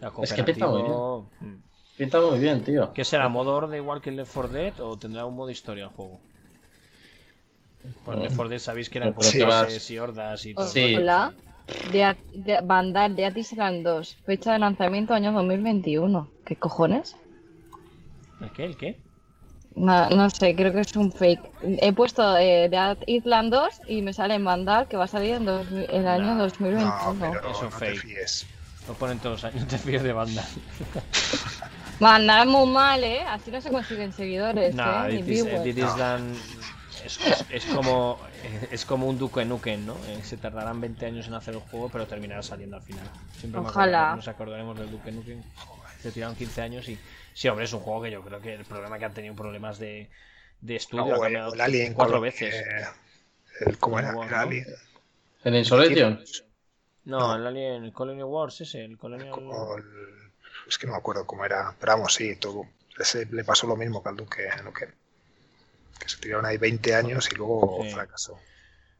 La 0.00 0.12
Es 0.22 0.32
que 0.32 0.44
pinta 0.44 0.66
muy 0.66 0.82
cooperativo, 0.82 1.30
mm. 1.40 1.54
Pinta 1.96 2.20
muy 2.20 2.38
bien, 2.38 2.64
tío. 2.64 2.92
¿Qué 2.92 3.04
será? 3.04 3.28
¿Modo 3.28 3.54
horde 3.54 3.76
igual 3.76 4.00
que 4.00 4.10
el 4.10 4.16
Left 4.16 4.32
4 4.34 4.52
Dead 4.52 4.80
o 4.80 4.98
tendrá 4.98 5.26
un 5.26 5.36
modo 5.36 5.50
historia 5.50 5.84
el 5.84 5.90
juego? 5.90 6.20
El 7.84 8.20
Left 8.20 8.36
4 8.36 8.48
Dead 8.48 8.58
sabéis 8.58 8.88
que 8.88 8.98
eran 8.98 9.14
sí, 9.20 9.42
vas- 9.42 9.90
y 9.90 9.98
hordas 9.98 10.46
y 10.46 10.54
todo. 10.54 10.66
Sí. 10.66 10.94
Hola. 10.96 11.32
De, 11.92 12.16
de 12.34 12.60
Vandal 12.62 13.16
de 13.16 13.32
Island 13.36 13.82
2. 13.84 14.16
Fecha 14.24 14.52
de 14.52 14.58
lanzamiento 14.58 15.14
año 15.14 15.32
2021. 15.32 16.30
¿Qué 16.44 16.56
cojones? 16.56 17.16
¿El 18.40 18.50
qué? 18.52 18.64
¿El 18.64 18.76
qué? 18.76 19.00
No, 19.76 20.08
no 20.10 20.30
sé, 20.30 20.54
creo 20.54 20.72
que 20.72 20.80
es 20.80 20.94
un 20.96 21.10
fake. 21.10 21.40
He 21.80 21.92
puesto 21.92 22.36
eh, 22.36 22.68
Dead 22.68 22.96
Island 23.06 23.52
2 23.52 23.80
y 23.88 24.02
me 24.02 24.12
sale 24.12 24.34
en 24.34 24.44
Vandal 24.44 24.86
que 24.88 24.96
va 24.96 25.04
a 25.04 25.08
salir 25.08 25.34
en 25.34 25.44
dos- 25.46 25.66
el 25.90 26.06
año 26.06 26.34
No, 26.34 26.44
2021. 26.44 27.14
No, 27.18 27.32
pero 27.32 27.50
Eso 27.50 27.62
no 27.62 27.68
es 27.68 27.74
te 27.74 27.78
fake. 27.86 28.00
fíes. 28.02 28.46
Lo 28.86 28.94
ponen 28.94 29.18
todos 29.18 29.42
los 29.42 29.52
años, 29.52 29.66
te 29.68 29.78
fíes 29.78 30.02
de 30.02 30.12
banda. 30.12 30.44
Vandal 31.98 32.46
es 32.46 32.52
muy 32.52 32.70
mal, 32.70 33.02
¿eh? 33.02 33.22
Así 33.28 33.50
no 33.50 33.60
se 33.60 33.70
consiguen 33.70 34.12
seguidores, 34.12 34.74
Nah, 34.74 35.08
¿eh? 35.08 35.14
Ni 35.14 35.22
Dead. 35.22 35.64
Dead 35.64 35.76
Island 35.76 36.36
es, 37.04 37.18
es- 37.26 37.44
es 37.50 37.64
como 37.66 38.18
es 38.70 38.84
como 38.84 39.06
un 39.06 39.18
Duke 39.18 39.44
Nukem, 39.44 39.84
¿no? 39.86 39.96
Eh, 40.06 40.20
se 40.22 40.36
tardarán 40.36 40.80
20 40.80 41.06
años 41.06 41.26
en 41.26 41.34
hacer 41.34 41.54
el 41.54 41.60
juego, 41.60 41.88
pero 41.90 42.06
terminará 42.06 42.42
saliendo 42.42 42.76
al 42.76 42.82
final. 42.82 43.06
Siempre 43.38 43.60
Ojalá. 43.60 44.12
acordaré- 44.12 44.16
nos 44.16 44.28
acordaremos 44.28 44.78
del 44.78 44.90
Duke 44.90 45.12
Nukem. 45.12 45.42
Se 46.02 46.12
tiraron 46.12 46.36
15 46.36 46.60
años 46.62 46.88
y 46.88 46.98
sí, 47.32 47.48
hombre, 47.48 47.64
es 47.64 47.72
un 47.72 47.80
juego 47.80 48.02
que 48.02 48.10
yo 48.10 48.22
creo 48.22 48.40
que 48.40 48.54
el 48.54 48.64
problema 48.64 48.98
que 48.98 49.04
han 49.06 49.14
tenido 49.14 49.34
problemas 49.34 49.78
de, 49.78 50.10
de 50.60 50.76
estudio 50.76 51.06
No, 51.06 51.12
ha 51.12 51.16
el, 51.16 51.22
cambiado 51.22 51.54
el 51.54 51.60
Alien 51.60 51.94
cuatro 51.94 52.20
veces. 52.20 52.54
el, 53.60 53.78
¿Cómo 53.78 53.98
era? 53.98 54.14
War, 54.14 54.26
El 54.26 54.30
¿no? 54.32 54.38
Alien. 54.40 54.66
¿En 55.44 55.54
Insolation? 55.54 56.24
No, 57.04 57.18
no. 57.20 57.36
el 57.36 57.46
Alien, 57.46 57.84
el 57.84 57.92
Colonial 57.92 58.26
Wars 58.26 58.60
ese, 58.60 58.84
el 58.84 58.98
el- 59.78 59.84
es 60.68 60.78
que 60.78 60.86
no 60.86 60.92
me 60.92 60.98
acuerdo 60.98 61.26
cómo 61.26 61.44
era, 61.44 61.74
pero 61.78 61.92
vamos, 61.92 62.14
sí, 62.14 62.36
todo, 62.36 62.66
ese 62.98 63.26
le 63.26 63.44
pasó 63.44 63.66
lo 63.66 63.76
mismo 63.76 64.02
que 64.02 64.08
al 64.08 64.16
Duque 64.16 64.48
Nukem. 64.64 64.90
Que 66.00 66.08
se 66.08 66.18
tiraron 66.18 66.46
ahí 66.46 66.56
20 66.58 66.94
años 66.94 67.28
y 67.32 67.36
luego 67.36 67.80
Sí. 67.82 67.90
fracasó. 67.90 68.32
Pues 68.34 68.40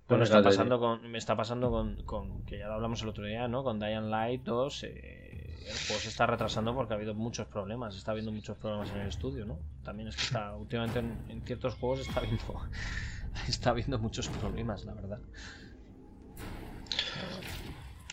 me 0.09 0.17
Bueno, 0.19 0.25
está 0.25 0.43
pasando 0.43 0.79
con, 0.79 1.11
me 1.11 1.19
está 1.19 1.35
pasando 1.37 1.71
con, 1.71 2.03
con- 2.05 2.43
que 2.45 2.59
ya 2.59 2.67
lo 2.69 2.75
hablamos 2.75 3.01
el 3.03 3.09
otro 3.09 3.25
día, 3.25 3.49
¿no? 3.49 3.65
Con 3.65 3.81
Dying 3.81 4.11
Light 4.11 4.43
2, 4.43 4.85
eh, 4.85 5.65
el 5.67 5.79
juego 5.87 6.01
se 6.03 6.09
está 6.09 6.27
retrasando 6.27 6.75
porque 6.75 6.93
ha 6.93 6.97
habido 6.97 7.15
muchos 7.15 7.47
problemas, 7.47 7.97
está 7.97 8.11
habiendo 8.11 8.31
muchos 8.31 8.59
problemas 8.59 8.91
en 8.91 8.99
el 8.99 9.09
estudio, 9.09 9.47
¿no? 9.47 9.59
También 9.83 10.09
es 10.09 10.17
que 10.17 10.23
está, 10.25 10.55
últimamente 10.55 10.99
en, 10.99 11.17
en 11.31 11.43
ciertos 11.43 11.75
juegos 11.75 12.01
está 12.01 12.21
habiendo, 12.21 12.43
está 13.49 13.71
habiendo 13.71 13.99
muchos 13.99 14.29
problemas, 14.29 14.85
la 14.85 14.93
verdad. 14.93 15.21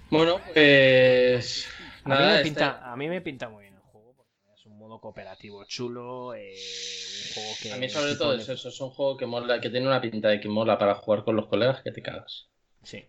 Bueno, 0.10 0.40
pues. 0.54 1.68
A 2.04 2.10
mí, 2.10 2.16
me 2.16 2.32
este- 2.36 2.44
pinta, 2.44 2.92
a 2.92 2.96
mí 2.96 3.08
me 3.10 3.22
pinta 3.22 3.50
muy 3.50 3.64
bien 3.64 3.76
el 3.76 3.82
juego 3.82 4.14
porque 4.16 4.34
es 4.54 4.66
un 4.66 4.78
modo 4.92 5.00
cooperativo 5.02 5.64
chulo, 5.66 6.34
eh, 6.36 6.54
un 6.54 7.34
juego 7.34 7.50
que... 7.62 7.72
A 7.74 7.78
mí, 7.78 7.90
sobre 7.90 8.16
todo, 8.16 8.34
es 8.36 8.48
eso. 8.50 8.70
Es 8.70 8.82
un 8.82 8.90
juego 8.90 9.16
que 9.18 9.26
mola, 9.26 9.62
que 9.62 9.70
tiene 9.70 9.88
una 9.88 10.02
pinta 10.02 10.28
de 10.30 10.40
que 10.42 10.50
mola 10.50 10.78
para 10.78 10.96
jugar 10.96 11.24
con 11.24 11.36
los 11.36 11.48
colegas 11.48 11.82
que 11.82 11.92
te 11.92 12.02
cagas. 12.02 12.48
Sí. 12.84 13.06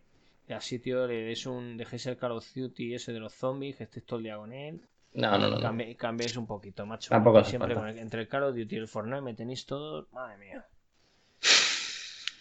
Y 0.49 0.53
así, 0.53 0.79
tío, 0.79 1.07
le 1.07 1.23
des 1.25 1.45
un, 1.47 1.77
dejéis 1.77 2.07
el 2.07 2.17
Call 2.17 2.33
of 2.33 2.47
Duty 2.55 2.95
ese 2.95 3.13
de 3.13 3.21
los 3.21 3.35
zombies, 3.35 3.77
que 3.77 3.85
estés 3.85 4.05
todo 4.05 4.19
el 4.19 4.25
día 4.25 4.37
con 4.37 4.53
él, 4.53 4.81
No, 5.15 5.33
no, 5.39 5.49
no. 5.49 5.59
no. 5.59 5.61
Cambi- 5.61 5.97
cambiéis 5.97 6.37
un 6.37 6.47
poquito, 6.47 6.87
macho. 6.87 7.11
Tampoco 7.11 7.43
siempre 7.45 7.75
falta. 7.75 7.81
con 7.81 7.89
el- 7.91 7.99
entre 7.99 8.21
el 8.23 8.29
Call 8.29 8.45
of 8.45 8.57
Duty 8.57 8.75
y 8.77 8.79
el 8.79 8.89
Fortnite 8.89 9.21
me 9.23 9.35
tenéis 9.35 9.67
todos. 9.67 10.07
Madre 10.13 10.37
mía. 10.39 10.65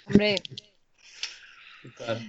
Hombre, 0.08 0.36
Total. 1.84 2.22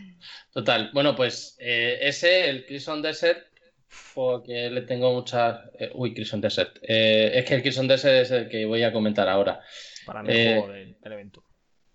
Total. 0.52 0.90
Bueno, 0.94 1.14
pues 1.14 1.56
eh, 1.58 1.98
ese, 2.00 2.48
el 2.48 2.64
Crimson 2.64 3.02
Desert, 3.02 3.46
juego 3.92 4.42
que 4.42 4.70
le 4.70 4.82
tengo 4.82 5.12
muchas. 5.12 5.60
eh, 5.78 5.90
uy, 5.94 6.14
Crimson 6.14 6.40
Desert. 6.40 6.78
Eh, 6.82 7.32
es 7.34 7.44
que 7.44 7.54
el 7.54 7.62
Crimson 7.62 7.88
Desert 7.88 8.14
es 8.22 8.30
el 8.30 8.48
que 8.48 8.64
voy 8.66 8.82
a 8.82 8.92
comentar 8.92 9.28
ahora. 9.28 9.60
Para 10.06 10.22
mí 10.22 10.28
Eh, 10.32 10.46
el 10.54 10.58
juego 10.60 10.72
del, 10.72 11.00
del 11.00 11.12
evento. 11.12 11.44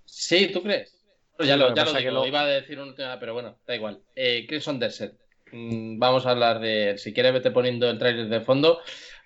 Sí, 0.05 0.47
¿tú 0.53 0.63
crees? 0.63 0.93
Bueno, 1.37 1.49
ya 1.49 1.57
lo, 1.57 1.69
lo 1.69 1.73
que 1.73 1.77
ya 1.79 1.85
lo 1.85 1.91
pasa 1.91 1.99
digo, 1.99 2.09
que 2.09 2.13
lo- 2.15 2.27
iba 2.27 2.41
a 2.41 2.47
decir 2.47 2.79
un 2.79 2.95
tema, 2.95 3.19
pero 3.19 3.33
bueno, 3.33 3.59
da 3.67 3.75
igual. 3.75 4.01
Eh, 4.15 4.45
Crimson 4.47 4.79
Desert. 4.79 5.15
Mm, 5.51 5.99
vamos 5.99 6.25
a 6.25 6.31
hablar 6.31 6.59
de 6.59 6.91
él. 6.91 6.99
Si 6.99 7.13
quieres, 7.13 7.33
vete 7.33 7.51
poniendo 7.51 7.89
el 7.89 7.97
trailer 7.99 8.27
de 8.27 8.41
fondo. 8.41 8.79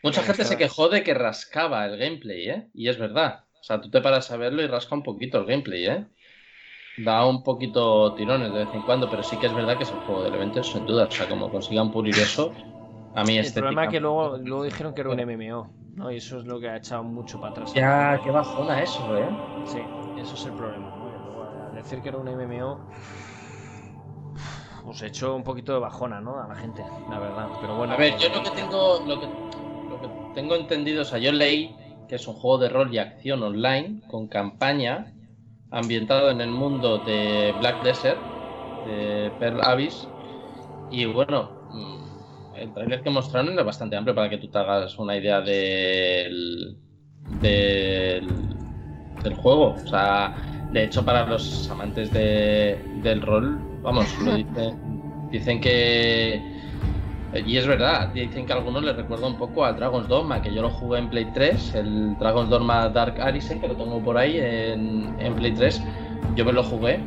Mucha 0.03 0.21
gente 0.23 0.43
se 0.45 0.57
quejó 0.57 0.89
de 0.89 1.03
que 1.03 1.13
rascaba 1.13 1.85
el 1.85 1.97
gameplay, 1.97 2.49
¿eh? 2.49 2.67
Y 2.73 2.89
es 2.89 2.97
verdad. 2.97 3.45
O 3.59 3.63
sea, 3.63 3.79
tú 3.79 3.89
te 3.89 4.01
paras 4.01 4.29
a 4.31 4.37
verlo 4.37 4.61
y 4.63 4.67
rasca 4.67 4.95
un 4.95 5.03
poquito 5.03 5.39
el 5.39 5.45
gameplay, 5.45 5.85
¿eh? 5.87 6.05
Da 7.05 7.25
un 7.25 7.43
poquito 7.43 8.13
tirones 8.15 8.51
de 8.53 8.59
vez 8.65 8.73
en 8.73 8.83
cuando, 8.83 9.09
pero 9.09 9.23
sí 9.23 9.39
que 9.39 9.47
es 9.47 9.53
verdad 9.53 9.77
que 9.77 9.83
es 9.83 9.91
el 9.91 9.99
juego 9.99 10.23
del 10.23 10.35
evento, 10.35 10.63
sin 10.63 10.85
duda. 10.85 11.05
O 11.05 11.11
sea, 11.11 11.27
como 11.27 11.49
consigan 11.49 11.91
pulir 11.91 12.17
eso, 12.19 12.53
a 13.13 13.23
mí 13.23 13.37
El 13.37 13.53
problema 13.53 13.85
es 13.85 13.89
que 13.91 13.99
luego, 13.99 14.37
luego 14.37 14.63
dijeron 14.63 14.93
que 14.93 15.01
era 15.01 15.09
un 15.09 15.19
MMO, 15.19 15.69
¿no? 15.95 16.11
Y 16.11 16.17
eso 16.17 16.39
es 16.39 16.45
lo 16.45 16.59
que 16.59 16.69
ha 16.69 16.77
echado 16.77 17.03
mucho 17.03 17.39
para 17.39 17.51
atrás. 17.51 17.73
Ya, 17.75 18.19
qué 18.23 18.31
bajona 18.31 18.81
eso, 18.81 19.17
¿eh? 19.17 19.29
Sí, 19.63 19.79
eso 20.15 20.35
es 20.35 20.45
el 20.45 20.53
problema. 20.53 20.91
al 21.67 21.75
decir 21.75 22.01
que 22.01 22.09
era 22.09 22.17
un 22.17 22.27
MMO, 22.27 22.79
pues 24.83 25.01
echó 25.03 25.35
un 25.35 25.43
poquito 25.43 25.73
de 25.73 25.79
bajona, 25.79 26.19
¿no? 26.21 26.41
A 26.41 26.47
la 26.47 26.55
gente, 26.55 26.85
la 27.07 27.19
verdad. 27.19 27.49
Pero 27.59 27.75
bueno. 27.75 27.93
A 27.93 27.97
ver, 27.97 28.17
yo 28.17 28.27
eh, 28.27 28.31
lo 28.33 28.43
que 28.43 28.51
tengo, 28.51 29.03
lo 29.05 29.19
que, 29.19 29.29
lo 29.87 29.99
que 29.99 30.09
tengo 30.33 30.55
entendido, 30.55 31.01
o 31.01 31.05
sea, 31.05 31.19
yo 31.19 31.31
leí 31.31 31.77
que 32.07 32.15
es 32.15 32.27
un 32.27 32.33
juego 32.35 32.57
de 32.57 32.69
rol 32.69 32.93
y 32.93 32.97
acción 32.97 33.43
online 33.43 34.01
con 34.07 34.27
campaña 34.27 35.13
ambientado 35.71 36.31
en 36.31 36.41
el 36.41 36.51
mundo 36.51 36.99
de 36.99 37.55
Black 37.59 37.81
Desert, 37.83 38.27
de 38.83 39.35
Pearl 39.39 39.61
Abyss. 39.63 40.15
Y 40.89 41.05
bueno, 41.05 41.59
mm, 41.69 42.53
el 42.53 42.73
trailer 42.73 43.03
que 43.03 43.09
mostraron 43.09 43.53
era 43.53 43.63
bastante 43.63 43.95
amplio 43.95 44.15
para 44.15 44.29
que 44.29 44.37
tú 44.37 44.49
te 44.49 44.57
hagas 44.59 44.97
una 44.99 45.17
idea 45.17 45.41
del, 45.41 46.79
del, 47.27 48.59
del 49.23 49.35
juego. 49.35 49.81
O 49.83 49.85
sea, 49.87 50.35
de 50.69 50.83
hecho, 50.83 51.05
para 51.05 51.25
los 51.27 51.69
amantes 51.69 52.11
de- 52.11 52.89
del 52.93 53.21
rol, 53.21 53.69
vamos, 53.81 54.19
lo 54.19 54.33
dicen, 54.33 54.79
dicen 55.29 55.61
que 55.61 56.49
Y 57.33 57.55
es 57.55 57.65
verdad, 57.65 58.09
dicen 58.09 58.45
que 58.45 58.51
a 58.51 58.57
algunos 58.57 58.83
les 58.83 58.95
recuerda 58.95 59.25
un 59.25 59.37
poco 59.37 59.63
a 59.63 59.71
Dragon's 59.71 60.07
Dogma, 60.09 60.41
que 60.41 60.53
yo 60.53 60.61
lo 60.61 60.69
jugué 60.69 60.99
en 60.99 61.09
Play 61.09 61.27
3, 61.33 61.75
el 61.75 62.17
Dragon's 62.17 62.49
Dogma 62.49 62.89
Dark 62.89 63.21
Arisen, 63.21 63.61
que 63.61 63.69
lo 63.69 63.75
tengo 63.75 63.99
por 63.99 64.17
ahí 64.17 64.37
en, 64.37 65.15
en 65.17 65.33
Play 65.35 65.53
3. 65.53 65.81
Yo 66.35 66.43
me 66.43 66.51
lo 66.51 66.61
jugué 66.63 66.99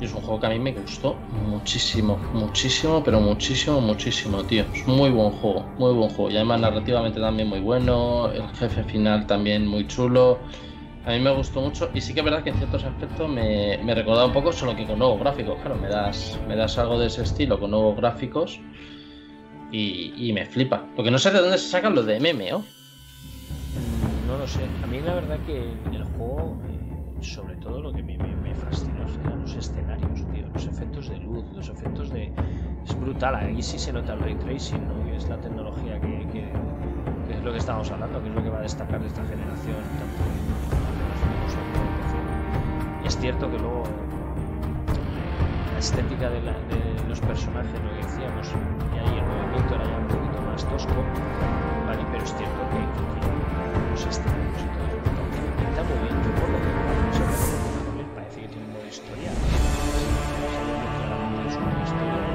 y 0.00 0.04
es 0.04 0.14
un 0.14 0.20
juego 0.20 0.38
que 0.38 0.46
a 0.46 0.50
mí 0.50 0.58
me 0.58 0.72
gustó 0.72 1.16
muchísimo, 1.48 2.18
muchísimo, 2.32 3.02
pero 3.02 3.20
muchísimo, 3.20 3.80
muchísimo, 3.80 4.44
tío. 4.44 4.64
Es 4.72 4.86
muy 4.86 5.10
buen 5.10 5.30
juego, 5.30 5.64
muy 5.78 5.92
buen 5.92 6.10
juego. 6.10 6.30
Y 6.30 6.36
además 6.36 6.60
narrativamente 6.60 7.18
también 7.18 7.48
muy 7.48 7.60
bueno, 7.60 8.30
el 8.30 8.46
jefe 8.48 8.84
final 8.84 9.26
también 9.26 9.66
muy 9.66 9.86
chulo. 9.86 10.38
A 11.06 11.12
mí 11.12 11.20
me 11.20 11.30
gustó 11.30 11.62
mucho 11.62 11.90
y 11.94 12.02
sí 12.02 12.12
que 12.12 12.20
es 12.20 12.24
verdad 12.24 12.42
que 12.42 12.50
en 12.50 12.56
ciertos 12.56 12.84
aspectos 12.84 13.28
me, 13.30 13.78
me 13.82 13.94
recordaba 13.94 14.26
un 14.26 14.32
poco, 14.32 14.52
solo 14.52 14.76
que 14.76 14.84
con 14.84 14.98
nuevos 14.98 15.18
gráficos. 15.18 15.56
Claro, 15.62 15.76
me 15.76 15.88
das, 15.88 16.38
me 16.46 16.54
das 16.54 16.76
algo 16.76 16.98
de 16.98 17.06
ese 17.06 17.22
estilo 17.22 17.58
con 17.58 17.70
nuevos 17.70 17.96
gráficos 17.96 18.60
y, 19.70 20.14
y 20.16 20.32
me 20.32 20.46
flipa. 20.46 20.84
Porque 20.96 21.10
no 21.10 21.18
sé 21.18 21.30
de 21.30 21.40
dónde 21.40 21.58
se 21.58 21.68
sacan 21.68 21.94
los 21.94 22.06
de 22.06 22.18
MMO. 22.20 22.64
No 24.26 24.38
lo 24.38 24.46
sé. 24.46 24.60
A 24.82 24.86
mí 24.86 25.00
la 25.00 25.14
verdad 25.14 25.38
que 25.46 25.72
el 25.92 26.04
juego, 26.16 26.58
eh, 26.68 27.22
sobre 27.22 27.56
todo 27.56 27.80
lo 27.80 27.92
que 27.92 28.02
me, 28.02 28.18
me, 28.18 28.34
me 28.36 28.54
fascinó 28.54 29.06
eran 29.24 29.42
los 29.42 29.54
escenarios, 29.54 30.20
tío. 30.32 30.46
Los 30.52 30.66
efectos 30.66 31.08
de 31.08 31.18
luz, 31.18 31.44
los 31.54 31.68
efectos 31.68 32.10
de... 32.10 32.32
Es 32.84 33.00
brutal. 33.00 33.34
Ahí 33.34 33.62
sí 33.62 33.78
se 33.78 33.92
nota 33.92 34.14
el 34.14 34.20
ray 34.20 34.34
tracing, 34.34 34.86
¿no? 34.86 35.14
Es 35.14 35.28
la 35.28 35.40
tecnología 35.40 36.00
que, 36.00 36.26
que, 36.32 36.44
que 37.26 37.34
es 37.34 37.42
lo 37.42 37.52
que 37.52 37.58
estamos 37.58 37.90
hablando, 37.90 38.22
que 38.22 38.28
es 38.28 38.34
lo 38.34 38.42
que 38.42 38.50
va 38.50 38.58
a 38.58 38.62
destacar 38.62 39.00
de 39.00 39.06
esta 39.06 39.24
generación. 39.24 39.76
Tanto 39.98 40.48
es 43.08 43.16
cierto 43.16 43.50
que 43.50 43.58
luego 43.58 43.84
la 45.78 45.84
estética 45.84 46.28
de, 46.28 46.40
la, 46.42 46.50
de 46.50 47.08
los 47.08 47.20
personajes, 47.20 47.70
lo 47.70 47.90
que 47.94 48.02
decíamos, 48.02 48.48
y 48.50 48.98
ahí 48.98 49.14
el 49.14 49.26
movimiento 49.30 49.76
era 49.76 49.84
ya 49.84 49.98
un 49.98 50.08
poquito 50.08 50.42
más 50.42 50.64
tosco, 50.66 50.98
¿vale? 51.86 52.02
Pero 52.10 52.24
es 52.24 52.34
cierto 52.34 52.60
que, 52.74 52.82
los 53.92 54.02
escenarios 54.02 54.58
y 54.58 54.68
todo 54.74 54.82
eso 54.90 54.98
pinta 55.54 55.82
muy 55.86 55.98
bien. 56.02 56.18
Yo 56.18 56.30
por 56.34 56.50
lo 56.50 56.58
que 56.58 56.70
veo, 57.94 58.10
parece 58.10 58.40
que 58.40 58.48
tiene 58.48 58.66
un 58.66 58.72
modo 58.74 58.86
historia. 58.90 59.30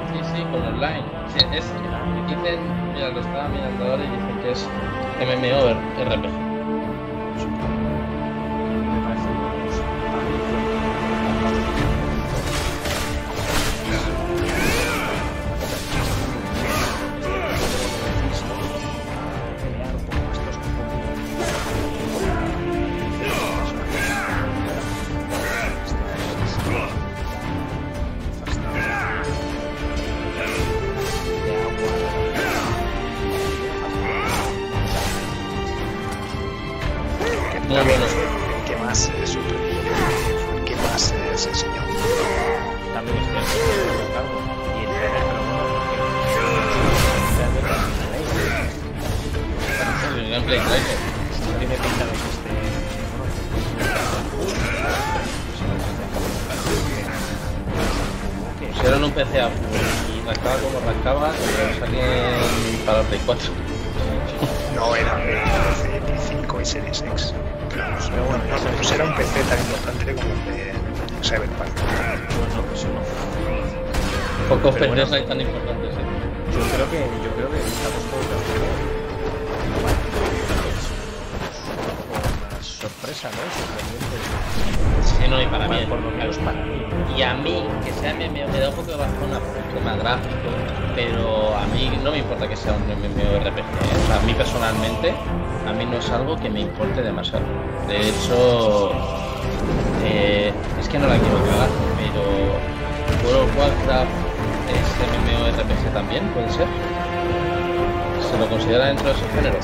Sí, 0.08 0.18
sí, 0.32 0.40
con 0.48 0.62
online. 0.64 1.04
Sí, 1.28 1.44
es, 1.52 1.68
dicen, 2.24 2.60
mira, 2.94 3.10
lo 3.10 3.20
estaba 3.20 3.48
mirando 3.48 3.84
ahora 3.84 4.04
y 4.04 4.08
dicen 4.08 4.40
que 4.40 4.52
es 4.52 4.64
MMO 5.20 6.43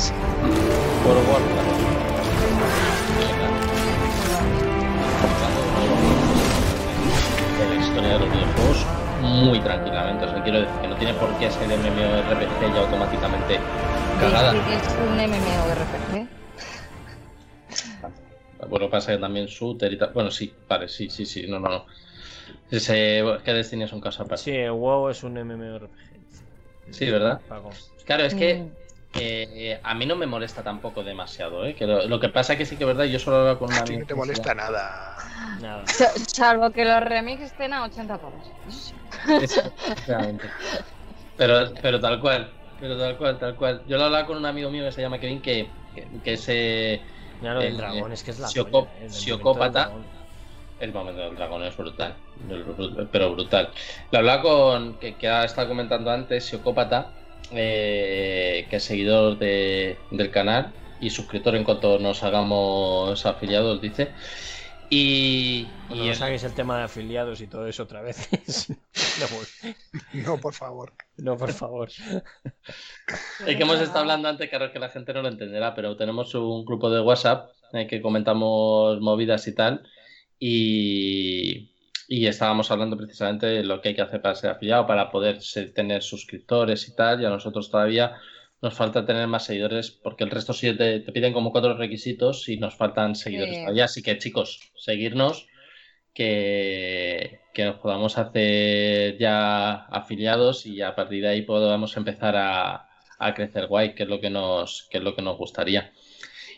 Warcraft. 0.08 1.80
de 7.58 7.68
la 7.68 7.74
historia 7.74 8.08
de 8.14 8.18
los 8.20 8.32
videojuegos 8.32 8.86
muy 9.20 9.60
tranquilamente. 9.60 10.24
O 10.24 10.30
sea, 10.30 10.42
quiero 10.42 10.60
decir 10.60 10.80
que 10.80 10.88
no 10.88 10.96
tiene 10.96 11.14
por 11.14 11.36
qué 11.38 11.50
ser 11.50 11.68
MMORPG 11.68 12.74
ya 12.74 12.80
automáticamente 12.80 13.58
cagada. 14.20 14.54
Es 14.54 14.96
un 14.96 15.16
MMORPG. 15.16 16.28
Bueno, 18.68 18.88
pasa 18.88 19.12
que 19.12 19.18
también 19.18 19.46
shooter 19.46 19.92
y 19.92 19.98
tal. 19.98 20.12
Bueno, 20.14 20.30
sí, 20.30 20.54
vale, 20.68 20.88
sí, 20.88 21.10
sí, 21.10 21.26
sí, 21.26 21.46
no, 21.46 21.58
no, 21.58 21.68
no. 21.68 21.86
Ese, 22.70 23.22
que 23.44 23.52
Destiny 23.52 23.84
es 23.84 23.92
un 23.92 24.00
caso 24.00 24.22
aparte. 24.22 24.44
Sí, 24.44 24.68
WoW 24.68 25.10
es 25.10 25.22
un 25.22 25.34
MMORPG. 25.34 25.90
Sí, 26.90 27.10
¿verdad? 27.10 27.40
Claro, 28.06 28.24
es 28.24 28.34
que 28.34 28.64
Mm. 29.14 29.18
Eh, 29.80 29.82
a 29.84 29.94
mí 29.94 30.06
no 30.06 30.16
me 30.16 30.26
molesta 30.26 30.62
tampoco 30.62 31.02
demasiado, 31.02 31.64
¿eh? 31.64 31.74
Que 31.74 31.86
lo, 31.86 32.06
lo 32.06 32.20
que 32.20 32.28
pasa 32.28 32.52
es 32.52 32.58
que 32.58 32.66
sí 32.66 32.76
que 32.76 32.84
es 32.84 32.88
verdad, 32.88 33.04
yo 33.04 33.18
solo 33.18 33.38
hablo 33.38 33.58
con 33.58 33.70
una 33.70 33.82
A 33.82 33.84
ti 33.84 33.96
no 33.96 34.04
te 34.06 34.14
molesta 34.14 34.54
nada. 34.54 35.16
Nada. 35.60 35.86
Sa- 35.86 36.12
Salvo 36.16 36.70
que 36.70 36.84
los 36.84 37.00
remix 37.02 37.42
estén 37.42 37.72
a 37.72 37.84
80 37.84 38.18
pavos. 38.18 38.50
Eso 38.66 38.80
sí. 38.80 38.94
Eso, 39.42 39.60
efectivamente. 39.86 40.48
Pero, 41.36 41.72
pero 41.80 42.00
tal 42.00 42.20
cual, 42.20 42.52
pero 42.78 42.98
tal 42.98 43.16
cual, 43.16 43.38
tal 43.38 43.56
cual. 43.56 43.82
Yo 43.86 43.96
lo 43.96 44.04
hablaba 44.04 44.26
con 44.26 44.36
un 44.36 44.46
amigo 44.46 44.70
mío 44.70 44.84
que 44.84 44.92
se 44.92 45.00
llama 45.00 45.18
Kevin, 45.18 45.40
que, 45.42 45.72
que, 45.94 46.08
que 46.22 46.32
ese, 46.34 47.02
Ya 47.40 47.54
lo 47.54 47.60
del 47.60 47.72
El, 47.72 47.76
dragón, 47.78 48.12
es 48.12 48.22
que 48.22 48.30
es 48.32 48.38
la 48.38 48.48
Sioco- 48.48 48.86
polla, 48.88 49.00
eh, 49.00 49.04
el 49.04 49.10
Siocópata. 49.10 49.88
momento 49.88 50.10
del 50.10 50.10
dragón. 50.10 50.20
el 50.78 50.92
momento 50.92 51.20
del 51.22 51.36
dragón 51.36 51.62
es 51.64 51.76
brutal, 51.76 52.16
pero 53.12 53.32
brutal. 53.32 53.70
Lo 54.10 54.18
hablaba 54.18 54.42
con, 54.42 54.98
que, 54.98 55.16
que 55.16 55.28
ha 55.28 55.44
estado 55.44 55.68
comentando 55.68 56.10
antes, 56.10 56.46
Siocópata, 56.46 57.12
eh, 57.52 58.66
que 58.70 58.76
es 58.76 58.84
seguidor 58.84 59.38
de- 59.38 59.98
del 60.10 60.30
canal 60.30 60.72
y 61.00 61.10
suscriptor 61.10 61.56
en 61.56 61.64
cuanto 61.64 61.98
nos 61.98 62.22
hagamos 62.22 63.24
afiliados, 63.26 63.80
dice. 63.80 64.12
Y, 64.92 65.66
Cuando 65.86 66.04
y 66.04 66.08
no 66.08 66.14
saquéis 66.14 66.42
el 66.44 66.52
tema 66.54 66.78
de 66.78 66.84
afiliados 66.84 67.40
y 67.40 67.46
todo 67.46 67.66
eso 67.68 67.84
otra 67.84 68.02
vez. 68.02 68.28
no, 69.20 69.26
pues, 69.28 69.60
No, 70.12 70.38
por 70.40 70.52
favor. 70.52 70.92
no, 71.18 71.36
por 71.36 71.52
favor. 71.52 71.88
Es 73.46 73.56
que 73.56 73.62
hemos 73.62 73.80
estado 73.80 74.00
hablando 74.00 74.28
antes, 74.28 74.48
claro 74.48 74.72
que 74.72 74.78
la 74.78 74.88
gente 74.88 75.12
no 75.12 75.22
lo 75.22 75.28
entenderá, 75.28 75.74
pero 75.74 75.96
tenemos 75.96 76.34
un 76.34 76.64
grupo 76.64 76.90
de 76.90 77.00
WhatsApp 77.00 77.50
en 77.72 77.80
el 77.80 77.86
que 77.88 78.02
comentamos 78.02 79.00
movidas 79.00 79.46
y 79.46 79.54
tal. 79.54 79.82
Y, 80.38 81.69
y 82.10 82.26
estábamos 82.26 82.70
hablando 82.72 82.96
precisamente 82.96 83.46
de 83.46 83.64
lo 83.64 83.80
que 83.80 83.90
hay 83.90 83.94
que 83.96 84.02
hacer 84.02 84.20
para 84.22 84.34
ser 84.34 84.50
afiliado, 84.50 84.86
para 84.86 85.10
poder 85.10 85.40
ser- 85.42 85.72
tener 85.74 86.02
suscriptores 86.02 86.88
y 86.88 86.94
tal. 86.96 87.20
Y 87.22 87.24
a 87.26 87.30
nosotros 87.30 87.70
todavía 87.70 88.16
nos 88.62 88.74
falta 88.74 89.06
tener 89.06 89.26
más 89.28 89.44
seguidores, 89.46 89.90
porque 89.92 90.24
el 90.24 90.30
resto 90.30 90.52
sí 90.52 90.76
te, 90.76 91.00
te 91.00 91.12
piden 91.12 91.32
como 91.32 91.52
cuatro 91.52 91.76
requisitos 91.76 92.48
y 92.48 92.58
nos 92.58 92.74
faltan 92.76 93.14
seguidores 93.14 93.54
Sí. 93.56 93.62
todavía. 93.62 93.84
Así 93.86 94.02
que 94.02 94.18
chicos, 94.18 94.72
seguirnos, 94.76 95.46
que, 96.14 97.40
que 97.54 97.64
nos 97.64 97.76
podamos 97.78 98.18
hacer 98.18 99.16
ya 99.18 99.86
afiliados 99.86 100.66
y 100.66 100.82
a 100.82 100.94
partir 100.94 101.22
de 101.22 101.28
ahí 101.28 101.42
podamos 101.42 101.96
empezar 101.96 102.36
a, 102.36 102.88
a 103.18 103.34
crecer 103.34 103.66
guay, 103.68 103.94
que 103.94 104.02
es 104.04 104.08
lo 104.08 104.20
que 104.20 104.30
nos, 104.30 104.88
que 104.90 104.98
es 104.98 105.04
lo 105.04 105.14
que 105.14 105.22
nos 105.22 105.38
gustaría. 105.38 105.92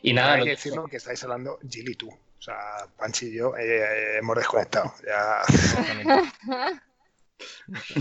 Y 0.02 0.12
nada, 0.14 0.32
Hay 0.34 0.40
lo 0.40 0.44
que 0.44 0.50
decirlo 0.50 0.86
que 0.88 0.96
estáis 0.96 1.22
hablando 1.24 1.58
y 1.62 1.94
tú. 1.94 2.08
O 2.42 2.44
sea, 2.44 2.58
Panchi 2.98 3.26
y 3.26 3.36
yo 3.36 3.56
eh, 3.56 3.78
eh, 3.78 4.18
hemos 4.18 4.36
desconectado. 4.36 4.92
Ya. 5.06 5.42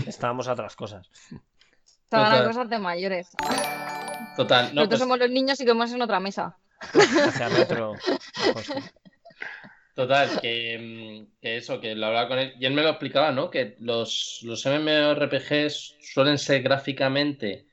Estábamos 0.04 0.48
a 0.48 0.54
otras 0.54 0.74
cosas. 0.74 1.08
a 1.30 1.38
Total. 2.10 2.46
cosas 2.48 2.68
de 2.68 2.78
mayores. 2.80 3.30
Total, 4.36 4.64
no, 4.74 4.80
Nosotros 4.80 4.88
pues, 4.88 4.98
somos 4.98 5.18
los 5.20 5.30
niños 5.30 5.60
y 5.60 5.64
comemos 5.64 5.92
en 5.92 6.02
otra 6.02 6.18
mesa. 6.18 6.56
Hacia 6.80 7.48
total, 9.94 10.40
que, 10.40 11.28
que 11.40 11.56
eso, 11.58 11.80
que 11.80 11.94
lo 11.94 12.06
hablaba 12.06 12.26
con 12.26 12.40
él, 12.40 12.54
y 12.58 12.66
él 12.66 12.74
me 12.74 12.82
lo 12.82 12.88
explicaba, 12.88 13.30
¿no? 13.30 13.48
Que 13.48 13.76
los, 13.78 14.40
los 14.42 14.66
MMORPGs 14.66 15.98
suelen 16.00 16.38
ser 16.38 16.62
gráficamente 16.64 17.68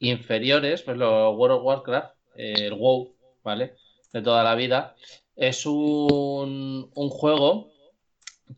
inferiores, 0.00 0.82
pues 0.82 0.96
lo 0.96 1.30
World 1.30 1.58
of 1.58 1.64
Warcraft, 1.64 2.14
eh, 2.34 2.54
el 2.56 2.74
WoW, 2.74 3.14
¿vale? 3.44 3.76
De 4.12 4.20
toda 4.20 4.42
la 4.42 4.56
vida, 4.56 4.96
es 5.36 5.66
un, 5.66 6.90
un 6.94 7.08
juego 7.08 7.72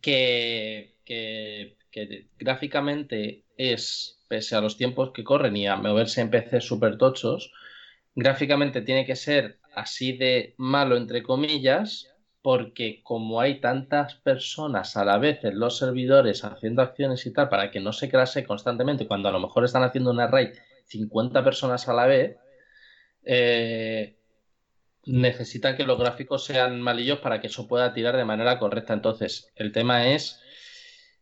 que, 0.01 0.97
que, 1.05 1.77
que 1.91 2.29
gráficamente 2.39 3.45
es, 3.57 4.25
pese 4.29 4.57
a 4.57 4.61
los 4.61 4.77
tiempos 4.77 5.13
que 5.13 5.25
corren 5.25 5.57
y 5.57 5.67
a 5.67 5.77
moverse 5.77 6.21
en 6.21 6.31
PC 6.31 6.61
súper 6.61 6.99
tochos, 6.99 7.53
gráficamente 8.15 8.83
tiene 8.83 9.07
que 9.07 9.17
ser 9.17 9.59
así 9.75 10.17
de 10.17 10.55
malo, 10.57 10.97
entre 10.97 11.23
comillas, 11.23 12.15
porque 12.43 13.01
como 13.03 13.41
hay 13.41 13.61
tantas 13.61 14.17
personas 14.17 14.97
a 14.97 15.05
la 15.05 15.19
vez 15.19 15.43
en 15.45 15.59
los 15.59 15.79
servidores 15.79 16.45
haciendo 16.45 16.83
acciones 16.83 17.25
y 17.27 17.33
tal, 17.33 17.49
para 17.49 17.71
que 17.71 17.81
no 17.81 17.93
se 17.93 18.11
crase 18.11 18.45
constantemente, 18.45 19.07
cuando 19.07 19.29
a 19.29 19.33
lo 19.33 19.41
mejor 19.41 19.65
están 19.65 19.83
haciendo 19.83 20.11
una 20.11 20.27
raid 20.27 20.51
50 20.85 21.43
personas 21.43 21.89
a 21.89 21.95
la 21.95 22.07
vez, 22.07 22.37
eh, 23.25 24.19
necesitan 25.07 25.77
que 25.77 25.85
los 25.85 25.99
gráficos 25.99 26.45
sean 26.45 26.81
malillos 26.81 27.19
para 27.19 27.41
que 27.41 27.49
eso 27.49 27.69
pueda 27.69 27.93
tirar 27.93 28.17
de 28.17 28.25
manera 28.25 28.59
correcta. 28.59 28.93
Entonces, 28.93 29.51
el 29.57 29.73
tema 29.73 30.09
es 30.09 30.41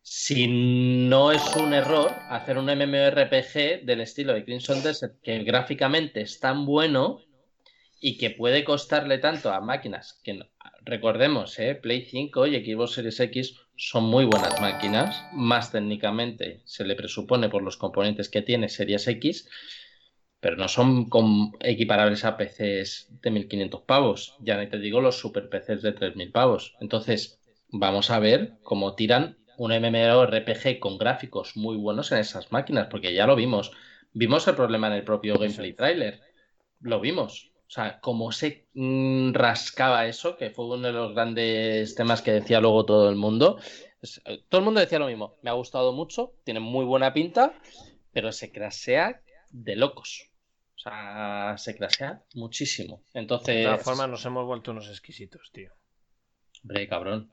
si 0.02 0.48
no 0.48 1.30
es 1.30 1.42
un 1.56 1.72
error 1.72 2.12
hacer 2.28 2.59
un 2.59 2.66
MMORPG 2.66 3.84
del 3.84 4.00
estilo 4.00 4.32
de 4.32 4.44
Crimson 4.44 4.82
Desert 4.82 5.20
que 5.22 5.38
gráficamente 5.44 6.22
es 6.22 6.40
tan 6.40 6.66
bueno 6.66 7.20
y 8.00 8.18
que 8.18 8.30
puede 8.30 8.64
costarle 8.64 9.18
tanto 9.18 9.52
a 9.52 9.60
máquinas 9.60 10.20
que 10.24 10.40
recordemos, 10.84 11.56
¿eh? 11.60 11.76
Play 11.76 12.04
5 12.04 12.48
y 12.48 12.64
Xbox 12.64 12.94
Series 12.94 13.20
X 13.20 13.54
son 13.76 14.04
muy 14.04 14.24
buenas 14.24 14.60
máquinas, 14.60 15.24
más 15.32 15.70
técnicamente 15.70 16.62
se 16.64 16.84
le 16.84 16.96
presupone 16.96 17.48
por 17.48 17.62
los 17.62 17.76
componentes 17.76 18.28
que 18.28 18.42
tiene 18.42 18.68
Series 18.68 19.06
X, 19.06 19.48
pero 20.43 20.56
no 20.56 20.66
son 20.66 21.09
equiparables 21.60 22.24
a 22.24 22.36
PCs 22.36 23.06
de 23.23 23.31
1500 23.31 23.82
pavos, 23.82 24.35
ya 24.40 24.59
ni 24.59 24.66
te 24.66 24.81
digo 24.81 25.01
los 25.01 25.16
super 25.16 25.48
PCs 25.48 25.82
de 25.82 25.93
3000 25.93 26.32
pavos. 26.32 26.74
Entonces, 26.81 27.39
vamos 27.69 28.10
a 28.10 28.19
ver 28.19 28.55
cómo 28.64 28.97
tiran 28.97 29.39
un 29.56 29.70
MMORPG 29.70 30.81
con 30.81 30.98
gráficos 30.98 31.56
muy 31.56 31.77
buenos 31.77 32.10
en 32.10 32.19
esas 32.19 32.51
máquinas, 32.51 32.89
porque 32.90 33.14
ya 33.14 33.28
lo 33.28 33.36
vimos. 33.36 33.70
Vimos 34.14 34.48
el 34.48 34.56
problema 34.56 34.89
en 34.89 34.94
el 34.94 35.05
propio 35.05 35.39
gameplay 35.39 35.74
trailer. 35.74 36.20
Lo 36.81 36.98
vimos. 36.98 37.52
O 37.69 37.70
sea, 37.70 38.01
cómo 38.01 38.32
se 38.32 38.66
mm, 38.74 39.35
rascaba 39.35 40.09
eso, 40.09 40.36
que 40.36 40.51
fue 40.51 40.66
uno 40.66 40.89
de 40.89 40.93
los 40.93 41.14
grandes 41.14 41.94
temas 41.94 42.20
que 42.20 42.32
decía 42.32 42.60
luego 42.60 42.85
todo 42.85 43.09
el 43.09 43.16
mundo. 43.16 43.60
Eh, 44.24 44.43
todo 44.48 44.59
el 44.59 44.64
mundo 44.64 44.81
decía 44.81 44.98
lo 44.98 45.06
mismo. 45.06 45.36
Me 45.43 45.51
ha 45.51 45.55
gustado 45.55 45.93
mucho, 45.93 46.35
tiene 46.43 46.59
muy 46.59 46.85
buena 46.85 47.14
pinta, 47.14 47.55
pero 48.12 48.32
se 48.32 48.51
crasea 48.51 49.23
de 49.52 49.77
locos. 49.77 50.31
O 50.84 50.90
sea, 50.90 51.54
se 51.59 51.76
crasea 51.76 52.22
muchísimo. 52.34 53.02
De 53.14 53.20
Entonces, 53.20 53.62
todas 53.62 53.82
formas, 53.84 54.09
nos 54.09 54.26
hemos 54.26 54.44
vuelto 54.46 54.72
unos 54.72 54.88
exquisitos, 54.88 55.50
tío. 55.52 55.72
hombre, 56.62 56.88
cabrón. 56.88 57.30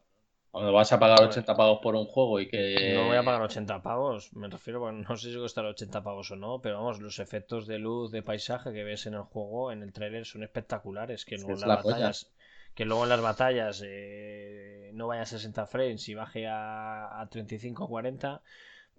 Cuando 0.51 0.73
vas 0.73 0.91
a 0.91 0.99
pagar 0.99 1.21
80 1.23 1.55
pavos 1.55 1.79
por 1.81 1.95
un 1.95 2.05
juego 2.05 2.39
y 2.39 2.47
que. 2.49 2.93
No 2.93 3.05
voy 3.05 3.17
a 3.17 3.23
pagar 3.23 3.41
80 3.43 3.81
pavos, 3.81 4.33
me 4.33 4.47
refiero, 4.49 4.79
bueno, 4.79 5.05
no 5.07 5.15
sé 5.17 5.31
si 5.31 5.37
costará 5.37 5.69
80 5.69 6.01
pavos 6.03 6.31
o 6.31 6.35
no, 6.35 6.59
pero 6.61 6.77
vamos, 6.77 6.99
los 6.99 7.19
efectos 7.19 7.67
de 7.67 7.77
luz, 7.79 8.11
de 8.11 8.23
paisaje 8.23 8.73
que 8.73 8.83
ves 8.83 9.05
en 9.05 9.13
el 9.13 9.21
juego, 9.23 9.71
en 9.71 9.83
el 9.83 9.93
trailer, 9.93 10.25
son 10.25 10.43
espectaculares. 10.43 11.25
Que 11.25 11.37
luego 11.37 11.53
Es 11.53 11.57
en 11.57 11.61
la 11.61 11.67
las 11.67 11.83
batallas, 11.83 12.31
que 12.73 12.85
luego 12.85 13.03
en 13.03 13.09
las 13.09 13.21
batallas 13.21 13.83
eh, 13.85 14.91
no 14.93 15.07
vaya 15.07 15.21
a 15.23 15.25
60 15.25 15.65
frames 15.67 16.07
y 16.09 16.15
baje 16.15 16.47
a, 16.47 17.19
a 17.21 17.29
35 17.29 17.85
o 17.85 17.87
40. 17.87 18.41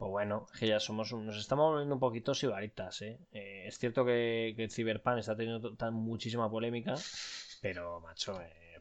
Pues 0.01 0.11
bueno, 0.13 0.47
que 0.59 0.67
ya 0.67 0.81
somos 0.81 1.13
nos 1.13 1.37
estamos 1.37 1.67
volviendo 1.71 1.95
un 1.95 2.01
poquito 2.01 2.33
sibaritas, 2.35 3.03
¿eh? 3.03 3.19
Eh, 3.33 3.65
es 3.67 3.79
cierto 3.79 4.03
que, 4.03 4.55
que 4.57 4.71
Cyberpunk 4.71 5.19
está 5.19 5.37
teniendo 5.37 5.77
tan 5.77 5.93
muchísima 5.93 6.51
polémica, 6.51 6.95
pero 7.61 8.01
macho, 8.01 8.41
eh, 8.41 8.81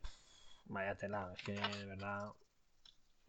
vaya 0.68 0.96
tela, 0.96 1.30
es 1.36 1.44
que 1.44 1.52
de 1.52 1.86
verdad 1.86 2.30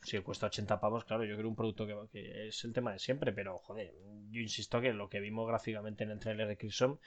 si 0.04 0.20
cuesta 0.20 0.46
80 0.46 0.78
pavos, 0.78 1.04
claro, 1.04 1.24
yo 1.24 1.36
creo 1.36 1.48
un 1.48 1.56
producto 1.56 1.84
que, 1.84 1.96
que 2.12 2.46
es 2.46 2.62
el 2.62 2.72
tema 2.72 2.92
de 2.92 3.00
siempre, 3.00 3.32
pero 3.32 3.58
joder, 3.58 3.92
yo 4.30 4.40
insisto 4.40 4.80
que 4.80 4.92
lo 4.92 5.08
que 5.08 5.18
vimos 5.18 5.48
gráficamente 5.48 6.04
en 6.04 6.12
el 6.12 6.20
trailer 6.20 6.46
de 6.46 6.56
Crimson, 6.56 7.00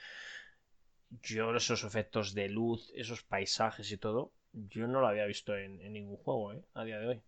yo 1.22 1.56
esos 1.56 1.82
efectos 1.84 2.34
de 2.34 2.50
luz, 2.50 2.92
esos 2.94 3.22
paisajes 3.22 3.90
y 3.90 3.96
todo, 3.96 4.32
yo 4.52 4.86
no 4.86 5.00
lo 5.00 5.08
había 5.08 5.24
visto 5.24 5.56
en, 5.56 5.80
en 5.80 5.94
ningún 5.94 6.18
juego, 6.18 6.52
¿eh? 6.52 6.62
A 6.74 6.84
día 6.84 6.98
de 6.98 7.08
hoy. 7.08 7.22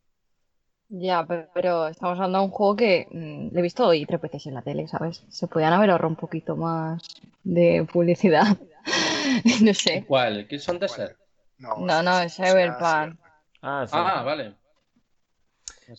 Ya, 0.88 1.24
pe- 1.26 1.48
pero 1.52 1.88
estamos 1.88 2.16
hablando 2.16 2.38
de 2.38 2.44
un 2.44 2.50
juego 2.50 2.76
que 2.76 3.08
mm, 3.10 3.52
lo 3.52 3.58
he 3.58 3.62
visto 3.62 3.86
hoy 3.86 4.06
tres 4.06 4.20
veces 4.20 4.46
en 4.46 4.54
la 4.54 4.62
tele, 4.62 4.86
¿sabes? 4.86 5.24
Se 5.28 5.48
podían 5.48 5.72
haber 5.72 5.90
ahorrado 5.90 6.10
un 6.10 6.16
poquito 6.16 6.56
más 6.56 7.02
de 7.44 7.86
publicidad. 7.92 8.56
No 9.62 9.74
sé. 9.74 10.04
¿Cuál? 10.06 10.36
¿El 10.36 10.46
Crimson 10.48 10.78
Desert? 10.78 11.18
No, 11.58 11.76
No, 11.78 12.02
no, 12.02 12.20
es 12.20 12.36
Cyberpunk. 12.36 13.18
Ah, 13.60 13.82
Ah, 13.82 13.86
Cyberpunk. 13.88 14.24
vale. 14.24 14.54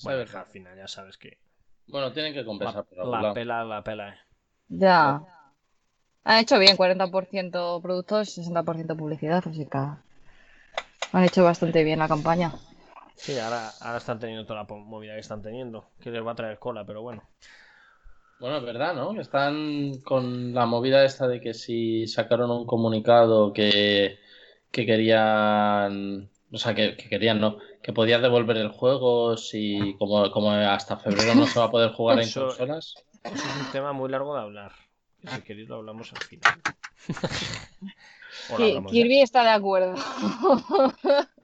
Bueno, 0.03 0.25
al 0.39 0.45
final 0.45 0.77
ya 0.77 0.87
sabes 0.87 1.17
que 1.17 1.37
Bueno, 1.87 2.11
tienen 2.13 2.33
que 2.33 2.39
la, 2.39 2.45
compensar 2.45 2.85
por 2.85 3.05
la 3.05 3.21
lado. 3.21 3.33
pela, 3.33 3.63
la 3.65 3.83
pela, 3.83 4.09
eh. 4.09 4.17
Ya. 4.69 5.21
Han 6.23 6.39
hecho 6.39 6.57
bien, 6.59 6.75
40% 6.77 7.79
productos, 7.81 8.29
60% 8.29 8.95
publicidad, 8.97 9.43
así 9.47 9.65
que 9.65 9.77
han 9.77 11.23
hecho 11.23 11.43
bastante 11.43 11.83
bien 11.83 11.99
la 11.99 12.07
campaña. 12.07 12.53
Sí, 13.17 13.37
ahora, 13.39 13.71
ahora 13.81 13.97
están 13.97 14.19
teniendo 14.19 14.45
toda 14.45 14.61
la 14.63 14.75
movida 14.75 15.13
que 15.13 15.19
están 15.19 15.41
teniendo, 15.41 15.89
que 15.99 16.11
les 16.11 16.25
va 16.25 16.31
a 16.31 16.35
traer 16.35 16.59
cola, 16.59 16.85
pero 16.85 17.01
bueno. 17.01 17.23
Bueno, 18.39 18.57
es 18.57 18.63
verdad, 18.63 18.93
¿no? 18.93 19.19
Están 19.19 19.99
con 20.01 20.53
la 20.53 20.65
movida 20.67 21.03
esta 21.03 21.27
de 21.27 21.41
que 21.41 21.53
si 21.55 22.05
sacaron 22.07 22.51
un 22.51 22.67
comunicado 22.67 23.51
que, 23.51 24.19
que 24.71 24.85
querían, 24.85 26.29
o 26.51 26.57
sea, 26.57 26.75
que, 26.75 26.95
que 26.95 27.09
querían, 27.09 27.41
no, 27.41 27.57
que 27.81 27.93
podías 27.93 28.21
devolver 28.21 28.57
el 28.57 28.69
juego 28.69 29.35
si 29.37 29.95
como, 29.97 30.29
como 30.29 30.51
hasta 30.51 30.97
febrero 30.97 31.33
no 31.33 31.47
se 31.47 31.59
va 31.59 31.65
a 31.65 31.71
poder 31.71 31.91
jugar 31.93 32.19
en 32.19 32.25
Eso- 32.25 32.47
consolas. 32.47 32.93
Eso 33.23 33.35
es 33.35 33.55
un 33.65 33.71
tema 33.71 33.91
muy 33.91 34.09
largo 34.09 34.35
de 34.35 34.41
hablar. 34.41 34.71
Si 35.27 35.41
queréis 35.41 35.67
lo 35.67 35.77
hablamos 35.77 36.13
al 36.13 36.23
final. 36.23 36.61
Ya. 38.59 38.81
Kirby 38.89 39.21
está 39.21 39.43
de 39.43 39.49
acuerdo. 39.49 39.95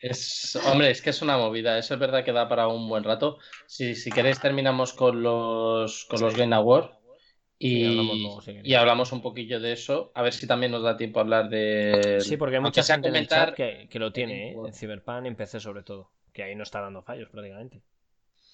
Es, 0.00 0.56
hombre, 0.66 0.90
es 0.90 1.02
que 1.02 1.10
es 1.10 1.22
una 1.22 1.36
movida, 1.38 1.76
eso 1.78 1.94
es 1.94 2.00
verdad 2.00 2.24
que 2.24 2.32
da 2.32 2.48
para 2.48 2.68
un 2.68 2.88
buen 2.88 3.04
rato. 3.04 3.38
Si, 3.66 3.94
si 3.94 4.10
queréis 4.10 4.40
terminamos 4.40 4.92
con 4.92 5.22
los, 5.22 6.04
con 6.04 6.20
los 6.20 6.36
Game 6.36 6.54
Awards 6.54 6.86
hablamos 6.86 7.58
y, 7.58 8.22
luego, 8.22 8.42
y 8.62 8.74
hablamos 8.74 9.10
un 9.12 9.20
poquillo 9.20 9.58
de 9.58 9.72
eso, 9.72 10.12
a 10.14 10.22
ver 10.22 10.32
si 10.32 10.46
también 10.46 10.70
nos 10.70 10.82
da 10.82 10.96
tiempo 10.96 11.18
a 11.18 11.22
hablar 11.22 11.48
de... 11.48 12.18
Sí, 12.20 12.36
porque 12.36 12.56
hay 12.56 12.62
mucha 12.62 12.82
gente 12.84 13.08
en 13.08 13.16
el 13.16 13.26
chat 13.26 13.54
que, 13.54 13.88
que 13.90 13.98
lo 13.98 14.12
tiene, 14.12 14.50
¿eh? 14.52 14.56
En 14.64 14.72
Cyberpunk 14.72 15.24
y 15.24 15.28
en 15.28 15.36
PC 15.36 15.58
sobre 15.58 15.82
todo. 15.82 16.10
Que 16.32 16.44
ahí 16.44 16.54
no 16.54 16.62
está 16.62 16.80
dando 16.80 17.02
fallos 17.02 17.28
prácticamente. 17.30 17.82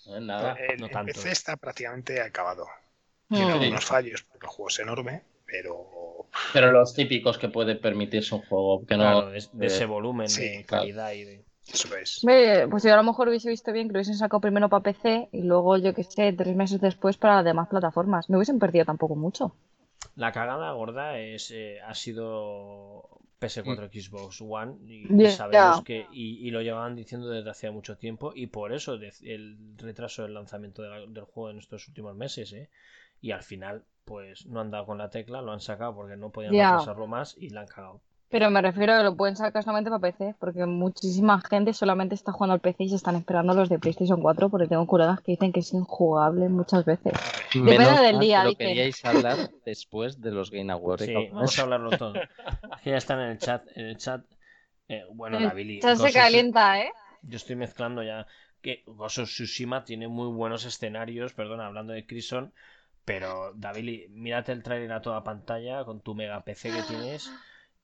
Eh, 0.06 0.20
nada. 0.20 0.54
El, 0.54 0.80
no 0.80 0.86
el 0.86 0.92
tanto. 0.92 1.12
PC 1.12 1.32
está 1.32 1.56
prácticamente 1.58 2.20
acabado. 2.22 2.66
Tiene 3.28 3.46
Sí. 3.46 3.52
algunos 3.52 3.84
fallos 3.84 4.22
porque 4.22 4.46
el 4.46 4.50
juego 4.50 4.68
es 4.68 4.78
enorme, 4.78 5.22
pero 5.44 5.86
Pero 6.52 6.72
los 6.72 6.94
típicos 6.94 7.38
que 7.38 7.48
puede 7.48 7.76
permitirse 7.76 8.34
un 8.34 8.42
juego 8.42 8.84
que 8.86 8.96
no... 8.96 9.02
Claro, 9.02 9.30
de, 9.30 9.44
de 9.52 9.64
eh, 9.64 9.66
ese 9.68 9.86
volumen 9.86 10.28
sí, 10.28 10.42
de 10.42 10.64
claro. 10.64 10.82
calidad 10.82 11.12
y 11.12 11.24
de. 11.24 11.44
eso 11.72 11.96
es. 11.96 12.20
Pues 12.70 12.82
yo 12.82 12.92
a 12.92 12.96
lo 12.96 13.02
mejor 13.02 13.28
hubiese 13.28 13.48
visto 13.50 13.72
bien 13.72 13.88
que 13.88 13.92
lo 13.94 13.98
hubiesen 13.98 14.16
sacado 14.16 14.40
primero 14.40 14.68
para 14.68 14.82
PC 14.82 15.28
y 15.32 15.42
luego, 15.42 15.76
yo 15.78 15.94
que 15.94 16.04
sé, 16.04 16.32
tres 16.32 16.54
meses 16.56 16.80
después 16.80 17.16
para 17.16 17.36
las 17.36 17.44
demás 17.44 17.68
plataformas. 17.68 18.28
No 18.30 18.38
hubiesen 18.38 18.58
perdido 18.58 18.84
tampoco 18.84 19.16
mucho. 19.16 19.54
La 20.16 20.32
cagada 20.32 20.70
gorda 20.72 21.18
es 21.18 21.50
eh, 21.50 21.80
ha 21.80 21.94
sido 21.94 23.08
PS4 23.40 23.64
Mm. 23.88 24.00
Xbox 24.00 24.40
One 24.40 24.76
y, 24.86 25.26
sabemos 25.28 25.82
que 25.82 26.06
y, 26.12 26.46
y 26.46 26.50
lo 26.50 26.62
llevaban 26.62 26.94
diciendo 26.94 27.28
desde 27.28 27.50
hacía 27.50 27.72
mucho 27.72 27.96
tiempo 27.96 28.32
y 28.34 28.46
por 28.46 28.72
eso 28.72 28.96
de- 28.96 29.12
el 29.22 29.56
retraso 29.76 30.22
del 30.22 30.34
lanzamiento 30.34 30.82
de 30.82 30.88
la- 30.88 31.00
del 31.06 31.24
juego 31.24 31.50
en 31.50 31.58
estos 31.58 31.88
últimos 31.88 32.14
meses 32.16 32.52
¿eh? 32.52 32.70
y 33.20 33.32
al 33.32 33.42
final 33.42 33.84
pues 34.04 34.46
no 34.46 34.60
han 34.60 34.70
dado 34.70 34.86
con 34.86 34.98
la 34.98 35.10
tecla 35.10 35.42
lo 35.42 35.52
han 35.52 35.60
sacado 35.60 35.94
porque 35.94 36.16
no 36.16 36.30
podían 36.30 36.52
Ya. 36.52 36.72
retrasarlo 36.72 37.06
más 37.06 37.36
y 37.38 37.50
la 37.50 37.62
han 37.62 37.66
cagado 37.66 38.00
Pero 38.30 38.50
me 38.50 38.60
refiero 38.62 38.94
a 38.94 38.98
que 38.98 39.04
lo 39.04 39.16
pueden 39.16 39.36
sacar 39.36 39.62
solamente 39.62 39.90
para 39.90 40.00
PC, 40.00 40.34
porque 40.40 40.66
muchísima 40.66 41.40
gente 41.40 41.72
solamente 41.72 42.14
está 42.16 42.32
jugando 42.32 42.54
al 42.54 42.60
PC 42.60 42.84
y 42.84 42.88
se 42.88 42.96
están 42.96 43.14
esperando 43.16 43.54
los 43.54 43.68
de 43.68 43.78
PlayStation 43.78 44.20
4, 44.20 44.48
porque 44.50 44.66
tengo 44.66 44.86
colegas 44.86 45.20
que 45.20 45.32
dicen 45.32 45.52
que 45.52 45.60
es 45.60 45.72
injugable 45.72 46.48
muchas 46.48 46.84
veces. 46.84 47.12
Depende 47.54 47.78
Menos 47.78 48.00
del 48.00 48.18
día, 48.18 48.42
lo 48.42 48.50
dicen. 48.50 48.66
queríais 48.68 49.04
hablar 49.04 49.50
después 49.64 50.20
de 50.20 50.32
los 50.32 50.50
Game 50.50 50.72
Awards. 50.72 51.04
sí 51.04 51.14
vamos 51.32 51.56
a 51.58 51.62
hablarlo 51.62 51.90
todo 51.96 52.14
Es 52.16 52.80
que 52.82 52.90
ya 52.90 52.96
están 52.96 53.20
en 53.20 53.30
el 53.30 53.38
chat 53.38 53.62
en 53.76 53.86
el 53.86 53.96
chat 53.98 54.24
eh, 54.88 55.04
bueno 55.12 55.38
El 55.38 55.44
la 55.44 55.54
Billy 55.54 55.78
chat 55.80 55.96
se 55.96 56.12
calienta, 56.12 56.80
¿eh? 56.80 56.90
Yo 57.22 57.36
estoy 57.36 57.54
mezclando 57.56 58.02
ya 58.02 58.26
que 58.60 58.82
Tsushima 59.08 59.84
tiene 59.84 60.08
muy 60.08 60.28
buenos 60.28 60.64
escenarios, 60.64 61.34
perdona, 61.34 61.66
hablando 61.66 61.92
de 61.92 62.04
Crimson, 62.06 62.52
Pero, 63.04 63.52
David, 63.54 64.08
mírate 64.10 64.52
el 64.52 64.62
trailer 64.62 64.92
a 64.92 65.02
toda 65.02 65.24
pantalla 65.24 65.84
con 65.84 66.00
tu 66.00 66.14
mega 66.14 66.44
PC 66.44 66.70
que 66.70 66.82
tienes 66.88 67.30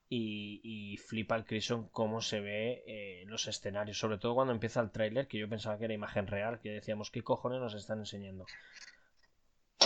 y, 0.09 0.61
y 0.65 0.97
flipa 0.97 1.37
el 1.37 1.45
Crison 1.45 1.89
cómo 1.89 2.21
se 2.21 2.41
ve 2.41 2.83
eh, 2.87 3.25
los 3.27 3.47
escenarios. 3.47 3.99
Sobre 3.99 4.19
todo 4.19 4.35
cuando 4.35 4.53
empieza 4.53 4.81
el 4.81 4.91
tráiler, 4.91 5.29
que 5.29 5.39
yo 5.39 5.49
pensaba 5.49 5.79
que 5.79 5.85
era 5.85 5.95
imagen 5.95 6.27
real, 6.27 6.61
que 6.61 6.71
decíamos, 6.71 7.11
¿qué 7.11 7.23
cojones 7.23 7.61
nos 7.61 7.75
están 7.75 7.99
enseñando? 8.01 8.47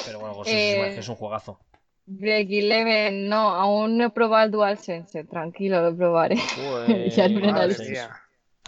Pero 0.06 0.20
bueno, 0.20 0.34
Ghost 0.34 0.50
Eh, 0.52 0.98
es 0.98 1.08
un 1.08 1.16
juegazo. 1.16 1.60
Break 2.06 2.48
Eleven, 2.50 3.28
no, 3.28 3.50
aún 3.50 3.96
no 3.96 4.04
he 4.04 4.10
probado 4.10 4.44
el 4.44 4.50
DualSense. 4.50 5.24
Tranquilo, 5.24 5.82
lo 5.82 5.96
probaré. 5.96 6.36
Ya 7.14 7.28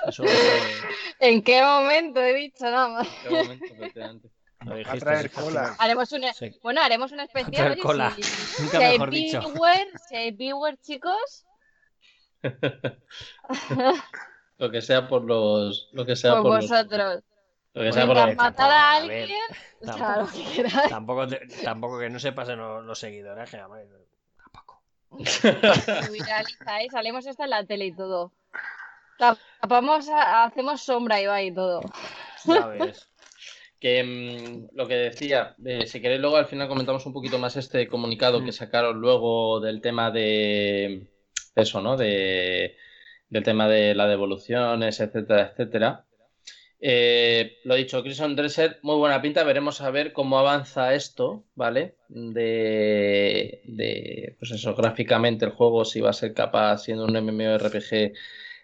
¿En 1.21 1.43
qué 1.43 1.63
momento 1.63 2.21
he 2.21 2.35
dicho 2.35 2.65
nada 2.65 2.89
más? 2.89 3.09
Qué 3.23 3.31
momento, 3.31 4.36
Va 4.67 4.93
a 4.93 4.97
traer 4.97 5.31
cola. 5.31 5.77
Haremos 5.79 6.11
una, 6.13 6.33
Sí. 6.33 6.59
bueno, 6.63 6.81
haremos 6.83 7.13
un 7.13 7.21
especial. 7.21 7.53
traer 7.55 7.73
oye, 7.73 7.81
cola. 7.83 8.11
si- 8.17 8.23
Nunca 8.63 8.79
si 8.79 8.85
hay 8.85 8.93
mejor 8.93 9.11
dicho. 9.11 9.41
viewer, 9.41 9.89
si 10.09 10.17
hay 10.17 10.31
viewer, 10.33 10.77
chicos, 10.79 11.45
Lo 14.59 14.71
que 14.71 14.81
sea 14.83 15.09
por 15.09 15.23
los. 15.25 15.89
Lo 15.93 16.07
que 16.07 16.17
sea 16.17 16.35
por 16.35 16.43
por 16.43 16.55
los- 16.63 16.71
vosotros. 16.71 17.23
Lo 17.75 17.83
que 17.83 17.93
sea 17.93 18.07
por 18.07 18.35
matar 18.37 18.71
a 18.71 18.93
A 18.93 19.01
ver, 19.01 19.11
alguien, 19.23 19.41
o 19.81 19.85
sea, 19.85 19.95
tampoco- 19.97 20.21
lo 20.21 20.27
que 20.33 20.53
queráis. 20.55 20.89
Tampoco, 20.89 21.27
te- 21.29 21.47
tampoco 21.63 21.99
que 21.99 22.09
no 22.09 22.19
se 22.19 22.33
pasen 22.33 22.59
los, 22.59 22.85
los 22.85 22.99
seguidores, 22.99 23.51
que 23.51 23.59
tampoco. 23.59 24.83
¿eh? 25.21 26.89
Salimos 26.91 27.27
hasta 27.27 27.45
en 27.45 27.51
la 27.51 27.65
tele 27.67 27.87
y 27.87 27.93
todo. 27.95 28.33
Tapamos, 29.19 30.09
a- 30.09 30.45
hacemos 30.45 30.81
sombra 30.81 31.21
y 31.21 31.27
va 31.27 31.43
y 31.43 31.53
todo. 31.53 31.83
Ya 32.47 32.67
ves. 32.67 33.09
Que 33.81 34.03
mm, 34.03 34.77
lo 34.77 34.87
que 34.87 34.95
decía, 34.95 35.55
eh, 35.65 35.87
si 35.87 36.01
queréis 36.01 36.21
luego 36.21 36.37
al 36.37 36.47
final 36.47 36.69
comentamos 36.69 37.05
un 37.07 37.13
poquito 37.13 37.39
más 37.39 37.57
este 37.57 37.89
comunicado 37.89 38.45
que 38.45 38.53
sacaron 38.53 39.01
luego 39.01 39.61
del 39.61 39.81
tema 39.81 40.11
de 40.11 41.09
eso, 41.55 41.81
¿no? 41.81 41.97
De, 41.97 42.77
del 43.29 43.43
tema 43.43 43.69
de 43.69 43.95
las 43.95 44.09
devoluciones, 44.09 45.01
etcétera, 45.01 45.51
etcétera. 45.53 46.07
Eh, 46.79 47.59
lo 47.65 47.75
dicho, 47.75 48.03
Crimson 48.03 48.37
Dresser, 48.37 48.79
muy 48.83 48.97
buena 48.97 49.23
pinta. 49.23 49.45
Veremos 49.45 49.81
a 49.81 49.91
ver 49.91 50.13
cómo 50.13 50.39
avanza 50.39 50.95
esto, 50.95 51.45
¿vale? 51.55 51.97
De, 52.09 53.63
de, 53.65 54.37
pues 54.39 54.53
eso, 54.53 54.75
gráficamente 54.75 55.45
el 55.45 55.53
juego, 55.53 55.85
si 55.85 56.01
va 56.01 56.11
a 56.11 56.13
ser 56.13 56.35
capaz, 56.35 56.79
siendo 56.85 57.05
un 57.05 57.17
MMORPG, 57.17 58.13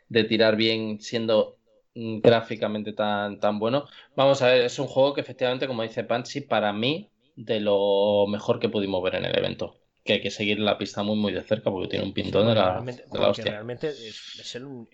de 0.09 0.25
tirar 0.25 0.57
bien, 0.57 1.01
siendo 1.01 1.57
mm, 1.57 1.62
gráficamente 1.95 2.93
tan, 2.93 3.39
tan 3.39 3.59
bueno. 3.59 3.87
Vamos 4.17 4.43
a 4.43 4.49
ver, 4.49 4.63
es 4.63 4.79
un 4.79 4.87
juego 4.87 5.15
que 5.15 5.21
efectivamente, 5.21 5.67
como 5.67 5.83
dice 5.83 6.05
Pansy, 6.05 6.43
para 6.43 6.73
mí, 6.73 7.11
de 7.37 7.61
lo 7.61 8.27
mejor 8.29 8.59
que 8.59 8.69
pudimos 8.69 9.03
ver 9.03 9.17
en 9.17 9.25
el 9.25 9.39
evento. 9.39 9.77
Que 10.05 10.15
hay 10.15 10.21
que 10.21 10.31
seguir 10.31 10.59
la 10.59 10.79
pista 10.79 11.03
muy, 11.03 11.17
muy 11.17 11.33
de 11.33 11.43
cerca 11.43 11.71
porque 11.71 11.89
tiene 11.89 12.05
un 12.05 12.13
pintón 12.13 12.49
de 12.49 12.55
la, 12.55 12.73
realmente, 12.73 13.03
de 13.03 13.09
la 13.09 13.27
porque 13.27 13.43
hostia. 13.43 13.53
realmente 13.53 13.89
es, 13.89 14.39
es 14.41 14.55
el, 14.57 14.87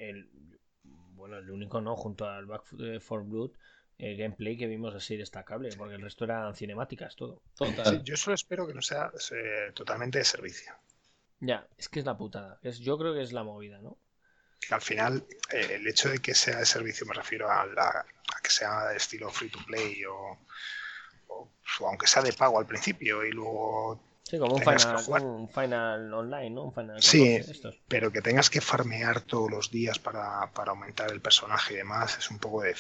bueno, 1.15 1.39
el 1.39 1.51
único, 1.51 1.81
¿no? 1.81 1.97
Junto 1.97 2.29
al 2.29 2.47
Back 2.47 2.65
for 3.01 3.25
Blood, 3.25 3.53
el 3.97 4.17
gameplay 4.17 4.57
que 4.57 4.67
vimos 4.67 4.95
así 4.95 5.17
destacable, 5.17 5.71
porque 5.77 5.95
el 5.95 6.03
resto 6.03 6.25
eran 6.25 6.55
cinemáticas, 6.55 7.17
todo. 7.17 7.43
Sí, 7.55 8.01
yo 8.05 8.17
solo 8.17 8.35
espero 8.35 8.67
que 8.67 8.75
no 8.75 8.83
sea 8.83 9.11
eh, 9.33 9.73
totalmente 9.75 10.19
de 10.19 10.25
servicio. 10.25 10.73
Ya, 11.41 11.67
es 11.77 11.89
que 11.89 12.01
es 12.01 12.05
la 12.07 12.17
putada. 12.17 12.59
Es, 12.63 12.79
yo 12.81 12.99
creo 12.99 13.15
que 13.15 13.23
es 13.23 13.33
la 13.33 13.45
movida, 13.45 13.81
¿no? 13.81 13.97
Que 14.61 14.75
al 14.75 14.81
final, 14.83 15.25
eh, 15.53 15.69
el 15.77 15.87
hecho 15.87 16.09
de 16.11 16.19
que 16.19 16.35
sea 16.35 16.59
de 16.59 16.67
servicio, 16.67 17.07
me 17.07 17.15
refiero 17.15 17.51
a, 17.51 17.65
la- 17.67 18.05
a 18.35 18.41
que 18.43 18.51
sea 18.51 18.87
de 18.89 18.97
estilo 18.97 19.31
free 19.31 19.49
to 19.51 19.59
play 19.67 20.05
o, 20.05 20.39
o- 21.29 21.51
o 21.81 21.89
aunque 21.89 22.07
sea 22.07 22.23
de 22.23 22.33
pago 22.33 22.59
al 22.59 22.67
principio 22.67 23.25
y 23.25 23.31
luego 23.33 24.03
Sí, 24.25 24.39
como 24.39 24.57
un 24.57 24.61
final, 24.61 25.03
jugar. 25.05 25.23
un 25.23 25.49
final 25.49 26.13
online, 26.13 26.51
¿no? 26.51 26.65
Un 26.65 26.75
final 26.75 27.01
Sí. 27.03 27.19
14 27.39 27.47
de 27.47 27.53
estos. 27.53 27.81
pero 27.89 28.13
que 28.13 28.21
tengas 28.21 28.51
que 28.51 28.61
farmear 28.61 29.23
todos 29.23 29.51
los 29.51 29.71
días 29.71 29.99
para, 29.99 30.53
para 30.53 30.73
aumentar 30.73 31.11
el 31.13 31.21
personaje 31.23 31.75
y 31.75 31.77
demás, 31.79 32.19
es 32.19 32.31
un 32.31 32.39
poco 32.39 32.63
de... 32.63 32.75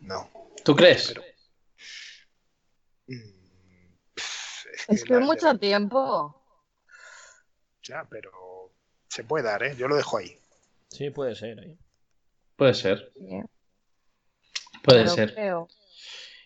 No. 0.00 0.30
¿Tú 0.64 0.74
crees? 0.74 1.08
Pero- 1.08 1.22
Mm, 3.08 3.94
Es 4.88 5.04
que 5.04 5.14
la- 5.14 5.20
mucho 5.20 5.56
tiempo. 5.58 6.42
Ya, 7.82 8.04
pero 8.10 8.72
se 9.08 9.22
puede 9.24 9.44
dar, 9.44 9.62
¿eh? 9.62 9.76
Yo 9.76 9.86
lo 9.88 9.96
dejo 9.96 10.18
ahí. 10.18 10.36
Sí, 10.90 11.10
puede 11.10 11.34
ser. 11.34 11.58
¿eh? 11.60 11.76
Puede 12.56 12.74
ser, 12.74 13.12
Sí, 13.16 13.40
puede 14.82 15.08
ser. 15.08 15.34
creo. 15.34 15.68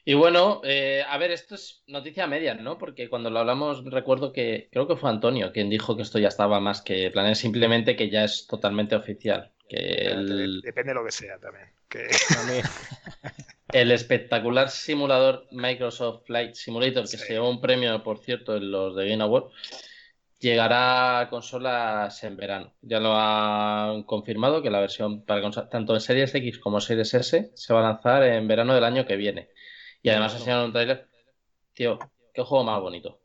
Y 0.05 0.15
bueno, 0.15 0.61
eh, 0.65 1.05
a 1.07 1.19
ver, 1.19 1.31
esto 1.31 1.55
es 1.55 1.83
noticia 1.87 2.27
media, 2.27 2.55
¿no? 2.55 2.79
Porque 2.79 3.09
cuando 3.09 3.31
lo 3.31 3.39
hablamos, 3.41 3.85
recuerdo 3.85 4.33
que 4.33 4.69
creo 4.73 4.89
que 4.89 4.97
fue 4.97 5.11
Antonio 5.11 5.53
quien 5.53 5.69
dijo 5.71 5.95
que 5.97 6.03
esto 6.03 6.19
ya 6.19 6.29
estaba 6.29 6.59
más 6.59 6.81
que 6.83 7.11
planeado, 7.11 7.35
simplemente 7.35 7.97
que 7.97 8.09
ya 8.11 8.25
es 8.25 8.47
totalmente 8.47 8.97
oficial. 8.97 9.53
Que 9.69 9.77
el, 9.77 10.63
Depende 10.63 10.91
de 10.91 10.95
lo 10.95 11.05
que 11.05 11.13
sea 11.13 11.39
también. 11.39 11.67
Que... 11.89 12.09
El 13.73 13.93
espectacular 13.93 14.69
simulador 14.69 15.47
Microsoft 15.53 16.25
Flight 16.27 16.55
Simulator, 16.55 17.03
que 17.03 17.09
Sí. 17.09 17.19
se 17.19 17.35
llevó 17.35 17.49
un 17.51 17.61
premio, 17.61 18.03
por 18.03 18.19
cierto, 18.19 18.57
en 18.57 18.69
los 18.73 18.97
de 18.97 19.09
Game 19.09 19.23
Award, 19.23 19.53
llegará 20.41 21.21
a 21.21 21.29
consolas 21.31 22.25
en 22.25 22.37
verano. 22.37 22.73
Ya 22.83 22.99
lo 22.99 23.15
han 23.15 24.03
confirmado 24.05 24.63
que 24.63 24.71
la 24.71 24.81
versión 24.81 25.23
para 25.25 25.41
consola- 25.43 25.69
tanto 25.69 25.95
en 25.95 26.01
Series 26.01 26.35
X 26.35 26.59
como 26.59 26.81
Series 26.81 27.13
S 27.15 27.53
se 27.55 27.75
va 27.75 27.81
a 27.81 27.93
lanzar 27.93 28.23
en 28.25 28.49
verano 28.49 28.75
del 28.75 28.85
año 28.85 29.07
que 29.07 29.17
viene. 29.17 29.51
Y 30.03 30.09
además 30.09 30.35
enseñaron 30.35 30.67
un 30.67 30.73
tráiler. 30.73 31.07
Tío, 31.75 31.99
qué 32.33 32.43
juego 32.43 32.65
más 32.65 32.81
bonito. 32.81 33.21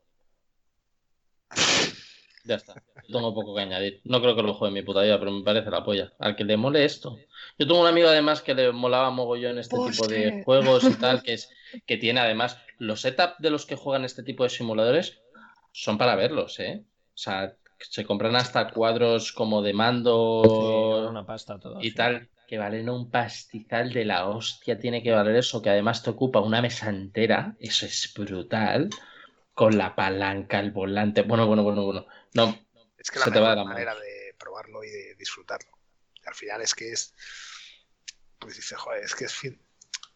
Ya 2.44 2.56
está. 2.56 2.80
Tengo 3.10 3.34
poco 3.34 3.54
que 3.56 3.62
añadir. 3.62 4.00
No 4.04 4.20
creo 4.20 4.36
que 4.36 4.42
lo 4.42 4.54
juegue 4.54 4.68
en 4.70 4.74
mi 4.74 4.82
puta 4.86 5.02
vida, 5.02 5.18
pero 5.18 5.32
me 5.32 5.42
parece 5.42 5.68
la 5.70 5.82
polla. 5.84 6.12
Al 6.20 6.36
que 6.36 6.44
le 6.44 6.56
mole 6.56 6.84
esto. 6.84 7.18
Yo 7.58 7.66
tengo 7.66 7.80
un 7.80 7.86
amigo 7.88 8.08
además 8.08 8.40
que 8.40 8.54
le 8.54 8.70
molaba 8.72 9.10
mogollón 9.10 9.58
este 9.58 9.76
tipo 9.90 10.06
de 10.06 10.42
juegos 10.44 10.84
y 10.84 10.94
tal, 10.94 11.22
que 11.22 11.32
es 11.32 11.50
que 11.86 11.96
tiene 11.96 12.20
además 12.20 12.58
los 12.78 13.00
setups 13.00 13.36
de 13.38 13.50
los 13.50 13.66
que 13.66 13.74
juegan 13.74 14.04
este 14.04 14.22
tipo 14.22 14.44
de 14.44 14.50
simuladores 14.50 15.20
son 15.72 15.98
para 15.98 16.14
verlos, 16.14 16.60
¿eh? 16.60 16.84
O 17.16 17.18
sea, 17.18 17.56
se 17.78 18.04
compran 18.04 18.36
hasta 18.36 18.70
cuadros 18.70 19.32
como 19.32 19.62
de 19.62 19.72
Sí, 19.72 19.80
mando 19.80 21.10
una 21.10 21.24
pasta 21.26 21.58
todo. 21.58 21.80
y 21.80 21.90
sí. 21.90 21.96
tal, 21.96 22.30
que 22.46 22.58
valen 22.58 22.88
un 22.90 23.10
pastizal 23.10 23.92
de 23.92 24.04
la 24.04 24.28
hostia, 24.28 24.78
tiene 24.78 25.02
que 25.02 25.12
valer 25.12 25.36
eso, 25.36 25.62
que 25.62 25.70
además 25.70 26.02
te 26.02 26.10
ocupa 26.10 26.40
una 26.40 26.62
mesa 26.62 26.88
entera, 26.90 27.56
eso 27.58 27.86
es 27.86 28.12
brutal, 28.14 28.90
con 29.54 29.78
la 29.78 29.94
palanca, 29.96 30.60
el 30.60 30.70
volante, 30.72 31.22
bueno, 31.22 31.46
bueno, 31.46 31.62
bueno, 31.64 31.84
bueno. 31.84 32.06
No, 32.34 32.54
Es 32.98 33.10
que 33.10 33.18
la 33.18 33.24
Se 33.24 33.30
te 33.32 33.40
va 33.40 33.50
de 33.50 33.56
mejor 33.56 33.56
la 33.56 33.64
manera 33.64 33.94
mano. 33.94 34.00
de 34.00 34.34
probarlo 34.38 34.84
y 34.84 34.90
de 34.90 35.14
disfrutarlo. 35.16 35.70
Al 36.26 36.34
final 36.34 36.60
es 36.62 36.74
que 36.74 36.92
es. 36.92 37.14
Pues 38.38 38.56
dices, 38.56 38.78
joder, 38.78 39.02
es 39.04 39.14
que 39.14 39.24
es, 39.26 39.34
fin- 39.34 39.60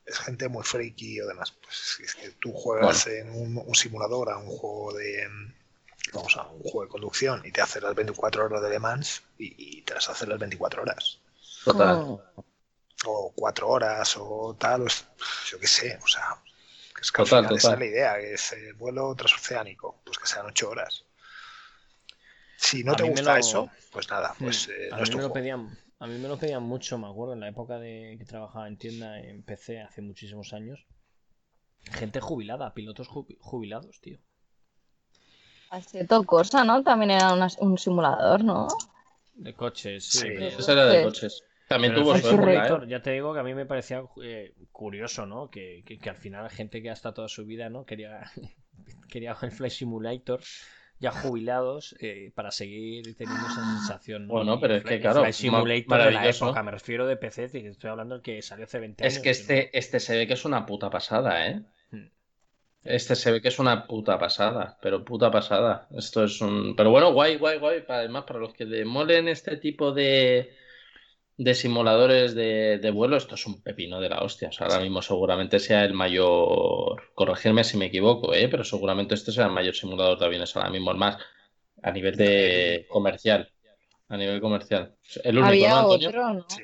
es 0.06 0.18
gente 0.18 0.48
muy 0.48 0.64
freaky 0.64 1.20
o 1.20 1.26
demás. 1.26 1.52
Pues 1.52 1.98
es 2.04 2.14
que 2.14 2.30
tú 2.40 2.52
juegas 2.52 3.06
en 3.08 3.30
un, 3.30 3.58
un 3.66 3.74
simulador 3.74 4.30
a 4.30 4.38
un 4.38 4.46
juego 4.48 4.92
de. 4.94 5.28
Vamos 6.12 6.36
a 6.36 6.46
un 6.48 6.60
juego 6.62 6.82
de 6.84 6.88
conducción 6.88 7.42
y 7.44 7.52
te 7.52 7.60
hace 7.60 7.80
las 7.80 7.94
24 7.94 8.44
horas 8.46 8.62
de 8.62 8.70
Le 8.70 8.78
Mans 8.78 9.22
y, 9.38 9.78
y 9.78 9.82
te 9.82 9.94
las 9.94 10.08
hace 10.08 10.26
las 10.26 10.38
24 10.38 10.82
horas. 10.82 11.18
total. 11.64 11.96
Oh. 11.96 12.22
O 13.06 13.32
4 13.34 13.68
horas 13.68 14.14
o 14.18 14.54
tal, 14.58 14.82
o 14.82 14.86
es- 14.86 15.06
yo 15.50 15.58
qué 15.58 15.66
sé, 15.66 15.98
o 16.02 16.06
sea. 16.06 16.36
Es 17.00 17.10
que 17.12 17.22
Total, 17.22 17.38
al 17.38 17.44
final 17.44 17.56
esa 17.56 17.68
total. 17.70 17.82
es 17.82 17.88
la 17.90 17.96
idea, 17.96 18.18
que 18.18 18.34
es 18.34 18.52
el 18.52 18.74
vuelo 18.74 19.14
transoceánico, 19.14 20.00
pues 20.04 20.18
que 20.18 20.26
sean 20.26 20.46
8 20.46 20.68
horas. 20.68 21.04
Si 22.56 22.84
no 22.84 22.92
A 22.92 22.96
te 22.96 23.04
gusta 23.04 23.32
lo- 23.34 23.38
eso, 23.40 23.70
pues 23.90 24.10
nada, 24.10 24.34
pues 24.38 24.68
Mm. 24.68 24.70
eh, 24.72 24.88
a, 24.92 24.96
no 24.98 25.02
es 25.02 25.08
mí 25.08 25.12
tu 25.12 25.16
me 25.16 25.22
lo 25.22 25.32
pedían, 25.32 25.78
a 25.98 26.06
mí 26.06 26.18
me 26.18 26.28
lo 26.28 26.38
pedían 26.38 26.62
mucho, 26.62 26.98
me 26.98 27.08
acuerdo, 27.08 27.32
en 27.32 27.40
la 27.40 27.48
época 27.48 27.78
de 27.78 28.16
que 28.18 28.24
trabajaba 28.26 28.68
en 28.68 28.76
tienda 28.76 29.18
en 29.18 29.42
PC 29.42 29.80
hace 29.80 30.02
muchísimos 30.02 30.52
años. 30.52 30.84
Gente 31.92 32.20
jubilada, 32.20 32.74
pilotos 32.74 33.08
jubi- 33.08 33.38
jubilados, 33.40 33.98
tío. 34.02 34.18
Assetto 35.70 36.22
Corsa, 36.24 36.64
¿no? 36.64 36.82
También 36.82 37.12
era 37.12 37.32
una- 37.32 37.48
un 37.60 37.78
simulador, 37.78 38.44
¿no? 38.44 38.68
De 39.34 39.54
coches, 39.54 40.04
sí. 40.04 40.18
Sí. 40.18 40.26
pero- 40.36 40.58
Ese 40.58 40.72
era 40.72 40.86
de 40.86 41.02
coches. 41.02 41.44
También 41.68 41.92
pero 41.94 42.02
tuvo 42.04 42.12
su 42.14 42.18
época, 42.18 42.30
Simulator, 42.34 42.84
¿eh? 42.84 42.86
Ya 42.88 43.00
te 43.02 43.12
digo 43.12 43.32
que 43.32 43.38
a 43.40 43.42
mí 43.44 43.54
me 43.54 43.64
parecía 43.64 44.02
eh, 44.22 44.52
curioso, 44.72 45.24
¿no? 45.26 45.48
Que, 45.50 45.82
que- 45.86 45.98
que 45.98 46.10
al 46.10 46.16
final 46.16 46.50
gente 46.50 46.82
que 46.82 46.90
hasta 46.90 47.14
toda 47.14 47.28
su 47.28 47.46
vida, 47.46 47.70
¿no? 47.70 47.84
Quería, 47.86 48.20
quería 49.08 49.36
el 49.40 49.50
Flight 49.52 49.72
Simulator 49.72 50.40
ya 50.98 51.12
jubilados 51.12 51.94
eh, 52.00 52.30
para 52.34 52.50
seguir 52.50 53.16
teniendo 53.16 53.46
esa 53.46 53.64
sensación. 53.78 54.26
¿no? 54.26 54.34
Bueno, 54.34 54.60
pero 54.60 54.74
es 54.74 54.84
que, 54.84 55.00
claro, 55.00 55.20
Flight 55.20 55.34
Simulator 55.34 55.98
de 56.04 56.10
la 56.10 56.28
época, 56.28 56.62
me 56.62 56.70
refiero 56.72 57.06
de 57.06 57.16
PC, 57.16 57.44
estoy 57.68 57.88
hablando 57.90 58.16
del 58.16 58.22
que 58.22 58.42
salió 58.42 58.64
hace 58.64 58.80
20 58.80 59.04
años. 59.04 59.16
Es 59.16 59.22
que 59.22 59.30
este, 59.30 59.78
este 59.78 59.98
se 60.00 60.16
ve 60.16 60.26
que 60.26 60.34
es 60.34 60.44
una 60.44 60.66
puta 60.66 60.90
pasada, 60.90 61.46
¿eh? 61.46 61.62
Este 62.82 63.14
se 63.14 63.30
ve 63.30 63.42
que 63.42 63.48
es 63.48 63.58
una 63.58 63.86
puta 63.86 64.18
pasada, 64.18 64.78
pero 64.80 65.04
puta 65.04 65.30
pasada. 65.30 65.86
Esto 65.96 66.24
es 66.24 66.40
un... 66.40 66.74
Pero 66.76 66.90
bueno, 66.90 67.12
guay, 67.12 67.36
guay, 67.36 67.58
guay. 67.58 67.84
Además, 67.88 68.24
para 68.24 68.38
los 68.38 68.54
que 68.54 68.64
le 68.64 68.84
molen 68.84 69.28
este 69.28 69.58
tipo 69.58 69.92
de, 69.92 70.54
de 71.36 71.54
simuladores 71.54 72.34
de, 72.34 72.90
vuelo, 72.92 73.18
esto 73.18 73.34
es 73.34 73.46
un 73.46 73.62
pepino 73.62 74.00
de 74.00 74.08
la 74.08 74.22
hostia. 74.22 74.48
O 74.48 74.52
sea, 74.52 74.66
ahora 74.66 74.80
mismo 74.80 75.02
seguramente 75.02 75.58
sea 75.58 75.84
el 75.84 75.92
mayor, 75.92 77.12
corregirme 77.14 77.64
si 77.64 77.76
me 77.76 77.86
equivoco, 77.86 78.32
¿eh? 78.32 78.48
pero 78.48 78.64
seguramente 78.64 79.14
este 79.14 79.32
sea 79.32 79.46
el 79.46 79.52
mayor 79.52 79.74
simulador 79.74 80.18
de 80.18 80.24
aviones 80.24 80.56
ahora 80.56 80.70
mismo, 80.70 80.90
el 80.90 80.96
más 80.96 81.18
a 81.82 81.90
nivel 81.90 82.16
de 82.16 82.86
comercial. 82.88 83.50
A 84.08 84.16
nivel 84.16 84.40
comercial. 84.40 84.94
El 85.22 85.36
único, 85.36 85.48
Había 85.48 85.70
¿no, 85.82 85.86
otro, 85.86 86.34
¿no? 86.34 86.46
Sí. 86.48 86.62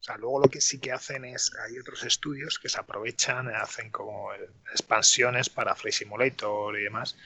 O 0.00 0.02
sea, 0.02 0.16
luego 0.16 0.40
lo 0.40 0.48
que 0.48 0.60
sí 0.62 0.80
que 0.80 0.92
hacen 0.92 1.26
es, 1.26 1.52
hay 1.66 1.78
otros 1.78 2.04
estudios 2.04 2.58
que 2.58 2.70
se 2.70 2.80
aprovechan, 2.80 3.48
hacen 3.54 3.90
como 3.90 4.32
expansiones 4.72 5.50
para 5.50 5.74
Flight 5.74 5.94
Simulator 5.94 6.78
y 6.78 6.84
demás, 6.84 7.16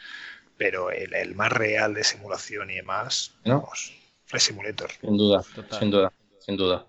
pero 0.57 0.91
el, 0.91 1.15
el 1.15 1.37
más 1.37 1.53
real 1.53 1.95
de 1.95 2.03
simulación 2.03 2.71
y 2.71 2.75
demás, 2.77 3.33
¿No? 3.45 3.61
vamos, 3.61 3.93
Flight 4.27 4.43
Simulator. 4.43 4.91
Sin 5.01 5.17
duda, 5.17 5.45
Total. 5.55 5.79
sin 5.79 5.91
duda, 5.91 6.13
sin 6.41 6.57
duda. 6.57 6.87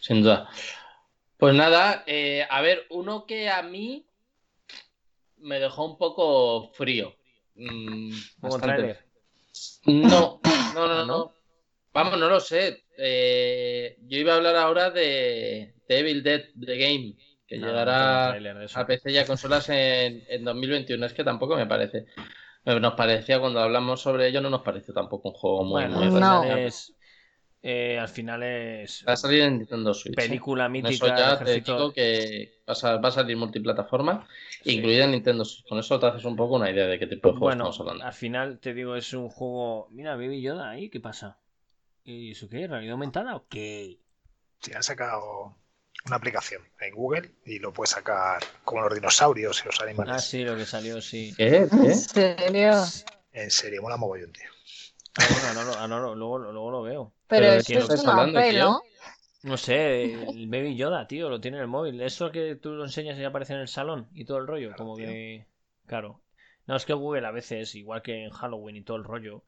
Sin 0.00 0.22
duda. 0.22 0.48
Pues 1.38 1.54
nada, 1.54 2.04
eh, 2.06 2.46
a 2.48 2.60
ver, 2.62 2.86
uno 2.90 3.26
que 3.26 3.50
a 3.50 3.62
mí 3.62 4.06
me 5.38 5.58
dejó 5.58 5.84
un 5.86 5.98
poco 5.98 6.72
frío. 6.72 7.14
Mm, 7.56 8.12
Como 8.40 8.60
tráiler. 8.60 9.04
No, 9.86 10.40
no, 10.74 10.86
no, 10.86 11.04
¿No? 11.04 11.32
Vamos, 12.04 12.18
no 12.18 12.28
lo 12.28 12.38
sé. 12.40 12.84
Eh, 12.96 13.96
yo 14.06 14.18
iba 14.18 14.32
a 14.34 14.36
hablar 14.36 14.56
ahora 14.56 14.90
de, 14.90 15.74
de 15.88 15.98
Evil 15.98 16.22
Dead 16.22 16.42
The 16.64 16.76
Game, 16.78 17.14
que 17.46 17.58
No, 17.58 17.66
llegará 17.66 18.36
eso. 18.62 18.78
a 18.78 18.86
PC 18.86 19.10
y 19.12 19.18
a 19.18 19.26
consolas 19.26 19.68
en, 19.68 20.22
en 20.28 20.44
2021. 20.44 21.04
Es 21.06 21.12
que 21.12 21.24
tampoco 21.24 21.56
me 21.56 21.66
parece. 21.66 22.06
Nos 22.64 22.94
parecía, 22.94 23.40
cuando 23.40 23.60
hablamos 23.60 24.00
sobre 24.02 24.28
ello, 24.28 24.40
no 24.40 24.50
nos 24.50 24.62
pareció 24.62 24.92
tampoco 24.94 25.30
un 25.30 25.34
juego 25.34 25.64
muy, 25.64 25.82
Bueno, 25.82 25.96
muy 25.96 26.04
al 26.06 26.10
no. 26.10 26.16
final 26.16 26.40
reseñable. 26.42 26.66
es, 26.66 26.94
eh, 27.62 27.98
al 27.98 28.08
final 28.08 28.42
es 28.42 29.04
Va 29.08 29.14
a 29.14 29.16
salir 29.16 29.42
en 29.42 29.58
Nintendo 29.58 29.94
Switch. 29.94 30.12
¿eh? 30.12 30.16
película 30.28 30.64
Eso 30.66 30.70
mítica. 30.70 31.06
ya 31.18 31.28
del 31.30 31.38
te 31.38 31.44
ejército- 31.44 31.76
digo 31.76 31.92
que 31.92 32.52
va 32.68 32.72
a, 32.72 32.74
sal- 32.76 33.04
va 33.04 33.08
a 33.08 33.12
salir 33.12 33.36
multiplataforma, 33.36 34.28
Sí. 34.62 34.76
incluida 34.76 35.04
en 35.04 35.12
Nintendo 35.12 35.44
Switch. 35.44 35.66
Con 35.68 35.78
eso 35.78 35.98
te 35.98 36.06
haces 36.06 36.24
un 36.24 36.36
poco 36.36 36.56
una 36.56 36.70
idea 36.70 36.86
de 36.86 36.98
qué 36.98 37.06
tipo 37.06 37.32
de 37.32 37.38
Bueno, 37.38 37.64
estamos 37.70 37.80
hablando. 37.80 38.04
al 38.04 38.12
final 38.12 38.58
te 38.60 38.74
digo, 38.74 38.94
es 38.94 39.12
un 39.14 39.28
juego. 39.30 39.88
Mira, 39.90 40.14
Baby 40.16 40.42
Yoda 40.42 40.70
ahí, 40.70 40.90
¿qué 40.90 41.00
pasa? 41.00 41.38
¿Y 42.08 42.30
eso 42.30 42.48
qué? 42.48 42.66
¿Realidad 42.66 42.92
aumentada 42.92 43.36
o 43.36 43.46
qué? 43.48 44.00
Sí, 44.60 44.72
han 44.74 44.82
sacado 44.82 45.54
una 46.06 46.16
aplicación 46.16 46.62
en 46.80 46.94
Google 46.94 47.30
y 47.44 47.58
lo 47.58 47.72
puedes 47.72 47.90
sacar 47.90 48.42
como 48.64 48.82
los 48.82 48.94
dinosaurios 48.94 49.62
y 49.62 49.66
los 49.66 49.80
animales. 49.80 50.14
Ah, 50.14 50.18
sí, 50.18 50.42
lo 50.44 50.56
que 50.56 50.64
salió, 50.64 51.00
sí. 51.00 51.34
¿Qué? 51.36 51.56
¿En 51.56 51.68
¿Qué? 51.68 51.94
serio? 51.94 52.72
En 53.32 53.50
serio, 53.50 53.82
mola 53.82 53.96
mogollón, 53.96 54.32
tío. 54.32 54.48
Ah, 55.16 55.24
bueno, 55.54 55.88
no, 55.88 56.00
no, 56.00 56.14
luego, 56.14 56.38
luego 56.38 56.70
lo 56.70 56.82
veo. 56.82 57.12
Pero, 57.28 57.42
Pero 57.42 57.52
¿de 57.52 57.58
esto 57.58 57.94
es 57.94 58.06
hablando, 58.06 58.40
tío? 58.42 58.64
¿no? 58.64 58.82
No 59.42 59.56
sé, 59.56 60.04
el 60.04 60.48
Baby 60.48 60.76
Yoda, 60.76 61.06
tío, 61.06 61.28
lo 61.28 61.40
tiene 61.40 61.58
en 61.58 61.62
el 61.64 61.68
móvil. 61.68 62.00
Eso 62.00 62.30
que 62.32 62.56
tú 62.56 62.72
lo 62.72 62.84
enseñas 62.84 63.18
y 63.18 63.24
aparece 63.24 63.52
en 63.54 63.60
el 63.60 63.68
salón 63.68 64.08
y 64.14 64.24
todo 64.24 64.38
el 64.38 64.46
rollo, 64.46 64.68
Claro, 64.68 64.84
como 64.84 64.96
tío. 64.96 65.06
que. 65.06 65.46
Claro. 65.86 66.20
No, 66.66 66.76
es 66.76 66.84
que 66.84 66.92
Google 66.92 67.26
a 67.26 67.30
veces, 67.30 67.74
igual 67.74 68.02
que 68.02 68.24
en 68.24 68.30
Halloween 68.30 68.76
y 68.76 68.82
todo 68.82 68.96
el 68.96 69.04
rollo, 69.04 69.44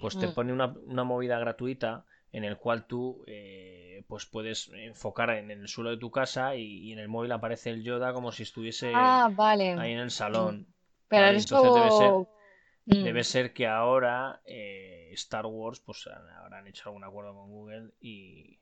pues 0.00 0.18
te 0.18 0.26
Mm. 0.26 0.32
pone 0.34 0.52
una, 0.52 0.66
una 0.86 1.04
movida 1.04 1.38
gratuita 1.38 2.04
en 2.32 2.44
el 2.44 2.56
cual 2.56 2.86
tú 2.86 3.22
eh, 3.26 4.02
pues 4.08 4.26
puedes 4.26 4.68
enfocar 4.74 5.30
en 5.30 5.50
el 5.50 5.68
suelo 5.68 5.90
de 5.90 5.96
tu 5.98 6.10
casa 6.10 6.56
y, 6.56 6.62
y 6.88 6.92
en 6.92 6.98
el 6.98 7.08
móvil 7.08 7.32
aparece 7.32 7.70
el 7.70 7.82
Yoda 7.84 8.12
como 8.12 8.32
si 8.32 8.42
estuviese 8.42 8.92
Ah, 8.94 9.30
vale. 9.32 9.72
ahí 9.74 9.92
en 9.92 9.98
el 10.00 10.10
salón. 10.10 10.66
Pero 11.08 11.22
vale, 11.22 11.38
debe 11.72 11.90
ser- 11.90 12.34
Mm. 12.86 13.02
Debe 13.02 13.24
ser 13.24 13.54
que 13.54 13.66
ahora 13.66 14.42
eh, 14.44 15.08
Star 15.14 15.46
Wars 15.46 15.80
pues 15.80 16.06
habrán 16.06 16.66
hecho 16.66 16.90
algún 16.90 17.02
acuerdo 17.04 17.32
con 17.34 17.48
Google 17.48 17.90
y, 18.00 18.58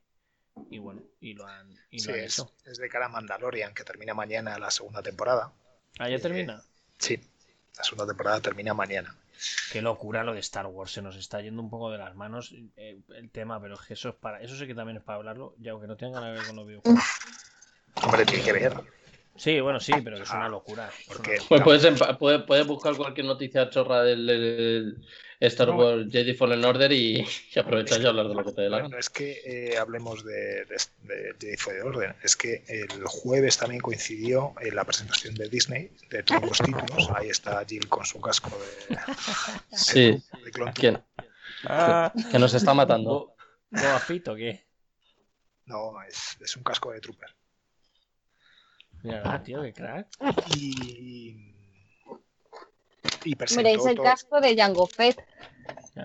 y 0.70 0.78
bueno, 0.78 1.02
y 1.20 1.34
lo 1.34 1.46
han, 1.46 1.70
y 1.90 1.98
Sí, 1.98 2.08
lo 2.08 2.14
han 2.14 2.20
es, 2.20 2.34
hecho. 2.38 2.52
es 2.64 2.78
de 2.78 2.88
cara 2.88 3.06
a 3.06 3.08
Mandalorian, 3.08 3.74
que 3.74 3.84
termina 3.84 4.14
mañana 4.14 4.58
la 4.60 4.70
segunda 4.70 5.02
temporada. 5.02 5.52
Ah, 5.98 6.08
ya 6.08 6.16
eh, 6.16 6.20
termina. 6.20 6.62
Sí, 6.98 7.18
la 7.76 7.84
segunda 7.84 8.06
temporada 8.06 8.40
termina 8.40 8.74
mañana. 8.74 9.16
Qué 9.72 9.82
locura 9.82 10.22
lo 10.24 10.34
de 10.34 10.40
Star 10.40 10.66
Wars, 10.66 10.92
se 10.92 11.02
nos 11.02 11.16
está 11.16 11.40
yendo 11.40 11.62
un 11.62 11.70
poco 11.70 11.90
de 11.90 11.98
las 11.98 12.14
manos 12.14 12.54
eh, 12.76 12.98
el 13.16 13.30
tema, 13.30 13.60
pero 13.60 13.74
es 13.74 13.80
que 13.80 13.94
eso 13.94 14.10
es 14.10 14.14
para, 14.14 14.40
eso 14.42 14.56
sí 14.56 14.66
que 14.66 14.74
también 14.74 14.98
es 14.98 15.02
para 15.02 15.16
hablarlo, 15.18 15.54
ya 15.58 15.72
aunque 15.72 15.86
no 15.86 15.96
tenga 15.96 16.20
nada 16.20 16.32
que 16.32 16.38
ver 16.38 16.46
con 16.46 16.56
los 16.56 16.66
videojuegos. 16.66 17.02
Hombre, 18.04 18.24
tiene 18.26 18.44
que 18.44 18.52
ver. 18.52 18.74
Sí, 19.36 19.60
bueno, 19.60 19.80
sí, 19.80 19.92
pero 20.04 20.16
que 20.18 20.24
es 20.24 20.30
una 20.30 20.48
locura. 20.48 20.88
es 20.88 21.06
una 21.08 21.16
porque- 21.16 21.36
locura. 21.38 21.64
Pues 21.64 22.16
puedes, 22.18 22.42
puedes 22.42 22.66
buscar 22.66 22.94
cualquier 22.96 23.26
noticia 23.26 23.70
chorra 23.70 24.02
del, 24.02 24.26
del 24.26 25.06
Star 25.48 25.68
No. 25.68 25.76
Wars 25.76 26.06
Jedi 26.10 26.34
Fallen 26.34 26.64
Order 26.64 26.92
y, 26.92 27.26
y 27.54 27.58
aprovechar 27.58 28.00
y 28.00 28.06
hablar 28.06 28.28
de 28.28 28.34
lo 28.34 28.44
que 28.44 28.52
te 28.52 28.62
dé 28.62 28.70
la 28.70 28.76
No, 28.78 28.82
gana. 28.84 28.94
no 28.94 28.98
es 29.00 29.10
que 29.10 29.40
eh, 29.44 29.76
hablemos 29.78 30.24
de, 30.24 30.64
de, 30.66 30.76
de 31.02 31.34
Jedi 31.40 31.56
Fallen 31.56 31.82
Order, 31.82 32.16
es 32.22 32.36
que 32.36 32.64
el 32.68 33.04
jueves 33.06 33.58
también 33.58 33.80
coincidió 33.80 34.54
en 34.60 34.74
la 34.76 34.84
presentación 34.84 35.34
de 35.34 35.48
Disney 35.48 35.90
de 36.10 36.22
todos 36.22 36.42
los 36.42 36.58
títulos. 36.58 37.08
Ahí 37.14 37.28
está 37.28 37.64
Jill 37.66 37.88
con 37.88 38.04
su 38.06 38.20
casco 38.20 38.50
de, 38.90 38.98
Sí, 39.76 40.22
de 40.44 40.50
Clone 40.50 40.72
¿quién? 40.74 41.02
Ah, 41.64 42.12
Que 42.30 42.38
nos 42.38 42.54
está 42.54 42.74
matando. 42.74 43.10
Bo- 43.10 43.36
Boba 43.70 43.98
Fett, 44.00 44.28
¿o 44.28 44.34
qué? 44.36 44.64
No, 45.66 46.02
es, 46.02 46.36
es 46.40 46.56
un 46.56 46.62
casco 46.64 46.90
de 46.92 47.00
Trooper. 47.00 47.30
Mira, 49.04 49.22
ah, 49.24 49.42
tío, 49.42 49.62
qué 49.62 49.72
crack. 49.72 50.06
Y, 50.56 51.51
y 53.24 53.36
es 53.40 53.86
el 53.86 53.96
todo- 53.96 54.04
casco 54.04 54.40
de 54.40 54.56
Jango 54.56 54.86
Fett. 54.86 55.24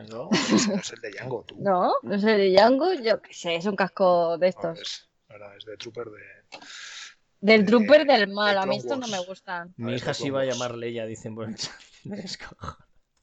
No. 0.10 0.30
No 0.70 0.76
es 0.76 0.92
el 0.92 1.02
de 1.02 1.10
Django, 1.12 1.44
tú. 1.48 1.56
¿No? 1.60 1.94
No 2.04 2.16
es 2.16 2.24
el 2.24 2.38
de 2.38 2.52
Django, 2.52 2.94
yo 2.94 3.22
qué 3.22 3.34
sé, 3.34 3.56
es 3.56 3.66
un 3.66 3.76
casco 3.76 4.38
de 4.38 4.48
No, 4.48 4.50
estos. 4.50 4.80
es, 4.82 5.10
no, 5.30 5.38
no, 5.38 5.54
es 5.54 5.66
de 5.66 5.78
Trooper 5.78 6.06
de. 6.08 6.60
Del 7.40 7.62
de- 7.62 7.68
Trooper 7.68 8.06
del 8.06 8.22
de 8.22 8.28
mal, 8.34 8.58
a 8.58 8.66
mí 8.66 8.78
estos 8.78 8.98
no 9.00 9.08
me 9.08 9.20
gustan. 9.26 9.74
Mi 9.78 9.94
es 9.94 10.02
hija 10.02 10.14
se 10.14 10.28
iba 10.28 10.42
a 10.42 10.46
llamar 10.46 10.76
Leia, 10.76 11.06
dicen 11.06 11.36
por 11.36 11.48
el 11.48 11.56
chat. 11.56 11.74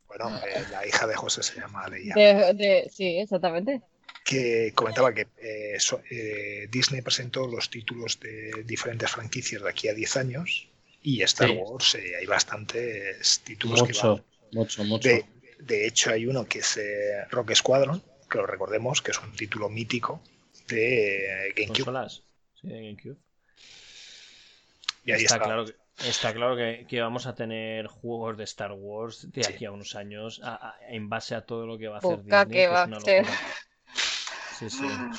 Bueno, 0.07 0.37
eh, 0.47 0.65
la 0.71 0.87
hija 0.87 1.07
de 1.07 1.15
José 1.17 1.43
se 1.43 1.61
llama 1.61 1.89
Leia. 1.89 2.15
De, 2.15 2.55
de- 2.55 2.91
sí, 2.93 3.19
exactamente. 3.19 3.83
que 4.25 4.73
comentaba 4.75 5.13
que 5.13 5.27
eh, 5.39 5.79
so- 5.79 6.01
eh, 6.11 6.67
Disney 6.71 7.03
presentó 7.03 7.47
los 7.47 7.69
títulos 7.71 8.19
de 8.21 8.63
diferentes 8.65 9.11
franquicias 9.11 9.63
de 9.63 9.69
aquí 9.71 9.89
a 9.89 9.95
10 9.95 10.17
años 10.17 10.69
y 11.05 11.23
Star 11.23 11.49
Sí. 11.51 11.57
Wars 11.57 11.95
eh, 11.97 12.17
hay 12.19 12.27
bastantes 12.27 13.41
títulos 13.45 13.83
que 13.83 13.89
Mucho, 13.93 14.15
van. 14.17 14.25
mucho, 14.53 14.85
mucho. 14.85 15.09
De, 15.09 15.25
de 15.61 15.87
hecho 15.87 16.11
hay 16.11 16.27
uno 16.27 16.45
que 16.47 16.59
es 16.61 16.77
eh, 16.79 17.25
Rock 17.31 17.53
Squadron, 17.55 18.03
que 18.29 18.39
lo 18.39 18.47
recordemos, 18.47 19.01
que 19.03 19.11
es 19.13 19.21
un 19.21 19.33
título 19.37 19.69
mítico 19.69 20.21
de 20.67 21.49
eh, 21.49 21.53
GameCube. 21.55 21.77
¿Consolas? 21.85 22.23
Sí, 22.61 22.69
de 22.69 22.75
GameCube. 22.83 23.17
Y 25.05 25.13
ahí 25.13 25.23
está, 25.25 25.35
está. 25.37 25.45
claro, 25.47 25.67
que, 25.67 25.75
está 26.09 26.33
claro 26.33 26.57
que, 26.57 26.87
que 26.89 27.01
vamos 27.03 27.27
a 27.27 27.35
tener 27.35 27.87
juegos 27.87 28.39
de 28.39 28.45
Star 28.45 28.73
Wars 28.73 29.31
de 29.31 29.45
Sí. 29.45 29.53
aquí 29.53 29.65
a 29.67 29.73
unos 29.73 29.95
años 29.97 30.41
a- 30.43 30.55
a- 30.71 30.77
en 30.89 31.09
base 31.11 31.35
a 31.35 31.43
todo 31.43 31.67
lo 31.67 31.77
que 31.77 31.89
va 31.89 31.97
a 31.97 31.99
hacer 31.99 32.23
Disney. 32.25 32.45
que 32.47 32.53
que 32.53 32.69
va 32.69 32.83
es 32.83 32.89
una 32.89 32.97
a 32.97 33.01
ser. 33.01 33.27
Sí, 34.59 34.71
sí, 34.71 34.85
una 34.85 35.13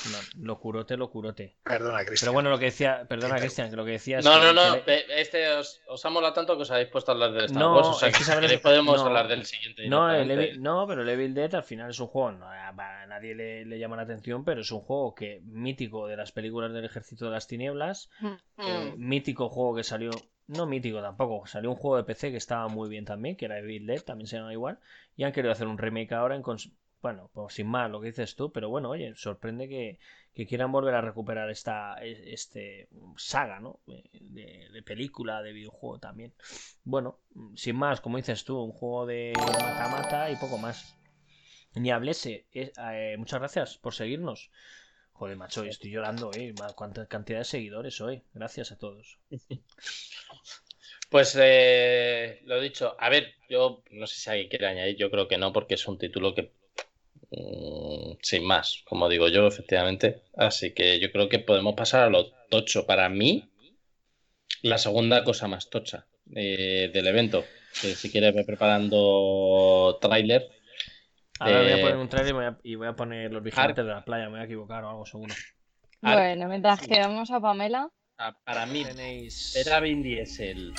locurote, 0.46 0.96
locurote. 0.96 1.56
Perdona, 1.62 1.98
Cristian. 2.04 2.26
Pero 2.26 2.32
bueno, 2.32 2.50
lo 2.50 2.58
que 2.58 2.66
decía, 2.66 3.06
perdona 3.08 3.36
Cristian, 3.36 3.70
que 3.70 3.76
lo 3.76 3.84
que 3.84 3.92
decías... 3.92 4.24
No, 4.24 4.36
no, 4.38 4.48
que- 4.48 4.54
no. 4.54 4.84
que 4.84 4.90
le- 5.06 5.20
Este 5.20 5.48
os, 5.52 5.80
os 5.88 6.04
ha 6.04 6.10
molado 6.10 6.32
tanto 6.32 6.56
que 6.56 6.62
os 6.62 6.70
habéis 6.70 6.88
puesto 6.88 7.10
a 7.10 7.14
hablar 7.14 7.32
de 7.32 7.44
Star 7.46 7.58
No, 7.60 7.74
Wars. 7.76 7.88
O 7.88 7.94
sea, 7.94 8.08
es 8.08 8.14
que 8.14 8.18
que 8.20 8.24
sabes- 8.24 8.40
queréis 8.42 8.60
podemos 8.60 8.96
no. 9.00 9.06
hablar 9.06 9.28
del 9.28 9.44
siguiente. 9.44 9.88
No, 9.88 10.10
el. 10.10 10.30
Evil- 10.30 10.60
no, 10.60 10.86
pero 10.86 11.02
el 11.02 11.08
Evil 11.08 11.34
Dead 11.34 11.54
al 11.54 11.64
final 11.64 11.90
es 11.90 12.00
un 12.00 12.06
juego, 12.06 12.32
no, 12.32 12.46
a 12.50 13.06
nadie 13.06 13.34
le, 13.34 13.64
le 13.64 13.78
llama 13.78 13.96
la 13.96 14.02
atención, 14.02 14.44
pero 14.44 14.60
es 14.62 14.70
un 14.70 14.80
juego 14.80 15.14
que 15.14 15.40
mítico 15.44 16.06
de 16.06 16.16
las 16.16 16.32
películas 16.32 16.72
del 16.72 16.84
Ejército 16.84 17.26
de 17.26 17.30
las 17.32 17.46
Tinieblas, 17.46 18.10
eh, 18.22 18.92
Mm. 18.96 19.08
mítico 19.08 19.48
juego 19.48 19.76
que 19.76 19.84
salió, 19.84 20.10
no 20.46 20.66
mítico 20.66 21.00
tampoco, 21.02 21.46
salió 21.46 21.70
un 21.70 21.76
juego 21.76 21.96
de 21.98 22.04
PC 22.04 22.30
que 22.30 22.36
estaba 22.36 22.68
muy 22.68 22.88
bien 22.88 23.04
también, 23.04 23.36
que 23.36 23.44
era 23.44 23.58
Evil 23.58 23.86
Dead, 23.86 24.00
también 24.02 24.26
se 24.26 24.36
llama 24.36 24.52
igual, 24.52 24.78
y 25.16 25.24
han 25.24 25.32
querido 25.32 25.52
hacer 25.52 25.66
un 25.66 25.78
remake 25.78 26.12
ahora 26.14 26.36
en 26.36 26.42
cons- 26.42 26.72
bueno, 27.02 27.30
pues 27.32 27.54
sin 27.54 27.68
más 27.68 27.90
lo 27.90 28.00
que 28.00 28.08
dices 28.08 28.34
tú, 28.36 28.52
pero 28.52 28.68
bueno, 28.68 28.90
oye, 28.90 29.14
sorprende 29.16 29.68
que, 29.68 29.98
que 30.34 30.46
quieran 30.46 30.72
volver 30.72 30.94
a 30.94 31.00
recuperar 31.00 31.50
esta 31.50 31.96
e- 32.04 32.32
este 32.32 32.88
saga, 33.16 33.60
¿no? 33.60 33.80
De, 33.86 34.68
de 34.72 34.82
película, 34.82 35.42
de 35.42 35.52
videojuego 35.52 35.98
también. 35.98 36.34
Bueno, 36.84 37.18
sin 37.54 37.76
más, 37.76 38.00
como 38.00 38.16
dices 38.16 38.44
tú, 38.44 38.58
un 38.60 38.72
juego 38.72 39.06
de 39.06 39.56
mata-mata 39.60 40.30
y 40.30 40.36
poco 40.36 40.58
más. 40.58 40.96
Ni 41.74 41.90
hablese. 41.92 42.46
eh, 42.52 42.72
eh, 42.92 43.16
muchas 43.18 43.40
gracias 43.40 43.78
por 43.78 43.94
seguirnos. 43.94 44.50
Joder, 45.12 45.36
macho, 45.36 45.64
estoy 45.64 45.90
llorando, 45.92 46.34
¿eh? 46.34 46.54
Cuánta 46.76 47.06
cantidad 47.06 47.38
de 47.40 47.44
seguidores 47.44 48.00
hoy. 48.00 48.22
Gracias 48.34 48.72
a 48.72 48.78
todos. 48.78 49.18
Pues 51.10 51.36
eh, 51.40 52.40
lo 52.44 52.60
dicho, 52.60 52.96
a 52.98 53.08
ver, 53.10 53.34
yo 53.48 53.82
no 53.90 54.06
sé 54.06 54.20
si 54.20 54.30
alguien 54.30 54.48
quiere 54.48 54.66
añadir, 54.66 54.96
yo 54.96 55.10
creo 55.10 55.28
que 55.28 55.38
no, 55.38 55.52
porque 55.52 55.74
es 55.74 55.86
un 55.88 55.98
título 55.98 56.34
que 56.34 56.52
sin 58.22 58.44
más, 58.44 58.82
como 58.86 59.08
digo 59.08 59.28
yo, 59.28 59.46
efectivamente. 59.46 60.22
Así 60.36 60.72
que 60.74 60.98
yo 61.00 61.10
creo 61.12 61.28
que 61.28 61.38
podemos 61.38 61.74
pasar 61.74 62.04
a 62.04 62.10
lo 62.10 62.30
tocho. 62.50 62.86
Para 62.86 63.08
mí, 63.08 63.48
la 64.62 64.78
segunda 64.78 65.24
cosa 65.24 65.48
más 65.48 65.68
tocha 65.70 66.06
eh, 66.34 66.90
del 66.92 67.06
evento, 67.06 67.44
que 67.80 67.94
si 67.94 68.10
quieres 68.10 68.34
ve 68.34 68.44
preparando 68.44 69.98
tráiler, 70.00 70.48
Ahora 71.38 71.60
voy 71.60 71.70
a 71.72 71.76
Eh, 71.76 71.80
poner 71.82 71.96
un 71.98 72.08
trailer 72.08 72.30
y 72.30 72.32
voy 72.32 72.44
a, 72.46 72.58
y 72.62 72.74
voy 72.76 72.86
a 72.88 72.96
poner 72.96 73.30
los 73.30 73.42
vigilantes 73.42 73.84
de 73.84 73.90
la 73.90 74.02
playa. 74.02 74.24
Me 74.24 74.30
voy 74.30 74.40
a 74.40 74.44
equivocar 74.44 74.84
o 74.84 74.88
algo 74.88 75.04
seguro. 75.04 75.34
Ar- 76.00 76.16
Bueno, 76.16 76.48
mientras 76.48 76.80
que 76.80 76.98
vamos 76.98 77.30
a 77.30 77.40
Pamela. 77.40 77.90
Ah, 78.16 78.34
Para 78.42 78.64
mí, 78.64 78.84
Tenéis. 78.84 79.54
era 79.54 79.80
Vin 79.80 80.02
Diesel 80.02 80.72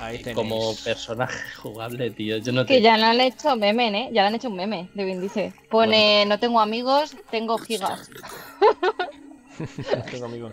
Ahí 0.00 0.22
como 0.34 0.74
personaje 0.76 1.38
jugable, 1.56 2.10
tío. 2.10 2.38
Yo 2.38 2.52
no 2.52 2.64
Que 2.66 2.76
te... 2.76 2.82
ya 2.82 2.96
le 2.96 3.04
han 3.04 3.20
hecho 3.20 3.56
meme, 3.56 3.88
¿eh? 3.88 4.08
Ya 4.12 4.22
le 4.22 4.28
han 4.28 4.34
hecho 4.34 4.48
un 4.48 4.56
meme 4.56 4.88
de 4.94 5.04
Vin 5.04 5.20
Diesel. 5.20 5.52
Pone, 5.70 6.24
no 6.26 6.38
tengo 6.38 6.60
amigos, 6.60 7.16
tengo 7.30 7.58
gigas. 7.58 8.10
Tengo 10.10 10.26
amigos. 10.26 10.52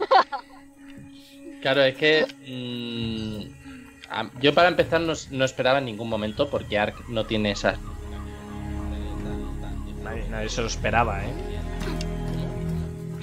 Claro, 1.62 1.84
es 1.84 1.96
que. 1.96 2.26
mm, 2.48 4.40
yo 4.42 4.54
para 4.54 4.70
empezar 4.70 5.02
no, 5.02 5.14
no 5.32 5.46
esperaba 5.46 5.80
en 5.80 5.86
ningún 5.86 6.08
momento 6.08 6.50
porque 6.50 6.78
Ark 6.78 6.96
no 7.10 7.26
tiene 7.26 7.52
esas. 7.52 7.78
Nadie, 10.04 10.28
nadie 10.30 10.50
se 10.50 10.62
lo 10.62 10.68
esperaba, 10.68 11.24
¿eh? 11.24 11.34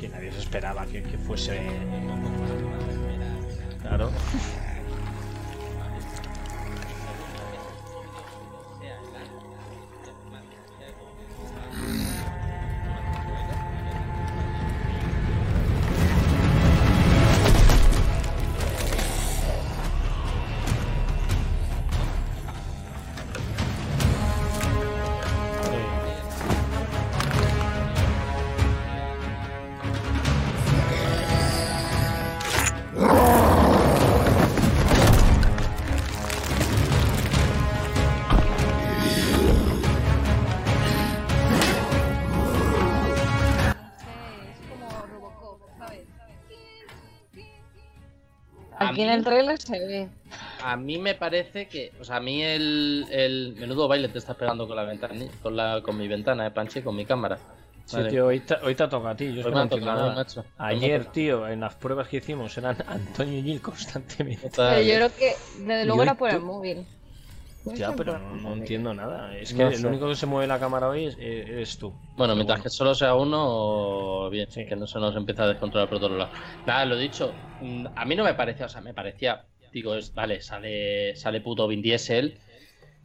Que 0.01 0.09
nadie 0.09 0.33
se 0.33 0.41
esperaba 0.41 0.85
que, 0.87 1.03
que 1.03 1.17
fuese. 1.19 1.61
Claro. 3.83 4.11
Aquí 49.01 49.09
en 49.09 49.15
el 49.19 49.25
trailer 49.25 49.61
se 49.61 49.79
ve. 49.79 50.09
A 50.63 50.77
mí 50.77 50.99
me 50.99 51.15
parece 51.15 51.67
que. 51.69 51.93
O 52.01 52.05
sea, 52.05 52.17
a 52.17 52.21
mí 52.21 52.43
el, 52.43 53.07
el 53.11 53.57
menudo 53.59 53.89
baile 53.89 54.09
te 54.09 54.19
estás 54.19 54.37
pegando 54.37 54.67
con 54.67 54.77
la 54.77 54.85
ventana, 54.85 55.15
con, 55.43 55.57
la, 55.57 55.81
con 55.83 55.97
mi 55.97 56.07
ventana, 56.07 56.47
eh, 56.47 56.51
Panchi, 56.51 56.83
con 56.83 56.95
mi 56.95 57.07
cámara. 57.07 57.39
Sí, 57.87 57.97
Vale. 57.97 58.11
tío, 58.11 58.27
hoy 58.27 58.41
te, 58.41 58.55
hoy 58.63 58.75
te 58.75 58.87
toca 58.87 59.11
a 59.11 59.17
ti. 59.17 59.33
Yo 59.33 59.51
me 59.51 59.67
tocado, 59.67 59.81
nada. 59.81 60.15
macho. 60.15 60.45
Ayer, 60.59 61.07
tío, 61.07 61.49
en 61.49 61.61
las 61.61 61.75
pruebas 61.75 62.09
que 62.09 62.19
hicimos 62.19 62.57
eran 62.59 62.77
Antonio 62.87 63.39
y 63.39 63.43
Gil 63.43 63.61
constantemente. 63.63 64.51
Pero 64.55 64.83
yo 64.83 64.95
creo 64.95 65.17
que 65.17 65.33
desde 65.59 65.87
luego 65.87 66.03
era 66.03 66.15
por 66.15 66.31
el 66.31 66.41
móvil. 66.41 66.87
No 67.65 67.75
Ya, 67.75 67.95
pero 67.95 68.19
no, 68.19 68.37
no 68.37 68.53
entiendo 68.55 68.95
nada. 68.95 69.37
Es 69.37 69.53
No 69.53 69.69
que 69.69 69.75
el 69.75 69.81
sé. 69.81 69.89
único 69.89 70.09
que 70.09 70.15
se 70.15 70.27
mueve 70.27 70.47
la 70.47 70.59
cámara 70.59 70.89
hoy 70.89 71.05
es, 71.19 71.79
tú. 71.79 71.91
Bueno, 72.17 72.35
Pero 72.35 72.35
mientras 72.37 72.59
bueno. 72.59 72.63
que 72.65 72.71
solo 72.71 72.95
sea 72.95 73.15
uno, 73.15 74.29
bien, 74.31 74.47
Sí. 74.51 74.65
que 74.67 74.77
no 74.77 74.87
se 74.87 74.99
nos 74.99 75.15
empieza 75.17 75.45
a 75.45 75.49
descontrolar 75.49 75.89
por 75.89 75.99
todos 76.01 76.17
lados. 76.19 76.35
Nada, 76.65 76.85
lo 76.87 76.97
dicho, 76.97 77.35
mm, 77.59 77.87
a 77.95 78.05
mí 78.05 78.17
no 78.17 78.25
me 78.25 78.35
parecía, 78.35 78.67
o 78.67 78.69
sea, 78.69 78.81
me 78.81 78.95
parecía, 78.95 79.47
digo, 79.73 79.95
es, 79.95 80.13
vale, 80.15 80.41
sale, 80.41 81.15
sale 81.17 81.41
puto 81.41 81.69
Vin 81.69 81.83
Diesel, 81.83 82.39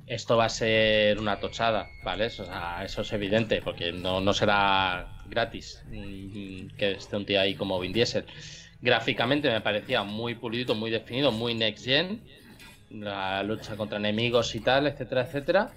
esto 0.05 0.37
va 0.37 0.45
a 0.45 0.49
ser 0.49 1.19
una 1.19 1.39
tochada, 1.39 1.95
¿vale? 2.01 2.27
O 2.27 2.29
sea, 2.29 2.83
eso 2.83 3.01
es 3.01 3.13
evidente, 3.13 3.61
porque 3.61 3.91
no, 3.91 4.21
no 4.21 4.33
será 4.33 5.15
gratis 5.25 5.83
mm, 5.87 6.67
que 6.77 6.91
esté 6.93 7.15
un 7.17 7.25
tío 7.25 7.41
ahí 7.41 7.55
como 7.55 7.79
Vin 7.79 7.93
Diesel. 7.93 8.25
Gráficamente 8.81 9.49
me 9.49 9.61
parecía 9.61 10.03
muy 10.03 10.35
pulido, 10.35 10.75
muy 10.75 10.91
definido, 10.91 11.31
muy 11.31 11.55
next 11.55 11.85
gen, 11.85 12.23
la 13.01 13.43
lucha 13.43 13.75
contra 13.75 13.97
enemigos 13.97 14.53
y 14.55 14.59
tal, 14.59 14.87
etcétera, 14.87 15.21
etcétera 15.21 15.71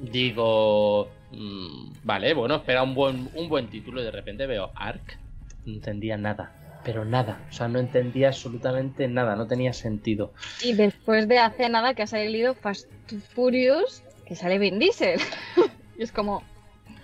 digo, 0.00 1.10
mm, 1.32 1.92
vale, 2.04 2.34
bueno, 2.34 2.56
espera 2.56 2.82
un 2.82 2.94
buen, 2.94 3.28
un 3.34 3.48
buen 3.48 3.68
título 3.68 4.00
y 4.00 4.04
de 4.04 4.10
repente 4.10 4.46
veo 4.46 4.70
Ark, 4.74 5.18
no 5.64 5.74
entendía 5.74 6.16
nada, 6.16 6.52
pero 6.84 7.04
nada, 7.04 7.40
o 7.48 7.52
sea, 7.52 7.68
no 7.68 7.78
entendía 7.78 8.28
absolutamente 8.28 9.08
nada, 9.08 9.36
no 9.36 9.46
tenía 9.46 9.72
sentido. 9.72 10.32
Y 10.62 10.74
después 10.74 11.28
de 11.28 11.38
hace 11.38 11.68
nada 11.68 11.94
que 11.94 12.02
ha 12.02 12.06
salido 12.06 12.54
Fast 12.54 12.88
Furious, 13.34 14.02
que 14.26 14.36
sale 14.36 14.58
Vin 14.58 14.78
Diesel. 14.78 15.20
y 15.98 16.02
es 16.02 16.12
como, 16.12 16.42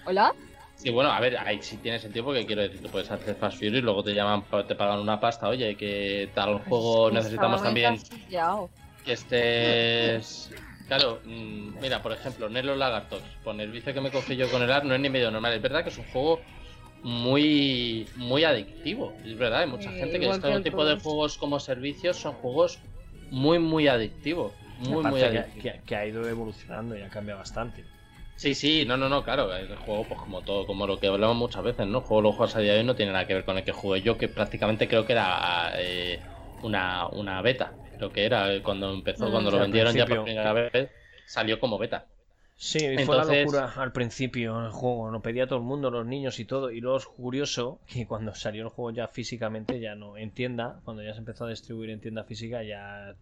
¿hola? 0.06 0.34
Sí, 0.76 0.90
bueno, 0.90 1.10
a 1.10 1.20
ver, 1.20 1.38
ahí 1.38 1.62
sí 1.62 1.78
tiene 1.78 1.98
sentido 1.98 2.26
porque 2.26 2.46
quiero 2.46 2.62
decir, 2.62 2.82
tú 2.82 2.90
puedes 2.90 3.10
hacer 3.10 3.36
Fast 3.36 3.58
Fury 3.58 3.78
y 3.78 3.80
luego 3.80 4.02
te 4.02 4.14
llaman, 4.14 4.44
te 4.68 4.74
pagan 4.74 5.00
una 5.00 5.18
pasta, 5.18 5.48
oye, 5.48 5.76
que 5.76 6.30
tal 6.34 6.58
juego 6.58 7.10
Pues 7.10 7.14
necesitamos 7.14 7.62
también. 7.62 7.96
Que 9.04 9.12
estés... 9.12 10.50
Claro, 10.86 11.20
mm, 11.24 11.80
mira, 11.80 12.02
por 12.02 12.12
ejemplo, 12.12 12.48
Nelo 12.48 12.76
Lagartos, 12.76 13.22
con 13.42 13.60
el 13.60 13.70
vicio 13.70 13.94
que 13.94 14.00
me 14.00 14.10
cogí 14.10 14.36
yo 14.36 14.50
con 14.50 14.62
el 14.62 14.70
AR 14.70 14.86
no 14.86 14.94
es 14.94 15.00
ni 15.00 15.08
medio 15.08 15.30
normal, 15.30 15.54
es 15.54 15.62
verdad 15.62 15.82
que 15.82 15.88
es 15.90 15.98
un 15.98 16.04
juego 16.04 16.42
muy 17.02 18.10
muy 18.14 18.44
adictivo, 18.44 19.14
es 19.24 19.36
verdad, 19.36 19.60
hay 19.60 19.66
mucha 19.66 19.90
Sí, 19.92 19.98
gente 19.98 20.18
que 20.20 20.28
este 20.28 20.60
tipo 20.60 20.84
de 20.84 20.96
juegos 20.96 21.36
como 21.38 21.58
servicios 21.60 22.16
son 22.18 22.34
juegos 22.34 22.78
muy 23.30 23.58
muy 23.58 23.88
adictivos, 23.88 24.52
muy 24.78 25.04
muy 25.04 25.20
que- 25.20 25.26
adictivos. 25.26 25.62
que, 25.74 25.82
que 25.86 25.96
ha 25.96 26.06
ido 26.06 26.28
evolucionando 26.28 26.96
y 26.96 27.02
ha 27.02 27.10
cambiado 27.10 27.40
bastante. 27.40 27.84
Sí, 28.36 28.54
sí, 28.54 28.84
no, 28.86 28.96
no, 28.96 29.08
no, 29.08 29.22
claro, 29.22 29.54
el 29.54 29.76
juego 29.76 30.08
pues 30.08 30.20
como 30.20 30.42
todo, 30.42 30.66
como 30.66 30.86
lo 30.86 30.98
que 30.98 31.06
hablamos 31.06 31.36
muchas 31.36 31.62
veces, 31.62 31.86
¿no? 31.86 31.98
El 31.98 32.04
juego 32.04 32.20
lo 32.22 32.32
juegas 32.32 32.56
a 32.56 32.60
día 32.60 32.72
de 32.72 32.80
hoy 32.80 32.84
no 32.84 32.94
tiene 32.96 33.12
nada 33.12 33.26
que 33.26 33.34
ver 33.34 33.44
con 33.44 33.56
el 33.56 33.64
que 33.64 33.72
jugué 33.72 34.02
yo, 34.02 34.18
que 34.18 34.28
prácticamente 34.28 34.88
creo 34.88 35.06
que 35.06 35.12
era 35.12 35.70
eh, 35.76 36.20
una, 36.60 37.08
una 37.08 37.40
beta, 37.42 37.78
creo 38.10 38.12
que 38.12 38.24
era 38.26 38.52
eh, 38.52 38.62
cuando 38.62 38.92
empezó, 38.92 39.28
Mm. 39.28 39.30
cuando 39.30 39.50
Sí, 39.50 39.56
lo 39.56 39.62
vendieron 39.62 39.94
ya 39.94 40.06
por 40.06 40.24
primera 40.24 40.52
vez, 40.52 40.90
salió 41.26 41.58
como 41.60 41.78
beta. 41.78 42.06
Sí, 42.56 42.78
fue 42.78 42.94
la 42.94 43.00
Entonces- 43.22 43.44
locura 43.46 43.72
al 43.76 43.90
principio 43.92 44.64
el 44.64 44.70
juego, 44.70 45.10
lo 45.10 45.20
pedía 45.22 45.46
todo 45.46 45.58
el 45.58 45.64
mundo, 45.64 45.90
los 45.90 46.06
niños 46.06 46.38
y 46.38 46.44
todo, 46.44 46.70
y 46.70 46.80
luego 46.80 46.98
es 46.98 47.06
curioso 47.06 47.80
que 47.86 48.06
cuando 48.06 48.32
salió 48.34 48.62
el 48.62 48.68
juego 48.68 48.90
ya 48.92 49.08
físicamente, 49.08 49.80
ya 49.80 49.94
no 49.96 50.16
en 50.16 50.30
tienda, 50.30 50.80
cuando 50.84 51.02
ya 51.02 51.12
se 51.14 51.18
empezó 51.18 51.46
a 51.46 51.48
distribuir 51.50 51.90
en 51.90 52.00
tienda 52.00 52.22
física, 52.24 52.62
ya 52.62 53.16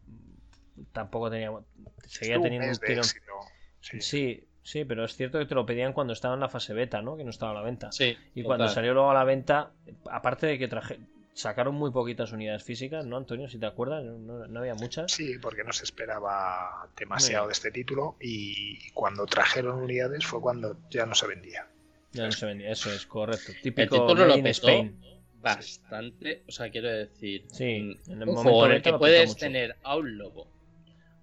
tampoco 0.93 1.31
teníamos, 1.31 1.65
seguía 2.07 2.35
Estuvo 2.35 2.45
teniendo 2.45 2.69
un 2.69 2.79
tirón. 2.79 2.99
éxito. 2.99 3.33
Sí. 3.81 4.01
Sí, 4.01 4.45
sí, 4.63 4.85
pero 4.85 5.05
es 5.05 5.17
cierto 5.17 5.39
que 5.39 5.47
te 5.47 5.55
lo 5.55 5.65
pedían 5.67 5.93
cuando 5.93 6.13
estaba 6.13 6.35
en 6.35 6.41
la 6.41 6.49
fase 6.49 6.75
beta, 6.75 7.01
¿no? 7.03 7.17
Que 7.17 7.25
no 7.25 7.31
estaba 7.31 7.53
a 7.53 7.55
la 7.55 7.63
venta. 7.63 7.91
Sí, 7.91 8.17
Y 8.35 8.43
cuando 8.43 8.69
salió 8.69 8.93
luego 8.95 9.11
a 9.11 9.15
la 9.15 9.25
venta, 9.25 9.71
aparte 10.11 10.47
de 10.47 10.59
que 10.59 10.69
traje, 10.69 10.99
sacaron 11.35 11.75
muy 11.75 11.91
poquitas 11.91 12.33
unidades 12.33 12.63
físicas, 12.63 13.05
¿no, 13.07 13.17
Antonio? 13.17 13.49
Si 13.49 13.59
te 13.59 13.67
acuerdas, 13.67 14.05
no, 14.05 14.59
había 14.61 14.75
muchas. 14.75 15.13
Sí, 15.13 15.39
porque 15.41 15.65
no 15.65 15.73
se 15.73 15.85
esperaba 15.85 16.89
demasiado 16.97 17.47
de 17.47 17.53
este 17.53 17.71
título 17.71 18.17
y 18.21 18.91
cuando 18.93 19.27
trajeron 19.27 19.83
unidades 19.83 20.25
fue 20.27 20.41
cuando 20.41 20.77
ya 20.91 21.07
no 21.07 21.15
se 21.15 21.27
vendía. 21.27 21.67
Ya 22.13 22.27
no 22.27 22.33
se 22.33 22.45
vendía, 22.47 22.71
eso 22.71 22.93
es 22.93 23.07
correcto. 23.07 23.53
El 23.65 23.73
título 23.75 24.27
lo 24.27 24.35
petó 24.35 24.49
Spain. 24.49 25.01
bastante, 25.41 26.43
o 26.49 26.53
sea, 26.53 26.71
quiero 26.71 26.89
decir, 26.91 27.47
Sí, 27.51 27.99
mm, 28.07 28.11
en 28.13 28.23
el 28.23 28.29
un 28.29 28.35
momento 28.35 28.43
juego 28.43 28.67
en 28.67 28.73
el 28.73 28.83
que 28.83 28.93
puedes 28.93 29.29
mucho. 29.29 29.39
tener 29.41 29.77
a 29.83 29.97
un 29.97 30.19
lobo, 30.19 30.47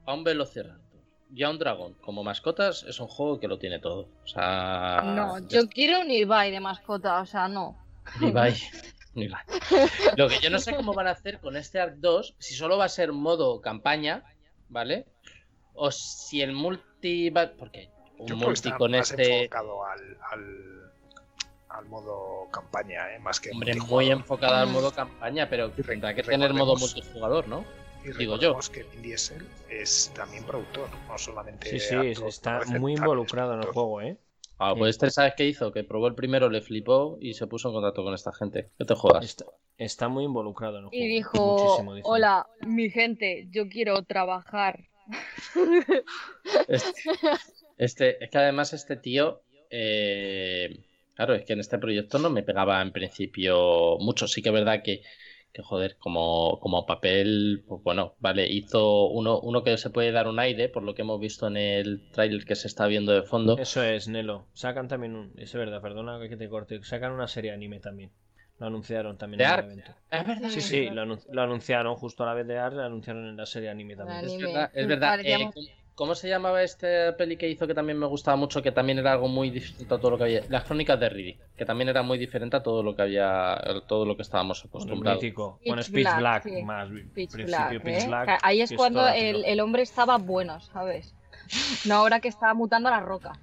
a 0.05 0.13
un 0.13 0.23
velociraptor 0.23 0.79
y 1.31 1.43
a 1.43 1.49
un 1.51 1.59
dragón 1.59 1.93
como 2.01 2.23
mascotas, 2.23 2.83
es 2.87 2.99
un 2.99 3.07
juego 3.07 3.39
que 3.39 3.47
lo 3.47 3.59
tiene 3.59 3.77
todo. 3.79 4.09
O 4.23 4.27
sea, 4.27 5.03
No, 5.05 5.47
yo 5.47 5.69
quiero 5.69 6.01
un 6.01 6.09
Ibai 6.09 6.49
de 6.51 6.59
mascota, 6.59 7.21
o 7.21 7.25
sea, 7.27 7.47
no. 7.47 7.77
Ibai. 8.19 8.55
Lo 10.17 10.27
que 10.29 10.39
yo 10.39 10.49
no 10.49 10.59
sé 10.59 10.75
cómo 10.75 10.93
van 10.93 11.07
a 11.07 11.11
hacer 11.11 11.39
con 11.39 11.57
este 11.57 11.79
Arc 11.79 11.95
2, 11.97 12.35
si 12.39 12.53
solo 12.53 12.77
va 12.77 12.85
a 12.85 12.89
ser 12.89 13.11
modo 13.11 13.61
campaña, 13.61 14.23
¿vale? 14.69 15.05
O 15.73 15.91
si 15.91 16.41
el 16.41 16.53
multi 16.53 17.29
va... 17.29 17.51
Porque 17.57 17.89
un 18.17 18.27
Yo 18.27 18.35
creo 18.35 18.39
que 18.39 18.45
multi 18.45 18.67
está 18.67 18.77
con 18.77 18.91
más 18.91 19.11
este... 19.11 19.43
enfocado 19.43 19.85
al, 19.85 20.17
al, 20.31 20.91
al 21.69 21.85
modo 21.85 22.47
campaña, 22.51 23.13
¿eh? 23.13 23.19
más 23.19 23.39
que 23.39 23.51
Hombre, 23.51 23.75
muy 23.75 24.09
enfocado 24.11 24.55
al 24.55 24.67
modo 24.67 24.91
campaña, 24.91 25.49
pero 25.49 25.71
re- 25.75 25.83
tendrá 25.83 26.13
que 26.13 26.23
tener 26.23 26.53
modo 26.53 26.75
multijugador, 26.75 27.47
¿no? 27.47 27.65
Y 28.03 28.13
digo 28.13 28.37
yo. 28.37 28.57
que 28.71 28.83
Vin 28.83 29.01
Diesel 29.01 29.45
es 29.69 30.11
también 30.15 30.43
productor, 30.45 30.89
no 31.07 31.17
solamente 31.17 31.69
Sí, 31.69 31.79
sí, 31.79 31.95
actor, 31.95 32.27
está 32.29 32.63
muy 32.65 32.93
involucrado 32.93 33.53
en 33.55 33.59
el 33.63 33.67
juego, 33.67 34.01
¿eh? 34.01 34.17
Ah, 34.59 34.75
pues 34.77 34.91
este, 34.91 35.09
¿sabes 35.09 35.33
qué 35.37 35.47
hizo? 35.47 35.71
Que 35.71 35.83
probó 35.85 36.07
el 36.07 36.15
primero, 36.15 36.49
le 36.49 36.61
flipó 36.61 37.17
y 37.21 37.33
se 37.33 37.47
puso 37.47 37.69
en 37.69 37.75
contacto 37.75 38.03
con 38.03 38.13
esta 38.13 38.33
gente. 38.33 38.69
¿Qué 38.77 38.85
te 38.85 38.93
juegas? 38.93 39.23
Está, 39.25 39.45
está 39.77 40.09
muy 40.09 40.25
involucrado 40.25 40.77
en 40.79 40.83
el 40.83 40.89
juego. 40.89 41.03
Y 41.05 41.07
dijo, 41.07 41.57
Muchísimo, 41.61 41.95
dice. 41.95 42.07
hola, 42.09 42.45
mi 42.67 42.89
gente, 42.89 43.47
yo 43.51 43.69
quiero 43.69 44.03
trabajar. 44.03 44.83
Este, 46.67 47.09
este- 47.77 48.23
es 48.23 48.29
que 48.29 48.37
además 48.37 48.73
este 48.73 48.97
tío, 48.97 49.41
eh, 49.69 50.77
claro, 51.15 51.35
es 51.35 51.45
que 51.45 51.53
en 51.53 51.61
este 51.61 51.77
proyecto 51.77 52.19
no 52.19 52.29
me 52.29 52.43
pegaba 52.43 52.81
en 52.81 52.91
principio 52.91 53.97
mucho. 53.99 54.27
Sí 54.27 54.41
que 54.41 54.49
es 54.49 54.53
verdad 54.53 54.83
que, 54.83 55.01
que 55.53 55.63
joder, 55.63 55.97
como, 55.97 56.59
como 56.59 56.85
papel, 56.85 57.63
pues 57.67 57.81
bueno, 57.83 58.13
vale, 58.19 58.47
hizo 58.47 59.07
uno, 59.07 59.39
uno 59.39 59.63
que 59.63 59.77
se 59.77 59.89
puede 59.89 60.11
dar 60.11 60.27
un 60.27 60.39
aire, 60.39 60.69
por 60.69 60.83
lo 60.83 60.93
que 60.93 61.01
hemos 61.01 61.19
visto 61.19 61.47
en 61.47 61.57
el 61.57 62.09
tráiler 62.11 62.45
que 62.45 62.55
se 62.55 62.67
está 62.67 62.87
viendo 62.87 63.11
de 63.11 63.23
fondo. 63.23 63.57
Eso 63.57 63.83
es, 63.83 64.07
Nelo. 64.07 64.45
Sacan 64.53 64.87
también 64.87 65.15
un. 65.15 65.33
Es 65.37 65.53
verdad, 65.53 65.81
perdona 65.81 66.19
que 66.27 66.37
te 66.37 66.49
corte. 66.49 66.83
Sacan 66.83 67.11
una 67.11 67.27
serie 67.27 67.51
anime 67.51 67.79
también. 67.79 68.11
Lo 68.59 68.67
anunciaron 68.67 69.17
también 69.17 69.41
en 69.41 69.47
el 69.47 69.59
evento. 69.59 69.91
Es 70.11 70.27
verdad. 70.27 70.49
Sí, 70.49 70.61
sí, 70.61 70.89
lo, 70.89 71.05
lo, 71.05 71.41
anunciaron 71.41 71.95
justo 71.95 72.23
a 72.23 72.27
la 72.27 72.33
vez 72.33 72.45
de 72.45 72.57
ARC, 72.57 72.75
lo 72.75 72.83
anunciaron 72.83 73.25
en 73.27 73.37
la 73.37 73.45
serie 73.45 73.69
anime 73.69 73.95
también. 73.95 74.25
Es 74.25 74.37
verdad, 74.37 74.71
es 74.73 74.87
verdad. 74.87 75.19
Eh, 75.23 75.49
¿Cómo 75.99 76.15
se 76.15 76.29
llamaba 76.29 76.63
este 76.63 77.11
peli 77.11 77.35
que 77.35 77.49
hizo 77.49 77.67
que 77.67 77.73
también 77.73 77.99
me 77.99 78.05
gustaba 78.05 78.37
mucho, 78.37 78.61
que 78.61 78.71
también 78.71 78.99
era 78.99 79.11
algo 79.11 79.27
muy 79.27 79.49
distinto 79.49 79.95
a 79.95 79.99
todo 79.99 80.11
lo 80.11 80.17
que 80.17 80.23
había? 80.23 80.43
Las 80.47 80.63
crónicas 80.63 80.97
de 80.97 81.09
Riddick, 81.09 81.39
que 81.57 81.65
también 81.65 81.89
era 81.89 82.03
muy 82.03 82.17
diferente 82.17 82.55
a 82.55 82.63
todo 82.63 82.81
lo 82.81 82.95
que 82.95 83.01
había, 83.01 83.61
todo 83.85 84.05
lo 84.05 84.15
que 84.15 84.21
estábamos 84.21 84.63
acostumbrados. 84.63 85.21
Mítico. 85.21 85.59
Bueno, 85.65 85.83
Speech 85.83 86.07
Black, 86.17 86.45
Black 86.45 86.63
más. 86.63 86.87
Pitch 87.13 87.31
principio 87.31 87.47
Black, 87.47 87.85
¿eh? 87.85 88.07
Black, 88.07 88.39
Ahí 88.43 88.61
es 88.61 88.71
cuando 88.71 89.05
el, 89.09 89.43
el, 89.43 89.59
hombre 89.59 89.81
estaba 89.81 90.17
bueno, 90.17 90.61
¿sabes? 90.61 91.13
No 91.83 91.95
ahora 91.95 92.21
que 92.21 92.29
estaba 92.29 92.53
mutando 92.53 92.87
a 92.87 92.93
la 92.93 93.01
roca. 93.01 93.33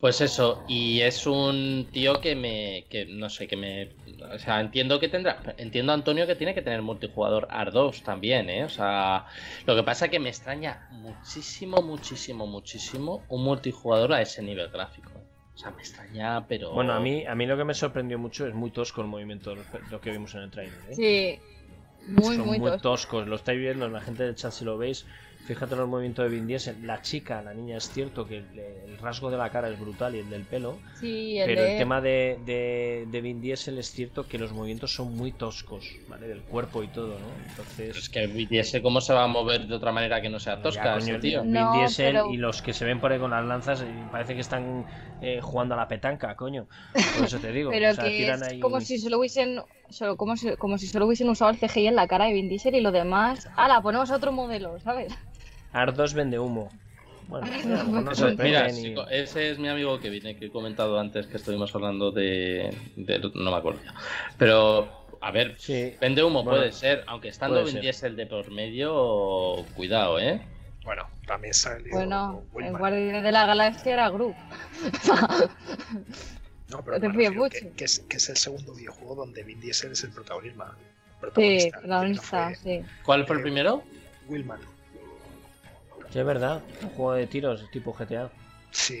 Pues 0.00 0.22
eso, 0.22 0.64
y 0.66 1.02
es 1.02 1.26
un 1.26 1.86
tío 1.92 2.22
que 2.22 2.34
me, 2.34 2.86
que 2.88 3.04
no 3.04 3.28
sé, 3.28 3.46
que 3.46 3.56
me, 3.56 3.90
o 4.22 4.38
sea, 4.38 4.60
entiendo 4.60 5.00
que 5.00 5.08
tendrá, 5.08 5.42
entiendo 5.56 5.92
Antonio 5.92 6.26
que 6.26 6.34
tiene 6.34 6.54
que 6.54 6.62
tener 6.62 6.82
multijugador 6.82 7.48
R2 7.48 8.02
también, 8.02 8.50
¿eh? 8.50 8.64
O 8.64 8.68
sea, 8.68 9.26
lo 9.66 9.74
que 9.74 9.82
pasa 9.82 10.06
es 10.06 10.10
que 10.10 10.18
me 10.18 10.28
extraña 10.28 10.88
muchísimo, 10.90 11.82
muchísimo, 11.82 12.46
muchísimo 12.46 13.24
un 13.28 13.44
multijugador 13.44 14.12
a 14.12 14.22
ese 14.22 14.42
nivel 14.42 14.68
gráfico. 14.68 15.12
O 15.54 15.58
sea, 15.58 15.70
me 15.72 15.80
extraña, 15.80 16.46
pero... 16.46 16.72
Bueno, 16.72 16.92
a 16.92 17.00
mí, 17.00 17.26
a 17.26 17.34
mí 17.34 17.46
lo 17.46 17.56
que 17.56 17.64
me 17.64 17.74
sorprendió 17.74 18.18
mucho 18.18 18.46
es 18.46 18.54
muy 18.54 18.70
tosco 18.70 19.02
el 19.02 19.08
movimiento, 19.08 19.54
lo 19.90 20.00
que 20.00 20.10
vimos 20.10 20.34
en 20.34 20.42
el 20.42 20.50
trailer, 20.50 20.78
¿eh? 20.88 20.94
Sí, 20.94 21.38
muy, 22.06 22.36
Son 22.36 22.46
muy, 22.46 22.58
muy 22.58 22.78
toscos. 22.78 23.26
Lo 23.26 23.36
estáis 23.36 23.60
viendo, 23.60 23.88
la 23.88 24.00
gente 24.00 24.24
del 24.24 24.34
chat 24.34 24.52
si 24.52 24.64
lo 24.64 24.78
veis, 24.78 25.06
Fíjate 25.50 25.74
en 25.74 25.80
el 25.80 25.88
movimiento 25.88 26.22
de 26.22 26.28
Vin 26.28 26.46
Diesel. 26.46 26.86
La 26.86 27.02
chica, 27.02 27.42
la 27.42 27.52
niña, 27.52 27.76
es 27.76 27.90
cierto 27.90 28.24
que 28.24 28.36
el, 28.36 28.96
rasgo 29.02 29.32
de 29.32 29.36
la 29.36 29.50
cara 29.50 29.68
es 29.68 29.80
brutal 29.80 30.14
y 30.14 30.20
el 30.20 30.30
del 30.30 30.44
pelo. 30.44 30.78
Sí, 31.00 31.40
el 31.40 31.46
pero 31.46 31.62
de... 31.62 31.72
el 31.72 31.78
tema 31.78 32.00
de, 32.00 32.38
de, 32.46 33.08
de, 33.10 33.20
Vin 33.20 33.40
Diesel 33.40 33.76
es 33.78 33.90
cierto 33.90 34.28
que 34.28 34.38
los 34.38 34.52
movimientos 34.52 34.94
son 34.94 35.16
muy 35.16 35.32
toscos, 35.32 35.90
¿vale? 36.06 36.28
Del 36.28 36.42
cuerpo 36.42 36.84
y 36.84 36.86
todo, 36.86 37.18
¿no? 37.18 37.48
Entonces. 37.48 37.96
Es 37.96 38.08
que 38.08 38.28
Vin 38.28 38.48
Diesel, 38.48 38.80
¿cómo 38.80 39.00
se 39.00 39.12
va 39.12 39.24
a 39.24 39.26
mover 39.26 39.66
de 39.66 39.74
otra 39.74 39.90
manera 39.90 40.20
que 40.20 40.28
no 40.28 40.38
sea 40.38 40.62
tosca? 40.62 40.84
Ya, 40.84 41.00
coño, 41.00 41.18
tío? 41.18 41.42
Vin 41.42 41.52
no, 41.54 41.72
Diesel 41.72 42.12
pero... 42.12 42.30
y 42.30 42.36
los 42.36 42.62
que 42.62 42.72
se 42.72 42.84
ven 42.84 43.00
por 43.00 43.10
ahí 43.10 43.18
con 43.18 43.32
las 43.32 43.44
lanzas 43.44 43.84
parece 44.12 44.36
que 44.36 44.42
están 44.42 44.86
eh, 45.20 45.40
jugando 45.42 45.74
a 45.74 45.78
la 45.78 45.88
petanca, 45.88 46.36
coño. 46.36 46.68
Por 46.92 47.24
eso 47.24 47.40
te 47.40 47.50
digo. 47.52 47.72
pero 47.72 47.90
o 47.90 47.94
sea, 47.94 48.04
que 48.04 48.10
tiran 48.10 48.40
es 48.40 48.48
ahí... 48.50 48.60
como 48.60 48.80
si 48.80 49.00
solo 49.00 49.18
hubiesen. 49.18 49.62
Solo, 49.88 50.16
como, 50.16 50.36
si, 50.36 50.54
como 50.54 50.78
si 50.78 50.86
solo 50.86 51.06
hubiesen 51.06 51.28
usado 51.28 51.50
el 51.50 51.58
CGI 51.58 51.88
en 51.88 51.96
la 51.96 52.06
cara 52.06 52.26
de 52.26 52.34
Vin 52.34 52.48
Diesel 52.48 52.76
y 52.76 52.80
lo 52.80 52.92
demás. 52.92 53.48
¡Hala! 53.56 53.82
Ponemos 53.82 54.12
otro 54.12 54.30
modelo, 54.30 54.78
¿sabes? 54.78 55.12
Ar2 55.72 56.14
vende 56.14 56.38
humo. 56.38 56.68
Bueno, 57.28 57.46
no 58.02 58.10
Eso, 58.10 58.28
mira, 58.36 58.66
ese 58.66 59.50
es 59.50 59.58
mi 59.58 59.68
amigo 59.68 60.00
que 60.00 60.10
viene 60.10 60.36
que 60.36 60.46
he 60.46 60.50
comentado 60.50 60.98
antes 60.98 61.28
que 61.28 61.36
estuvimos 61.36 61.72
hablando 61.74 62.10
de, 62.10 62.76
de 62.96 63.20
no 63.34 63.50
me 63.52 63.56
acuerdo 63.56 63.80
ya. 63.84 63.94
Pero 64.36 64.88
a 65.20 65.30
ver, 65.30 65.54
sí. 65.58 65.94
vende 66.00 66.24
humo 66.24 66.42
bueno, 66.42 66.58
puede 66.58 66.72
ser, 66.72 67.04
aunque 67.06 67.28
estando 67.28 67.64
Vin 67.64 67.80
Diesel 67.80 68.16
de 68.16 68.26
por 68.26 68.50
medio, 68.50 69.64
cuidado, 69.76 70.18
¿eh? 70.18 70.40
Bueno, 70.84 71.06
también 71.26 71.54
salió. 71.54 71.92
Bueno, 71.92 72.42
el 72.58 72.76
Guardián 72.76 73.22
de 73.22 73.32
la 73.32 73.46
Galaxia 73.46 73.92
era 73.92 74.10
Groot. 74.10 74.34
no, 76.68 76.84
pero 76.84 76.98
te 76.98 77.08
bueno, 77.08 77.48
que, 77.48 77.70
que, 77.76 77.84
es, 77.84 78.00
que 78.08 78.16
es 78.16 78.28
el 78.28 78.36
segundo 78.38 78.74
videojuego 78.74 79.14
donde 79.14 79.44
Vin 79.44 79.60
Diesel 79.60 79.92
es 79.92 80.02
el 80.02 80.10
protagonista. 80.10 80.74
Sí, 81.36 81.70
protagonista, 81.70 82.46
fue, 82.46 82.56
sí. 82.56 82.86
¿Cuál 83.04 83.26
fue 83.26 83.36
el 83.36 83.42
primero? 83.42 83.84
Willman. 84.26 84.58
Sí, 86.12 86.18
es 86.18 86.24
verdad, 86.26 86.62
un 86.82 86.90
juego 86.90 87.12
de 87.12 87.26
tiros 87.26 87.70
tipo 87.70 87.92
GTA. 87.92 88.30
Sí, 88.72 88.98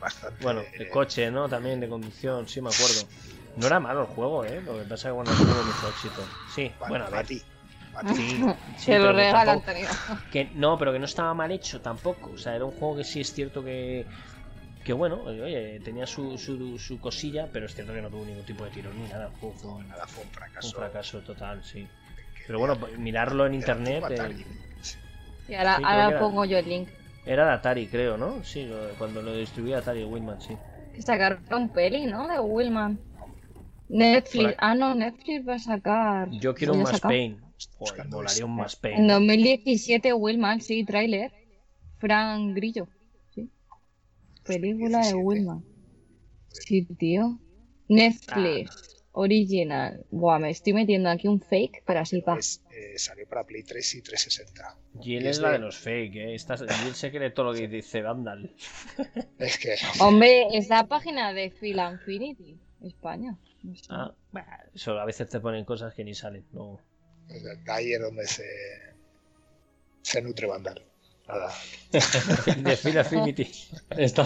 bastante. 0.00 0.42
Bueno, 0.42 0.62
de 0.76 0.88
coche, 0.88 1.30
¿no? 1.30 1.48
También 1.48 1.80
de 1.80 1.88
conducción, 1.88 2.48
sí 2.48 2.60
me 2.60 2.70
acuerdo. 2.70 3.08
No 3.56 3.66
era 3.66 3.80
malo 3.80 4.02
el 4.02 4.06
juego, 4.06 4.44
¿eh? 4.44 4.60
Lo 4.64 4.78
que 4.78 4.84
pasa 4.84 4.94
es 4.94 5.02
que 5.04 5.10
bueno, 5.10 5.30
no 5.32 5.38
tuvo 5.38 5.62
mucho 5.64 5.88
éxito. 5.88 6.22
Sí, 6.54 6.72
bueno, 6.78 6.88
bueno 6.88 7.04
a 7.06 7.10
ver. 7.10 7.20
a 7.20 7.24
ti. 7.24 7.42
Sí, 8.14 8.14
sí, 8.14 8.44
Se 8.76 8.98
lo 8.98 9.06
pero 9.06 9.12
regala 9.14 9.52
Antonio. 9.52 9.88
que 10.32 10.50
no, 10.54 10.78
pero 10.78 10.92
que 10.92 10.98
no 10.98 11.06
estaba 11.06 11.34
mal 11.34 11.50
hecho 11.50 11.80
tampoco. 11.80 12.30
O 12.32 12.38
sea, 12.38 12.54
era 12.54 12.64
un 12.64 12.70
juego 12.72 12.96
que 12.98 13.04
sí 13.04 13.20
es 13.20 13.32
cierto 13.32 13.64
que. 13.64 14.06
Que 14.84 14.92
bueno, 14.92 15.22
oye, 15.22 15.80
tenía 15.80 16.06
su, 16.06 16.38
su, 16.38 16.78
su 16.78 16.98
cosilla, 17.00 17.48
pero 17.52 17.66
es 17.66 17.74
cierto 17.74 17.92
que 17.92 18.00
no 18.00 18.08
tuvo 18.08 18.24
ningún 18.24 18.44
tipo 18.44 18.64
de 18.64 18.70
tiro 18.70 18.90
ni 18.94 19.06
nada. 19.08 19.26
El 19.26 19.32
juego 19.32 19.54
fue 19.56 19.70
un, 19.72 19.88
Nada, 19.88 20.06
fue 20.06 20.24
un 20.24 20.30
fracaso. 20.30 20.68
un 20.68 20.74
fracaso 20.74 21.20
total, 21.20 21.62
sí. 21.62 21.86
Pero 22.46 22.58
bueno, 22.58 22.78
mirarlo 22.96 23.44
en 23.46 23.54
internet. 23.54 24.04
Eh. 24.10 24.46
Y 25.48 25.54
ahora, 25.54 25.76
Sí, 25.76 25.82
creo 25.82 25.88
ahora 25.90 26.04
que 26.08 26.10
era- 26.14 26.20
pongo 26.20 26.44
yo 26.44 26.58
el 26.58 26.68
link. 26.68 26.88
era 27.26 27.46
de 27.46 27.52
Atari, 27.52 27.86
creo, 27.88 28.16
¿no? 28.16 28.44
Sí, 28.44 28.64
lo- 28.66 28.90
cuando 28.98 29.22
lo 29.22 29.34
distribuía 29.34 29.78
Atari 29.78 30.04
Winman, 30.04 30.40
sí. 30.40 30.56
Que 30.94 31.02
sacaron 31.02 31.68
peli, 31.70 32.06
¿no? 32.06 32.28
De 32.28 32.40
Willman. 32.40 32.98
Netflix. 33.88 34.54
Ah, 34.58 34.74
no, 34.74 34.94
Netflix 34.94 35.48
va 35.48 35.54
a 35.54 35.58
sacar. 35.58 36.30
Yo 36.30 36.54
quiero 36.54 36.74
un 36.74 36.82
más. 36.82 37.00
Pain. 37.00 37.40
Joder, 37.78 38.06
eso. 38.26 38.46
un 38.46 38.54
más 38.56 38.74
En 38.74 38.80
Pain. 38.80 39.06
2017, 39.08 40.12
Willman, 40.12 40.60
sí, 40.60 40.84
tráiler. 40.84 41.32
Fran 41.98 42.54
Grillo. 42.54 42.86
Sí. 43.34 43.50
Película 44.44 44.98
de 44.98 45.12
2017. 45.12 45.16
Willman. 45.24 45.64
Sí, 46.50 46.84
tío. 46.98 47.38
Netflix. 47.88 48.87
Original. 49.20 50.04
Buah, 50.10 50.38
me 50.38 50.50
estoy 50.50 50.72
metiendo 50.74 51.08
aquí 51.10 51.26
un 51.26 51.40
fake, 51.40 51.82
pero 51.84 51.98
así 52.00 52.22
pa. 52.22 52.34
Pues, 52.34 52.62
eh, 52.70 52.96
salió 52.98 53.26
para 53.28 53.44
Play 53.44 53.64
3 53.64 53.94
y 53.96 54.02
360. 54.02 54.76
Jill 55.00 55.24
Y 55.24 55.26
es 55.28 55.36
es 55.36 55.42
la 55.42 55.48
de- 55.48 55.54
de 55.54 55.58
los 55.58 55.76
fake, 55.76 56.14
¿eh? 56.16 56.34
Esta, 56.34 56.56
Jill 56.56 56.94
se 56.94 57.10
cree 57.10 57.30
todo 57.30 57.52
lo 57.52 57.58
que 57.58 57.66
dice 57.66 58.00
Vandal. 58.02 58.54
Es 59.38 59.58
que 59.58 59.74
Hombre, 60.00 60.46
es 60.52 60.68
la 60.68 60.86
página 60.86 61.32
de 61.32 61.50
Phil 61.50 61.78
Infinity, 61.78 62.58
España. 62.82 63.36
No 63.64 63.74
sé. 63.74 63.82
Ah, 63.90 64.14
eso 64.72 64.98
a 65.00 65.04
veces 65.04 65.28
te 65.28 65.40
ponen 65.40 65.64
cosas 65.64 65.92
que 65.94 66.04
ni 66.04 66.14
salen. 66.14 66.44
No. 66.52 66.78
ahí 67.66 67.92
es 67.92 68.00
donde 68.00 68.24
se, 68.26 68.44
se 70.02 70.22
nutre 70.22 70.46
Vandal. 70.46 70.80
Nada. 71.26 71.52
De 72.62 72.76
Phil 72.76 72.98
Affinity. 72.98 73.50
Esto. 73.96 74.24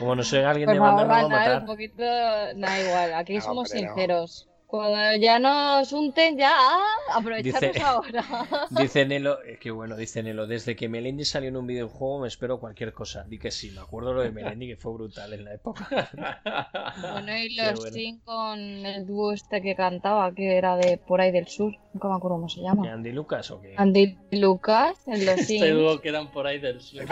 Como 0.00 0.16
no 0.16 0.22
soy 0.24 0.40
alguien 0.40 0.68
de 0.70 0.78
favor, 0.78 1.06
Vandal, 1.06 1.06
lo 1.06 1.12
va 1.12 1.18
a 1.18 1.22
Vandal, 1.22 1.46
un 1.48 1.52
matar. 1.54 1.66
poquito. 1.66 2.02
Da 2.02 2.80
igual, 2.80 3.14
aquí 3.14 3.34
No, 3.36 3.40
somos 3.42 3.68
sinceros. 3.70 4.49
Cuando 4.70 5.16
ya 5.16 5.40
nos 5.40 5.92
unten, 5.92 6.38
ya 6.38 6.52
ah, 6.54 6.84
aprovecharos 7.14 7.72
Dice- 7.72 7.82
ahora. 7.82 8.24
Dice 8.70 9.04
Nelo, 9.04 9.38
que 9.60 9.72
bueno, 9.72 9.96
dice 9.96 10.22
Nelo, 10.22 10.46
desde 10.46 10.76
que 10.76 10.88
Melendi 10.88 11.24
salió 11.24 11.48
en 11.48 11.56
un 11.56 11.66
videojuego 11.66 12.20
me 12.20 12.28
espero 12.28 12.60
cualquier 12.60 12.92
cosa. 12.92 13.24
Di 13.24 13.38
que 13.38 13.50
sí, 13.50 13.72
me 13.72 13.80
acuerdo 13.80 14.12
lo 14.14 14.22
de 14.22 14.30
Melendi 14.30 14.68
que 14.68 14.76
fue 14.76 14.92
brutal 14.92 15.32
en 15.32 15.44
la 15.44 15.54
época. 15.54 15.88
Bueno, 17.12 17.36
y 17.36 17.54
los 17.56 17.80
bueno. 17.80 17.94
Sin 17.94 18.20
con 18.20 18.58
el 18.60 19.06
dúo 19.06 19.32
este 19.32 19.60
que 19.60 19.74
cantaba, 19.74 20.32
que 20.32 20.56
era 20.56 20.76
de 20.76 20.98
por 20.98 21.20
ahí 21.20 21.32
del 21.32 21.48
sur. 21.48 21.74
Nunca 21.92 22.08
me 22.08 22.14
acuerdo 22.14 22.36
cómo 22.36 22.48
se 22.48 22.56
¿Que 22.60 22.62
llama. 22.62 22.92
Andy 22.92 23.12
Lucas 23.12 23.50
o 23.50 23.60
qué? 23.60 23.74
Andy 23.76 24.16
Lucas, 24.30 24.96
en 25.06 25.26
los 25.26 25.34
Sims. 25.36 25.62
Este 25.62 25.70
dúo 25.70 26.00
quedan 26.00 26.30
por 26.30 26.46
ahí 26.46 26.58
del 26.60 26.80
sur. 26.80 27.04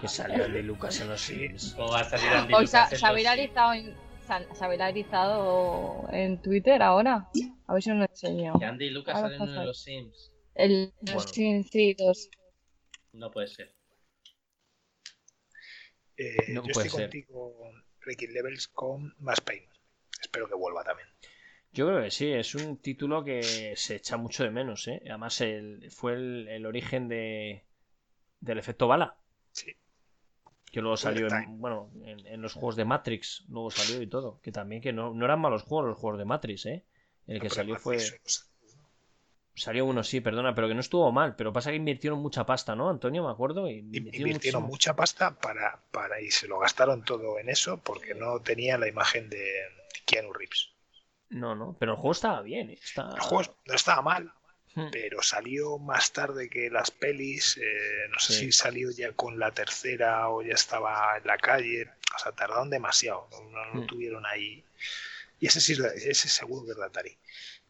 Que 0.00 0.08
salió 0.08 0.44
Andy 0.44 0.62
Lucas 0.62 1.00
en 1.00 1.08
los 1.08 1.20
Sims. 1.20 1.74
¿Cómo 1.74 1.92
va 1.92 2.00
a 2.00 2.04
salir 2.04 2.26
Andy 2.28 2.52
Lucas 2.52 2.92
en 2.92 2.98
se 2.98 3.06
ha 3.06 3.12
viralizado 3.12 3.72
en, 3.72 3.94
se- 4.38 4.54
se 4.54 4.64
ha 4.64 4.68
viralizado 4.68 6.06
en 6.10 6.40
Twitter 6.42 6.82
ahora. 6.82 7.28
A 7.66 7.72
ver 7.74 7.82
si 7.82 7.90
os 7.90 7.96
lo 7.96 8.04
enseño. 8.04 8.58
Que 8.58 8.64
Andy 8.64 8.86
y 8.86 8.90
Lucas 8.90 9.20
salen 9.20 9.40
uno 9.40 9.60
de 9.60 9.66
los 9.66 9.82
Sims. 9.82 10.32
El, 10.54 10.92
los. 11.12 11.24
Sims, 11.30 11.70
sí, 11.70 11.94
dos. 11.94 12.28
No 13.12 13.30
puede 13.30 13.48
ser. 13.48 13.74
Eh, 16.16 16.36
No 16.48 16.62
yo 16.66 16.72
puede 16.72 16.86
estoy 16.86 17.00
ser. 17.00 17.10
contigo, 17.10 17.72
Ricky 18.00 18.26
Levels, 18.28 18.68
con 18.68 19.14
más 19.18 19.40
Pain. 19.40 19.62
Espero 20.20 20.48
que 20.48 20.54
vuelva 20.54 20.84
también. 20.84 21.08
Yo 21.72 21.86
creo 21.86 22.02
que 22.02 22.10
sí, 22.10 22.30
es 22.30 22.54
un 22.54 22.76
título 22.76 23.24
que 23.24 23.74
se 23.76 23.96
echa 23.96 24.18
mucho 24.18 24.44
de 24.44 24.50
menos, 24.50 24.86
¿eh? 24.88 25.00
Además, 25.06 25.40
el, 25.40 25.90
fue 25.90 26.12
el, 26.14 26.48
el 26.48 26.66
origen 26.66 27.08
de, 27.08 27.64
del 28.40 28.58
efecto 28.58 28.86
bala, 28.88 29.16
Sí. 29.52 29.72
Que 30.72 30.80
luego 30.80 30.96
salió 30.96 31.28
Bullet 31.28 31.44
en, 31.44 31.60
bueno, 31.60 31.90
en, 32.02 32.26
en 32.26 32.42
los 32.42 32.54
juegos 32.54 32.76
de 32.76 32.84
Matrix, 32.84 33.44
luego 33.48 33.70
salió 33.70 34.02
y 34.02 34.06
todo. 34.08 34.40
Que 34.42 34.50
también 34.50 34.82
que 34.82 34.92
no, 34.92 35.14
no 35.14 35.24
eran 35.24 35.38
malos 35.40 35.62
juegos 35.62 35.86
los 35.90 35.98
juegos 35.98 36.18
de 36.18 36.24
Matrix, 36.24 36.66
¿eh? 36.66 36.84
El 37.26 37.40
que 37.40 37.50
salió 37.50 37.76
fue... 37.76 37.98
pues, 38.22 38.48
Salió 39.54 39.84
uno, 39.84 40.02
sí, 40.02 40.22
perdona, 40.22 40.54
pero 40.54 40.66
que 40.66 40.74
no 40.74 40.80
estuvo 40.80 41.12
mal. 41.12 41.36
Pero 41.36 41.52
pasa 41.52 41.70
que 41.70 41.76
invirtieron 41.76 42.20
mucha 42.20 42.46
pasta, 42.46 42.74
¿no, 42.74 42.88
Antonio? 42.88 43.22
Me 43.22 43.30
acuerdo. 43.30 43.68
Invirtieron 43.68 44.62
mucha 44.62 44.96
pasta 44.96 45.38
para, 45.38 45.82
para 45.90 46.22
y 46.22 46.30
se 46.30 46.48
lo 46.48 46.58
gastaron 46.58 47.04
todo 47.04 47.38
en 47.38 47.50
eso 47.50 47.78
porque 47.78 48.14
no 48.14 48.40
tenía 48.40 48.78
la 48.78 48.88
imagen 48.88 49.28
de 49.28 49.44
Keanu 50.06 50.32
Reeves. 50.32 50.70
No, 51.28 51.54
no, 51.54 51.76
pero 51.78 51.92
el 51.92 51.96
juego 51.96 52.12
estaba 52.12 52.40
bien, 52.40 52.70
¿eh? 52.70 52.78
Está... 52.82 53.10
El 53.14 53.20
juego 53.20 53.54
no 53.66 53.74
estaba 53.74 54.00
mal, 54.00 54.32
Hmm. 54.74 54.88
pero 54.90 55.22
salió 55.22 55.76
más 55.78 56.12
tarde 56.12 56.48
que 56.48 56.70
las 56.70 56.90
pelis. 56.90 57.58
eh, 57.58 58.08
no 58.10 58.18
sé 58.18 58.32
Sí. 58.32 58.38
si 58.46 58.52
salió 58.52 58.90
ya 58.90 59.12
con 59.12 59.38
la 59.38 59.50
tercera 59.52 60.28
o 60.30 60.42
ya 60.42 60.54
estaba 60.54 61.16
en 61.18 61.26
la 61.26 61.36
calle. 61.38 61.88
O 62.14 62.18
sea, 62.18 62.32
tardaron 62.32 62.70
demasiado. 62.70 63.28
No, 63.74 63.82
Hmm. 63.82 63.86
tuvieron 63.86 64.24
ahí 64.26 64.64
Y 65.40 65.46
ese 65.46 65.60
sí, 65.60 65.72
ese 65.96 66.28
seguro 66.28 66.64
que 66.64 66.70
es 66.70 66.76
de 66.78 66.84
Atari. 66.84 67.18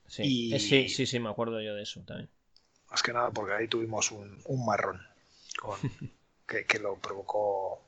Sí, 0.07 0.23
Y- 0.24 0.55
eh, 0.55 0.61
sí, 0.61 0.89
sí, 0.91 1.07
sí, 1.07 1.19
me 1.19 1.31
acuerdo 1.31 1.61
yo 1.62 1.74
de 1.74 1.83
eso 1.83 2.03
también. 2.05 2.29
Más 2.91 3.03
que 3.03 3.12
nada 3.15 3.31
porque 3.31 3.55
ahí 3.55 3.66
tuvimos 3.66 4.11
un, 4.12 4.39
un 4.45 4.66
marrón 4.66 5.01
con, 5.59 5.79
que, 6.47 6.66
que 6.66 6.79
lo 6.79 6.97
provocó 6.97 7.81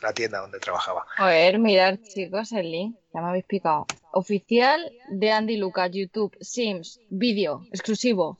la 0.00 0.12
tienda 0.14 0.38
donde 0.38 0.60
trabajaba. 0.60 1.04
A 1.16 1.26
ver, 1.26 1.58
mirad, 1.58 1.98
chicos, 2.08 2.52
el 2.52 2.70
link. 2.70 2.96
Ya 3.12 3.20
me 3.20 3.28
habéis 3.30 3.44
picado. 3.46 3.86
Oficial 4.12 4.90
de 5.10 5.30
Andy 5.32 5.56
Lucas, 5.56 5.90
YouTube, 5.92 6.36
Sims, 6.40 7.00
vídeo, 7.10 7.64
exclusivo. 7.72 8.38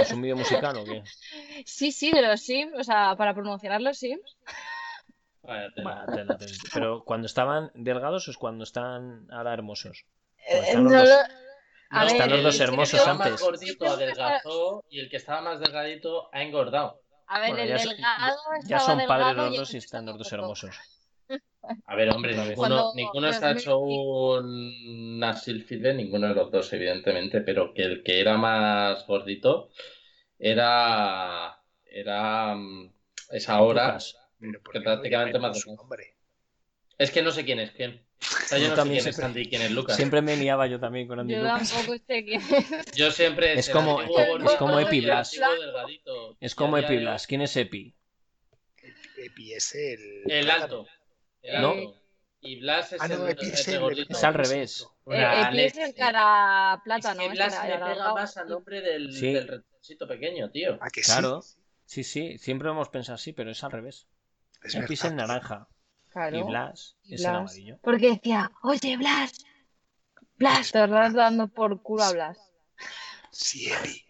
¿Es 0.00 0.12
un 0.12 0.22
vídeo 0.22 0.36
musical 0.36 0.76
o 0.78 0.84
qué? 0.84 1.02
Sí, 1.64 1.92
sí, 1.92 2.10
de 2.10 2.22
los 2.22 2.40
Sims, 2.40 2.72
o 2.78 2.82
sea, 2.84 3.14
para 3.16 3.34
promocionar 3.34 3.80
los 3.80 3.98
Sims. 3.98 4.36
Vaya 5.42 5.68
tela. 5.74 5.90
Vaya 6.06 6.06
tela, 6.12 6.36
tela. 6.38 6.52
Pero 6.74 7.04
cuando 7.04 7.26
estaban 7.26 7.70
delgados 7.74 8.26
o 8.28 8.30
es 8.30 8.36
cuando 8.36 8.64
están 8.64 9.26
ahora 9.30 9.54
hermosos. 9.54 10.04
Eh, 10.48 10.60
están 10.66 10.84
los 10.84 10.92
no 10.92 10.98
dos. 11.00 11.08
lo- 11.08 11.14
A 11.90 12.00
No, 12.04 12.06
están 12.08 12.28
ver, 12.28 12.36
los 12.36 12.44
dos 12.44 12.54
el 12.54 12.58
que 12.58 12.64
hermosos 12.64 12.94
estaba 13.00 13.18
más 13.18 13.26
antes. 13.28 13.40
gordito 13.40 13.86
adelgazó 13.86 14.84
y 14.90 15.00
el 15.00 15.08
que 15.08 15.16
estaba 15.16 15.40
más 15.40 15.60
delgadito 15.60 16.28
ha 16.34 16.42
engordado. 16.42 17.00
A 17.28 17.40
ver, 17.40 17.50
Bueno, 17.50 17.62
el 17.64 17.68
ya, 17.70 17.78
son- 17.78 17.88
delgado 17.94 18.36
ya 18.64 18.78
son 18.80 19.00
padres 19.06 19.36
los 19.36 19.56
dos 19.56 19.74
y 19.74 19.76
están 19.78 20.04
los 20.06 20.18
dos 20.18 20.32
hermosos. 20.32 20.76
A 21.86 21.94
ver, 21.96 22.08
hombre, 22.10 22.32
ninguno, 22.34 22.54
Cuando 22.56 22.92
ninguno 22.94 23.32
se 23.32 23.44
ha 23.44 23.50
hecho 23.52 23.78
una 23.78 25.34
silfide, 25.36 25.92
ninguno 25.94 26.28
de 26.28 26.34
los 26.34 26.50
dos, 26.50 26.72
evidentemente, 26.72 27.40
pero 27.42 27.74
que 27.74 27.82
el 27.82 28.02
que 28.02 28.20
era 28.20 28.36
más 28.38 29.06
gordito 29.06 29.70
era. 30.38 31.60
Era. 31.84 32.54
mm, 32.54 32.92
Es 33.30 33.48
ahora. 33.48 33.86
Lucas. 33.88 34.16
Pero 34.40 34.62
¿por 34.62 34.72
Que 34.74 34.80
prácticamente 34.80 35.38
más? 35.38 35.64
Es 36.96 37.10
que 37.10 37.22
no 37.22 37.30
sé 37.32 37.44
quién 37.44 37.60
es 37.60 37.70
quién. 37.72 38.04
O 38.20 38.24
sea, 38.48 38.58
yo 38.58 38.64
Yo 38.64 38.70
no 38.70 38.74
sé 38.74 38.76
también 38.80 38.98
quién 39.02 39.08
es 39.10 39.14
siempre- 39.16 39.24
Andy 39.26 39.40
y 39.40 39.46
quién 39.50 39.62
es 39.62 39.70
Lucas. 39.70 39.96
Siempre 39.96 40.22
me 40.22 40.36
liaba 40.36 40.66
yo 40.66 40.80
también 40.80 41.06
con 41.06 41.20
Andy 41.20 41.34
Yo 41.34 41.40
Lucas. 41.42 41.70
tampoco 41.72 41.98
sé 42.06 42.24
quién 42.24 42.40
es. 42.86 42.92
Yo 42.96 43.10
siempre. 43.10 43.52
Es 43.58 43.68
como- 43.70 44.00
es 44.02 44.54
como 44.58 44.78
Epi 44.80 45.00
Blas. 45.02 45.38
Es 46.40 46.54
como 46.54 46.76
hoy- 46.76 46.84
Epiblas. 46.84 47.26
¿Quién 47.26 47.42
es 47.42 47.56
Epi? 47.56 47.94
Epi 49.16 49.52
es 49.52 49.74
el. 49.74 50.22
El 50.30 50.50
alto. 50.50 50.86
El 51.42 51.62
No. 51.62 51.74
Y 52.40 52.60
Blas 52.60 52.92
es 52.92 53.00
Ah, 53.02 53.08
no, 53.08 53.26
el, 53.26 53.32
Epi 53.32 53.46
el 53.46 53.52
es 53.52 53.68
el- 53.68 53.80
gordito. 53.80 54.12
Es 54.12 54.22
al 54.24 54.34
revés. 54.34 54.86
Una 55.04 55.50
Eh, 55.50 55.66
Epi 55.66 55.80
es 55.80 55.88
el 55.88 55.94
cara 55.94 56.80
plata, 56.84 57.10
Es 57.10 57.16
¿no? 57.16 57.20
que 57.22 57.26
Es 57.28 57.32
Blas 57.32 57.64
le 57.64 57.78
pega 57.78 58.14
más 58.14 58.36
al 58.36 58.48
nombre 58.48 58.80
del, 58.80 59.12
Sí. 59.12 59.32
del 59.32 59.48
ratoncito 59.48 60.06
pequeño, 60.06 60.50
tío. 60.50 60.78
¿A 60.80 60.88
que 60.90 61.00
Claro. 61.02 61.42
sí? 61.42 61.58
Sí, 61.84 62.04
sí, 62.04 62.38
siempre 62.38 62.68
hemos 62.68 62.90
pensado 62.90 63.14
así, 63.16 63.32
pero 63.32 63.50
es 63.50 63.64
al 63.64 63.72
revés. 63.72 64.06
Es 64.62 64.74
Epi 64.74 64.94
es 64.94 65.04
el 65.04 65.16
naranja 65.16 65.66
Claro. 66.10 66.36
y 66.38 66.42
Blas 66.42 66.96
Y 67.04 67.14
es 67.14 67.20
el 67.24 67.30
Blas. 67.30 67.40
amarillo. 67.40 67.78
Porque 67.82 68.10
decía, 68.10 68.52
oye, 68.62 68.96
Blas, 68.96 69.32
Blas, 70.36 70.70
te 70.70 70.84
estás 70.84 71.14
dando 71.14 71.48
por 71.48 71.82
culo 71.82 72.04
a 72.04 72.12
Blas. 72.12 72.38
Sí, 73.32 73.70
Epi. 73.72 74.04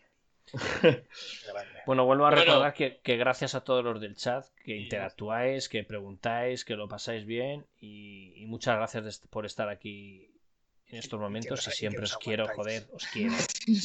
Bueno, 1.87 2.05
vuelvo 2.05 2.27
a 2.27 2.31
Bueno. 2.31 2.43
recordar 2.43 2.75
que, 2.75 3.01
que 3.03 3.17
gracias 3.17 3.55
a 3.55 3.63
todos 3.65 3.85
los 3.85 4.01
del 4.01 4.15
chat, 4.17 4.45
que 4.65 4.77
interactuáis, 4.77 5.69
que 5.69 5.85
preguntáis, 5.85 6.65
que 6.65 6.77
lo 6.77 6.89
pasáis 6.89 7.25
bien 7.25 7.67
y, 7.81 8.35
y 8.37 8.47
muchas 8.47 8.77
gracias 8.77 9.21
por 9.31 9.47
estar 9.47 9.69
aquí 9.69 10.31
en 10.91 10.99
estos 10.99 11.21
momentos 11.21 11.67
y 11.69 11.71
siempre 11.71 12.05
os 12.05 12.17
quiero, 12.17 12.47
joder, 12.49 12.87
os 12.93 13.07
quiero. 13.13 13.35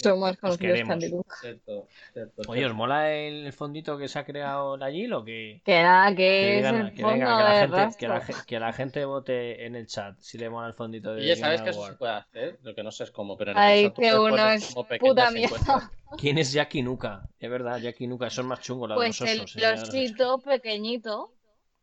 Somos 0.02 0.38
conocidos 0.38 0.58
queremos. 0.58 1.04
Cierto, 1.42 1.88
cierto, 2.14 2.42
Oye. 2.48 2.66
¿os 2.66 2.74
mola 2.74 3.12
el 3.14 3.52
fondito 3.52 3.98
que 3.98 4.08
se 4.08 4.20
ha 4.20 4.24
creado 4.26 4.82
allí 4.82 5.12
o 5.12 5.24
que, 5.24 5.62
Que 5.66 5.82
nada, 5.84 6.10
que, 6.12 6.16
que 6.16 6.60
es 6.60 6.66
digan- 6.66 6.76
el 6.88 6.94
que 6.94 7.02
fondo 7.02 7.14
venga, 7.14 7.38
que 7.38 7.44
la, 7.44 7.60
gente, 7.84 7.98
que, 7.98 8.08
la, 8.08 8.28
que 8.48 8.60
la 8.60 8.74
gente 8.74 9.06
vote 9.06 9.66
en 9.66 9.76
el 9.76 9.88
chat 9.88 10.16
si 10.20 10.38
le 10.38 10.50
mola 10.50 10.68
el 10.68 10.74
fondito 10.74 11.14
de 11.14 11.24
Y 11.24 11.28
ya 11.28 11.36
sabes 11.36 11.62
que 11.62 11.72
eso 11.72 11.86
se 11.86 11.94
puede 11.94 12.14
hacer, 12.14 12.60
lo 12.64 12.74
que 12.74 12.84
no 12.84 12.92
sé 12.92 13.04
es 13.04 13.12
cómo, 13.12 13.36
pero 13.36 13.52
en 13.52 13.58
Ay, 13.58 13.86
el 13.86 13.92
tú 13.94 14.02
que 14.02 14.16
uno 14.16 14.48
es 14.50 14.74
puta 15.00 15.30
mierda. 15.32 15.92
¿Quién 16.18 16.38
es 16.38 16.54
Jackie 16.54 16.84
Nuka? 16.84 17.28
Es 17.40 17.50
verdad, 17.50 17.80
Jackie 17.80 18.08
Nuka, 18.08 18.28
es 18.28 18.42
más 18.44 18.62
chungo, 18.62 18.88
la 18.88 18.96
Pues 18.96 19.20
el 19.22 19.40
los 19.40 19.56
osos. 19.56 19.56
no 19.62 19.76
sé. 19.76 19.82
osito 19.84 20.40
pequeñito, 20.40 21.34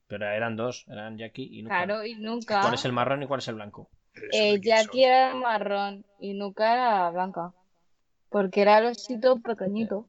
Pero 0.07 0.27
eran 0.31 0.57
dos, 0.57 0.85
eran 0.89 1.19
Jackie 1.19 1.49
y 1.59 1.63
Nuka. 1.63 1.85
claro, 1.85 2.07
y 2.07 2.15
nunca. 2.15 2.63
¿Cuál 2.63 2.75
es 2.75 2.85
el 2.87 2.93
marrón 2.93 3.23
y 3.23 3.27
cuál 3.27 3.41
es 3.41 3.49
el 3.49 3.57
blanco? 3.57 3.91
Eh, 4.33 4.61
Jackie 4.61 5.05
era 5.05 5.35
marrón 5.35 6.05
y 6.19 6.35
nunca 6.35 6.73
era 6.73 7.11
blanca. 7.11 7.53
Porque 8.29 8.63
era 8.63 8.79
el 8.79 8.87
osito 8.87 9.41
pequeñito. 9.41 10.07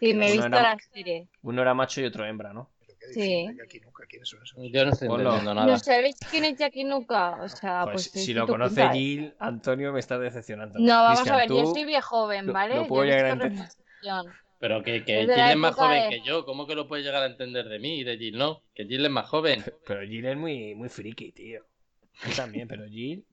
Sí, 0.00 0.14
me 0.14 0.28
he 0.28 0.32
visto 0.32 0.46
era- 0.46 0.62
la 0.62 0.78
serie. 0.92 1.28
Uno 1.42 1.62
era 1.62 1.74
macho 1.74 2.00
y 2.00 2.04
otro 2.04 2.24
hembra, 2.26 2.52
¿no? 2.52 2.70
Sí. 3.12 3.46
Jackie. 3.56 3.80
¿Quiénes 4.08 4.28
son 4.28 4.42
esos? 4.42 4.58
Yo 4.72 4.84
no 4.84 4.92
estoy 4.92 5.08
Ponlo. 5.08 5.22
entendiendo 5.30 5.54
nada. 5.54 5.66
¿No 5.72 5.78
sabéis 5.78 6.16
quién 6.30 6.44
es 6.44 6.56
Jackie 6.56 6.84
Nuka? 6.84 7.42
O 7.42 7.48
sea, 7.48 7.82
Pues, 7.84 8.10
pues, 8.10 8.24
si 8.24 8.32
lo 8.34 8.46
conoce 8.46 8.74
pinta, 8.76 8.90
¿eh? 8.92 8.98
Jill, 8.98 9.34
Antonio 9.38 9.92
me 9.92 10.00
está 10.00 10.18
decepcionando. 10.18 10.78
No, 10.78 11.02
vamos 11.02 11.26
a 11.28 11.36
ver, 11.36 11.48
yo 11.48 11.66
soy 11.66 11.84
viejo 11.84 12.06
joven, 12.16 12.46
lo- 12.46 12.52
¿vale? 12.52 12.74
lo 12.76 12.82
Yo 12.82 12.88
puedo 12.88 13.04
llegar 13.04 13.24
a 13.26 13.30
entender. 13.30 13.68
Pero 14.60 14.82
que, 14.82 15.04
que 15.04 15.20
Jill 15.22 15.30
es 15.30 15.56
más 15.56 15.74
joven 15.74 16.04
de- 16.04 16.08
que 16.10 16.20
yo. 16.22 16.44
¿Cómo 16.44 16.66
que 16.66 16.74
lo 16.74 16.86
puede 16.86 17.02
llegar 17.02 17.22
a 17.22 17.26
entender 17.26 17.68
de 17.68 17.78
mí 17.78 17.98
y 18.00 18.04
de 18.04 18.16
Jill 18.18 18.38
no? 18.38 18.62
Que 18.74 18.84
Jill 18.86 19.04
es 19.04 19.10
más 19.10 19.28
joven. 19.28 19.64
Pero 19.86 20.02
Jill 20.06 20.26
es 20.26 20.36
muy, 20.36 20.74
muy 20.74 20.88
friki, 20.88 21.32
tío. 21.32 21.62
Yo 22.22 22.32
también, 22.34 22.68
pero 22.68 22.86
Jill. 22.86 23.24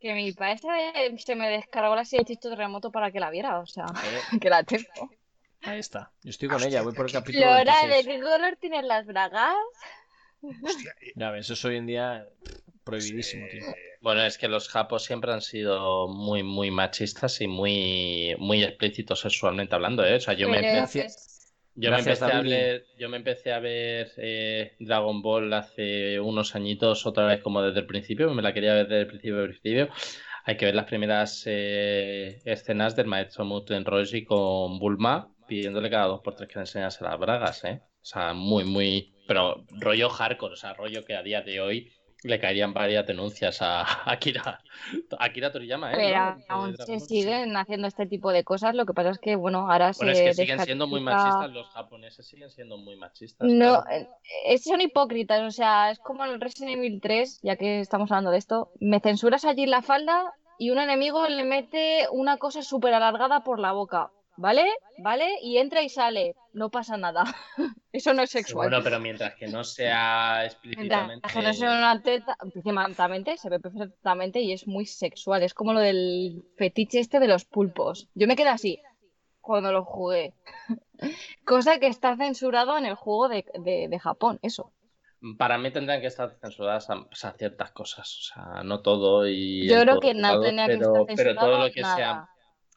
Que 0.00 0.12
mi 0.14 0.32
padre 0.32 0.58
se, 0.58 1.18
se 1.18 1.34
me 1.34 1.48
descargó 1.48 1.94
la 1.96 2.04
serie 2.04 2.24
de 2.24 2.34
Chicho 2.34 2.50
Terremoto 2.50 2.90
para 2.90 3.10
que 3.10 3.20
la 3.20 3.30
viera, 3.30 3.58
o 3.60 3.66
sea, 3.66 3.86
eh, 3.86 4.38
que 4.40 4.50
la 4.50 4.62
tengo. 4.64 5.10
ahí 5.62 5.78
está. 5.78 6.12
Yo 6.22 6.30
estoy 6.30 6.48
con 6.48 6.56
Hostia, 6.56 6.68
ella, 6.68 6.82
voy 6.82 6.92
por 6.92 7.06
el 7.06 7.12
capítulo 7.12 7.44
Flora, 7.46 7.62
¿de 7.80 7.88
26. 7.88 8.06
qué 8.06 8.22
color 8.22 8.56
tienen 8.60 8.88
las 8.88 9.06
bragas? 9.06 9.54
Hostia, 10.62 10.94
Ya 11.16 11.30
ves, 11.30 11.48
eso 11.48 11.68
hoy 11.68 11.76
en 11.76 11.86
día 11.86 12.26
prohibidísimo, 12.84 13.46
tío. 13.48 13.64
Bueno, 14.02 14.22
es 14.22 14.36
que 14.36 14.48
los 14.48 14.68
japos 14.68 15.04
siempre 15.04 15.32
han 15.32 15.40
sido 15.40 16.06
muy, 16.08 16.42
muy 16.42 16.70
machistas 16.70 17.40
y 17.40 17.46
muy, 17.48 18.36
muy 18.38 18.62
explícitos 18.62 19.20
sexualmente 19.20 19.74
hablando, 19.74 20.04
¿eh? 20.04 20.16
O 20.16 20.20
sea, 20.20 20.34
yo 20.34 20.48
me 20.50 20.60
Pero 20.60 20.84
es- 20.84 21.33
yo 21.76 21.90
me 21.90 21.98
empecé 21.98 22.24
a 22.24 22.40
ver, 22.40 22.86
yo 22.98 23.08
me 23.08 23.16
empecé 23.16 23.52
a 23.52 23.58
ver 23.60 24.12
eh, 24.16 24.76
Dragon 24.78 25.22
Ball 25.22 25.52
hace 25.52 26.20
unos 26.20 26.54
añitos, 26.54 27.06
otra 27.06 27.26
vez 27.26 27.40
como 27.40 27.62
desde 27.62 27.80
el 27.80 27.86
principio, 27.86 28.32
me 28.32 28.42
la 28.42 28.52
quería 28.52 28.74
ver 28.74 28.88
desde 28.88 29.00
el 29.02 29.06
principio, 29.08 29.36
del 29.38 29.50
principio. 29.50 29.88
Hay 30.44 30.56
que 30.56 30.66
ver 30.66 30.74
las 30.74 30.84
primeras 30.84 31.42
eh, 31.46 32.40
escenas 32.44 32.94
del 32.96 33.06
maestro 33.06 33.44
Muten 33.44 33.84
Roshi 33.84 34.24
con 34.24 34.78
Bulma 34.78 35.34
pidiéndole 35.48 35.90
cada 35.90 36.06
dos 36.06 36.20
por 36.20 36.34
tres 36.34 36.48
que 36.48 36.56
le 36.56 36.62
enseñase 36.62 37.04
las 37.04 37.18
bragas, 37.18 37.64
¿eh? 37.64 37.80
O 37.82 38.04
sea, 38.04 38.34
muy, 38.34 38.64
muy. 38.64 39.14
Pero 39.26 39.64
rollo 39.80 40.10
hardcore, 40.10 40.54
o 40.54 40.56
sea, 40.56 40.74
rollo 40.74 41.04
que 41.04 41.16
a 41.16 41.22
día 41.22 41.42
de 41.42 41.60
hoy 41.60 41.92
le 42.24 42.40
caerían 42.40 42.72
varias 42.72 43.06
denuncias 43.06 43.60
a 43.60 43.84
Akira, 44.10 44.60
Akira 45.18 45.52
Toriyama, 45.52 45.92
¿eh? 45.92 45.96
Pero 45.96 46.36
aún 46.48 46.74
se 46.76 46.98
siguen 46.98 47.54
haciendo 47.56 47.86
este 47.86 48.06
tipo 48.06 48.32
de 48.32 48.44
cosas, 48.44 48.74
lo 48.74 48.86
que 48.86 48.94
pasa 48.94 49.10
es 49.10 49.18
que, 49.18 49.36
bueno, 49.36 49.70
ahora 49.70 49.92
Bueno, 49.96 50.14
se 50.14 50.30
es 50.30 50.36
que 50.36 50.42
siguen 50.42 50.58
siendo 50.60 50.86
muy 50.86 51.00
machistas, 51.00 51.50
los 51.50 51.68
japoneses 51.68 52.26
siguen 52.26 52.50
siendo 52.50 52.78
muy 52.78 52.96
machistas. 52.96 53.46
No, 53.46 53.82
claro. 53.82 53.90
eh, 53.90 54.08
eh, 54.46 54.58
son 54.58 54.80
hipócritas, 54.80 55.42
o 55.42 55.50
sea, 55.50 55.90
es 55.90 55.98
como 55.98 56.24
el 56.24 56.40
Resident 56.40 56.78
Evil 56.78 57.00
3, 57.00 57.40
ya 57.42 57.56
que 57.56 57.80
estamos 57.80 58.10
hablando 58.10 58.30
de 58.30 58.38
esto, 58.38 58.72
me 58.80 59.00
censuras 59.00 59.44
allí 59.44 59.66
la 59.66 59.82
falda 59.82 60.32
y 60.58 60.70
un 60.70 60.78
enemigo 60.78 61.28
le 61.28 61.44
mete 61.44 62.06
una 62.10 62.38
cosa 62.38 62.62
súper 62.62 62.94
alargada 62.94 63.44
por 63.44 63.60
la 63.60 63.72
boca, 63.72 64.10
¿vale? 64.36 64.64
¿Vale? 64.98 65.28
Y 65.42 65.58
entra 65.58 65.82
y 65.82 65.88
sale, 65.88 66.34
no 66.52 66.70
pasa 66.70 66.96
nada. 66.96 67.24
Eso 67.92 68.12
no 68.14 68.22
es 68.22 68.30
sexual. 68.30 68.68
Bueno, 68.68 68.82
pero 68.82 68.98
mientras 69.00 69.34
que 69.36 69.46
no 69.46 69.62
sea 69.64 70.38
Mientras 70.40 70.52
explícitamente. 70.54 71.28
que 71.32 71.42
no 71.42 71.52
sea 71.52 71.72
una 71.78 72.02
teta, 72.02 72.36
se 73.36 73.48
ve 73.50 73.60
perfectamente 73.60 74.40
y 74.40 74.52
es 74.52 74.66
muy 74.66 74.86
sexual. 74.86 75.42
Es 75.42 75.54
como 75.54 75.72
lo 75.72 75.80
del 75.80 76.42
fetiche 76.56 76.98
este 77.00 77.20
de 77.20 77.28
los 77.28 77.44
pulpos. 77.44 78.08
Yo 78.14 78.26
me 78.26 78.36
quedé 78.36 78.48
así 78.48 78.80
cuando 79.40 79.72
lo 79.72 79.84
jugué. 79.84 80.34
Cosa 81.44 81.78
que 81.78 81.86
está 81.86 82.16
censurado 82.16 82.76
en 82.78 82.86
el 82.86 82.94
juego 82.94 83.28
de, 83.28 83.44
de- 83.58 83.88
de 83.88 83.98
Japón, 83.98 84.38
eso. 84.42 84.72
Para 85.38 85.56
mí 85.56 85.70
tendrían 85.72 86.00
que 86.02 86.08
estar 86.08 86.36
censuradas 86.40 86.90
a, 86.90 87.06
sea, 87.12 87.32
ciertas 87.32 87.70
cosas. 87.70 88.18
O 88.18 88.22
sea, 88.34 88.62
no 88.62 88.80
todo 88.82 89.26
y. 89.26 89.66
Yo 89.68 89.80
creo 89.80 89.94
todo 89.94 90.00
que 90.00 90.14
no 90.14 90.40
tenía 90.40 90.66
que 90.66 90.74
estar 90.74 90.92
pero 90.92 91.34
todo 91.34 91.46
censurado 91.46 91.58
lo 91.66 91.72
que 91.72 91.80
nada. 91.80 91.96
sea. 91.96 92.28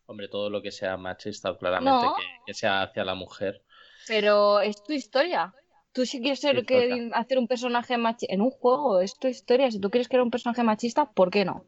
Hombre, 0.08 0.30
todo 0.30 0.50
lo 0.50 0.62
que 0.62 0.72
sea 0.72 0.98
machista 0.98 1.52
o 1.52 1.58
claramente 1.58 2.08
No. 2.08 2.16
que, 2.16 2.24
que 2.48 2.54
sea 2.54 2.82
hacia 2.82 3.04
la 3.04 3.14
mujer. 3.14 3.62
Pero 4.08 4.62
es 4.62 4.82
tu 4.84 4.94
historia. 4.94 5.54
Tú 5.92 6.06
si 6.06 6.22
quieres 6.22 6.40
ser 6.40 6.66
que, 6.66 7.10
hacer 7.14 7.38
un 7.38 7.48
personaje 7.48 7.98
machista 7.98 8.34
en 8.34 8.42
un 8.42 8.52
juego, 8.52 9.02
es 9.02 9.18
tu 9.20 9.28
historia. 9.28 9.70
Si 9.70 9.80
tú 9.80 9.90
quieres 9.90 10.08
que 10.08 10.16
era 10.16 10.24
un 10.24 10.32
personaje 10.32 10.64
machista, 10.64 11.12
¿por 11.12 11.30
qué 11.30 11.44
no? 11.44 11.66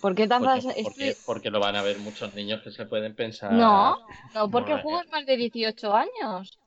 ¿Por 0.00 0.14
qué 0.14 0.28
tantas... 0.28 0.64
Porque, 0.64 1.08
es 1.08 1.22
porque, 1.26 1.50
lo 1.50 1.58
van 1.58 1.74
a 1.74 1.82
ver 1.82 1.98
muchos 1.98 2.32
niños 2.34 2.62
que 2.62 2.70
se 2.70 2.86
pueden 2.86 3.16
pensar. 3.16 3.52
No, 3.52 3.98
no, 4.34 4.48
porque 4.48 4.72
el 4.72 4.82
juego 4.82 5.00
es 5.00 5.10
más 5.10 5.26
de 5.26 5.36
18 5.36 5.92
años. 5.92 6.58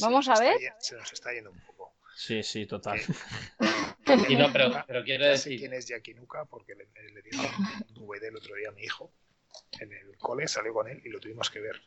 Vamos 0.00 0.28
a 0.28 0.40
ver. 0.40 0.56
Se 0.78 0.96
nos 0.96 1.12
está 1.12 1.32
yendo 1.34 1.50
un 1.50 1.60
poco. 1.60 1.92
Sí, 2.16 2.42
sí, 2.42 2.66
total. 2.66 2.98
Y 4.28 4.34
no, 4.34 4.50
pero, 4.52 4.70
pero 4.88 5.04
quiero 5.04 5.26
decir. 5.26 5.56
quién 5.60 5.72
es 5.72 5.86
Jackie 5.86 6.14
Nuka 6.14 6.44
porque 6.46 6.74
le, 6.74 6.86
le 7.12 7.22
dieron 7.22 7.46
un 7.94 7.94
DVD 7.94 8.24
el 8.24 8.36
otro 8.36 8.56
día 8.56 8.70
a 8.70 8.72
mi 8.72 8.82
hijo 8.82 9.12
en 9.80 9.92
el 9.92 10.16
cole, 10.18 10.48
salió 10.48 10.72
con 10.72 10.88
él 10.88 11.00
y 11.04 11.08
lo 11.08 11.20
tuvimos 11.20 11.50
que 11.50 11.60
ver. 11.60 11.80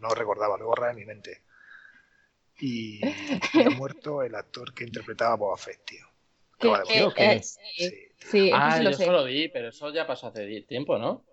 No 0.00 0.10
recordaba, 0.10 0.56
lo 0.58 0.66
borra 0.66 0.88
de 0.88 0.94
mi 0.94 1.04
mente. 1.04 1.42
Y, 2.60 3.00
y 3.54 3.62
ha 3.62 3.70
muerto 3.76 4.22
el 4.22 4.34
actor 4.34 4.74
que 4.74 4.84
interpretaba 4.84 5.34
a 5.34 5.36
Boba 5.36 5.56
Fett, 5.56 5.84
tío. 5.84 6.06
Que, 6.58 6.72
eh, 7.18 7.42
sí. 7.42 8.10
sí 8.18 8.50
ah, 8.52 8.82
yo 8.82 8.90
eso 8.90 9.12
lo 9.12 9.24
vi, 9.24 9.48
pero 9.48 9.68
eso 9.68 9.92
ya 9.92 10.06
pasó 10.06 10.26
hace 10.26 10.62
tiempo, 10.62 10.98
¿no? 10.98 11.24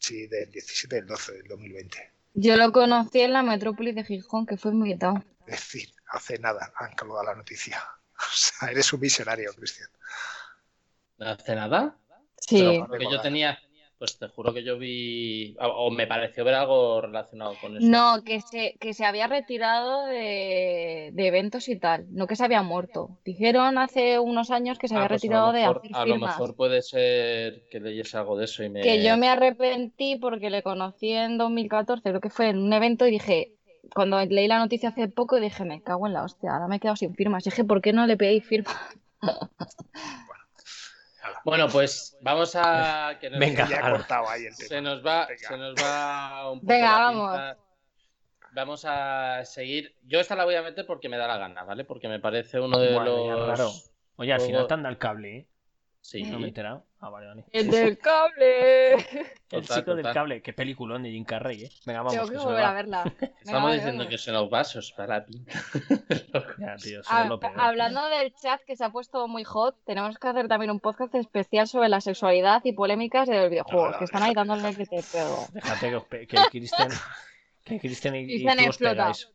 Sí, 0.00 0.26
del 0.26 0.50
17 0.50 0.96
del 0.96 1.06
12 1.06 1.32
del 1.32 1.48
2020. 1.48 2.12
Yo 2.34 2.56
lo 2.56 2.72
conocí 2.72 3.20
en 3.20 3.32
la 3.32 3.42
metrópolis 3.44 3.94
de 3.94 4.02
Gijón, 4.02 4.46
que 4.46 4.56
fue 4.56 4.72
muy 4.72 4.98
tal. 4.98 5.24
Es 5.46 5.60
decir, 5.60 5.94
hace 6.08 6.38
nada 6.38 6.72
han 6.76 6.92
colgado 6.96 7.24
la 7.24 7.34
noticia. 7.34 7.82
O 8.16 8.36
sea, 8.36 8.70
eres 8.70 8.92
un 8.92 9.00
visionario, 9.00 9.52
Cristian. 9.54 9.88
¿Hace 11.18 11.56
nada? 11.56 11.96
Sí. 12.38 12.80
porque 12.88 13.06
yo 13.10 13.20
tenía, 13.20 13.58
pues 14.04 14.18
te 14.18 14.28
juro 14.28 14.52
que 14.52 14.62
yo 14.62 14.76
vi, 14.76 15.56
o 15.58 15.90
me 15.90 16.06
pareció 16.06 16.44
ver 16.44 16.56
algo 16.56 17.00
relacionado 17.00 17.54
con 17.58 17.74
eso. 17.74 17.86
No, 17.86 18.22
que 18.22 18.42
se, 18.42 18.76
que 18.78 18.92
se 18.92 19.06
había 19.06 19.28
retirado 19.28 20.04
de, 20.04 21.06
eventos 21.16 21.70
y 21.70 21.76
tal, 21.76 22.04
no 22.10 22.26
que 22.26 22.36
se 22.36 22.44
había 22.44 22.62
muerto. 22.62 23.16
Dijeron 23.24 23.78
hace 23.78 24.18
unos 24.18 24.50
años 24.50 24.78
que 24.78 24.88
se 24.88 24.94
había 24.94 25.06
ah, 25.06 25.08
pues 25.08 25.22
retirado 25.22 25.52
de 25.52 25.64
hacer 25.64 25.80
firmas. 25.80 26.02
A 26.02 26.06
lo 26.06 26.18
mejor 26.18 26.54
puede 26.54 26.82
ser 26.82 27.62
que 27.70 27.80
leyese 27.80 28.18
algo 28.18 28.36
de 28.36 28.44
eso 28.44 28.62
y 28.62 28.68
me... 28.68 28.82
Que 28.82 29.02
yo 29.02 29.16
me 29.16 29.28
arrepentí 29.28 30.16
porque 30.16 30.50
le 30.50 30.62
conocí 30.62 31.10
en 31.12 31.38
2014, 31.38 32.02
creo 32.02 32.20
que 32.20 32.28
fue 32.28 32.50
en 32.50 32.58
un 32.58 32.74
evento 32.74 33.06
y 33.06 33.10
dije, 33.10 33.54
cuando 33.94 34.22
leí 34.22 34.48
la 34.48 34.58
noticia 34.58 34.90
hace 34.90 35.08
poco 35.08 35.40
dije, 35.40 35.64
me 35.64 35.80
cago 35.80 36.06
en 36.06 36.12
la 36.12 36.24
hostia, 36.24 36.52
ahora 36.52 36.68
me 36.68 36.76
he 36.76 36.80
quedado 36.80 36.96
sin 36.96 37.14
firmas. 37.14 37.46
Y 37.46 37.50
dije, 37.50 37.64
¿por 37.64 37.80
qué 37.80 37.94
no 37.94 38.06
le 38.06 38.18
pedí 38.18 38.42
firma? 38.42 38.70
Bueno, 41.44 41.68
pues 41.68 42.16
vamos 42.20 42.54
a. 42.56 43.16
Que 43.20 43.28
Venga, 43.30 43.68
ya 43.68 43.90
cortado 43.90 44.28
ahí 44.28 44.46
el 44.46 44.56
tema. 44.56 44.68
Se 44.68 44.80
nos 44.80 45.06
va, 45.06 45.28
se 45.36 45.56
nos 45.56 45.74
va 45.74 46.50
un 46.50 46.60
poco. 46.60 46.72
Venga, 46.72 46.90
vamos. 46.90 47.56
Vamos 48.52 48.84
a 48.86 49.44
seguir. 49.44 49.96
Yo 50.04 50.20
esta 50.20 50.36
la 50.36 50.44
voy 50.44 50.54
a 50.54 50.62
meter 50.62 50.86
porque 50.86 51.08
me 51.08 51.16
da 51.16 51.26
la 51.26 51.38
gana, 51.38 51.64
¿vale? 51.64 51.84
Porque 51.84 52.08
me 52.08 52.20
parece 52.20 52.60
uno 52.60 52.78
de 52.78 52.92
los. 52.92 53.90
Oye, 54.16 54.32
al 54.32 54.40
final 54.40 54.66
te 54.66 54.74
anda 54.74 54.88
el 54.88 54.98
cable, 54.98 55.36
¿eh? 55.36 55.46
Sí. 56.00 56.22
No 56.22 56.38
me 56.38 56.44
he 56.44 56.48
enterado. 56.48 56.84
Ah, 57.04 57.10
vale, 57.10 57.26
vale. 57.26 57.44
El 57.52 57.70
del 57.70 57.98
cable. 57.98 58.94
El 59.50 59.68
chico 59.68 59.94
del 59.94 60.10
cable. 60.10 60.40
Qué 60.40 60.54
peliculón 60.54 61.02
de 61.02 61.10
Jim 61.10 61.24
Carrey, 61.24 61.64
¿eh? 61.64 61.70
Venga, 61.84 62.00
vamos. 62.00 62.14
Tengo 62.14 62.28
que, 62.30 62.38
volver 62.38 62.64
a 62.64 62.72
verla. 62.72 63.04
Estamos 63.44 63.74
diciendo 63.74 64.08
que 64.08 64.16
son 64.16 64.32
los 64.32 64.48
vasos 64.48 64.90
para 64.92 65.18
la 65.18 65.26
pinta. 65.26 65.52
ya, 66.58 66.76
tío, 66.76 67.02
hablando 67.58 68.08
del 68.08 68.34
chat 68.34 68.62
que 68.62 68.74
se 68.74 68.84
ha 68.84 68.88
puesto 68.88 69.28
muy 69.28 69.44
hot, 69.44 69.76
tenemos 69.84 70.16
que 70.16 70.28
hacer 70.28 70.48
también 70.48 70.70
un 70.70 70.80
podcast 70.80 71.14
especial 71.14 71.68
sobre 71.68 71.90
la 71.90 72.00
sexualidad 72.00 72.62
y 72.64 72.72
polémicas 72.72 73.28
del 73.28 73.50
videojuego. 73.50 73.98
que 73.98 74.04
están 74.04 74.22
ahí 74.22 74.32
dándole 74.32 74.74
que 74.74 74.86
te 74.86 75.02
pego. 75.02 75.46
Déjate 75.52 76.00
que, 76.08 76.26
que 76.26 76.36
Cristian. 76.50 76.88
Que 77.64 77.80
Cristian 77.80 78.16
y, 78.16 78.20
y 78.20 78.44
tú 78.46 78.68
os 78.70 78.78
pegáis. 78.78 79.28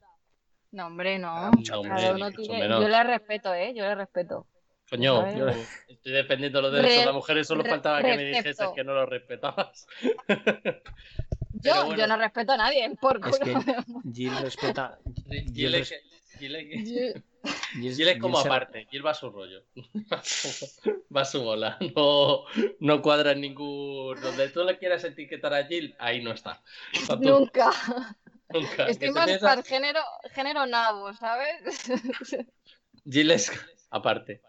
No, 0.72 0.88
hombre, 0.88 1.20
no. 1.20 1.30
Ah, 1.30 1.52
yo 1.62 1.84
le 1.84 3.04
respeto, 3.04 3.54
¿eh? 3.54 3.74
Yo 3.76 3.84
le 3.84 3.94
respeto. 3.94 4.48
Coño, 4.90 5.26
estoy 5.88 6.12
defendiendo 6.12 6.62
los 6.62 6.72
derechos 6.72 7.00
de 7.00 7.06
las 7.06 7.14
mujeres, 7.14 7.48
solo 7.48 7.64
faltaba 7.64 8.02
que 8.02 8.16
me 8.16 8.26
dijeses 8.26 8.68
que 8.76 8.84
no 8.84 8.94
lo 8.94 9.06
respetabas. 9.06 9.88
yo, 11.54 11.96
yo 11.96 12.08
no 12.08 12.18
respeto 12.18 12.54
a 12.54 12.58
nadie, 12.58 12.90
por 13.00 13.22
es 13.28 13.40
que 13.40 13.56
Jill 14.12 14.36
respeta. 14.42 14.98
Jill, 15.54 15.76
es, 18.08 18.20
como 18.20 18.40
aparte, 18.40 18.88
Jill 18.90 19.06
va 19.06 19.12
a 19.12 19.14
su 19.14 19.30
rollo. 19.30 19.64
va 21.16 21.22
a 21.22 21.26
su 21.26 21.44
bola. 21.44 21.78
No, 21.96 22.46
no 22.80 23.02
cuadra 23.02 23.34
en 23.34 23.42
ningún. 23.42 24.20
Donde 24.22 24.50
tú 24.50 24.64
le 24.64 24.78
quieras 24.78 25.04
etiquetar 25.04 25.54
a 25.54 25.66
Jill, 25.66 25.96
ahí 26.00 26.24
no 26.24 26.32
está. 26.32 26.62
Nunca. 27.20 27.72
Nunca. 28.50 28.88
Estoy 28.88 29.12
más 29.12 29.38
para 29.38 29.62
género, 29.62 30.02
género 30.32 30.66
nabo, 30.66 31.14
¿sabes? 31.14 31.92
Jill 33.06 33.32
es 33.32 33.52
aparte. 33.90 34.42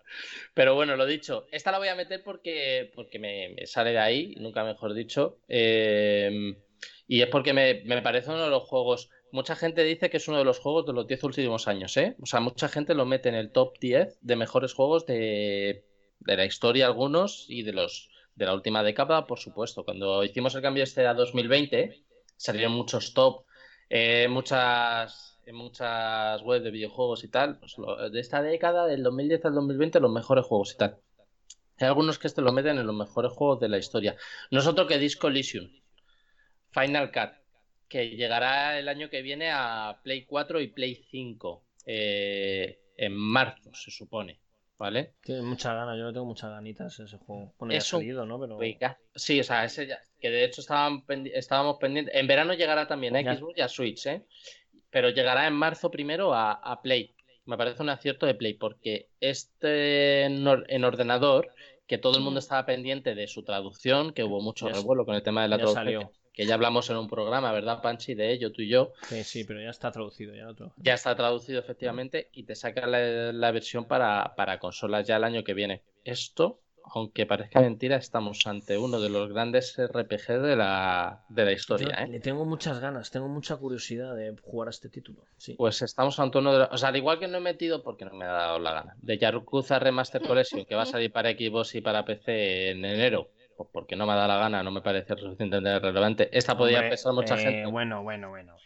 Pero 0.54 0.74
bueno, 0.74 0.96
lo 0.96 1.06
dicho, 1.06 1.46
esta 1.50 1.72
la 1.72 1.78
voy 1.78 1.88
a 1.88 1.94
meter 1.94 2.22
porque, 2.22 2.90
porque 2.94 3.18
me, 3.18 3.66
sale 3.66 3.90
de 3.92 3.98
ahí, 3.98 4.34
nunca 4.38 4.64
mejor 4.64 4.94
dicho. 4.94 5.38
Em, 5.48 6.56
y 7.06 7.22
es 7.22 7.28
porque 7.28 7.52
me, 7.52 8.02
parece 8.02 8.30
uno 8.30 8.44
de 8.44 8.50
los 8.50 8.64
juegos. 8.64 9.10
Mucha 9.32 9.56
gente 9.56 9.84
dice 9.84 10.10
que 10.10 10.16
es 10.18 10.28
uno 10.28 10.38
de 10.38 10.44
los 10.44 10.58
juegos 10.58 10.86
de 10.86 10.92
los 10.92 11.06
10 11.06 11.24
últimos 11.24 11.68
años, 11.68 11.96
¿eh? 11.96 12.16
O 12.20 12.26
sea, 12.26 12.40
mucha 12.40 12.68
gente 12.68 12.94
lo 12.94 13.06
mete 13.06 13.28
en 13.28 13.34
el 13.36 13.52
top 13.52 13.78
10 13.80 14.18
de 14.20 14.36
mejores 14.36 14.74
juegos 14.74 15.06
de, 15.06 15.84
de 16.20 16.36
la 16.36 16.44
historia, 16.44 16.86
algunos, 16.86 17.46
y 17.48 17.62
de 17.62 17.72
los 17.72 18.10
de 18.34 18.46
la 18.46 18.54
última 18.54 18.82
década, 18.82 19.26
por 19.26 19.38
supuesto. 19.38 19.84
Cuando 19.84 20.24
hicimos 20.24 20.54
el 20.54 20.62
cambio 20.62 20.82
este 20.82 21.06
a 21.06 21.14
2020, 21.14 22.02
salieron 22.36 22.72
muchos 22.72 23.12
top, 23.12 23.44
eh, 23.90 24.28
muchas 24.30 25.29
en 25.46 25.56
muchas 25.56 26.42
webs 26.42 26.64
de 26.64 26.70
videojuegos 26.70 27.24
y 27.24 27.28
tal, 27.28 27.58
pues 27.58 27.76
de 28.12 28.20
esta 28.20 28.42
década, 28.42 28.86
del 28.86 29.02
2010 29.02 29.44
al 29.46 29.54
2020, 29.54 30.00
los 30.00 30.12
mejores 30.12 30.44
juegos 30.44 30.74
y 30.74 30.76
tal. 30.78 30.98
Hay 31.78 31.86
algunos 31.86 32.18
que 32.18 32.26
este 32.26 32.42
lo 32.42 32.52
meten 32.52 32.78
en 32.78 32.86
los 32.86 32.94
mejores 32.94 33.32
juegos 33.32 33.58
de 33.60 33.68
la 33.68 33.78
historia. 33.78 34.14
Nosotros 34.50 34.86
que 34.86 34.98
Disco 34.98 35.28
Elysium, 35.28 35.70
Final 36.70 37.10
Cut, 37.10 37.30
que 37.88 38.10
llegará 38.10 38.78
el 38.78 38.88
año 38.88 39.08
que 39.08 39.22
viene 39.22 39.50
a 39.50 40.00
Play 40.02 40.24
4 40.26 40.60
y 40.60 40.68
Play 40.68 40.94
5 41.10 41.64
eh, 41.86 42.80
en 42.96 43.14
marzo, 43.14 43.74
se 43.74 43.90
supone. 43.90 44.40
¿Vale? 44.78 45.12
Tiene 45.22 45.42
muchas 45.42 45.74
ganas, 45.74 45.98
yo 45.98 46.04
no 46.04 46.12
tengo 46.14 46.24
muchas 46.24 46.52
ganitas 46.52 46.98
ese 46.98 47.18
juego. 47.18 47.52
Bueno, 47.58 47.74
ya 47.74 47.80
ha 47.80 47.82
salido, 47.82 48.24
¿no? 48.24 48.40
Pero... 48.40 48.58
Sí, 49.14 49.38
o 49.38 49.44
sea, 49.44 49.66
ese 49.66 49.86
ya, 49.86 50.00
que 50.18 50.30
de 50.30 50.44
hecho 50.44 50.62
estábamos 50.62 51.76
pendientes. 51.76 52.14
En 52.14 52.26
verano 52.26 52.54
llegará 52.54 52.86
también 52.86 53.14
a 53.14 53.36
Xbox 53.36 53.58
y 53.58 53.60
a 53.60 53.68
Switch, 53.68 54.06
¿eh? 54.06 54.24
Pero 54.90 55.10
llegará 55.10 55.46
en 55.46 55.54
marzo 55.54 55.90
primero 55.90 56.34
a, 56.34 56.80
Play. 56.82 57.14
Me 57.46 57.56
parece 57.56 57.82
un 57.82 57.88
acierto 57.88 58.26
de 58.26 58.34
Play, 58.34 58.54
porque 58.54 59.08
este 59.20 60.24
en 60.24 60.84
ordenador, 60.84 61.48
que 61.86 61.98
todo 61.98 62.16
el 62.16 62.22
mundo 62.22 62.38
estaba 62.38 62.66
pendiente 62.66 63.14
de 63.14 63.26
su 63.26 63.42
traducción, 63.42 64.12
que 64.12 64.24
hubo 64.24 64.40
mucho 64.40 64.68
revuelo 64.68 65.04
con 65.04 65.14
el 65.14 65.22
tema 65.22 65.42
de 65.42 65.48
la 65.48 65.58
traducción. 65.58 66.10
Que 66.32 66.46
ya 66.46 66.54
hablamos 66.54 66.88
en 66.88 66.96
un 66.96 67.08
programa, 67.08 67.50
¿verdad, 67.52 67.82
Panchi? 67.82 68.14
De 68.14 68.32
ello, 68.32 68.52
tú 68.52 68.62
y 68.62 68.68
yo. 68.68 68.92
Sí, 69.02 69.24
sí, 69.24 69.44
pero 69.44 69.60
ya 69.60 69.70
está 69.70 69.90
traducido. 69.90 70.34
Ya, 70.34 70.48
otro. 70.48 70.72
ya 70.76 70.94
está 70.94 71.14
traducido, 71.16 71.58
efectivamente, 71.58 72.28
y 72.32 72.44
te 72.44 72.54
saca 72.54 72.86
la, 72.86 73.32
la 73.32 73.50
versión 73.50 73.84
para, 73.84 74.34
para 74.36 74.60
consolas 74.60 75.06
ya 75.06 75.16
el 75.16 75.24
año 75.24 75.42
que 75.42 75.54
viene. 75.54 75.82
Esto 76.04 76.60
aunque 76.84 77.26
parezca 77.26 77.60
mentira, 77.60 77.96
estamos 77.96 78.46
ante 78.46 78.78
uno 78.78 79.00
de 79.00 79.08
los 79.08 79.32
grandes 79.32 79.76
RPG 79.76 80.40
de 80.40 80.56
la, 80.56 81.24
de 81.28 81.44
la 81.44 81.52
historia. 81.52 81.96
¿eh? 82.00 82.08
Le 82.08 82.20
tengo 82.20 82.44
muchas 82.44 82.80
ganas, 82.80 83.10
tengo 83.10 83.28
mucha 83.28 83.56
curiosidad 83.56 84.14
de 84.14 84.36
jugar 84.42 84.68
a 84.68 84.70
este 84.70 84.88
título. 84.88 85.24
Pues 85.56 85.82
estamos 85.82 86.18
ante 86.18 86.38
uno 86.38 86.52
de 86.52 86.58
los. 86.60 86.68
O 86.72 86.78
sea, 86.78 86.88
al 86.88 86.96
igual 86.96 87.18
que 87.18 87.28
no 87.28 87.38
he 87.38 87.40
metido, 87.40 87.82
porque 87.82 88.04
no 88.04 88.14
me 88.14 88.24
ha 88.24 88.32
dado 88.32 88.58
la 88.58 88.72
gana, 88.72 88.96
de 89.00 89.18
Yakuza 89.18 89.78
Remaster 89.78 90.22
Collection, 90.22 90.64
que 90.64 90.74
va 90.74 90.82
a 90.82 90.86
salir 90.86 91.12
para 91.12 91.30
Xbox 91.30 91.74
y 91.74 91.80
para 91.80 92.04
PC 92.04 92.70
en 92.70 92.84
enero. 92.84 93.30
Pues 93.56 93.68
porque 93.72 93.94
no 93.94 94.06
me 94.06 94.12
ha 94.12 94.16
dado 94.16 94.28
la 94.28 94.38
gana, 94.38 94.62
no 94.62 94.70
me 94.70 94.80
parece 94.80 95.14
suficientemente 95.16 95.78
relevante. 95.78 96.30
Esta 96.32 96.56
podría 96.56 96.80
pensar 96.80 97.12
mucha 97.12 97.34
eh, 97.34 97.38
gente. 97.38 97.66
Bueno, 97.66 98.02
bueno, 98.02 98.30
bueno. 98.30 98.56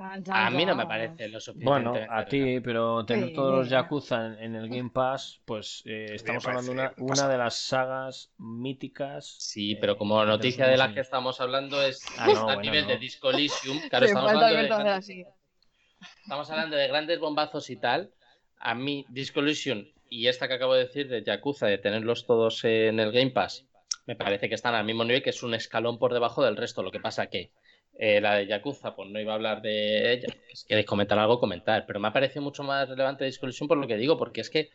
A 0.00 0.50
mí 0.50 0.64
no 0.64 0.74
me 0.74 0.86
parece 0.86 1.28
lo 1.28 1.40
suficiente. 1.40 1.70
Bueno, 1.70 1.94
a 2.08 2.24
ti, 2.24 2.60
pero 2.60 3.04
tener 3.04 3.34
todos 3.34 3.54
los 3.54 3.68
Yakuza 3.68 4.38
en, 4.40 4.54
el 4.54 4.68
Game 4.68 4.90
Pass, 4.90 5.40
pues 5.44 5.82
eh, 5.84 6.06
estamos 6.14 6.46
hablando 6.46 6.72
de 6.72 6.78
una, 6.78 6.94
una, 6.98 7.28
de 7.28 7.36
las 7.36 7.56
sagas 7.56 8.32
míticas. 8.38 9.36
Sí, 9.38 9.76
pero 9.76 9.98
como 9.98 10.24
noticia 10.24 10.66
de 10.66 10.76
la 10.76 10.94
que 10.94 11.00
estamos 11.00 11.40
hablando 11.40 11.82
es 11.82 12.02
ah, 12.18 12.46
a 12.48 12.56
nivel 12.56 12.86
de 12.86 12.96
Disco 12.98 13.30
Elysium. 13.30 13.78
Claro, 13.90 14.06
estamos 14.06 14.30
hablando 14.30 14.56
de, 14.56 14.66
grandes, 14.68 15.08
estamos 16.22 16.50
hablando 16.50 16.76
de 16.76 16.88
grandes 16.88 17.18
bombazos 17.20 17.68
y 17.70 17.76
tal. 17.76 18.12
A 18.58 18.74
mí, 18.74 19.04
Disco 19.08 19.40
Elysium 19.40 19.84
y 20.08 20.26
esta 20.26 20.48
que 20.48 20.54
acabo 20.54 20.74
de 20.74 20.86
decir 20.86 21.08
de 21.08 21.22
Yakuza, 21.22 21.66
de 21.66 21.78
tenerlos 21.78 22.26
todos 22.26 22.64
en 22.64 23.00
el 23.00 23.12
Game 23.12 23.30
Pass, 23.30 23.66
me 24.06 24.16
parece 24.16 24.48
que 24.48 24.56
están 24.56 24.74
al 24.74 24.84
mismo 24.84 25.04
nivel, 25.04 25.22
que 25.22 25.30
es 25.30 25.42
un 25.42 25.54
escalón 25.54 25.98
por 25.98 26.12
debajo 26.12 26.42
del 26.42 26.56
resto. 26.56 26.82
Lo 26.82 26.90
que 26.90 27.00
pasa 27.00 27.28
que 27.28 27.52
eh, 28.02 28.18
la 28.18 28.36
de 28.36 28.46
Yakuza, 28.46 28.96
pues 28.96 29.10
no 29.10 29.20
iba 29.20 29.32
a 29.32 29.34
hablar 29.34 29.60
de 29.60 30.14
ella. 30.14 30.28
Si 30.54 30.66
queréis 30.66 30.86
comentar 30.86 31.18
algo, 31.18 31.38
comentar. 31.38 31.84
Pero 31.86 32.00
me 32.00 32.08
ha 32.08 32.12
parecido 32.14 32.40
mucho 32.40 32.62
más 32.62 32.88
relevante 32.88 33.24
la 33.24 33.26
discusión 33.26 33.68
por 33.68 33.76
lo 33.76 33.86
que 33.86 33.98
digo, 33.98 34.16
porque 34.16 34.40
es 34.40 34.48
que 34.48 34.70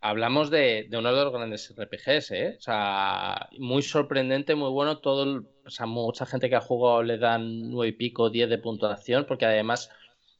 hablamos 0.00 0.48
de, 0.48 0.88
uno 0.90 1.14
de 1.14 1.22
los 1.22 1.34
grandes 1.34 1.74
RPGs, 1.76 2.30
¿eh? 2.30 2.54
O 2.56 2.60
sea, 2.62 3.50
muy 3.58 3.82
sorprendente, 3.82 4.54
muy 4.54 4.70
bueno. 4.70 5.00
Todo, 5.00 5.44
o 5.66 5.70
sea, 5.70 5.84
mucha 5.84 6.24
gente 6.24 6.48
que 6.48 6.56
ha 6.56 6.62
jugado 6.62 7.02
le 7.02 7.18
dan 7.18 7.68
nueve 7.68 7.90
y 7.90 7.92
pico, 7.92 8.30
10 8.30 8.48
de 8.48 8.56
puntuación, 8.56 9.26
porque 9.26 9.44
además 9.44 9.90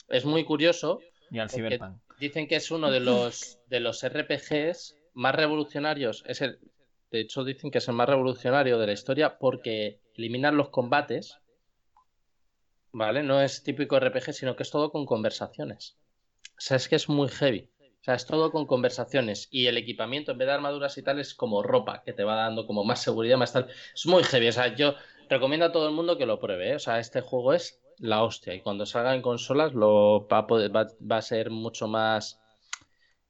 es 0.08 0.24
muy 0.24 0.44
curioso. 0.44 1.00
Y 1.30 1.38
al 1.38 1.50
Cyberpunk. 1.50 1.98
Dicen 2.18 2.48
que 2.48 2.56
es 2.56 2.70
uno 2.70 2.90
de 2.90 3.00
los, 3.00 3.58
de 3.66 3.80
los 3.80 4.02
RPGs 4.02 4.96
más 5.12 5.34
revolucionarios. 5.34 6.24
Es 6.26 6.40
el, 6.40 6.60
de 7.10 7.20
hecho, 7.20 7.44
dicen 7.44 7.70
que 7.70 7.76
es 7.76 7.88
el 7.88 7.94
más 7.94 8.08
revolucionario 8.08 8.78
de 8.78 8.86
la 8.86 8.94
historia 8.94 9.36
porque 9.38 10.00
eliminan 10.14 10.56
los 10.56 10.70
combates 10.70 11.36
¿vale? 12.96 13.22
No 13.22 13.42
es 13.42 13.62
típico 13.62 14.00
RPG, 14.00 14.32
sino 14.32 14.56
que 14.56 14.62
es 14.62 14.70
todo 14.70 14.90
con 14.90 15.04
conversaciones. 15.04 15.98
O 16.52 16.60
sea, 16.60 16.78
es 16.78 16.88
que 16.88 16.96
es 16.96 17.10
muy 17.10 17.28
heavy. 17.28 17.68
O 18.00 18.04
sea, 18.04 18.14
es 18.14 18.24
todo 18.24 18.50
con 18.50 18.66
conversaciones. 18.66 19.48
Y 19.50 19.66
el 19.66 19.76
equipamiento, 19.76 20.32
en 20.32 20.38
vez 20.38 20.46
de 20.46 20.54
armaduras 20.54 20.96
y 20.96 21.02
tal, 21.02 21.18
es 21.18 21.34
como 21.34 21.62
ropa 21.62 22.02
que 22.04 22.14
te 22.14 22.24
va 22.24 22.36
dando 22.36 22.66
como 22.66 22.84
más 22.84 23.02
seguridad, 23.02 23.36
más 23.36 23.52
tal. 23.52 23.68
Es 23.94 24.06
muy 24.06 24.22
heavy. 24.22 24.48
O 24.48 24.52
sea, 24.52 24.74
yo 24.74 24.94
recomiendo 25.28 25.66
a 25.66 25.72
todo 25.72 25.88
el 25.88 25.94
mundo 25.94 26.16
que 26.16 26.24
lo 26.24 26.40
pruebe. 26.40 26.70
¿eh? 26.70 26.76
O 26.76 26.78
sea, 26.78 26.98
este 26.98 27.20
juego 27.20 27.52
es 27.52 27.82
la 27.98 28.22
hostia. 28.22 28.54
Y 28.54 28.62
cuando 28.62 28.86
salga 28.86 29.14
en 29.14 29.20
consolas, 29.20 29.74
lo 29.74 30.26
va 30.28 30.38
a, 30.38 30.46
va, 30.46 31.16
a 31.18 31.22
ser 31.22 31.50
mucho 31.50 31.88
más 31.88 32.40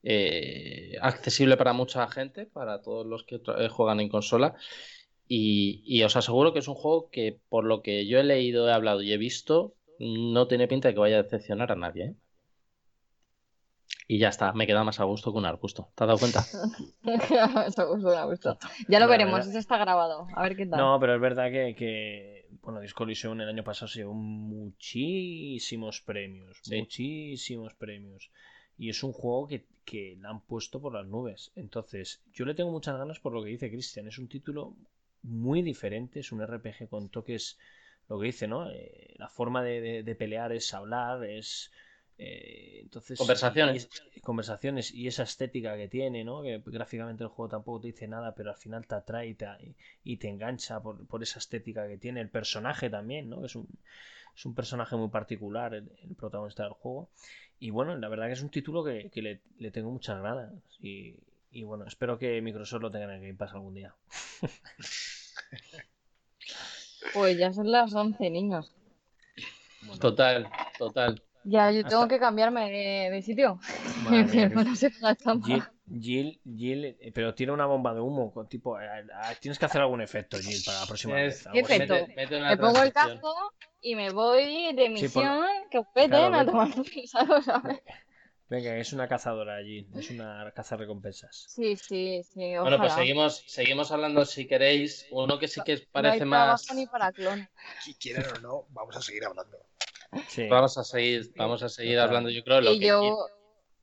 eh, 0.05 0.93
accesible 1.01 1.57
para 1.57 1.73
mucha 1.73 2.07
gente, 2.09 2.47
para 2.47 2.83
todos 2.83 3.05
los 3.05 3.25
que 3.25 3.41
eh, 3.59 3.69
juegan 3.69 3.99
en 3.99 4.11
consola. 4.11 4.55
Y, 5.29 6.03
os 6.05 6.17
aseguro 6.17 6.53
que 6.53 6.61
es 6.61 6.69
un 6.69 6.75
juego 6.75 7.09
que, 7.11 7.41
por 7.49 7.65
lo 7.65 7.83
que 7.83 8.07
yo 8.07 8.19
he 8.19 8.25
leído, 8.25 8.69
he 8.69 8.73
hablado 8.73 9.03
y 9.03 9.13
he 9.13 9.19
visto, 9.19 9.75
no 9.99 10.47
tiene 10.47 10.69
pinta 10.69 10.89
de 10.89 10.95
que 10.95 11.01
vaya 11.01 11.19
a 11.19 11.23
decepcionar 11.23 11.73
a 11.73 11.77
nadie. 11.77 12.05
¿eh? 12.05 12.15
Y 14.09 14.19
ya 14.19 14.29
está, 14.29 14.53
me 14.53 14.69
queda 14.69 14.85
más 14.85 15.01
a 15.01 15.05
gusto 15.05 15.33
que 15.33 15.39
un 15.39 15.47
arbusto. 15.47 15.91
¿Te 15.97 16.05
has 16.05 16.09
dado 16.09 16.19
cuenta? 16.19 16.45
Ya 18.89 19.01
lo 19.01 19.09
veremos, 19.09 19.47
eso 19.47 19.59
está 19.59 19.79
grabado. 19.79 20.29
A 20.35 20.43
ver 20.43 20.57
qué 20.57 20.67
tal. 20.67 20.79
No, 20.79 21.01
pero 21.01 21.15
es 21.17 21.21
verdad 21.21 21.51
que, 21.51 21.75
que 21.77 22.47
bueno, 22.63 22.81
Discollision 22.81 23.41
el 23.41 23.49
año 23.49 23.65
pasado 23.65 23.89
se 23.89 24.01
llevó 24.01 24.15
muchísimos 24.15 26.01
premios. 26.03 26.61
Muchísimos 26.71 27.75
premios. 27.75 28.31
Y 28.79 28.91
es 28.91 29.03
un 29.03 29.13
juego 29.13 29.49
que, 29.49 29.67
que 29.85 30.17
le 30.21 30.29
han 30.29 30.41
puesto 30.41 30.81
por 30.81 30.95
las 30.95 31.07
nubes. 31.07 31.51
Entonces, 31.57 32.23
yo 32.33 32.45
le 32.45 32.55
tengo 32.55 32.71
muchas 32.71 32.97
ganas 32.97 33.19
por 33.19 33.33
lo 33.33 33.43
que 33.43 33.51
dice 33.51 33.71
Cristian. 33.71 34.07
Es 34.07 34.19
un 34.19 34.29
título 34.29 34.77
muy 35.27 35.63
diferente, 35.63 36.21
es 36.21 36.33
un 36.33 36.45
RPG 36.45 36.89
con 36.89 37.09
toques, 37.09 37.59
lo 38.09 38.19
que 38.19 38.27
dice, 38.27 38.47
¿no? 38.47 38.71
Eh, 38.71 39.15
la 39.19 39.29
forma 39.29 39.63
de, 39.63 40.17
pelear 40.19 40.53
es 40.53 40.73
hablar, 40.73 41.25
es... 41.25 41.73
Eh, 42.19 42.81
entonces, 42.81 43.19
conversaciones. 43.19 43.91
Y, 44.15 44.21
conversaciones 44.21 44.91
y 44.91 45.07
esa 45.07 45.25
estética 45.25 45.77
que 45.77 45.89
tiene, 45.89 46.25
¿no? 46.25 46.43
Que 46.43 46.63
gráficamente 46.65 47.25
el 47.25 47.29
juego 47.29 47.51
tampoco 47.51 47.83
te 47.83 47.89
dice 47.89 48.09
nada, 48.09 48.35
pero 48.35 48.51
al 48.51 48.57
final 48.57 48.87
te 48.87 48.95
atrae 48.95 49.29
y 49.29 49.35
te, 49.35 49.47
y 50.03 50.17
te 50.17 50.29
engancha 50.29 50.81
por, 50.81 51.07
por, 51.07 51.23
esa 51.23 51.41
estética 51.41 51.87
que 51.87 51.99
tiene. 51.99 52.23
El 52.23 52.31
personaje 52.31 52.89
también, 52.89 53.29
¿no? 53.29 53.45
Es 53.45 53.55
un, 53.55 53.69
es 54.35 54.47
un 54.47 54.55
personaje 54.55 54.97
muy 54.97 55.09
particular, 55.09 55.75
el, 55.75 55.91
protagonista 56.17 56.63
del 56.63 56.73
juego. 56.73 57.11
Y 57.59 57.71
bueno, 57.71 57.97
la 57.97 58.09
verdad 58.09 58.27
que 58.27 58.33
es 58.33 58.43
un 58.43 58.51
título 58.51 58.83
que, 58.83 59.11
le, 59.15 59.41
le, 59.59 59.71
tengo 59.71 59.91
muchas 59.91 60.23
ganas. 60.23 60.53
Y, 60.81 61.17
y 61.57 61.65
bueno, 61.65 61.87
espero 61.87 62.19
que 62.19 62.43
Microsoft 62.43 62.83
lo 62.83 62.91
tenga 62.91 63.07
en 63.07 63.13
el 63.13 63.21
Game 63.21 63.35
Pass 63.35 63.55
algún 63.55 63.75
día. 63.75 63.95
Pues 67.15 67.39
ya 67.39 67.53
son 67.53 67.71
las 67.71 67.95
11, 67.95 68.31
niños. 68.31 68.75
Total, 70.01 70.51
total. 70.77 71.23
Ya, 71.45 71.71
yo 71.71 71.85
tengo 71.85 72.09
que 72.09 72.19
cambiarme 72.19 72.69
de, 73.11 73.23
sitio. 73.23 73.61
Jill, 76.01 76.41
Jill, 76.45 76.85
eh, 76.85 77.13
pero 77.15 77.33
tiene 77.33 77.53
una 77.53 77.65
bomba 77.67 77.95
de 77.95 78.01
humo, 78.01 78.33
con 78.33 78.49
tipo, 78.49 78.79
eh, 78.81 78.87
eh, 78.87 79.37
tienes 79.41 79.59
que 79.59 79.67
hacer 79.67 79.81
algún 79.81 80.01
efecto, 80.01 80.37
Jill, 80.39 80.61
para 80.67 80.81
la 80.81 80.87
próxima 80.87 81.15
vez. 81.15 81.47
¿Qué 81.53 81.61
efecto? 81.61 81.95
me 82.17 82.57
pongo 82.57 82.83
el 82.83 82.93
casco 82.93 83.33
y 83.81 83.95
me 83.95 84.11
voy 84.11 84.75
de 84.75 84.89
misión, 84.89 85.47
que 85.71 85.79
os 85.79 85.87
peten 85.95 86.35
a 86.35 86.45
tomar 86.47 86.71
¿sabes? 87.07 87.83
Venga, 88.49 88.77
es 88.77 88.93
una 88.93 89.09
cazadora 89.09 89.57
allí, 89.57 89.89
es 89.97 90.11
una 90.11 90.53
caza 90.55 90.77
recompensas. 90.77 91.47
Sí, 91.49 91.75
sí, 91.77 92.23
sí. 92.23 92.57
Bueno, 92.57 92.79
pues 92.79 92.93
seguimos, 92.93 93.43
seguimos 93.47 93.91
hablando 93.91 94.25
si 94.25 94.47
queréis. 94.47 95.07
Uno 95.11 95.39
que 95.39 95.49
sí 95.49 95.61
que 95.65 95.79
parece 95.91 96.25
más. 96.25 96.73
Ni 96.73 96.87
para 96.87 97.11
clon. 97.11 97.49
Si 97.83 97.95
quieren 97.95 98.25
o 98.37 98.41
no, 98.41 98.67
vamos 98.71 98.97
a 98.97 99.03
seguir 99.03 99.25
hablando. 99.25 99.59
Sí. 100.29 100.47
Vamos 100.49 100.79
a 100.79 100.85
seguir, 100.85 101.33
vamos 101.35 101.63
a 101.65 101.69
seguir 101.69 101.99
hablando. 101.99 102.31
Yo 102.31 102.45
creo 102.45 102.61
lo 102.61 102.71
que 102.71 102.87
yo... 102.87 103.27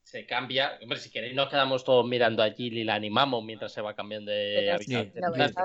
se 0.03 0.25
cambia. 0.25 0.79
Hombre, 0.81 0.97
si 0.97 1.11
queréis, 1.11 1.35
nos 1.35 1.49
quedamos 1.49 1.83
todos 1.83 2.07
mirando 2.07 2.41
allí 2.41 2.67
y 2.67 2.83
la 2.85 2.95
animamos 2.95 3.43
mientras 3.43 3.73
se 3.73 3.81
va 3.81 3.95
cambiando 3.95 4.31
de 4.31 4.71
habitante. 4.71 5.19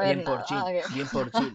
bien, 0.05 0.25
por 0.25 0.45
Chill, 0.45 0.59
bien 0.95 1.09
por 1.09 1.31
Chill. 1.31 1.53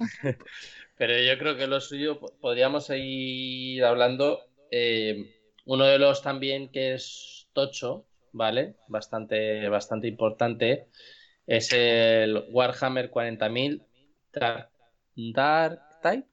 Pero 0.98 1.20
yo 1.20 1.38
creo 1.38 1.58
que 1.58 1.68
lo 1.68 1.82
suyo 1.82 2.22
podríamos 2.40 2.86
seguir 2.86 3.84
hablando. 3.84 4.46
Eh, 4.72 5.43
uno 5.66 5.86
de 5.86 6.00
los 6.00 6.22
también 6.22 6.70
que 6.70 6.94
es 6.94 7.48
tocho, 7.54 8.06
¿vale? 8.32 8.76
Bastante, 8.88 9.68
bastante 9.70 10.08
importante. 10.08 10.88
Es 11.46 11.72
el 11.74 12.46
Warhammer 12.52 13.12
40.000 13.12 13.86
Dark, 14.34 14.72
Dark 15.16 15.82
Tide. 16.02 16.28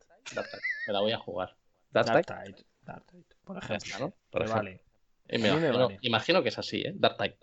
Me 0.87 0.93
la 0.93 1.01
voy 1.01 1.13
a 1.13 1.19
jugar. 1.19 1.55
Dark, 1.91 2.27
Tide. 2.27 2.65
Dark 2.83 3.07
Tide. 3.07 3.25
Por 3.45 3.59
ejemplo. 3.59 3.99
¿no? 3.99 4.15
Por 4.31 4.49
Vale. 4.49 4.81
imagino, 6.01 6.43
que 6.43 6.49
es 6.49 6.59
así, 6.59 6.81
¿eh? 6.81 6.93
Dark 6.95 7.19
Tide. 7.19 7.37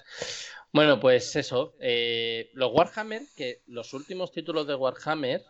Bueno, 0.73 0.99
pues 0.99 1.35
eso. 1.35 1.76
Eh, 1.80 2.49
los 2.53 2.72
Warhammer, 2.73 3.22
que 3.35 3.61
los 3.68 3.93
últimos 3.93 4.31
títulos 4.31 4.68
de 4.68 4.76
Warhammer 4.76 5.43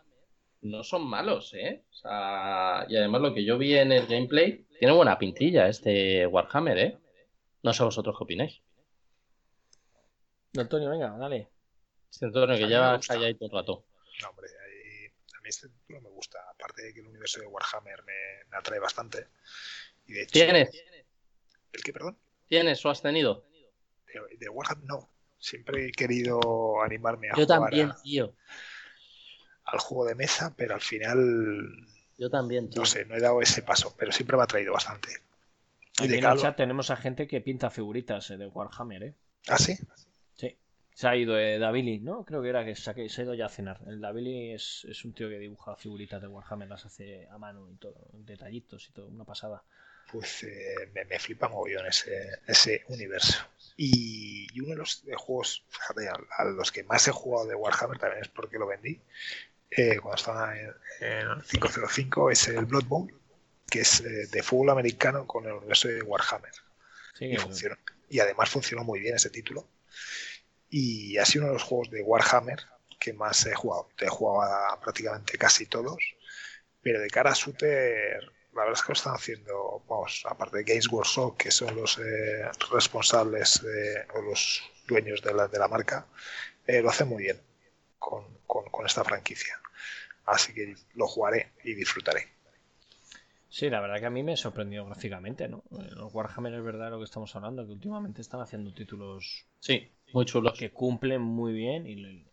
no 0.62 0.84
son 0.84 1.08
malos, 1.08 1.54
¿eh? 1.54 1.84
O 1.90 1.94
sea, 1.94 2.86
y 2.90 2.98
además 2.98 3.22
lo 3.22 3.34
que 3.34 3.46
yo 3.46 3.58
vi 3.58 3.76
en 3.76 3.92
el 3.92 4.08
gameplay, 4.08 4.66
tiene 4.80 4.94
buena 4.94 5.18
pintilla 5.18 5.68
este 5.68 6.26
Warhammer, 6.28 6.78
¿eh? 6.78 6.98
No 7.64 7.74
sé 7.74 7.84
vosotros 7.84 8.16
qué 8.18 8.24
opináis. 8.24 8.62
Antonio, 10.58 10.90
venga, 10.90 11.16
dale. 11.18 11.50
Sí, 12.10 12.26
Antonio, 12.26 12.56
que 12.56 12.68
lleva 12.68 13.00
calladito 13.00 13.46
un 13.46 13.52
rato. 13.52 13.86
No, 14.22 14.30
hombre, 14.30 14.48
a 15.38 15.42
mí 15.42 15.50
este 15.50 15.70
título 15.70 16.02
me 16.02 16.10
gusta. 16.10 16.40
Aparte 16.50 16.84
de 16.84 16.94
que 16.94 17.00
el 17.02 17.08
universo 17.08 17.40
de 17.40 17.48
Warhammer 17.48 18.04
me, 18.04 18.58
atrae 18.58 18.80
bastante. 18.80 19.28
Y 20.08 20.14
de 20.14 20.22
hecho, 20.24 20.32
¿Tienes? 20.32 20.70
¿El 21.74 21.84
qué, 21.84 21.94
perdón? 21.94 22.18
¿Tienes 22.48 22.84
o 22.86 22.90
has 22.90 23.02
tenido? 23.02 23.46
De, 24.40 24.50
Warhammer 24.50 24.86
no. 24.86 25.10
Siempre 25.40 25.88
he 25.88 25.92
querido 25.92 26.82
animarme 26.82 27.30
a 27.30 27.38
Yo 27.38 27.46
también, 27.46 27.92
tío 28.04 28.34
al 29.68 29.80
juego 29.80 30.06
de 30.06 30.16
mesa, 30.16 30.54
pero 30.58 30.76
al 30.76 30.82
final. 30.82 31.88
Yo 32.18 32.30
también, 32.30 32.70
No 32.76 32.86
sé, 32.86 33.06
no 33.06 33.16
he 33.16 33.20
dado 33.20 33.42
ese 33.42 33.62
paso, 33.62 33.96
pero 33.98 34.12
siempre 34.12 34.38
me 34.38 34.44
ha 34.44 34.48
traído 34.48 34.74
bastante. 34.74 35.10
Y 36.00 36.08
de 36.08 36.18
en 36.18 36.26
el 36.26 36.38
chat 36.38 36.56
tenemos 36.56 36.90
a 36.90 36.96
gente 36.96 37.28
que 37.28 37.42
pinta 37.42 37.70
figuritas 37.70 38.30
eh, 38.32 38.38
de 38.38 38.48
Warhammer, 38.48 39.04
¿eh? 39.04 39.14
¿Ah, 39.48 39.58
sí? 39.58 39.78
Sí. 40.36 40.58
Se 40.94 41.08
ha 41.08 41.16
ido 41.16 41.38
eh, 41.38 41.60
Davili, 41.60 42.00
¿no? 42.00 42.26
Creo 42.26 42.42
que 42.42 42.50
era 42.50 42.66
que 42.66 42.76
se 42.76 42.92
ha, 42.92 43.24
ido 43.24 43.34
ya 43.34 43.46
a 43.46 43.50
cenar. 43.50 43.80
El 43.88 44.02
Davili 44.02 44.52
es, 44.52 44.86
es 44.90 45.06
un 45.06 45.14
tío 45.14 45.30
que 45.30 45.38
dibuja 45.38 45.76
figuritas 45.76 46.22
de 46.22 46.28
Warhammer, 46.28 46.68
las 46.68 46.86
hace 46.86 47.28
a 47.30 47.38
mano 47.38 47.70
y 47.72 47.76
todo, 47.76 48.08
detallitos 48.14 48.88
y 48.90 48.92
todo, 48.94 49.08
una 49.08 49.24
pasada. 49.24 49.64
Pues 50.12 50.44
eh, 50.44 50.90
me, 50.94 51.04
me, 51.06 51.20
flipa 51.20 51.50
mogollón 51.50 51.86
ese, 51.86 52.40
ese 52.48 52.84
universo. 52.88 53.46
Y, 53.76 54.48
uno 54.60 54.70
de 54.70 54.78
los 54.78 55.04
juegos, 55.18 55.64
fíjate, 55.70 56.10
a, 56.10 56.46
los 56.46 56.72
que 56.72 56.84
más 56.84 57.08
he 57.08 57.12
jugado 57.12 57.48
de 57.48 57.56
Warhammer 57.56 58.00
también 58.00 58.24
es 58.24 58.30
porque 58.30 58.58
lo 58.58 58.66
vendí, 58.66 59.00
eh, 59.70 60.00
cuando 60.00 60.16
estaba 60.16 60.56
en, 60.58 61.42
505 61.42 62.32
es 62.32 62.48
el 62.48 62.66
Blood 62.66 62.86
Bowl, 62.86 63.14
que 63.70 63.82
es 63.82 64.02
eh, 64.02 64.28
de 64.28 64.44
fútbol 64.44 64.70
americano 64.70 65.28
con 65.28 65.46
el 65.46 65.54
universo 65.54 65.88
de 65.88 66.02
Warhammer. 66.02 66.52
y, 67.20 67.36
y 68.10 68.20
además 68.20 68.50
funcionó 68.50 68.84
muy 68.84 69.00
bien 69.00 69.16
ese 69.16 69.30
título. 69.30 69.68
Y 70.70 71.18
ha 71.18 71.26
sido 71.26 71.44
uno 71.44 71.54
de 71.54 71.60
los 71.60 71.64
juegos 71.64 71.90
de 71.90 72.02
Warhammer 72.02 72.60
que 73.00 73.14
más 73.14 73.46
he 73.46 73.54
jugado. 73.54 73.90
Te 73.98 74.06
he 74.06 74.10
jugado 74.10 74.80
prácticamente 74.82 75.38
casi 75.38 75.66
todos, 75.66 75.98
pero 76.82 77.00
de 77.00 77.10
cara 77.10 77.32
a 77.32 77.34
shooter, 77.34 78.24
la 78.54 78.64
verdad 78.64 78.74
es 78.74 78.82
que 78.82 78.90
lo 78.90 78.94
están 78.94 79.16
haciendo, 79.16 79.84
vamos, 79.88 80.24
aparte 80.28 80.58
de 80.58 80.64
Games 80.64 80.88
Workshop, 80.90 81.38
que 81.38 81.52
son 81.52 81.76
los 81.76 82.00
eh, 82.00 82.50
responsables 82.72 83.62
o 84.14 84.22
los 84.22 84.64
dueños 84.88 85.22
de 85.22 85.34
la, 85.34 85.48
de 85.48 85.60
la 85.60 85.68
marca, 85.68 86.08
lo 86.68 86.90
hacen 86.90 87.08
muy 87.08 87.24
bien 87.24 87.47
con, 88.00 88.24
con, 88.46 88.86
esta 88.86 89.04
franquicia. 89.04 89.54
Así 90.26 90.54
que 90.54 90.76
lo 90.96 91.08
jugaré 91.08 91.54
y 91.64 91.74
disfrutaré. 91.74 92.28
Sí, 93.50 93.70
la 93.70 93.80
verdad 93.80 94.00
que 94.00 94.06
a 94.06 94.10
mí 94.10 94.24
me 94.24 94.36
sorprendió 94.36 94.86
gráficamente, 94.86 95.48
¿no? 95.48 95.64
Los 95.72 96.14
Warhammer 96.14 96.54
es 96.54 96.64
verdad 96.64 96.92
lo 96.92 97.00
que 97.00 97.06
estamos 97.06 97.36
hablando, 97.36 97.66
que 97.66 97.72
últimamente 97.72 98.22
están 98.22 98.42
haciendo 98.42 98.74
títulos 98.74 99.46
sí, 99.60 99.90
muy 100.14 100.26
chulos. 100.26 100.58
Que 100.58 100.72
cumplen 100.72 101.22
muy 101.22 101.54
bien 101.54 101.88
y, 101.88 102.28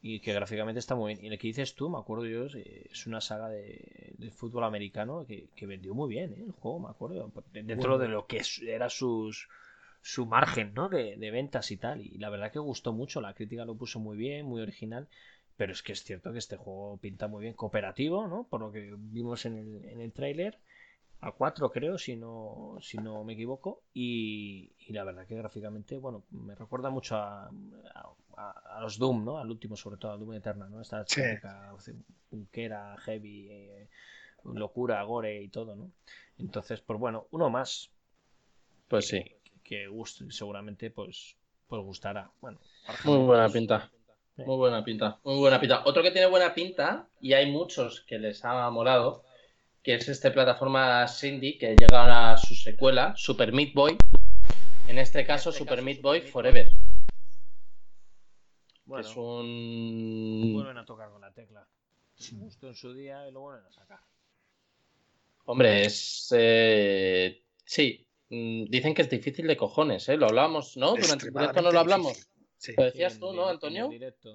y 0.00 0.20
que 0.20 0.32
gráficamente 0.32 0.78
está 0.78 0.94
muy 0.94 1.14
bien. 1.14 1.24
Y 1.24 1.30
lo 1.30 1.38
que 1.38 1.48
dices 1.48 1.74
tú, 1.74 1.90
me 1.90 1.98
acuerdo 1.98 2.26
yo, 2.26 2.46
es 2.46 3.06
una 3.06 3.20
saga 3.20 3.48
de, 3.48 4.14
de 4.16 4.30
fútbol 4.30 4.64
americano 4.64 5.26
que, 5.26 5.50
que, 5.54 5.66
vendió 5.66 5.94
muy 5.94 6.08
bien, 6.08 6.32
¿eh? 6.32 6.44
El 6.46 6.52
juego, 6.52 6.80
me 6.80 6.88
acuerdo. 6.88 7.30
Dentro 7.52 7.98
de 7.98 8.08
lo 8.08 8.26
que 8.26 8.42
era 8.66 8.88
sus 8.88 9.48
su 10.06 10.24
margen 10.24 10.72
¿no? 10.72 10.88
de, 10.88 11.16
ventas 11.32 11.72
y 11.72 11.76
tal. 11.76 12.00
Y 12.00 12.18
la 12.18 12.30
verdad 12.30 12.52
que 12.52 12.60
gustó 12.60 12.92
mucho, 12.92 13.20
la 13.20 13.34
crítica 13.34 13.64
lo 13.64 13.74
puso 13.74 13.98
muy 13.98 14.16
bien, 14.16 14.46
muy 14.46 14.62
original. 14.62 15.08
Pero 15.56 15.72
es 15.72 15.82
que 15.82 15.92
es 15.92 16.04
cierto 16.04 16.32
que 16.32 16.38
este 16.38 16.56
juego 16.56 16.96
pinta 16.98 17.26
muy 17.26 17.42
bien, 17.42 17.54
cooperativo, 17.54 18.28
¿no? 18.28 18.46
Por 18.48 18.60
lo 18.60 18.70
que 18.70 18.94
vimos 18.96 19.46
en 19.46 19.56
el, 19.56 19.84
en 19.84 20.00
el 20.00 20.12
tráiler. 20.12 20.58
A 21.22 21.32
4 21.32 21.72
creo, 21.72 21.98
si 21.98 22.14
no, 22.14 22.78
si 22.80 22.98
no 22.98 23.24
me 23.24 23.32
equivoco. 23.32 23.82
Y, 23.94 24.70
la 24.90 25.02
verdad 25.02 25.26
que 25.26 25.34
gráficamente, 25.34 25.98
bueno, 25.98 26.22
me 26.30 26.54
recuerda 26.54 26.90
mucho 26.90 27.16
a, 27.16 27.50
a, 28.36 28.80
los 28.80 28.98
Doom, 28.98 29.24
¿no? 29.24 29.38
Al 29.38 29.50
último, 29.50 29.74
sobre 29.76 29.96
todo, 29.96 30.12
a 30.12 30.16
Doom 30.18 30.34
Eterna, 30.34 30.68
¿no? 30.68 30.82
Esta 30.82 31.04
chica 31.04 31.74
punkera, 32.30 32.96
heavy, 32.98 33.48
eh, 33.50 33.88
locura, 34.44 35.02
gore 35.02 35.42
y 35.42 35.48
todo, 35.48 35.74
¿no? 35.74 35.90
Entonces, 36.38 36.80
pues 36.80 37.00
bueno, 37.00 37.26
uno 37.32 37.50
más. 37.50 37.90
Pues 38.88 39.08
sí 39.08 39.35
que 39.66 39.88
guste, 39.88 40.30
seguramente 40.30 40.90
pues, 40.90 41.36
pues 41.66 41.82
gustará. 41.82 42.30
Bueno, 42.40 42.58
muy 43.04 43.18
buena 43.18 43.48
pinta. 43.48 43.90
Muy 44.36 44.56
buena 44.56 44.84
pinta, 44.84 45.18
muy 45.24 45.38
buena 45.38 45.58
pinta. 45.58 45.82
Otro 45.86 46.02
que 46.02 46.10
tiene 46.10 46.26
buena 46.28 46.54
pinta, 46.54 47.08
y 47.20 47.32
hay 47.32 47.50
muchos 47.50 48.02
que 48.02 48.18
les 48.18 48.44
ha 48.44 48.68
molado, 48.70 49.24
que 49.82 49.94
es 49.94 50.08
este 50.08 50.30
plataforma 50.30 51.08
Cindy, 51.08 51.56
que 51.56 51.74
llega 51.74 52.32
a 52.32 52.36
su 52.36 52.54
secuela, 52.54 53.14
Super 53.16 53.52
Meat 53.52 53.72
Boy. 53.72 53.96
En 54.88 54.98
este 54.98 55.24
caso, 55.24 55.50
Super 55.52 55.82
Meat 55.82 56.00
Boy 56.02 56.20
Forever. 56.20 56.70
Bueno, 58.84 59.08
es 59.08 59.16
un. 59.16 60.52
vuelven 60.54 60.78
a 60.78 60.84
tocar 60.84 61.10
con 61.10 61.20
la 61.22 61.32
tecla. 61.32 61.66
Justo 62.38 62.68
en 62.68 62.74
su 62.74 62.94
día 62.94 63.26
y 63.28 63.32
lo 63.32 63.40
vuelven 63.40 63.64
a 63.66 63.70
sacar. 63.72 64.00
Hombre, 65.46 65.82
es. 65.86 66.28
eh, 66.36 67.42
Sí, 67.64 68.05
dicen 68.28 68.94
que 68.94 69.02
es 69.02 69.10
difícil 69.10 69.46
de 69.46 69.56
cojones, 69.56 70.08
¿eh? 70.08 70.16
Lo 70.16 70.26
hablamos, 70.26 70.76
¿no? 70.76 70.94
Durante 70.94 71.26
el 71.26 71.32
directo 71.32 71.62
no 71.62 71.72
lo 71.72 71.80
hablamos. 71.80 72.28
Sí. 72.58 72.72
Lo 72.76 72.84
decías 72.84 73.14
Sí, 73.14 73.20
tú, 73.20 73.32
¿no, 73.34 73.48
Antonio? 73.48 73.90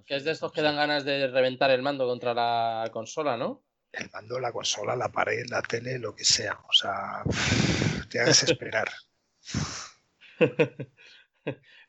Que 0.06 0.16
es 0.16 0.24
de 0.24 0.32
estos 0.32 0.52
que 0.52 0.62
dan 0.62 0.76
ganas 0.76 1.04
de 1.06 1.28
reventar 1.28 1.72
el 1.72 1.82
mando 1.82 2.06
contra 2.06 2.34
la 2.34 2.88
consola, 2.92 3.36
¿no? 3.36 3.64
El 3.92 4.10
mando, 4.12 4.40
la 4.40 4.52
consola, 4.52 4.96
la 4.96 5.12
pared, 5.12 5.46
la 5.50 5.62
tele, 5.62 6.00
lo 6.00 6.16
que 6.16 6.24
sea. 6.24 6.58
O 6.70 6.74
sea, 6.74 7.24
te 8.10 8.20
hagas 8.20 8.44
esperar. 8.44 8.88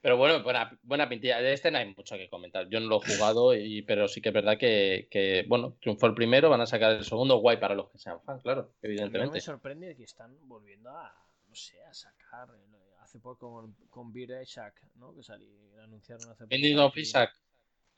Pero 0.03 0.17
bueno, 0.17 0.43
buena, 0.43 0.77
buena 0.83 1.09
pintilla. 1.09 1.41
De 1.41 1.53
este 1.53 1.71
no 1.71 1.79
hay 1.79 1.95
mucho 1.95 2.17
que 2.17 2.29
comentar. 2.29 2.69
Yo 2.69 2.81
no 2.81 2.89
lo 2.89 3.01
he 3.05 3.15
jugado, 3.15 3.55
y, 3.55 3.83
pero 3.83 4.09
sí 4.09 4.21
que 4.21 4.31
es 4.31 4.35
verdad 4.35 4.59
que, 4.59 5.07
que, 5.09 5.45
bueno, 5.49 5.77
triunfó 5.81 6.07
el 6.07 6.15
primero, 6.15 6.51
van 6.51 6.61
a 6.61 6.67
sacar 6.67 6.93
el 6.93 7.05
segundo, 7.05 7.37
guay 7.37 7.59
para 7.59 7.77
los 7.77 7.89
que 7.89 7.99
sean 7.99 8.21
fan, 8.23 8.41
claro, 8.41 8.63
A 8.63 8.65
mí 8.65 8.71
me 8.83 8.89
evidentemente. 8.89 9.41
sorprende 9.41 9.95
que 9.97 10.03
están 10.03 10.37
volviendo 10.49 10.91
a, 10.91 11.22
no 11.53 11.57
sé, 11.57 11.83
a 11.83 11.93
sacar. 11.93 12.49
eh, 12.49 12.79
Hace 13.03 13.19
poco 13.19 13.53
con, 13.53 13.75
con 13.91 14.11
Beer 14.13 14.43
Isaac, 14.43 14.81
¿no? 14.95 15.15
Que 15.15 15.23
salí, 15.23 15.47
anunciaron 15.83 16.31
hace 16.31 16.47
poco. 16.47 16.87
Of 16.87 16.97
Isaac. 16.97 17.31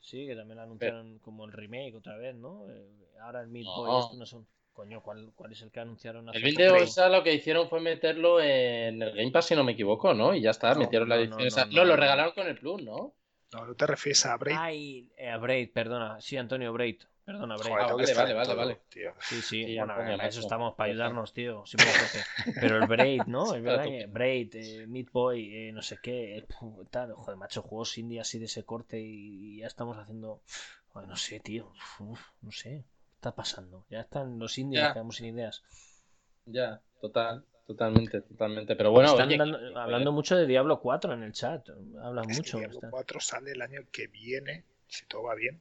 Sí, 0.01 0.27
que 0.27 0.35
también 0.35 0.59
anunciaron 0.59 1.19
como 1.19 1.45
el 1.45 1.53
remake 1.53 1.95
otra 1.95 2.17
vez, 2.17 2.35
¿no? 2.35 2.69
Eh, 2.69 2.85
ahora 3.21 3.41
el 3.41 3.47
Meat 3.47 3.65
No. 3.65 3.75
Boy, 3.77 4.01
esto 4.01 4.17
no 4.17 4.25
son. 4.25 4.47
Coño, 4.73 5.01
¿cuál, 5.01 5.31
cuál 5.35 5.53
es 5.53 5.61
el 5.61 5.71
que 5.71 5.79
anunciaron 5.79 6.27
hace 6.27 6.37
El 6.37 6.71
of 6.71 6.83
Isaac 6.83 7.09
lo 7.11 7.23
que 7.23 7.33
hicieron 7.33 7.69
fue 7.69 7.79
meterlo 7.79 8.41
en 8.41 9.01
el 9.01 9.15
Game 9.15 9.31
Pass, 9.31 9.45
si 9.45 9.55
no 9.55 9.63
me 9.63 9.71
equivoco, 9.71 10.13
¿no? 10.13 10.35
Y 10.35 10.41
ya 10.41 10.49
está, 10.49 10.73
No, 10.73 10.81
metieron 10.81 11.07
la 11.07 11.15
no, 11.15 11.21
edición 11.21 11.39
no, 11.39 11.47
esa. 11.47 11.65
no, 11.65 11.71
No, 11.71 11.85
lo 11.85 11.95
regalaron 11.95 12.33
con 12.33 12.45
el 12.47 12.57
Plus, 12.57 12.83
¿no? 12.83 13.13
No, 13.53 13.65
no 13.65 13.73
te 13.73 13.87
refieres 13.87 14.25
a 14.25 14.35
Braid. 14.35 14.57
Ay, 14.59 15.09
eh, 15.15 15.29
a 15.29 15.37
Braid, 15.37 15.71
perdona. 15.71 16.19
Sí, 16.19 16.35
Antonio 16.35 16.73
Braid. 16.73 17.01
Perdona, 17.25 17.55
Braid. 17.57 17.71
Joder, 17.73 17.89
Ah, 17.89 17.95
vale, 17.95 18.13
vale, 18.13 18.33
vale, 18.33 18.45
todo, 18.45 18.57
vale. 18.57 18.79
tío. 18.89 19.13
Sí, 19.19 19.41
sí, 19.41 19.65
Sí, 19.65 19.77
bueno, 19.77 19.95
para 19.95 20.27
eso 20.27 20.39
estamos, 20.41 20.75
para 20.75 20.91
está. 20.91 21.05
ayudarnos, 21.05 21.33
tío. 21.33 21.65
Siempre. 21.65 21.91
Pero 22.59 22.77
el 22.77 22.87
Braid, 22.87 23.25
¿no? 23.25 23.53
Es 23.55 23.63
verdad 23.63 23.83
que 23.85 24.05
Braid, 24.05 24.55
eh, 24.55 24.85
Meat 24.87 25.11
Boy, 25.11 25.55
eh, 25.55 25.71
no 25.71 25.81
sé 25.81 25.97
qué, 26.01 26.37
eh, 26.37 26.45
tal, 26.91 27.13
joder, 27.13 27.35
macho, 27.37 27.61
juegos 27.63 27.97
indie 27.97 28.19
así 28.19 28.37
de 28.37 28.45
ese 28.45 28.63
corte 28.63 28.99
y 29.01 29.57
ya 29.57 29.67
estamos 29.67 29.97
haciendo, 29.97 30.41
joder, 30.93 31.07
no 31.09 31.15
sé, 31.15 31.39
tío, 31.39 31.71
uf, 31.99 32.21
no 32.41 32.51
sé, 32.51 32.69
¿qué 33.09 33.15
está 33.15 33.33
pasando? 33.33 33.85
Ya 33.89 34.01
están 34.01 34.37
los 34.37 34.57
indies, 34.59 34.83
Ya. 34.83 34.93
quedamos 34.93 35.15
sin 35.15 35.25
ideas. 35.35 35.63
Ya, 36.45 36.79
total, 37.01 37.43
totalmente, 37.65 38.21
totalmente. 38.21 38.75
Pero 38.75 38.91
bueno, 38.91 39.09
Están 39.11 39.27
oye, 39.29 39.37
dando- 39.37 39.57
que- 39.59 39.79
hablando 39.79 40.11
mucho 40.11 40.35
de 40.35 40.45
Diablo 40.45 40.79
4 40.79 41.13
en 41.13 41.23
el 41.23 41.33
chat, 41.33 41.67
hablan 42.03 42.25
Es 42.25 42.27
que 42.27 42.37
mucho. 42.37 42.57
Diablo 42.59 42.75
están- 42.75 42.91
4 42.91 43.19
sale 43.19 43.51
el 43.53 43.61
año 43.63 43.81
que 43.91 44.05
viene, 44.07 44.63
si 44.87 45.05
todo 45.07 45.23
va 45.23 45.33
bien. 45.35 45.59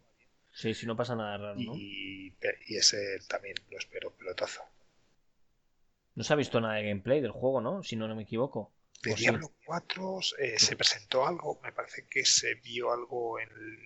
Sí, 0.55 0.73
si 0.73 0.87
no 0.87 0.97
pasa 0.97 1.17
nada 1.17 1.37
raro, 1.37 1.57
¿no? 1.57 1.75
Y, 1.75 2.33
y 2.69 2.77
ese 2.77 3.19
también 3.29 3.57
lo 3.71 3.77
espero, 3.77 4.13
pelotazo. 4.13 4.63
No 6.15 6.23
se 6.23 6.33
ha 6.33 6.37
visto 6.37 6.61
nada 6.61 6.75
de 6.75 6.89
gameplay 6.89 7.21
del 7.21 7.33
juego, 7.33 7.61
¿no? 7.61 7.83
Si 7.83 7.97
no, 7.97 8.07
no 8.07 8.15
me 8.15 8.23
equivoco. 8.23 8.73
De 9.03 9.13
¿O 9.13 9.17
sí? 9.17 9.23
Diablo 9.23 9.51
4 9.67 10.21
eh, 10.39 10.59
se 10.59 10.77
presentó 10.77 11.27
algo, 11.27 11.61
me 11.63 11.73
parece 11.73 12.07
que 12.07 12.25
se 12.25 12.55
vio 12.55 12.93
algo 12.93 13.41
en 13.41 13.51
el, 13.51 13.79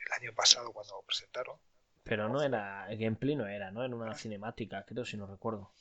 el 0.00 0.12
año 0.20 0.34
pasado 0.34 0.72
cuando 0.72 0.96
lo 0.96 1.02
presentaron. 1.02 1.56
Pero 2.02 2.28
no 2.28 2.42
era, 2.42 2.90
el 2.90 2.98
gameplay 2.98 3.36
no 3.36 3.46
era, 3.46 3.70
¿no? 3.70 3.84
Era 3.84 3.94
una 3.94 4.14
cinemática, 4.14 4.84
creo, 4.84 5.04
si 5.04 5.16
no 5.16 5.26
recuerdo. 5.26 5.72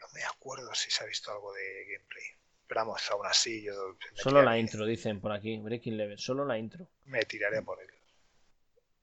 No 0.00 0.06
me 0.14 0.24
acuerdo 0.24 0.74
si 0.74 0.90
se 0.90 1.04
ha 1.04 1.06
visto 1.06 1.30
algo 1.30 1.52
de 1.52 1.84
gameplay. 1.92 2.24
Pero 2.66 2.80
vamos, 2.80 3.10
aún 3.10 3.26
así 3.26 3.62
yo 3.62 3.72
Solo 4.14 4.42
la 4.42 4.58
intro, 4.58 4.86
dicen 4.86 5.20
por 5.20 5.32
aquí, 5.32 5.58
Breaking 5.58 5.96
Level, 5.96 6.18
solo 6.18 6.44
la 6.44 6.58
intro. 6.58 6.86
Me 7.04 7.22
tiraré 7.22 7.62
por 7.62 7.80
él. 7.80 7.88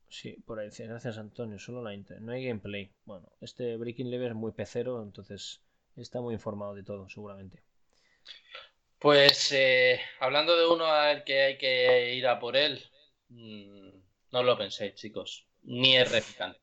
Sí, 0.09 0.33
por 0.45 0.59
ahí, 0.59 0.67
dice, 0.67 0.87
gracias 0.87 1.17
Antonio, 1.17 1.59
solo 1.59 1.81
la 1.83 1.93
intro. 1.93 2.19
No 2.19 2.31
hay 2.31 2.45
gameplay. 2.45 2.91
Bueno, 3.05 3.27
este 3.41 3.75
Breaking 3.77 4.09
Level 4.09 4.29
es 4.29 4.35
muy 4.35 4.51
pecero, 4.51 5.01
entonces 5.03 5.61
está 5.95 6.21
muy 6.21 6.33
informado 6.33 6.73
de 6.73 6.83
todo, 6.83 7.09
seguramente. 7.09 7.63
Pues 8.99 9.51
eh, 9.51 9.99
hablando 10.19 10.55
de 10.57 10.67
uno 10.67 10.85
al 10.85 11.23
que 11.23 11.41
hay 11.41 11.57
que 11.57 12.15
ir 12.15 12.27
a 12.27 12.39
por 12.39 12.55
él, 12.57 12.81
mm, 13.29 13.89
no 14.31 14.43
lo 14.43 14.57
penséis, 14.57 14.95
chicos. 14.95 15.45
Ni 15.63 15.95
es 15.97 16.11
replicante. 16.11 16.59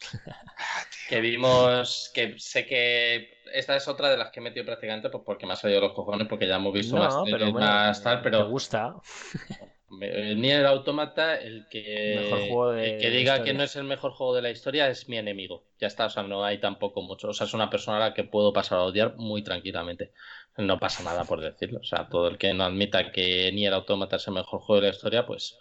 Que 1.08 1.20
vimos, 1.20 2.10
que 2.14 2.38
sé 2.38 2.66
que 2.66 3.30
esta 3.54 3.74
es 3.76 3.88
otra 3.88 4.10
de 4.10 4.18
las 4.18 4.30
que 4.30 4.40
he 4.40 4.42
metido 4.42 4.66
prácticamente 4.66 5.08
pues 5.08 5.22
porque 5.24 5.46
me 5.46 5.54
ha 5.54 5.56
salido 5.56 5.80
los 5.80 5.94
cojones, 5.94 6.28
porque 6.28 6.46
ya 6.46 6.56
hemos 6.56 6.72
visto 6.74 6.96
más, 6.96 7.14
No, 7.14 7.24
pero 7.24 7.50
bueno, 7.50 7.66
más 7.66 8.02
tal, 8.02 8.18
te 8.18 8.22
pero 8.24 8.48
gusta. 8.48 8.94
el 10.00 10.40
Nier 10.40 10.66
Automata, 10.66 11.36
el 11.36 11.66
que, 11.68 12.16
Mejor 12.22 12.38
juego 12.40 12.72
de- 12.72 12.94
el 12.94 13.00
que 13.00 13.10
diga 13.10 13.34
historia. 13.34 13.44
que 13.52 13.56
no 13.58 13.64
es 13.64 13.76
el 13.76 13.84
mejor 13.84 14.12
juego 14.12 14.34
de 14.34 14.42
la 14.42 14.50
historia 14.50 14.88
es 14.88 15.08
mi 15.08 15.16
enemigo. 15.18 15.64
Ya 15.80 15.86
está, 15.86 16.06
o 16.06 16.10
sea, 16.10 16.22
no 16.22 16.44
hay 16.44 16.58
tampoco 16.58 17.02
mucho. 17.02 17.28
O 17.28 17.32
sea, 17.32 17.46
es 17.46 17.54
una 17.54 17.70
persona 17.70 17.96
a 17.96 18.00
la 18.00 18.14
que 18.14 18.24
puedo 18.24 18.52
pasar 18.52 18.78
a 18.78 18.82
odiar 18.84 19.16
muy 19.16 19.42
tranquilamente. 19.42 20.12
No 20.56 20.78
pasa 20.78 21.02
nada 21.02 21.24
por 21.24 21.40
decirlo. 21.40 21.80
O 21.80 21.84
sea, 21.84 22.08
todo 22.08 22.28
el 22.28 22.36
que 22.38 22.52
no 22.54 22.64
admita 22.64 23.12
que 23.12 23.50
Nier 23.52 23.72
Automata 23.74 24.16
es 24.16 24.26
el 24.28 24.34
mejor 24.34 24.60
juego 24.60 24.80
de 24.82 24.88
la 24.88 24.94
historia, 24.94 25.24
pues, 25.24 25.56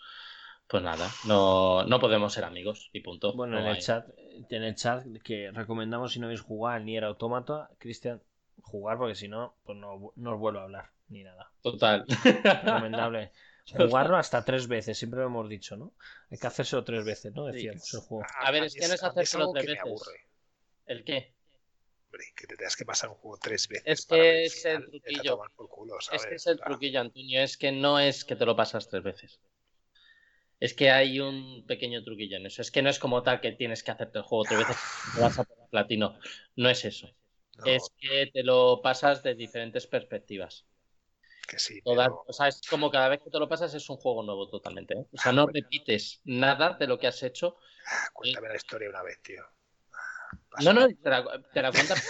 pues 0.67 0.83
nada, 0.83 1.07
no, 1.25 1.83
no 1.85 1.99
podemos 1.99 2.33
ser 2.33 2.43
amigos 2.43 2.89
y 2.91 2.99
punto. 2.99 3.33
Bueno, 3.33 3.53
No 3.55 3.61
en 3.61 3.67
el 3.75 3.77
chat, 3.81 4.05
en 4.49 4.63
el 4.63 4.75
chat 4.75 5.03
que 5.23 5.51
recomendamos 5.51 6.11
si 6.11 6.19
no 6.19 6.25
habéis 6.25 6.41
jugado 6.41 6.75
al 6.75 6.85
Nier 6.85 7.05
Automata, 7.05 7.69
Cristian, 7.77 8.21
jugar 8.61 8.97
porque 8.97 9.15
si 9.15 9.27
no, 9.29 9.55
pues 9.63 9.77
no, 9.77 10.11
no 10.15 10.33
os 10.33 10.39
vuelvo 10.39 10.59
a 10.59 10.63
hablar 10.63 10.89
ni 11.09 11.23
nada. 11.23 11.49
Total. 11.61 12.03
Recomendable. 12.63 13.31
Jugarlo 13.75 14.15
hasta 14.17 14.45
tres 14.45 14.67
veces, 14.67 14.97
siempre 14.97 15.19
lo 15.19 15.25
hemos 15.25 15.49
dicho, 15.49 15.75
¿no? 15.75 15.93
Hay 16.31 16.37
que 16.37 16.47
hacérselo 16.47 16.83
tres 16.83 17.03
veces, 17.03 17.33
¿no? 17.33 17.45
Decíamos 17.45 17.93
el 17.93 17.99
juego. 17.99 18.25
A 18.39 18.51
ver, 18.51 18.63
es 18.63 18.73
que 18.73 18.87
no 18.87 18.93
es 18.93 19.03
hacérselo 19.03 19.51
tres 19.51 19.65
me 19.65 19.71
veces. 19.73 19.85
aburre. 19.85 20.27
¿El 20.85 21.03
qué? 21.03 21.33
Hombre, 22.05 22.25
que 22.35 22.47
te 22.47 22.55
tengas 22.55 22.77
que 22.77 22.85
pasar 22.85 23.09
un 23.09 23.15
juego 23.15 23.37
tres 23.41 23.67
veces. 23.67 23.83
Es 23.85 24.05
para 24.05 24.21
que 24.21 24.45
es 24.45 24.65
el 24.65 24.85
truquillo. 24.89 25.39
culo, 25.69 25.97
Es 26.13 26.25
que 26.25 26.35
es 26.35 26.47
el 26.47 26.59
truquillo, 26.59 27.01
Antonio. 27.01 27.41
Es 27.41 27.57
que 27.57 27.71
no 27.73 27.99
es 27.99 28.23
que 28.23 28.35
te 28.37 28.45
lo 28.45 28.55
pasas 28.55 28.87
tres 28.87 29.03
veces. 29.03 29.39
Es 30.59 30.73
que 30.73 30.89
hay 30.89 31.19
un 31.19 31.65
pequeño 31.67 32.03
truquillo 32.03 32.37
en 32.37 32.45
eso. 32.45 32.61
Es 32.61 32.71
que 32.71 32.81
no 32.81 32.89
es 32.89 32.99
como 32.99 33.21
tal 33.21 33.41
que 33.41 33.51
tienes 33.51 33.83
que 33.83 33.91
hacerte 33.91 34.19
el 34.19 34.23
juego 34.23 34.45
tres 34.45 34.59
veces 34.59 34.77
y 35.11 35.15
te 35.15 35.21
vas 35.21 35.37
a 35.37 35.43
por 35.43 35.57
el 35.61 35.69
platino. 35.69 36.17
No 36.55 36.69
es 36.69 36.85
eso. 36.85 37.09
no, 37.57 37.65
Es 37.65 37.91
que 37.97 38.27
te 38.33 38.43
lo 38.43 38.81
pasas 38.81 39.21
de 39.23 39.35
diferentes 39.35 39.85
perspectivas. 39.85 40.65
Que 41.47 41.57
sí, 41.59 41.81
pero- 41.83 42.23
o 42.27 42.33
sea, 42.33 42.47
es 42.47 42.61
como 42.69 42.91
cada 42.91 43.09
vez 43.09 43.21
que 43.23 43.29
te 43.29 43.39
lo 43.39 43.47
pasas 43.49 43.73
es 43.73 43.89
un 43.89 43.97
juego 43.97 44.21
nuevo 44.23 44.49
totalmente. 44.49 44.93
¿eh? 44.93 45.05
O 45.11 45.17
sea, 45.17 45.31
no 45.31 45.47
repites 45.47 46.21
nada 46.25 46.73
de 46.79 46.87
lo 46.87 46.99
que 46.99 47.07
has 47.07 47.23
hecho. 47.23 47.57
ah, 47.87 48.07
cuéntame 48.13 48.49
la 48.49 48.55
historia 48.55 48.89
una 48.89 49.01
vez, 49.03 49.21
tío. 49.23 49.43
Ah, 49.93 50.59
No, 50.63 50.73
no, 50.73 50.87
te 50.87 51.09
la, 51.09 51.41
te 51.53 51.61
la 51.61 51.71
cuenta. 51.71 51.95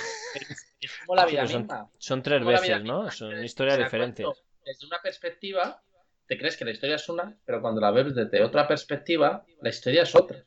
Es, 0.80 0.92
como 1.00 1.16
la 1.16 1.26
vida 1.26 1.42
Sí, 1.48 1.48
pero 1.48 1.60
misma. 1.60 1.90
Son 1.98 2.22
tres 2.22 2.42
vida 2.42 2.52
veces, 2.52 2.84
¿no? 2.84 3.10
Son 3.10 3.44
historias 3.44 3.80
diferentes. 3.80 4.24
cuento 4.24 4.42
Desde 4.64 4.86
una 4.86 5.02
perspectiva, 5.02 5.82
te 6.28 6.38
crees 6.38 6.56
que 6.56 6.66
la 6.66 6.72
historia 6.72 6.98
es 6.98 7.10
una, 7.10 7.36
pero 7.46 7.62
cuando 7.62 7.82
la 7.82 7.90
ves 7.90 8.14
desde 8.14 8.44
otra 8.44 8.68
perspectiva, 8.68 9.44
la 9.62 9.70
historia 9.70 10.04
es 10.04 10.14
otra. 10.14 10.46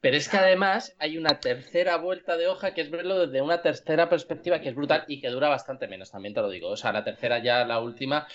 Pero 0.00 0.16
es 0.16 0.28
que 0.28 0.38
además 0.38 0.94
hay 0.98 1.18
una 1.18 1.40
tercera 1.40 1.96
vuelta 1.96 2.36
de 2.36 2.48
hoja 2.48 2.72
que 2.72 2.80
es 2.80 2.90
verlo 2.90 3.26
desde 3.26 3.42
una 3.42 3.60
tercera 3.60 4.08
perspectiva 4.08 4.60
que 4.60 4.70
es 4.70 4.74
brutal 4.74 5.04
y 5.08 5.20
que 5.20 5.28
dura 5.28 5.48
bastante 5.48 5.88
menos, 5.88 6.10
también 6.10 6.34
te 6.34 6.40
lo 6.40 6.48
digo. 6.48 6.68
O 6.68 6.76
sea, 6.76 6.92
la 6.92 7.04
tercera 7.04 7.42
ya, 7.42 7.64
la 7.66 7.80
última, 7.80 8.26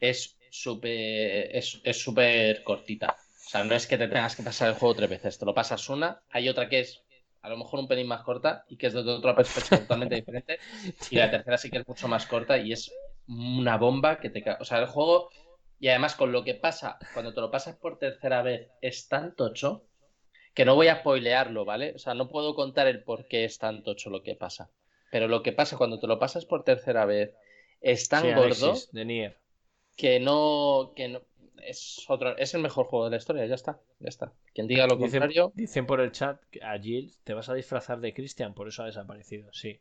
es 0.00 0.38
súper 0.50 1.54
es, 1.56 1.80
es 1.84 2.02
súper 2.02 2.62
cortita. 2.62 3.16
O 3.46 3.48
sea, 3.50 3.64
no 3.64 3.74
es 3.74 3.86
que 3.86 3.98
te 3.98 4.08
tengas 4.08 4.36
que 4.36 4.42
pasar 4.42 4.68
el 4.68 4.74
juego 4.74 4.94
tres 4.94 5.10
veces, 5.10 5.38
te 5.38 5.44
lo 5.44 5.54
pasas 5.54 5.86
una, 5.90 6.22
hay 6.30 6.48
otra 6.48 6.68
que 6.68 6.80
es 6.80 7.02
a 7.42 7.48
lo 7.50 7.58
mejor 7.58 7.80
un 7.80 7.88
pelín 7.88 8.06
más 8.06 8.22
corta 8.22 8.64
y 8.68 8.76
que 8.76 8.86
es 8.86 8.94
desde 8.94 9.10
otra 9.10 9.34
perspectiva 9.34 9.80
totalmente 9.80 10.14
diferente. 10.14 10.58
Y 11.10 11.16
la 11.16 11.30
tercera 11.30 11.58
sí 11.58 11.70
que 11.70 11.78
es 11.78 11.88
mucho 11.88 12.08
más 12.08 12.24
corta 12.26 12.56
y 12.56 12.72
es 12.72 12.90
una 13.26 13.76
bomba 13.76 14.18
que 14.20 14.30
te 14.30 14.42
cae. 14.42 14.56
O 14.60 14.64
sea, 14.64 14.78
el 14.78 14.86
juego, 14.86 15.28
y 15.78 15.88
además 15.88 16.14
con 16.14 16.32
lo 16.32 16.44
que 16.44 16.54
pasa, 16.54 16.98
cuando 17.12 17.34
te 17.34 17.40
lo 17.40 17.50
pasas 17.50 17.76
por 17.76 17.98
tercera 17.98 18.42
vez, 18.42 18.70
es 18.80 19.08
tan 19.08 19.34
tocho 19.34 19.84
que 20.54 20.64
no 20.64 20.74
voy 20.74 20.88
a 20.88 20.96
spoilearlo, 21.00 21.64
¿vale? 21.64 21.92
O 21.94 21.98
sea, 21.98 22.14
no 22.14 22.28
puedo 22.28 22.54
contar 22.54 22.86
el 22.88 23.02
por 23.02 23.26
qué 23.26 23.44
es 23.44 23.58
tan 23.58 23.82
tocho 23.82 24.10
lo 24.10 24.22
que 24.22 24.34
pasa. 24.34 24.70
Pero 25.10 25.28
lo 25.28 25.42
que 25.42 25.52
pasa 25.52 25.76
cuando 25.76 25.98
te 25.98 26.06
lo 26.06 26.18
pasas 26.18 26.44
por 26.46 26.64
tercera 26.64 27.04
vez 27.04 27.34
es 27.80 28.08
tan 28.08 28.22
Sí, 28.22 28.32
gordo 28.32 28.42
Alexis, 28.70 28.90
de 28.92 29.04
Nier. 29.04 29.36
que 29.96 30.20
no, 30.20 30.92
que 30.96 31.08
no. 31.08 31.22
Es 31.64 32.04
otro, 32.08 32.36
es 32.36 32.54
el 32.54 32.62
mejor 32.62 32.86
juego 32.86 33.04
de 33.04 33.12
la 33.12 33.16
historia, 33.18 33.46
ya 33.46 33.54
está, 33.54 33.80
ya 34.00 34.08
está. 34.08 34.32
Quien 34.52 34.66
diga 34.66 34.86
lo 34.86 34.96
Dicen, 34.96 35.20
contrario, 35.20 35.52
dicen 35.54 35.86
por 35.86 36.00
el 36.00 36.10
chat 36.12 36.40
que 36.50 36.62
a 36.62 36.76
Jill 36.78 37.14
te 37.24 37.34
vas 37.34 37.48
a 37.48 37.54
disfrazar 37.54 38.00
de 38.00 38.12
Christian, 38.12 38.52
por 38.54 38.66
eso 38.68 38.82
ha 38.82 38.86
desaparecido. 38.86 39.52
Sí, 39.52 39.80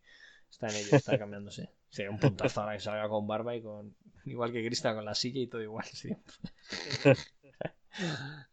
está 0.50 0.68
en 0.68 0.76
ello, 0.76 0.96
está 0.98 1.18
cambiándose. 1.18 1.70
Sería 1.90 2.12
un 2.12 2.20
puntazo 2.20 2.62
ahora 2.62 2.74
que 2.74 2.82
salga 2.82 3.10
con 3.10 3.26
barba 3.28 3.56
y 3.56 3.62
con. 3.62 3.96
Igual 4.26 4.52
que 4.52 4.64
Christian 4.64 4.96
con 4.96 5.06
la 5.06 5.16
silla 5.16 5.42
y 5.42 5.48
todo 5.48 5.62
igual, 5.64 5.86
sí. 5.86 6.10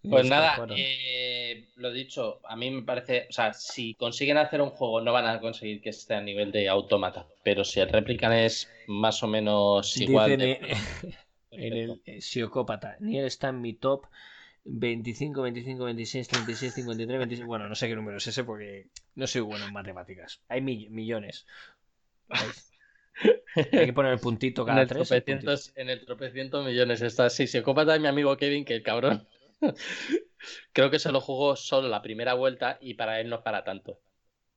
Pues 0.09 0.25
nada, 0.27 0.65
eh, 0.75 1.69
lo 1.77 1.93
dicho, 1.93 2.41
a 2.45 2.57
mí 2.57 2.71
me 2.71 2.83
parece, 2.83 3.27
o 3.29 3.33
sea, 3.33 3.53
si 3.53 3.95
consiguen 3.95 4.39
hacer 4.39 4.63
un 4.63 4.71
juego 4.71 5.03
no 5.03 5.13
van 5.13 5.27
a 5.27 5.39
conseguir 5.41 5.83
que 5.83 5.91
esté 5.91 6.15
a 6.15 6.23
nivel 6.23 6.51
de 6.51 6.69
automata, 6.69 7.27
pero 7.45 7.63
si 7.63 7.81
el 7.81 7.91
Replican 7.91 8.33
es 8.33 8.71
más 8.87 9.23
o 9.23 9.27
menos 9.29 10.01
igual 10.01 10.31
Dicen 10.31 10.41
de- 10.41 10.53
eh, 10.53 10.77
en 11.51 11.73
el 11.75 12.03
eh, 12.07 12.21
psicópata. 12.23 12.97
Nier 13.01 13.27
está 13.27 13.51
en 13.51 13.61
mi 13.61 13.75
top 13.75 14.07
25, 14.65 15.43
25, 15.43 15.85
26, 15.85 16.29
36, 16.29 16.75
53, 16.75 17.19
26. 17.19 17.47
Bueno, 17.47 17.69
no 17.69 17.75
sé 17.75 17.87
qué 17.89 17.95
número 17.97 18.17
es 18.17 18.27
ese 18.27 18.45
porque 18.45 18.87
no 19.15 19.27
soy 19.27 19.43
bueno 19.43 19.67
en 19.67 19.73
matemáticas. 19.73 20.41
Hay 20.49 20.63
millones. 20.63 21.47
Hay 23.73 23.87
que 23.87 23.93
poner 23.93 24.13
el 24.13 24.21
puntito 24.21 24.65
cada 24.65 24.79
en 24.79 24.83
el 24.83 24.89
tres. 24.89 25.09
Tropecientos, 25.09 25.73
en 25.77 25.91
el 25.91 26.05
tropecientos 26.05 26.65
millones 26.65 27.03
está. 27.03 27.31
Sí, 27.31 27.47
psicópata 27.47 27.93
de 27.93 28.01
mi 28.01 28.09
amigo 28.09 28.37
Kevin, 28.37 28.65
que 28.65 28.75
el 28.75 28.83
cabrón. 28.83 29.27
Creo 30.73 30.91
que 30.91 30.99
se 30.99 31.13
lo 31.13 31.21
jugó 31.21 31.57
solo 31.57 31.89
la 31.89 32.03
primera 32.03 32.35
vuelta 32.35 32.79
y 32.81 32.95
para 32.95 33.21
él 33.21 33.29
no 33.29 33.37
es 33.37 33.43
para 33.43 33.65
tanto. 33.65 34.01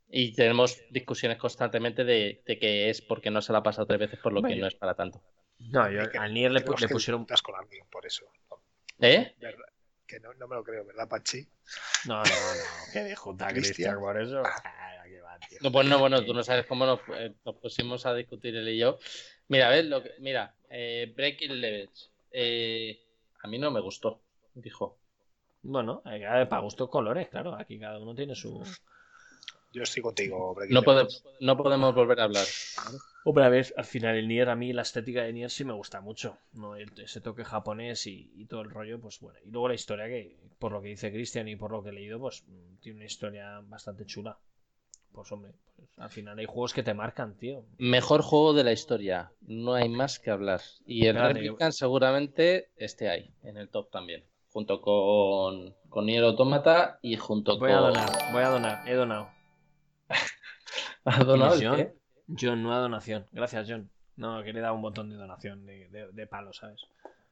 Y 0.10 0.34
tenemos 0.34 0.82
discusiones 0.90 1.38
constantemente 1.38 2.04
de, 2.04 2.44
que 2.46 2.90
es 2.90 3.02
porque 3.02 3.32
no 3.32 3.42
se 3.42 3.54
la 3.54 3.60
ha 3.60 3.64
pasado 3.64 3.88
tres 3.88 4.00
veces 4.00 4.20
por 4.20 4.34
lo 4.34 4.42
que 4.44 4.56
no 4.56 4.68
es 4.68 4.76
para 4.76 4.94
tanto. 4.94 5.22
No, 5.58 5.90
yo, 5.90 6.02
al 6.20 6.34
Nier 6.34 6.52
le, 6.52 6.60
le 6.60 6.88
pusieron. 6.88 7.26
con 7.26 7.56
alguien 7.56 7.86
por 7.90 8.06
eso. 8.06 8.26
¿Eh? 9.00 9.36
Que 10.06 10.20
no, 10.20 10.34
no, 10.34 10.48
me 10.48 10.56
lo 10.56 10.64
creo, 10.64 10.86
¿verdad, 10.86 11.08
Pachi? 11.08 11.48
No, 12.06 12.18
no, 12.18 12.24
no. 12.24 12.24
¿Qué 12.94 13.04
dijo 13.06 13.36
Cristian 13.38 14.00
por 14.00 14.22
eso? 14.22 14.44
No, 15.62 15.72
pues 15.72 15.88
no, 15.88 16.00
bueno, 16.00 16.24
tú 16.24 16.34
no 16.34 16.44
sabes 16.44 16.66
cómo 16.66 16.86
nos, 16.86 17.00
eh, 17.16 17.34
pusimos 17.62 18.06
a 18.06 18.14
discutir 18.14 18.56
él 18.56 18.70
y 18.70 18.78
yo. 18.78 18.98
Mira, 19.48 19.68
a 19.68 19.72
ver, 19.72 19.86
lo 19.86 20.02
que, 20.02 20.12
mira, 20.20 20.56
eh, 20.70 21.12
Breaking 21.16 21.60
Levels. 21.60 22.12
Eh, 22.32 23.00
a 23.44 23.48
mí 23.48 23.60
no 23.60 23.72
me 23.72 23.82
gustó, 23.82 24.22
dijo. 24.56 24.98
Bueno, 25.64 26.02
para 26.04 26.60
gusto 26.60 26.90
colores, 26.90 27.30
claro. 27.30 27.56
Aquí 27.56 27.80
cada 27.80 28.00
uno 28.00 28.16
tiene 28.16 28.36
su. 28.36 28.64
Yo 29.74 29.84
estoy 29.84 30.04
contigo, 30.04 30.58
no, 30.70 30.84
podemos, 30.84 31.24
no 31.40 31.56
podemos 31.56 31.96
volver 31.96 32.20
a 32.20 32.24
hablar. 32.26 32.46
Hombre, 33.24 33.46
a 33.46 33.50
ver, 33.50 33.74
al 33.78 33.86
final 33.86 34.18
el 34.18 34.28
Nier, 34.28 34.50
a 34.50 34.56
mí 34.56 34.74
la 34.74 34.82
estética 34.82 35.24
de 35.24 35.32
Nier 35.32 35.50
sí 35.50 35.64
me 35.64 35.72
gusta 35.72 36.02
mucho. 36.02 36.38
¿no? 36.54 36.76
Ese 36.76 37.22
toque 37.22 37.46
japonés 37.46 38.06
y, 38.08 38.46
todo 38.50 38.62
el 38.62 38.70
rollo, 38.70 39.00
pues 39.00 39.20
bueno. 39.22 39.40
Y 39.46 39.52
luego 39.52 39.70
la 39.70 39.76
historia 39.76 40.08
que, 40.08 40.38
por 40.60 40.74
lo 40.74 40.82
que 40.82 40.90
dice 40.90 41.12
Cristian 41.12 41.48
y 41.48 41.56
por 41.56 41.72
lo 41.72 41.84
que 41.84 41.90
he 41.90 41.94
leído, 41.94 42.20
pues 42.20 42.44
tiene 42.82 42.98
una 42.98 43.06
historia 43.06 43.62
bastante 43.64 44.06
chula. 44.06 44.38
Pues 45.14 45.32
hombre, 45.32 45.52
pues, 45.76 45.90
al 45.98 46.10
final 46.10 46.40
hay 46.40 46.46
juegos 46.46 46.74
que 46.74 46.84
te 46.84 46.94
marcan, 46.94 47.36
tío. 47.38 47.66
Mejor 47.78 48.22
juego 48.22 48.54
de 48.54 48.64
la 48.64 48.72
historia, 48.72 49.32
no 49.42 49.74
hay 49.74 49.90
más 49.90 50.20
que 50.20 50.32
hablar. 50.32 50.62
Y 50.86 51.06
el 51.06 51.16
Replicant 51.16 51.74
seguramente 51.74 52.70
esté 52.78 53.10
ahí, 53.10 53.34
en 53.44 53.58
el 53.58 53.70
top 53.70 53.90
también. 53.92 54.24
Junto 54.52 54.82
con, 54.82 55.76
con 55.90 56.06
Nier 56.06 56.24
Automata 56.24 57.00
y 57.02 57.16
junto 57.18 57.58
voy 57.58 57.70
con. 57.70 57.70
Voy 57.70 57.78
a 57.78 57.80
donar, 57.80 58.10
voy 58.34 58.44
a 58.44 58.50
donar, 58.50 58.90
he 58.90 58.94
donado. 58.94 59.30
¿Has 61.06 61.26
donado? 61.26 61.56
John, 61.62 61.94
John, 62.40 62.64
nueva 62.64 62.80
donación. 62.80 63.26
Gracias, 63.32 63.68
John. 63.70 63.90
No, 64.18 64.44
que 64.44 64.54
le 64.54 64.60
he 64.60 64.62
dado 64.62 64.76
un 64.76 64.82
botón 64.82 65.10
de 65.10 65.16
donación 65.16 65.66
de, 65.66 65.88
de, 66.12 66.28
palo, 66.28 66.54
¿sabes? 66.54 66.82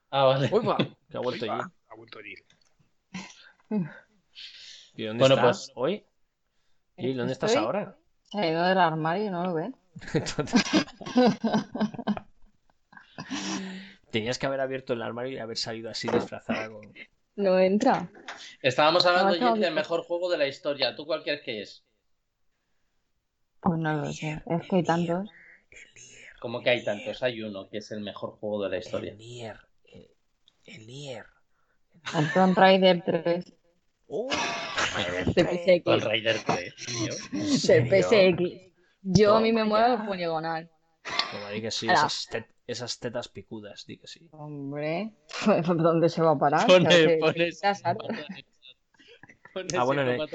Ah, 0.10 0.26
vale. 0.26 0.49
Uy, 0.51 0.65
va, 0.65 0.77
que 1.10 1.18
ha 1.18 1.19
vuelto 1.19 1.51
allí. 1.51 1.61
Ha 1.89 1.95
vuelto 1.95 2.19
allí. 2.19 2.34
¿Y 4.95 5.03
dónde 5.06 5.22
bueno, 5.22 5.35
estás 5.35 5.68
pues... 5.68 5.72
hoy? 5.76 6.06
¿Y 6.99 7.13
dónde 7.13 7.34
estás 7.34 7.55
ahora? 7.55 7.97
Se 8.23 8.39
ha 8.39 8.49
ido 8.49 8.63
del 8.63 8.77
armario, 8.77 9.31
¿no 9.31 9.43
lo 9.43 9.53
ven? 9.53 9.76
Tenías 14.11 14.39
que 14.39 14.45
haber 14.45 14.59
abierto 14.59 14.93
el 14.93 15.01
armario 15.01 15.34
y 15.34 15.39
haber 15.39 15.57
salido 15.57 15.89
así 15.89 16.07
disfrazada 16.07 16.69
con... 16.69 16.93
No 17.35 17.59
entra. 17.59 18.09
Estábamos 18.61 19.05
hablando 19.05 19.55
del 19.55 19.73
mejor 19.73 20.03
juego 20.03 20.30
de 20.30 20.38
la 20.38 20.47
historia. 20.47 20.95
¿Tú 20.95 21.05
cuál 21.05 21.23
crees 21.23 21.41
que 21.41 21.61
es? 21.61 21.84
Pues 23.61 23.80
no 23.80 23.93
lo 23.93 24.11
sé. 24.11 24.41
Es 24.45 24.67
que 24.67 24.76
hay 24.77 24.84
tantos. 24.84 25.30
¿Cómo 26.39 26.61
que 26.61 26.69
hay 26.69 26.84
tantos? 26.84 27.21
Hay 27.23 27.41
uno 27.41 27.69
que 27.69 27.80
es 27.80 27.91
el 27.91 28.01
mejor 28.01 28.31
juego 28.31 28.63
de 28.63 28.69
la 28.69 28.77
historia. 28.77 29.11
El 29.11 29.17
Nier. 29.17 29.59
El, 30.65 30.88
Nier. 30.88 31.26
El 32.17 32.34
Tomb 32.34 32.57
Raider 32.57 33.03
3. 33.03 33.53
Oh. 34.10 34.30
De 35.36 35.44
PSX. 35.44 35.86
El 35.86 36.02
Raider 36.02 36.38
3, 36.44 36.73
De 37.68 38.03
PSX. 38.03 38.69
Yo 39.03 39.38
a 39.38 39.40
mí 39.40 39.53
me 39.53 39.64
muero 39.64 39.94
el 39.94 40.06
poligonal. 40.06 40.69
Como 41.31 41.49
di 41.49 41.61
que 41.61 41.72
sí, 41.72 41.88
esas, 41.88 42.27
esas, 42.68 42.99
tetas 42.99 43.30
picudas, 43.30 43.86
di 43.86 43.98
que 43.98 44.07
sí. 44.07 44.27
Hombre, 44.31 45.14
¿dónde 45.65 46.10
se 46.10 46.22
va 46.22 46.31
a 46.31 46.38
parar? 46.38 46.68
Pone, 46.68 47.18
pone, 47.19 47.49
ah, 49.77 49.84
bueno, 49.84 50.27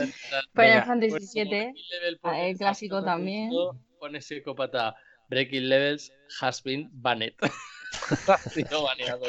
Final 0.54 0.84
Fantasy 0.84 1.44
VII, 1.44 1.74
el 2.02 2.56
clásico 2.56 3.04
también. 3.04 3.50
Pone 3.98 4.20
psicópata. 4.20 4.96
Breaking 5.28 5.68
Levels 5.68 6.12
has 6.40 6.62
been 6.62 6.90
banned. 6.92 7.34
baneado. 8.70 9.26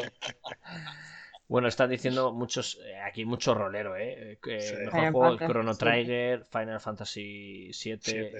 Bueno, 1.48 1.68
están 1.68 1.90
diciendo 1.90 2.34
muchos, 2.34 2.80
eh, 2.84 2.98
aquí 2.98 3.24
mucho 3.24 3.54
rolero, 3.54 3.96
¿eh? 3.96 4.40
Que 4.42 4.60
mejor 4.86 5.12
juego, 5.12 5.38
Chrono 5.38 5.76
Trigger, 5.76 6.44
Final 6.46 6.80
Fantasy 6.80 7.72
VII. 7.72 8.32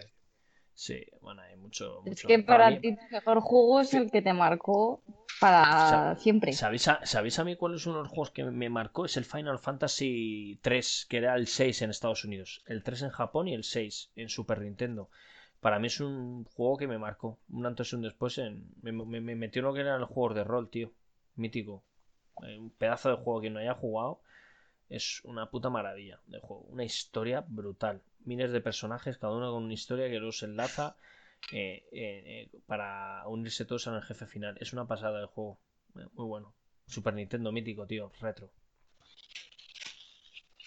Sí, 0.74 1.06
bueno, 1.22 1.42
hay 1.42 1.56
mucho. 1.56 2.02
Es 2.06 2.24
que 2.24 2.40
para 2.40 2.80
ti 2.82 2.90
el 2.90 2.98
mejor 3.10 3.40
juego 3.40 3.80
es 3.80 3.94
el 3.94 4.12
que 4.12 4.22
te 4.22 4.34
marcó 4.34 5.02
para 5.40 6.16
siempre. 6.18 6.52
¿sabéis 6.52 6.88
a, 6.90 7.06
¿Sabéis 7.06 7.40
a 7.40 7.46
mí 7.46 7.56
cuál 7.56 7.76
es 7.76 7.86
uno 7.86 7.98
de 7.98 8.04
los 8.04 8.10
juegos 8.12 8.32
que 8.32 8.44
me 8.44 8.70
marcó? 8.70 9.06
Es 9.06 9.16
el 9.16 9.24
Final 9.24 9.60
Fantasy 9.60 10.60
3, 10.62 11.06
que 11.10 11.18
era 11.18 11.36
el 11.36 11.48
6 11.48 11.82
en 11.82 11.92
Estados 11.92 12.26
Unidos. 12.26 12.62
El 12.66 12.84
3 12.84 13.04
en 13.04 13.10
Japón 13.12 13.48
y 13.48 13.54
el 13.54 13.64
6 13.64 14.12
en 14.18 14.28
Super 14.28 14.62
Nintendo. 14.62 15.10
Para 15.62 15.80
mí 15.80 15.88
es 15.88 16.02
un 16.02 16.44
juego 16.44 16.76
que 16.76 16.88
me 16.88 16.98
marcó. 16.98 17.40
Un 17.50 17.66
antes 17.66 17.94
y 17.94 17.96
un 17.96 18.02
después. 18.02 18.38
En, 18.38 18.66
me, 18.82 18.92
me 18.92 19.36
metió 19.36 19.62
en 19.62 19.66
lo 19.66 19.74
que 19.74 19.80
eran 19.80 20.02
los 20.02 20.10
juegos 20.10 20.36
de 20.36 20.44
rol, 20.44 20.70
tío. 20.70 20.92
Mítico. 21.36 21.84
Eh, 22.44 22.58
un 22.58 22.70
pedazo 22.72 23.10
de 23.10 23.16
juego 23.16 23.42
que 23.42 23.50
no 23.50 23.60
haya 23.60 23.74
jugado 23.74 24.22
es 24.90 25.22
una 25.24 25.50
puta 25.50 25.70
maravilla 25.70 26.20
de 26.28 26.40
juego. 26.40 26.64
Una 26.64 26.84
historia 26.84 27.46
brutal. 27.48 28.02
Miles 28.26 28.52
de 28.52 28.62
personajes, 28.62 29.18
cada 29.18 29.34
uno 29.34 29.52
con 29.52 29.64
una 29.64 29.74
historia 29.74 30.10
que 30.10 30.20
los 30.20 30.44
enlaza 30.44 30.96
eh, 31.52 31.86
eh, 31.92 32.50
para 32.66 33.28
unirse 33.28 33.66
todos 33.66 33.88
en 33.88 33.96
el 33.96 34.02
jefe 34.02 34.26
final. 34.26 34.58
Es 34.60 34.74
una 34.74 34.88
pasada 34.88 35.22
de 35.22 35.28
juego. 35.28 35.60
Muy 35.94 36.26
bueno. 36.28 36.54
Super 36.88 37.14
Nintendo 37.14 37.52
mítico, 37.52 37.88
tío. 37.88 38.12
Retro. 38.20 38.52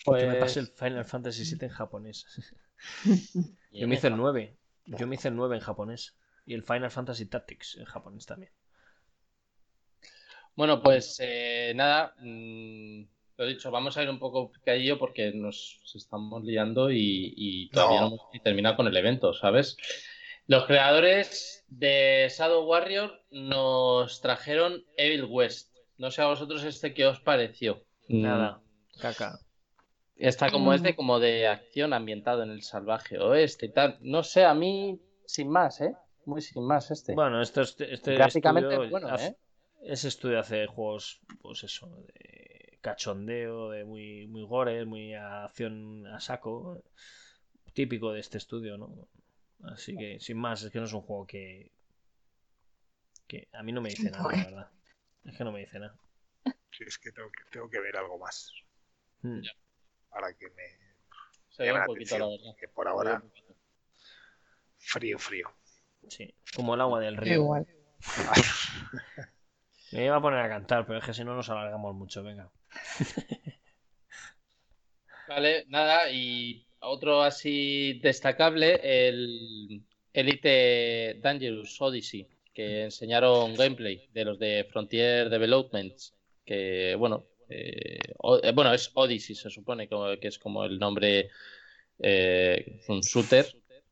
Pues... 0.05 0.27
me 0.27 0.37
pasé 0.37 0.61
el 0.61 0.69
Final 0.69 1.05
Fantasy 1.05 1.45
VII 1.45 1.67
en 1.67 1.69
japonés. 1.69 2.27
Yo 3.73 3.89
me 3.89 3.97
hice 3.97 4.09
el 4.09 4.17
9. 4.17 4.57
Yo 4.87 5.07
me 5.07 5.17
hice 5.17 5.29
el 5.29 5.37
9 5.37 5.57
en 5.57 5.63
japonés. 5.63 6.17
Y 6.47 6.55
el 6.55 6.63
Final 6.63 6.91
Fantasy 6.91 7.27
Tactics 7.27 7.77
en 7.77 7.85
japonés 7.85 8.25
también. 8.25 8.51
Bueno, 10.59 10.83
pues 10.83 11.21
eh, 11.23 11.73
nada, 11.77 12.17
mm, 12.19 13.03
lo 13.37 13.47
dicho, 13.47 13.71
vamos 13.71 13.97
a 13.97 14.03
ir 14.03 14.11
un 14.11 14.19
poco 14.19 14.51
picadillo 14.51 14.99
porque 14.99 15.31
nos 15.33 15.81
estamos 15.95 16.43
liando 16.43 16.91
y, 16.91 17.71
todavía 17.73 18.01
no, 18.01 18.07
hemos 18.09 18.43
terminado 18.43 18.75
con 18.75 18.89
el 18.89 18.97
evento, 18.97 19.33
¿sabes? 19.35 19.77
Los 20.49 20.67
creadores 20.67 21.65
de 21.69 22.29
Shadow 22.37 22.67
Warrior 22.67 23.23
nos 23.31 24.21
trajeron 24.21 24.85
Evil 24.97 25.27
West. 25.27 25.77
No 25.97 26.11
sé 26.11 26.23
a 26.23 26.27
vosotros 26.27 26.65
este 26.65 26.93
qué 26.93 27.07
os 27.07 27.21
pareció. 27.21 27.85
Nada, 28.09 28.61
caca. 29.01 29.39
Está 30.17 30.51
como 30.51 30.75
este, 30.75 30.97
como 30.97 31.21
de 31.21 31.47
acción 31.47 31.93
ambientado 31.93 32.43
en 32.43 32.51
el 32.51 32.63
salvaje 32.63 33.21
oeste 33.21 33.67
y 33.67 33.73
tal. 33.73 33.97
No 34.01 34.25
sé, 34.25 34.45
a 34.45 34.55
mí 34.55 35.01
sin 35.25 35.51
más, 35.51 35.81
¿eh? 35.83 35.95
Muy 36.27 36.43
sin 36.43 36.67
más 36.67 36.91
este. 36.91 37.15
Bueno, 37.15 37.41
esto, 37.41 37.61
este, 37.61 37.95
este 37.95 38.15
Gráficamente 38.15 38.77
bueno, 38.89 39.17
¿eh? 39.17 39.37
Ese 39.83 40.09
estudio 40.09 40.41
hace 40.41 40.67
juegos, 40.67 41.21
pues 41.41 41.65
eso, 41.65 41.89
de 41.89 42.79
cachondeo, 42.81 43.71
de 43.71 43.85
muy, 43.85 44.27
muy 44.27 44.45
gore, 44.45 44.85
muy 44.85 45.15
acción 45.15 46.07
a 46.07 46.21
saco. 46.21 46.83
Típico 47.73 48.13
de 48.13 48.21
este 48.21 48.39
estudio, 48.39 48.77
¿no? 48.77 49.09
Así 49.65 49.97
que, 49.97 50.19
sin 50.21 50.39
más, 50.39 50.63
es 50.63 50.73
que 50.73 50.79
no 50.79 50.85
es 50.87 50.93
un 50.93 51.03
juego 51.03 51.27
que. 51.27 51.71
que 53.27 53.49
a 53.53 53.63
mí 53.63 53.73
no 53.73 53.81
me 53.81 53.91
dice 53.91 54.11
nada, 54.11 54.25
la 54.31 54.45
verdad. 54.45 54.71
Es 55.25 55.37
que 55.37 55.45
no 55.45 55.53
me 55.53 55.61
dice 55.61 55.79
nada. 55.79 55.97
Sí, 56.71 56.85
es 56.87 56.99
que 56.99 57.13
tengo 57.13 57.31
que, 57.31 57.45
tengo 57.51 57.69
que 57.69 57.81
ver 57.81 57.97
algo 57.97 58.19
más. 58.19 58.53
Hmm. 59.23 59.41
Para 60.11 60.33
que 60.35 60.49
me. 60.51 60.63
Se 61.51 61.73
un 61.73 61.85
poquito, 61.85 62.19
la 62.19 62.27
verdad. 62.27 62.57
Que 62.59 62.69
por 62.69 62.89
ahora. 62.89 63.23
Frío, 64.79 65.19
frío. 65.19 65.53
Sí, 66.09 66.35
como 66.55 66.75
el 66.75 66.81
agua 66.81 67.01
del 67.01 67.17
río. 67.17 67.35
Igual. 67.35 67.67
Me 69.93 70.05
iba 70.05 70.17
a 70.17 70.21
poner 70.21 70.41
a 70.41 70.49
cantar, 70.49 70.87
pero 70.87 70.99
es 70.99 71.05
que 71.05 71.15
si 71.15 71.25
no 71.25 71.35
nos 71.35 71.49
alargamos 71.49 71.95
mucho, 71.95 72.23
venga. 72.23 72.51
Vale, 75.29 75.65
nada, 75.69 76.11
y 76.11 76.67
otro 76.81 77.23
así 77.23 77.99
destacable, 78.03 78.81
el 78.83 79.83
Elite 80.13 81.19
Dangerous 81.21 81.81
Odyssey, 81.81 82.27
que 82.53 82.85
enseñaron 82.85 83.55
gameplay 83.55 84.09
de 84.13 84.25
los 84.25 84.39
de 84.39 84.67
Frontier 84.71 85.29
Developments, 85.31 86.15
que 86.45 86.95
bueno, 86.99 87.27
eh, 87.49 87.99
eh, 88.43 88.53
bueno, 88.53 88.73
es 88.73 88.91
Odyssey, 88.95 89.37
se 89.37 89.51
supone 89.51 89.89
que, 89.89 90.19
es 90.23 90.39
como 90.39 90.65
el 90.65 90.79
nombre, 90.79 91.31
eh, 91.99 92.81
un 92.89 93.01
shooter. 93.01 93.47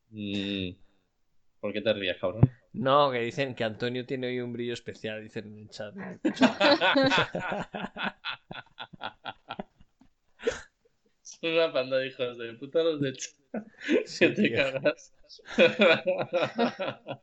Mm, 0.09 0.69
¿Por 1.59 1.73
qué 1.73 1.81
te 1.81 1.93
ríes, 1.93 2.17
cabrón? 2.17 2.41
No, 2.79 3.11
que 3.11 3.19
dicen 3.19 3.53
que 3.55 3.63
Antonio 3.63 4.05
tiene 4.05 4.27
hoy 4.27 4.39
un 4.39 4.53
brillo 4.53 4.73
especial, 4.73 5.23
dicen 5.23 5.47
en 5.47 5.57
el 5.59 5.69
chat. 5.69 5.93
Son 11.21 11.51
una 11.51 11.71
panda 11.71 11.97
de 11.97 12.07
hijos 12.07 12.37
de 12.37 12.53
puta 12.53 12.83
los 12.83 12.99
de 13.01 13.13
Se 14.05 14.29
te 14.29 14.49
tío. 14.49 14.57
cagas. 14.57 15.13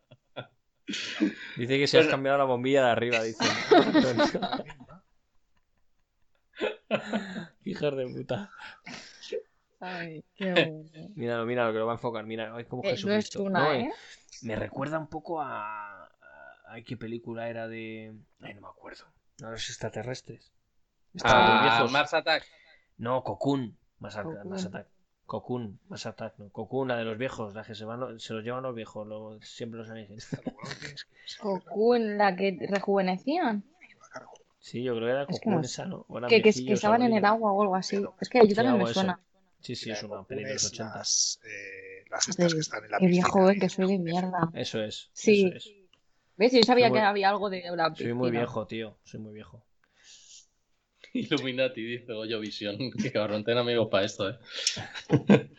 Dice 1.57 1.79
que 1.79 1.87
se 1.87 1.99
has 1.99 2.07
cambiado 2.09 2.37
la 2.39 2.45
bombilla 2.45 2.85
de 2.85 2.91
arriba, 2.91 3.23
dice. 3.23 3.45
Hijos 7.65 7.97
de 7.97 8.07
puta. 8.07 8.51
Ay, 9.85 10.25
qué 10.35 10.53
bueno. 10.53 10.85
Míralo, 11.17 11.47
míralo, 11.47 11.73
que 11.73 11.79
lo 11.79 11.87
va 11.87 11.93
a 11.93 11.97
enfocar. 11.97 12.25
Mira, 12.27 12.59
es 12.61 12.67
como 12.67 12.83
Eh, 12.83 12.87
no 12.87 12.93
es 12.93 12.97
Jesucristo. 12.97 13.43
una, 13.43 13.59
No, 13.61 13.73
¿eh? 13.73 13.93
Me 14.43 14.57
recuerda 14.57 14.99
un 14.99 15.09
poco 15.09 15.41
a... 15.41 16.05
a- 16.05 16.11
Ay, 16.69 16.83
¿qué 16.83 16.97
película 16.97 17.49
era 17.49 17.69
de...? 17.69 18.15
Ay, 18.41 18.55
no 18.55 18.63
me 18.63 18.69
acuerdo. 18.69 19.05
No, 19.41 19.51
los 19.51 19.69
extraterrestres. 19.69 20.51
Estaban 21.15 21.47
Ah, 21.47 21.63
viejos. 21.63 21.93
Mars 21.93 22.15
Attack. 22.15 22.45
No, 22.99 23.23
Cocoon. 23.23 23.77
Más, 24.01 24.17
a- 24.17 24.23
Cocoon. 24.25 24.49
más 24.49 24.65
Attack. 24.67 24.89
Cocoon, 25.27 25.79
más 25.89 26.05
Attack, 26.07 26.35
no. 26.39 26.51
Cocoon, 26.51 26.89
la 26.89 26.97
de 26.97 27.05
los 27.05 27.17
viejos, 27.17 27.55
la 27.55 27.65
que 27.65 27.75
se, 27.75 27.85
van, 27.85 28.19
se 28.21 28.35
los 28.35 28.45
llevan 28.45 28.63
los 28.63 28.75
viejos, 28.75 29.07
lo- 29.07 29.41
siempre 29.41 29.79
los 29.79 29.89
alienígenas. 29.89 30.29
Cocoon, 31.41 32.19
la 32.19 32.35
que 32.37 32.59
rejuvenecían. 32.69 33.65
Sí, 34.61 34.83
yo 34.83 34.95
creo 34.97 35.07
que 35.07 35.13
era 35.13 35.23
Es 35.23 35.29
que 35.29 35.35
Cocoon 35.45 35.57
no 35.57 35.63
sé. 35.63 35.67
esa, 35.67 35.85
¿no? 35.87 36.05
O 36.09 36.19
eran 36.19 36.31
Que, 36.31 36.43
que, 36.43 36.49
estaban 36.49 37.03
en 37.03 37.13
el 37.13 37.25
agua 37.25 37.53
o 37.53 37.63
algo 37.63 37.77
así. 37.77 38.03
Es 38.21 38.29
que 38.29 38.39
a 38.41 38.45
yo 38.45 38.55
también 38.55 38.79
me 38.79 38.91
eso. 38.91 39.15
Sí, 39.65 39.75
sí, 39.75 39.91
es 39.91 40.03
una 40.03 40.25
peli 40.25 40.45
de 40.45 40.53
los 40.53 40.67
80. 40.67 40.97
Las, 40.99 41.41
eh, 41.45 42.05
las 42.11 42.29
estas 42.29 42.53
que 42.55 42.61
están 42.61 42.85
en 42.85 42.91
la 42.91 42.99
Qué 42.99 43.07
viejo, 43.07 43.33
piscina 43.39 43.53
eh, 43.53 43.57
y 43.57 43.61
que 43.61 43.69
soy 43.71 43.87
de 43.89 43.99
mierda. 43.99 44.51
Eso 44.55 44.83
es. 44.83 45.11
Sí. 45.13 45.47
Eso 45.47 45.57
es. 45.57 45.71
¿Ves? 46.37 46.53
Yo 46.53 46.63
sabía 46.65 46.89
muy- 46.91 46.99
que 46.99 47.05
había 47.05 47.29
algo 47.31 47.49
de 47.49 47.63
la 47.75 47.95
Soy 47.95 48.13
muy 48.13 48.29
piscina. 48.31 48.41
viejo, 48.45 48.67
tío. 48.67 48.99
Soy 49.05 49.21
muy 49.21 49.33
viejo. 49.33 49.65
Illuminati, 51.15 51.83
dice 51.83 52.13
Goyo 52.13 52.41
Visión. 52.41 52.77
Qué 53.03 53.13
cabrón, 53.13 53.45
ten 53.45 53.57
amigos 53.59 53.89
para 53.91 54.05
esto, 54.05 54.29
eh. 54.31 54.39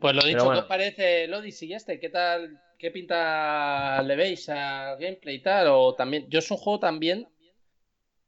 pues 0.00 0.14
lo 0.14 0.22
dicho, 0.22 0.44
bueno. 0.44 0.52
¿qué 0.52 0.58
os 0.60 0.66
parece 0.66 1.24
el 1.24 1.34
Odyssey 1.34 1.72
este? 1.72 1.98
¿Qué 1.98 2.08
tal? 2.10 2.60
¿Qué 2.78 2.90
pinta 2.90 4.02
le 4.02 4.16
veis 4.16 4.48
al 4.48 4.98
gameplay 4.98 5.36
y 5.36 5.42
tal? 5.42 5.68
O 5.68 5.94
también. 5.94 6.26
Yo 6.28 6.40
es 6.40 6.50
un 6.50 6.56
juego 6.58 6.78
también. 6.80 7.28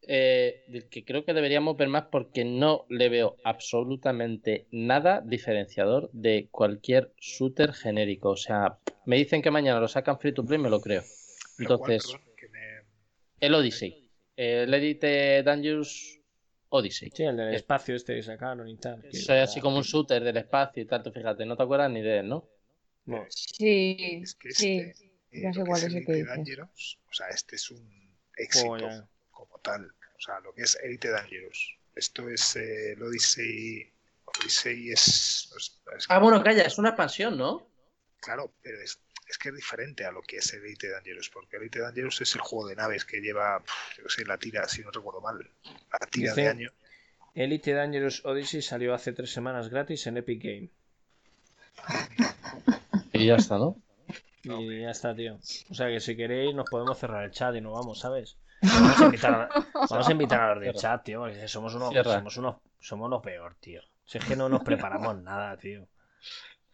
Eh, 0.08 0.64
del 0.68 0.88
que 0.88 1.04
creo 1.04 1.24
que 1.24 1.32
deberíamos 1.34 1.76
ver 1.76 1.88
más 1.88 2.04
porque 2.10 2.44
no 2.44 2.86
le 2.88 3.08
veo 3.08 3.36
absolutamente 3.44 4.66
nada 4.70 5.20
diferenciador 5.20 6.10
de 6.12 6.48
cualquier 6.50 7.12
shooter 7.18 7.72
genérico. 7.72 8.30
O 8.30 8.36
sea, 8.36 8.78
me 9.06 9.16
dicen 9.16 9.42
que 9.42 9.50
mañana 9.50 9.80
lo 9.80 9.88
sacan 9.88 10.18
free 10.18 10.32
to 10.34 10.44
play, 10.44 10.58
me 10.58 10.70
lo 10.70 10.80
creo. 10.80 11.02
Pero 11.56 11.78
¿cuál, 11.78 11.92
Entonces, 11.92 12.20
me- 12.50 12.82
el 13.40 13.54
Odyssey. 13.54 14.10
El 14.36 14.72
Elite 14.74 15.42
Dangerous 15.42 16.20
Odyssey. 16.70 17.10
Sí, 17.14 17.22
el 17.22 17.36
del 17.36 17.54
espacio 17.54 17.94
este 17.94 18.16
que 18.16 18.22
sacaron 18.22 18.68
y 18.68 18.76
tal. 18.76 19.00
que- 19.02 19.08
Es 19.10 19.28
así 19.30 19.60
como 19.60 19.76
un 19.76 19.82
shooter 19.82 20.24
del 20.24 20.36
espacio 20.38 20.82
y 20.82 20.86
tal, 20.86 21.02
tú 21.02 21.12
fíjate, 21.12 21.44
no 21.46 21.56
te 21.56 21.62
acuerdas 21.62 21.90
ni 21.90 22.00
de 22.02 22.18
él, 22.18 22.28
¿no? 22.28 22.48
No. 23.06 23.24
Sí, 23.28 24.20
Es 24.22 24.34
que 24.34 24.50
sí. 24.52 24.78
este, 24.78 25.06
eh, 25.30 25.52
sé 25.52 25.60
que 25.60 25.64
cuál 25.66 25.82
es 25.82 25.94
el 25.94 26.04
que 26.06 26.12
dices. 26.14 26.28
Dangerous, 26.28 26.98
o 27.08 27.12
sea, 27.12 27.28
este 27.28 27.56
es 27.56 27.70
un 27.70 28.16
éxito 28.36 28.88
ya. 29.64 29.72
como 29.72 29.84
tal. 29.86 29.90
O 30.16 30.20
sea, 30.20 30.40
lo 30.40 30.54
que 30.54 30.62
es 30.62 30.78
Elite 30.82 31.08
Dangerous. 31.10 31.76
Esto 31.94 32.28
es 32.28 32.56
eh, 32.56 32.92
el 32.92 33.02
Odyssey. 33.02 33.90
Odyssey 34.26 34.90
es, 34.90 35.06
es- 35.56 35.80
es- 35.96 36.06
Ah, 36.08 36.18
bueno, 36.18 36.42
calla, 36.42 36.62
es 36.62 36.78
una 36.78 36.90
expansión, 36.90 37.36
¿no? 37.38 37.66
Claro, 38.20 38.52
pero 38.62 38.80
es, 38.80 38.98
es 39.28 39.38
que 39.38 39.50
es 39.50 39.54
diferente 39.54 40.04
a 40.04 40.10
lo 40.10 40.22
que 40.22 40.38
es 40.38 40.52
Elite 40.54 40.88
Dangerous, 40.90 41.28
porque 41.30 41.56
Elite 41.56 41.78
Dangerous 41.80 42.20
es 42.22 42.34
el 42.34 42.40
juego 42.40 42.66
de 42.68 42.74
naves 42.76 43.04
que 43.04 43.20
lleva, 43.20 43.62
yo 43.98 44.08
sé, 44.08 44.24
la 44.24 44.38
tira, 44.38 44.66
si 44.68 44.82
no 44.82 44.90
recuerdo 44.90 45.20
mal, 45.20 45.38
la 45.92 46.06
tira 46.10 46.30
Dice- 46.32 46.40
de 46.42 46.48
año. 46.48 46.70
Elite 47.34 47.72
Dangerous 47.74 48.24
Odyssey 48.24 48.62
salió 48.62 48.94
hace 48.94 49.12
tres 49.12 49.32
semanas 49.32 49.68
gratis 49.68 50.06
en 50.06 50.16
Epic 50.18 50.42
Game. 50.42 50.68
Y 53.12 53.26
ya 53.26 53.36
está, 53.36 53.58
¿no? 53.58 53.76
Y 54.44 54.80
ya 54.82 54.90
está, 54.90 55.14
tío. 55.14 55.38
O 55.70 55.74
sea 55.74 55.88
que 55.88 56.00
si 56.00 56.16
queréis 56.16 56.54
nos 56.54 56.68
podemos 56.70 56.98
cerrar 56.98 57.24
el 57.24 57.30
chat 57.32 57.54
y 57.56 57.60
nos 57.60 57.74
vamos, 57.74 58.00
¿sabes? 58.00 58.36
Vamos 58.64 59.00
a 59.00 59.04
invitar 59.04 59.34
a, 59.34 59.48
vamos 59.74 60.08
a, 60.08 60.12
invitar 60.12 60.40
a 60.40 60.54
los 60.54 60.64
del 60.64 60.74
chat, 60.74 61.04
tío, 61.04 61.20
porque 61.20 61.48
somos 61.48 61.74
unos, 61.74 61.94
somos 62.04 62.36
unos, 62.36 62.56
somos 62.80 63.10
lo 63.10 63.20
peor, 63.22 63.54
tío. 63.60 63.82
Si 64.04 64.18
es 64.18 64.24
que 64.24 64.36
no 64.36 64.48
nos 64.48 64.62
preparamos 64.62 65.16
nada, 65.22 65.56
tío. 65.56 65.86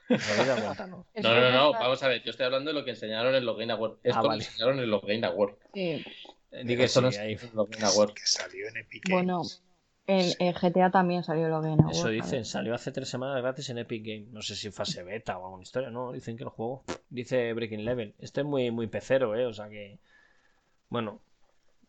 ¿Os 0.09 0.31
habéis 0.31 0.47
dado 0.49 0.63
cuenta, 0.65 0.87
no? 0.89 1.07
No, 1.15 1.51
no, 1.53 1.73
vamos 1.73 2.03
a 2.03 2.09
ver, 2.09 2.23
yo 2.25 2.31
estoy 2.31 2.47
hablando 2.47 2.71
de 2.73 2.79
lo 2.79 2.85
que 2.85 2.91
enseñaron 2.91 3.35
en 3.35 3.45
los 3.45 3.57
Game 3.57 3.73
Awards. 3.73 3.99
Esto 4.03 4.19
Ah, 4.19 4.23
lo 4.23 4.29
vale. 4.29 4.45
enseñaron 4.45 4.79
en 4.81 4.91
los 4.91 5.03
Game 5.03 5.25
Awards. 5.27 5.57
Sí. 5.73 6.05
Eh, 6.53 6.65
Esto 6.81 7.13
sí, 7.13 7.19
ahí. 7.19 7.33
en 7.41 7.51
los 7.55 7.69
Game 7.71 8.13
Que, 8.15 8.23
salió 8.25 8.69
en 8.69 8.77
Epic 8.79 9.05
Games. 9.09 9.25
Bueno, 9.25 9.43
el, 10.09 10.35
el 10.41 10.55
GTA 10.55 10.91
también 10.91 11.23
salió 11.23 11.49
lo 11.49 11.63
que 11.63 11.69
no. 11.69 11.91
Eso 11.93 12.09
dicen, 12.09 12.45
salió 12.45 12.75
hace 12.75 12.91
tres 12.91 13.09
semanas 13.09 13.41
gratis 13.41 13.71
en 13.71 13.79
Epic 13.79 14.05
Game. 14.05 14.27
No 14.33 14.43
sé 14.43 14.57
si 14.57 14.73
fase 14.73 15.05
beta 15.05 15.39
o 15.39 15.45
alguna 15.45 15.63
historia, 15.63 15.91
no, 15.91 16.11
dicen 16.11 16.37
que 16.37 16.43
el 16.43 16.51
juego. 16.51 16.83
Dice 17.09 17.53
Breaking 17.53 17.85
Level. 17.85 18.15
Este 18.19 18.41
es 18.41 18.47
muy, 18.47 18.73
muy 18.73 18.89
pecero, 18.89 19.37
eh, 19.37 19.47
o 19.47 19.53
sea 19.53 19.69
que. 19.69 20.01
Bueno. 20.89 21.21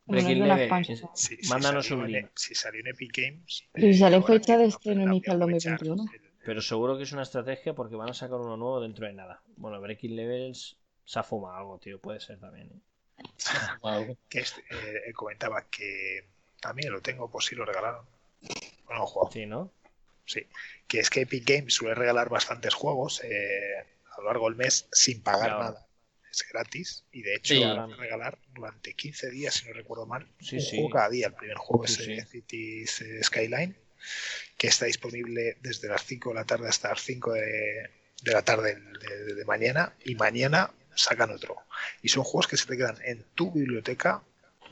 Breaking 0.06 0.48
Level. 0.48 0.86
Sí, 1.14 1.38
Mándanos 1.50 1.90
un 1.92 2.06
en- 2.06 2.12
link. 2.12 2.30
Si 2.36 2.56
salió 2.56 2.82
en 2.82 2.88
Epic 2.88 3.12
Games. 3.16 3.64
Y 3.76 3.94
sale 3.94 4.22
fecha 4.22 4.58
de 4.58 4.66
estreno 4.66 5.04
inicial 5.04 5.40
2021. 5.40 6.06
el- 6.14 6.22
Pero 6.44 6.62
seguro 6.62 6.98
que 6.98 7.04
es 7.04 7.12
una 7.12 7.22
estrategia 7.24 7.74
porque 7.74 7.96
van 7.96 8.10
a 8.10 8.14
sacar 8.14 8.40
uno 8.40 8.58
nuevo 8.58 8.82
dentro 8.82 9.06
de 9.06 9.14
nada. 9.14 9.42
Bueno, 9.58 9.80
Breaking 9.80 10.16
Levels 10.16 10.78
se 11.06 11.20
ha 11.20 11.24
fumado 11.24 11.56
algo, 11.58 11.80
tío. 11.80 12.00
Puede 12.02 12.20
ser 12.20 12.40
también. 12.40 12.68
¿eh? 12.72 13.26
Wow. 13.84 14.18
que 14.28 14.40
este, 14.40 14.62
eh, 14.62 15.02
eh, 15.08 15.14
comentaba 15.14 15.68
que 15.70 16.28
también 16.60 16.92
lo 16.92 17.02
tengo 17.02 17.30
por 17.30 17.44
si 17.44 17.54
lo 17.56 17.66
regalaron. 17.66 18.06
Bueno, 18.86 19.06
juego. 19.06 19.30
Sí, 19.32 19.46
¿no? 19.46 19.72
Sí, 20.26 20.48
que 20.88 21.00
es 21.00 21.10
que 21.10 21.22
Epic 21.22 21.48
Games 21.48 21.74
suele 21.76 21.94
regalar 21.94 22.30
bastantes 22.30 22.74
juegos 22.74 23.22
eh, 23.24 23.76
a 24.18 24.22
lo 24.22 24.28
largo 24.28 24.46
del 24.50 24.56
mes 24.58 24.88
sin 24.92 25.22
pagar 25.22 25.50
Claro. 25.50 25.64
nada. 25.64 25.88
Es 26.32 26.46
gratis 26.52 27.04
y 27.12 27.22
de 27.24 27.36
hecho 27.36 27.54
Sí. 27.56 27.60
van 27.62 27.92
a 27.92 27.96
regalar 27.98 28.40
durante 28.54 28.94
15 28.94 29.30
días, 29.30 29.54
si 29.56 29.68
no 29.68 29.74
recuerdo 29.74 30.06
mal, 30.06 30.28
Sí, 30.40 30.56
un 30.56 30.62
sí. 30.62 30.76
juego 30.78 30.90
cada 30.92 31.10
día. 31.10 31.28
El 31.28 31.34
primer 31.34 31.58
juego 31.58 31.86
Sí, 31.88 31.94
es 32.14 32.24
sí. 32.24 32.28
Cities 32.28 33.02
eh, 33.02 33.24
Skyline, 33.24 33.76
que 34.58 34.68
está 34.68 34.86
disponible 34.86 35.58
desde 35.62 35.90
las 35.90 36.06
5 36.06 36.30
de 36.30 36.36
la 36.36 36.46
tarde 36.46 36.70
hasta 36.70 36.90
las 36.90 37.02
5 37.02 37.34
de, 37.34 37.90
de 38.24 38.32
la 38.32 38.44
tarde 38.44 38.76
de, 38.76 39.26
de- 39.26 39.34
de 39.36 39.46
mañana 39.46 39.94
y 40.06 40.16
mañana 40.16 40.72
sacan 40.96 41.32
otro. 41.32 41.58
Y 42.02 42.10
son 42.10 42.24
juegos 42.24 42.48
que 42.48 42.58
se 42.58 42.66
te 42.68 42.78
quedan 42.78 42.98
en 43.04 43.24
tu 43.36 43.52
biblioteca 43.52 44.24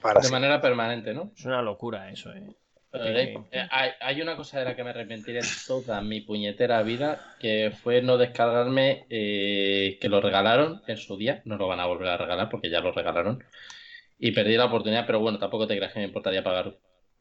para 0.01 0.21
De 0.21 0.27
siempre. 0.27 0.39
manera 0.39 0.61
permanente, 0.61 1.13
¿no? 1.13 1.33
Es 1.37 1.43
una 1.45 1.61
locura 1.61 2.09
eso, 2.11 2.31
¿eh? 2.33 2.43
Eh, 2.91 3.35
eh, 3.51 3.67
hay, 3.99 4.19
una 4.21 4.35
cosa 4.35 4.59
de 4.59 4.65
la 4.65 4.75
que 4.75 4.83
me 4.83 4.89
arrepentiré 4.89 5.41
toda 5.67 6.01
mi 6.01 6.21
puñetera 6.21 6.81
vida, 6.81 7.35
que 7.39 7.71
fue 7.71 8.01
no 8.01 8.17
descargarme, 8.17 9.05
eh, 9.09 9.99
que 10.01 10.09
lo 10.09 10.21
regalaron 10.21 10.81
en 10.87 10.97
su 10.97 11.15
día, 11.15 11.43
no 11.45 11.57
lo 11.57 11.67
van 11.67 11.79
a 11.79 11.85
volver 11.85 12.07
a 12.09 12.17
regalar 12.17 12.49
porque 12.49 12.71
ya 12.71 12.79
lo 12.81 12.91
regalaron, 12.91 13.43
y 14.17 14.31
perdí 14.31 14.57
la 14.57 14.65
oportunidad, 14.65 15.05
pero 15.05 15.19
bueno, 15.19 15.37
tampoco 15.37 15.67
te 15.67 15.77
creas 15.77 15.93
que 15.93 15.99
me 15.99 16.05
importaría 16.05 16.43
pagar 16.43 16.77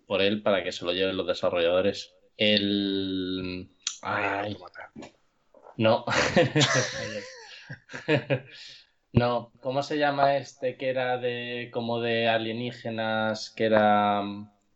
por 0.06 0.22
él 0.22 0.42
para 0.42 0.64
que 0.64 0.72
se 0.72 0.86
lo 0.86 0.92
lleven 0.92 1.18
los 1.18 1.26
desarrolladores. 1.26 2.14
El... 2.36 3.68
Ay, 4.02 4.56
no. 5.76 6.06
No, 9.10 9.52
¿cómo 9.62 9.82
se 9.82 9.96
llama 9.98 10.36
este 10.36 10.76
que 10.76 10.90
era 10.90 11.16
de 11.16 11.70
como 11.72 12.00
de 12.00 12.28
alienígenas, 12.28 13.50
que 13.50 13.64
era... 13.64 14.22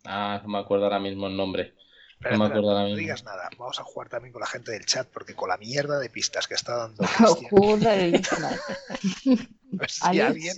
Ah, 0.05 0.41
no 0.43 0.49
me 0.49 0.59
acuerdo 0.59 0.85
ahora 0.85 0.99
mismo 0.99 1.27
el 1.27 1.37
nombre. 1.37 1.75
Espera, 2.13 2.37
No 2.37 2.39
me 2.39 2.45
espera, 2.45 2.47
acuerdo 2.47 2.69
ahora 2.71 2.81
no 2.83 2.87
mismo. 2.87 2.99
digas 3.01 3.25
nada. 3.25 3.49
Vamos 3.59 3.79
a 3.81 3.85
jugar 3.85 4.09
también 4.09 4.33
con 4.33 4.41
la 4.41 4.47
gente 4.47 4.71
del 4.73 4.85
chat 4.87 5.09
porque 5.09 5.35
con 5.35 5.49
la 5.49 5.57
mierda 5.57 5.99
de 5.99 6.09
pistas 6.11 6.47
que 6.47 6.55
está 6.55 6.77
dando 6.77 7.03
si 9.89 10.21
alguien 10.21 10.55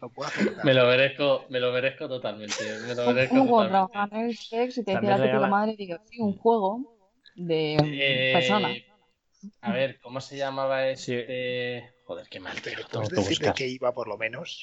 lo 0.00 0.08
puede 0.10 0.30
aceptar. 0.30 0.64
Me 0.64 0.74
lo 0.74 0.86
merezco, 0.86 1.44
me 1.50 1.60
lo 1.60 1.72
merezco 1.72 2.08
totalmente. 2.08 2.64
Me 2.86 2.94
lo 2.94 3.08
un 3.08 3.14
merezco 3.14 3.34
juego 3.36 3.62
totalmente. 3.62 3.70
trabajando 3.92 4.16
en 4.16 4.22
el 4.26 4.36
sex 4.36 4.78
y 4.78 4.84
te 4.84 4.94
la 4.94 5.16
regala- 5.16 5.48
madre, 5.48 5.76
digo, 5.76 5.98
sí, 6.10 6.20
un 6.20 6.36
juego 6.36 6.98
de 7.34 7.76
Eh, 7.84 8.32
personas. 8.34 8.76
A 9.60 9.72
ver, 9.72 9.98
¿cómo 10.00 10.20
se 10.20 10.36
llamaba 10.36 10.88
este? 10.88 11.94
Joder, 12.04 12.28
qué 12.28 12.40
mal, 12.40 12.56
Pero 12.62 12.86
puedes 12.88 13.08
que 13.08 13.14
decir 13.16 13.38
de 13.38 13.46
buscar. 13.46 13.54
qué 13.54 13.68
iba 13.68 13.92
por 13.92 14.06
lo 14.08 14.16
menos. 14.16 14.62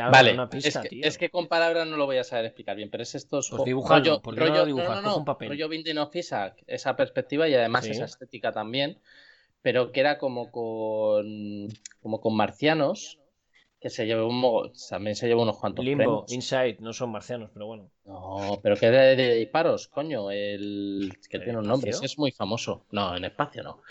Algo, 0.00 0.12
Vale, 0.12 0.32
una 0.32 0.48
pista, 0.50 0.68
es, 0.68 0.78
que, 0.78 0.88
tío. 0.88 1.08
es 1.08 1.18
que 1.18 1.30
con 1.30 1.48
palabras 1.48 1.86
no 1.86 1.96
lo 1.96 2.06
voy 2.06 2.18
a 2.18 2.24
saber 2.24 2.44
explicar 2.46 2.76
bien, 2.76 2.90
pero 2.90 3.02
es 3.02 3.14
estos 3.14 3.48
Pues 3.48 3.58
jo- 3.60 3.64
dibújalo, 3.64 4.20
¿por 4.22 4.34
qué 4.34 4.40
no 4.40 4.46
lo 4.56 4.66
dibujas? 4.66 4.88
no, 4.88 5.02
no, 5.02 5.02
Coge 5.02 5.18
un 5.18 5.24
no, 5.24 5.24
papel. 5.24 5.48
rollo 5.48 5.68
Binding 5.68 5.98
of 5.98 6.14
Isaac, 6.16 6.62
esa 6.66 6.96
perspectiva 6.96 7.48
y 7.48 7.54
además 7.54 7.84
Sí. 7.84 7.90
esa 7.90 8.04
estética 8.04 8.52
también, 8.52 8.98
pero 9.62 9.92
que 9.92 10.00
era 10.00 10.18
como 10.18 10.50
con 10.50 11.68
como 12.00 12.20
con 12.20 12.36
marcianos 12.36 13.18
que 13.80 13.90
se 13.90 14.06
llevó 14.06 14.28
un 14.28 14.72
también 14.90 15.16
se 15.16 15.26
llevó 15.28 15.42
unos 15.42 15.58
cuantos 15.58 15.84
Limbo, 15.84 16.24
premios. 16.24 16.32
Inside, 16.32 16.76
no 16.80 16.92
son 16.92 17.10
marcianos, 17.10 17.50
pero 17.52 17.66
bueno. 17.66 17.90
No, 18.04 18.58
pero 18.62 18.76
que 18.76 18.90
de, 18.90 19.16
de 19.16 19.34
disparos, 19.36 19.88
coño, 19.88 20.30
el 20.30 21.12
que 21.30 21.38
¿En 21.38 21.44
tiene 21.44 21.58
un 21.60 21.66
nombre, 21.68 21.90
es 21.90 22.18
muy 22.18 22.32
famoso. 22.32 22.84
No, 22.90 23.16
en 23.16 23.24
espacio 23.24 23.62
no. 23.62 23.82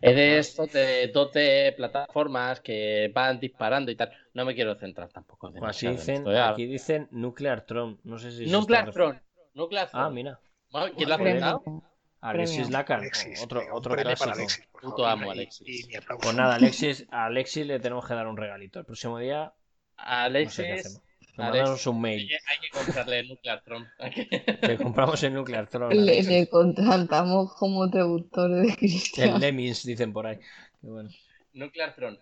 Es 0.00 0.14
de 0.14 0.38
estos 0.38 0.72
de 0.72 1.08
12 1.08 1.74
plataformas 1.76 2.60
que 2.60 3.10
van 3.14 3.40
disparando 3.40 3.90
y 3.90 3.96
tal. 3.96 4.10
No 4.34 4.44
me 4.44 4.54
quiero 4.54 4.74
centrar 4.76 5.08
tampoco. 5.10 5.52
Pues 5.52 5.76
aquí 5.76 5.88
dicen, 5.88 6.16
esto, 6.16 6.44
aquí 6.44 6.66
dicen 6.66 7.08
Nuclear 7.10 7.64
Tron. 7.66 8.00
No 8.04 8.18
sé 8.18 8.30
si 8.32 8.46
Nuclear 8.46 8.90
Throne. 8.92 9.20
Nuclear 9.54 9.88
Ah, 9.92 10.02
Throne. 10.02 10.14
mira. 10.14 10.40
Bueno, 10.70 10.94
¿Quién 10.96 11.08
lo 11.08 11.14
ha 11.14 11.18
Joder. 11.18 11.42
apuntado? 11.44 11.82
Alexis. 12.20 12.70
Lacan, 12.70 13.00
Alexis, 13.00 13.42
otro, 13.42 13.62
otro 13.72 13.94
clásico. 13.94 14.30
Alexis, 14.30 14.66
Puto 14.72 14.88
favor, 14.96 15.08
amo, 15.08 15.30
Alexis. 15.30 15.86
Y. 15.88 15.98
Pues 16.20 16.34
nada, 16.34 16.56
Alexis, 16.56 17.06
a 17.10 17.26
Alexis 17.26 17.66
le 17.66 17.78
tenemos 17.78 18.06
que 18.06 18.14
dar 18.14 18.26
un 18.26 18.36
regalito. 18.36 18.80
El 18.80 18.84
próximo 18.84 19.18
día, 19.18 19.44
no 19.44 19.50
sé 19.50 19.54
qué 19.96 20.04
Alexis, 20.04 20.58
hacemos. 20.60 21.02
Le 21.04 21.05
Alexis. 21.38 21.60
mandamos 21.60 21.86
un 21.86 22.00
mail. 22.00 22.20
hay 22.20 22.28
hay 22.28 22.60
que 22.60 22.70
comprarle 22.70 23.18
el 23.20 23.28
Nuclear 23.28 23.62
Throne. 23.62 23.86
Hay 23.98 24.10
que- 24.10 24.58
Le 24.62 24.76
compramos 24.78 25.22
el 25.22 25.34
Nuclear 25.34 25.66
Throne. 25.68 25.94
Le, 25.94 26.22
le 26.22 26.48
contratamos 26.48 27.54
como 27.54 27.88
traductor 27.90 28.50
de 28.50 28.68
El 28.68 28.76
Cristian. 28.76 29.40
Lemmings, 29.40 29.84
dicen 29.84 30.12
por 30.12 30.26
ahí. 30.26 30.36
Qué 30.80 30.86
bueno. 30.88 31.10
Nuclear 31.54 31.94
Throne. 31.94 32.18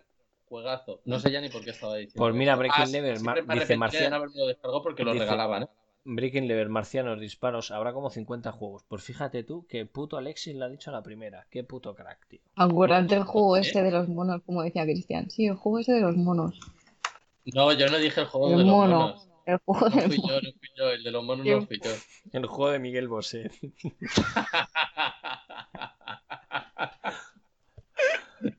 Juegazo. 0.47 1.01
No 1.05 1.19
sé 1.19 1.31
ya 1.31 1.41
ni 1.41 1.49
por 1.49 1.63
qué 1.63 1.71
estaba 1.71 1.95
diciendo. 1.95 2.17
Pues 2.17 2.35
mira. 2.35 2.55
Breaking 2.55 2.83
Ah, 2.83 2.85
Mar- 2.85 2.95
me 2.95 3.11
dice 3.11 3.33
arrepentí 3.51 3.67
de 3.67 3.77
Marcial- 3.77 4.09
no 4.11 4.15
haberme 4.17 4.35
lo 4.37 4.47
descargado 4.47 4.83
porque 4.83 5.03
lo 5.03 5.13
Dice- 5.13 5.25
regalaban, 5.25 5.63
¿eh? 5.63 5.67
Breaking 6.07 6.47
Level, 6.47 6.69
Marcianos, 6.69 7.19
disparos. 7.19 7.71
Habrá 7.71 7.91
como 7.91 8.11
50 8.11 8.51
juegos. 8.51 8.83
Pues 8.87 9.01
fíjate 9.01 9.43
tú 9.43 9.65
que 9.67 9.87
puto 9.87 10.17
Alexis 10.17 10.53
le 10.55 10.63
ha 10.63 10.69
dicho 10.69 10.91
a 10.91 10.93
la 10.93 11.01
primera. 11.01 11.47
Qué 11.49 11.63
puto 11.63 11.95
crack, 11.95 12.27
tío. 12.27 12.41
Acuérdate 12.55 13.15
el 13.15 13.23
juego 13.23 13.57
¿Eh? 13.57 13.61
este 13.61 13.81
de 13.81 13.89
los 13.89 14.07
monos, 14.07 14.43
como 14.45 14.61
decía 14.61 14.83
Cristian. 14.83 15.31
Sí, 15.31 15.47
el 15.47 15.55
juego 15.55 15.79
este 15.79 15.93
de 15.93 16.01
los 16.01 16.15
monos. 16.15 16.59
No, 17.53 17.71
yo 17.73 17.87
no 17.87 17.97
dije 17.97 18.21
el 18.21 18.27
juego 18.27 18.51
El 18.51 18.57
de 18.57 18.63
los 18.63 18.71
mono. 18.73 18.99
monos. 18.99 19.27
El 19.45 19.57
juego 19.59 19.89
No 19.89 19.95
del 19.95 20.07
fui 20.09 20.17
mono. 20.17 20.33
yo, 20.33 20.41
no 20.41 20.51
fui 20.57 20.69
yo. 20.75 20.89
El 20.91 21.03
de 21.03 21.11
los 21.11 21.23
monos 21.23 21.45
Yo- 21.45 21.59
no 21.59 21.67
fui 21.67 21.79
yo. 21.83 21.91
El 22.33 22.45
juego 22.47 22.71
de 22.71 22.79
Miguel 22.79 23.07
Bosé. 23.07 23.51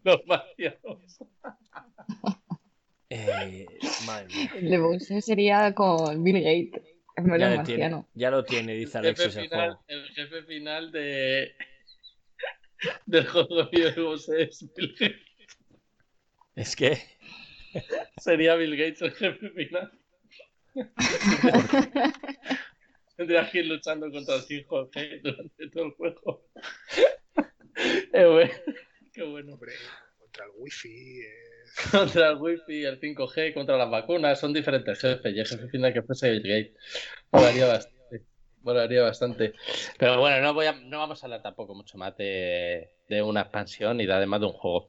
los 0.05 0.21
marcianos. 0.27 1.19
Eh, 3.11 3.67
madre 4.07 4.27
mía. 4.29 4.51
El 4.57 4.71
de 4.71 4.79
Bowser 4.79 5.21
sería 5.23 5.75
con 5.75 6.23
Bill 6.25 6.41
Gates. 6.43 6.83
Ya, 7.19 7.23
de 7.23 7.39
le 7.57 7.65
tiene, 7.65 8.05
ya 8.13 8.31
lo 8.31 8.45
tiene, 8.45 8.75
dice 8.75 8.99
El 8.99 9.05
jefe, 9.07 9.23
Alexis 9.23 9.37
el 9.37 9.49
final, 9.49 9.69
juego. 9.73 9.85
el 9.89 10.05
jefe 10.11 10.43
final 10.43 10.93
de 10.93 11.55
del 13.07 13.27
juego 13.27 13.65
de 13.65 13.93
Dios 13.95 14.29
es 14.29 14.67
Bill 14.77 14.95
Gates. 15.01 15.23
Es 16.57 16.77
que 16.77 16.99
Sería 18.19 18.55
Bill 18.57 18.77
Gates 18.77 19.03
el 19.03 19.13
jefe 19.13 19.51
final. 19.51 19.93
Tendrías 23.17 23.51
que 23.51 23.59
ir 23.61 23.67
luchando 23.67 24.11
contra 24.11 24.35
el 24.37 24.43
5G 24.43 25.21
durante 25.23 25.71
todo 25.71 25.85
el 25.87 25.93
juego. 25.93 26.43
Eh, 28.15 28.25
bueno, 28.25 28.51
Qué 29.13 29.23
bueno. 29.23 29.53
Hombre, 29.53 29.73
contra 30.19 30.47
el 30.47 30.51
wifi. 30.57 31.21
eh, 31.21 31.27
Contra 31.91 32.31
el 32.31 32.37
wifi, 32.39 32.85
el 32.85 32.99
5G, 32.99 33.53
contra 33.53 33.77
las 33.77 33.91
vacunas, 33.91 34.41
son 34.41 34.55
diferentes 34.55 34.99
jefes. 34.99 35.35
Y 35.35 35.41
el 35.41 35.47
jefe 35.47 35.69
final 35.69 35.93
que 35.93 36.03
fuese 36.03 36.31
Bill 36.31 36.43
Gates. 36.43 36.75
Molaría 37.31 37.67
bastante. 37.67 38.23
Molaría 38.63 39.03
bastante. 39.03 39.53
Pero 39.99 40.21
bueno, 40.21 40.41
no, 40.41 40.55
voy 40.55 40.65
a, 40.67 40.73
no 40.73 40.99
vamos 41.01 41.23
a 41.23 41.27
hablar 41.27 41.43
tampoco 41.43 41.75
mucho 41.75 41.99
más 41.99 42.17
de, 42.17 42.89
de 43.11 43.21
una 43.23 43.43
expansión 43.43 44.01
y 44.01 44.07
de, 44.07 44.13
además 44.15 44.41
de 44.41 44.47
un 44.47 44.53
juego. 44.53 44.89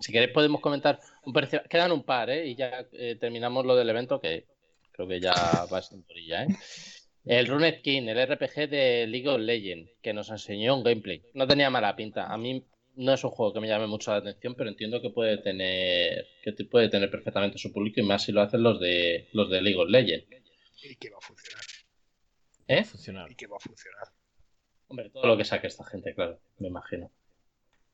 Si 0.00 0.12
queréis 0.12 0.32
podemos 0.32 0.60
comentar 0.60 0.98
un. 1.24 1.34
Quedan 1.68 1.92
un 1.92 2.02
par, 2.02 2.30
¿eh? 2.30 2.48
Y 2.48 2.56
ya 2.56 2.86
eh, 2.92 3.16
terminamos 3.20 3.64
lo 3.66 3.76
del 3.76 3.90
evento 3.90 4.20
que 4.20 4.46
creo 4.92 5.06
que 5.06 5.20
ya 5.20 5.32
va 5.72 5.82
sin 5.82 6.04
orilla, 6.08 6.44
¿eh? 6.44 6.48
El 7.26 7.46
Runet 7.46 7.82
King, 7.82 8.08
el 8.08 8.26
RPG 8.26 8.70
de 8.70 9.06
League 9.06 9.28
of 9.28 9.40
Legends, 9.40 9.90
que 10.02 10.14
nos 10.14 10.30
enseñó 10.30 10.74
un 10.74 10.82
gameplay. 10.82 11.22
No 11.34 11.46
tenía 11.46 11.68
mala 11.68 11.94
pinta. 11.94 12.26
A 12.32 12.38
mí 12.38 12.64
no 12.96 13.12
es 13.12 13.22
un 13.22 13.30
juego 13.30 13.52
que 13.52 13.60
me 13.60 13.68
llame 13.68 13.86
mucho 13.86 14.10
la 14.10 14.18
atención, 14.18 14.54
pero 14.54 14.70
entiendo 14.70 15.02
que 15.02 15.10
puede 15.10 15.36
tener 15.38 16.26
que 16.42 16.52
puede 16.64 16.88
tener 16.88 17.10
perfectamente 17.10 17.58
su 17.58 17.72
público 17.72 18.00
y 18.00 18.04
más 18.04 18.24
si 18.24 18.32
lo 18.32 18.40
hacen 18.40 18.62
los 18.62 18.80
de 18.80 19.28
los 19.32 19.50
de 19.50 19.60
League 19.60 19.78
of 19.78 19.90
Legends. 19.90 20.26
y 20.82 20.96
que 20.96 21.10
va 21.10 21.18
a 21.18 21.20
funcionar. 21.20 21.64
¿Eh? 22.68 22.84
funcionar. 22.84 23.30
Y 23.30 23.34
que 23.34 23.46
va 23.46 23.56
a 23.56 23.60
funcionar. 23.60 24.08
Hombre, 24.88 25.10
todo 25.10 25.26
lo 25.26 25.36
que 25.36 25.44
saque 25.44 25.66
esta 25.66 25.84
gente, 25.84 26.14
claro, 26.14 26.40
me 26.58 26.68
imagino. 26.68 27.10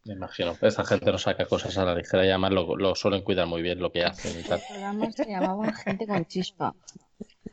Me 0.07 0.15
imagino. 0.15 0.57
Esta 0.63 0.85
gente 0.85 1.11
no 1.11 1.19
saca 1.19 1.47
cosas 1.47 1.77
a 1.79 1.85
la 1.85 1.95
ligera 1.95 2.25
y 2.25 2.29
además 2.29 2.53
lo, 2.53 2.77
lo 2.77 2.95
suelen 2.95 3.23
cuidar 3.23 3.47
muy 3.47 3.61
bien 3.63 3.81
lo 3.81 3.91
que 3.91 4.05
hacen 4.05 4.39
y 4.39 4.43
tal. 4.45 4.61
El 4.61 4.67
programa 4.69 5.13
se 5.13 5.25
llamaba 5.27 5.73
Gente 5.73 6.07
con 6.07 6.25
Chispa. 6.27 6.75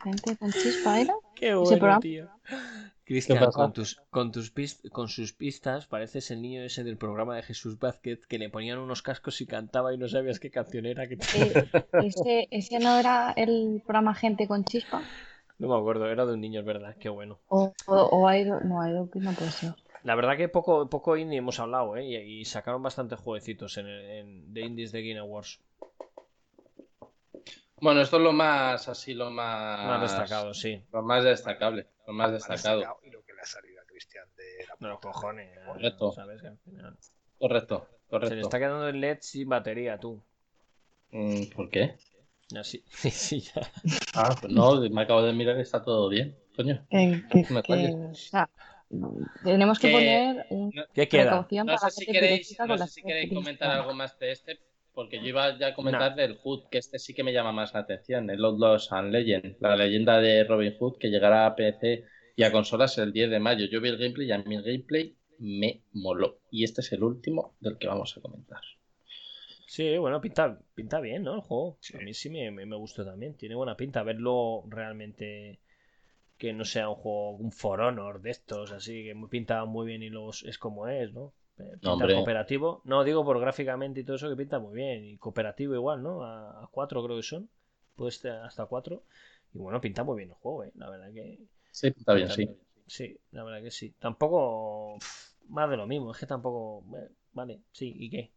¿Gente 0.03 0.35
con 0.37 0.51
Chispa 0.51 0.99
era? 0.99 1.15
Qué 1.35 1.55
bueno, 1.55 1.99
tío. 1.99 2.29
Cristian, 3.05 3.51
con 3.51 3.73
tus, 3.73 4.01
con, 4.09 4.31
tus 4.31 4.53
pist- 4.55 4.89
con 4.89 5.09
sus 5.09 5.33
pistas 5.33 5.87
pareces 5.87 6.31
el 6.31 6.41
niño 6.41 6.63
ese 6.63 6.85
del 6.85 6.97
programa 6.97 7.35
de 7.35 7.43
Jesús 7.43 7.77
Vázquez 7.77 8.25
que 8.27 8.39
le 8.39 8.49
ponían 8.49 8.79
unos 8.79 9.01
cascos 9.01 9.41
y 9.41 9.45
cantaba 9.45 9.93
y 9.93 9.97
no 9.97 10.07
sabías 10.07 10.39
qué 10.39 10.49
canción 10.49 10.85
era. 10.85 11.07
Que... 11.07 11.15
Eh, 11.15 11.69
ese, 12.03 12.47
ese 12.49 12.79
no 12.79 12.97
era 12.97 13.33
el 13.35 13.81
programa 13.85 14.13
Gente 14.15 14.47
con 14.47 14.63
Chispa. 14.63 15.01
No 15.59 15.67
me 15.67 15.77
acuerdo, 15.77 16.09
era 16.09 16.25
de 16.25 16.33
un 16.33 16.41
niño, 16.41 16.61
es 16.61 16.65
verdad, 16.65 16.95
qué 16.99 17.09
bueno. 17.09 17.39
O, 17.47 17.73
o, 17.87 17.95
o 17.95 18.33
Idol. 18.33 18.61
No, 18.67 19.09
que 19.09 19.19
no 19.19 19.31
puede 19.33 19.51
ser. 19.51 19.75
La 20.03 20.15
verdad 20.15 20.35
que 20.37 20.49
poco, 20.49 20.89
poco 20.89 21.15
indie 21.17 21.37
hemos 21.39 21.59
hablado, 21.59 21.95
¿eh? 21.97 22.03
Y, 22.05 22.15
y 22.41 22.45
sacaron 22.45 22.83
bastantes 22.83 23.19
jueguecitos 23.19 23.77
en, 23.77 23.87
el- 23.87 24.09
en- 24.11 24.53
de 24.53 24.61
indies 24.61 24.91
de 24.91 25.01
Game 25.07 25.19
Awards. 25.19 25.59
Bueno, 27.79 28.01
esto 28.01 28.17
es 28.17 28.23
lo 28.23 28.31
más 28.31 28.87
así, 28.87 29.13
lo 29.13 29.29
más, 29.29 29.79
Más 29.87 30.01
destacado, 30.01 30.53
sí. 30.53 30.81
Lo 30.91 31.01
más 31.01 31.23
destacable, 31.23 31.87
lo 32.07 32.13
más 32.13 32.31
Más 32.31 32.47
destacado. 32.47 32.77
destacado 32.79 32.99
Y 33.05 33.09
lo 33.11 33.23
que 33.25 33.33
le 33.33 33.41
ha 33.41 33.45
salido 33.45 33.81
a 33.81 33.85
Cristian 33.85 34.25
de 34.37 34.65
la 34.67 34.75
No 34.79 34.87
los 34.89 34.99
cojones. 34.99 35.59
Correcto. 35.65 36.11
¿Sabes? 36.13 36.41
Que 36.41 36.47
al 36.47 36.57
final- 36.59 36.97
Correcto, 37.39 37.87
Se 37.89 37.93
le 38.05 38.07
correcto. 38.19 38.39
está 38.39 38.59
quedando 38.59 38.87
el 38.87 39.01
LED 39.01 39.17
sin 39.21 39.49
batería, 39.49 39.97
tú. 39.99 40.21
Mm, 41.11 41.45
¿Por 41.55 41.69
qué? 41.69 41.95
Así, 42.57 42.83
sí, 43.11 43.41
ya. 43.41 43.69
Ah, 44.15 44.35
pues 44.39 44.53
no, 44.53 44.79
me 44.89 45.01
acabo 45.01 45.21
de 45.23 45.33
mirar 45.33 45.57
y 45.57 45.61
está 45.61 45.81
todo 45.81 46.07
bien. 46.07 46.37
Coño. 46.55 46.85
Que- 46.89 47.23
que- 47.29 47.47
Me 47.53 47.63
que- 47.63 47.73
rayes. 47.73 48.31
Tenemos 49.43 49.79
que 49.79 49.87
Que- 49.87 49.93
poner 49.93 50.45
un 50.49 50.71
¿Qué 50.93 51.07
queda? 51.07 51.23
precaución 51.23 51.67
No 51.67 51.75
para 51.75 51.89
sé 51.89 51.99
si 51.99 52.05
gente 52.05 52.19
queréis, 52.21 52.47
directa 52.49 52.65
no 52.65 52.77
sé 52.77 52.87
si 52.87 53.01
queréis 53.03 53.33
comentar 53.33 53.71
algo 53.71 53.93
más 53.93 54.17
de 54.19 54.31
este, 54.31 54.59
porque 54.93 55.19
yo 55.19 55.27
iba 55.27 55.57
ya 55.57 55.67
a 55.67 55.73
comentar 55.73 56.15
del 56.15 56.35
Hood, 56.37 56.69
que 56.69 56.77
este 56.77 56.99
sí 56.99 57.13
que 57.13 57.23
me 57.23 57.33
llama 57.33 57.51
más 57.51 57.73
la 57.73 57.81
atención, 57.81 58.29
el 58.29 58.43
Outlaws 58.45 58.91
and 58.91 59.11
Legend, 59.11 59.57
la 59.59 59.75
leyenda 59.75 60.19
de 60.19 60.43
Robin 60.43 60.75
Hood 60.79 60.97
que 60.99 61.09
llegará 61.09 61.45
a 61.45 61.55
PC 61.55 62.03
y 62.35 62.43
a 62.43 62.51
consolas 62.51 62.97
el 62.97 63.11
10 63.13 63.29
de 63.29 63.39
mayo. 63.39 63.65
Yo 63.65 63.81
vi 63.81 63.89
el 63.89 63.97
gameplay 63.97 64.27
y 64.27 64.31
a 64.31 64.37
mí 64.39 64.55
el 64.55 64.63
gameplay 64.63 65.15
me 65.39 65.81
moló. 65.93 66.39
Y 66.51 66.63
este 66.63 66.81
es 66.81 66.91
el 66.93 67.03
último 67.03 67.55
del 67.59 67.77
que 67.77 67.87
vamos 67.87 68.15
a 68.17 68.21
comentar. 68.21 68.61
Sí, 69.67 69.97
bueno, 69.97 70.21
pinta, 70.21 70.59
pinta 70.75 70.99
bien, 70.99 71.23
¿no? 71.23 71.33
El 71.35 71.41
juego. 71.41 71.77
Sí. 71.81 71.97
A 71.97 71.99
mí 72.01 72.13
sí 72.13 72.29
me, 72.29 72.51
me, 72.51 72.65
me 72.65 72.75
gustó 72.75 73.03
también. 73.05 73.35
Tiene 73.35 73.55
buena 73.55 73.75
pinta. 73.75 74.03
Verlo 74.03 74.63
realmente 74.67 75.59
que 76.43 76.53
no 76.53 76.65
sea 76.65 76.89
un 76.89 76.95
juego, 76.95 77.31
un 77.45 77.51
For 77.59 77.79
Honor 77.81 78.21
de 78.21 78.31
estos, 78.37 78.71
así, 78.77 78.95
que 79.05 79.13
muy- 79.19 79.29
pinta 79.29 79.63
muy 79.65 79.85
bien 79.89 80.01
y 80.03 80.09
luego 80.09 80.31
es- 80.31 80.57
como 80.65 80.87
es, 80.89 81.13
¿no? 81.13 81.25
Pinta 81.81 81.91
hombre. 81.93 82.13
cooperativo. 82.15 82.81
No, 82.91 83.03
digo 83.03 83.23
por 83.27 83.39
gráficamente 83.39 83.99
y 84.01 84.03
todo 84.05 84.15
eso 84.17 84.29
que 84.29 84.35
pinta 84.43 84.59
muy 84.59 84.73
bien. 84.75 84.97
Y 85.05 85.17
cooperativo 85.17 85.73
igual, 85.75 86.03
¿no? 86.03 86.23
A, 86.25 86.63
a 86.63 86.67
cuatro 86.75 87.03
creo 87.03 87.17
que 87.17 87.23
son. 87.23 87.49
Puede 87.95 88.09
estar 88.09 88.37
hasta 88.45 88.65
cuatro. 88.65 89.03
Y 89.53 89.59
bueno, 89.59 89.79
pinta 89.81 90.03
muy 90.03 90.17
bien 90.17 90.29
el 90.29 90.35
juego, 90.35 90.63
¿eh? 90.65 90.71
La 90.75 90.89
verdad 90.89 91.11
que... 91.13 91.39
Sí, 91.71 91.87
está 91.87 92.13
bien, 92.13 92.29
sí. 92.29 92.49
Sí, 92.87 93.17
la 93.31 93.43
verdad 93.43 93.61
que 93.63 93.71
sí. 93.71 93.93
Tampoco... 93.99 94.97
pff, 94.99 95.33
Más 95.49 95.69
de 95.69 95.77
lo 95.77 95.87
mismo. 95.87 96.11
Es 96.11 96.17
que 96.19 96.25
tampoco... 96.27 96.83
eh, 96.97 97.09
Vale, 97.33 97.61
sí, 97.71 97.93
¿y 97.97 98.09
qué? 98.09 98.31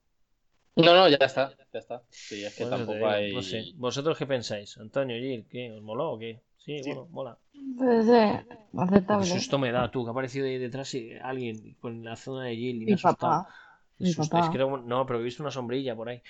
No, 0.76 0.94
no, 0.94 1.08
ya 1.08 1.16
está, 1.20 1.56
ya 1.72 1.78
está. 1.80 2.02
Sí, 2.10 2.44
es 2.44 2.54
que 2.54 2.66
tampoco 2.66 2.98
digo, 2.98 3.08
hay... 3.08 3.32
No 3.34 3.42
sé. 3.42 3.64
¿Vosotros 3.76 4.18
qué 4.18 4.26
pensáis? 4.26 4.76
Antonio, 4.78 5.16
Gil, 5.16 5.46
¿qué? 5.50 5.70
¿Os 5.72 5.82
moló 5.82 6.12
o 6.12 6.18
qué? 6.18 6.40
Sí, 6.66 6.82
Sí. 6.82 6.90
bueno, 6.92 7.06
mola. 7.10 7.38
Pues, 7.78 8.08
eh, 8.08 8.44
Qué 8.72 8.78
aceptable. 8.82 9.24
susto 9.26 9.58
me 9.58 9.70
da, 9.70 9.88
tú, 9.90 10.02
que 10.04 10.08
ha 10.08 10.10
aparecido 10.10 10.46
ahí 10.46 10.58
detrás 10.58 10.92
y 10.94 11.12
alguien 11.14 11.74
con 11.80 12.04
la 12.04 12.16
zona 12.16 12.46
de 12.46 12.56
Gil 12.56 12.82
y 12.82 12.86
me 12.86 12.92
Mi 12.92 12.96
papá. 12.96 13.46
Qué 13.96 14.04
mi 14.04 14.14
papá. 14.14 14.40
Es 14.40 14.48
que 14.50 14.56
era 14.56 14.66
un- 14.66 14.86
No, 14.88 15.06
pero 15.06 15.20
he 15.20 15.22
visto 15.22 15.42
una 15.44 15.52
sombrilla 15.52 15.94
por 15.94 16.08
ahí. 16.08 16.22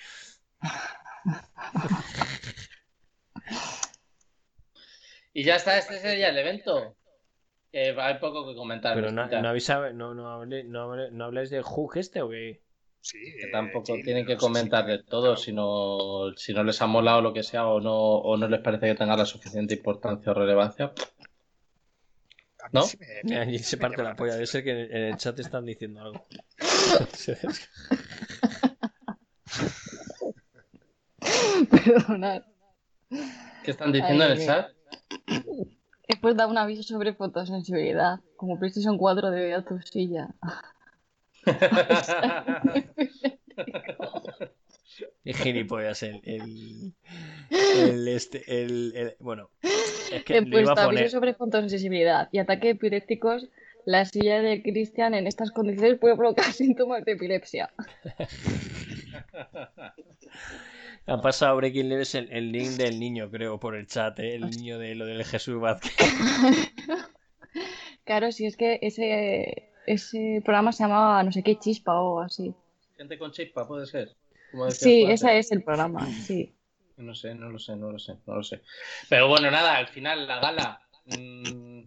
Y 5.33 5.43
ya 5.43 5.55
está, 5.55 5.77
este 5.77 5.99
sería 5.99 6.29
el 6.29 6.37
evento. 6.37 6.95
Que 7.71 7.95
hay 7.99 8.17
poco 8.19 8.47
que 8.47 8.55
comentar. 8.55 8.95
Pero 8.95 9.11
no, 9.11 9.27
no, 9.27 9.49
habéis 9.49 9.69
no, 9.69 10.13
no, 10.13 10.29
hablé- 10.29 10.63
no, 10.63 10.83
hablé- 10.85 11.11
no 11.11 11.25
habláis 11.25 11.49
de 11.49 11.61
Hook 11.61 11.97
este 11.97 12.21
o 12.21 12.29
qué? 12.29 12.61
Sí, 13.01 13.19
que 13.39 13.45
eh, 13.45 13.49
tampoco 13.51 13.95
tienen 14.03 14.25
que 14.25 14.33
no 14.33 14.39
sé 14.39 14.45
si 14.45 14.51
comentar 14.53 14.85
de 14.85 15.03
todo, 15.03 15.21
comentar 15.21 15.37
si 15.37 15.53
no, 15.53 16.33
si 16.35 16.53
no 16.53 16.63
les 16.63 16.81
ha 16.81 16.87
molado 16.87 17.21
lo 17.21 17.33
que 17.33 17.43
sea 17.43 17.67
o 17.67 17.79
no, 17.79 17.93
o 17.95 18.35
no 18.37 18.47
les 18.47 18.59
parece 18.61 18.87
que 18.87 18.95
tenga 18.95 19.15
la 19.15 19.25
suficiente 19.25 19.75
importancia 19.75 20.31
o 20.31 20.35
relevancia. 20.35 20.91
¿no? 22.73 22.81
sí 22.81 22.97
me- 23.23 23.59
se 23.59 23.77
me 23.77 23.81
parte 23.81 24.03
la 24.03 24.15
polla. 24.15 24.33
Debe 24.33 24.45
ser 24.47 24.63
que 24.63 24.71
en 24.71 24.91
el 25.03 25.17
chat 25.17 25.39
están 25.39 25.65
diciendo 25.65 26.01
algo. 26.01 26.25
Perdonad. 31.69 32.43
¿Qué 33.63 33.71
están 33.71 33.91
diciendo 33.91 34.25
en 34.25 34.31
el 34.31 34.45
chat? 34.45 34.71
Después 36.07 36.35
da 36.35 36.47
un 36.47 36.57
aviso 36.57 36.83
sobre 36.83 37.13
fotosensibilidad. 37.13 38.19
Como 38.35 38.57
PlayStation 38.59 38.97
4 38.97 39.31
de 39.31 39.53
a 39.53 39.63
tu 39.63 39.79
silla. 39.81 40.29
Es 45.23 45.37
gilipollas 45.37 46.01
el, 46.03 46.21
el, 46.23 46.93
el 47.75 48.07
este, 48.07 48.63
el, 48.63 48.93
el- 48.95 49.15
bueno, 49.19 49.49
es 50.11 50.23
que 50.23 50.41
lo 50.41 50.59
iba 50.59 50.71
a 50.71 50.75
poner. 50.75 51.09
sobre 51.11 51.33
fotosensibilidad 51.33 52.29
y 52.31 52.39
ataques 52.39 52.71
epilépticos 52.75 53.47
la 53.85 54.05
silla 54.05 54.41
de 54.41 54.61
Cristian 54.63 55.13
en 55.13 55.27
estas 55.27 55.51
condiciones 55.51 55.99
puede 55.99 56.15
provocar 56.17 56.45
síntomas 56.53 57.03
de 57.05 57.11
epilepsia. 57.13 57.71
Han 61.05 61.21
pasado 61.21 61.55
Breaking 61.57 61.89
News 61.89 62.15
el, 62.15 62.29
el 62.31 62.51
link 62.51 62.71
del 62.71 62.99
niño, 62.99 63.29
creo, 63.31 63.59
por 63.59 63.75
el 63.75 63.87
chat, 63.87 64.19
¿eh? 64.19 64.35
el 64.35 64.49
niño 64.49 64.77
de 64.77 64.93
lo 64.95 65.05
del 65.05 65.23
Jesús 65.23 65.57
Vázquez. 65.59 65.93
Claro, 68.03 68.31
si 68.33 68.45
es 68.45 68.57
que 68.57 68.79
ese, 68.81 69.69
ese 69.87 70.41
programa 70.43 70.71
se 70.71 70.83
llamaba 70.83 71.23
no 71.23 71.31
sé 71.31 71.41
qué 71.41 71.57
chispa 71.57 71.99
o 71.99 72.19
así. 72.19 72.53
Gente 72.97 73.17
con 73.17 73.31
chispa, 73.31 73.67
puede 73.67 73.85
ser. 73.87 74.15
Como 74.51 74.69
Sí, 74.69 75.03
ese 75.03 75.39
es 75.39 75.51
el 75.51 75.63
programa, 75.63 76.05
sí. 76.05 76.53
No 76.97 77.13
sé, 77.13 77.35
no 77.35 77.49
lo 77.49 77.59
sé, 77.59 77.75
no 77.75 77.91
lo 77.91 77.99
sé, 77.99 78.15
no 78.25 78.35
lo 78.35 78.43
sé. 78.43 78.61
Pero 79.09 79.27
bueno, 79.27 79.51
nada, 79.51 79.77
al 79.77 79.87
final 79.87 80.27
la 80.27 80.39
gala. 80.39 80.81
mm, 81.05 81.81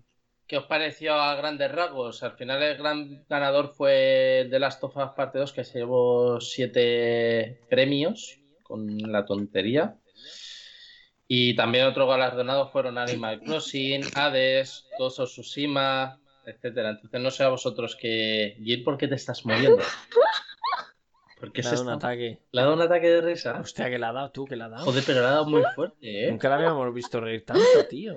¿Qué 0.46 0.56
os 0.56 0.66
pareció 0.66 1.14
a 1.14 1.34
grandes 1.36 1.70
rasgos? 1.70 2.22
Al 2.22 2.32
final 2.32 2.62
el 2.62 2.76
gran 2.76 3.24
ganador 3.28 3.72
fue 3.74 4.40
el 4.40 4.50
de 4.50 4.58
Last 4.58 4.82
of 4.82 4.96
Us 4.96 5.10
Parte 5.16 5.38
2, 5.38 5.52
que 5.52 5.64
se 5.64 5.78
llevó 5.78 6.40
siete 6.40 7.60
premios 7.68 8.40
con 8.62 8.98
la 9.12 9.24
tontería. 9.24 9.96
Y 11.26 11.54
también 11.54 11.86
otros 11.86 12.08
galardonados 12.08 12.72
fueron 12.72 12.98
Animal 12.98 13.40
Crossing, 13.40 14.02
Hades, 14.14 14.86
of 14.98 15.14
Tsushima, 15.14 16.19
etcétera. 16.50 16.90
Entonces 16.90 17.20
no 17.20 17.30
sé 17.30 17.44
a 17.44 17.48
vosotros 17.48 17.96
que... 17.96 18.56
Gil, 18.62 18.82
¿por 18.84 18.98
qué 18.98 19.08
te 19.08 19.14
estás 19.14 19.44
moviendo? 19.46 19.82
¿Por 21.38 21.52
qué 21.52 21.62
Le 21.62 21.68
ha 21.68 21.70
dado 21.72 21.82
un 21.84 21.92
está- 21.92 22.06
ataque. 22.08 22.38
¿Le 22.52 22.60
ha 22.60 22.64
dado 22.64 22.76
un 22.76 22.82
ataque 22.82 23.08
de 23.08 23.20
risa? 23.22 23.58
Hostia, 23.60 23.88
que 23.88 23.98
le 23.98 24.04
ha 24.06 24.12
dado 24.12 24.30
tú, 24.30 24.44
que 24.44 24.56
le 24.56 24.64
ha 24.64 24.68
dado. 24.68 24.84
Joder, 24.84 25.02
pero 25.06 25.20
le 25.20 25.26
ha 25.26 25.30
dado 25.30 25.46
muy 25.46 25.62
fuerte, 25.74 26.26
¿eh? 26.26 26.30
Nunca 26.30 26.48
la 26.50 26.56
habíamos 26.56 26.94
visto 26.94 27.20
reír 27.20 27.44
tanto, 27.46 27.62
tío. 27.88 28.16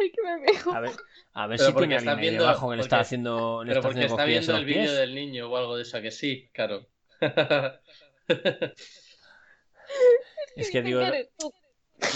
Ay, 0.00 0.12
que 0.12 0.22
me 0.22 0.38
veo. 0.40 0.72
A 0.74 0.80
ver, 0.80 0.90
a 1.32 1.46
ver 1.48 1.56
Pero 1.58 1.66
si 1.70 1.72
porque 1.72 1.88
tiene 1.88 1.96
alguien 1.96 2.14
ahí 2.16 2.20
viendo- 2.20 2.44
debajo 2.44 2.70
que 2.70 2.76
le 2.76 2.82
está 2.82 2.96
porque- 2.96 3.02
haciendo, 3.06 3.64
le 3.64 3.68
Pero 3.70 3.80
está 3.80 3.88
porque 3.88 3.98
haciendo 4.04 4.14
está 4.14 4.24
viendo 4.26 4.52
en 4.52 4.58
el 4.58 4.64
vídeo 4.64 4.92
del 4.92 5.14
niño 5.16 5.50
o 5.50 5.56
algo 5.56 5.76
de 5.76 5.82
eso, 5.82 5.96
¿a 5.96 6.00
que 6.02 6.10
sí, 6.12 6.48
claro. 6.52 6.86
Es 10.56 10.70
que 10.70 10.82
digo. 10.82 11.00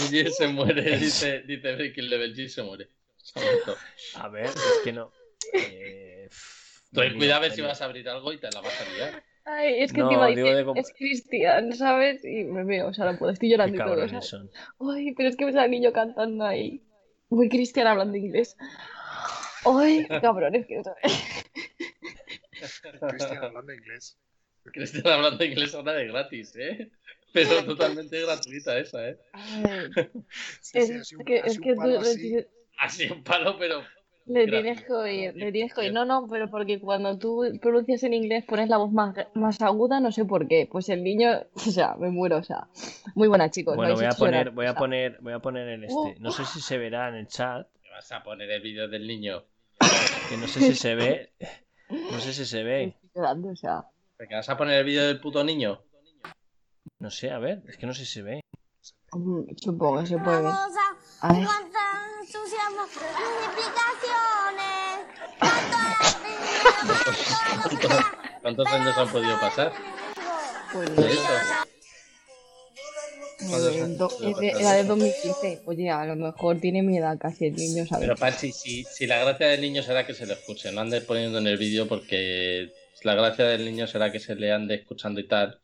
Gil 0.09 0.31
se 0.31 0.47
muere, 0.47 0.97
dice, 0.97 1.41
dice 1.41 1.75
Breaking 1.75 2.09
Level, 2.09 2.33
Gil 2.35 2.49
se 2.49 2.63
muere. 2.63 2.89
A 4.15 4.27
ver, 4.29 4.45
es 4.45 4.81
que 4.83 4.93
no. 4.93 5.11
Eh, 5.53 6.29
Ten 6.93 7.17
cuidado 7.17 7.37
a 7.37 7.41
ver 7.41 7.51
si 7.51 7.61
vas 7.61 7.81
a 7.81 7.85
abrir 7.85 8.07
algo 8.09 8.33
y 8.33 8.39
te 8.39 8.49
la 8.51 8.61
vas 8.61 8.81
a 8.81 8.93
liar. 8.93 9.23
Ay, 9.45 9.81
es 9.83 9.91
que 9.91 10.01
No, 10.01 10.09
encima 10.25 10.27
dice, 10.29 10.63
de 10.73 10.79
es 10.79 10.93
Cristian, 10.97 11.73
¿sabes? 11.73 12.23
Y 12.23 12.43
me 12.45 12.63
veo, 12.63 12.87
o 12.87 12.93
sea, 12.93 13.11
no 13.11 13.17
puedo, 13.17 13.31
estoy 13.31 13.49
Qué 13.49 13.53
llorando 13.53 13.75
y 13.77 13.79
todo, 13.79 14.07
¿sabes? 14.07 14.33
Ay, 14.79 15.13
pero 15.15 15.29
es 15.29 15.35
que 15.35 15.45
ves 15.45 15.55
al 15.55 15.71
niño 15.71 15.91
cantando 15.91 16.45
ahí. 16.45 16.81
Muy 17.29 17.49
Cristian 17.49 17.87
hablando 17.87 18.15
inglés. 18.17 18.55
Ay, 19.65 20.07
cabrón, 20.21 20.55
es 20.55 20.65
que... 20.65 20.81
Cristian 23.09 23.43
hablando 23.43 23.73
inglés. 23.73 24.17
Cristian 24.71 25.07
hablando 25.07 25.43
inglés 25.43 25.75
ahora 25.75 25.93
de 25.93 26.07
gratis, 26.07 26.55
¿eh? 26.55 26.91
Pero 27.33 27.65
totalmente 27.65 28.21
gratuita 28.21 28.77
esa, 28.77 29.09
¿eh? 29.09 29.17
Ay, 29.33 29.89
Sí, 30.61 30.77
es 30.79 30.87
sí, 30.87 30.93
así 30.93 31.15
un- 31.15 31.25
que, 31.25 31.39
así 31.39 31.49
es 31.49 31.57
un 31.57 31.63
que 31.63 31.73
tú 31.73 31.81
Así 32.77 33.11
un 33.11 33.23
palo, 33.23 33.57
pero 33.57 33.83
le 34.25 34.47
tienes 34.47 34.83
que 34.83 34.93
oír, 34.93 35.35
le 35.35 35.51
tienes 35.51 35.73
que 35.73 35.81
oír. 35.81 35.93
No, 35.93 36.05
no, 36.05 36.27
pero 36.29 36.49
porque 36.49 36.79
cuando 36.79 37.17
tú 37.17 37.43
pronuncias 37.61 38.03
en 38.03 38.13
inglés 38.13 38.45
pones 38.45 38.69
la 38.69 38.77
voz 38.77 38.91
más, 38.91 39.15
más 39.33 39.61
aguda, 39.61 39.99
no 39.99 40.11
sé 40.11 40.25
por 40.25 40.47
qué. 40.47 40.67
Pues 40.71 40.89
el 40.89 41.03
niño, 41.03 41.29
o 41.53 41.59
sea, 41.59 41.95
me 41.95 42.09
muero, 42.09 42.37
o 42.37 42.43
sea. 42.43 42.67
Muy 43.15 43.27
buena, 43.27 43.49
chicos. 43.49 43.75
Bueno, 43.75 43.95
voy 43.95 44.05
a 44.05 44.11
poner, 44.11 44.51
voy 44.51 44.65
o 44.65 44.69
a 44.69 44.71
sea. 44.71 44.79
poner, 44.79 45.17
voy 45.21 45.33
a 45.33 45.39
poner 45.39 45.67
el 45.67 45.83
este. 45.83 46.15
No 46.19 46.31
sé 46.31 46.45
si 46.45 46.61
se 46.61 46.77
verá 46.77 47.09
en 47.09 47.15
el 47.15 47.27
chat, 47.27 47.67
vas 47.91 48.11
a 48.11 48.23
poner 48.23 48.49
el 48.49 48.61
vídeo 48.61 48.87
del 48.87 49.07
niño. 49.07 49.43
que 50.29 50.37
no 50.37 50.47
sé 50.47 50.59
si 50.61 50.75
se 50.75 50.95
ve. 50.95 51.33
No 51.89 52.19
sé 52.19 52.33
si 52.33 52.45
se 52.45 52.63
ve. 52.63 52.95
O 53.15 53.55
sea. 53.55 53.83
¿Porque 54.17 54.35
vas 54.35 54.49
a 54.49 54.57
poner 54.57 54.79
el 54.79 54.85
vídeo 54.85 55.05
del 55.07 55.19
puto 55.19 55.43
niño? 55.43 55.81
No 56.99 57.09
sé, 57.09 57.31
a 57.31 57.39
ver, 57.39 57.61
es 57.67 57.77
que 57.77 57.85
no 57.85 57.93
sé 57.93 58.05
si 58.05 58.13
se 58.13 58.21
ve. 58.21 58.41
mm, 59.11 59.41
Supongo 59.57 59.99
que 59.99 60.07
se 60.07 60.17
puede 60.17 60.43
ver. 60.43 60.51
A 61.21 61.33
ver. 61.33 61.47
Cuánto 62.23 62.37
entusiasmo, 62.37 62.81
multiplicaciones, 63.41 64.99
cuánto 67.61 67.87
la 67.89 68.19
¿Cuántos 68.41 68.67
años 68.67 68.97
han 68.97 69.09
podido 69.09 69.39
pasar? 69.39 69.71
Pues, 70.73 70.95
de 70.95 71.11
eso? 71.11 71.21
es 73.39 74.37
de- 74.37 74.49
era 74.59 74.73
de 74.73 74.83
2015. 74.85 75.61
Oye, 75.65 75.89
a 75.89 76.05
lo 76.05 76.15
mejor 76.15 76.59
tiene 76.59 76.81
mi 76.81 76.97
edad 76.97 77.17
casi 77.17 77.47
el 77.47 77.55
niño, 77.55 77.85
¿sabes? 77.85 78.05
Pero 78.07 78.17
Pachi, 78.17 78.51
si, 78.51 78.83
si 78.83 79.07
la 79.07 79.19
gracia 79.19 79.47
del 79.47 79.61
niño 79.61 79.83
será 79.83 80.05
que 80.05 80.13
se 80.13 80.25
le 80.25 80.33
escuche, 80.33 80.71
no 80.71 80.81
ande 80.81 81.01
poniendo 81.01 81.39
en 81.39 81.47
el 81.47 81.57
vídeo 81.57 81.87
porque 81.87 82.71
la 83.03 83.15
gracia 83.15 83.45
del 83.45 83.65
niño 83.65 83.87
será 83.87 84.11
que 84.11 84.19
se 84.19 84.35
le 84.35 84.51
ande 84.51 84.75
escuchando 84.75 85.19
y 85.19 85.27
tal. 85.27 85.59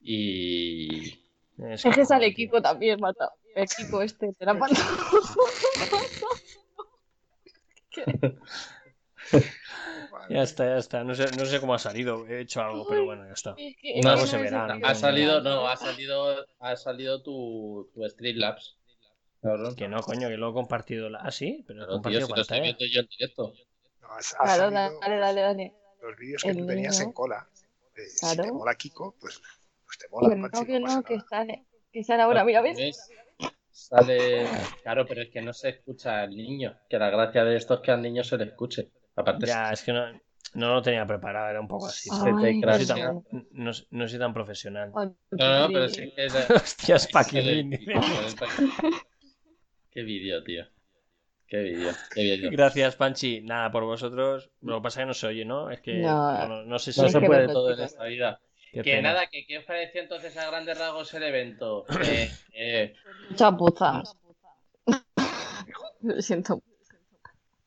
Y 0.00 1.18
Es 1.58 1.82
que 1.82 2.04
sale. 2.04 2.34
Kiko 2.34 2.62
también, 2.62 3.00
mata. 3.00 3.30
El 3.54 3.68
Kiko 3.68 4.02
este, 4.02 4.32
te 4.32 4.44
la. 4.44 4.54
Ya 10.30 10.42
está, 10.42 10.64
ya 10.66 10.76
está. 10.78 11.04
No 11.04 11.14
sé, 11.14 11.26
no 11.36 11.44
sé 11.44 11.60
cómo 11.60 11.74
ha 11.74 11.78
salido. 11.78 12.26
He 12.26 12.40
hecho 12.40 12.62
algo, 12.62 12.86
pero 12.88 13.04
bueno, 13.04 13.26
ya 13.26 13.32
está. 13.32 13.54
Es 13.58 13.76
que- 13.80 14.00
No, 14.02 14.16
se 14.26 14.38
verá, 14.38 14.66
no. 14.74 14.86
ha 14.86 14.94
salido, 14.94 15.40
no, 15.42 15.66
ha 15.68 15.76
salido, 15.76 16.46
ha 16.60 16.76
salido 16.76 17.22
tu, 17.22 17.90
tu 17.94 18.08
Streamlabs. 18.08 18.76
Que 19.76 19.88
no, 19.88 20.00
coño, 20.00 20.28
que 20.28 20.36
lo 20.38 20.50
he 20.50 20.52
compartido. 20.54 21.10
la- 21.10 21.18
Ah, 21.18 21.30
sí, 21.30 21.62
pero 21.66 21.82
he 21.82 21.86
Pero, 21.86 21.86
tío, 21.86 21.94
compartido 22.02 22.26
si 22.26 22.32
lo 22.32 22.40
estoy 22.40 22.56
pantalla. 22.58 22.62
viendo 22.62 22.94
yo 22.94 23.00
en 23.00 23.06
directo. 23.08 23.52
No, 24.00 24.08
Claro, 24.42 24.70
dale, 24.70 25.16
dale, 25.18 25.40
dale. 25.42 25.74
Los 26.00 26.16
vídeos 26.16 26.42
que 26.42 26.50
El 26.50 26.56
tú 26.58 26.66
tenías 26.66 27.00
en 27.00 27.12
cola. 27.12 27.46
Eh, 27.96 28.00
Si 28.08 28.20
Claro. 28.20 28.42
te 28.44 28.52
mola 28.52 28.74
Kiko, 28.74 29.14
pues, 29.20 29.40
pues 29.84 29.98
te 29.98 30.08
mola 30.08 30.34
no, 30.34 30.64
que 30.66 30.80
no, 30.80 31.02
que 31.02 31.20
sale. 31.20 31.66
Que 31.92 32.02
sale 32.02 32.22
ahora, 32.22 32.44
mira, 32.44 32.60
¿ves? 32.62 32.76
¿Ves? 32.78 33.08
Sale. 33.74 34.46
Claro, 34.84 35.04
pero 35.04 35.22
es 35.22 35.30
que 35.30 35.42
no 35.42 35.52
se 35.52 35.70
escucha 35.70 36.20
al 36.22 36.30
niño. 36.30 36.76
Que 36.88 36.96
la 36.96 37.10
gracia 37.10 37.44
de 37.44 37.56
esto 37.56 37.74
es 37.74 37.80
que 37.80 37.90
al 37.90 38.02
niño 38.02 38.22
se 38.22 38.38
le 38.38 38.44
escuche. 38.44 38.88
Aparte, 39.16 39.46
Ya, 39.46 39.72
es 39.72 39.82
que 39.82 39.92
no, 39.92 40.12
no 40.54 40.74
lo 40.74 40.80
tenía 40.82 41.04
preparado, 41.04 41.50
era 41.50 41.60
un 41.60 41.66
poco 41.66 41.86
así. 41.86 42.08
Ay, 42.12 42.60
No 42.60 42.72
soy, 42.76 42.86
tan, 42.86 43.24
no, 43.50 43.72
no 43.90 44.08
soy 44.08 44.18
tan 44.20 44.32
profesional. 44.32 44.92
No, 44.94 45.16
no, 45.32 45.68
pero 45.72 45.88
sí 45.88 46.12
que 46.14 46.26
es. 46.26 46.50
Hostias, 46.50 47.08
Paquilín. 47.08 47.72
Qué 49.90 50.02
vídeo, 50.02 50.42
tío. 50.44 50.64
Qué 51.48 51.58
vídeo, 51.58 51.92
qué 52.14 52.22
vídeo. 52.22 52.50
Gracias, 52.52 52.94
Panchi. 52.94 53.40
Nada, 53.42 53.72
por 53.72 53.84
vosotros. 53.84 54.50
Lo 54.62 54.76
que 54.76 54.82
pasa 54.82 55.00
es 55.00 55.02
que 55.02 55.06
no 55.08 55.14
se 55.14 55.26
oye, 55.26 55.44
¿no? 55.44 55.70
Es 55.70 55.80
que 55.80 55.98
No. 55.98 56.48
no, 56.48 56.64
no 56.64 56.78
sé 56.78 56.92
si 56.92 57.08
se 57.08 57.20
puede 57.20 57.48
todo 57.48 57.72
en 57.72 57.80
esta 57.80 58.04
vida. 58.04 58.40
Qué 58.74 58.82
Que 58.82 58.96
pena. 58.96 59.12
nada, 59.12 59.26
que 59.28 59.46
qué 59.46 59.58
os 59.58 59.64
pareció 59.64 60.02
entonces 60.02 60.36
a 60.36 60.46
grandes 60.50 60.76
rasgos 60.78 61.14
el 61.14 61.22
evento. 61.22 61.84
Eh, 62.02 62.28
eh, 62.52 62.94
Chapuzas. 63.36 64.16
Lo 66.02 66.20
siento. 66.20 66.60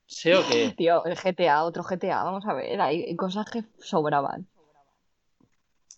¿Sí 0.06 0.30
o 0.32 0.40
qué? 0.48 0.74
Tío, 0.76 1.04
el 1.06 1.16
GTA, 1.16 1.64
otro 1.64 1.82
GTA, 1.82 2.22
vamos 2.24 2.44
a 2.46 2.54
ver, 2.54 2.80
hay 2.80 3.14
cosas 3.16 3.50
que 3.50 3.64
sobraban. 3.78 4.46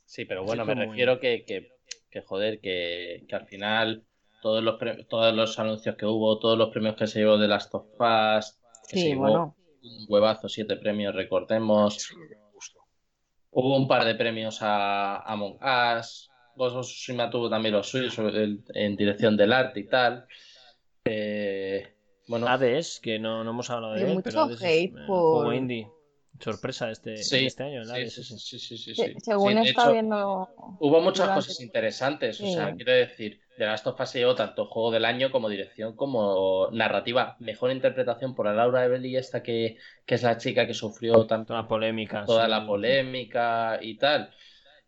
Sí, 0.04 0.24
pero 0.24 0.42
Sí, 0.42 0.46
bueno, 0.46 0.64
me 0.64 0.74
refiero 0.74 1.20
que, 1.20 1.44
que, 1.44 1.72
que, 2.10 2.22
joder, 2.22 2.60
que, 2.60 3.24
que 3.28 3.36
al 3.36 3.46
final 3.46 4.04
todos 4.42 4.62
los, 4.62 4.78
pre- 4.78 5.04
todos 5.04 5.32
los 5.34 5.58
anuncios 5.58 5.96
que 5.96 6.06
hubo, 6.06 6.38
todos 6.38 6.56
los 6.58 6.70
premios 6.70 6.96
que 6.96 7.06
se 7.06 7.20
llevó 7.20 7.36
de 7.38 7.46
Last 7.48 7.74
of 7.74 7.86
Us, 7.98 8.58
que 8.88 8.96
se 8.96 9.02
Sí, 9.02 9.08
llevó 9.10 9.22
bueno. 9.22 9.56
un 9.82 10.06
huevazo, 10.08 10.48
siete 10.48 10.76
premios, 10.76 11.14
recordemos. 11.14 11.96
Eso 11.96 12.14
es 12.14 12.18
lo 12.20 12.28
que 12.28 12.36
me 12.36 12.50
gustó. 12.52 12.80
Hubo 13.52 13.76
un 13.76 13.88
par 13.88 14.04
de 14.04 14.14
premios 14.14 14.62
a 14.62 15.16
a 15.16 15.32
Among 15.32 15.58
Us. 15.98 16.28
Ghost 16.56 16.76
of 16.76 16.86
Tsushima 16.86 17.30
tuvo 17.30 17.48
también 17.48 17.74
los 17.74 17.88
suyos 17.88 18.16
el- 18.18 18.62
en 18.74 18.96
dirección 18.96 19.36
del 19.36 19.52
arte 19.52 19.80
y 19.80 19.88
tal. 19.88 20.26
Eh, 21.04 21.94
bueno, 22.28 22.46
Hades, 22.48 23.00
que 23.02 23.18
no, 23.18 23.42
no 23.44 23.50
hemos 23.50 23.70
hablado 23.70 23.94
de 23.94 24.02
él, 24.02 24.08
mucho 24.14 24.22
pero 24.24 24.42
Hades 24.42 24.56
es 24.56 24.62
hate 24.62 24.92
eh, 24.96 25.04
por- 25.06 25.54
indie. 25.54 25.88
Sorpresa 26.38 26.90
este, 26.90 27.18
sí, 27.18 27.46
este 27.46 27.64
año, 27.64 27.84
sí, 27.84 28.08
sí, 28.10 28.22
sí, 28.22 28.58
sí, 28.58 28.78
sí, 28.78 28.94
Se- 28.94 29.08
sí. 29.08 29.14
Según 29.20 29.58
está 29.58 29.82
hecho, 29.82 29.92
viendo. 29.92 30.48
Hubo 30.78 31.00
muchas 31.00 31.26
durante- 31.26 31.34
cosas 31.46 31.60
interesantes, 31.60 32.40
o 32.40 32.44
Sí. 32.46 32.52
sea, 32.54 32.74
quiero 32.74 32.92
decir, 32.92 33.40
The 33.60 33.66
Last 33.66 33.86
of 33.88 34.00
Us 34.00 34.08
se 34.08 34.20
llevó 34.20 34.34
tanto 34.34 34.64
juego 34.64 34.90
del 34.90 35.04
año 35.04 35.30
como 35.30 35.50
dirección 35.50 35.94
como 35.94 36.70
narrativa. 36.72 37.36
Mejor 37.40 37.70
interpretación 37.70 38.34
por 38.34 38.46
la 38.46 38.54
Laura 38.54 38.86
Evelyn, 38.86 39.18
esta 39.18 39.42
que, 39.42 39.76
que 40.06 40.14
es 40.14 40.22
la 40.22 40.38
chica 40.38 40.66
que 40.66 40.72
sufrió 40.72 41.26
tanto 41.26 41.52
la 41.52 41.68
polémica. 41.68 42.24
toda 42.24 42.46
sí. 42.46 42.50
la 42.50 42.66
polémica 42.66 43.78
y 43.82 43.98
tal. 43.98 44.30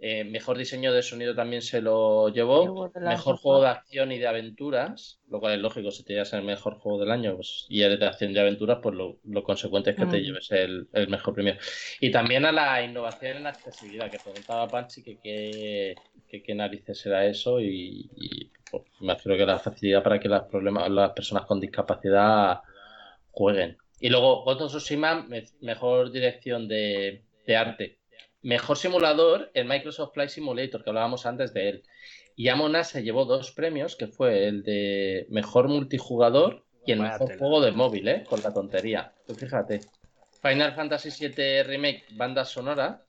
Eh, 0.05 0.25
mejor 0.25 0.59
diseño 0.59 0.93
de 0.93 1.01
sonido 1.03 1.35
también 1.35 1.63
se 1.63 1.81
lo 1.81 2.29
llevó. 2.29 2.91
Mejor 3.05 3.37
juego 3.37 3.63
de 3.63 3.69
acción 3.69 4.11
y 4.13 4.19
de 4.19 4.27
aventuras, 4.27 5.21
lo 5.29 5.39
cual 5.41 5.55
es 5.55 5.61
lógico, 5.61 5.91
si 5.93 6.05
te 6.05 6.15
llevas 6.15 6.33
el 6.33 6.43
mejor 6.43 6.75
juego 6.81 6.99
del 7.01 7.11
año 7.13 7.37
pues, 7.37 7.67
y 7.69 7.83
eres 7.83 8.01
de 8.01 8.07
acción 8.07 8.33
y 8.33 8.39
aventuras, 8.39 8.81
pues 8.83 8.95
lo, 8.97 9.19
lo 9.25 9.45
consecuente 9.45 9.91
es 9.91 9.97
que 9.97 10.07
te 10.07 10.19
Mm. 10.19 10.23
lleves 10.23 10.51
el, 10.51 10.89
el 10.93 11.09
mejor 11.09 11.35
premio. 11.35 11.55
Y 12.01 12.11
también 12.11 12.45
a 12.45 12.53
la 12.53 12.83
innovación 12.83 13.37
en 13.39 13.43
la 13.45 13.51
accesibilidad, 13.51 14.11
que 14.11 14.19
preguntaba 14.19 14.71
Panchi 14.71 15.03
que 15.05 15.19
qué 15.21 15.95
que, 16.43 16.55
narices 16.55 17.05
era 17.07 17.27
eso 17.27 17.61
y, 17.61 18.11
y, 18.17 18.51
pues, 18.71 18.85
me 19.01 19.15
refiero 19.15 19.39
que 19.39 19.47
la 19.47 19.59
facilidad 19.59 20.03
para 20.03 20.19
que 20.19 20.29
las, 20.29 20.45
problemas, 20.45 20.91
las 20.91 21.13
personas 21.13 21.47
con 21.47 21.61
discapacidad 21.61 22.61
jueguen. 23.31 23.79
Y 24.01 24.09
luego 24.11 24.45
Ghost 24.45 24.61
of 24.63 24.71
Tsushima, 24.73 25.23
me- 25.29 25.45
mejor 25.61 26.11
dirección 26.13 26.69
de, 26.69 27.25
de 27.47 27.57
arte. 27.57 28.02
Mejor 28.43 28.77
simulador, 28.77 29.51
el 29.55 29.67
Microsoft 29.67 30.15
Flight 30.15 30.31
Simulator, 30.31 30.83
que 30.83 30.91
hablábamos 30.91 31.27
antes 31.27 31.55
de 31.55 31.69
él. 31.69 31.83
Y 32.35 32.49
Amona 32.49 32.83
se 32.83 33.03
llevó 33.03 33.25
dos 33.25 33.53
premios, 33.53 33.95
que 33.97 34.09
fue 34.09 34.47
el 34.49 34.63
de 34.63 35.27
mejor 35.31 35.69
multijugador 35.69 36.65
y 36.85 36.93
el 36.93 36.99
Vaya 36.99 37.13
mejor 37.13 37.29
tela. 37.29 37.39
juego 37.39 37.61
de 37.61 37.73
móvil, 37.73 38.09
¿eh? 38.09 38.25
Con 38.29 38.43
la 38.43 38.53
tontería. 38.53 39.13
Tú 39.27 39.35
fíjate. 39.35 39.81
Final 40.41 40.75
Fantasy 40.75 41.11
VII 41.29 41.63
Remake, 41.63 42.05
banda 42.13 42.45
sonora. 42.45 43.03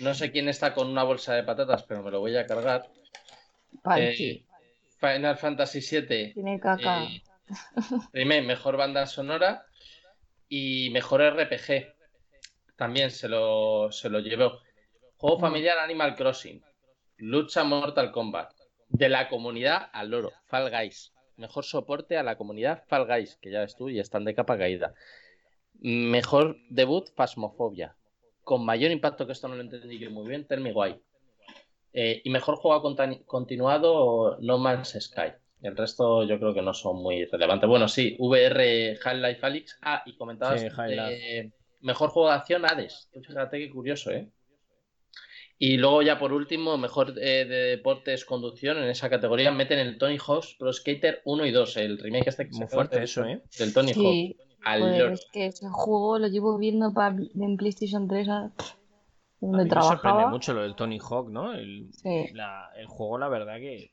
No 0.00 0.12
sé 0.14 0.30
quién 0.30 0.48
está 0.48 0.74
con 0.74 0.88
una 0.88 1.02
bolsa 1.02 1.34
de 1.34 1.42
patatas, 1.44 1.82
pero 1.84 2.02
me 2.02 2.10
lo 2.10 2.20
voy 2.20 2.36
a 2.36 2.46
cargar. 2.46 2.86
Panchi. 3.82 4.30
Eh, 4.30 4.44
Final 5.00 5.36
Fantasy 5.38 5.80
VII 5.80 6.32
Tiene 6.34 6.60
caca. 6.60 7.04
eh, 7.04 7.22
remake, 8.12 8.42
mejor 8.44 8.76
banda 8.76 9.06
sonora 9.06 9.64
y 10.48 10.90
mejor 10.90 11.22
RPG. 11.22 11.94
También 12.78 13.10
se 13.10 13.28
lo, 13.28 13.90
se 13.90 14.08
lo 14.08 14.20
llevó. 14.20 14.60
Juego 15.16 15.40
familiar 15.40 15.78
Animal 15.78 16.14
Crossing. 16.14 16.62
Lucha 17.16 17.64
Mortal 17.64 18.12
Kombat. 18.12 18.52
De 18.88 19.08
la 19.08 19.28
comunidad 19.28 19.90
al 19.92 20.10
loro. 20.10 20.30
Fall 20.46 20.70
Guys. 20.70 21.12
Mejor 21.36 21.64
soporte 21.64 22.16
a 22.16 22.22
la 22.22 22.38
comunidad 22.38 22.84
Fall 22.86 23.08
Guys, 23.08 23.36
que 23.42 23.50
ya 23.50 23.60
ves 23.60 23.74
tú 23.74 23.88
y 23.88 23.98
están 23.98 24.24
de 24.24 24.36
capa 24.36 24.56
caída. 24.56 24.94
Mejor 25.80 26.56
debut 26.70 27.10
Phasmophobia. 27.16 27.96
Con 28.44 28.64
mayor 28.64 28.92
impacto, 28.92 29.26
que 29.26 29.32
esto 29.32 29.48
no 29.48 29.56
lo 29.56 29.62
entendí 29.62 29.98
yo 29.98 30.12
muy 30.12 30.28
bien, 30.28 30.46
Tell 30.46 30.60
Me 30.60 30.72
Why. 30.72 31.02
Eh, 31.92 32.22
y 32.22 32.30
mejor 32.30 32.56
juego 32.56 32.94
continuado 33.26 34.38
No 34.40 34.56
Man's 34.58 34.96
Sky. 35.00 35.32
El 35.62 35.76
resto 35.76 36.22
yo 36.22 36.38
creo 36.38 36.54
que 36.54 36.62
no 36.62 36.72
son 36.72 37.02
muy 37.02 37.24
relevantes. 37.24 37.68
Bueno, 37.68 37.88
sí, 37.88 38.14
VR 38.20 38.96
Half-Life 39.02 39.44
Alyx. 39.44 39.78
Ah, 39.82 40.04
y 40.06 40.16
comentabas 40.16 40.60
Sí, 40.60 40.68
eh, 40.90 41.50
mejor 41.80 42.10
juego 42.10 42.28
de 42.28 42.34
acción 42.34 42.64
Hades. 42.64 43.10
Fíjate 43.26 43.58
qué 43.58 43.70
curioso, 43.70 44.10
¿eh? 44.10 44.28
Y 45.60 45.76
luego 45.76 46.02
ya 46.02 46.18
por 46.18 46.32
último, 46.32 46.78
mejor 46.78 47.14
eh, 47.18 47.44
de 47.44 47.56
deportes 47.76 48.24
conducción 48.24 48.78
en 48.78 48.84
esa 48.88 49.10
categoría 49.10 49.50
meten 49.50 49.80
el 49.80 49.98
Tony 49.98 50.16
Hawk's 50.24 50.54
Pro 50.56 50.72
Skater 50.72 51.20
1 51.24 51.46
y 51.46 51.50
2, 51.50 51.76
el 51.78 51.98
remake 51.98 52.28
este 52.28 52.48
que 52.48 52.54
Muy 52.56 52.68
fuerte 52.68 53.02
eso, 53.02 53.24
¿eh? 53.24 53.42
Del 53.58 53.72
Tony 53.74 53.92
Sí, 53.92 54.36
Hawk. 54.36 54.48
Al 54.64 54.80
joder, 54.80 54.98
loro. 55.00 55.14
es 55.14 55.26
que 55.32 55.46
ese 55.46 55.68
juego 55.68 56.18
lo 56.18 56.28
llevo 56.28 56.58
viendo 56.58 56.92
pa- 56.92 57.14
en 57.40 57.56
PlayStation 57.56 58.06
3 58.06 58.28
a- 58.28 58.44
A 58.44 58.52
donde 59.40 59.64
mí 59.64 59.70
me 59.74 59.82
sorprende 59.82 60.26
mucho 60.26 60.52
lo 60.52 60.62
del 60.62 60.74
Tony 60.76 60.98
Hawk, 61.00 61.28
¿no? 61.30 61.52
El, 61.54 61.88
Sí. 61.92 62.28
la- 62.34 62.70
el 62.76 62.86
juego, 62.86 63.18
la 63.18 63.28
verdad 63.28 63.56
que 63.56 63.92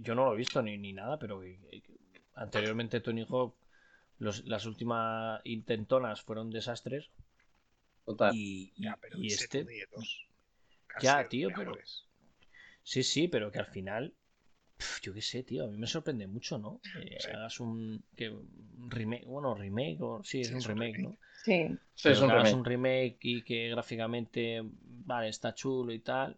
yo 0.00 0.14
no 0.14 0.24
lo 0.24 0.34
he 0.34 0.36
visto 0.36 0.62
ni, 0.62 0.76
ni 0.78 0.92
nada, 0.92 1.18
pero 1.18 1.40
anteriormente 2.34 3.00
Tony 3.00 3.24
Hawk, 3.28 3.54
los- 4.20 4.44
las 4.44 4.64
últimas 4.66 5.40
intentonas 5.44 6.20
fueron 6.22 6.50
desastres 6.50 7.10
Total. 8.04 8.32
y, 8.34 8.72
y- 8.76 8.84
Ya, 8.84 8.96
pero 9.00 9.18
y 9.18 9.26
este... 9.26 9.60
han 9.60 11.02
Ya, 11.02 11.28
tío, 11.28 11.48
pero- 11.48 11.70
mejores. 11.72 12.04
Sí, 12.82 13.02
sí, 13.02 13.28
pero 13.28 13.50
que 13.52 13.58
al 13.58 13.66
final, 13.66 14.14
pf, 14.76 15.00
yo 15.02 15.12
qué 15.14 15.20
sé, 15.22 15.42
tío, 15.42 15.64
a 15.64 15.68
mí 15.68 15.76
me 15.76 15.86
sorprende 15.86 16.26
mucho, 16.26 16.58
¿no? 16.58 16.80
Que 16.82 17.18
Sí. 17.20 17.28
hagas 17.30 17.60
un, 17.60 18.02
que, 18.16 18.30
un 18.30 18.90
remake, 18.90 19.24
bueno, 19.26 19.54
remake, 19.54 19.98
o, 20.00 20.22
sí, 20.24 20.40
es 20.40 20.48
Sí, 20.48 20.52
un 20.54 20.58
es 20.60 20.64
un 20.66 20.70
remake, 20.70 20.96
remake. 20.96 21.18
¿no? 21.18 21.18
Sí. 21.44 21.78
Sí, 21.94 22.08
es 22.08 22.20
un 22.20 22.28
que 22.28 22.32
hagas 22.32 22.44
remake. 22.44 22.56
un 22.58 22.64
remake 22.64 23.18
y 23.22 23.42
que 23.42 23.68
gráficamente, 23.68 24.60
vale, 24.64 25.28
está 25.28 25.54
chulo 25.54 25.92
y 25.92 26.00
tal, 26.00 26.36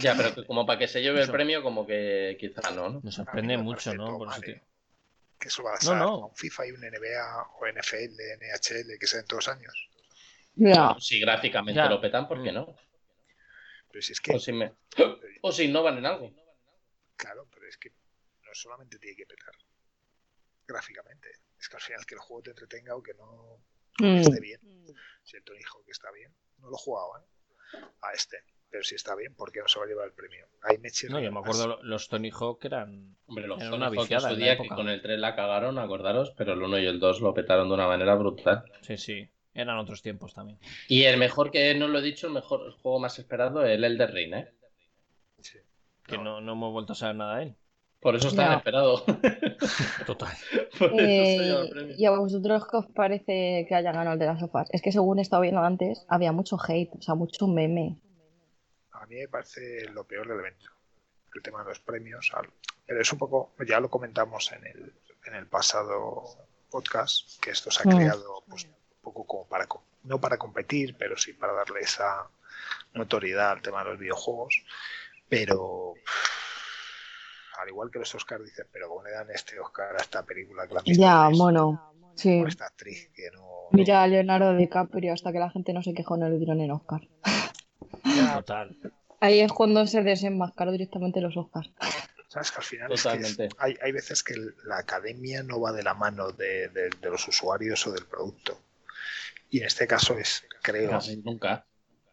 Ya, 0.00 0.14
pero 0.16 0.32
que 0.34 0.46
como 0.46 0.64
para 0.64 0.78
que 0.78 0.86
se 0.88 1.02
lleve 1.02 1.20
el 1.22 1.30
premio, 1.30 1.62
como 1.62 1.84
que 1.84 2.36
quizá 2.38 2.70
no, 2.70 2.88
¿no? 2.90 3.00
me 3.02 3.10
sorprende 3.10 3.58
mucho, 3.58 3.92
¿no? 3.94 4.16
Por 4.18 4.28
eso, 4.28 4.40
tío. 4.40 4.60
Que 5.44 5.48
eso 5.48 5.62
va 5.62 5.72
a 5.72 5.74
No, 5.74 5.78
ser 5.80 5.96
no. 5.98 6.26
un 6.28 6.34
FIFA 6.34 6.66
y 6.68 6.70
un 6.72 6.80
NBA 6.80 7.48
o 7.60 7.66
NFL, 7.66 8.16
NHL, 8.40 8.98
que 8.98 9.06
sean 9.06 9.26
todos 9.26 9.46
años. 9.48 9.74
Ya. 10.54 10.96
Si 10.98 11.20
gráficamente 11.20 11.84
lo 11.86 12.00
petan, 12.00 12.26
¿por 12.26 12.42
qué 12.42 12.50
Mm. 12.50 12.54
no? 12.54 12.74
Pero 13.90 14.00
si 14.02 14.12
es 14.12 14.20
que, 14.22 14.34
O 14.34 14.38
si, 14.40 14.54
me... 14.54 14.72
o 15.42 15.52
si 15.52 15.64
innovan 15.64 15.98
en 15.98 16.06
algo. 16.06 16.30
claro, 17.16 17.46
pero 17.52 17.68
es 17.68 17.76
que 17.76 17.90
no 17.90 18.54
solamente 18.54 18.98
tiene 18.98 19.16
que 19.18 19.26
petar 19.26 19.52
gráficamente. 20.66 21.28
Es 21.60 21.68
que 21.68 21.76
al 21.76 21.82
final 21.82 22.06
que 22.06 22.14
el 22.14 22.20
juego 22.22 22.42
te 22.42 22.50
entretenga 22.50 22.96
o 22.96 23.02
que 23.02 23.12
no 23.12 23.58
Mm. 23.98 24.16
esté 24.16 24.40
bien. 24.40 24.60
Si 25.24 25.36
el 25.36 25.44
Tony 25.44 25.60
Hawk 25.62 25.84
está 25.90 26.10
bien, 26.10 26.34
no 26.60 26.70
lo 26.70 26.76
he 26.76 26.80
jugado, 26.80 27.18
¿eh? 27.18 27.84
A 28.00 28.12
este. 28.12 28.38
Pero 28.70 28.82
si 28.82 28.96
está 28.96 29.14
bien, 29.14 29.34
¿por 29.34 29.52
qué 29.52 29.60
no 29.60 29.68
se 29.68 29.78
va 29.78 29.84
a 29.84 29.88
llevar 29.88 30.06
el 30.06 30.12
premio? 30.14 30.46
Ahí 30.62 30.78
me 30.78 30.90
chirría 30.90 31.14
No, 31.16 31.22
yo 31.22 31.30
me 31.30 31.40
más. 31.40 31.44
acuerdo 31.48 31.66
lo- 31.68 31.82
los 31.84 32.08
Tony 32.08 32.30
Hawk 32.30 32.64
eran... 32.64 33.16
Hombre, 33.26 33.46
los 33.46 33.60
Era 33.60 33.70
Tony 33.70 33.76
una 33.82 33.86
Hawk 33.86 34.10
en 34.10 34.20
su 34.20 34.36
día 34.36 34.56
que 34.56 34.62
época. 34.64 34.74
con 34.74 34.88
el 34.88 35.00
3 35.00 35.18
la 35.20 35.36
cagaron, 35.36 35.78
acordaros, 35.78 36.32
pero 36.36 36.54
el 36.54 36.62
1 36.62 36.78
y 36.80 36.86
el 36.86 36.98
2 36.98 37.20
lo 37.20 37.32
petaron 37.34 37.68
de 37.68 37.74
una 37.74 37.86
manera 37.86 38.14
brutal. 38.16 38.64
Sí, 38.82 38.96
sí, 38.96 39.28
eran 39.54 39.78
otros 39.78 40.02
tiempos 40.02 40.34
también. 40.34 40.58
Y 40.88 41.04
el 41.04 41.18
mejor 41.18 41.50
que 41.52 41.72
no 41.76 41.86
lo 41.86 42.00
he 42.00 42.02
dicho, 42.02 42.26
el 42.26 42.32
mejor 42.32 42.62
el 42.66 42.72
juego 42.72 42.98
más 42.98 43.16
esperado, 43.18 43.64
el 43.64 43.84
Elder 43.84 44.12
Ring, 44.12 44.34
¿eh? 44.34 44.48
Sí. 45.40 45.58
Que 46.06 46.16
No. 46.18 46.24
no, 46.24 46.40
no 46.40 46.52
hemos 46.52 46.72
vuelto 46.72 46.94
a 46.94 46.96
saber 46.96 47.16
nada 47.16 47.36
de 47.36 47.42
él. 47.44 47.54
Por 48.00 48.16
eso 48.16 48.28
está 48.28 48.42
Ya. 48.50 48.54
esperado. 48.56 49.02
Total. 50.06 50.34
Por 50.78 51.00
eso 51.00 51.24
se 51.24 51.38
lleva 51.38 51.60
el 51.60 51.66
Eh, 51.66 51.70
premio. 51.70 51.94
¿Y 51.96 52.04
a 52.04 52.10
vosotros 52.10 52.66
qué 52.70 52.76
os 52.76 52.86
parece 52.88 53.64
que 53.68 53.74
haya 53.74 53.92
ganado 53.92 54.14
el 54.14 54.18
de 54.18 54.26
las 54.26 54.40
sofás? 54.40 54.68
Es 54.72 54.82
que 54.82 54.92
según 54.92 55.18
he 55.18 55.22
estado 55.22 55.42
viendo 55.42 55.60
antes, 55.62 56.04
había 56.08 56.32
mucho 56.32 56.58
hate, 56.60 56.90
o 56.98 57.00
sea, 57.00 57.14
mucho 57.14 57.46
meme. 57.46 57.98
A 59.04 59.06
mí 59.06 59.16
me 59.16 59.28
parece 59.28 59.86
lo 59.90 60.04
peor 60.04 60.26
del 60.26 60.38
evento. 60.40 60.70
El 61.34 61.42
tema 61.42 61.62
de 61.62 61.68
los 61.68 61.78
premios. 61.80 62.30
al- 62.34 62.50
Pero 62.86 63.02
es 63.02 63.12
un 63.12 63.18
poco, 63.18 63.52
ya 63.66 63.78
lo 63.80 63.90
comentamos 63.90 64.50
en 64.52 64.66
el, 64.66 64.94
en 65.26 65.34
el 65.34 65.46
pasado 65.46 66.24
podcast, 66.70 67.38
que 67.42 67.50
esto 67.50 67.70
se 67.70 67.82
ha 67.82 67.86
Mm. 67.92 67.96
creado 67.96 68.42
pues, 68.48 68.64
un 68.64 68.74
poco 69.02 69.26
como 69.26 69.46
para, 69.46 69.68
no 70.04 70.18
para 70.18 70.38
competir, 70.38 70.96
pero 70.98 71.18
sí 71.18 71.34
para 71.34 71.52
darle 71.52 71.80
esa 71.80 72.28
notoriedad 72.94 73.50
al 73.50 73.60
tema 73.62 73.84
de 73.84 73.90
los 73.90 73.98
videojuegos. 73.98 74.64
Pero 75.28 75.94
al 77.60 77.68
igual 77.68 77.90
que 77.90 77.98
los 77.98 78.14
Oscars 78.14 78.42
dicen, 78.44 78.66
pero 78.72 78.88
¿cómo 78.88 79.02
le 79.04 79.10
dan 79.10 79.30
este 79.30 79.60
Oscar 79.60 79.94
a 79.96 80.00
esta 80.02 80.22
película 80.24 80.66
que 80.66 80.72
la 80.74 80.80
han 80.80 80.84
visto 80.86 81.02
Ya, 81.02 81.28
bueno, 81.28 81.92
sí. 82.16 82.42
Esta 82.46 82.66
actriz 82.66 83.10
que 83.14 83.30
no... 83.32 83.68
Mira 83.70 84.02
a 84.02 84.06
Leonardo 84.06 84.54
DiCaprio, 84.56 85.12
hasta 85.12 85.30
que 85.32 85.38
la 85.40 85.50
gente 85.50 85.72
no 85.74 85.82
se 85.82 85.92
quejó, 85.94 86.16
no 86.16 86.28
le 86.28 86.36
dieron 86.38 86.60
el 86.60 86.70
Oscar. 86.70 87.00
Total. 88.36 88.76
Ahí 89.20 89.40
es 89.40 89.52
cuando 89.52 89.86
se 89.86 90.02
desenmascaró 90.02 90.72
directamente 90.72 91.20
los 91.20 91.36
Oscars. 91.36 91.70
¿Sabes? 92.28 92.50
Que 92.50 92.58
al 92.58 92.64
final 92.64 92.92
es 92.92 93.02
que 93.02 93.08
es- 93.08 93.14
Totalmente. 93.36 93.56
hay, 93.58 93.76
hay 93.82 93.92
veces 93.92 94.22
que 94.22 94.34
la 94.64 94.78
academia 94.78 95.42
no 95.42 95.60
va 95.60 95.72
de 95.72 95.82
la 95.82 95.94
mano 95.94 96.32
de, 96.32 96.68
de- 96.68 96.90
de 96.90 97.10
los 97.10 97.26
usuarios 97.28 97.86
o 97.86 97.92
del 97.92 98.06
producto. 98.06 98.60
Y 99.50 99.60
en 99.60 99.66
este 99.66 99.86
caso 99.86 100.18
es, 100.18 100.44
creo, 100.62 100.90
Casi 100.90 101.16
nunca. 101.18 101.64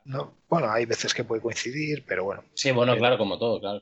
no, 0.06 0.38
bueno, 0.48 0.69
hay 0.72 0.85
veces 0.85 1.14
que 1.14 1.24
puede 1.24 1.41
coincidir, 1.41 2.06
pero 2.06 2.24
bueno, 2.24 2.43
Sí, 2.53 2.69
bueno, 2.72 2.95
claro, 2.98 3.17
como 3.17 3.40
todo, 3.40 3.59
claro. 3.59 3.82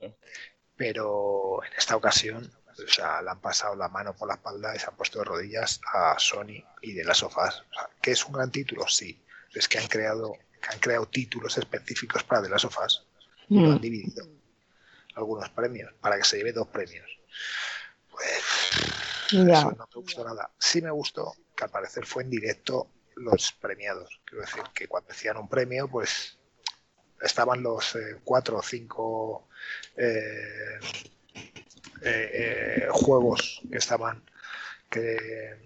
pero 0.76 1.62
en 1.66 1.74
esta 1.78 1.96
ocasión, 1.98 2.50
o 2.68 2.88
sea, 2.88 3.22
le 3.22 3.30
han 3.32 3.42
pasado 3.42 3.76
la 3.76 3.90
mano 3.90 4.16
por 4.16 4.28
la 4.30 4.36
espalda 4.36 4.74
y 4.76 4.80
se 4.80 4.88
han 4.88 4.96
puesto 4.96 5.20
de 5.20 5.26
rodillas 5.26 5.82
a 5.94 6.16
Sony 6.18 6.64
y 6.82 6.94
de 6.94 7.04
las 7.04 7.18
sofás. 7.18 7.60
O 7.70 7.74
sea, 7.74 7.90
¿que 8.02 8.12
es 8.12 8.26
un 8.26 8.34
gran 8.34 8.52
título? 8.52 8.88
Sí. 8.88 9.22
Es 9.54 9.68
que 9.68 9.80
han 9.80 9.88
creado, 9.88 10.34
que 10.62 10.70
han 10.70 10.80
creado 10.80 11.08
títulos 11.08 11.58
específicos 11.58 12.24
para 12.24 12.42
de 12.42 12.50
las 12.50 12.62
sofás 12.62 13.06
y 13.50 13.60
lo 13.60 13.72
han 13.72 13.78
Mm. 13.78 13.82
dividido. 13.82 14.28
Algunos 15.16 15.50
premios, 15.50 15.92
para 16.00 16.18
que 16.18 16.24
se 16.24 16.38
lleve 16.38 16.54
dos 16.54 16.68
premios. 16.68 17.08
Pues 18.12 18.44
eso 19.32 19.72
no 19.72 19.88
me 19.94 20.02
gustó 20.02 20.24
nada. 20.24 20.52
Sí 20.58 20.82
me 20.82 20.92
gustó 20.92 21.34
que 21.56 21.64
al 21.64 21.70
parecer 21.72 22.06
fue 22.06 22.24
en 22.24 22.30
directo 22.30 22.92
los 23.16 23.52
premiados. 23.54 24.22
Quiero 24.26 24.46
decir 24.46 24.64
que 24.74 24.88
cuando 24.88 25.12
hacían 25.12 25.38
un 25.38 25.50
premio, 25.50 25.88
pues 25.90 26.38
estaban 27.22 27.62
los 27.62 27.96
eh, 27.96 28.18
cuatro 28.24 28.58
o 28.60 28.62
cinco 28.64 29.50
eh, 29.98 30.80
eh, 32.02 32.32
eh, 32.34 32.88
juegos 32.92 33.62
que 33.70 33.78
estaban 33.78 34.24
que, 34.90 35.58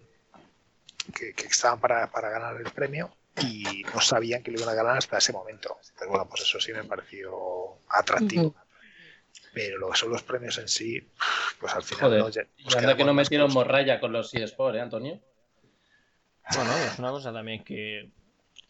que, 1.14 1.34
que 1.34 1.46
estaban 1.46 1.80
para, 1.80 2.10
para 2.12 2.30
ganar 2.32 2.58
el 2.58 2.72
premio 2.72 3.16
y 3.42 3.84
no 3.94 4.00
sabían 4.02 4.44
que 4.44 4.52
lo 4.52 4.60
iban 4.60 4.70
a 4.70 4.76
ganar 4.76 4.98
hasta 4.98 5.18
ese 5.18 5.34
momento. 5.34 5.78
Entonces, 5.82 6.08
bueno, 6.08 6.28
pues 6.30 6.42
eso 6.42 6.60
sí 6.60 6.72
me 6.74 6.84
pareció 6.84 7.80
atractivo. 7.90 8.53
Pero 9.53 9.78
lo 9.78 9.90
que 9.92 9.98
son 9.98 10.10
los 10.12 10.24
premios 10.24 10.58
en 10.58 10.68
sí, 10.68 11.00
pues 11.60 11.74
al 11.74 11.84
final 11.84 12.22
Joder. 12.22 12.48
Y 12.58 12.64
nos 12.66 12.76
anda 12.76 12.95
que 12.98 13.03
no 13.03 13.14
metieron 13.14 13.48
con- 13.48 13.53
morralla 13.56 14.00
con 14.00 14.12
los 14.12 14.34
eSports, 14.34 14.78
¿eh, 14.78 14.82
Antonio? 14.82 15.20
Bueno, 16.56 16.72
es 16.78 17.00
una 17.00 17.12
cosa 17.12 17.32
también 17.32 17.64
que. 17.64 18.12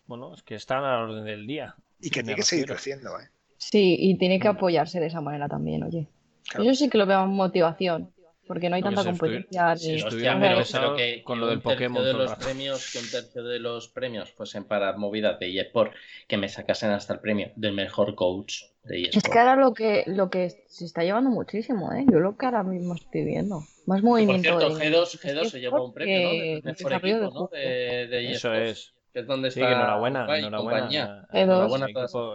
Bueno, 0.06 0.34
es 0.34 0.44
que 0.44 0.56
están 0.56 0.84
a 0.84 0.98
la 0.98 1.00
orden 1.04 1.24
del 1.26 1.48
día. 1.48 1.76
Y 2.00 2.10
que 2.10 2.22
tiene 2.22 2.36
que 2.36 2.44
seguir 2.44 2.66
creciendo, 2.66 3.18
¿eh? 3.20 3.30
Sí, 3.58 3.96
y 3.98 4.18
tiene 4.18 4.40
que 4.40 4.50
apoyarse 4.50 5.00
de 5.00 5.08
esa 5.08 5.22
manera 5.22 5.48
también, 5.48 5.84
oye. 5.84 6.08
Claro. 6.50 6.66
Yo 6.66 6.76
sí 6.76 6.90
que 6.90 6.98
lo 6.98 7.06
veo 7.06 7.24
en 7.24 7.30
motivación. 7.30 8.14
Porque 8.48 8.70
no 8.70 8.76
hay 8.76 8.82
tanta 8.84 9.02
si 9.04 9.08
competencia. 9.10 9.76
si 9.78 9.88
ni- 9.88 9.94
estu- 9.94 9.96
Hostia, 9.96 10.08
estuvieran 10.10 10.40
pero, 10.40 10.52
interesados 10.52 10.86
pero 10.88 10.98
que, 10.98 11.24
con 11.24 11.36
que 11.38 11.40
lo 11.42 11.48
del 11.48 11.62
Pokémon 11.62 12.04
de 12.04 12.12
el 12.12 12.18
los 12.18 12.30
rato. 12.32 12.44
premios, 12.46 12.92
que 12.92 13.00
un 13.00 13.10
tercio 13.10 13.44
de 13.44 13.60
los 13.60 13.88
premios 13.88 14.32
fuesen 14.32 14.66
para 14.66 14.94
movidas 14.98 15.40
de 15.40 15.60
eSport, 15.60 15.94
que 16.28 16.38
me 16.38 16.50
sacasen 16.50 16.92
hasta 16.92 17.14
el 17.14 17.20
premio 17.20 17.52
del 17.56 17.74
mejor 17.74 18.16
coach 18.16 18.64
de 18.84 19.04
Es 19.04 19.08
eSport. 19.16 19.34
que 19.34 19.40
ahora 19.40 19.56
lo 19.56 19.74
que, 19.74 20.04
lo 20.08 20.30
que 20.30 20.50
se 20.68 20.86
está 20.86 21.04
llevando 21.04 21.30
muchísimo, 21.30 21.92
¿eh? 21.94 22.06
Yo 22.12 22.20
lo 22.20 22.36
que 22.38 22.46
ahora 22.46 22.64
mismo 22.64 22.96
estoy 22.96 23.24
viendo. 23.24 23.62
Más 23.86 24.02
Por 24.02 24.10
movimiento 24.12 24.60
cierto, 24.60 24.76
de... 24.78 24.90
G2, 24.92 25.12
de 25.22 25.34
G2 25.34 25.46
se 25.50 25.60
llevó 25.60 25.86
un 25.86 25.94
premio, 25.94 26.20
¿no? 26.24 26.30
Del 26.32 26.64
mejor 26.64 26.94
equipo, 26.94 27.32
¿no? 27.34 27.50
De, 27.52 28.08
de 28.08 28.32
Eso 28.32 28.54
es. 28.54 28.94
Que 29.14 29.20
es 29.20 29.28
donde 29.28 29.52
Sí, 29.52 29.60
está 29.60 29.70
que 29.70 29.76
enhorabuena, 29.76 30.38
enhorabuena. 30.40 30.58
compañía. 30.80 31.04
a- 31.30 31.34
G2. 31.34 31.42
Enhorabuena 31.44 31.88
todas 31.94 32.12
equipo, 32.12 32.34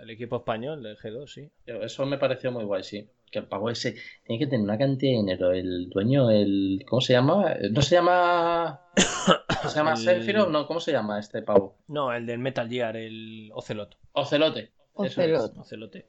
al 0.00 0.10
equipo 0.10 0.36
español 0.38 0.82
del 0.82 0.96
G2, 0.96 1.26
sí. 1.28 1.48
Eso 1.64 2.06
me 2.06 2.18
pareció 2.18 2.50
muy 2.50 2.64
guay, 2.64 2.82
sí. 2.82 3.08
Que 3.30 3.40
el 3.40 3.46
pavo 3.46 3.68
ese 3.70 3.94
tiene 4.24 4.38
que 4.38 4.46
tener 4.46 4.64
una 4.64 4.78
cantidad 4.78 5.12
de 5.12 5.16
dinero. 5.18 5.52
El 5.52 5.88
dueño, 5.90 6.30
el. 6.30 6.84
¿Cómo 6.88 7.00
se 7.00 7.12
llama? 7.12 7.54
¿No 7.70 7.82
se 7.82 7.94
llama. 7.96 8.80
¿Se 9.68 9.76
llama 9.76 9.92
El- 9.92 9.98
Sephiroth? 9.98 10.48
No, 10.48 10.66
¿cómo 10.66 10.80
se 10.80 10.92
llama 10.92 11.18
este 11.18 11.42
pavo? 11.42 11.76
No, 11.88 12.12
el 12.12 12.24
del 12.26 12.38
Metal 12.38 12.68
Gear, 12.68 12.96
el 12.96 13.50
Ocelot. 13.54 13.96
Ocelote. 14.12 14.72
Eso 14.96 15.04
es. 15.04 15.18
Ocelot. 15.18 15.58
Ocelote. 15.58 16.06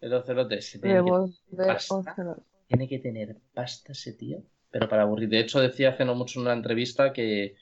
El 0.00 0.12
Ocelote. 0.14 0.60
Se 0.60 0.78
tiene, 0.78 1.02
que. 1.04 1.10
Ocelot. 1.10 2.42
tiene 2.68 2.88
que 2.88 2.98
tener 2.98 3.36
pasta 3.54 3.92
ese 3.92 4.12
tío. 4.12 4.42
Pero 4.70 4.88
para 4.88 5.02
aburrir. 5.02 5.28
De 5.28 5.40
hecho, 5.40 5.60
decía 5.60 5.90
hace 5.90 6.04
no 6.04 6.14
mucho 6.14 6.38
en 6.38 6.46
una 6.46 6.54
entrevista 6.54 7.12
que, 7.12 7.56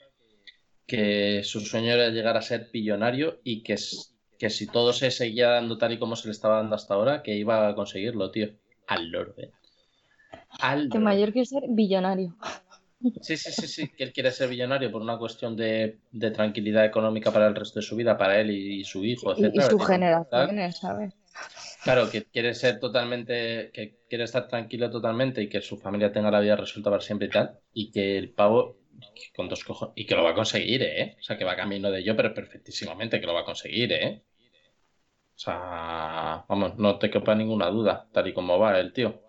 que 0.85 1.41
su 1.43 1.61
sueño 1.61 1.93
era 1.93 2.09
llegar 2.09 2.37
a 2.37 2.41
ser 2.41 2.69
billonario 2.71 3.39
y 3.43 3.63
que, 3.63 3.75
que 4.37 4.49
si 4.49 4.67
todo 4.67 4.93
se 4.93 5.09
seguía 5.11 5.49
dando 5.49 5.77
tal 5.77 5.93
y 5.93 5.99
como 5.99 6.15
se 6.15 6.27
le 6.27 6.31
estaba 6.33 6.57
dando 6.57 6.75
hasta 6.75 6.93
ahora, 6.93 7.23
que 7.23 7.35
iba 7.35 7.67
a 7.67 7.75
conseguirlo, 7.75 8.29
tío. 8.31 8.49
Al 8.89 9.09
loro, 9.11 9.33
eh. 9.37 9.51
Al 10.59 10.89
Que 10.89 10.99
mayor 10.99 11.31
que 11.31 11.45
ser 11.45 11.63
billonario. 11.69 12.35
Sí, 13.21 13.37
sí, 13.37 13.51
sí, 13.51 13.67
sí, 13.67 13.87
que 13.89 14.03
él 14.03 14.11
quiere 14.11 14.31
ser 14.31 14.49
billonario 14.49 14.91
por 14.91 15.01
una 15.01 15.17
cuestión 15.17 15.55
de, 15.55 15.99
de 16.11 16.31
tranquilidad 16.31 16.85
económica 16.85 17.31
para 17.31 17.47
el 17.47 17.55
resto 17.55 17.79
de 17.79 17.85
su 17.85 17.95
vida, 17.95 18.17
para 18.17 18.39
él 18.41 18.51
y, 18.51 18.81
y 18.81 18.83
su 18.83 19.05
hijo, 19.05 19.33
Y, 19.37 19.57
y 19.57 19.61
sus 19.61 19.87
generaciones, 19.87 20.77
¿sabes? 20.77 21.13
Claro, 21.83 22.09
que 22.09 22.25
quiere 22.25 22.53
ser 22.55 22.79
totalmente, 22.79 23.71
que 23.73 23.99
quiere 24.09 24.25
estar 24.25 24.47
tranquilo 24.49 24.89
totalmente 24.89 25.41
y 25.41 25.47
que 25.47 25.61
su 25.61 25.77
familia 25.77 26.11
tenga 26.11 26.31
la 26.31 26.41
vida 26.41 26.57
resuelta 26.57 26.89
para 26.89 27.01
siempre 27.01 27.27
y 27.27 27.31
tal, 27.31 27.59
y 27.73 27.91
que 27.91 28.17
el 28.17 28.31
pavo 28.31 28.79
que 29.15 29.31
con 29.33 29.47
dos 29.47 29.63
cojones, 29.63 29.93
y 29.95 30.05
que 30.05 30.15
lo 30.15 30.23
va 30.23 30.31
a 30.31 30.35
conseguir, 30.35 30.83
¿eh? 30.83 31.15
O 31.19 31.23
sea, 31.23 31.37
que 31.37 31.45
va 31.45 31.55
camino 31.55 31.89
de 31.89 31.99
ello, 31.99 32.17
pero 32.17 32.33
perfectísimamente 32.33 33.21
que 33.21 33.27
lo 33.27 33.33
va 33.33 33.41
a 33.41 33.45
conseguir, 33.45 33.93
¿eh? 33.93 34.23
O 35.39 35.41
sea, 35.41 36.43
vamos, 36.49 36.77
no 36.77 36.99
te 36.99 37.09
quepa 37.09 37.33
ninguna 37.33 37.67
duda, 37.69 38.09
tal 38.11 38.27
y 38.27 38.33
como 38.33 38.59
va 38.59 38.77
el 38.77 38.91
tío. 38.91 39.21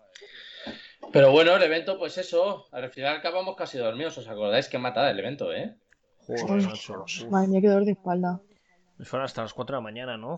Pero 1.13 1.31
bueno, 1.31 1.55
el 1.55 1.63
evento, 1.63 1.97
pues 1.97 2.17
eso, 2.17 2.65
al 2.73 2.89
final 2.89 3.15
acabamos 3.15 3.55
casi 3.55 3.77
dormidos, 3.77 4.17
¿os 4.17 4.27
acordáis? 4.27 4.67
Qué 4.67 4.77
matada 4.77 5.09
el 5.09 5.19
evento, 5.19 5.53
¿eh? 5.53 5.77
Joder. 6.27 6.65
Uf. 6.65 7.29
Madre 7.29 7.47
mía, 7.47 7.61
qué 7.61 7.67
dolor 7.69 7.85
de 7.85 7.91
espalda. 7.91 8.41
Fueron 8.99 9.23
hasta 9.23 9.41
las 9.41 9.53
4 9.53 9.73
de 9.73 9.77
la 9.77 9.83
mañana, 9.83 10.17
¿no? 10.17 10.37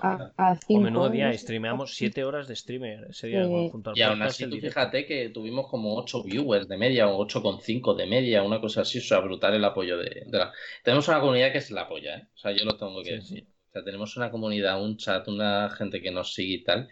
A, 0.00 0.30
a 0.36 0.52
O 0.52 0.56
cinco, 0.64 0.82
menudo 0.82 1.08
día, 1.10 1.36
streameamos 1.36 1.96
7 1.96 2.24
horas 2.24 2.46
de 2.46 2.54
streamer 2.54 3.08
ese 3.10 3.26
día 3.26 3.44
Sí. 3.44 3.68
junto 3.72 3.90
al 3.90 3.98
Y 3.98 4.02
aún 4.02 4.22
así, 4.22 4.48
tú 4.48 4.56
fíjate 4.56 5.04
que 5.04 5.30
tuvimos 5.30 5.66
como 5.66 5.96
8 5.96 6.22
viewers 6.22 6.68
de 6.68 6.76
media 6.78 7.08
o 7.08 7.18
8,5 7.18 7.96
de 7.96 8.06
media, 8.06 8.44
una 8.44 8.60
cosa 8.60 8.82
así, 8.82 8.98
o 8.98 9.02
sea, 9.02 9.18
brutal 9.18 9.52
el 9.54 9.64
apoyo 9.64 9.98
de, 9.98 10.22
de 10.26 10.38
la... 10.38 10.52
Tenemos 10.84 11.08
una 11.08 11.20
comunidad 11.20 11.50
que 11.50 11.58
es 11.58 11.72
la 11.72 11.88
polla, 11.88 12.18
¿eh? 12.18 12.28
O 12.34 12.38
sea, 12.38 12.52
yo 12.52 12.64
lo 12.64 12.76
tengo 12.76 13.02
que 13.02 13.20
Sí, 13.20 13.34
decir. 13.34 13.46
O 13.68 13.72
sea, 13.72 13.84
tenemos 13.84 14.16
una 14.16 14.30
comunidad, 14.30 14.82
un 14.82 14.96
chat, 14.96 15.28
una 15.28 15.70
gente 15.70 16.00
que 16.00 16.10
nos 16.10 16.34
sigue 16.34 16.54
y 16.54 16.64
tal, 16.64 16.88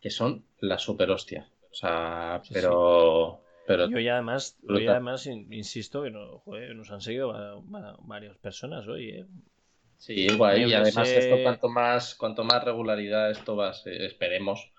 que 0.00 0.10
son 0.10 0.44
la 0.60 0.78
super 0.78 1.10
hostia. 1.10 1.48
O 1.70 1.74
sea, 1.74 2.40
Sí, 2.44 2.54
pero... 2.54 3.40
Pero 3.66 3.88
Yo 3.88 4.00
ya 4.00 4.14
además, 4.14 4.58
yo 4.62 4.78
ya 4.80 4.92
además 4.92 5.26
in- 5.26 5.52
insisto 5.52 6.02
que 6.02 6.10
no, 6.10 6.38
joder, 6.40 6.74
nos 6.74 6.90
han 6.90 7.00
seguido 7.00 7.28
va- 7.28 7.96
varias 8.00 8.36
personas 8.38 8.86
hoy, 8.88 9.10
¿eh? 9.10 9.26
Sí. 9.98 10.26
Yo 10.26 10.46
Y 10.46 10.72
además 10.72 11.08
sé- 11.08 11.18
esto 11.18 11.36
cuanto 11.42 11.68
más, 11.68 12.14
cuanto 12.16 12.42
más 12.42 12.64
regularidad 12.64 13.30
esto 13.30 13.54
va 13.56 13.68
a 13.70 13.74
esperemos. 13.90 14.72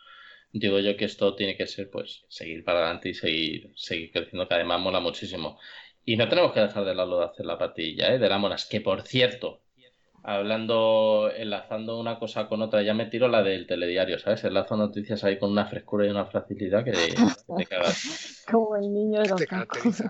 Digo 0.51 0.79
yo 0.79 0.97
que 0.97 1.05
esto 1.05 1.35
tiene 1.35 1.55
que 1.55 1.67
ser 1.67 1.89
pues 1.89 2.25
seguir 2.27 2.63
para 2.65 2.79
adelante 2.79 3.09
y 3.09 3.13
seguir, 3.13 3.71
seguir 3.75 4.11
creciendo, 4.11 4.47
que 4.47 4.55
además 4.55 4.81
mola 4.81 4.99
muchísimo. 4.99 5.57
Y 6.03 6.17
no 6.17 6.27
tenemos 6.27 6.51
que 6.51 6.59
dejar 6.61 6.83
de 6.83 6.95
lado 6.95 7.19
de 7.19 7.25
hacer 7.25 7.45
la 7.45 7.57
partida, 7.57 8.13
¿eh? 8.13 8.19
De 8.19 8.27
la 8.27 8.37
monas, 8.39 8.65
que 8.65 8.81
por 8.81 9.03
cierto, 9.03 9.61
hablando, 10.23 11.31
enlazando 11.35 11.99
una 11.99 12.19
cosa 12.19 12.47
con 12.47 12.61
otra, 12.61 12.83
ya 12.83 12.93
me 12.93 13.05
tiro 13.07 13.27
la 13.27 13.43
del 13.43 13.67
telediario, 13.67 14.19
¿sabes? 14.19 14.43
Enlazo 14.43 14.77
noticias 14.77 15.23
ahí 15.23 15.37
con 15.39 15.51
una 15.51 15.65
frescura 15.65 16.05
y 16.05 16.09
una 16.09 16.25
facilidad 16.25 16.83
que, 16.83 16.91
que 16.91 17.15
te 17.57 17.65
cagas. 17.65 18.43
Como 18.49 18.75
el 18.75 18.93
niño 18.93 19.21
de 19.21 19.29
los 19.29 19.45
tacos. 19.45 20.03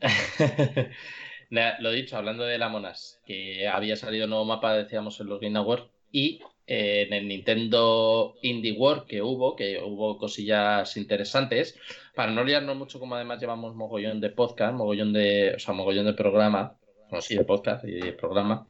Lo 1.80 1.90
dicho, 1.92 2.16
hablando 2.16 2.44
de 2.44 2.58
la 2.58 2.68
monas, 2.68 3.20
que 3.24 3.66
había 3.66 3.96
salido 3.96 4.26
nuevo 4.26 4.44
mapa, 4.44 4.74
decíamos, 4.74 5.20
en 5.20 5.28
los 5.28 5.40
Game 5.40 5.58
Awards, 5.58 5.88
y 6.12 6.40
eh, 6.66 7.06
en 7.06 7.14
el 7.14 7.28
Nintendo 7.28 8.34
Indie 8.42 8.72
World 8.72 9.06
que 9.06 9.22
hubo, 9.22 9.56
que 9.56 9.82
hubo 9.82 10.18
cosillas 10.18 10.96
interesantes, 10.96 11.78
para 12.14 12.32
no 12.32 12.44
liarnos 12.44 12.76
mucho, 12.76 13.00
como 13.00 13.14
además 13.14 13.40
llevamos 13.40 13.74
mogollón 13.74 14.20
de 14.20 14.30
podcast, 14.30 14.74
mogollón 14.74 15.12
de, 15.12 15.54
o 15.56 15.58
sea, 15.58 15.72
mogollón 15.72 16.06
de 16.06 16.12
programa, 16.12 16.76
bueno, 17.08 17.22
sí, 17.22 17.36
de 17.36 17.44
podcast 17.44 17.84
y 17.84 17.92
de 17.92 18.12
programa, 18.12 18.66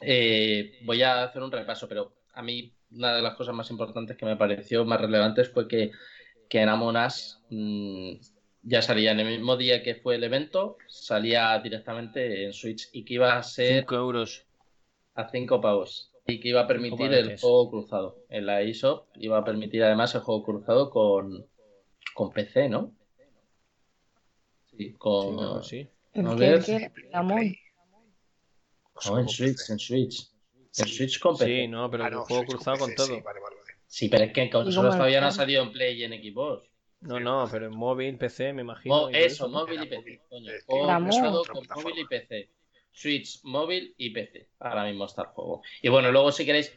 eh, 0.00 0.78
voy 0.84 1.02
a 1.02 1.24
hacer 1.24 1.42
un 1.42 1.52
repaso, 1.52 1.88
pero 1.88 2.14
a 2.32 2.42
mí 2.42 2.72
una 2.92 3.14
de 3.14 3.22
las 3.22 3.34
cosas 3.34 3.54
más 3.54 3.70
importantes 3.70 4.16
que 4.16 4.26
me 4.26 4.36
pareció 4.36 4.84
más 4.84 5.00
relevantes 5.00 5.48
fue 5.50 5.68
que, 5.68 5.92
que 6.48 6.60
en 6.60 6.68
Among 6.68 6.96
Us 6.96 7.40
mm, 7.50 8.12
ya 8.62 8.82
salía 8.82 9.12
en 9.12 9.20
el 9.20 9.28
mismo 9.28 9.56
día 9.56 9.82
que 9.82 9.94
fue 9.94 10.16
el 10.16 10.24
evento, 10.24 10.76
salía 10.88 11.58
directamente 11.60 12.44
en 12.44 12.52
Switch 12.52 12.88
y 12.92 13.04
que 13.04 13.14
iba 13.14 13.36
a 13.36 13.42
ser 13.42 13.80
5 13.80 13.94
euros. 13.94 14.44
a 15.14 15.28
5 15.28 15.60
pavos 15.60 16.10
y 16.26 16.40
que 16.40 16.48
iba 16.48 16.60
a 16.60 16.66
permitir 16.66 17.12
el 17.12 17.38
juego 17.38 17.70
cruzado. 17.70 18.24
En 18.28 18.46
la 18.46 18.62
eShop 18.62 19.06
iba 19.16 19.38
a 19.38 19.44
permitir 19.44 19.82
además 19.82 20.14
el 20.14 20.20
juego 20.20 20.44
cruzado 20.44 20.90
con, 20.90 21.46
con 22.14 22.30
PC, 22.30 22.68
¿no? 22.68 22.94
Sí, 24.66 24.76
Sí, 24.76 24.92
con... 24.94 25.36
creo 25.36 25.60
que 25.60 25.66
sí. 25.66 25.88
El 26.14 26.36
ver. 26.36 26.64
que. 26.64 26.90
Play. 29.00 29.12
No, 29.14 29.20
en 29.20 29.28
Switch, 29.28 29.70
en 29.70 29.78
Switch. 29.78 30.28
En 30.78 30.86
Switch 30.86 31.18
con 31.20 31.36
PC. 31.36 31.46
Sí, 31.62 31.68
no, 31.68 31.90
pero 31.90 32.04
Ah, 32.04 32.08
el 32.08 32.14
no, 32.14 32.24
juego 32.24 32.42
Switch 32.42 32.56
cruzado 32.56 32.78
con 32.78 32.90
PC, 32.90 32.96
todo. 32.96 33.06
sí, 33.16 33.22
vale, 33.22 33.40
vale, 33.40 33.56
vale. 33.56 33.70
Sí, 33.86 34.08
pero 34.08 34.24
es 34.24 34.32
que 34.32 34.42
en 34.42 34.50
consolas 34.50 34.94
todavía 34.96 35.20
no 35.20 35.26
ha 35.26 35.30
el- 35.30 35.34
salido 35.34 35.62
en 35.62 35.72
Play 35.72 36.00
y 36.00 36.04
en 36.04 36.12
Xbox. 36.12 36.68
No, 37.00 37.18
no, 37.18 37.48
pero 37.50 37.66
en 37.66 37.72
móvil, 37.72 38.16
PC, 38.18 38.52
me 38.52 38.62
imagino. 38.62 38.94
Mo- 38.94 39.10
y 39.10 39.16
eso, 39.16 39.48
móvil 39.48 39.82
y 39.82 39.86
PC. 39.86 39.96
móvil. 39.96 40.20
Coño, 40.28 40.52
Es 40.52 40.64
juego 40.64 41.44
con 41.44 41.66
móvil 41.82 41.98
y 41.98 42.04
PC. 42.06 42.50
Switch, 42.92 43.40
móvil 43.44 43.94
y 43.96 44.10
PC. 44.10 44.48
Ahora 44.58 44.84
mismo 44.84 45.06
está 45.06 45.22
el 45.22 45.28
juego. 45.28 45.62
Y 45.80 45.88
bueno, 45.88 46.12
luego 46.12 46.30
si 46.32 46.44
queréis, 46.44 46.72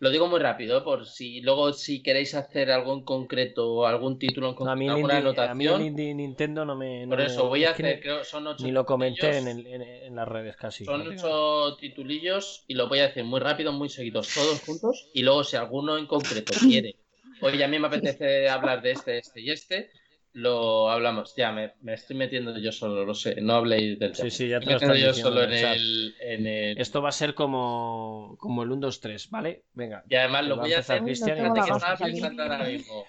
lo 0.00 0.10
digo 0.10 0.26
muy 0.28 0.40
rápido, 0.40 0.84
por 0.84 1.06
si 1.06 1.40
luego 1.40 1.72
si 1.72 2.02
queréis 2.02 2.34
hacer 2.34 2.70
algo 2.70 2.92
en 2.94 3.04
concreto, 3.04 3.86
algún 3.86 4.18
título 4.18 4.48
en 4.48 4.54
A 4.70 4.74
mí, 4.74 4.86
concreto, 4.86 4.90
alguna 4.90 5.18
indie, 5.18 5.46
a 5.46 5.54
mí 5.54 5.66
anotación, 5.68 5.80
Nintendo 6.14 6.64
no 6.64 6.74
me. 6.76 7.06
no 7.06 7.16
por 7.16 7.20
me- 7.20 7.26
eso 7.26 7.48
voy 7.48 7.64
a 7.64 7.70
es 7.70 7.76
hacer, 7.76 8.00
creo, 8.00 8.24
son 8.24 8.46
ocho 8.46 8.64
Ni 8.64 8.72
lo 8.72 8.84
comenté 8.84 9.36
en, 9.38 9.48
el- 9.48 9.66
en, 9.66 9.82
en 9.82 10.14
las 10.16 10.28
redes 10.28 10.56
casi. 10.56 10.84
Son 10.84 11.06
ocho 11.08 11.76
titulillos 11.78 12.64
y 12.68 12.74
lo 12.74 12.88
voy 12.88 12.98
a 13.00 13.06
decir 13.08 13.24
muy 13.24 13.40
rápido, 13.40 13.72
muy 13.72 13.88
seguidos, 13.88 14.28
todos 14.34 14.60
juntos. 14.60 15.08
Y 15.14 15.22
luego, 15.22 15.42
si 15.44 15.56
alguno 15.56 15.96
en 15.98 16.06
concreto 16.06 16.52
quiere, 16.66 16.96
oye, 17.40 17.64
a 17.64 17.68
mí 17.68 17.78
me 17.78 17.86
apetece 17.88 18.48
hablar 18.48 18.82
de 18.82 18.90
este, 18.92 19.18
este 19.18 19.40
y 19.40 19.50
este, 19.50 19.90
lo 20.34 20.90
hablamos. 20.90 21.34
Ya, 21.36 21.52
me, 21.52 21.74
me 21.80 21.94
estoy 21.94 22.16
metiendo 22.16 22.58
yo 22.58 22.72
solo, 22.72 23.04
lo 23.04 23.14
sé. 23.14 23.40
No 23.40 23.54
habléis 23.54 23.98
del 23.98 24.12
tema. 24.12 24.30
Sí, 24.30 24.36
sí, 24.36 24.48
ya 24.48 24.60
te 24.60 24.66
Me 24.66 24.72
lo 24.72 24.78
estoy 24.78 25.00
yo 25.00 25.06
diciendo 25.08 25.30
solo 25.30 25.44
en 25.44 25.52
el 25.52 26.14
en 26.20 26.46
el- 26.46 26.78
Esto 26.78 27.00
va 27.00 27.08
a 27.08 27.12
ser 27.12 27.34
como, 27.34 28.36
como 28.38 28.62
el 28.64 28.70
1, 28.72 28.80
2, 28.86 29.00
3, 29.00 29.30
¿vale? 29.30 29.64
Venga. 29.72 30.04
Y 30.08 30.14
además 30.16 30.46
lo 30.46 30.56
voy 30.56 30.72
a 30.72 30.78
hacer. 30.80 31.02
Cristian 31.02 31.36
Fíjate 31.36 31.60
que 31.62 31.70
estaba 31.70 31.96
pensando 31.96 32.42
ahora 32.42 32.64
mismo. 32.64 33.06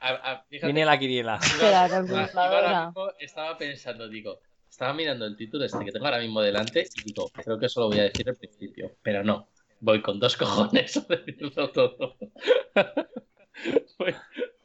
A- 0.00 0.32
a- 0.32 0.44
fíjate 0.48 0.66
Viene 0.66 0.84
la 0.84 0.98
mismo, 2.82 3.08
estaba 3.20 3.56
pensando, 3.56 4.08
digo, 4.08 4.40
estaba 4.68 4.92
mirando 4.94 5.26
el 5.26 5.36
título 5.36 5.64
este 5.64 5.84
que 5.84 5.92
tengo 5.92 6.06
ahora 6.06 6.18
mismo 6.18 6.40
delante 6.40 6.88
y 6.96 7.02
digo, 7.02 7.30
creo 7.30 7.56
que 7.56 7.66
eso 7.66 7.80
lo 7.82 7.86
voy 7.86 8.00
a 8.00 8.02
decir 8.04 8.28
al 8.28 8.36
principio, 8.36 8.96
pero 9.00 9.22
no, 9.22 9.48
voy 9.78 10.02
con 10.02 10.18
dos 10.18 10.36
cojones 10.76 10.96
a 10.96 11.06
decirlo 11.14 11.70
todo. 11.70 12.16
voy, 13.98 14.14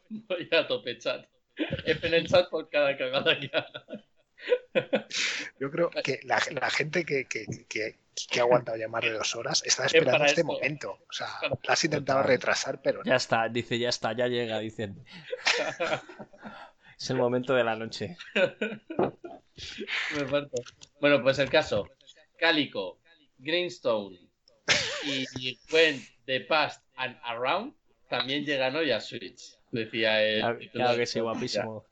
voy 0.09 0.49
a 0.51 0.67
tope 0.67 0.97
chat. 0.97 1.23
F 1.85 2.07
en 2.07 2.13
el 2.13 2.27
chat 2.27 2.49
por 2.49 2.69
cada 2.69 2.97
cagada 2.97 3.39
que 3.39 3.49
haga. 3.53 3.85
Yo 5.59 5.71
creo 5.71 5.89
que 6.03 6.19
la, 6.23 6.41
la 6.59 6.69
gente 6.69 7.03
que, 7.05 7.25
que, 7.25 7.45
que, 7.67 7.97
que 8.29 8.39
ha 8.39 8.43
aguantado 8.43 8.77
ya 8.77 8.87
más 8.87 9.01
de 9.01 9.11
dos 9.11 9.35
horas 9.35 9.63
está 9.65 9.85
Es 9.85 9.93
esperando 9.95 10.25
este 10.25 10.41
esto. 10.41 10.53
momento. 10.53 10.91
O 11.09 11.11
sea, 11.13 11.27
la 11.63 11.73
has 11.73 11.83
intentado 11.83 12.21
retrasar, 12.23 12.81
pero 12.81 12.99
no. 12.99 13.05
Ya 13.05 13.15
está, 13.15 13.49
dice, 13.49 13.79
ya 13.79 13.89
está, 13.89 14.13
ya 14.15 14.27
llega, 14.27 14.59
dicen. 14.59 15.03
Es 16.99 17.11
el 17.11 17.17
momento 17.17 17.53
de 17.53 17.63
la 17.63 17.75
noche. 17.75 18.17
Me 20.15 20.25
parto. 20.25 20.61
Bueno, 20.99 21.21
pues 21.21 21.37
el 21.39 21.49
caso. 21.49 21.87
Calico, 22.39 22.99
Greenstone 23.37 24.17
y 25.03 25.59
When 25.71 26.03
the 26.25 26.41
Past 26.41 26.83
and 26.95 27.15
Around 27.23 27.75
también 28.09 28.45
llegan 28.45 28.75
hoy 28.75 28.89
a 28.91 28.99
Switch. 28.99 29.56
Decía 29.71 30.23
el 30.23 30.69
Claro, 30.71 30.97
que 30.97 31.05
sí, 31.05 31.19
guapísimo. 31.19 31.85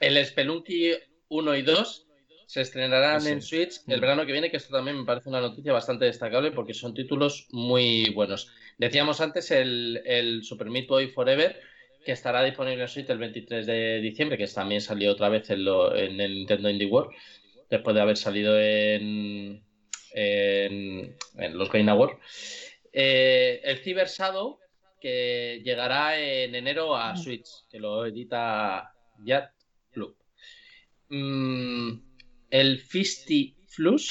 El 0.00 0.24
Spelunky 0.24 0.92
1 1.28 1.56
y 1.56 1.62
2 1.62 2.06
se 2.46 2.60
estrenarán 2.60 3.20
Sí. 3.20 3.30
en 3.30 3.42
Switch 3.42 3.80
el 3.88 3.98
Mm. 3.98 4.00
verano 4.00 4.26
que 4.26 4.32
viene, 4.32 4.50
que 4.50 4.56
esto 4.58 4.72
también 4.74 4.98
me 4.98 5.04
parece 5.04 5.28
una 5.28 5.40
noticia 5.40 5.72
bastante 5.72 6.04
destacable 6.04 6.52
porque 6.52 6.74
son 6.74 6.94
títulos 6.94 7.46
muy 7.50 8.10
buenos. 8.10 8.50
Decíamos 8.78 9.20
antes 9.20 9.50
el, 9.50 10.00
el 10.04 10.42
Super 10.44 10.68
Meat 10.68 10.86
Boy 10.86 11.08
Forever, 11.08 11.60
que 12.04 12.12
estará 12.12 12.44
disponible 12.44 12.82
en 12.82 12.88
Switch 12.88 13.10
el 13.10 13.18
23 13.18 13.66
de 13.66 14.00
diciembre, 14.00 14.38
que 14.38 14.46
también 14.46 14.80
salió 14.80 15.10
otra 15.12 15.28
vez 15.28 15.50
en, 15.50 15.64
lo- 15.64 15.94
en 15.94 16.20
el 16.20 16.34
Nintendo 16.34 16.70
Indie 16.70 16.86
World, 16.86 17.10
después 17.68 17.94
de 17.96 18.00
haber 18.02 18.16
salido 18.16 18.58
en, 18.60 19.60
en, 20.12 21.16
en 21.36 21.58
los 21.58 21.70
Game 21.70 21.90
Awards. 21.90 22.16
Eh, 22.92 23.60
el 23.64 23.78
Cyber 23.78 24.06
Shadow, 24.06 24.60
que 25.00 25.60
llegará 25.64 26.18
en 26.18 26.54
enero 26.54 26.96
a 26.96 27.16
Switch, 27.16 27.48
que 27.70 27.78
lo 27.78 28.06
edita 28.06 28.92
Yacht 29.24 29.52
Club. 29.90 30.16
Mm, 31.08 31.92
el 32.50 32.78
Fisty 32.80 33.56
Flus. 33.68 34.10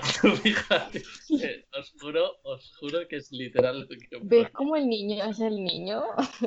Fíjate, 0.42 1.02
eh, 1.42 1.66
os 1.78 1.92
juro, 2.00 2.40
os 2.44 2.74
juro 2.76 3.06
que 3.08 3.16
es 3.16 3.30
literal 3.32 3.80
lo 3.80 3.88
que 3.88 4.18
¿Ves 4.22 4.50
cómo 4.50 4.76
el 4.76 4.88
niño 4.88 5.24
es 5.24 5.40
el 5.40 5.62
niño? 5.62 6.02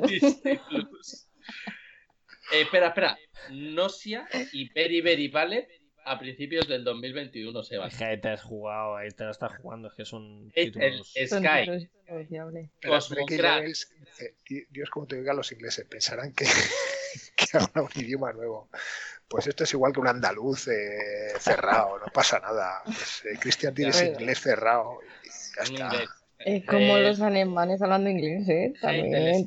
Fisty 0.08 0.58
Flus. 0.68 1.28
Eh, 2.52 2.62
espera, 2.62 2.88
espera. 2.88 3.18
Nosia 3.52 4.28
y 4.52 4.70
Very 4.74 5.02
Very 5.02 5.28
Ballet 5.28 5.68
a 6.06 6.19
principios 6.19 6.67
del 6.67 6.83
2021 6.83 7.64
se 7.64 7.77
van. 7.77 7.88
Es 7.90 7.98
que 7.98 8.06
ahí 8.06 8.19
te 8.22 8.30
has 8.30 8.41
jugado, 8.41 8.95
ahí 8.95 9.09
te 9.11 9.23
la 9.23 9.32
estás 9.32 9.51
jugando, 9.57 9.88
es 9.88 9.93
que 9.95 10.06
son 10.06 10.51
El, 10.56 10.72
títulos. 10.72 11.11
el 11.15 11.30
Son 11.30 11.43
Sky, 11.43 11.90
Cosmocrat. 12.82 13.59
Levels, 13.59 13.91
eh, 14.19 14.35
di- 14.48 14.65
Dios, 14.69 14.90
como 14.90 15.07
te 15.07 15.15
digan 15.17 15.35
los 15.38 15.51
ingleses, 15.51 15.85
pensarán 15.85 16.33
que, 16.33 16.45
que 17.35 17.57
habla 17.57 17.82
un 17.83 17.90
idioma 18.03 18.33
nuevo. 18.33 18.69
Pues 19.27 19.48
esto 19.48 19.64
es 19.64 19.73
igual 19.73 19.93
que 19.93 19.99
un 19.99 20.07
andaluz 20.07 20.67
eh, 20.67 21.33
cerrado, 21.40 21.98
no 21.99 22.06
pasa 22.14 22.40
nada. 22.40 22.82
Pues, 22.85 23.23
eh, 23.25 23.38
Cristian 23.40 23.73
tienes 23.73 23.98
Ya. 23.99 24.06
inglés 24.07 24.40
cerrado 24.41 24.99
y 25.23 25.30
ya 25.57 25.64
está. 25.64 26.03
Es 26.40 26.65
como 26.65 26.98
Eh, 26.98 27.03
los 27.03 27.22
alemanes 27.22 27.82
hablando 27.82 28.09
inglés, 28.09 28.48
¿eh? 28.49 28.73
También. 28.82 29.45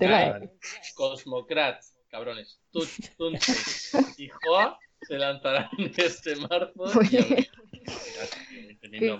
Cosmocrats, 0.95 1.95
cabrones. 2.11 2.59
Tut, 2.73 2.89
Tunce 3.19 3.53
y 4.17 4.29
Joa 4.29 4.79
se 5.03 5.19
lanzarán 5.19 5.69
este 5.97 6.37
marzo. 6.37 6.73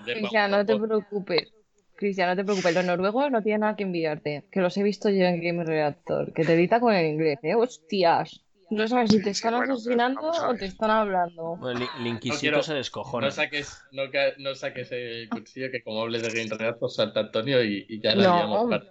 Cristian, 0.05 0.51
no 0.51 0.65
te 0.65 0.75
preocupes. 0.77 1.53
Cristian, 1.95 2.29
no 2.29 2.35
te 2.35 2.43
preocupes. 2.43 2.75
Los 2.75 2.85
noruegos 2.85 3.31
no 3.31 3.41
tienen 3.41 3.61
nada 3.61 3.75
que 3.75 3.83
enviarte. 3.83 4.43
Que 4.51 4.61
los 4.61 4.77
he 4.77 4.83
visto 4.83 5.09
yo 5.09 5.25
en 5.25 5.41
Game 5.41 5.63
Reactor. 5.63 6.33
Que 6.33 6.43
te 6.45 6.53
edita 6.53 6.79
con 6.79 6.93
el 6.93 7.05
inglés, 7.07 7.39
¿eh? 7.43 7.55
Hostias. 7.55 8.41
No 8.69 8.85
sabes 8.87 9.11
si 9.11 9.23
te 9.23 9.29
están 9.29 9.55
bueno, 9.55 9.75
asesinando 9.75 10.29
a 10.29 10.49
o 10.49 10.55
te 10.55 10.65
están 10.65 10.89
hablando. 10.89 11.55
Bueno, 11.55 11.79
el, 11.79 11.87
el 12.01 12.07
Inquisito 12.07 12.39
quiero- 12.41 12.63
se 12.63 12.73
descojona. 12.73 13.27
No 13.27 13.31
saques, 13.31 13.81
no, 13.93 14.03
no 14.39 14.55
saques 14.55 14.91
el 14.91 15.29
cuchillo 15.29 15.71
que 15.71 15.81
como 15.81 16.01
hables 16.01 16.21
de 16.23 16.29
Game 16.43 16.53
Reactor 16.55 16.91
salta 16.91 17.21
Antonio 17.21 17.63
y, 17.63 17.85
y 17.87 18.01
ya 18.01 18.13
la 18.13 18.23
No. 18.23 18.35
liamos 18.35 18.83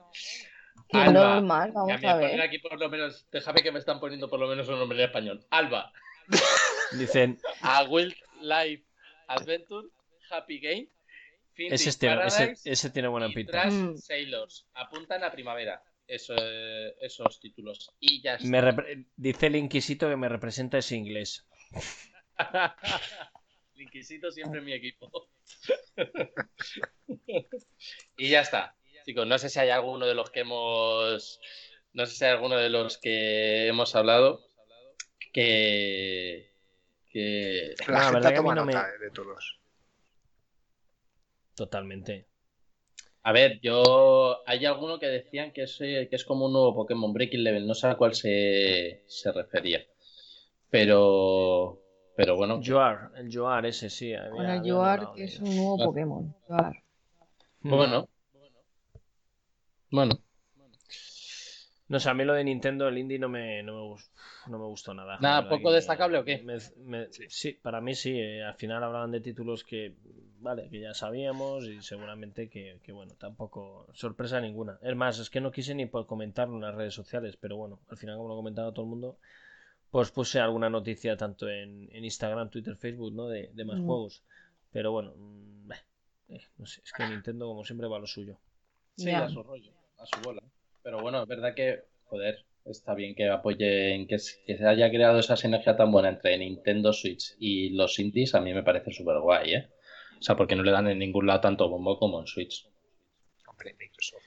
Alba. 0.92 1.12
normal, 1.12 1.68
Y 1.68 1.70
a 1.70 1.74
vamos 1.74 1.86
mí 1.88 1.92
a 1.92 2.14
me 2.14 2.20
ponen 2.22 2.36
ver. 2.38 2.40
aquí 2.40 2.58
por 2.58 2.80
lo 2.80 2.88
menos, 2.88 3.26
déjame 3.30 3.60
que 3.62 3.70
me 3.70 3.78
están 3.78 4.00
poniendo 4.00 4.30
por 4.30 4.40
lo 4.40 4.48
menos 4.48 4.66
un 4.68 4.78
nombre 4.78 4.96
en 4.98 5.04
español. 5.04 5.44
Alba, 5.50 5.92
Dicen, 6.92 7.38
A 7.62 7.84
Wildlife 7.84 8.84
Adventure, 9.28 9.88
Happy 10.30 10.60
Game, 10.60 10.88
ese, 11.56 11.88
este- 11.88 12.06
ese, 12.06 12.16
Paradise 12.16 12.70
ese 12.70 12.90
tiene 12.90 13.08
buena 13.08 13.28
y 13.28 13.34
pinta. 13.34 13.52
Trash 13.52 13.72
Mm. 13.72 13.96
Sailors. 13.96 14.66
Apuntan 14.74 15.24
a 15.24 15.32
primavera 15.32 15.82
eso, 16.06 16.34
eh, 16.38 16.94
esos 17.00 17.40
títulos. 17.40 17.90
Y 17.98 18.20
ya 18.22 18.34
está. 18.34 18.46
Me 18.48 19.06
dice 19.16 19.46
el 19.46 19.56
Inquisito 19.56 20.08
que 20.08 20.16
me 20.16 20.28
representa 20.28 20.78
ese 20.78 20.96
inglés. 20.96 21.46
El 23.74 23.82
Inquisito 23.82 24.30
siempre 24.30 24.60
en 24.60 24.64
mi 24.64 24.72
equipo. 24.72 25.28
y 28.16 28.28
ya 28.30 28.40
está. 28.40 28.74
Chicos, 29.04 29.26
no 29.26 29.38
sé 29.38 29.48
si 29.50 29.58
hay 29.58 29.70
alguno 29.70 30.06
de 30.06 30.14
los 30.14 30.30
que 30.30 30.40
hemos. 30.40 31.40
No 31.92 32.06
sé 32.06 32.14
si 32.14 32.24
hay 32.24 32.30
alguno 32.32 32.56
de 32.56 32.70
los 32.70 32.98
que 32.98 33.68
hemos 33.68 33.94
hablado 33.94 34.46
que. 35.32 36.54
Que. 37.16 37.74
La 37.88 37.92
la 37.94 38.00
gente 38.00 38.14
verdad 38.14 38.30
que 38.30 38.36
a 38.36 38.42
mí 38.42 38.48
toma 38.48 38.54
no 38.54 38.64
me- 38.64 38.72
nota 38.74 38.88
de 39.00 39.10
todos. 39.10 39.58
Totalmente. 41.54 42.26
A 43.22 43.32
ver, 43.32 43.58
yo. 43.60 44.42
Hay 44.46 44.64
alguno 44.66 44.98
que 44.98 45.06
decían 45.06 45.52
que 45.52 45.62
es, 45.62 45.76
que 45.78 46.08
es 46.10 46.24
como 46.24 46.46
un 46.46 46.52
nuevo 46.52 46.74
Pokémon 46.74 47.12
Breaking 47.12 47.42
Level. 47.44 47.66
No 47.66 47.74
sé 47.74 47.86
a 47.88 47.96
cuál 47.96 48.14
se, 48.14 49.02
se 49.06 49.32
refería. 49.32 49.84
Pero. 50.70 51.82
Pero 52.16 52.36
bueno. 52.36 52.60
Joar, 52.64 53.12
el 53.16 53.34
Joar 53.34 53.66
ese 53.66 53.90
sí. 53.90 54.14
había- 54.14 54.30
Con 54.30 54.44
el 54.44 54.50
había 54.50 54.62
Yoar, 54.62 54.98
hablado 54.98 55.14
que 55.14 55.24
es 55.24 55.38
un 55.40 55.56
nuevo. 55.56 55.78
Pokémon. 55.84 56.34
Bueno. 57.60 58.08
Bueno. 59.90 60.18
No 61.88 62.00
sé, 62.00 62.10
a 62.10 62.14
mí 62.14 62.24
lo 62.24 62.34
de 62.34 62.44
Nintendo, 62.44 62.88
el 62.88 62.98
indie, 62.98 63.18
no 63.18 63.28
me, 63.28 63.62
no 63.62 63.94
me, 63.94 63.96
no 64.50 64.58
me 64.58 64.64
gustó 64.66 64.92
nada. 64.92 65.18
Nada, 65.20 65.48
¿poco 65.48 65.70
destacable 65.72 66.18
o 66.18 66.24
qué? 66.24 66.42
me- 66.44 66.58
me- 66.84 67.08
sí, 67.28 67.52
para 67.52 67.80
mí 67.80 67.94
sí. 67.94 68.18
eh, 68.18 68.42
al 68.42 68.54
final 68.54 68.82
hablaban 68.82 69.10
de 69.12 69.20
títulos 69.20 69.64
que, 69.64 69.94
vale, 70.40 70.68
que 70.68 70.80
ya 70.80 70.94
sabíamos 70.94 71.64
y 71.64 71.80
seguramente 71.82 72.48
que, 72.48 72.78
que, 72.82 72.92
bueno, 72.92 73.14
tampoco 73.18 73.86
sorpresa 73.94 74.40
ninguna. 74.40 74.78
Es 74.82 74.96
más, 74.96 75.18
es 75.18 75.30
que 75.30 75.40
no 75.40 75.50
quise 75.52 75.74
ni 75.74 75.86
por 75.86 76.06
comentarlo 76.06 76.56
en 76.56 76.62
las 76.62 76.74
redes 76.74 76.94
sociales, 76.94 77.36
pero 77.36 77.56
bueno, 77.56 77.80
al 77.88 77.96
final 77.96 78.16
como 78.16 78.28
lo 78.28 78.36
comentaba 78.36 78.72
todo 78.72 78.84
el 78.84 78.90
mundo, 78.90 79.18
pues 79.90 80.10
puse 80.10 80.40
alguna 80.40 80.70
noticia 80.70 81.16
tanto 81.16 81.48
en, 81.48 81.88
en 81.92 82.04
Instagram, 82.04 82.50
Twitter, 82.50 82.76
Facebook, 82.76 83.14
¿no? 83.14 83.28
De, 83.28 83.50
de 83.54 83.64
más 83.64 83.80
Mm. 83.80 83.86
juegos. 83.86 84.22
Pero 84.72 84.92
bueno, 84.92 85.14
mm, 85.16 85.68
bah, 85.68 85.76
eh, 86.28 86.42
no 86.58 86.66
sé, 86.66 86.82
es 86.84 86.92
que 86.92 87.06
Nintendo 87.06 87.46
como 87.46 87.64
siempre 87.64 87.88
va 87.88 87.96
a 87.96 88.00
lo 88.00 88.06
suyo. 88.06 88.38
Sí, 88.96 89.10
a 89.12 89.28
su 89.28 89.42
rollo, 89.42 89.72
a 89.98 90.06
su 90.06 90.20
bola. 90.20 90.42
Pero 90.86 91.00
bueno, 91.00 91.20
es 91.20 91.26
verdad 91.28 91.52
que, 91.52 91.82
joder, 92.04 92.46
está 92.64 92.94
bien 92.94 93.16
que 93.16 93.28
apoyen, 93.28 94.06
que, 94.06 94.20
se- 94.20 94.40
que 94.44 94.56
se 94.56 94.64
haya 94.68 94.88
creado 94.88 95.18
esa 95.18 95.36
sinergia 95.36 95.76
tan 95.76 95.90
buena 95.90 96.10
entre 96.10 96.38
Nintendo 96.38 96.92
Switch 96.92 97.34
y 97.40 97.70
los 97.70 97.98
indies, 97.98 98.36
a 98.36 98.40
mí 98.40 98.54
me 98.54 98.62
parece 98.62 98.92
súper 98.92 99.18
guay, 99.18 99.54
¿eh? 99.54 99.70
O 100.20 100.22
sea, 100.22 100.36
porque 100.36 100.54
no 100.54 100.62
le 100.62 100.70
dan 100.70 100.86
en 100.86 101.00
ningún 101.00 101.26
lado 101.26 101.40
tanto 101.40 101.68
bombo 101.68 101.98
como 101.98 102.20
en 102.20 102.28
Switch. 102.28 102.68
Hombre, 103.48 103.74
Microsoft. 103.76 104.22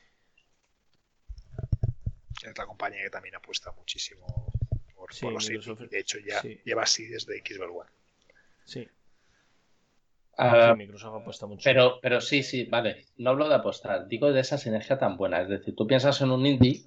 Es 2.45 2.57
la 2.57 2.65
compañía 2.65 3.03
que 3.03 3.09
también 3.09 3.35
apuesta 3.35 3.71
muchísimo 3.71 4.27
por, 4.95 5.13
Sí, 5.13 5.21
por 5.21 5.33
los 5.35 5.47
Microsoft, 5.47 5.79
indies. 5.79 5.91
De 5.91 5.99
hecho, 6.01 6.17
ya 6.19 6.41
sí. 6.41 6.59
lleva 6.65 6.83
así 6.83 7.05
desde 7.07 7.37
Xbox 7.39 7.71
One. 7.73 7.89
Sí, 8.65 8.85
Ah, 10.41 10.71
sí, 10.71 10.77
Microsoft 10.77 11.21
apuesta 11.21 11.45
mucho. 11.47 11.61
pero, 11.63 11.99
pero 12.01 12.21
sí, 12.21 12.43
sí, 12.43 12.65
vale. 12.65 13.05
No 13.17 13.31
hablo 13.31 13.49
de 13.49 13.55
apostar, 13.55 14.07
digo 14.07 14.31
de 14.31 14.39
esa 14.41 14.57
sinergia 14.57 14.97
tan 14.97 15.17
buena. 15.17 15.41
Es 15.41 15.49
decir, 15.49 15.75
tú 15.75 15.85
piensas 15.87 16.21
en 16.21 16.31
un 16.31 16.45
indie 16.45 16.81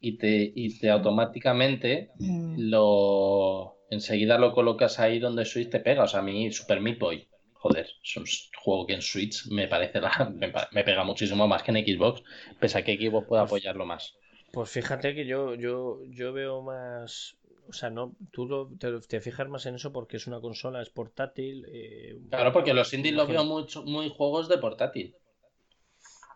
y 0.00 0.16
te, 0.18 0.52
y 0.54 0.78
te 0.78 0.90
automáticamente 0.90 2.10
Mm. 2.18 2.56
lo 2.70 3.74
enseguida 3.90 4.38
lo 4.38 4.52
colocas 4.52 5.00
ahí 5.00 5.18
donde 5.18 5.44
Switch 5.44 5.70
te 5.70 5.80
pega. 5.80 6.04
O 6.04 6.08
sea, 6.08 6.20
a 6.20 6.22
mí 6.22 6.52
Super 6.52 6.80
Meat 6.80 6.98
Boy, 6.98 7.26
joder, 7.54 7.86
es 8.02 8.16
un 8.16 8.24
juego 8.62 8.86
que 8.86 8.94
en 8.94 9.02
Switch 9.02 9.46
me 9.50 9.66
parece 9.66 10.00
la, 10.00 10.10
me, 10.34 10.52
me 10.72 10.84
pega 10.84 11.04
muchísimo 11.04 11.48
más 11.48 11.62
que 11.62 11.70
en 11.72 11.78
Xbox, 11.84 12.22
pese 12.60 12.78
a 12.78 12.82
que 12.84 12.96
Xbox 12.96 13.26
pueda 13.26 13.42
Pues- 13.42 13.62
apoyarlo 13.62 13.86
más. 13.86 14.14
Pues 14.52 14.70
fíjate 14.70 15.14
que 15.14 15.26
yo, 15.26 15.54
yo, 15.56 16.00
yo 16.08 16.32
veo 16.32 16.62
más. 16.62 17.36
O 17.68 17.72
sea, 17.72 17.90
no, 17.90 18.14
tú 18.32 18.46
lo- 18.46 18.70
te, 18.78 18.98
te 19.00 19.20
fijas 19.20 19.46
más 19.48 19.66
en 19.66 19.74
eso 19.74 19.92
porque 19.92 20.16
es 20.16 20.26
una 20.26 20.40
consola, 20.40 20.80
es 20.80 20.88
portátil. 20.90 21.66
eh, 21.68 22.18
Claro, 22.30 22.52
porque 22.52 22.72
los 22.72 22.92
indies 22.94 23.14
los 23.14 23.28
veo 23.28 23.44
mucho, 23.44 23.82
muy 23.84 24.08
juegos 24.08 24.48
de 24.48 24.56
portátil. 24.58 25.14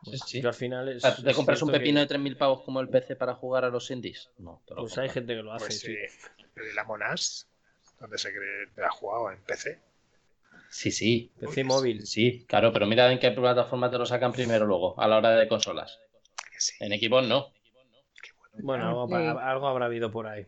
pues 0.04 0.20
sí, 0.20 0.28
sí. 0.28 0.42
Yo 0.42 0.48
al 0.48 0.54
final 0.54 0.88
es. 0.88 0.96
O 0.98 1.00
sea, 1.00 1.16
¿tú 1.16 1.22
te 1.22 1.30
es 1.30 1.36
compras 1.36 1.62
un 1.62 1.70
pepino 1.70 1.96
que- 1.96 2.00
de 2.00 2.06
3.000 2.06 2.36
pavos 2.36 2.62
como 2.62 2.80
el 2.80 2.88
PC 2.88 3.16
para 3.16 3.34
jugar 3.34 3.64
a 3.64 3.70
los 3.70 3.90
indies? 3.90 4.30
No, 4.38 4.62
te 4.66 4.74
lo 4.74 4.80
Pues 4.82 4.98
hay 4.98 5.08
gente 5.08 5.34
que 5.34 5.42
lo 5.42 5.52
hace, 5.52 5.66
Pues 5.66 5.80
sí. 5.80 5.92
eh, 5.92 6.08
el 6.70 6.78
Among 6.78 7.00
Us, 7.14 7.48
donde 7.98 8.18
se 8.18 8.30
cree 8.30 8.68
que 8.74 8.82
ha 8.82 8.90
jugado 8.90 9.30
en 9.30 9.42
PC. 9.42 9.80
Sí, 10.68 10.90
sí. 10.90 11.32
PC 11.38 11.64
móvil. 11.64 12.06
Sí, 12.06 12.44
claro, 12.46 12.72
pero 12.72 12.86
mira 12.86 13.10
en 13.12 13.18
qué 13.18 13.30
plataforma 13.30 13.90
te 13.90 13.96
lo 13.98 14.04
sacan 14.06 14.32
primero 14.32 14.66
luego, 14.66 14.98
a 15.00 15.06
la 15.08 15.18
hora 15.18 15.30
de 15.36 15.48
consolas. 15.48 15.98
Sí, 16.58 16.72
En 16.80 16.92
Xbox 16.98 17.26
no. 17.28 17.52
bueno. 18.62 18.88
Algo, 18.88 19.08
pa- 19.08 19.50
algo 19.50 19.66
habrá 19.68 19.86
habido 19.86 20.10
por 20.10 20.26
ahí. 20.26 20.46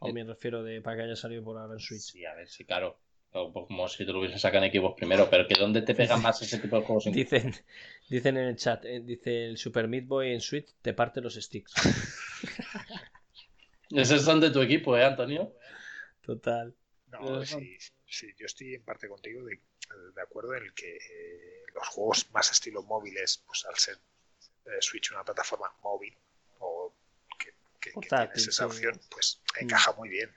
Oh. 0.00 0.12
Me 0.12 0.24
refiero 0.24 0.62
de 0.62 0.80
para 0.82 0.96
que 0.96 1.02
haya 1.04 1.16
salido 1.16 1.42
por 1.42 1.58
ahora 1.58 1.74
en 1.74 1.80
Switch. 1.80 2.00
Sí, 2.02 2.24
a 2.24 2.34
ver, 2.34 2.48
sí, 2.48 2.64
claro. 2.64 2.98
O 3.32 3.52
Como 3.52 3.88
si 3.88 4.06
te 4.06 4.12
lo 4.12 4.20
hubiesen 4.20 4.38
sacado 4.38 4.64
en 4.64 4.72
Xbox 4.72 4.96
primero, 4.96 5.28
pero 5.30 5.46
que 5.46 5.54
¿dónde 5.58 5.82
te 5.82 5.94
pegan 5.94 6.22
más 6.22 6.40
ese 6.42 6.58
tipo 6.58 6.78
de 6.78 6.86
juegos? 6.86 7.06
en- 7.06 7.12
Dicen, 7.12 7.52
dicen 8.08 8.36
en 8.36 8.44
el 8.48 8.56
chat, 8.56 8.84
eh, 8.84 9.00
dice 9.00 9.46
el 9.46 9.58
Super 9.58 9.88
Meat 9.88 10.06
Boy 10.06 10.32
en 10.32 10.40
Switch 10.40 10.74
te 10.80 10.94
parte 10.94 11.20
los 11.20 11.34
sticks. 11.34 11.72
Esos 13.90 14.22
son 14.22 14.40
de 14.40 14.50
tu 14.50 14.60
equipo, 14.60 14.96
¿eh, 14.96 15.04
Antonio? 15.04 15.52
Total. 16.24 16.74
No, 17.12 17.42
Eh, 17.42 17.46
sí, 17.46 17.76
sí, 18.06 18.26
yo 18.38 18.46
estoy 18.46 18.74
en 18.74 18.84
parte 18.84 19.08
contigo 19.08 19.44
de, 19.44 19.60
de 20.14 20.22
acuerdo 20.22 20.54
en 20.54 20.64
el 20.64 20.74
que 20.74 20.96
eh, 20.96 21.62
los 21.74 21.86
juegos 21.88 22.30
más 22.32 22.50
estilo 22.50 22.82
móviles, 22.82 23.42
pues 23.46 23.64
al 23.66 23.76
ser 23.76 23.96
eh, 24.66 24.70
Switch 24.80 25.12
una 25.12 25.24
plataforma 25.24 25.72
móvil 25.82 26.14
o 26.16 26.25
que, 27.92 28.00
que- 28.00 28.08
tienes 28.08 28.48
esa 28.48 28.66
opción, 28.66 29.00
pues 29.10 29.40
encaja 29.58 29.92
muy 29.92 30.08
bien. 30.08 30.34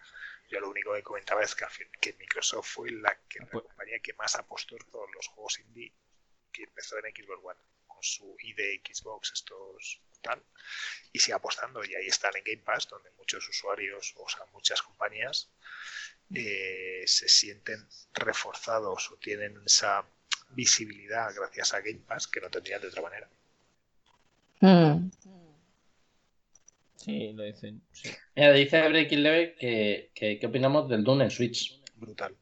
Yo 0.49 0.59
lo 0.59 0.69
único 0.69 0.93
que 0.95 1.03
comentaba 1.03 1.43
es 1.43 1.53
que, 1.53 1.65
que 2.01 2.13
Microsoft 2.13 2.67
fue 2.73 2.89
la, 2.91 3.15
que, 3.29 3.39
la 3.39 3.45
Pues- 3.47 3.63
compañía 3.65 3.99
que 3.99 4.13
más 4.13 4.35
apostó 4.35 4.75
en 4.75 4.89
todos 4.89 5.07
los 5.13 5.27
juegos 5.27 5.59
indie 5.59 5.93
que 6.51 6.63
empezó 6.63 6.97
en 6.97 7.13
Xbox 7.15 7.39
One, 7.43 7.59
con 7.85 8.01
su 8.01 8.35
ID 8.41 8.81
Xbox, 8.83 9.31
estos 9.33 10.01
tal, 10.21 10.43
y 11.13 11.19
sigue 11.19 11.33
apostando. 11.35 11.83
Y 11.85 11.93
ahí 11.95 12.07
están 12.07 12.35
en 12.35 12.43
Game 12.43 12.63
Pass, 12.63 12.87
donde 12.89 13.11
muchos 13.11 13.47
usuarios, 13.47 14.13
o 14.17 14.27
sea, 14.27 14.43
muchas 14.51 14.81
compañías, 14.81 15.51
eh, 16.33 17.03
se 17.05 17.29
sienten 17.29 17.87
reforzados 18.13 19.11
o 19.11 19.17
tienen 19.17 19.61
esa 19.65 20.03
visibilidad 20.49 21.31
gracias 21.35 21.73
a 21.75 21.79
Game 21.81 22.01
Pass 22.07 22.27
que 22.27 22.41
no 22.41 22.49
tendrían 22.49 22.81
de 22.81 22.87
otra 22.87 23.01
manera. 23.03 23.29
Mm. 24.61 25.09
Sí, 26.99 27.31
lo 27.33 27.43
dicen. 27.43 27.81
Sí. 27.91 28.09
Mira, 28.35 28.51
dice 28.51 28.87
Breaking 28.89 29.23
Level 29.23 29.55
que, 29.55 30.11
que 30.13 30.37
qué 30.37 30.45
opinamos 30.47 30.89
del 30.89 31.03
Dune 31.03 31.23
en 31.25 31.31
Switch. 31.31 31.81
Brutal. 31.95 32.35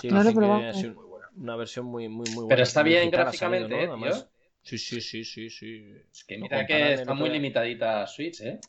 Sí, 0.00 0.08
No 0.08 0.14
lo 0.16 0.20
dicen 0.20 0.34
que 0.34 0.38
probado. 0.38 0.68
ha 0.68 0.74
sido 0.74 1.20
una 1.36 1.56
versión 1.56 1.86
muy, 1.86 2.08
muy, 2.08 2.26
muy 2.30 2.34
buena. 2.44 2.48
Pero 2.48 2.62
está 2.62 2.82
bien 2.82 2.98
salido, 3.04 3.18
gráficamente, 3.18 3.68
¿no? 3.68 3.76
¿eh, 3.76 3.86
Además- 3.88 4.18
tío? 4.24 4.32
Sí, 4.64 4.78
sí, 4.78 5.00
sí, 5.00 5.24
sí, 5.24 5.50
sí. 5.50 5.92
Es 6.12 6.24
que 6.24 6.36
Lo 6.38 6.44
mira 6.44 6.66
que 6.66 6.92
está 6.94 7.14
muy 7.14 7.30
limitadita 7.30 8.06
Switch, 8.06 8.40
¿eh? 8.42 8.60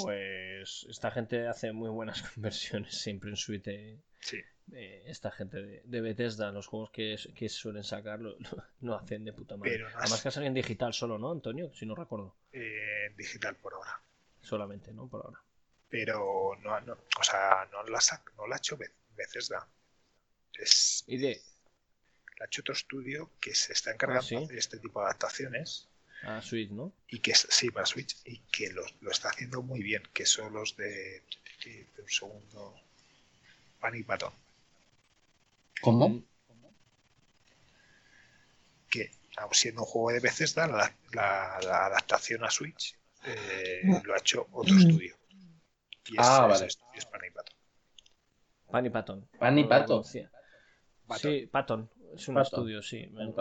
Pues 0.00 0.86
esta 0.88 1.10
gente 1.10 1.46
hace 1.46 1.72
muy 1.72 1.90
buenas 1.90 2.22
conversiones 2.34 2.96
siempre 2.96 3.30
en 3.30 3.36
suite. 3.36 3.70
eh. 3.74 3.98
Sí. 4.20 4.38
Eh, 4.72 5.04
esta 5.06 5.30
gente 5.30 5.62
de, 5.62 5.82
de 5.84 6.00
Bethesda, 6.00 6.50
los 6.50 6.66
juegos 6.66 6.90
que, 6.90 7.16
que 7.34 7.48
suelen 7.48 7.84
sacar 7.84 8.18
lo, 8.20 8.96
hacen 8.96 9.24
de 9.24 9.32
puta 9.32 9.56
madre. 9.56 9.72
Pero 9.72 9.90
no 9.90 9.98
Además 9.98 10.14
es- 10.16 10.22
que 10.22 10.28
ha 10.28 10.30
salido 10.32 10.48
en 10.48 10.54
digital 10.54 10.92
solo, 10.94 11.18
¿no, 11.18 11.30
Antonio? 11.30 11.72
Si 11.74 11.86
no 11.86 11.94
recuerdo. 11.94 12.34
eh, 12.52 13.06
en 13.10 13.16
digital 13.16 13.56
por 13.56 13.74
ahora. 13.74 14.00
Solamente, 14.40 14.92
¿no? 14.92 15.06
Por 15.08 15.24
ahora. 15.24 15.40
Pero 15.88 16.56
no, 16.62 16.80
no, 16.80 16.92
o 17.20 17.22
sea, 17.22 17.68
no 17.72 17.82
la, 17.84 17.98
sac- 17.98 18.32
no 18.36 18.46
la 18.46 18.56
ha 18.56 18.58
hecho 18.58 18.76
Be- 18.76 18.92
Bethesda. 19.16 19.68
Es, 20.58 21.04
Y 21.06 21.18
de 21.18 21.40
la 22.38 22.44
ha 22.44 22.46
hecho 22.46 22.62
otro 22.62 22.74
estudio 22.74 23.30
que 23.40 23.54
se 23.54 23.72
está 23.72 23.92
encargando 23.92 24.20
Ah, 24.20 24.28
¿sí? 24.28 24.34
de 24.36 24.44
hacer 24.44 24.58
este 24.58 24.78
tipo 24.78 25.00
de 25.00 25.06
adaptaciones 25.06 25.88
a 26.22 26.40
Switch, 26.42 26.70
¿no? 26.70 26.92
y 27.08 27.20
que 27.20 27.34
sí, 27.34 27.70
para 27.70 27.86
Switch 27.86 28.16
y 28.24 28.38
que 28.50 28.70
lo, 28.72 28.84
lo 29.00 29.10
está 29.10 29.28
haciendo 29.28 29.62
muy 29.62 29.82
bien, 29.82 30.02
que 30.12 30.26
son 30.26 30.52
los 30.52 30.76
de, 30.76 31.22
de- 31.64 31.86
de 31.96 32.02
un 32.02 32.08
segundo 32.08 32.74
Panic 33.80 34.06
Button, 34.06 34.32
¿Cómo? 35.84 36.22
que 38.90 39.10
aun 39.36 39.52
siendo 39.54 39.82
un 39.82 39.86
juego 39.86 40.10
de 40.12 40.20
Bethesda, 40.20 40.66
la, 40.66 40.94
la- 41.12 41.58
la 41.62 41.86
adaptación 41.86 42.44
a 42.44 42.50
Switch 42.50 42.96
eh, 43.26 43.80
lo 44.04 44.14
ha 44.14 44.18
hecho 44.18 44.46
otro 44.52 44.76
estudio. 44.76 45.16
Y 46.06 46.14
Ah, 46.18 46.46
ese 46.50 46.52
vale. 46.52 46.66
estudio 46.66 46.90
es. 46.94 47.06
Pan 47.06 47.20
y 48.86 48.90
Patton. 48.90 49.28
Pan 49.38 49.58
y. 49.58 49.64
Patton. 49.64 50.04
Sí, 50.04 51.46
Patton. 51.50 51.90
Es 52.14 52.28
un 52.28 52.34
Patton. 52.34 52.42
estudio, 52.60 52.82
sí. 52.82 53.06
Bueno, 53.06 53.32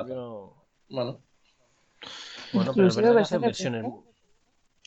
Bueno, 2.53 2.73
pero 2.75 2.87
es 2.87 2.95
verdad 2.95 3.15
que 3.15 3.21
hacen 3.21 3.41
versiones, 3.41 3.85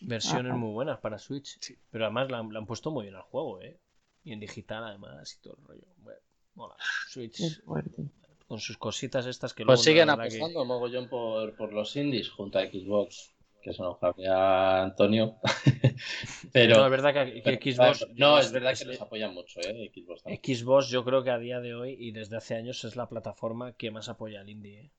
versiones 0.02 0.51
Ajá. 0.51 0.59
muy 0.59 0.73
buenas 0.73 0.99
para 1.01 1.18
Switch. 1.18 1.59
Sí. 1.60 1.76
Pero 1.91 2.05
además 2.05 2.31
la, 2.31 2.39
han- 2.39 2.52
la 2.52 2.59
han 2.59 2.67
puesto 2.67 2.91
muy 2.91 3.05
bien 3.05 3.15
al 3.17 3.23
juego, 3.23 3.60
¿eh? 3.62 3.78
Y 4.25 4.33
en 4.33 4.41
digital 4.41 4.85
además 4.85 5.35
y 5.35 5.41
todo 5.43 5.57
el 5.60 5.65
rollo. 5.67 5.86
Bueno, 5.99 6.20
mola. 6.57 6.75
Switch 7.09 7.41
Es 7.41 7.60
fuerte. 7.62 8.02
con 8.49 8.59
sus 8.60 8.76
cositas 8.78 9.26
estas 9.26 9.55
que 9.55 9.65
pues 9.65 9.78
luego, 9.78 9.83
siguen 9.85 10.09
verdad 10.09 10.23
que- 10.28 10.36
apostando 10.36 10.65
mogollón 10.65 11.09
por, 11.09 11.55
por 11.57 11.73
los 11.73 11.94
indies 11.97 12.28
junto 12.31 12.59
a 12.59 12.62
Xbox. 12.67 13.33
Que 13.62 13.73
se 13.73 13.83
nos 13.83 13.99
cabrea 13.99 14.85
Antonio. 14.85 15.39
Pero. 16.52 16.76
No, 16.76 16.85
es 16.85 16.91
verdad 16.93 17.12
que, 17.12 17.43
que 17.59 17.73
Xbox... 17.73 18.07
No, 18.15 18.39
es 18.39 18.52
verdad 18.52 18.70
es- 18.73 18.78
que 18.78 18.85
les 18.86 19.01
apoyan 19.01 19.35
mucho, 19.35 19.59
¿eh? 19.60 19.91
Xbox 19.93 20.23
también. 20.23 20.41
Xbox 20.57 20.89
yo 20.89 21.05
creo 21.05 21.25
que 21.25 21.31
a 21.31 21.39
día 21.39 21.59
de 21.60 21.75
hoy 21.75 21.97
y 21.99 22.12
desde 22.12 22.36
hace 22.36 22.55
años 22.55 22.85
es 22.85 22.94
la 22.94 23.09
plataforma 23.09 23.73
que 23.73 23.91
más 23.91 24.09
apoya 24.09 24.41
al 24.41 24.49
indie. 24.51 24.81
¿eh? 24.83 24.91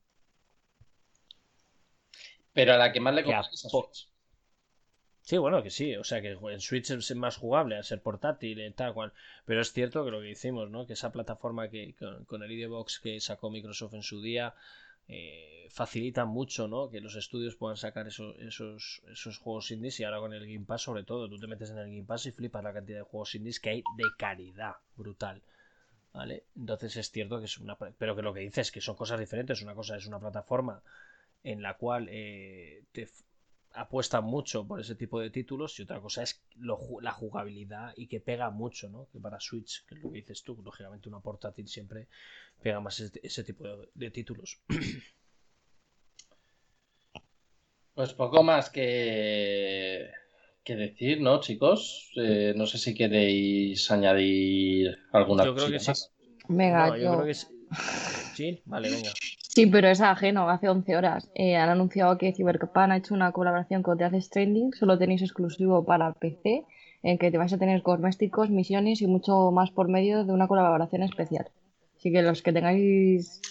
Pero 2.51 2.73
a 2.73 2.77
la 2.77 2.91
que 2.91 2.99
más 2.99 3.13
le 3.13 3.21
Que 3.21 3.25
compras 3.27 3.53
es 3.53 3.63
a 3.65 3.67
apo- 3.69 3.89
Switch. 3.93 4.09
Sí, 5.27 5.37
bueno, 5.37 5.61
que 5.61 5.71
sí, 5.71 5.93
o 5.97 6.05
sea 6.05 6.21
que 6.21 6.31
en 6.31 6.61
Switch 6.61 6.89
es 6.89 7.15
más 7.17 7.35
jugable, 7.35 7.75
al 7.75 7.83
ser 7.83 8.01
portátil 8.01 8.61
y 8.61 8.71
tal 8.71 8.93
cual. 8.93 9.11
Pero 9.45 9.59
es 9.59 9.73
cierto 9.73 10.05
que 10.05 10.11
lo 10.11 10.21
que 10.21 10.29
hicimos, 10.29 10.69
¿no? 10.69 10.87
Que 10.87 10.93
esa 10.93 11.11
plataforma 11.11 11.69
que 11.69 11.95
con, 11.99 12.23
con 12.23 12.43
el 12.43 12.51
ID 12.53 12.69
Box 12.69 13.01
que 13.01 13.19
sacó 13.19 13.49
Microsoft 13.49 13.93
en 13.95 14.03
su 14.03 14.21
día 14.21 14.55
eh, 15.09 15.67
facilita 15.69 16.23
mucho, 16.23 16.69
¿no? 16.69 16.89
Que 16.89 17.01
los 17.01 17.17
estudios 17.17 17.57
puedan 17.57 17.75
sacar 17.75 18.07
esos, 18.07 18.39
esos, 18.39 19.01
esos 19.11 19.37
juegos 19.37 19.69
indies 19.71 19.99
y 19.99 20.05
ahora 20.05 20.19
con 20.19 20.33
el 20.33 20.47
Game 20.47 20.65
Pass 20.65 20.83
sobre 20.83 21.03
todo. 21.03 21.27
Tú 21.27 21.37
te 21.37 21.47
metes 21.47 21.71
en 21.71 21.79
el 21.79 21.87
Game 21.87 22.05
Pass 22.05 22.25
y 22.27 22.31
flipas 22.31 22.63
la 22.63 22.71
cantidad 22.71 22.99
de 22.99 23.03
juegos 23.03 23.35
indies 23.35 23.59
que 23.59 23.71
hay 23.71 23.83
de 23.97 24.05
calidad 24.17 24.75
brutal. 24.95 25.41
¿Vale? 26.13 26.45
Entonces 26.55 26.95
es 26.95 27.11
cierto 27.11 27.39
que 27.39 27.45
es 27.47 27.57
una... 27.57 27.75
Pero 27.75 28.15
que 28.15 28.21
lo 28.21 28.33
que 28.33 28.39
dices 28.39 28.67
es 28.67 28.71
que 28.71 28.79
son 28.79 28.95
cosas 28.95 29.19
diferentes. 29.19 29.61
Una 29.61 29.75
cosa 29.75 29.97
es 29.97 30.07
una 30.07 30.21
plataforma 30.21 30.81
en 31.43 31.61
la 31.61 31.75
cual 31.75 32.07
eh, 32.09 32.85
te 32.93 33.09
f- 33.77 33.87
apuesta 33.87 34.21
mucho 34.21 34.65
por 34.67 34.79
ese 34.79 34.95
tipo 34.95 35.19
de 35.19 35.29
títulos 35.29 35.77
y 35.79 35.83
otra 35.83 35.99
cosa 36.01 36.23
es 36.23 36.41
lo 36.55 36.77
ju- 36.77 37.01
la 37.01 37.11
jugabilidad 37.11 37.93
y 37.95 38.07
que 38.07 38.19
pega 38.19 38.49
mucho, 38.49 38.89
¿no? 38.89 39.07
Que 39.11 39.19
para 39.19 39.39
Switch, 39.39 39.85
que 39.85 39.95
es 39.95 40.01
lo 40.01 40.11
que 40.11 40.17
dices 40.17 40.43
tú, 40.43 40.61
lógicamente 40.63 41.09
una 41.09 41.19
portátil 41.19 41.67
siempre 41.67 42.07
pega 42.61 42.79
más 42.79 42.99
ese, 42.99 43.19
ese 43.23 43.43
tipo 43.43 43.63
de, 43.67 43.89
de 43.93 44.11
títulos. 44.11 44.59
Pues 47.93 48.13
poco 48.13 48.43
más 48.43 48.69
que, 48.69 50.11
que 50.63 50.75
decir, 50.75 51.19
¿no, 51.19 51.39
chicos? 51.41 52.11
Eh, 52.15 52.53
no 52.55 52.67
sé 52.67 52.77
si 52.77 52.93
queréis 52.93 53.89
añadir 53.89 54.95
alguna 55.11 55.45
Yo 55.45 55.55
creo 55.55 55.71
que 55.71 55.79
sí. 55.79 55.91
Venga, 56.47 56.89
No, 56.89 56.95
yo 56.97 57.03
yo- 57.03 57.11
creo 57.13 57.25
que 57.25 57.31
es... 57.31 57.49
¿Sí? 58.35 58.61
Vale, 58.65 58.91
venga. 58.91 59.09
Sí, 59.57 59.65
pero 59.65 59.87
es 59.87 60.01
ajeno, 60.01 60.47
hace 60.51 60.69
11 60.69 60.95
horas. 60.95 61.31
Eh, 61.33 61.55
han 61.55 61.69
anunciado 61.69 62.15
que 62.19 62.31
Cyberpunk 62.31 62.77
ha 62.77 62.95
hecho 62.95 63.15
una 63.15 63.31
colaboración 63.31 63.81
con 63.81 63.97
Death 63.97 64.13
Stranding, 64.21 64.71
solo 64.73 64.99
tenéis 64.99 65.23
exclusivo 65.23 65.83
para 65.83 66.13
PC, 66.13 66.63
en 67.01 67.17
que 67.17 67.31
te 67.31 67.39
vais 67.39 67.51
a 67.51 67.57
tener 67.57 67.81
cosméticos, 67.81 68.51
misiones 68.51 69.01
y 69.01 69.07
mucho 69.07 69.49
más 69.49 69.71
por 69.71 69.89
medio 69.89 70.23
de 70.25 70.31
una 70.31 70.47
colaboración 70.47 71.01
especial. 71.01 71.49
Así 71.97 72.11
que 72.11 72.21
los 72.21 72.43
que 72.43 72.53
tengáis 72.53 73.41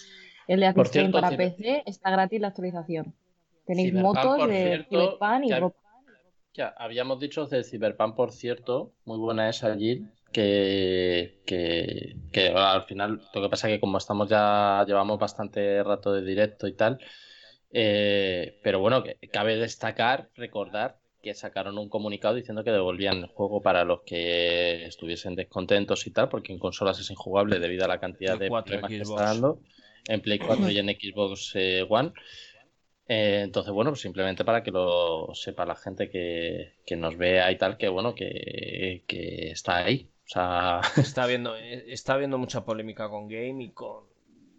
el 0.46 0.60
Death 0.60 0.76
Por 0.76 0.86
Stranding 0.86 1.10
para 1.10 1.36
PC, 1.36 1.82
está 1.86 2.12
gratis 2.12 2.40
la 2.40 2.48
actualización. 2.48 3.12
Tenéis 3.66 3.90
Cyberpunk, 3.90 4.14
motos 4.14 4.48
de 4.48 4.62
cierto, 4.62 4.88
Cyberpunk 4.88 5.44
y 5.44 5.48
ya- 5.48 5.58
ropa. 5.58 5.78
Ya, 6.54 6.68
habíamos 6.78 7.18
dicho 7.18 7.46
de 7.46 7.64
Cyberpunk, 7.64 8.14
por 8.14 8.30
cierto, 8.30 8.92
muy 9.06 9.18
buena 9.18 9.48
esa 9.48 9.72
allí, 9.72 10.06
que, 10.36 11.40
que, 11.46 12.14
que 12.30 12.48
al 12.48 12.84
final, 12.84 13.22
lo 13.32 13.40
que 13.40 13.48
pasa 13.48 13.68
es 13.68 13.74
que 13.76 13.80
como 13.80 13.96
estamos 13.96 14.28
ya, 14.28 14.84
llevamos 14.86 15.18
bastante 15.18 15.82
rato 15.82 16.12
de 16.12 16.20
directo 16.20 16.66
y 16.66 16.74
tal, 16.74 16.98
eh, 17.72 18.60
pero 18.62 18.78
bueno, 18.80 19.02
que 19.02 19.16
cabe 19.32 19.56
destacar, 19.56 20.28
recordar 20.34 20.98
que 21.22 21.32
sacaron 21.32 21.78
un 21.78 21.88
comunicado 21.88 22.34
diciendo 22.34 22.64
que 22.64 22.70
devolvían 22.70 23.16
el 23.16 23.28
juego 23.28 23.62
para 23.62 23.84
los 23.84 24.02
que 24.02 24.84
estuviesen 24.84 25.36
descontentos 25.36 26.06
y 26.06 26.10
tal, 26.10 26.28
porque 26.28 26.52
en 26.52 26.58
consolas 26.58 27.00
es 27.00 27.10
injugable 27.10 27.58
debido 27.58 27.86
a 27.86 27.88
la 27.88 27.98
cantidad 27.98 28.38
de 28.38 28.50
4, 28.50 28.64
problemas 28.64 28.90
que 28.90 29.00
está 29.00 29.22
dando 29.32 29.60
en 30.06 30.20
Play 30.20 30.38
4 30.38 30.70
y 30.70 30.78
en 30.78 30.88
Xbox 30.88 31.52
eh, 31.54 31.86
One. 31.88 32.12
Eh, 33.08 33.40
entonces, 33.42 33.72
bueno, 33.72 33.92
pues 33.92 34.02
simplemente 34.02 34.44
para 34.44 34.62
que 34.62 34.70
lo 34.70 35.34
sepa 35.34 35.64
la 35.64 35.76
gente 35.76 36.10
que, 36.10 36.74
que 36.84 36.96
nos 36.96 37.16
vea 37.16 37.50
y 37.50 37.56
tal, 37.56 37.78
que 37.78 37.88
bueno, 37.88 38.14
que, 38.14 39.02
que 39.06 39.50
está 39.50 39.78
ahí. 39.78 40.10
O 40.26 40.28
sea, 40.28 40.80
Está 40.96 41.22
habiendo, 41.24 41.56
eh, 41.56 41.84
está 41.92 42.14
habiendo 42.14 42.38
mucha 42.38 42.64
polémica 42.64 43.08
con 43.08 43.28
Game 43.28 43.62
y 43.64 43.70
con... 43.70 44.04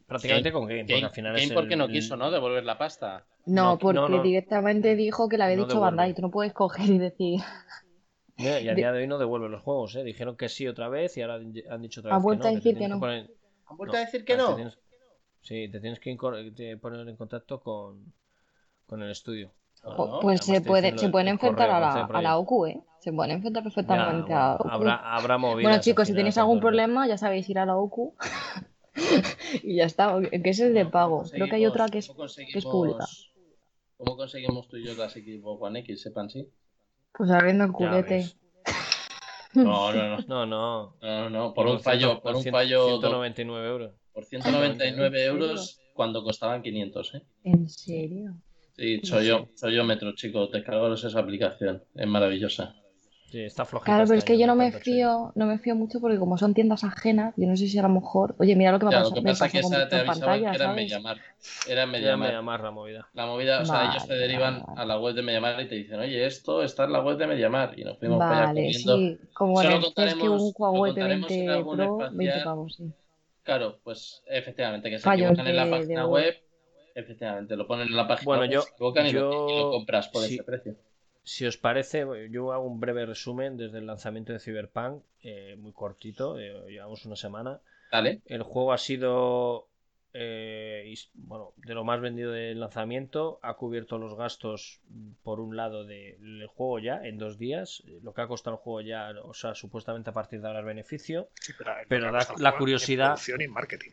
Prácticamente 0.07 0.53
con 0.53 0.65
Game, 0.67 0.81
porque 0.83 0.93
Game, 0.93 1.05
al 1.05 1.11
final 1.13 1.33
Game 1.33 1.43
es 1.45 1.51
porque 1.51 1.73
el- 1.73 1.79
no 1.79 1.87
quiso, 1.89 2.15
¿no? 2.15 2.31
Devolver 2.31 2.63
la 2.63 2.77
pasta. 2.77 3.25
No, 3.45 3.71
no, 3.71 3.77
porque 3.77 3.99
no, 3.99 4.07
no. 4.09 4.23
directamente 4.23 4.95
dijo 4.95 5.27
que 5.27 5.37
le 5.37 5.43
había 5.43 5.57
No 5.57 5.63
dicho 5.63 5.75
devuelve. 5.75 5.97
Bandai, 5.97 6.13
tú 6.13 6.21
no 6.21 6.31
puedes 6.31 6.53
coger 6.53 6.89
y 6.89 6.97
decir. 6.97 7.41
Y 8.37 8.47
a 8.47 8.73
día 8.75 8.91
de 8.93 8.99
hoy 8.99 9.07
no 9.07 9.17
devuelven 9.17 9.51
los 9.51 9.63
juegos, 9.63 9.95
¿eh? 9.95 10.03
Dijeron 10.03 10.37
que 10.37 10.47
sí 10.47 10.67
otra 10.67 10.87
vez 10.89 11.17
y 11.17 11.21
ahora 11.23 11.35
han 11.35 11.53
han 11.69 11.81
dicho 11.81 11.99
otra 12.01 12.15
vez 12.15 12.23
vuelto 12.23 12.43
que 12.43 12.47
a 12.47 12.51
decir 12.51 12.77
que 12.77 12.87
no. 12.87 12.99
poner- 12.99 13.29
¿Han 13.65 13.77
vuelto 13.77 13.97
a 13.97 13.99
decir 13.99 14.23
que 14.23 14.33
te 14.33 14.37
no? 14.41 14.55
tienes- 14.55 14.77
Sí, 15.41 15.69
te 15.69 15.79
tienes 15.81 15.99
que 15.99 16.15
incor- 16.15 16.53
te 16.55 16.77
poner 16.77 17.07
en 17.07 17.15
contacto 17.17 17.61
con, 17.61 18.13
con 18.85 19.01
el 19.01 19.11
estudio. 19.11 19.51
¿no? 19.83 20.19
Pues 20.21 20.41
Además 20.41 20.45
se, 20.45 20.61
puede, 20.61 20.97
se 20.97 21.09
pueden 21.09 21.27
enfrentar 21.29 21.69
a 21.69 21.79
la, 21.79 22.05
a 22.05 22.21
la. 22.21 22.37
OQ, 22.37 22.67
¿eh? 22.67 22.81
Se 22.99 23.13
pueden 23.13 23.31
enfrentar 23.35 23.63
Ya, 23.63 23.69
perfectamente 23.69 24.31
bueno, 24.33 24.37
a 24.37 24.55
habrá, 24.73 25.15
habrá 25.15 25.37
movidas. 25.37 25.61
Bueno, 25.71 25.81
chicos, 25.81 26.07
si 26.07 26.13
tenéis 26.15 26.37
algún 26.37 26.59
problema, 26.59 27.07
ya 27.07 27.17
sabéis 27.17 27.47
ir 27.49 27.59
a 27.59 27.65
la 27.65 27.77
OQ. 27.77 28.15
y 29.63 29.75
ya 29.75 29.85
está, 29.85 30.19
que 30.21 30.49
es 30.49 30.59
el 30.59 30.73
de 30.73 30.85
pago. 30.85 31.23
Creo 31.31 31.47
que 31.47 31.55
hay 31.55 31.65
otra 31.65 31.87
que 31.87 31.99
es, 31.99 32.07
¿Cómo 32.07 32.25
que 32.25 32.57
es 32.57 32.65
pública. 32.65 32.97
conseguimos- 32.99 33.33
¿Cómo 33.97 34.15
conseguimos 34.15 34.67
tú 34.67 34.77
y 34.77 34.85
yo 34.85 34.93
las 34.93 35.13
Xbox 35.13 35.61
One 35.61 35.79
X, 35.79 36.01
sepan 36.03 36.29
sí? 36.29 36.47
Pues 37.13 37.31
abriendo 37.31 37.63
el 37.65 37.71
culete. 37.71 38.25
No, 39.53 39.91
no, 39.91 40.17
no. 40.17 40.23
No, 40.27 40.45
no. 40.45 40.95
No, 41.01 41.29
no, 41.31 41.53
por 41.53 41.65
Por 41.65 41.75
un 41.75 41.79
fallo, 41.79 42.21
por 42.21 42.35
un 42.35 42.43
fallo, 42.43 42.85
199 42.99 43.67
euros. 43.67 43.93
por 44.13 44.25
199 44.25 45.25
euros 45.25 45.79
cuando 45.93 46.23
costaban 46.23 46.61
500, 46.61 47.15
¿eh? 47.15 47.21
¿En 47.43 47.67
serio? 47.67 48.35
Sí, 48.75 48.99
soy 49.03 49.25
yo, 49.25 49.47
soy 49.55 49.75
yo 49.75 49.83
Metro, 49.83 50.13
chicos, 50.13 50.51
descargaros 50.51 51.03
esa 51.03 51.19
aplicación, 51.19 51.83
es 51.95 52.05
maravillosa. 52.07 52.75
Sí, 53.29 53.41
está 53.41 53.65
flojito. 53.65 53.85
Claro, 53.87 54.05
pero 54.05 54.15
este 54.19 54.31
es 54.33 54.37
que 54.37 54.39
yo 54.41 54.47
no 54.47 54.55
me 54.55 54.71
fío, 54.71 55.33
no 55.35 55.45
me 55.47 55.59
fío 55.59 55.75
mucho 55.75 55.99
porque 55.99 56.17
como 56.17 56.37
son 56.37 56.53
tiendas 56.53 56.85
ajenas, 56.85 57.33
yo 57.35 57.45
no 57.45 57.57
sé 57.57 57.67
si 57.67 57.77
a 57.77 57.81
lo 57.81 57.89
mejor, 57.89 58.35
oye, 58.39 58.55
mira 58.55 58.71
lo 58.71 58.79
que 58.79 58.85
me 58.85 58.91
Ya, 58.91 58.99
pasó, 58.99 59.09
lo 59.09 59.15
que 59.15 59.21
me 59.21 59.31
pasa 59.31 59.45
es 59.47 59.51
que 59.51 59.59
esa 59.59 59.89
te 59.89 59.95
en 59.95 59.99
avisaban 60.01 60.19
pantalla, 60.21 60.51
que 60.51 60.57
era. 60.57 60.73
Mediamar. 60.73 61.17
Era 61.67 61.85
Mediamar. 61.85 62.61
la 62.63 62.71
movida. 62.71 63.09
La 63.13 63.25
movida, 63.25 63.61
o 63.61 63.65
sea, 63.65 63.89
ellos 63.89 64.07
te 64.07 64.13
derivan 64.13 64.63
vale, 64.65 64.81
a 64.81 64.85
la 64.85 64.97
web 64.97 65.13
de 65.13 65.23
Mediamar 65.23 65.61
y 65.61 65.67
te 65.67 65.75
dicen, 65.75 65.99
oye, 65.99 66.25
esto 66.25 66.63
está 66.63 66.85
en 66.85 66.93
la 66.93 67.01
web 67.01 67.17
de 67.17 67.27
Mediamar. 67.27 67.77
Y 67.77 67.83
nos 67.83 67.99
fuimos 67.99 68.19
para 68.19 68.31
allá 68.31 68.45
Vale, 68.47 68.61
corriendo. 68.63 68.97
sí, 68.97 69.19
como 69.33 69.61
Solo 69.61 69.93
que 69.93 70.29
un 70.29 70.53
Huawei 70.57 70.91
contaremos 70.93 71.31
en 71.31 71.37
P20 71.47 71.51
algún 71.51 71.75
Pro, 71.75 71.83
espacial. 71.97 72.17
20 72.17 72.39
pavos, 72.45 72.75
sí. 72.75 72.91
Claro, 73.43 73.79
pues 73.83 74.23
efectivamente, 74.27 74.89
que 74.89 74.99
se 74.99 75.03
Fallos 75.03 75.31
equivocan 75.31 75.47
en 75.47 75.55
la 75.57 75.69
página 75.69 76.07
web. 76.07 76.35
Efectivamente, 76.95 77.55
lo 77.57 77.67
ponen 77.67 77.89
en 77.89 77.95
la 77.97 78.07
página 78.07 78.25
Bueno, 78.25 78.41
web, 78.43 78.51
yo- 78.51 78.61
se 78.61 78.69
equivocan 78.71 79.05
y, 79.05 79.11
lo, 79.11 79.19
yo- 79.19 79.47
y 79.49 79.59
lo 79.59 79.69
compras 79.71 80.07
por 80.07 80.23
sí. 80.23 80.33
ese 80.35 80.43
precio. 80.43 80.75
Si 81.27 81.45
os 81.45 81.57
parece, 81.57 82.05
yo 82.31 82.53
hago 82.53 82.65
un 82.65 82.79
breve 82.79 83.05
resumen 83.05 83.57
desde 83.57 83.79
el 83.79 83.85
lanzamiento 83.85 84.31
de 84.31 84.39
Cyberpunk, 84.39 85.03
eh, 85.23 85.57
muy 85.59 85.73
cortito, 85.73 86.39
eh, 86.39 86.53
llevamos 86.69 87.05
una 87.05 87.17
semana. 87.17 87.59
Dale. 87.91 88.21
El 88.27 88.43
juego 88.43 88.71
ha 88.71 88.77
sido, 88.77 89.67
eh, 90.13 90.95
bueno, 91.15 91.51
de 91.57 91.73
lo 91.73 91.83
más 91.83 91.99
vendido 91.99 92.31
del 92.31 92.61
lanzamiento, 92.61 93.39
ha 93.41 93.55
cubierto 93.55 93.97
los 93.97 94.15
gastos, 94.15 94.79
mm, 94.87 95.11
por 95.21 95.41
un 95.41 95.57
lado, 95.57 95.83
del 95.83 96.47
juego 96.47 96.79
ya 96.79 97.05
en 97.05 97.17
dos 97.17 97.37
días, 97.37 97.83
eh, 97.87 97.99
lo 98.03 98.13
que 98.13 98.21
ha 98.21 98.27
costado 98.27 98.55
el 98.55 98.61
juego 98.61 98.79
ya, 98.79 99.11
o 99.21 99.33
sea, 99.33 99.53
supuestamente 99.53 100.11
a 100.11 100.13
partir 100.13 100.39
de 100.39 100.47
ahora 100.47 100.59
el 100.59 100.65
beneficio. 100.65 101.27
Sí, 101.41 101.51
pero, 101.57 101.71
Pero 101.89 102.11
la 102.37 102.57
curiosidad- 102.57 103.17
En 103.35 103.41
y 103.41 103.47
marketing. 103.49 103.91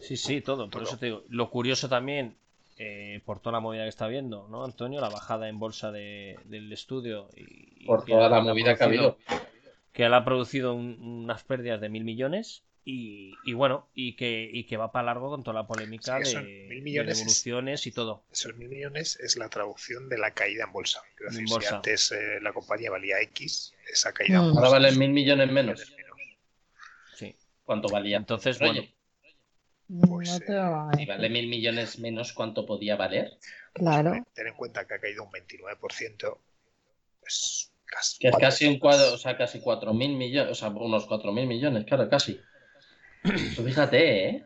Sí, 0.00 0.16
sí, 0.16 0.40
todo. 0.40 0.64
Por 0.68 0.82
Todo. 0.82 0.90
eso 0.90 0.98
te 0.98 1.06
digo. 1.06 1.22
Lo 1.28 1.48
curioso 1.48 1.88
también, 1.88 2.34
eh, 2.78 3.20
por 3.24 3.40
toda 3.40 3.52
la 3.54 3.60
movida 3.60 3.82
que 3.84 3.88
está 3.88 4.06
viendo, 4.06 4.48
¿no, 4.48 4.64
Antonio? 4.64 5.00
La 5.00 5.08
bajada 5.08 5.48
en 5.48 5.58
bolsa 5.58 5.90
de- 5.92 6.38
del 6.44 6.72
estudio. 6.72 7.28
Y, 7.36 7.84
y 7.84 7.86
Por 7.86 8.04
que 8.04 8.12
toda 8.12 8.28
la 8.28 8.38
ha 8.38 8.40
movida 8.42 8.76
que 8.76 8.84
ha 8.84 8.86
producido- 8.88 9.16
habido. 9.28 9.42
Que 9.92 10.04
ha 10.04 10.24
producido 10.24 10.74
un- 10.74 10.98
unas 11.00 11.42
pérdidas 11.44 11.80
de 11.80 11.88
mil 11.88 12.04
millones. 12.04 12.62
Y, 12.88 13.34
y 13.44 13.52
bueno, 13.54 13.88
y 13.94 14.14
que, 14.14 14.48
y 14.52 14.62
que 14.62 14.76
va 14.76 14.92
para 14.92 15.06
largo 15.06 15.28
con 15.28 15.42
toda 15.42 15.60
la 15.62 15.66
polémica 15.66 16.24
Sí, 16.24 16.36
de, 16.36 16.42
mil 16.68 16.78
de 16.78 16.82
millones 16.82 17.12
es- 17.14 17.18
devoluciones 17.18 17.86
y 17.88 17.90
todo. 17.92 18.22
Esos 18.30 18.54
mil 18.56 18.68
millones 18.68 19.18
es 19.18 19.36
la 19.36 19.48
traducción 19.48 20.08
de 20.08 20.18
la 20.18 20.30
caída 20.32 20.64
en 20.66 20.72
bolsa. 20.72 21.00
Quiero 21.16 21.30
En 21.32 21.36
decir, 21.38 21.48
bolsa. 21.50 21.68
si 21.68 21.74
antes 21.74 22.12
eh, 22.12 22.38
la 22.42 22.52
compañía 22.52 22.92
valía 22.92 23.20
X, 23.22 23.74
esa 23.92 24.12
caída 24.12 24.36
en 24.36 24.42
Mm. 24.42 24.44
bolsa 24.52 24.58
Ahora 24.60 24.70
valen 24.70 24.98
mil 25.00 25.10
millones 25.10 25.50
menos. 25.50 25.80
menos. 25.96 26.22
Sí. 27.16 27.34
¿Cuánto 27.64 27.88
valía? 27.88 28.18
Entonces, 28.18 28.60
Oye, 28.60 28.70
bueno, 28.72 28.88
Pues, 29.88 30.30
No 30.32 30.38
te 30.40 30.52
eh, 30.52 30.56
va 30.56 30.90
a 30.90 30.94
si 30.94 31.06
vale 31.06 31.28
mil 31.30 31.48
millones 31.48 31.98
menos, 31.98 32.32
¿cuánto 32.32 32.66
podía 32.66 32.96
valer? 32.96 33.32
Claro. 33.72 34.14
Ten 34.34 34.48
en 34.48 34.54
cuenta 34.54 34.86
que 34.86 34.94
ha 34.94 34.98
caído 34.98 35.22
un 35.24 35.30
29%. 35.30 36.38
Pues 37.20 37.72
casi. 37.84 38.18
Que 38.18 38.28
es 38.28 38.36
casi 38.36 38.66
un 38.66 38.78
cuadro, 38.78 39.14
o 39.14 39.18
sea, 39.18 39.36
casi 39.36 39.60
cuatro 39.60 39.94
mil 39.94 40.16
millones, 40.16 40.50
o 40.52 40.54
sea, 40.54 40.68
unos 40.70 41.06
cuatro 41.06 41.32
mil 41.32 41.46
millones, 41.46 41.84
claro, 41.84 42.08
casi. 42.08 42.40
Pues 43.22 43.60
fíjate, 43.64 44.28
¿eh? 44.28 44.44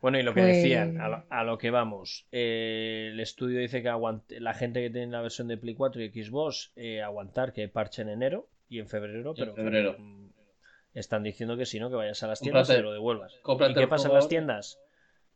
Bueno, 0.00 0.18
y 0.18 0.22
lo 0.22 0.34
que 0.34 0.40
Pues- 0.42 0.56
decían, 0.56 1.00
a 1.00 1.08
lo, 1.08 1.24
a 1.30 1.44
lo 1.44 1.58
que 1.58 1.70
vamos. 1.70 2.26
eh, 2.30 3.08
el 3.12 3.18
estudio 3.20 3.60
dice 3.60 3.82
que 3.82 3.88
aguante, 3.88 4.38
la 4.40 4.54
gente 4.54 4.80
que 4.82 4.90
tiene 4.90 5.08
la 5.12 5.20
versión 5.22 5.48
de 5.48 5.56
Play 5.56 5.74
4 5.74 6.02
y 6.02 6.10
Xbox, 6.10 6.72
eh, 6.76 7.02
aguantar 7.02 7.52
que 7.52 7.68
parche 7.68 8.02
en 8.02 8.10
enero 8.10 8.48
y 8.68 8.78
en 8.78 8.88
febrero, 8.88 9.30
En 9.30 9.36
pero 9.36 9.54
febrero. 9.54 9.96
mm, 9.98 10.25
están 10.98 11.22
diciendo 11.22 11.56
que 11.56 11.66
si 11.66 11.78
no, 11.80 11.88
que 11.90 11.96
vayas 11.96 12.22
a 12.22 12.26
las 12.26 12.40
tiendas 12.40 12.68
Cómprate- 12.68 12.74
y 12.74 12.78
te 12.78 12.82
lo 12.82 12.92
devuelvas. 12.92 13.34
¿Y 13.70 13.74
qué 13.74 13.86
pasa 13.88 14.08
en 14.08 14.14
las 14.14 14.28
tiendas? 14.28 14.78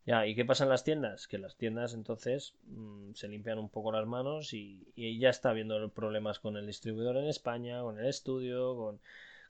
Ya, 0.05 0.25
¿y 0.25 0.33
qué 0.35 0.45
pasa 0.45 0.63
en 0.63 0.69
las 0.71 0.83
tiendas? 0.83 1.27
Que 1.27 1.37
las 1.37 1.55
tiendas 1.57 1.93
entonces 1.93 2.55
mm, 2.65 3.13
se 3.13 3.27
limpian 3.27 3.59
un 3.59 3.69
poco 3.69 3.91
las 3.91 4.07
manos 4.07 4.53
y, 4.53 4.87
y 4.95 5.19
ya 5.19 5.29
está 5.29 5.51
habiendo 5.51 5.89
problemas 5.89 6.39
con 6.39 6.57
el 6.57 6.65
distribuidor 6.65 7.17
en 7.17 7.27
España, 7.27 7.81
con 7.81 7.99
el 7.99 8.07
estudio, 8.07 8.75
con, 8.75 8.99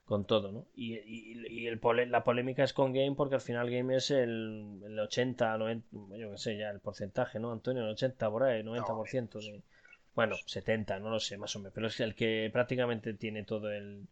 con 0.03 0.25
todo, 0.25 0.51
¿no? 0.51 0.65
Y, 0.75 0.95
y- 0.97 1.47
y 1.49 1.67
el 1.67 1.79
pole- 1.79 2.05
la 2.07 2.25
polémica 2.25 2.63
es 2.65 2.73
con 2.73 2.91
Game 2.91 3.15
porque 3.15 3.35
al 3.35 3.41
final 3.41 3.69
Game 3.69 3.95
es 3.95 4.11
el, 4.11 4.81
el 4.85 4.99
80, 4.99 5.57
90, 5.57 5.87
yo 6.17 6.31
qué 6.31 6.37
sé, 6.37 6.57
ya 6.57 6.69
el 6.69 6.81
porcentaje, 6.81 7.39
¿no, 7.39 7.53
Antonio? 7.53 7.83
El 7.83 7.89
80 7.91 8.29
por 8.29 8.43
ahí, 8.43 8.61
90% 8.61 9.39
de... 9.39 9.61
Bueno, 10.13 10.35
70, 10.45 10.99
no 10.99 11.09
lo 11.09 11.21
sé, 11.21 11.37
más 11.37 11.55
o 11.55 11.59
menos, 11.59 11.73
pero 11.73 11.87
es 11.87 11.97
el 12.01 12.13
que 12.15 12.49
prácticamente 12.51 13.13
tiene 13.13 13.43
todo 13.45 13.71
el... 13.71 14.07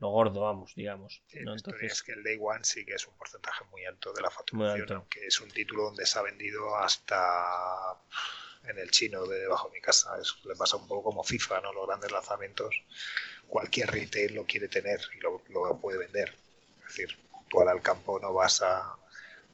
lo 0.00 0.08
gordo, 0.10 0.40
vamos, 0.40 0.74
digamos. 0.74 1.22
Sí, 1.26 1.38
¿no? 1.40 1.50
la 1.52 1.56
historia 1.56 1.78
Entonces, 1.86 1.92
es 1.92 2.02
que 2.02 2.12
el 2.12 2.22
Day 2.24 2.38
One 2.40 2.64
sí 2.64 2.84
que 2.84 2.94
es 2.94 3.06
un 3.06 3.14
porcentaje 3.16 3.64
muy 3.70 3.84
alto 3.84 4.12
de 4.12 4.22
la 4.22 4.30
facturación, 4.30 4.88
aunque 4.92 5.26
es 5.26 5.40
un 5.40 5.50
título 5.50 5.84
donde 5.84 6.04
se 6.06 6.18
ha 6.18 6.22
vendido 6.22 6.76
hasta 6.76 7.96
en 8.64 8.78
el 8.78 8.90
chino 8.90 9.24
de 9.26 9.40
debajo 9.40 9.68
de 9.68 9.74
mi 9.74 9.80
casa. 9.80 10.18
Es- 10.20 10.36
le 10.44 10.54
pasa 10.56 10.76
un 10.76 10.86
poco 10.88 11.04
como 11.04 11.24
FIFA, 11.24 11.60
¿no? 11.62 11.72
Los 11.72 11.86
grandes 11.86 12.10
lanzamientos, 12.12 12.74
cualquier 13.48 13.90
retail 13.90 14.34
lo 14.34 14.46
quiere 14.46 14.68
tener 14.68 15.00
y 15.16 15.20
lo, 15.20 15.42
lo 15.50 15.78
puede 15.80 15.98
vender. 15.98 16.30
Es 16.82 16.88
decir, 16.96 17.18
tú 17.48 17.58
ahora 17.60 17.72
al 17.72 17.82
campo 17.82 18.18
no 18.20 18.32
vas 18.34 18.62
a, 18.62 18.98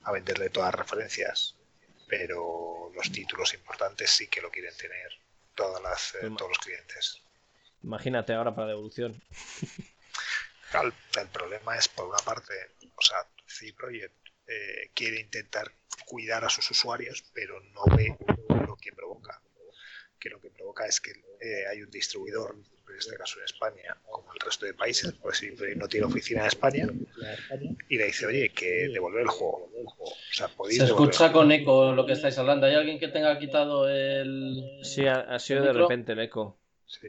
a 0.02 0.12
venderle 0.12 0.50
todas 0.50 0.72
las 0.72 0.80
referencias, 0.80 1.56
pero 2.06 2.90
los 2.94 3.12
títulos 3.12 3.54
importantes 3.54 4.10
sí 4.10 4.28
que 4.28 4.40
lo 4.42 4.50
quieren 4.50 4.76
tener 4.76 5.10
todas 5.54 5.82
las, 5.82 6.14
eh, 6.16 6.30
todos 6.36 6.50
los 6.50 6.58
clientes. 6.58 7.22
imagínate 7.82 8.34
ahora 8.34 8.54
para 8.54 8.68
devolución. 8.68 9.12
Claro, 10.70 10.92
el 11.20 11.28
problema 11.28 11.76
es, 11.76 11.88
por 11.88 12.06
una 12.06 12.18
parte, 12.18 12.52
o 12.94 13.02
sea, 13.02 13.18
CD 13.46 13.72
Projekt 13.72 14.14
eh, 14.46 14.90
quiere 14.94 15.20
intentar 15.20 15.72
cuidar 16.06 16.44
a 16.44 16.48
sus 16.50 16.70
usuarios, 16.70 17.24
pero 17.32 17.60
no 17.60 17.82
ve 17.96 18.16
lo 18.66 18.76
que 18.76 18.92
provoca. 18.92 19.40
Que 20.18 20.30
lo 20.30 20.40
que 20.40 20.50
provoca 20.50 20.86
es 20.86 21.00
que 21.00 21.10
eh, 21.40 21.66
hay 21.70 21.82
un 21.82 21.90
distribuidor, 21.90 22.56
en 22.88 22.96
este 22.96 23.16
caso 23.16 23.38
en 23.38 23.44
España, 23.44 23.96
como 24.10 24.32
el 24.32 24.40
resto 24.40 24.66
de 24.66 24.74
países, 24.74 25.12
pues 25.12 25.40
Projekt 25.56 25.76
no 25.78 25.88
tiene 25.88 26.06
oficina 26.06 26.40
en 26.40 26.46
España, 26.46 26.88
y 27.88 27.98
le 27.98 28.06
dice, 28.06 28.26
oye, 28.26 28.48
que 28.50 28.88
devolver 28.88 29.22
el 29.22 29.28
juego. 29.28 29.70
O 29.98 30.14
sea, 30.32 30.48
podéis 30.48 30.78
Se 30.78 30.84
escucha 30.86 31.32
con 31.32 31.52
eco 31.52 31.92
lo 31.92 32.06
que 32.06 32.12
estáis 32.12 32.38
hablando. 32.38 32.66
¿Hay 32.66 32.74
alguien 32.74 32.98
que 32.98 33.08
tenga 33.08 33.38
quitado 33.38 33.88
el. 33.88 34.80
Sí, 34.82 35.06
ha, 35.06 35.20
ha 35.20 35.38
sido 35.38 35.60
¿El 35.60 35.66
de 35.66 35.70
micro? 35.72 35.88
repente 35.88 36.12
el 36.12 36.20
eco. 36.20 36.58
Sí. 36.86 37.08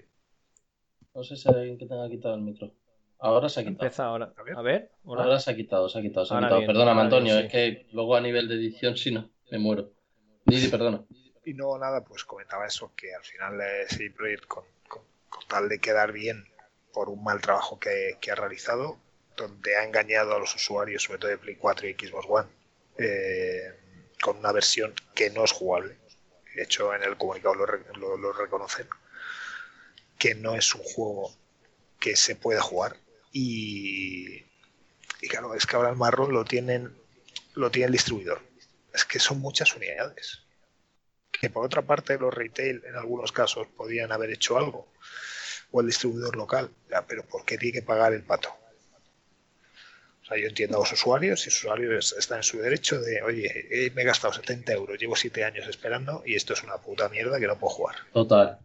No 1.13 1.23
sé 1.23 1.35
si 1.35 1.49
hay 1.49 1.55
alguien 1.55 1.77
que 1.77 1.85
tenga 1.85 2.09
quitado 2.09 2.35
el 2.35 2.41
micro. 2.41 2.71
Ahora 3.19 3.49
se 3.49 3.59
ha 3.59 3.63
quitado. 3.63 3.85
Empieza 3.85 4.05
ahora. 4.05 4.33
A 4.37 4.43
ver. 4.43 4.55
A 4.57 4.61
ver, 4.61 4.91
hola. 5.03 5.23
Ahora 5.23 5.39
se 5.39 5.51
ha 5.51 5.55
quitado, 5.55 5.89
se 5.89 5.99
ha 5.99 6.01
quitado, 6.01 6.25
se 6.25 6.33
ha 6.33 6.37
Ahora 6.37 6.47
quitado. 6.47 6.59
bien, 6.61 6.67
Perdóname, 6.67 7.01
Antonio, 7.01 7.33
bien, 7.33 7.45
es 7.45 7.51
que 7.51 7.87
luego 7.91 8.15
a 8.15 8.21
nivel 8.21 8.47
de 8.47 8.55
edición, 8.55 8.97
si 8.97 9.11
no, 9.11 9.29
me 9.51 9.57
muero. 9.59 9.91
Didi, 10.45 10.67
perdona. 10.69 11.03
Y 11.43 11.53
no, 11.53 11.77
nada, 11.77 12.03
pues 12.03 12.23
comentaba 12.25 12.67
eso, 12.67 12.91
que 12.95 13.13
al 13.13 13.23
final 13.23 13.59
CD 13.89 14.11
Projekt, 14.11 14.45
con, 14.45 14.63
con- 14.87 15.03
con 15.29 15.43
tal 15.47 15.69
de 15.69 15.79
quedar 15.79 16.11
bien 16.11 16.45
por 16.93 17.09
un 17.09 17.23
mal 17.23 17.41
trabajo 17.41 17.79
que, 17.79 18.17
que 18.21 18.31
ha 18.31 18.35
realizado, 18.35 18.97
donde 19.35 19.75
ha 19.77 19.83
engañado 19.83 20.35
a 20.35 20.39
los 20.39 20.53
usuarios, 20.55 21.03
sobre 21.03 21.19
todo 21.19 21.31
de 21.31 21.37
Play 21.37 21.55
4 21.55 21.87
y 21.87 21.93
Xbox 21.93 22.25
One, 22.29 22.49
eh, 22.97 23.73
con 24.21 24.37
una 24.37 24.51
versión 24.51 24.93
que 25.15 25.29
no 25.29 25.43
es 25.43 25.51
jugable. 25.51 25.95
De 26.55 26.63
hecho, 26.63 26.93
en 26.93 27.03
el 27.03 27.17
comunicado 27.17 27.55
lo, 27.55 27.65
re- 27.65 27.83
lo- 27.99 28.17
lo 28.17 28.33
reconocen, 28.33 28.87
que 30.17 30.33
no 30.35 30.55
es 30.55 30.73
un 30.75 30.81
juego 30.83 31.31
que 31.99 32.15
se 32.15 32.35
pueda 32.35 32.61
jugar. 32.61 32.95
Y, 33.39 34.43
claro, 35.29 35.53
es 35.53 35.67
que 35.67 35.75
ahora 35.75 35.91
el 35.91 35.95
marrón 35.95 36.33
lo 36.33 36.43
tienen, 36.43 36.91
lo 37.53 37.69
tiene 37.69 37.85
el 37.85 37.91
distribuidor. 37.91 38.41
Es 38.91 39.05
que 39.05 39.19
son 39.19 39.39
muchas 39.39 39.75
unidades 39.75 40.41
que 41.31 41.51
por 41.51 41.63
otra 41.63 41.83
parte 41.83 42.17
los 42.17 42.33
retail 42.33 42.81
en 42.87 42.95
algunos 42.95 43.31
casos 43.31 43.67
podían 43.67 44.11
haber 44.11 44.31
hecho 44.31 44.57
algo, 44.57 44.87
o 45.69 45.81
el 45.81 45.85
distribuidor 45.85 46.35
local, 46.35 46.71
ya, 46.89 47.05
pero 47.05 47.23
¿por 47.27 47.45
qué 47.45 47.59
tiene 47.59 47.73
que 47.73 47.83
pagar 47.83 48.13
el 48.13 48.23
pato? 48.23 48.49
O 50.23 50.25
sea, 50.25 50.37
yo 50.39 50.47
entiendo 50.47 50.77
a 50.77 50.79
los 50.79 50.91
usuarios, 50.91 51.45
y 51.45 51.51
los 51.51 51.57
usuarios 51.59 52.15
están 52.17 52.37
en 52.37 52.43
su 52.43 52.57
derecho 52.57 52.99
de, 52.99 53.21
oye, 53.21 53.67
eh, 53.69 53.91
me 53.93 54.01
he 54.01 54.05
gastado 54.05 54.33
70 54.33 54.73
euros, 54.73 54.97
llevo 54.97 55.15
7 55.15 55.43
años 55.43 55.67
esperando 55.67 56.23
y 56.25 56.33
esto 56.33 56.53
es 56.53 56.63
una 56.63 56.77
puta 56.77 57.07
mierda 57.09 57.39
que 57.39 57.45
no 57.45 57.59
puedo 57.59 57.75
jugar. 57.75 57.97
Total. 58.13 58.57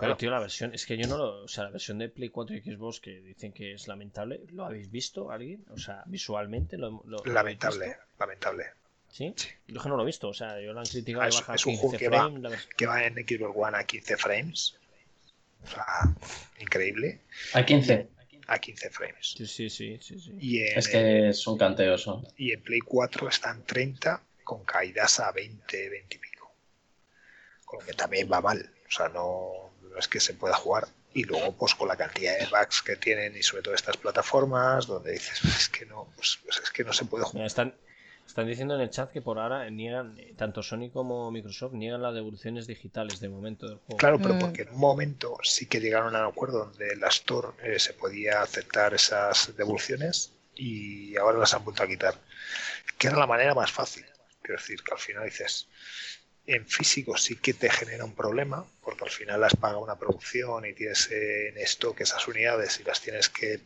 Pero 0.00 0.16
tío, 0.16 0.30
la 0.30 0.40
versión, 0.40 0.74
es 0.74 0.86
que 0.86 0.96
yo 0.96 1.06
no 1.08 1.16
lo, 1.16 1.42
o 1.44 1.48
sea, 1.48 1.64
la 1.64 1.70
versión 1.70 1.98
de 1.98 2.08
Play 2.08 2.28
4 2.30 2.56
y 2.56 2.60
Xbox 2.60 3.00
que 3.00 3.20
dicen 3.20 3.52
que 3.52 3.74
es 3.74 3.88
lamentable, 3.88 4.40
¿lo 4.52 4.64
habéis 4.64 4.90
visto 4.90 5.30
alguien? 5.30 5.64
O 5.70 5.78
sea, 5.78 6.02
visualmente 6.06 6.76
lo, 6.78 7.02
lo- 7.06 7.22
lo 7.24 7.32
lamentable, 7.32 7.86
visto? 7.86 8.02
lamentable. 8.18 8.64
¿Sí? 9.10 9.34
Yo 9.68 9.76
es 9.76 9.82
que 9.82 9.88
no 9.88 9.96
lo 9.96 10.02
he 10.02 10.06
visto, 10.06 10.28
o 10.28 10.32
sea, 10.34 10.58
yo 10.60 10.72
lo 10.72 10.80
han 10.80 10.86
criticado 10.86 11.22
Ah, 11.22 11.26
que 11.28 11.34
es- 11.34 11.40
baja 11.40 11.54
es 11.54 11.66
un 11.66 11.72
15 11.72 11.80
juego 11.82 11.98
que 11.98 12.08
va- 12.08 12.28
la 12.30 12.50
vers- 12.50 12.68
Que 12.76 12.86
va 12.86 13.04
en 13.04 13.14
Xbox 13.14 13.52
One 13.56 13.76
a 13.76 13.84
15 13.84 14.16
frames. 14.16 14.76
O 15.64 15.66
sea, 15.68 15.84
increíble. 16.60 17.20
A 17.54 17.64
15. 17.64 18.08
A 18.48 18.58
15 18.58 18.90
frames. 18.90 19.34
Sí, 19.36 19.46
sí, 19.46 19.70
sí, 19.70 19.98
sí, 20.00 20.18
sí. 20.18 20.36
Y 20.40 20.62
en, 20.62 20.78
Es 20.78 20.88
que 20.88 21.28
es 21.28 21.46
un 21.46 21.56
canteo 21.58 21.94
eso. 21.94 22.24
y 22.36 22.52
en 22.52 22.60
Play 22.62 22.80
4 22.80 23.28
están 23.28 23.62
30 23.64 24.22
con 24.44 24.64
caídas 24.64 25.20
a 25.20 25.30
20, 25.30 25.88
20 25.88 26.16
y 26.16 26.18
pico. 26.18 26.52
Con 27.64 27.80
lo 27.80 27.86
que 27.86 27.92
también 27.92 28.28
va 28.30 28.40
mal. 28.40 28.68
O 28.88 28.90
sea, 28.90 29.08
no 29.08 29.71
es 29.98 30.08
que 30.08 30.20
se 30.20 30.34
pueda 30.34 30.54
jugar. 30.56 30.88
Y 31.14 31.24
luego, 31.24 31.52
pues 31.56 31.74
con 31.74 31.88
la 31.88 31.96
cantidad 31.96 32.38
de 32.38 32.46
bugs 32.46 32.82
que 32.82 32.96
tienen 32.96 33.36
y 33.36 33.42
sobre 33.42 33.62
todo 33.62 33.74
estas 33.74 33.96
plataformas, 33.98 34.86
donde 34.86 35.12
dices, 35.12 35.38
"Pues 35.42 35.56
es 35.56 35.68
que 35.68 35.84
no, 35.86 36.08
pues, 36.16 36.38
pues 36.44 36.58
es 36.62 36.70
que 36.70 36.84
no 36.84 36.92
se 36.92 37.04
puede 37.04 37.24
jugar. 37.24 37.46
están, 37.46 37.74
Están 38.24 38.46
diciendo 38.46 38.76
en 38.76 38.80
el 38.80 38.88
chat 38.88 39.10
que 39.10 39.20
por 39.20 39.38
ahora 39.38 39.68
niegan, 39.68 40.16
tanto 40.38 40.62
Sony 40.62 40.90
como 40.90 41.30
Microsoft 41.32 41.72
niegan 41.74 42.00
las 42.00 42.14
devoluciones 42.14 42.66
digitales 42.66 43.18
de 43.20 43.28
momento 43.28 43.66
del 43.68 43.76
juego. 43.78 43.96
Claro, 43.98 44.18
pero 44.22 44.34
Mm. 44.34 44.38
porque 44.38 44.62
en 44.62 44.68
un 44.70 44.78
momento 44.78 45.36
sí 45.42 45.66
que 45.66 45.80
llegaron 45.80 46.14
a 46.16 46.20
un 46.20 46.32
acuerdo 46.32 46.60
donde 46.66 46.96
la 46.96 47.08
Store 47.08 47.48
eh, 47.62 47.78
se 47.80 47.92
podía 47.92 48.40
aceptar 48.40 48.94
esas 48.94 49.54
devoluciones 49.56 50.32
y 50.54 51.14
ahora 51.16 51.36
las 51.40 51.52
han 51.52 51.64
vuelto 51.64 51.82
a 51.82 51.88
quitar. 51.88 52.14
Que 52.96 53.08
era 53.08 53.18
la 53.18 53.26
manera 53.26 53.54
más 53.54 53.70
fácil. 53.72 54.06
Quiero 54.40 54.58
decir, 54.60 54.82
que 54.82 54.92
al 54.94 55.00
final 55.00 55.24
dices, 55.24 55.66
en 56.46 56.66
físico 56.66 57.16
sí 57.16 57.36
que 57.36 57.54
te 57.54 57.70
genera 57.70 58.04
un 58.04 58.14
problema, 58.14 58.66
porque 58.82 59.04
al 59.04 59.10
final 59.10 59.44
has 59.44 59.54
pagado 59.54 59.80
una 59.80 59.98
producción 59.98 60.64
y 60.64 60.72
tienes 60.72 61.10
en 61.10 61.56
stock 61.58 62.00
esas 62.00 62.26
unidades 62.26 62.80
y 62.80 62.84
las 62.84 63.00
tienes 63.00 63.28
que 63.28 63.60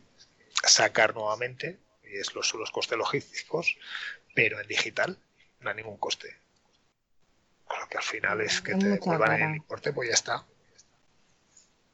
sacar 0.63 1.15
nuevamente, 1.15 1.79
y 2.03 2.17
es 2.17 2.33
los, 2.35 2.47
son 2.47 2.59
los 2.59 2.71
costes 2.71 2.97
logísticos, 2.97 3.77
pero 4.35 4.59
en 4.59 4.67
digital 4.67 5.17
no 5.59 5.69
hay 5.69 5.75
ningún 5.75 5.97
coste. 5.97 6.35
Con 7.65 7.79
lo 7.79 7.87
que 7.89 7.97
al 7.97 8.03
final 8.03 8.41
es 8.41 8.61
que 8.61 8.75
te 8.75 8.99
cara. 8.99 9.35
el 9.49 9.55
importe, 9.55 9.91
pues 9.91 10.09
ya 10.09 10.13
está. 10.15 10.45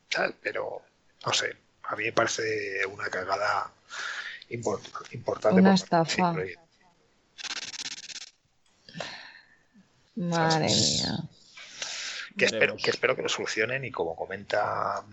¿Sabes? 0.09 0.35
Pero, 0.41 0.81
no 1.25 1.33
sé, 1.33 1.55
a 1.83 1.95
mí 1.95 2.03
me 2.03 2.13
parece 2.13 2.85
una 2.85 3.09
cagada 3.09 3.71
import- 4.49 5.13
importante. 5.13 5.59
Una 5.59 5.73
estafa. 5.73 6.33
Projekt. 6.33 6.59
Madre 10.15 10.69
¿Sabes? 10.69 11.01
mía. 11.01 11.17
que 12.37 12.45
espero, 12.45 12.75
que 12.77 12.89
espero 12.91 13.15
que 13.15 13.21
lo 13.23 13.29
solucionen 13.29 13.83
y 13.85 13.91
como 13.91 14.15
comenta, 14.15 15.03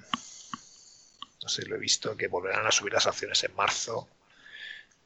no 1.43 1.49
sé, 1.49 1.67
lo 1.67 1.77
he 1.77 1.79
visto, 1.79 2.17
que 2.17 2.29
volverán 2.29 2.67
a 2.67 2.71
subir 2.71 2.93
las 2.93 3.07
acciones 3.07 3.43
en 3.45 3.55
marzo. 3.55 4.09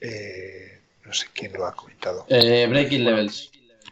Eh, 0.01 0.81
no 1.05 1.13
sé 1.13 1.27
quién 1.33 1.53
lo 1.53 1.67
ha 1.67 1.75
comentado. 1.75 2.27
Eh, 2.29 2.67
breaking 2.69 3.05
Levels. 3.05 3.51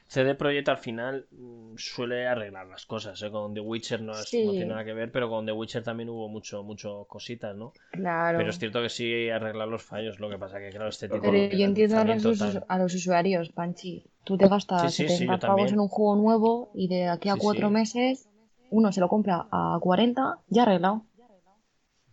CD 0.09 0.35
Projekt 0.35 0.69
al 0.69 0.77
final 0.79 1.27
mm, 1.31 1.77
suele 1.79 2.27
arreglar 2.27 2.67
las 2.67 2.85
cosas, 2.85 3.21
¿eh? 3.23 3.31
Con 3.31 3.55
The 3.55 3.61
Witcher 3.61 4.03
no, 4.03 4.13
es- 4.13 4.29
Sí. 4.29 4.45
no 4.45 4.51
tiene 4.53 4.67
nada 4.67 4.85
que 4.85 4.93
ver, 4.93 5.11
pero 5.11 5.31
con 5.31 5.47
The 5.47 5.53
Witcher 5.53 5.83
también 5.83 6.11
hubo 6.11 6.29
mucho, 6.29 6.63
mucho 6.63 7.07
cositas, 7.09 7.57
¿no? 7.57 7.73
Claro. 7.93 8.37
Pero 8.39 8.51
es 8.51 8.59
cierto 8.59 8.83
que 8.83 8.91
sí 8.91 9.31
arreglar 9.31 9.69
los 9.69 9.83
fallos, 9.83 10.21
lo 10.21 10.29
que 10.29 10.37
pasa 10.37 10.59
que 10.59 10.69
claro, 10.69 10.89
este 10.91 11.09
tipo 11.09 11.23
Pero 11.23 11.33
de 11.33 11.57
yo 11.57 11.65
entiendo 11.65 11.97
a 11.97 12.05
los, 12.05 12.09
lanzamiento 12.23 12.45
usu- 12.45 12.53
tan- 12.61 12.65
a 12.69 12.79
los 12.79 12.95
usuarios, 12.95 13.49
Panchi. 13.51 14.05
Tú 14.25 14.37
te 14.39 14.49
gastas 14.49 14.93
Sí, 14.95 15.03
sí, 15.05 15.09
sí, 15.09 15.19
70 15.27 15.35
yo 15.35 15.47
pavos 15.47 15.73
en 15.73 15.81
un 15.81 15.89
juego 15.89 16.17
nuevo 16.17 16.71
y 16.75 16.89
de 16.89 17.09
aquí 17.09 17.29
a 17.29 17.37
cuatro 17.37 17.71
meses 17.71 18.29
uno 18.71 18.93
se 18.93 19.01
lo 19.01 19.09
compra 19.09 19.47
a 19.51 19.79
40 19.81 20.39
ya 20.49 20.63
arreglado. 20.63 21.05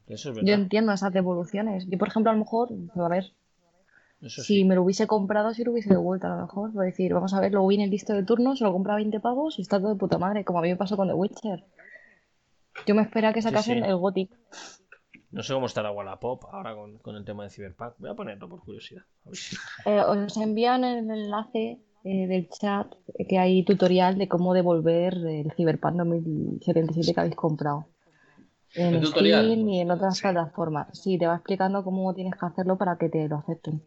Eso 0.08 0.32
es 0.32 0.46
Yo 0.46 0.54
entiendo 0.56 0.92
esas 0.92 1.14
devoluciones. 1.14 1.86
Yo, 1.88 1.98
por 2.00 2.08
ejemplo, 2.08 2.32
a 2.32 2.34
lo 2.34 2.40
mejor, 2.40 2.70
pues, 2.70 3.06
a 3.06 3.08
ver, 3.10 3.34
Eso 4.22 4.42
si 4.42 4.66
me 4.66 4.74
lo 4.76 4.82
hubiese 4.84 5.06
comprado, 5.06 5.54
si 5.54 5.64
lo 5.64 5.72
hubiese 5.72 5.90
devuelto 5.90 6.26
a 6.28 6.32
lo 6.36 6.42
mejor. 6.42 6.74
Por 6.74 6.84
decir, 6.84 7.14
vamos 7.14 7.34
a 7.36 7.40
ver, 7.40 7.52
luego 7.52 7.68
viene 7.68 7.84
el 7.84 7.92
listo 7.92 8.14
de 8.14 8.24
turno, 8.24 8.56
se 8.56 8.64
lo 8.64 8.74
compra 8.74 8.94
a 8.94 8.98
20 8.98 9.20
pavos 9.20 9.60
y 9.60 9.62
está 9.62 9.80
todo 9.80 9.90
de 9.94 9.96
puta 10.00 10.18
madre, 10.18 10.44
como 10.44 10.60
a 10.60 10.62
mí 10.64 10.70
me 10.70 10.76
pasó 10.76 10.98
con 10.98 11.08
The 11.08 11.14
Witcher. 11.14 11.64
Yo 12.88 12.96
me 12.96 13.04
esperaba 13.04 13.34
que 13.34 13.42
sacasen 13.42 13.84
el 13.84 13.96
Gothic. 13.98 14.32
No 15.32 15.44
sé 15.44 15.54
cómo 15.54 15.68
estará 15.68 15.92
Wallapop 15.92 16.46
ahora 16.52 16.76
con, 16.76 16.98
con 16.98 17.16
el 17.16 17.24
tema 17.24 17.44
de 17.44 17.52
Cyberpunk. 17.52 17.94
Voy 18.00 18.10
a 18.10 18.16
ponerlo 18.16 18.50
por 18.50 18.62
curiosidad. 18.64 19.04
A 19.26 19.30
ver 19.30 19.38
si- 19.38 19.56
Eh, 19.86 20.02
os 20.02 20.36
envían 20.38 20.84
el 20.84 21.10
enlace 21.10 21.80
eh, 22.04 22.28
del 22.28 22.50
chat 22.50 22.88
eh, 23.16 23.28
que 23.28 23.38
hay 23.38 23.64
tutorial 23.64 24.18
de 24.18 24.28
cómo 24.28 24.54
devolver 24.54 25.14
el 25.16 25.52
Cyberpunk 25.56 25.96
2077 25.98 27.14
que 27.14 27.20
habéis 27.20 27.36
comprado. 27.36 27.88
En 28.76 28.96
¿El 28.96 29.02
tutorial? 29.02 29.46
Steam 29.46 29.68
y 29.70 29.82
en 29.82 29.92
otras 29.92 30.16
Sí. 30.18 30.22
plataformas. 30.22 30.88
Sí, 30.98 31.18
te 31.18 31.28
va 31.28 31.36
explicando 31.36 31.84
cómo 31.84 32.14
tienes 32.14 32.36
que 32.40 32.46
hacerlo 32.46 32.78
para 32.78 32.98
que 32.98 33.10
te 33.10 33.28
lo 33.28 33.38
acepten. 33.38 33.82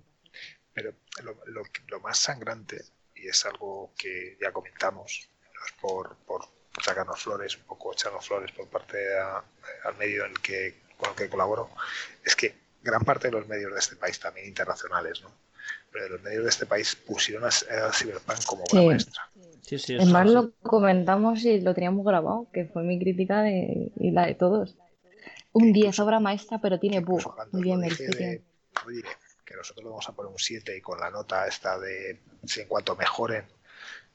Pero 0.75 0.93
lo, 1.23 1.33
lo- 1.47 1.63
lo 1.89 2.01
más 2.01 2.19
sangrante, 2.19 2.83
y 3.15 3.29
es 3.29 3.45
algo 3.47 3.93
que 3.97 4.37
ya 4.41 4.53
comentamos, 4.53 5.29
no 5.55 5.61
es 5.67 5.73
por, 5.81 6.17
por 6.27 6.43
sacarnos 6.83 7.21
flores, 7.23 7.57
un 7.59 7.65
poco 7.65 7.93
echarnos 7.93 8.27
flores 8.27 8.51
por 8.53 8.67
parte 8.69 8.97
a- 9.19 9.45
al 9.89 9.97
medio 9.99 10.25
en 10.25 10.33
el 10.33 10.41
que, 10.41 10.81
con 10.97 11.11
el 11.11 11.17
que 11.17 11.29
colaboro, 11.29 11.69
es 12.25 12.35
que 12.35 12.55
gran 12.83 13.05
parte 13.05 13.29
de 13.29 13.33
los 13.33 13.47
medios 13.47 13.73
de 13.73 13.79
este 13.79 13.97
país, 13.97 14.19
también 14.19 14.49
internacionales, 14.49 15.23
¿no? 15.23 15.31
Pero 15.93 16.09
los 16.09 16.23
medios 16.23 16.45
de 16.45 16.51
este 16.51 16.67
país 16.67 16.97
pusieron 16.97 17.45
a, 17.45 17.49
a 17.49 17.93
Cyberpunk 17.93 18.45
como 18.45 18.65
obra 18.65 18.81
Sí. 18.81 18.87
maestra. 18.87 19.23
Sí, 19.63 19.79
sí, 19.79 19.95
Es 19.95 20.09
más, 20.09 20.29
lo 20.29 20.53
comentamos 20.63 21.45
y 21.45 21.61
lo 21.61 21.75
teníamos 21.75 22.05
grabado, 22.05 22.49
que 22.53 22.65
fue 22.67 22.83
mi 22.83 22.99
crítica 22.99 23.43
de, 23.43 23.93
y 23.97 24.11
la 24.11 24.27
de 24.27 24.35
todos. 24.35 24.77
Un 25.53 25.73
10 25.73 25.99
obra 26.01 26.19
maestra, 26.19 26.59
pero 26.61 26.81
tiene 26.81 27.01
bug. 27.01 27.23
Muy 27.53 27.63
bien, 27.63 27.81
de, 27.81 28.43
oye, 28.87 29.03
que 29.45 29.55
nosotros 29.55 29.85
le 29.85 29.91
vamos 29.91 30.09
a 30.09 30.13
poner 30.13 30.33
un 30.33 30.39
7 30.39 30.77
y 30.77 30.81
con 30.81 30.99
la 30.99 31.11
nota 31.11 31.47
esta 31.47 31.79
de 31.79 32.21
si 32.45 32.61
en 32.61 32.69
cuanto 32.69 32.97
mejoren 32.97 33.45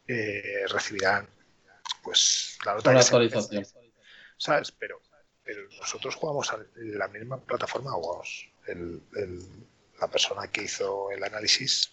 eh, 0.08 0.66
recibirán 0.70 1.28
pues 2.04 2.58
la 2.66 2.76
nota 2.76 2.90
Una 2.92 3.02
se 3.02 3.08
actualización. 3.16 3.66
¿sabes? 4.38 4.72
Pero, 4.72 5.02
pero 5.44 5.62
nosotros 5.80 6.16
jugamos 6.16 6.52
a 6.52 6.60
la 6.76 7.08
misma 7.08 7.38
plataforma, 7.38 7.92
vamos, 7.92 8.50
el, 8.68 9.02
el- 9.16 9.42
la 10.00 10.08
persona 10.08 10.48
que 10.52 10.64
hizo 10.64 11.12
el 11.12 11.24
análisis 11.24 11.92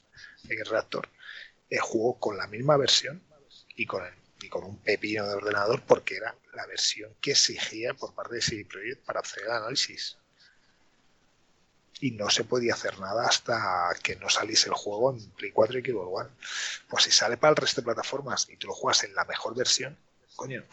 en 0.48 0.58
el 0.58 0.66
reactor 0.66 1.08
eh, 1.70 1.78
jugó 1.78 2.18
con 2.18 2.36
la 2.36 2.46
misma 2.46 2.76
versión 2.76 3.22
y 3.76 3.86
con, 3.86 4.04
el- 4.04 4.14
y 4.42 4.48
con 4.48 4.64
un 4.64 4.78
pepino 4.78 5.26
de 5.26 5.34
ordenador 5.34 5.82
porque 5.86 6.16
era 6.16 6.36
la 6.54 6.66
versión 6.66 7.14
que 7.20 7.32
exigía 7.32 7.94
por 7.94 8.14
parte 8.14 8.36
de 8.36 8.42
CD 8.42 8.64
Projekt 8.64 9.04
para 9.04 9.20
acceder 9.20 9.50
al 9.50 9.62
análisis. 9.62 10.18
Y 12.00 12.10
no 12.10 12.28
se 12.28 12.44
podía 12.44 12.74
hacer 12.74 12.98
nada 12.98 13.26
hasta 13.26 13.88
que 14.02 14.16
no 14.16 14.28
saliese 14.28 14.68
el 14.68 14.74
juego 14.74 15.12
en 15.14 15.30
Play 15.30 15.52
4 15.52 15.78
y 15.78 15.82
Xbox 15.82 16.08
One. 16.26 16.30
Pues 16.88 17.04
si 17.04 17.10
sale 17.10 17.36
para 17.36 17.50
el 17.52 17.56
resto 17.56 17.80
de 17.80 17.84
plataformas 17.86 18.48
y 18.50 18.56
tú 18.56 18.66
lo 18.66 18.74
juegas 18.74 19.04
en 19.04 19.14
la 19.14 19.24
mejor 19.24 19.54
versión, 19.56 19.96
coño, 20.36 20.64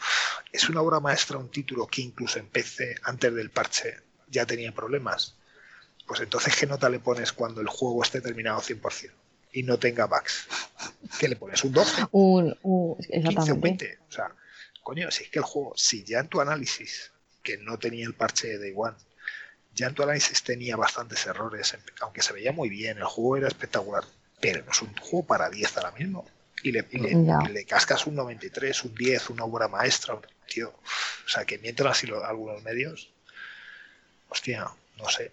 es 0.52 0.68
una 0.68 0.82
obra 0.82 1.00
maestra 1.00 1.38
un 1.38 1.50
título 1.50 1.86
que 1.86 2.02
incluso 2.02 2.38
en 2.38 2.48
PC, 2.48 2.96
antes 3.04 3.32
del 3.34 3.50
parche, 3.50 4.00
ya 4.28 4.44
tenía 4.46 4.72
problemas. 4.72 5.36
Pues 6.12 6.20
entonces, 6.20 6.54
¿qué 6.54 6.66
nota 6.66 6.90
le 6.90 6.98
pones 6.98 7.32
cuando 7.32 7.62
el 7.62 7.68
juego 7.68 8.02
esté 8.02 8.20
terminado 8.20 8.60
100% 8.60 9.10
y 9.54 9.62
no 9.62 9.78
tenga 9.78 10.04
bugs? 10.04 10.46
¿Qué 11.18 11.26
le 11.26 11.36
pones? 11.36 11.64
¿Un 11.64 11.72
12? 11.72 12.02
Un, 12.10 12.54
un- 12.64 12.96
15 12.98 13.10
o 13.16 13.16
exactamente. 13.30 13.86
20. 13.86 13.98
O 14.10 14.12
sea, 14.12 14.30
coño, 14.82 15.10
si 15.10 15.22
es 15.24 15.30
que 15.30 15.38
el 15.38 15.46
juego, 15.46 15.72
si 15.74 16.04
ya 16.04 16.18
en 16.18 16.28
tu 16.28 16.42
análisis, 16.42 17.12
que 17.42 17.56
no 17.56 17.78
tenía 17.78 18.04
el 18.04 18.12
parche 18.12 18.46
de 18.48 18.58
Day 18.58 18.74
One, 18.76 18.94
ya 19.74 19.86
en 19.86 19.94
tu 19.94 20.02
análisis 20.02 20.42
tenía 20.42 20.76
bastantes 20.76 21.24
errores, 21.26 21.74
aunque 22.02 22.20
se 22.20 22.34
veía 22.34 22.52
muy 22.52 22.68
bien, 22.68 22.98
el 22.98 23.04
juego 23.04 23.38
era 23.38 23.48
espectacular, 23.48 24.04
pero 24.38 24.62
no 24.66 24.70
es 24.72 24.82
un 24.82 24.94
juego 24.96 25.26
para 25.26 25.48
10 25.48 25.74
ahora 25.78 25.92
mismo. 25.92 26.28
Y 26.62 26.72
le, 26.72 26.86
y 26.90 26.98
le- 26.98 27.14
y 27.48 27.52
le 27.54 27.64
cascas 27.64 28.06
un 28.06 28.16
93, 28.16 28.84
un 28.84 28.94
10, 28.94 29.30
una 29.30 29.44
obra 29.44 29.66
maestra, 29.66 30.12
un- 30.12 30.26
tío. 30.46 30.68
O 31.24 31.28
sea, 31.30 31.46
que 31.46 31.56
mientras 31.56 31.96
así 31.96 32.06
lo- 32.06 32.22
algunos 32.22 32.62
medios, 32.62 33.08
hostia, 34.28 34.68
no 34.98 35.08
sé. 35.08 35.32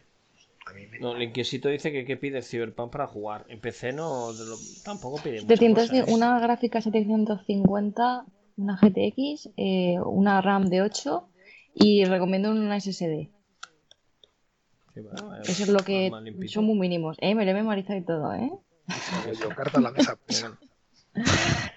A 0.70 0.74
mí 0.74 0.86
me, 0.88 1.00
No, 1.00 1.16
el 1.16 1.24
Inquisito 1.24 1.70
dice 1.70 1.92
que 1.92 2.06
qué 2.06 2.18
pide 2.18 2.42
Cyberpunk 2.42 2.92
para 2.92 3.08
jugar. 3.08 3.46
En 3.50 3.60
PC 3.60 3.94
no 3.94 4.32
lo- 4.32 4.58
tampoco 4.84 5.18
pide 5.18 5.42
mucha 5.42 5.56
700 5.56 5.90
cosa, 5.90 5.98
¿eh? 6.04 6.14
una 6.14 6.40
gráfica 6.40 6.82
750, 6.82 8.26
una 8.58 8.78
GTX, 8.78 9.50
eh, 9.58 9.98
una 10.06 10.42
RAM 10.42 10.66
de 10.70 10.82
8 10.82 11.30
y 11.74 12.04
recomiendo 12.06 12.52
una 12.52 12.76
SSD. 12.80 13.30
Sí, 14.94 15.00
bueno, 15.02 15.36
Eso 15.44 15.64
es 15.64 15.70
lo 15.70 15.80
que 15.80 16.12
son 16.48 16.66
muy 16.66 16.78
mínimos. 16.78 17.18
Eh, 17.22 17.36
me 17.36 17.46
lo 17.46 17.52
he 17.52 17.54
memorizado 17.54 17.98
y 18.00 18.04
todo, 18.04 18.34
¿eh? 18.34 18.52
yo 19.40 19.50
carta 19.50 19.80
la 19.80 19.92
mesa. 19.92 20.18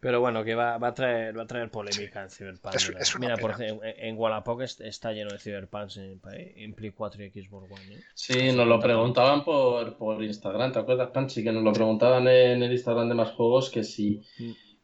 Pero 0.00 0.20
bueno, 0.20 0.44
que 0.44 0.54
va, 0.54 0.76
va 0.78 0.88
a 0.88 0.94
traer 0.94 1.36
va 1.36 1.42
a 1.44 1.46
traer 1.46 1.70
polémica 1.70 2.22
en 2.22 2.30
Cyberpunk. 2.30 2.74
Es- 2.74 2.88
mira, 2.88 3.00
es 3.00 3.14
una 3.14 3.26
Mira, 3.26 3.36
por 3.38 3.62
en, 3.62 3.80
en 3.82 4.18
Wallapop 4.18 4.60
est- 4.60 4.82
está 4.82 5.12
lleno 5.12 5.30
de 5.30 5.38
Cyberpunks 5.38 5.96
en, 5.96 6.20
en 6.32 6.74
Play 6.74 6.90
4 6.90 7.24
y 7.24 7.30
Xbox 7.30 7.70
One. 7.70 7.94
¿eh? 7.96 8.00
Sí, 8.14 8.52
nos 8.52 8.66
lo 8.66 8.78
preguntaban 8.78 9.44
por, 9.44 9.96
por 9.96 10.22
Instagram, 10.22 10.72
¿te 10.72 10.78
acuerdas, 10.80 11.10
Panchi? 11.10 11.42
Que 11.42 11.52
nos 11.52 11.62
lo 11.62 11.72
preguntaban 11.72 12.28
en 12.28 12.62
el 12.62 12.72
Instagram 12.72 13.08
de 13.08 13.14
más 13.14 13.30
juegos 13.30 13.70
que 13.70 13.82
si, 13.82 14.20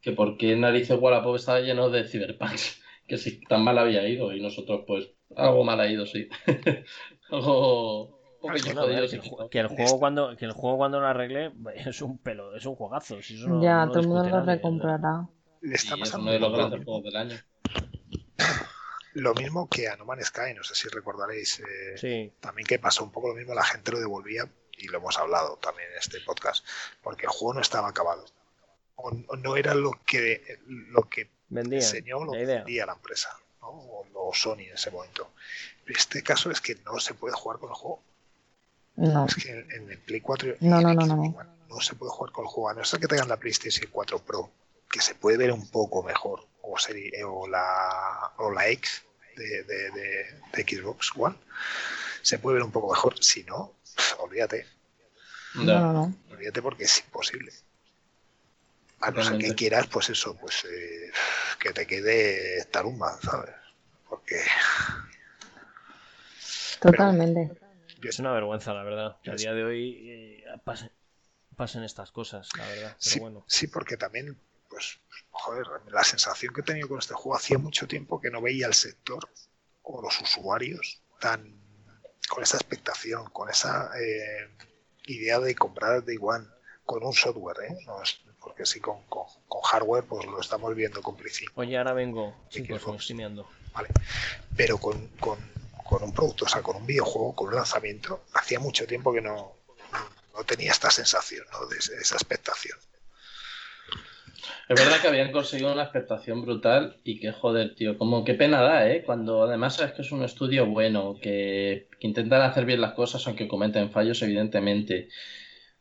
que 0.00 0.12
por 0.12 0.38
qué 0.38 0.56
narices 0.56 0.98
Wallapop 0.98 1.36
estaba 1.36 1.60
lleno 1.60 1.90
de 1.90 2.04
Cyberpunks, 2.08 2.82
que 3.06 3.18
si 3.18 3.40
tan 3.42 3.62
mal 3.62 3.78
había 3.78 4.08
ido 4.08 4.32
y 4.34 4.40
nosotros 4.40 4.84
pues 4.86 5.12
algo 5.36 5.64
mal 5.64 5.80
ha 5.80 5.90
ido, 5.90 6.06
sí. 6.06 6.28
algo 7.30 8.19
Bueno, 8.42 8.86
ver, 8.86 9.08
que, 9.50 9.58
el 9.60 9.68
que 9.68 9.74
juego 9.76 9.98
cuando 9.98 10.36
que 10.36 10.44
el 10.46 10.52
juego 10.52 10.78
cuando 10.78 10.98
lo 11.00 11.06
arregle 11.06 11.52
es 11.74 12.00
un 12.02 12.18
pelo, 12.18 12.54
es 12.56 12.64
un 12.66 12.74
juegazo. 12.74 13.20
Si 13.22 13.34
eso 13.36 13.48
no- 13.48 13.62
ya, 13.62 13.84
no 13.84 13.92
todo 13.92 14.00
el 14.00 14.08
mundo 14.08 14.28
lo 14.28 14.44
recomprará. 14.44 15.28
le 15.60 15.74
está 15.74 15.96
Y 15.96 16.02
es 16.02 16.14
uno 16.14 16.30
de 16.30 16.38
los 16.38 16.52
grandes 16.52 16.78
mismo. 16.80 16.92
juegos 16.92 17.04
del 17.12 17.16
año. 17.16 17.36
Lo 19.14 19.34
mismo 19.34 19.68
que 19.68 19.88
a 19.88 19.96
No 19.96 20.04
Man's 20.04 20.26
Sky, 20.26 20.54
no 20.54 20.62
sé 20.62 20.74
si 20.74 20.88
recordaréis. 20.88 21.60
eh, 21.60 21.98
Sí, 21.98 22.32
También 22.40 22.66
que 22.66 22.78
pasó 22.78 23.02
un 23.02 23.10
poco 23.10 23.28
lo 23.28 23.34
mismo, 23.34 23.54
la 23.54 23.64
gente 23.64 23.90
lo 23.90 23.98
devolvía 23.98 24.48
y 24.78 24.86
lo 24.86 24.98
hemos 24.98 25.18
hablado 25.18 25.56
también 25.56 25.90
en 25.92 25.98
este 25.98 26.20
podcast, 26.20 26.64
porque 27.02 27.26
el 27.26 27.30
juego 27.32 27.54
no 27.54 27.60
estaba 27.60 27.88
acabado. 27.88 28.24
O 28.96 29.10
o 29.28 29.36
no 29.36 29.56
era 29.56 29.74
lo 29.74 29.92
que, 30.06 30.58
lo 30.68 31.02
que 31.08 31.28
vendía 31.48 31.78
enseñó, 31.78 32.24
lo 32.24 32.32
la 32.32 32.38
que 32.38 32.46
vendía 32.46 32.86
la 32.86 32.92
empresa, 32.92 33.30
¿no? 33.60 33.68
o, 33.68 34.06
o 34.14 34.32
Sony 34.34 34.60
en 34.68 34.74
ese 34.74 34.90
momento. 34.92 35.32
En 35.86 35.96
este 35.96 36.22
caso 36.22 36.50
es 36.50 36.60
que 36.60 36.76
no 36.84 36.98
se 37.00 37.14
puede 37.14 37.34
jugar 37.34 37.58
con 37.58 37.70
el 37.70 37.74
juego. 37.74 38.02
No. 39.00 39.24
Es 39.26 39.34
que 39.36 39.50
en 39.50 39.70
en 39.72 39.90
el 39.90 39.98
Play 39.98 40.20
4 40.20 40.56
y 40.60 40.68
No, 40.68 40.80
no, 40.80 40.92
no, 40.92 41.06
no. 41.06 41.14
One 41.22 41.48
no 41.68 41.80
se 41.80 41.94
puede 41.94 42.10
jugar 42.12 42.32
con 42.32 42.44
el 42.44 42.48
juego, 42.50 42.68
a 42.68 42.74
no 42.74 42.84
ser 42.84 43.00
que 43.00 43.06
tengan 43.06 43.28
la 43.28 43.36
PlayStation 43.38 43.88
4 43.90 44.18
Pro, 44.18 44.50
que 44.90 45.00
se 45.00 45.14
puede 45.14 45.36
ver 45.38 45.52
un 45.52 45.68
poco 45.70 46.02
mejor, 46.02 46.46
o, 46.62 46.76
serie, 46.78 47.12
o, 47.24 47.46
la, 47.48 48.32
o 48.38 48.50
la 48.52 48.68
X 48.68 49.02
de, 49.36 49.62
de- 49.64 49.90
de- 49.92 50.40
de 50.52 50.62
Xbox 50.62 51.12
One, 51.16 51.36
se 52.22 52.38
puede 52.38 52.56
ver 52.56 52.64
un 52.64 52.72
poco 52.72 52.90
mejor. 52.92 53.14
Si 53.24 53.42
no, 53.44 53.74
olvídate, 54.18 54.66
No, 55.54 55.80
no, 55.80 55.92
no. 55.92 56.14
olvídate 56.30 56.60
porque 56.60 56.84
es 56.84 56.98
imposible. 57.00 57.52
A 59.00 59.10
no 59.12 59.24
ser 59.24 59.38
que 59.38 59.54
quieras, 59.54 59.86
pues 59.86 60.10
eso, 60.10 60.36
pues 60.36 60.62
eh, 60.66 61.10
que 61.58 61.70
te 61.72 61.86
quede 61.86 62.64
tarumba, 62.66 63.18
¿sabes? 63.22 63.54
Porque 64.08 64.36
Totalmente. 66.80 67.50
Es 68.02 68.18
una 68.18 68.32
vergüenza, 68.32 68.72
la 68.74 68.82
verdad. 68.82 69.16
Que 69.22 69.30
a 69.30 69.34
día 69.34 69.52
de 69.54 69.64
hoy 69.64 70.08
eh, 70.10 70.44
pasen, 70.64 70.90
pasen 71.56 71.82
estas 71.82 72.10
cosas, 72.12 72.48
la 72.56 72.66
verdad. 72.66 72.96
Pero 72.98 72.98
Sí, 72.98 73.18
bueno. 73.20 73.44
sí, 73.46 73.66
porque 73.66 73.96
también, 73.96 74.38
pues, 74.68 75.00
joder, 75.30 75.66
la 75.90 76.04
sensación 76.04 76.52
que 76.54 76.60
he 76.62 76.64
tenido 76.64 76.88
con 76.88 76.98
este 76.98 77.14
juego 77.14 77.36
hacía 77.36 77.58
mucho 77.58 77.86
tiempo 77.86 78.20
que 78.20 78.30
no 78.30 78.40
veía 78.40 78.66
al 78.66 78.74
sector 78.74 79.28
o 79.82 80.02
los 80.02 80.20
usuarios 80.20 81.02
tan 81.20 81.58
con 82.28 82.42
esa 82.44 82.56
expectación, 82.58 83.28
con 83.30 83.48
esa 83.50 83.90
eh, 84.00 84.48
idea 85.06 85.40
de 85.40 85.54
comprar 85.56 86.04
de 86.04 86.16
One 86.20 86.46
con 86.84 87.02
un 87.04 87.12
software, 87.12 87.56
¿eh? 87.68 87.76
No 87.86 88.02
es- 88.02 88.20
porque 88.40 88.64
sí, 88.66 88.80
con, 88.80 89.02
con- 89.06 89.26
con 89.48 89.60
hardware, 89.62 90.04
pues 90.04 90.24
lo 90.26 90.40
estamos 90.40 90.74
viendo 90.74 91.02
con 91.02 91.16
Play 91.16 91.30
5, 91.32 91.52
Oye, 91.56 91.76
ahora 91.76 91.92
vengo, 91.92 92.46
chicos, 92.48 92.82
estoy 92.98 93.16
meando. 93.16 93.48
pero 94.56 94.78
con, 94.78 95.08
con, 95.18 95.38
con 95.90 96.04
un 96.04 96.14
producto, 96.14 96.44
o 96.44 96.48
sea, 96.48 96.62
con 96.62 96.76
un 96.76 96.86
videojuego, 96.86 97.34
con 97.34 97.48
un 97.48 97.56
lanzamiento, 97.56 98.22
hacía 98.34 98.60
mucho 98.60 98.86
tiempo 98.86 99.12
que 99.12 99.20
no, 99.20 99.56
no 100.34 100.44
tenía 100.44 100.70
esta 100.70 100.90
sensación, 100.90 101.44
¿no? 101.52 101.66
De 101.66 101.76
esa 101.76 102.14
expectación. 102.14 102.78
Es 104.68 104.78
verdad 104.78 105.00
que 105.02 105.08
habían 105.08 105.32
conseguido 105.32 105.72
una 105.72 105.82
expectación 105.82 106.42
brutal 106.42 106.96
y 107.02 107.18
que 107.18 107.32
joder, 107.32 107.74
tío, 107.74 107.98
como 107.98 108.24
qué 108.24 108.34
pena 108.34 108.62
da, 108.62 108.88
¿eh? 108.88 109.02
Cuando 109.04 109.42
además 109.42 109.74
sabes 109.74 109.94
que 109.94 110.02
es 110.02 110.12
un 110.12 110.22
estudio 110.22 110.64
bueno, 110.66 111.16
que, 111.20 111.88
que 111.98 112.06
intentan 112.06 112.42
hacer 112.42 112.64
bien 112.64 112.80
las 112.80 112.92
cosas 112.92 113.26
aunque 113.26 113.48
cometen 113.48 113.90
fallos, 113.90 114.22
evidentemente. 114.22 115.08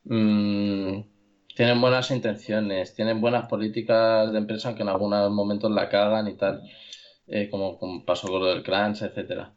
Mm, 0.06 1.02
tienen 1.56 1.82
buenas 1.82 2.10
intenciones, 2.10 2.96
tienen 2.96 3.22
buenas 3.22 3.46
políticas 3.48 4.32
de 4.32 4.40
empresa, 4.40 4.70
aunque 4.70 4.84
en 4.84 4.90
algunos 4.90 5.30
momentos 5.32 5.70
la 5.72 5.88
cagan 5.90 6.28
y 6.28 6.36
tal, 6.36 6.64
eh, 7.28 7.48
como, 7.52 7.78
como 7.78 8.04
pasó 8.06 8.28
con 8.28 8.40
lo 8.42 8.48
del 8.48 8.64
crunch, 8.64 9.04
etcétera. 9.04 9.54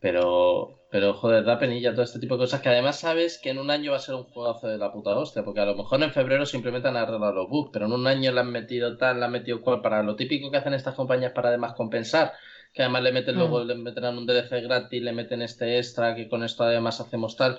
Pero, 0.00 0.80
pero 0.90 1.12
joder, 1.14 1.44
da 1.44 1.58
penilla 1.58 1.92
todo 1.92 2.02
este 2.04 2.18
tipo 2.18 2.34
de 2.34 2.40
cosas 2.44 2.62
que 2.62 2.70
además 2.70 2.98
sabes 2.98 3.38
que 3.38 3.50
en 3.50 3.58
un 3.58 3.70
año 3.70 3.90
va 3.90 3.98
a 3.98 4.00
ser 4.00 4.14
un 4.14 4.24
juegazo 4.24 4.66
de 4.66 4.78
la 4.78 4.90
puta 4.92 5.10
hostia, 5.16 5.44
porque 5.44 5.60
a 5.60 5.66
lo 5.66 5.74
mejor 5.76 6.02
en 6.02 6.12
febrero 6.12 6.46
simplemente 6.46 6.88
han 6.88 6.96
arreglado 6.96 7.34
los 7.34 7.48
bugs, 7.48 7.70
pero 7.72 7.84
en 7.86 7.92
un 7.92 8.06
año 8.06 8.32
le 8.32 8.40
han 8.40 8.50
metido 8.50 8.96
tal, 8.96 9.18
le 9.20 9.26
han 9.26 9.32
metido 9.32 9.60
cual, 9.60 9.82
para 9.82 10.02
lo 10.02 10.16
típico 10.16 10.50
que 10.50 10.56
hacen 10.56 10.72
estas 10.74 10.94
compañías 10.94 11.32
para 11.32 11.48
además 11.50 11.74
compensar, 11.74 12.32
que 12.72 12.82
además 12.82 13.02
le 13.02 13.12
meten 13.12 13.36
luego, 13.36 13.62
le 13.62 13.74
meterán 13.74 14.16
un 14.16 14.26
DLC 14.26 14.62
gratis, 14.62 15.02
le 15.02 15.12
meten 15.12 15.42
este 15.42 15.76
extra, 15.78 16.14
que 16.14 16.28
con 16.28 16.42
esto 16.44 16.64
además 16.64 17.00
hacemos 17.00 17.36
tal. 17.36 17.58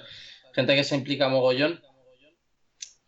Gente 0.54 0.76
que 0.76 0.84
se 0.84 0.96
implica 0.96 1.30
mogollón 1.30 1.80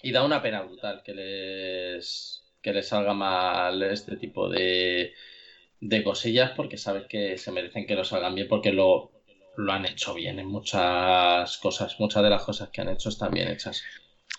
y 0.02 0.12
da 0.12 0.24
una 0.24 0.42
pena 0.42 0.62
brutal 0.62 1.02
que 1.04 1.14
les, 1.14 2.44
que 2.62 2.74
les 2.74 2.88
salga 2.88 3.14
mal 3.14 3.82
este 3.84 4.16
tipo 4.18 4.50
de, 4.50 5.12
de 5.80 6.04
cosillas 6.04 6.52
porque 6.56 6.78
sabes 6.78 7.06
que 7.08 7.38
se 7.38 7.52
merecen 7.52 7.86
que 7.86 7.96
lo 7.96 8.04
salgan 8.04 8.36
bien 8.36 8.48
porque 8.48 8.72
lo, 8.74 9.12
lo 9.58 9.72
han 9.72 9.86
hecho 9.86 10.14
bien 10.14 10.40
en 10.40 10.48
muchas 10.48 11.58
cosas. 11.58 12.00
Muchas 12.00 12.24
de 12.24 12.30
las 12.30 12.44
cosas 12.44 12.70
que 12.70 12.82
han 12.82 12.90
hecho 12.90 13.10
están 13.10 13.32
bien 13.32 13.48
hechas. 13.50 13.84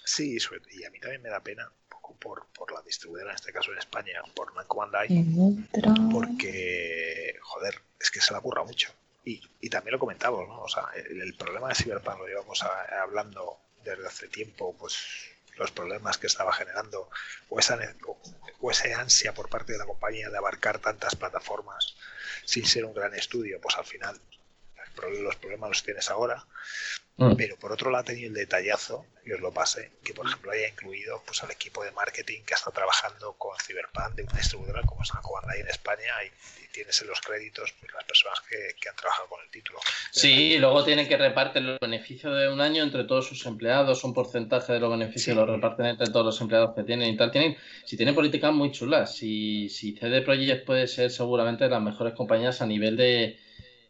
Sí, 0.05 0.37
y 0.73 0.85
a 0.85 0.91
mí 0.91 1.01
también 1.01 1.23
me 1.23 1.31
da 1.31 1.41
pena, 1.41 1.67
un 1.67 1.89
poco 1.89 2.15
por, 2.17 2.47
por 2.49 2.73
la 2.73 2.83
distribuidora, 2.83 3.31
en 3.31 3.37
este 3.37 3.53
caso 3.53 3.73
en 3.73 3.79
España, 3.79 4.21
por 4.35 4.55
Namco 4.55 4.77
Bandai, 4.79 5.09
porque, 6.13 7.37
joder, 7.43 7.81
es 8.01 8.11
que 8.11 8.21
se 8.21 8.33
la 8.33 8.41
curra 8.41 8.65
mucho. 8.65 8.93
Y, 9.25 9.41
y 9.61 9.71
también 9.71 9.93
lo 9.93 9.99
comentamos, 9.99 10.47
¿no? 10.49 10.63
O 10.63 10.69
sea, 10.69 10.89
el, 10.97 11.21
el 11.23 11.35
problema 11.35 11.69
de 11.69 11.75
Cyberpunk 11.75 12.19
lo 12.19 12.27
llevamos 12.27 12.63
a- 12.63 13.03
hablando 13.03 13.59
desde 13.83 14.07
hace 14.07 14.29
tiempo, 14.29 14.77
pues 14.79 14.97
los 15.57 15.71
problemas 15.71 16.19
que 16.19 16.27
estaba 16.27 16.53
generando, 16.53 17.09
o 17.49 17.59
esa, 17.59 17.77
ne- 17.77 17.95
o, 18.07 18.19
o 18.61 18.71
esa 18.71 19.01
ansia 19.01 19.33
por 19.33 19.49
parte 19.49 19.73
de 19.73 19.79
la 19.79 19.87
compañía 19.87 20.29
de 20.29 20.37
abarcar 20.37 20.79
tantas 20.81 21.17
plataformas 21.17 21.97
sin 22.45 22.67
ser 22.67 22.85
un 22.85 22.93
gran 22.95 23.15
estudio, 23.15 23.61
pues 23.61 23.77
al 23.79 23.85
final 23.87 24.21
los 25.23 25.37
problemas 25.37 25.71
los 25.71 25.83
tienes 25.83 26.11
ahora. 26.11 26.45
Mm. 27.17 27.37
Pero 27.37 27.57
por 27.57 27.71
otro 27.71 27.91
lado 27.91 28.03
ha 28.03 28.05
tenido 28.05 28.29
el 28.29 28.35
detallazo, 28.35 29.07
y 29.25 29.33
os 29.33 29.41
lo 29.41 29.53
pasé, 29.53 29.93
que 30.03 30.13
por 30.13 30.27
ejemplo 30.27 30.51
haya 30.51 30.69
incluido 30.69 31.23
pues 31.25 31.43
al 31.45 31.51
equipo 31.51 31.85
de 31.85 31.93
marketing 31.93 32.43
que 32.45 32.55
está 32.55 32.73
trabajando 32.73 33.35
con 33.35 33.57
Cyberpunk 33.65 34.17
de 34.17 34.25
una 34.25 34.33
distribuidora 34.33 34.83
como 34.83 35.03
es 35.03 35.15
Namco 35.15 35.33
Bandai 35.35 35.61
en 35.61 35.69
España 35.69 36.13
y, 36.25 36.65
y 36.65 36.69
tienes 36.73 37.01
en 37.01 37.09
los 37.09 37.21
créditos 37.21 37.73
pues, 37.79 37.93
las 37.95 38.05
personas 38.05 38.41
que, 38.41 38.75
que 38.81 38.89
han 38.89 38.97
trabajado 38.97 39.29
con 39.29 39.41
el 39.45 39.51
título. 39.51 39.79
Sí, 40.11 40.55
y 40.55 40.59
luego 40.59 40.85
tienen 40.85 41.07
que 41.09 41.17
repartir 41.17 41.63
los 41.63 41.79
beneficios 41.79 42.37
de 42.37 42.49
un 42.49 42.61
año 42.61 42.83
entre 42.83 43.05
todos 43.05 43.29
sus 43.29 43.47
empleados, 43.47 44.03
un 44.03 44.13
porcentaje 44.13 44.73
de 44.73 44.81
los 44.81 44.91
beneficios 44.91 45.25
Sí. 45.25 45.33
los 45.35 45.49
reparten 45.49 45.87
entre 45.87 46.09
todos 46.09 46.27
los 46.27 46.41
empleados 46.41 46.75
que 46.75 46.83
tienen 46.83 47.09
y 47.15 47.17
tal. 47.17 47.31
Tienen, 47.31 47.57
si 47.85 47.97
tienen 47.97 48.15
políticas 48.17 48.53
muy 48.53 48.73
chulas, 48.73 49.17
si, 49.17 49.69
si 49.69 49.97
CD 49.97 50.21
Projekt 50.23 50.67
puede 50.67 50.89
ser 50.89 51.13
seguramente 51.13 51.65
de 51.65 51.71
las 51.71 51.81
mejores 51.81 52.13
compañías 52.15 52.61
a 52.61 52.67
nivel 52.67 52.97
de, 52.97 53.39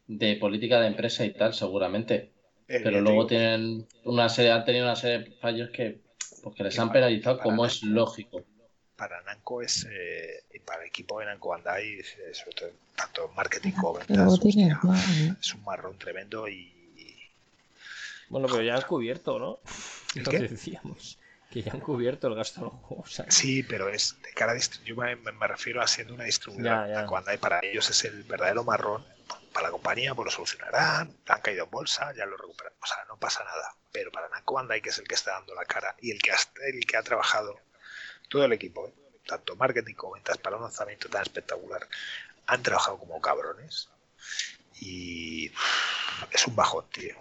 de 0.06 0.36
política 0.36 0.80
de 0.80 0.88
empresa 0.88 1.24
y 1.24 1.32
tal, 1.32 1.54
seguramente. 1.54 2.30
Pero 2.66 3.00
luego 3.00 3.10
digo, 3.10 3.26
tienen 3.26 3.86
una 4.04 4.28
serie, 4.28 4.52
han 4.52 4.64
tenido 4.64 4.84
una 4.86 4.96
serie 4.96 5.18
de 5.30 5.30
fallos 5.36 5.70
que, 5.70 6.00
pues, 6.42 6.54
que 6.56 6.64
les 6.64 6.78
han 6.78 6.90
penalizado 6.92 7.38
como 7.40 7.66
es 7.66 7.82
lógico. 7.82 8.42
para 8.96 9.20
Namco 9.22 9.60
es, 9.60 9.86
eh, 9.90 10.44
y 10.54 10.58
para 10.60 10.82
el 10.82 10.88
equipo 10.88 11.20
de 11.20 11.26
Namco 11.26 11.48
Bandai, 11.50 12.02
sobre 12.32 12.52
todo 12.56 12.70
tanto 12.96 13.28
en 13.28 13.34
marketing 13.34 13.72
como 13.72 13.94
ventas, 13.94 14.40
es 15.40 15.54
un 15.54 15.64
marrón 15.64 15.98
tremendo 15.98 16.48
y, 16.48 16.72
Bueno, 18.28 18.46
pero 18.48 18.62
ya 18.62 18.76
han 18.76 18.82
cubierto, 18.82 19.38
¿no? 19.38 19.58
¿El 20.14 20.24
Lo 20.24 20.30
que 20.30 20.38
decíamos. 20.40 21.18
Que 21.50 21.62
ya 21.62 21.72
han 21.72 21.80
cubierto 21.80 22.26
el 22.28 22.34
gasto 22.34 22.60
de 22.60 22.66
los 22.66 22.74
juegos. 22.80 23.10
o 23.10 23.12
sea, 23.12 23.26
Sí, 23.30 23.62
pero 23.62 23.88
es 23.88 24.16
de 24.22 24.30
cara 24.32 24.52
a 24.52 24.58
yo 24.84 24.96
me, 24.96 25.14
me- 25.16 25.32
me 25.32 25.46
refiero 25.46 25.82
a 25.82 25.86
siendo 25.86 26.14
una 26.14 26.24
distribuidora. 26.24 26.88
Ya, 26.88 26.94
ya. 27.02 27.06
Cuando 27.06 27.30
hay 27.30 27.38
para 27.38 27.60
ellos 27.62 27.88
es 27.90 28.04
el 28.04 28.22
verdadero 28.24 28.64
marrón. 28.64 29.04
Para 29.54 29.68
la 29.68 29.72
compañía, 29.72 30.14
pues 30.14 30.26
lo 30.26 30.30
solucionarán, 30.32 31.16
han 31.28 31.40
caído 31.40 31.64
en 31.64 31.70
bolsa, 31.70 32.12
ya 32.14 32.26
lo 32.26 32.36
recuperan. 32.36 32.72
O 32.82 32.86
sea, 32.86 32.98
no 33.08 33.16
pasa 33.16 33.44
nada. 33.44 33.74
Pero 33.92 34.10
para 34.10 34.28
Namco 34.28 34.54
Bandai, 34.54 34.82
que 34.82 34.90
es 34.90 34.98
el 34.98 35.06
que 35.08 35.14
está 35.14 35.30
dando 35.32 35.54
la 35.54 35.64
cara 35.64 35.94
y 36.02 36.10
el 36.10 36.20
que 36.20 36.32
ha, 36.32 36.36
el 36.66 36.84
que 36.84 36.96
ha 36.96 37.02
trabajado, 37.02 37.58
todo 38.28 38.44
el 38.44 38.52
equipo, 38.52 38.88
¿eh? 38.88 38.92
tanto 39.26 39.54
marketing 39.56 39.94
como 39.94 40.14
ventas, 40.14 40.36
para 40.38 40.56
un 40.56 40.62
lanzamiento 40.62 41.08
tan 41.08 41.22
espectacular, 41.22 41.86
han 42.46 42.62
trabajado 42.62 42.98
como 42.98 43.20
cabrones. 43.20 43.88
Y 44.80 45.52
es 46.32 46.46
un 46.48 46.56
bajón, 46.56 46.84
tío. 46.90 47.14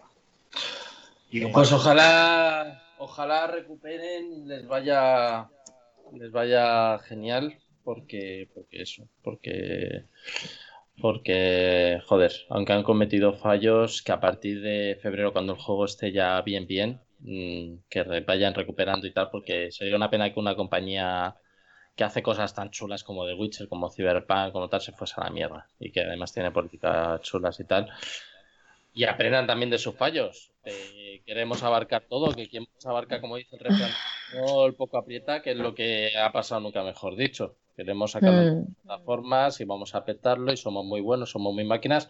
Y 1.29 1.45
un 1.45 1.51
Pues 1.51 1.69
bajón. 1.69 1.79
ojalá, 1.81 2.95
ojalá 2.97 3.47
recuperen 3.47 4.33
y 4.33 4.45
les 4.45 4.67
vaya, 4.67 5.47
les 6.13 6.31
vaya 6.31 6.97
genial, 6.99 7.59
porque, 7.83 8.49
porque 8.55 8.81
eso, 8.81 9.07
porque, 9.23 10.05
porque, 11.01 11.99
joder, 12.05 12.31
aunque 12.49 12.73
han 12.73 12.83
cometido 12.83 13.33
fallos, 13.33 14.01
que 14.01 14.11
a 14.11 14.19
partir 14.19 14.61
de 14.61 14.97
febrero, 15.01 15.33
cuando 15.33 15.53
el 15.53 15.59
juego 15.59 15.85
esté 15.85 16.11
ya 16.11 16.41
bien, 16.41 16.67
bien, 16.67 17.01
mm, 17.19 17.75
que 17.89 18.03
vayan 18.25 18.53
recuperando 18.53 19.07
y 19.07 19.11
tal, 19.13 19.29
porque 19.31 19.71
sería 19.71 19.95
una 19.95 20.09
pena 20.09 20.33
que 20.33 20.39
una 20.39 20.55
compañía 20.55 21.35
que 21.95 22.03
hace 22.03 22.23
cosas 22.23 22.55
tan 22.55 22.71
chulas 22.71 23.03
como 23.03 23.25
The 23.25 23.35
Witcher, 23.35 23.67
como 23.69 23.89
Cyberpunk, 23.91 24.51
como 24.51 24.69
tal, 24.69 24.81
se 24.81 24.93
fuese 24.93 25.15
a 25.17 25.25
la 25.25 25.29
mierda, 25.29 25.67
y 25.79 25.91
que 25.91 26.01
además 26.01 26.33
tiene 26.33 26.51
políticas 26.51 27.21
chulas 27.21 27.59
y 27.59 27.65
tal 27.65 27.91
y 28.93 29.05
aprendan 29.05 29.47
también 29.47 29.69
de 29.69 29.77
sus 29.77 29.95
fallos. 29.95 30.51
Eh, 30.65 31.21
queremos 31.25 31.63
abarcar 31.63 32.03
todo, 32.07 32.33
que 32.33 32.47
quien 32.47 32.67
abarca, 32.85 33.19
como 33.19 33.37
dice 33.37 33.55
el 33.55 33.59
refrán, 33.59 33.91
no 34.33 34.65
el 34.65 34.75
poco 34.75 34.97
aprieta, 34.97 35.41
que 35.41 35.51
es 35.51 35.57
lo 35.57 35.73
que 35.73 36.11
ha 36.17 36.31
pasado 36.31 36.61
nunca 36.61 36.83
mejor 36.83 37.15
dicho. 37.15 37.57
Queremos 37.75 38.11
sacarlo 38.11 38.41
de 38.41 38.47
Mm, 38.47 38.73
plataformas 38.83 39.59
y 39.61 39.65
vamos 39.65 39.95
a 39.95 40.05
petarlo 40.05 40.51
y 40.53 40.57
somos 40.57 40.85
muy 40.85 41.01
buenos, 41.01 41.31
somos 41.31 41.53
muy 41.53 41.63
máquinas. 41.65 42.09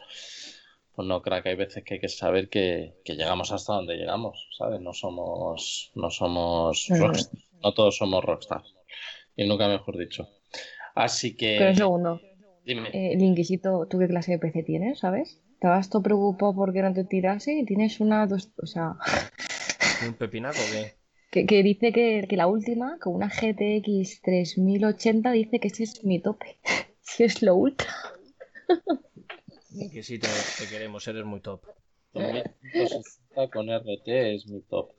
Pues 0.96 1.08
no, 1.08 1.22
crack, 1.22 1.48
hay 1.48 1.56
veces 1.56 1.84
que 1.84 1.96
hay 1.96 2.00
que 2.00 2.10
saber 2.10 2.50
que, 2.50 2.94
que 3.04 3.16
llegamos 3.16 3.52
hasta 3.52 3.74
donde 3.74 3.96
llegamos, 3.96 4.48
¿sabes? 4.58 4.80
No 4.82 4.94
somos, 4.94 5.92
no 5.96 6.10
somos 6.12 6.90
Mm. 6.90 6.96
rockstar, 7.00 7.40
no 7.64 7.74
todos 7.74 7.98
somos 7.98 8.24
rockstar. 8.24 8.62
Y 9.36 9.48
nunca 9.48 9.68
mejor 9.68 9.98
dicho. 9.98 10.30
Así 10.96 11.36
que, 11.38 11.52
Pero 11.56 11.70
un 11.70 11.76
segundo. 11.76 12.12
dime. 12.66 12.92
Eh, 12.94 13.16
Linquisito, 13.18 13.88
¿tú 13.90 14.00
qué 14.00 14.08
clase 14.08 14.34
de 14.34 14.40
PC 14.40 14.64
tienes, 14.64 15.00
sabes? 15.00 15.42
¿Estabas 15.56 15.90
todo 15.90 16.04
preocupado 16.04 16.56
porque 16.56 16.82
no 16.84 16.94
te 16.94 17.06
tirase? 17.06 17.54
y 17.60 17.66
Tienes 17.66 18.00
una, 18.02 18.28
dos, 18.28 18.52
o 18.62 18.68
sea, 18.68 18.96
¿Un 20.08 20.14
pepinaco 20.20 20.66
o 20.66 20.70
qué? 20.72 20.84
Que, 21.34 21.46
que 21.46 21.64
dice 21.64 21.92
que, 21.92 22.26
que 22.30 22.38
la 22.38 22.48
última, 22.48 22.98
con 23.00 23.16
una 23.16 23.28
GTX 23.28 24.22
3080, 24.22 25.32
dice 25.32 25.60
que 25.60 25.68
ese 25.68 25.84
es 25.84 26.04
mi 26.06 26.20
tope. 26.22 26.58
Si 27.06 27.24
es 27.26 27.42
lo 27.42 27.56
ultra. 27.56 27.90
Que 29.92 30.04
sí 30.04 30.20
te, 30.20 30.28
te 30.60 30.70
queremos, 30.70 31.06
eres 31.08 31.26
muy 31.26 31.42
top. 31.42 31.62
2560 32.14 33.50
con 33.52 33.70
RT 33.70 34.08
es 34.36 34.48
mi 34.48 34.62
top. 34.62 34.92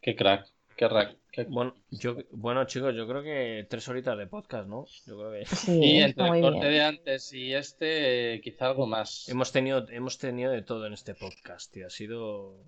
Qué 0.00 0.14
crack, 0.14 0.46
qué 0.76 0.88
crack. 0.88 1.16
qué- 1.32 1.44
Bueno, 1.44 1.74
yo, 1.90 2.16
bueno, 2.30 2.64
chicos, 2.66 2.94
yo 2.94 3.08
creo 3.08 3.22
que 3.22 3.66
tres 3.68 3.88
horitas 3.88 4.16
de 4.18 4.26
podcast, 4.28 4.68
¿no? 4.68 4.84
Yo 5.06 5.18
creo 5.18 5.32
que 5.32 5.46
Sí, 5.46 5.80
Y 5.82 5.96
entre 6.02 6.24
muy 6.28 6.38
el 6.38 6.44
corte 6.44 6.60
bien. 6.68 6.72
de 6.72 6.80
antes 6.82 7.32
y 7.32 7.54
este, 7.54 8.40
quizá 8.44 8.66
algo 8.66 8.86
más. 8.86 9.28
hemos 9.28 9.50
tenido, 9.50 9.86
hemos 9.90 10.18
tenido 10.18 10.52
de 10.52 10.62
todo 10.62 10.86
en 10.86 10.92
este 10.92 11.14
podcast, 11.14 11.72
tío. 11.72 11.86
Ha 11.86 11.90
sido 11.90 12.64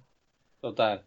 Total. 0.61 1.05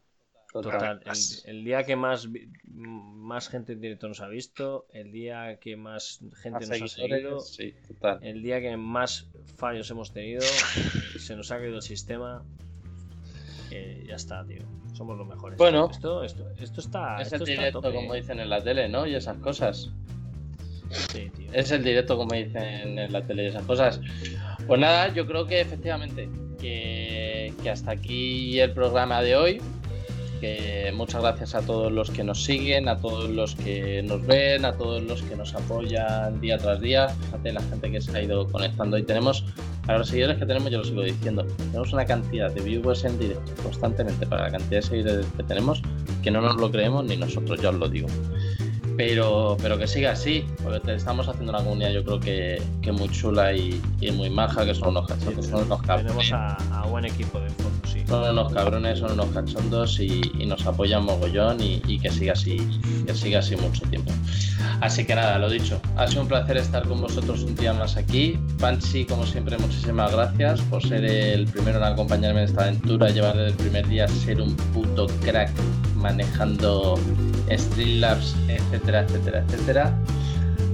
Total. 0.61 1.01
El, 1.05 1.57
el 1.57 1.63
día 1.63 1.83
que 1.83 1.95
más, 1.95 2.27
más 2.65 3.49
gente 3.49 3.73
en 3.73 3.81
directo 3.81 4.07
nos 4.07 4.21
ha 4.21 4.27
visto, 4.27 4.85
el 4.93 5.11
día 5.11 5.57
que 5.59 5.75
más 5.75 6.19
gente 6.41 6.67
Más 6.67 6.69
nos 6.69 6.81
ha 6.81 6.87
seguido, 6.95 7.39
seguidores, 7.39 7.47
sí, 7.47 7.73
total. 7.87 8.19
el 8.21 8.41
día 8.43 8.61
que 8.61 8.77
más 8.77 9.27
fallos 9.57 9.89
hemos 9.91 10.11
tenido, 10.13 10.41
se 11.19 11.35
nos 11.35 11.51
ha 11.51 11.57
caído 11.57 11.75
el 11.77 11.81
sistema. 11.81 12.43
eh, 13.71 14.05
ya 14.07 14.15
está, 14.15 14.45
tío. 14.45 14.61
Somos 14.93 15.17
los 15.17 15.27
mejores. 15.27 15.57
Bueno. 15.57 15.89
esto, 15.91 16.23
esto, 16.23 16.49
esto 16.59 16.81
está. 16.81 17.21
Es 17.21 17.27
esto 17.31 17.43
el 17.43 17.49
está 17.49 17.61
directo, 17.61 17.81
tope, 17.81 17.95
como 17.95 18.15
eh. 18.15 18.21
dicen 18.21 18.39
en 18.39 18.49
la 18.49 18.63
tele, 18.63 18.89
¿no? 18.89 19.05
Y 19.05 19.13
esas 19.15 19.37
cosas. 19.37 19.91
Sí, 21.11 21.29
tío. 21.35 21.49
Es 21.53 21.69
el 21.71 21.83
directo, 21.83 22.15
como 22.17 22.33
dicen 22.33 22.97
en 22.97 23.11
la 23.11 23.21
tele 23.25 23.43
y 23.43 23.47
esas 23.47 23.63
cosas. 23.65 23.99
Pues 24.65 24.79
nada, 24.79 25.13
yo 25.13 25.27
creo 25.27 25.45
que 25.45 25.59
efectivamente 25.61 26.29
que, 26.59 27.53
que 27.61 27.69
hasta 27.69 27.91
aquí 27.91 28.59
el 28.59 28.71
programa 28.73 29.21
de 29.21 29.35
hoy. 29.35 29.61
Que 30.39 30.91
muchas 30.95 31.21
gracias 31.21 31.55
a 31.55 31.61
todos 31.61 31.91
los 31.91 32.09
que 32.11 32.23
nos 32.23 32.43
siguen, 32.43 32.87
a 32.87 32.97
todos 32.97 33.29
los 33.29 33.55
que 33.55 34.03
nos 34.03 34.25
ven, 34.25 34.65
a 34.65 34.73
todos 34.73 35.01
los 35.03 35.21
que 35.23 35.35
nos 35.35 35.53
apoyan 35.55 36.39
día 36.41 36.57
tras 36.57 36.79
día. 36.81 37.09
Fíjate 37.09 37.53
la 37.53 37.61
gente 37.61 37.91
que 37.91 38.01
se 38.01 38.15
ha 38.17 38.21
ido 38.21 38.47
conectando 38.47 38.97
y 38.97 39.03
tenemos, 39.03 39.45
para 39.85 39.99
los 39.99 40.09
seguidores 40.09 40.37
que 40.37 40.45
tenemos, 40.45 40.69
yo 40.71 40.77
lo 40.79 40.83
sigo 40.83 41.01
diciendo, 41.01 41.45
tenemos 41.57 41.93
una 41.93 42.05
cantidad 42.05 42.51
de 42.51 42.61
viewers 42.61 43.03
en 43.05 43.17
directo 43.19 43.51
constantemente 43.63 44.25
para 44.27 44.43
la 44.43 44.51
cantidad 44.51 44.81
de 44.81 44.87
seguidores 44.87 45.25
que 45.35 45.43
tenemos 45.43 45.81
que 46.23 46.31
no 46.31 46.41
nos 46.41 46.57
lo 46.57 46.69
creemos 46.71 47.05
ni 47.05 47.15
nosotros, 47.17 47.61
ya 47.61 47.69
os 47.69 47.75
lo 47.75 47.87
digo 47.87 48.07
pero, 48.97 49.55
pero 49.61 49.77
que 49.77 49.85
siga 49.87 50.11
así, 50.13 50.43
porque 50.63 50.79
te- 50.79 50.95
estamos 50.95 51.27
haciendo 51.27 51.51
una 51.51 51.63
comunidad 51.63 51.91
yo 51.91 52.03
creo 52.03 52.19
que, 52.19 52.61
que 52.81 52.91
muy 52.91 53.07
chula 53.09 53.53
y, 53.53 53.79
y 54.01 54.11
muy 54.11 54.29
maja, 54.31 54.65
que 54.65 54.73
son 54.73 54.89
unos 54.89 55.07
cachondos, 55.07 55.45
son 55.45 55.63
unos 55.65 55.81
Tenemos 55.83 56.31
a, 56.33 56.53
a 56.81 56.87
buen 56.87 57.05
equipo 57.05 57.39
de 57.39 57.49
fondo. 57.51 57.76
Son 58.07 58.29
unos 58.29 58.53
cabrones, 58.53 58.99
son 58.99 59.11
unos 59.11 59.27
cachondos 59.27 59.99
y, 59.99 60.21
nos 60.47 60.65
apoyan 60.65 61.03
mogollón 61.03 61.57
y, 61.61 61.99
que 61.99 62.09
siga 62.09 62.33
así, 62.33 62.57
que 63.05 63.13
siga 63.13 63.39
así 63.39 63.55
mucho 63.55 63.83
tiempo. 63.89 64.11
Así 64.81 65.05
que 65.05 65.15
nada, 65.15 65.37
lo 65.39 65.49
dicho, 65.49 65.81
ha 65.95 66.07
sido 66.07 66.21
un 66.21 66.27
placer 66.27 66.57
estar 66.57 66.87
con 66.87 67.01
vosotros 67.01 67.43
un 67.43 67.55
día 67.55 67.73
más 67.73 67.97
aquí. 67.97 68.39
Panchi, 68.59 69.05
como 69.05 69.25
siempre, 69.25 69.57
muchísimas 69.57 70.11
gracias 70.11 70.61
por 70.61 70.81
ser 70.87 71.03
el 71.03 71.45
primero 71.47 71.79
en 71.79 71.83
acompañarme 71.83 72.43
en 72.43 72.49
esta 72.49 72.63
aventura, 72.63 73.09
llevar 73.09 73.35
desde 73.35 73.49
el 73.49 73.55
primer 73.55 73.87
día, 73.87 74.07
ser 74.07 74.41
un 74.41 74.55
puto 74.55 75.07
crack 75.21 75.51
manejando 75.95 76.97
Streamlabs, 77.51 78.35
etcétera, 78.47 79.01
etcétera, 79.01 79.43
etcétera. 79.47 79.97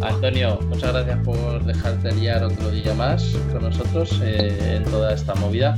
Antonio, 0.02 0.60
muchas 0.68 0.92
gracias 0.92 1.18
por 1.24 1.64
dejarte 1.64 2.14
liar 2.14 2.44
otro 2.44 2.70
día 2.72 2.94
más 2.94 3.24
con 3.52 3.64
nosotros 3.64 4.20
eh, 4.22 4.78
en 4.78 4.84
toda 4.84 5.14
esta 5.14 5.34
movida. 5.36 5.78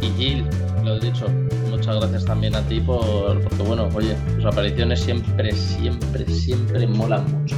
Y 0.00 0.10
Gil, 0.16 0.46
lo 0.84 0.96
he 0.96 1.00
dicho, 1.00 1.26
muchas 1.70 1.96
gracias 1.96 2.24
también 2.24 2.54
a 2.54 2.62
ti 2.62 2.80
por, 2.80 3.40
porque 3.42 3.62
bueno, 3.62 3.88
oye, 3.94 4.14
tus 4.36 4.44
apariciones 4.46 5.00
siempre, 5.00 5.52
siempre, 5.52 6.26
siempre 6.26 6.86
molan 6.86 7.30
mucho. 7.32 7.56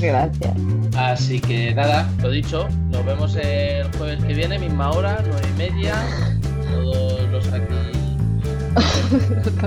Gracias. 0.00 0.54
Así 0.96 1.40
que 1.40 1.74
nada, 1.74 2.10
lo 2.22 2.30
dicho, 2.30 2.66
nos 2.90 3.04
vemos 3.04 3.36
el 3.36 3.86
jueves 3.98 4.24
que 4.24 4.34
viene, 4.34 4.58
misma 4.58 4.90
hora, 4.90 5.22
nueve 5.26 5.46
y 5.54 5.58
media. 5.58 5.94
Todos. 6.70 7.31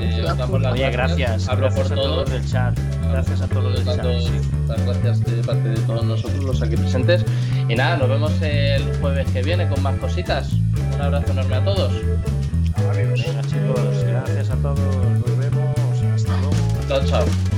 Eh, 0.01 0.25
Oye, 0.71 0.89
gracias. 0.91 1.47
Hablo 1.47 1.67
gracias 1.67 1.89
por 1.89 1.99
a 1.99 2.01
todos. 2.01 2.31
del 2.31 2.45
chat. 2.45 2.79
Gracias 3.11 3.41
a 3.41 3.47
todos 3.47 3.63
los 3.63 3.85
del 3.85 3.95
chat. 3.95 4.05
Las 4.67 4.85
gracias 4.85 5.19
de 5.25 5.43
parte 5.43 5.69
de 5.69 5.81
todos 5.81 6.03
nosotros, 6.03 6.43
los 6.43 6.61
aquí 6.61 6.75
presentes. 6.75 7.25
Y 7.69 7.75
nada, 7.75 7.97
nos 7.97 8.09
vemos 8.09 8.33
el 8.41 8.83
jueves 8.99 9.29
que 9.31 9.41
viene 9.41 9.67
con 9.67 9.81
más 9.83 9.95
cositas. 9.99 10.53
Un 10.95 11.01
abrazo 11.01 11.31
enorme 11.31 11.55
a 11.55 11.63
todos. 11.63 11.93
Venga, 12.93 13.41
chicos, 13.43 14.03
gracias 14.07 14.49
a 14.49 14.55
todos. 14.55 14.79
Nos 14.79 15.37
vemos. 15.37 15.75
Hasta 16.15 16.37
luego. 16.37 16.55
Chao, 16.87 17.05
chao. 17.05 17.54